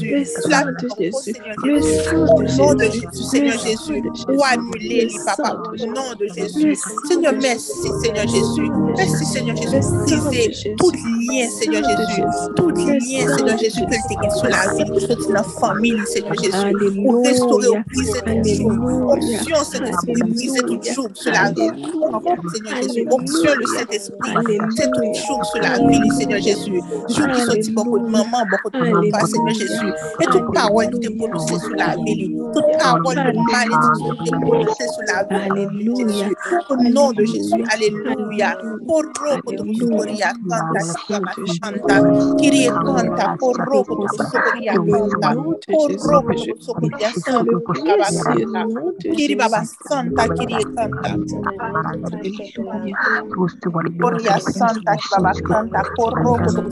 Jésus, 0.00 0.30
sur 0.40 0.50
la 0.50 0.64
vie, 0.64 1.12
Seigneur 1.12 1.54
Jésus, 1.64 2.16
au 2.16 2.42
nom 2.42 2.74
de 2.74 2.84
Jésus, 2.84 3.22
Seigneur 3.30 3.58
Jésus, 3.58 4.02
ou 4.28 4.42
annuler, 4.44 5.08
papa, 5.26 5.62
au 5.66 5.86
nom 5.86 6.14
de 6.18 6.26
Jésus. 6.34 6.76
Seigneur, 7.08 7.34
merci, 7.40 7.88
Seigneur 8.02 8.26
Jésus. 8.28 8.70
Merci, 8.96 9.24
Seigneur 9.24 9.56
Jésus, 9.56 9.78
pour 9.80 10.06
briser 10.06 10.74
tout 10.78 10.90
lien, 10.90 11.48
Seigneur 11.50 11.82
Jésus. 11.82 12.22
Tout 12.56 12.70
lien, 12.70 13.36
Seigneur 13.36 13.58
Jésus, 13.58 13.80
que 13.80 13.94
le 13.94 13.98
t'es 14.08 14.30
sur 14.36 14.48
la 14.48 14.74
vie, 14.74 14.84
que 14.90 15.00
soit 15.00 15.16
dans 15.26 15.32
la 15.34 15.42
famille, 15.42 16.00
Seigneur 16.06 16.34
Jésus. 16.34 16.52
Pour 17.04 17.24
restaurer, 17.24 17.68
ou 17.68 17.82
briser 17.86 18.20
tout 18.24 18.44
jour. 18.44 18.72
Option, 19.12 19.56
briser 20.28 20.60
tout 20.60 20.80
jour 20.82 21.08
sur 21.14 21.32
la 21.32 21.50
vie. 21.50 21.70
Seigneur 22.46 22.76
Jésus, 22.76 23.06
option 23.10 23.54
le 23.58 23.66
Saint-Esprit, 23.66 24.48
c'est 24.70 24.90
tout 24.92 25.04
jour 25.14 25.44
sur 25.46 25.60
la 25.62 25.78
vie, 25.80 26.10
Seigneur 26.12 26.40
Jésus. 26.40 26.82
Jour 27.08 27.30
qui 27.32 27.42
sortit 27.42 27.72
beaucoup 27.72 27.98
de 28.00 28.08
maman, 28.08 28.46
beaucoup 28.50 28.70
de 28.70 28.80
papa, 29.10 29.24
Seigneur 29.26 29.54
Jésus. 29.54 29.92
Et 30.20 30.28
toute 30.28 30.52
parole 30.52 30.90
qui 30.90 31.00
te 31.00 31.08
prononcée 31.10 31.58
sur 31.58 31.74
la 31.76 31.96
vie, 32.04 32.30
toute 32.52 32.66
parole 32.78 33.22
de 33.22 33.32
malédiction 33.52 34.16
qui 34.16 34.30
te 34.32 34.36
prononcée 34.40 34.88
sur 34.88 35.04
la 35.06 35.24
vie, 35.24 35.50
Jésus. 35.96 36.34
Au 36.70 36.76
nom 36.76 37.12
de 37.12 37.24
Jésus, 37.24 37.64
Alléluia. 37.72 38.56
Corro 38.86 39.38
koto 39.44 39.66
sokoria 39.72 40.34
kanta 40.48 40.82
kama 41.08 41.34
shanta 41.46 42.02
kirie 42.38 42.72
kanta 42.84 43.28
corro 43.40 43.84
koto 43.84 44.08
sokoria 44.08 44.78
kanta 44.90 45.36
corro 45.70 46.22
koto 46.24 46.54
sokoria 46.60 47.12
santa 47.14 47.58
kiri 49.14 49.36
baba 49.36 49.64
santa 49.64 50.28
kirie 50.30 50.64
kanta 50.76 51.18
Korea 53.98 54.38
Santa 54.40 54.96
Baba 55.10 55.34
Santa 55.34 55.82
Santa 55.82 56.66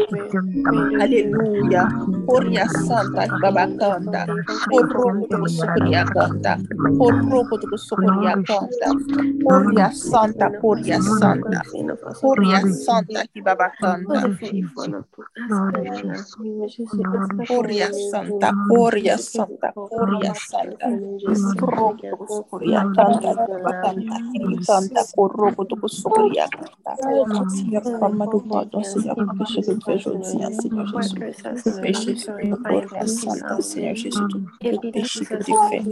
Aleluia, 0.99 1.87
Coria 2.25 2.67
Santa, 2.69 3.27
Baba 3.39 3.69
Santa, 3.79 4.27
Porroco, 4.69 5.27
Socoria 5.47 6.05
Santa, 6.13 6.59
Porroco, 6.97 7.57
Socoria 7.77 8.37
Santa, 8.45 8.95
Horia 9.43 9.91
Santa, 9.91 10.53
Horia 10.61 11.01
Santa, 11.01 11.63
Horia 12.21 12.61
Santa, 12.65 13.25
Kibaba 13.33 13.73
Santa, 13.81 14.31
Horia 17.53 17.91
Santa, 17.93 18.55
Horia 18.69 19.17
Santa, 19.17 19.75
Horia 19.97 20.33
Santa, 20.35 20.87
Horia 22.51 22.87
Santa, 22.95 23.35
Batanta, 23.63 24.15
Santa, 24.61 25.05
Corrobo 25.15 25.65
do 25.65 25.89
Soria, 25.89 26.49
Senhor, 27.49 27.83
forma 27.99 28.27
do 28.27 28.41
modo, 28.41 28.83
Senhor, 28.83 29.17
porque 29.17 29.45
Jesus 29.45 29.79
vejo 29.85 30.11
o 30.11 30.23
Senhor, 30.23 30.51
Senhor 30.53 30.87
Jesus, 30.87 31.25
peixe 31.81 32.13
de 32.15 32.25
Horia 32.69 33.07
Santa, 33.07 33.61
Senhor 33.61 33.95
Jesus, 33.95 34.27
peixe 34.91 35.25
de 35.45 35.55
fé, 35.55 35.85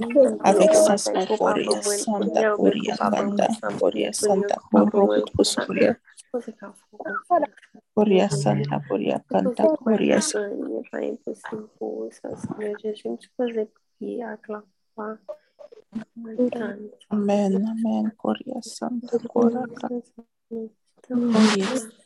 avec 0.44 0.76
sa 0.76 0.95
Horia 1.40 1.82
Santa, 1.84 2.45
Horia 2.58 2.95
Santa, 2.98 3.15
Santa, 3.16 3.69
Boria 3.80 4.14
Santa, 4.14 4.61
Borua 4.72 5.24
Kuskuria, 5.35 6.00
Boria 7.95 8.30
Santa, 8.30 8.80
Boria 8.88 9.24
santa 9.32 9.64
Boria 9.82 10.22
santa. 10.22 10.60
Amém, 17.10 17.56
amém, 17.56 18.11
Coria 18.18 18.61
Santa, 18.61 19.19
Coria 19.27 19.66
Santa, 19.80 20.26
Boria 21.10 21.66
Santa. 21.66 22.05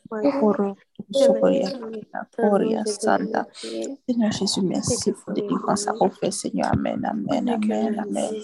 Seigneur 4.08 4.32
Jésus, 4.32 4.62
merci 4.62 5.12
pour 5.12 5.34
délivrance 5.34 5.86
à 5.86 5.94
offrir, 6.00 6.32
Seigneur. 6.32 6.72
Amen, 6.72 7.04
amen, 7.04 7.48
amen, 7.48 7.98
amen. 7.98 8.34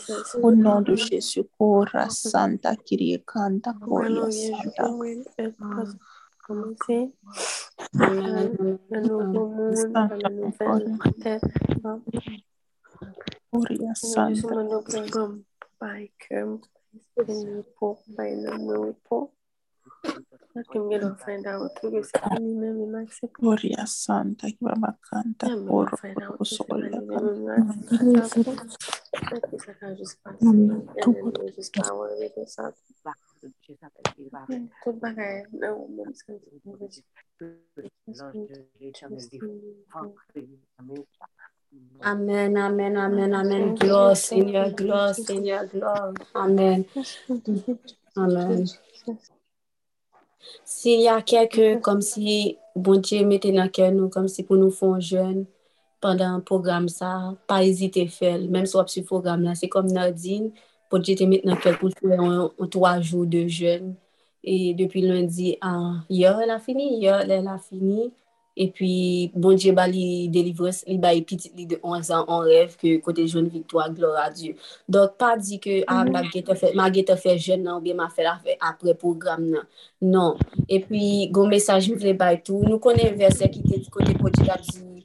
Au 0.43 0.53
nom 0.53 0.81
de 0.81 0.95
Jésus, 0.95 1.43
Gloria 1.59 2.09
Santa, 2.09 2.77
Kyrie 2.77 3.23
Santa. 3.27 3.73
commencer 3.73 4.53
un 7.99 9.01
nouveau 9.01 9.25
monde, 9.25 9.77
Santa. 9.77 10.09
nous. 18.69 19.35
Fucking 20.55 20.89
gonna 20.89 21.15
find 21.17 21.47
out 21.47 21.70
Gloria 23.35 23.86
Santa, 23.86 24.47
que 24.47 24.57
vamos 24.60 24.89
a 24.89 24.99
cantar 25.02 25.51
por 25.67 26.47
sola. 26.47 27.02
Amen, 42.02 42.57
amen, 42.57 42.97
amen, 42.97 43.35
amen. 43.35 43.75
Glory, 43.75 44.17
Senhor, 44.17 44.70
glory, 44.70 45.15
Senhor, 45.15 45.67
glory. 45.67 46.15
Amen. 46.35 46.86
Amen. 47.28 47.75
amen. 48.17 48.67
S'il 50.66 51.02
y 51.05 51.08
a 51.08 51.20
keke 51.23 51.76
mhm. 51.76 51.83
kom 51.86 52.00
si 52.05 52.57
bon 52.76 53.02
diye 53.05 53.26
mette 53.28 53.52
nan 53.55 53.70
ken 53.73 53.97
nou, 53.97 54.10
kom 54.12 54.28
si 54.31 54.44
pou 54.47 54.58
nou 54.60 54.75
fon 54.75 54.99
jen, 55.00 55.44
pandan 56.02 56.42
program 56.47 56.91
sa, 56.92 57.34
pa 57.49 57.62
ezite 57.65 58.07
fel. 58.12 58.49
Mem 58.52 58.66
sou 58.68 58.83
ap 58.83 58.92
su 58.92 59.05
program 59.07 59.44
la, 59.47 59.57
se 59.58 59.70
kom 59.73 59.89
Nadine, 59.92 60.52
bon 60.92 61.05
diye 61.05 61.18
te 61.18 61.28
mette 61.31 61.49
nan 61.49 61.60
ken 61.62 61.78
pou 61.81 61.92
fwe 61.94 62.18
an 62.18 62.68
3 62.73 62.99
jou 63.02 63.25
de 63.31 63.47
jen. 63.49 63.94
E 64.47 64.75
depi 64.78 65.02
lundi 65.02 65.57
an, 65.65 66.05
yo 66.12 66.36
la 66.47 66.60
fini, 66.62 67.00
yo 67.02 67.16
la 67.26 67.57
fini, 67.58 68.12
E 68.57 68.67
pi, 68.73 68.91
bon 69.36 69.59
dje 69.60 69.75
ba 69.76 69.85
li 69.91 70.28
delivres, 70.33 70.78
li 70.89 70.97
ba 71.01 71.10
epitit 71.12 71.52
li 71.59 71.67
de 71.68 71.76
11 71.83 72.12
an 72.17 72.31
an 72.33 72.47
rev 72.49 72.73
ke 72.81 72.94
kote 73.05 73.26
joun 73.26 73.51
victoire, 73.52 73.91
glora 73.93 74.31
Diyo. 74.33 74.55
Dok 74.89 75.18
pa 75.20 75.35
di 75.36 75.59
ke, 75.60 75.83
a, 75.85 75.99
ah, 76.01 76.05
ma 76.09 76.89
ge 76.94 77.05
te 77.05 77.18
fe 77.20 77.35
jen 77.36 77.60
non, 77.60 77.67
nan, 77.67 77.75
ou 77.76 77.85
bien 77.85 77.99
ma 77.99 78.09
fe 78.09 78.25
la 78.25 78.39
fe 78.41 78.57
apre 78.57 78.97
program 78.97 79.44
nan. 79.44 79.68
Non. 80.01 80.41
E 80.65 80.81
pi, 80.86 81.02
goun 81.28 81.52
mesaj 81.52 81.91
mi 81.93 81.99
vle 82.01 82.17
bay 82.17 82.41
tou. 82.41 82.65
Nou 82.65 82.81
konen 82.81 83.20
verse 83.20 83.52
ki 83.52 83.60
te 83.67 83.83
kote 83.93 84.17
kote 84.23 84.49
la 84.49 84.57
di, 84.65 85.05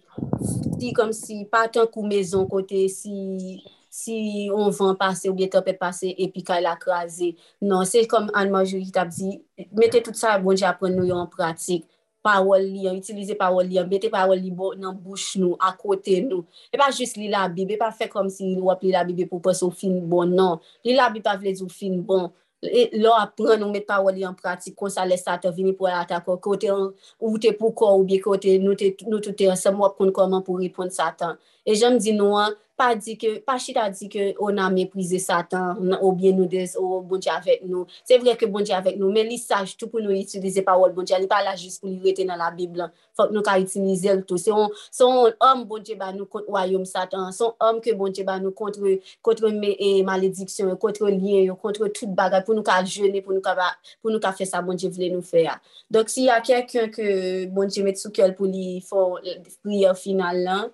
di 0.79 0.95
kom 0.95 1.11
si 1.11 1.43
patan 1.51 1.91
kou 1.91 2.07
mezon 2.07 2.47
kote 2.49 2.87
si... 2.93 3.59
si 3.91 4.47
on 4.55 4.71
van 4.71 4.95
pase 4.95 5.27
ou 5.27 5.35
bietan 5.35 5.63
pe 5.65 5.73
pase 5.75 6.13
epi 6.15 6.41
ka 6.47 6.61
la 6.63 6.77
krasi. 6.79 7.33
Non, 7.59 7.83
se 7.85 8.05
kom 8.09 8.29
an 8.31 8.49
manjou 8.53 8.79
ki 8.79 8.93
tab 8.95 9.11
di, 9.11 9.35
mette 9.75 9.99
tout 10.05 10.15
sa 10.15 10.37
bon 10.39 10.55
di 10.55 10.63
apren 10.63 10.95
nou 10.95 11.03
yo 11.03 11.19
an 11.19 11.27
pratik. 11.29 11.83
parol 12.23 12.65
li 12.65 12.87
an, 12.89 12.97
itilize 12.99 13.35
parol 13.39 13.67
li 13.69 13.79
an, 13.81 13.89
bete 13.89 14.11
parol 14.13 14.39
li 14.39 14.51
bo, 14.55 14.71
nan 14.77 14.97
bouch 14.97 15.37
nou, 15.41 15.57
akote 15.69 16.19
nou. 16.25 16.45
E 16.71 16.79
pa 16.79 16.91
jist 16.93 17.17
li 17.19 17.29
la 17.31 17.47
bib, 17.51 17.73
e 17.73 17.79
pa 17.79 17.91
fe 17.95 18.09
kom 18.11 18.29
si 18.31 18.53
wap 18.61 18.83
li 18.85 18.93
la 18.93 19.03
bib 19.07 19.23
pou 19.29 19.43
pos 19.43 19.63
ou 19.65 19.73
fin 19.73 19.97
bon, 20.11 20.31
nan. 20.37 20.61
Li 20.85 20.95
la 20.97 21.09
bib 21.13 21.25
pa 21.25 21.37
vle 21.39 21.55
di 21.55 21.65
ou 21.65 21.71
fin 21.71 21.99
bon. 22.05 22.29
E 22.61 22.91
lor 23.01 23.17
apren 23.17 23.57
nou 23.57 23.73
met 23.73 23.87
parol 23.89 24.13
li 24.13 24.25
an 24.27 24.35
pratik, 24.37 24.75
kon 24.77 24.91
sa 24.93 25.07
lesa 25.09 25.39
te 25.41 25.49
vini 25.55 25.73
pou 25.77 25.89
ala 25.89 26.03
ta 26.09 26.21
kon, 26.21 26.37
kote 26.37 26.69
an, 26.69 26.91
ou 27.17 27.41
te 27.41 27.55
pou 27.57 27.73
kon, 27.73 27.97
ou 27.97 28.05
bi 28.05 28.21
kote 28.21 28.59
nou, 28.61 28.77
te, 28.77 28.93
nou 29.07 29.17
tout 29.17 29.33
te 29.37 29.49
ansem 29.49 29.79
wap 29.81 29.97
kon 29.97 30.13
koman 30.13 30.45
pou 30.45 30.61
ripon 30.61 30.93
satan. 30.93 31.39
E 31.65 31.73
jem 31.73 31.97
di 32.01 32.13
nou 32.13 32.37
an, 32.37 32.53
pa 32.81 32.91
di 32.97 33.15
ke, 33.21 33.31
pa 33.45 33.57
chita 33.61 33.85
di 33.93 34.09
ke 34.11 34.27
on 34.41 34.57
a 34.61 34.67
meprize 34.73 35.21
satan, 35.21 35.77
ou 36.01 36.11
bien 36.17 36.33
nou 36.33 36.49
des, 36.49 36.73
ou 36.79 36.99
bon 36.99 37.15
bonje 37.15 37.31
avèk 37.31 37.63
nou. 37.69 37.85
Se 38.07 38.17
vre 38.21 38.35
ke 38.39 38.49
bon 38.49 38.59
bonje 38.59 38.73
avèk 38.75 38.97
nou, 38.99 39.13
men 39.13 39.29
li 39.29 39.37
saj 39.41 39.75
tout 39.77 39.91
pou 39.91 40.01
nou 40.03 40.15
itilize 40.17 40.63
parol 40.65 40.89
bon 40.89 41.03
bonje, 41.03 41.19
li 41.21 41.29
pa 41.29 41.41
la 41.45 41.55
jist 41.59 41.81
pou 41.81 41.91
li 41.91 41.99
rete 42.03 42.25
nan 42.27 42.41
la 42.41 42.49
Biblan. 42.55 42.91
Fok 43.17 43.31
nou 43.31 43.45
ka 43.45 43.55
itilize 43.61 44.11
l 44.17 44.23
tout. 44.25 44.41
Se 44.41 44.53
on, 44.55 44.73
son 44.89 45.31
om 45.47 45.63
bonje 45.69 45.95
ba 45.99 46.11
nou 46.15 46.25
kont 46.31 46.49
wayom 46.51 46.83
satan, 46.89 47.29
son 47.37 47.53
om 47.61 47.79
ke 47.83 47.93
bon 47.95 48.09
bonje 48.09 48.25
ba 48.27 48.39
nou 48.41 48.51
kontre, 48.57 48.97
kontre 49.23 49.53
me, 49.55 49.75
e, 49.77 49.93
malediksyon, 50.07 50.73
kontre 50.81 51.13
liye, 51.13 51.45
kontre 51.61 51.91
tout 51.93 52.11
bagay, 52.17 52.41
pou 52.47 52.57
nou 52.57 52.65
ka 52.65 52.81
jene, 52.81 53.21
pou 53.21 53.37
nou 53.37 53.45
ka, 53.45 53.55
pou 54.01 54.11
nou 54.11 54.23
ka 54.23 54.33
fè 54.35 54.49
sa 54.49 54.63
bonje 54.65 54.89
vle 54.91 55.11
nou 55.13 55.23
fe 55.25 55.45
ya. 55.45 55.57
Dok 55.93 56.09
si 56.11 56.27
ya 56.27 56.41
kèkèn 56.43 56.89
ke 56.91 57.09
bon 57.51 57.61
bonje 57.61 57.83
met 57.85 57.99
sou 58.01 58.09
kèl 58.15 58.33
pou 58.37 58.49
li 58.49 58.79
fò 58.81 59.19
priyo 59.61 59.93
final 59.93 60.39
lan, 60.47 60.71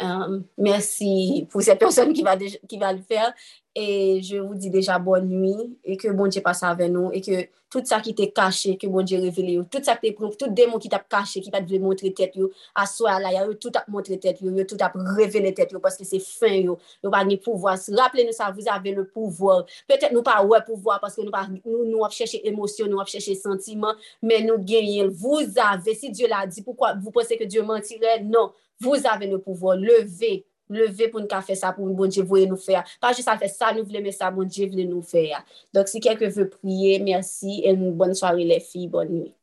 Um, 0.00 0.44
merci 0.56 1.46
pour 1.50 1.60
cette 1.60 1.78
personne 1.78 2.12
qui 2.12 2.22
va, 2.22 2.36
de, 2.36 2.46
qui 2.68 2.78
va 2.78 2.92
le 2.92 3.00
faire. 3.00 3.32
Et 3.74 4.22
je 4.22 4.36
vous 4.36 4.54
dis 4.54 4.70
déjà 4.70 4.98
bonne 4.98 5.28
nuit 5.28 5.78
et 5.84 5.96
que 5.96 6.08
bon 6.08 6.26
Dieu 6.26 6.40
passe 6.40 6.62
avec 6.62 6.90
nous 6.90 7.10
et 7.12 7.20
que 7.20 7.48
tout 7.70 7.84
ça 7.84 8.00
qui 8.00 8.14
t'est 8.14 8.30
caché, 8.30 8.76
que 8.76 8.86
bon 8.86 9.02
Dieu 9.02 9.20
révélé, 9.20 9.60
tout 9.70 9.82
ça 9.82 9.94
qui 9.96 10.08
t'est 10.08 10.12
prouvé, 10.12 10.36
tout 10.36 10.48
démon 10.48 10.78
qui 10.78 10.88
t'a 10.88 10.98
caché, 10.98 11.40
qui 11.40 11.50
t'a 11.50 11.60
dû 11.60 11.78
montrer 11.78 12.12
tête, 12.12 12.34
à 12.74 12.86
soi 12.86 13.20
là, 13.20 13.30
tout 13.60 13.70
a 13.74 13.84
montré 13.88 14.18
tête, 14.18 14.38
tout 14.38 14.76
a 14.80 14.92
révélé 15.16 15.52
tête 15.52 15.76
parce 15.80 15.96
que 15.96 16.04
c'est 16.04 16.18
fin, 16.18 16.46
yo, 16.46 16.78
yo 17.02 17.10
pas 17.10 17.24
ni 17.24 17.36
pouvoir. 17.36 17.76
Rappelez-nous 17.96 18.32
ça, 18.32 18.52
vous 18.56 18.64
avez 18.68 18.92
le 18.92 19.06
pouvoir. 19.06 19.64
Peut-être 19.86 20.12
nous 20.12 20.22
pas 20.22 20.42
ouais 20.44 20.60
pouvoir 20.64 20.98
parce 21.00 21.14
que 21.14 21.22
nous 21.22 21.30
pas, 21.30 21.46
nous, 21.64 21.84
nous 21.84 22.10
chercher 22.10 22.46
émotion, 22.48 22.86
nous 22.86 23.04
chercher 23.04 23.34
sentiment, 23.34 23.94
mais 24.22 24.42
nous 24.42 24.58
gagnons. 24.58 25.10
Vous 25.12 25.40
avez, 25.56 25.94
si 25.94 26.10
Dieu 26.10 26.26
l'a 26.26 26.46
dit, 26.46 26.62
pourquoi 26.62 26.94
vous 26.94 27.10
pensez 27.10 27.36
que 27.36 27.44
Dieu 27.44 27.62
mentirait? 27.62 28.22
Non. 28.22 28.52
Vous 28.80 28.94
avez 29.10 29.26
le 29.26 29.38
pouvoir. 29.38 29.76
Levez. 29.76 30.44
Levez 30.70 31.08
pour 31.08 31.20
nous 31.20 31.28
faire 31.28 31.56
ça, 31.56 31.72
pour 31.72 31.86
bon 31.88 32.06
Dieu 32.06 32.22
voulez 32.22 32.46
nous 32.46 32.56
faire. 32.56 32.84
Pas 33.00 33.12
juste 33.12 33.28
à 33.28 33.38
faire 33.38 33.48
ça, 33.48 33.72
nous 33.72 33.84
voulons 33.84 34.00
mais 34.02 34.12
ça, 34.12 34.30
bon 34.30 34.46
Dieu 34.46 34.68
voulait 34.68 34.84
nous 34.84 35.00
faire. 35.00 35.42
Donc, 35.72 35.88
si 35.88 35.98
quelqu'un 35.98 36.28
veut 36.28 36.48
prier, 36.48 36.98
merci 36.98 37.62
et 37.64 37.70
une 37.70 37.92
bonne 37.92 38.14
soirée 38.14 38.44
les 38.44 38.60
filles, 38.60 38.88
bonne 38.88 39.08
nuit. 39.08 39.34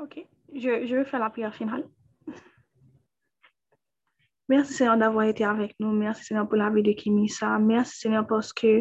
Ok, 0.00 0.24
je, 0.54 0.86
je 0.86 0.96
vais 0.96 1.04
faire 1.04 1.20
la 1.20 1.28
prière 1.28 1.54
finale. 1.54 1.84
Mersi 4.52 4.74
Senyor 4.74 4.98
d'avon 5.00 5.24
ete 5.30 5.44
avek 5.48 5.70
nou, 5.80 5.94
mersi 5.96 6.26
Senyor 6.26 6.44
pou 6.44 6.58
la 6.60 6.66
vi 6.74 6.82
de 6.84 6.92
Kimisa, 6.92 7.54
mersi 7.56 8.02
Senyor 8.02 8.26
poske 8.28 8.72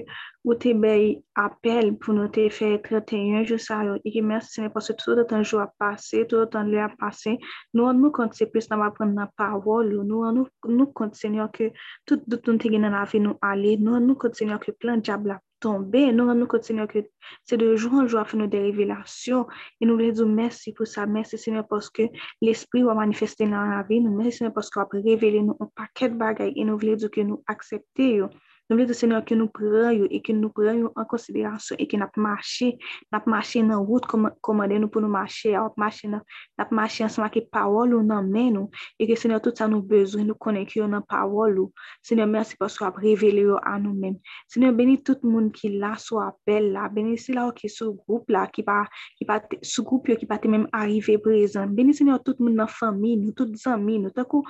ou 0.44 0.58
te 0.60 0.74
bey 0.76 1.14
apel 1.40 1.94
pou 2.02 2.12
nou 2.18 2.28
te 2.36 2.44
fe 2.52 2.74
31 2.88 3.46
jou 3.48 3.62
sa 3.66 3.78
yo, 3.88 3.94
eke 4.04 4.20
mersi 4.20 4.58
Senyor 4.58 4.74
poske 4.74 4.98
tout 5.00 5.32
an 5.38 5.46
jou 5.46 5.62
ap 5.64 5.72
pase, 5.80 6.26
tout 6.34 6.58
an 6.60 6.74
lè 6.74 6.82
ap 6.84 6.98
pase, 7.00 7.38
nou 7.72 7.88
an 7.88 8.04
nou 8.04 8.12
konti 8.18 8.42
se 8.42 8.50
pwes 8.52 8.68
nan 8.68 8.84
ap 8.84 9.00
pren 9.00 9.16
nan 9.16 9.32
parol, 9.40 9.94
nou 10.10 10.28
an 10.28 10.42
nou 10.42 10.90
konti 11.00 11.24
Senyor 11.24 11.48
ke 11.56 11.70
tout 12.04 12.28
doutoun 12.28 12.60
te 12.60 12.74
gen 12.74 12.84
nan 12.90 13.00
avi 13.06 13.24
nou 13.24 13.40
ale, 13.40 13.78
nou 13.80 13.96
an 13.96 14.12
nou 14.12 14.20
konti 14.20 14.44
Senyor 14.44 14.60
ke 14.66 14.76
plan 14.76 15.00
diable 15.00 15.40
ap 15.40 15.46
tombe, 15.64 16.04
nou 16.16 16.28
ram 16.30 16.40
nou 16.42 16.50
kontinyon 16.52 16.90
ke 16.92 17.04
se 17.48 17.58
de 17.60 17.72
joun 17.76 18.08
jou 18.08 18.20
a 18.22 18.26
fè 18.28 18.40
nou 18.40 18.50
de 18.52 18.60
revelasyon, 18.66 19.48
e 19.80 19.88
nou 19.90 20.00
lè 20.00 20.12
djou 20.12 20.28
mersi 20.30 20.74
pou 20.78 20.90
sa, 20.90 21.08
mersi 21.08 21.40
Senyor, 21.42 21.68
poske 21.70 22.10
l'esprit 22.44 22.88
wè 22.88 22.96
manifestè 22.98 23.48
nan 23.50 23.76
la 23.76 23.82
vi, 23.88 24.02
nou 24.04 24.18
mersi 24.18 24.42
Senyor, 24.42 24.56
poske 24.58 24.82
wè 24.82 24.88
prevele 24.96 25.46
nou 25.48 25.58
an 25.64 25.72
paket 25.78 26.18
bagay, 26.20 26.56
e 26.58 26.66
nou 26.68 26.82
lè 26.82 26.98
djou 26.98 27.14
ke 27.14 27.26
nou 27.28 27.44
aksepte 27.52 28.10
yo. 28.18 28.32
Nou 28.72 28.78
mwen 28.80 28.88
de 28.88 28.96
senyor 28.96 29.26
ke 29.28 29.36
nou 29.36 29.52
pran 29.52 29.92
yo, 29.92 30.06
e 30.08 30.22
ke 30.24 30.32
nou 30.32 30.48
pran 30.56 30.78
yo 30.80 30.90
an 30.96 31.04
konsiderasyon, 31.12 31.76
e 31.84 31.86
ke 31.92 31.98
nap 32.00 32.16
mache, 32.16 32.70
nap 33.12 33.26
mache 33.28 33.60
nan 33.68 33.82
wout 33.84 34.06
komande 34.08 34.78
nou 34.80 34.88
pou 34.88 35.04
nou 35.04 35.12
mache, 35.12 35.52
ap 35.60 35.76
mache 35.76 36.08
nan, 36.08 36.22
nap 36.56 36.72
mache 36.72 37.04
ansama 37.04 37.28
ke 37.34 37.42
pawol 37.52 37.98
ou 37.98 38.06
nan 38.08 38.30
men 38.32 38.54
nou, 38.56 38.70
e 38.96 39.10
ke 39.10 39.18
senyor 39.20 39.42
tout 39.44 39.60
sa 39.60 39.68
nou 39.68 39.84
bezwen, 39.84 40.24
nou 40.32 40.40
konen 40.40 40.64
ki 40.70 40.80
yo 40.80 40.88
nan 40.88 41.04
pawol 41.04 41.60
ou. 41.66 41.84
Senyor, 42.08 42.30
mersi 42.32 42.56
pas 42.62 42.78
wap 42.80 43.02
revele 43.04 43.44
yo 43.50 43.58
an 43.60 43.84
nou 43.90 43.92
men. 43.92 44.16
Senyor, 44.56 44.72
beni 44.80 44.96
tout 45.04 45.20
moun 45.28 45.52
ki 45.52 45.74
la 45.76 45.98
sou 46.00 46.24
apel 46.24 46.72
la, 46.72 46.88
beni 46.96 47.20
si 47.20 47.36
la 47.36 47.50
ou 47.50 47.58
ki 47.58 47.68
sou 47.68 47.98
group 48.06 48.32
la, 48.32 48.46
ki 48.56 48.64
pa, 48.64 48.86
ki 49.20 49.28
pa, 49.28 49.42
sou 49.60 49.84
group 49.84 50.08
yo 50.08 50.16
ki 50.16 50.32
pa 50.32 50.40
te 50.40 50.48
menm 50.48 50.70
arrive 50.80 51.18
prezan. 51.28 51.76
Beni 51.76 51.92
senyor 52.00 52.24
tout 52.24 52.40
moun 52.40 52.56
nan 52.64 52.72
fami, 52.72 53.18
nou 53.20 53.36
tout 53.36 53.52
zami, 53.60 54.00
nou 54.00 54.16
takou, 54.16 54.48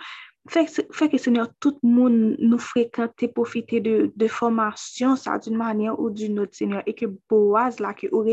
Fè 0.50 1.06
ke 1.06 1.20
sènyor, 1.22 1.52
tout 1.62 1.76
moun 1.86 2.16
nou 2.42 2.58
frekante 2.58 3.28
profite 3.30 3.78
de 3.86 4.28
formasyon 4.28 5.14
sa 5.22 5.36
d'un 5.38 5.54
manyen 5.54 5.94
ou 5.94 6.10
d'un 6.10 6.34
not 6.34 6.58
sènyor 6.58 6.82
e 6.90 6.96
ke 6.98 7.06
boaz 7.30 7.78
la 7.78 7.92
ke 7.94 8.10
ou 8.10 8.26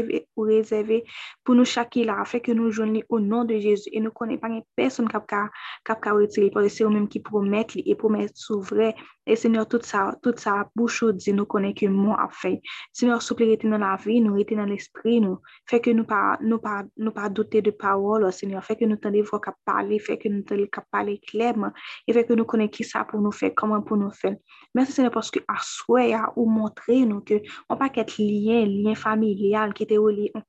rezève 0.49 1.03
pou 1.45 1.53
nou 1.53 1.69
chaki 1.69 2.07
la 2.09 2.23
fè 2.25 2.41
ke 2.41 2.55
nou 2.57 2.73
joun 2.73 2.95
li 2.97 3.03
ou 3.11 3.21
nan 3.21 3.45
de 3.51 3.59
Jezu 3.61 3.93
e 3.93 4.01
nou 4.01 4.17
konen 4.17 4.41
pa 4.41 4.49
gen 4.49 4.65
person 4.81 5.11
kap 5.13 5.29
ka 5.29 6.15
wetili 6.17 6.49
pou 6.55 6.65
se 6.73 6.87
ou 6.87 6.95
menm 6.95 7.11
ki 7.13 7.21
promet 7.27 7.77
li 7.77 7.85
e 7.85 7.99
promet 8.01 8.33
sou 8.41 8.65
vre 8.65 8.95
e 9.29 9.37
sènyor 9.37 9.69
tout 9.69 9.85
sa 9.85 10.57
bouchou 10.73 11.13
di 11.13 11.37
nou 11.37 11.45
konen 11.45 11.77
ke 11.77 11.93
moun 11.93 12.17
ap 12.17 12.33
fè. 12.33 12.55
Sènyor 12.97 13.21
souple 13.21 13.51
rete 13.53 13.69
nan 13.69 13.85
la 13.85 13.99
vi, 14.01 14.17
nou 14.25 14.41
rete 14.41 14.57
nan 14.57 14.73
l'esprit 14.73 15.21
nou 15.21 15.43
fè 15.69 15.83
ke 15.85 15.93
nou 15.93 16.09
pa 16.09 17.29
dote 17.29 17.61
de 17.61 17.77
parol 17.85 18.25
sènyor, 18.33 18.65
fè 18.65 18.81
ke 18.81 18.89
nou 18.89 18.97
tande 18.97 19.21
vò 19.29 19.45
kap 19.45 19.61
pale, 19.69 20.01
fè 20.01 20.17
ke 20.17 20.33
nou 20.33 20.49
tande 20.49 20.71
kap 20.73 20.89
pale 20.89 21.21
klem 21.29 21.69
et 22.07 22.13
fait 22.13 22.25
que 22.25 22.33
nous 22.33 22.45
connaissons 22.45 22.71
qui 22.71 22.85
ça 22.85 23.05
pour 23.05 23.21
nous 23.21 23.33
faire, 23.33 23.53
comment 23.57 23.81
pour 23.83 23.97
nous 23.97 24.11
faire. 24.11 24.37
Merci 24.75 24.93
Seigneur 24.93 25.13
parce 25.13 25.31
que 25.31 25.41
à 25.49 25.57
soi, 25.61 26.33
ou 26.37 26.49
montrer 26.49 27.05
nous 27.05 27.21
que 27.21 27.35
on 27.69 27.77
pas 27.77 27.89
qu'être 27.89 28.19
lien, 28.19 28.65
lien 28.67 28.95
familial 28.95 29.73
qui 29.75 29.85
était 29.85 29.97
relié, 29.97 30.31
on 30.35 30.43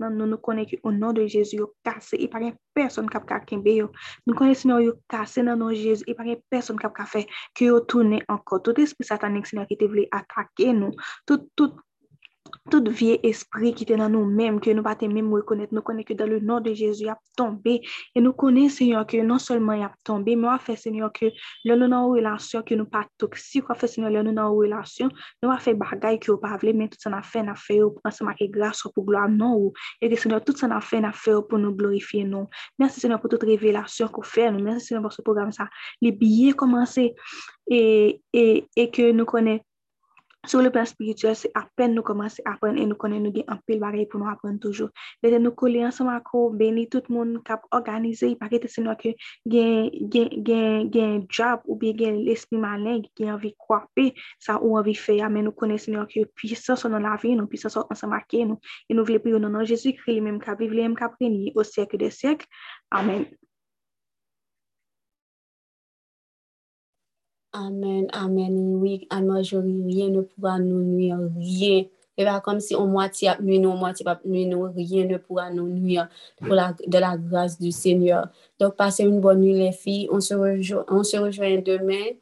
nous 0.00 0.26
nous 0.26 0.38
connaissons 0.38 0.76
au 0.82 0.92
nom 0.92 1.12
de 1.12 1.26
Jésus, 1.26 1.60
cassé, 1.84 2.16
et 2.20 2.28
pas 2.28 2.38
personne 2.72 3.08
qui 3.10 3.16
a 3.16 3.40
kembe 3.40 3.90
Nous 4.26 4.34
connaissons 4.34 4.68
Seigneur, 4.68 4.94
cassé 5.08 5.42
dans 5.42 5.72
Jésus, 5.72 6.04
et 6.06 6.14
pas 6.14 6.24
personne 6.50 6.78
qui 6.78 6.86
a 6.86 7.06
fait 7.06 7.26
que 7.54 7.78
encore. 8.28 8.62
Tout 8.62 8.80
esprit 8.80 9.04
satanique 9.04 9.46
Seigneur 9.46 9.66
qui 9.66 9.76
te 9.76 9.84
voulait 9.84 10.08
attaquer 10.10 10.72
nous, 10.72 10.92
tout, 11.26 11.48
tout 11.56 11.74
tout 12.68 12.84
vie 12.90 13.18
esprit 13.22 13.74
qui 13.74 13.84
était 13.84 13.96
dans 13.96 14.08
nous-mêmes, 14.08 14.60
que 14.60 14.70
nous 14.70 14.82
ne 14.82 14.94
pouvons 14.94 15.12
même 15.12 15.32
reconnaître, 15.32 15.74
nous 15.74 15.82
connaissons 15.82 16.06
que 16.08 16.14
dans 16.14 16.26
le 16.26 16.40
nom 16.40 16.60
de 16.60 16.72
Jésus, 16.72 17.04
il 17.04 17.08
a 17.08 17.18
tombé. 17.36 17.80
Et 18.14 18.20
nous 18.20 18.32
connaissons, 18.32 18.76
Seigneur, 18.76 19.06
que 19.06 19.16
non 19.18 19.38
seulement 19.38 19.72
il 19.72 19.82
a 19.82 19.92
tombé, 20.04 20.36
mais 20.36 20.46
on 20.46 20.50
a 20.50 20.76
Seigneur, 20.76 21.12
que 21.12 21.26
nous 21.64 21.88
dans 21.88 22.08
relation, 22.08 22.62
que 22.62 22.74
nous 22.74 22.86
pas 22.86 23.06
toxiques, 23.16 23.64
on 23.68 23.72
a 23.72 23.74
fait, 23.74 23.86
Seigneur, 23.86 24.10
le 24.10 24.22
nous 24.22 24.32
dans 24.32 24.54
relation, 24.54 25.08
nous 25.42 25.50
avons 25.50 25.58
fait 25.58 25.72
que 25.74 26.30
nous 26.30 26.38
pas 26.38 26.58
mais 26.62 26.88
tout 26.88 26.98
ça 27.00 27.10
a 27.14 27.22
fait, 27.22 27.42
n'a 27.42 27.54
fait, 27.54 27.80
ensemble 28.04 28.32
avec 28.38 28.50
grâce 28.50 28.82
pour 28.94 29.04
gloire, 29.04 29.28
non, 29.28 29.72
et 30.00 30.08
que 30.08 30.16
Seigneur, 30.16 30.42
tout 30.42 30.56
ça 30.56 30.66
a 30.66 30.80
fait, 30.80 31.00
n'a 31.00 31.12
fait 31.12 31.32
pour 31.48 31.58
nous 31.58 31.74
glorifier, 31.74 32.24
non. 32.24 32.48
Merci, 32.78 33.00
Seigneur, 33.00 33.20
pour 33.20 33.30
toute 33.30 33.42
révélation 33.42 34.08
qu'on 34.08 34.22
fait, 34.22 34.50
nous. 34.50 34.62
Merci, 34.62 34.86
Seigneur, 34.86 35.02
pour 35.02 35.12
ce 35.12 35.22
programme, 35.22 35.52
ça. 35.52 35.68
Les 36.00 36.12
billets 36.12 36.52
commencé 36.52 37.14
et, 37.70 38.20
et, 38.32 38.66
et 38.76 38.90
que 38.90 39.12
nous 39.12 39.24
connaissons 39.24 39.62
Sou 40.46 40.60
le 40.62 40.70
plan 40.70 40.86
spirituel, 40.86 41.34
se 41.34 41.48
apen 41.58 41.96
nou 41.96 42.06
komanse 42.06 42.44
apen 42.46 42.76
e 42.78 42.84
nou 42.86 42.96
konen 43.02 43.24
nou 43.26 43.34
gen 43.34 43.48
anpil 43.50 43.80
bagay 43.82 44.04
pou 44.06 44.20
nou 44.22 44.30
apen 44.30 44.60
toujou. 44.62 44.86
Bete 45.18 45.40
nou 45.42 45.50
kole 45.58 45.80
ansama 45.82 46.14
akou, 46.20 46.52
beni 46.60 46.84
tout 46.92 47.08
moun 47.10 47.40
kap 47.44 47.64
organize, 47.74 48.22
ipakete 48.22 48.70
se 48.70 48.84
nou 48.84 48.94
ke 49.00 49.16
gen, 49.50 49.90
gen, 50.14 50.30
gen, 50.46 50.86
gen 50.94 51.16
job 51.26 51.66
ou 51.66 51.74
be 51.80 51.90
gen 51.98 52.20
l'esprit 52.22 52.62
malen, 52.62 53.02
gen 53.18 53.34
anvi 53.34 53.50
kwape, 53.58 54.12
sa 54.38 54.60
ou 54.62 54.78
anvi 54.78 54.94
fe, 54.94 55.18
amen 55.26 55.48
nou 55.48 55.58
konen 55.58 55.82
se 55.82 55.90
nou 55.90 56.06
ke 56.06 56.22
pwisan 56.38 56.78
son 56.78 56.94
nan 56.94 57.08
la 57.08 57.16
vi, 57.18 57.34
nou 57.34 57.50
pwisan 57.50 57.74
son 57.74 57.90
ansama 57.90 58.22
ke 58.30 58.46
nou, 58.46 58.62
e 58.86 58.94
nou 58.94 59.10
vle 59.10 59.18
priyo 59.24 59.42
nan 59.42 59.58
nan 59.58 59.66
Jezu 59.66 59.96
kri 59.98 60.20
li 60.20 60.22
menm 60.22 60.38
kap, 60.44 60.62
li 60.62 60.70
vle 60.70 60.86
menm 60.86 60.96
kap 61.02 61.18
renyi 61.18 61.50
o 61.58 61.66
sek 61.66 61.98
de 61.98 62.14
sek, 62.14 62.46
amen. 62.94 63.26
Amen, 67.52 68.08
amen, 68.12 68.76
oui, 68.76 69.06
à 69.08 69.22
majori, 69.22 69.82
rien 69.86 70.10
ne 70.10 70.20
pourra 70.20 70.58
nous 70.58 70.82
nuire, 70.82 71.18
rien. 71.38 71.84
Et 72.18 72.24
pas 72.24 72.40
comme 72.40 72.60
si 72.60 72.74
on 72.74 72.86
moitié 72.86 73.30
nuit 73.40 73.58
nous, 73.58 73.72
moitié 73.72 74.04
nuit 74.26 74.44
nous, 74.44 74.64
rien 74.64 75.06
ne 75.06 75.16
pourra 75.16 75.50
nous 75.50 75.68
nuire 75.68 76.08
pour 76.36 76.54
la, 76.54 76.74
de 76.86 76.98
la 76.98 77.16
grâce 77.16 77.58
du 77.58 77.72
Seigneur. 77.72 78.28
Donc, 78.58 78.74
passez 78.76 79.04
une 79.04 79.20
bonne 79.20 79.40
nuit, 79.40 79.54
les 79.54 79.72
filles. 79.72 80.08
On 80.12 80.20
se 80.20 80.34
rejoint, 80.34 80.84
on 80.88 81.02
se 81.02 81.16
rejoint 81.16 81.58
demain 81.64 82.16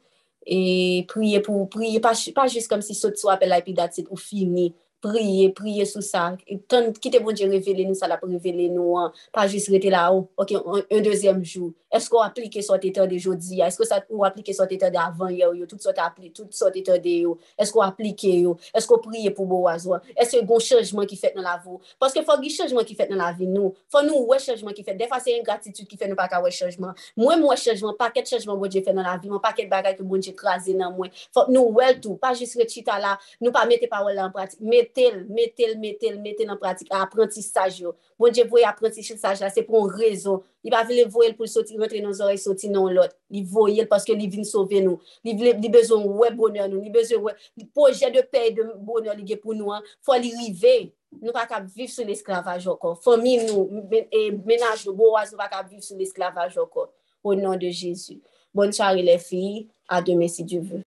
et 0.45 1.03
priez 1.09 1.41
pour, 1.41 1.67
prier, 1.67 1.99
pas, 1.99 2.13
pas 2.33 2.47
juste 2.47 2.69
comme 2.69 2.81
si 2.81 2.95
ce 2.95 3.13
soit 3.13 3.33
appelle 3.33 3.49
la 3.49 3.61
ou 4.09 4.15
fini. 4.15 4.73
priye, 5.03 5.49
priye 5.55 5.85
sou 5.87 6.01
sa, 6.05 6.31
e 6.47 6.57
ton, 6.69 6.89
ki 6.93 7.11
bon 7.19 7.35
di 7.35 7.45
revele 7.47 7.85
nou 7.87 7.97
sa 7.97 8.09
la 8.09 8.17
pou 8.19 8.29
revele 8.31 8.67
nou 8.73 8.97
an, 8.99 9.13
pa 9.35 9.45
jis 9.49 9.67
rete 9.71 9.91
la 9.93 10.07
ou, 10.13 10.27
ok, 10.39 10.55
un, 10.57 10.83
un 10.97 11.43
jou, 11.43 11.73
esko 11.93 12.21
aplike 12.23 12.61
sot 12.65 12.83
etan 12.87 13.07
de 13.09 13.19
jodi 13.21 13.61
ya, 13.61 13.67
esko 13.71 13.85
sa 13.87 14.01
ou 14.09 14.25
aplike 14.27 14.53
sot 14.55 14.71
etan 14.75 14.91
de 14.91 14.99
avan 14.99 15.31
ya 15.35 15.49
ou 15.49 15.55
yo, 15.55 15.67
tout 15.69 15.81
sot 15.81 15.97
aplike, 16.03 16.33
tout 16.35 16.51
sot 16.55 16.75
etan 16.75 16.99
de 17.03 17.13
yo, 17.23 17.37
esko 17.59 17.83
aplike 17.85 18.33
yo, 18.41 18.55
esko 18.75 18.99
priye 19.03 19.31
pou 19.35 19.47
bo 19.49 19.63
wazwa, 19.67 20.01
esko 20.17 20.41
yon 20.41 20.65
chanjman 20.67 21.07
ki 21.09 21.19
fet 21.19 21.37
nan 21.37 21.45
la 21.47 21.57
vou, 21.61 21.79
paske 22.01 22.23
fò 22.27 22.37
gi 22.41 22.51
chanjman 22.57 22.87
ki 22.87 22.97
fet 22.97 23.13
nan 23.13 23.21
la 23.21 23.31
vi 23.37 23.47
nou, 23.49 23.73
fò 23.93 24.03
nou 24.05 24.25
wè 24.31 24.39
chanjman 24.43 24.75
ki 24.75 24.83
fet, 24.87 24.99
defa 24.99 25.21
se 25.23 25.35
yon 25.35 25.45
gratitude 25.47 25.87
ki 25.87 25.99
fet 25.99 26.11
nou 26.11 26.19
pa 26.19 26.27
ka 26.31 26.41
wè 26.43 26.51
chanjman, 26.53 26.97
mwen 27.19 27.41
mwen 27.43 27.61
chanjman, 27.61 27.95
pa 27.99 28.09
ket 28.13 28.29
chanjman 28.33 28.59
bon 28.59 28.71
di 28.71 28.83
fet 28.83 28.97
nan 28.97 29.07
la 29.07 29.15
vi, 29.21 29.31
mwen 29.31 29.43
pa 29.43 29.53
ket 29.55 29.69
bagay 29.71 29.95
ki 29.97 30.07
bon 30.07 30.23
di 30.23 30.33
krasen 30.35 30.81
nan 30.81 30.95
mwen, 30.97 31.13
fò 31.35 31.45
nou 31.51 31.71
wè 31.77 31.93
l'tou, 31.95 32.17
pa 32.19 32.33
jis 32.37 32.57
rete 32.59 32.77
chita 32.77 32.97
la, 33.01 33.15
nou 33.43 33.53
pa 33.55 33.63
mette 33.69 33.87
pa 33.91 34.03
wè 34.05 34.15
lan 34.17 34.33
pratik, 34.35 34.59
mette 34.59 34.86
metel, 34.87 35.25
metel, 35.29 35.75
metel, 35.81 36.17
metel 36.23 36.47
nan 36.49 36.59
pratik, 36.61 36.89
aprentisaj 36.95 37.81
yo. 37.83 37.93
Bon 38.19 38.33
dje 38.33 38.45
voye 38.49 38.65
aprentisaj 38.67 39.41
la, 39.43 39.49
se 39.53 39.63
pou 39.65 39.83
an 39.85 39.91
rezon. 39.97 40.41
Li 40.65 40.73
pa 40.73 40.81
vile 40.87 41.05
voye 41.11 41.31
l 41.31 41.35
pou 41.37 41.49
soti, 41.49 41.77
rentre 41.79 42.01
nan 42.03 42.15
zorey 42.17 42.39
soti 42.41 42.71
nan 42.71 42.89
lot. 42.95 43.13
Li 43.33 43.43
voye 43.47 43.83
l 43.85 43.89
paske 43.91 44.15
li 44.17 44.29
vin 44.31 44.47
sove 44.47 44.81
nou. 44.83 45.01
Li, 45.25 45.35
li, 45.37 45.53
li 45.61 45.71
bezon 45.73 46.05
wè 46.19 46.31
bonan 46.37 46.71
nou, 46.73 46.81
li 46.83 46.93
bezon 46.93 47.23
wè, 47.25 47.35
li 47.59 47.67
poje 47.75 48.11
de 48.13 48.23
pey 48.31 48.53
de 48.57 48.65
bonan 48.87 49.17
li 49.19 49.27
ge 49.27 49.39
pou 49.41 49.57
nou 49.57 49.75
an. 49.75 49.85
Fwa 50.05 50.19
li 50.23 50.33
rivey, 50.35 50.89
nou 51.21 51.35
pa 51.35 51.45
kap 51.49 51.67
viv 51.75 51.91
sou 51.93 52.07
l 52.07 52.15
esklavaj 52.15 52.67
okon. 52.73 52.97
Fomi 53.03 53.37
nou, 53.45 53.67
men, 53.91 54.07
e, 54.11 54.27
menaj 54.47 54.87
nou, 54.87 54.97
bo 54.97 55.13
waz 55.15 55.33
nou 55.33 55.41
pa 55.41 55.49
kap 55.51 55.69
viv 55.69 55.83
sou 55.85 55.99
l 55.99 56.07
esklavaj 56.07 56.57
okon. 56.67 56.91
Au 57.27 57.35
nan 57.35 57.59
de 57.59 57.71
Jezu. 57.73 58.21
Bonne 58.55 58.73
chari 58.73 59.03
le 59.05 59.17
fi, 59.21 59.67
a 59.87 60.01
demen 60.01 60.31
si 60.31 60.43
Dieu 60.43 60.61
veut. 60.61 60.86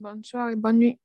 Bonne 0.00 0.24
soirée, 0.24 0.56
bonne 0.56 0.78
nuit. 0.78 0.98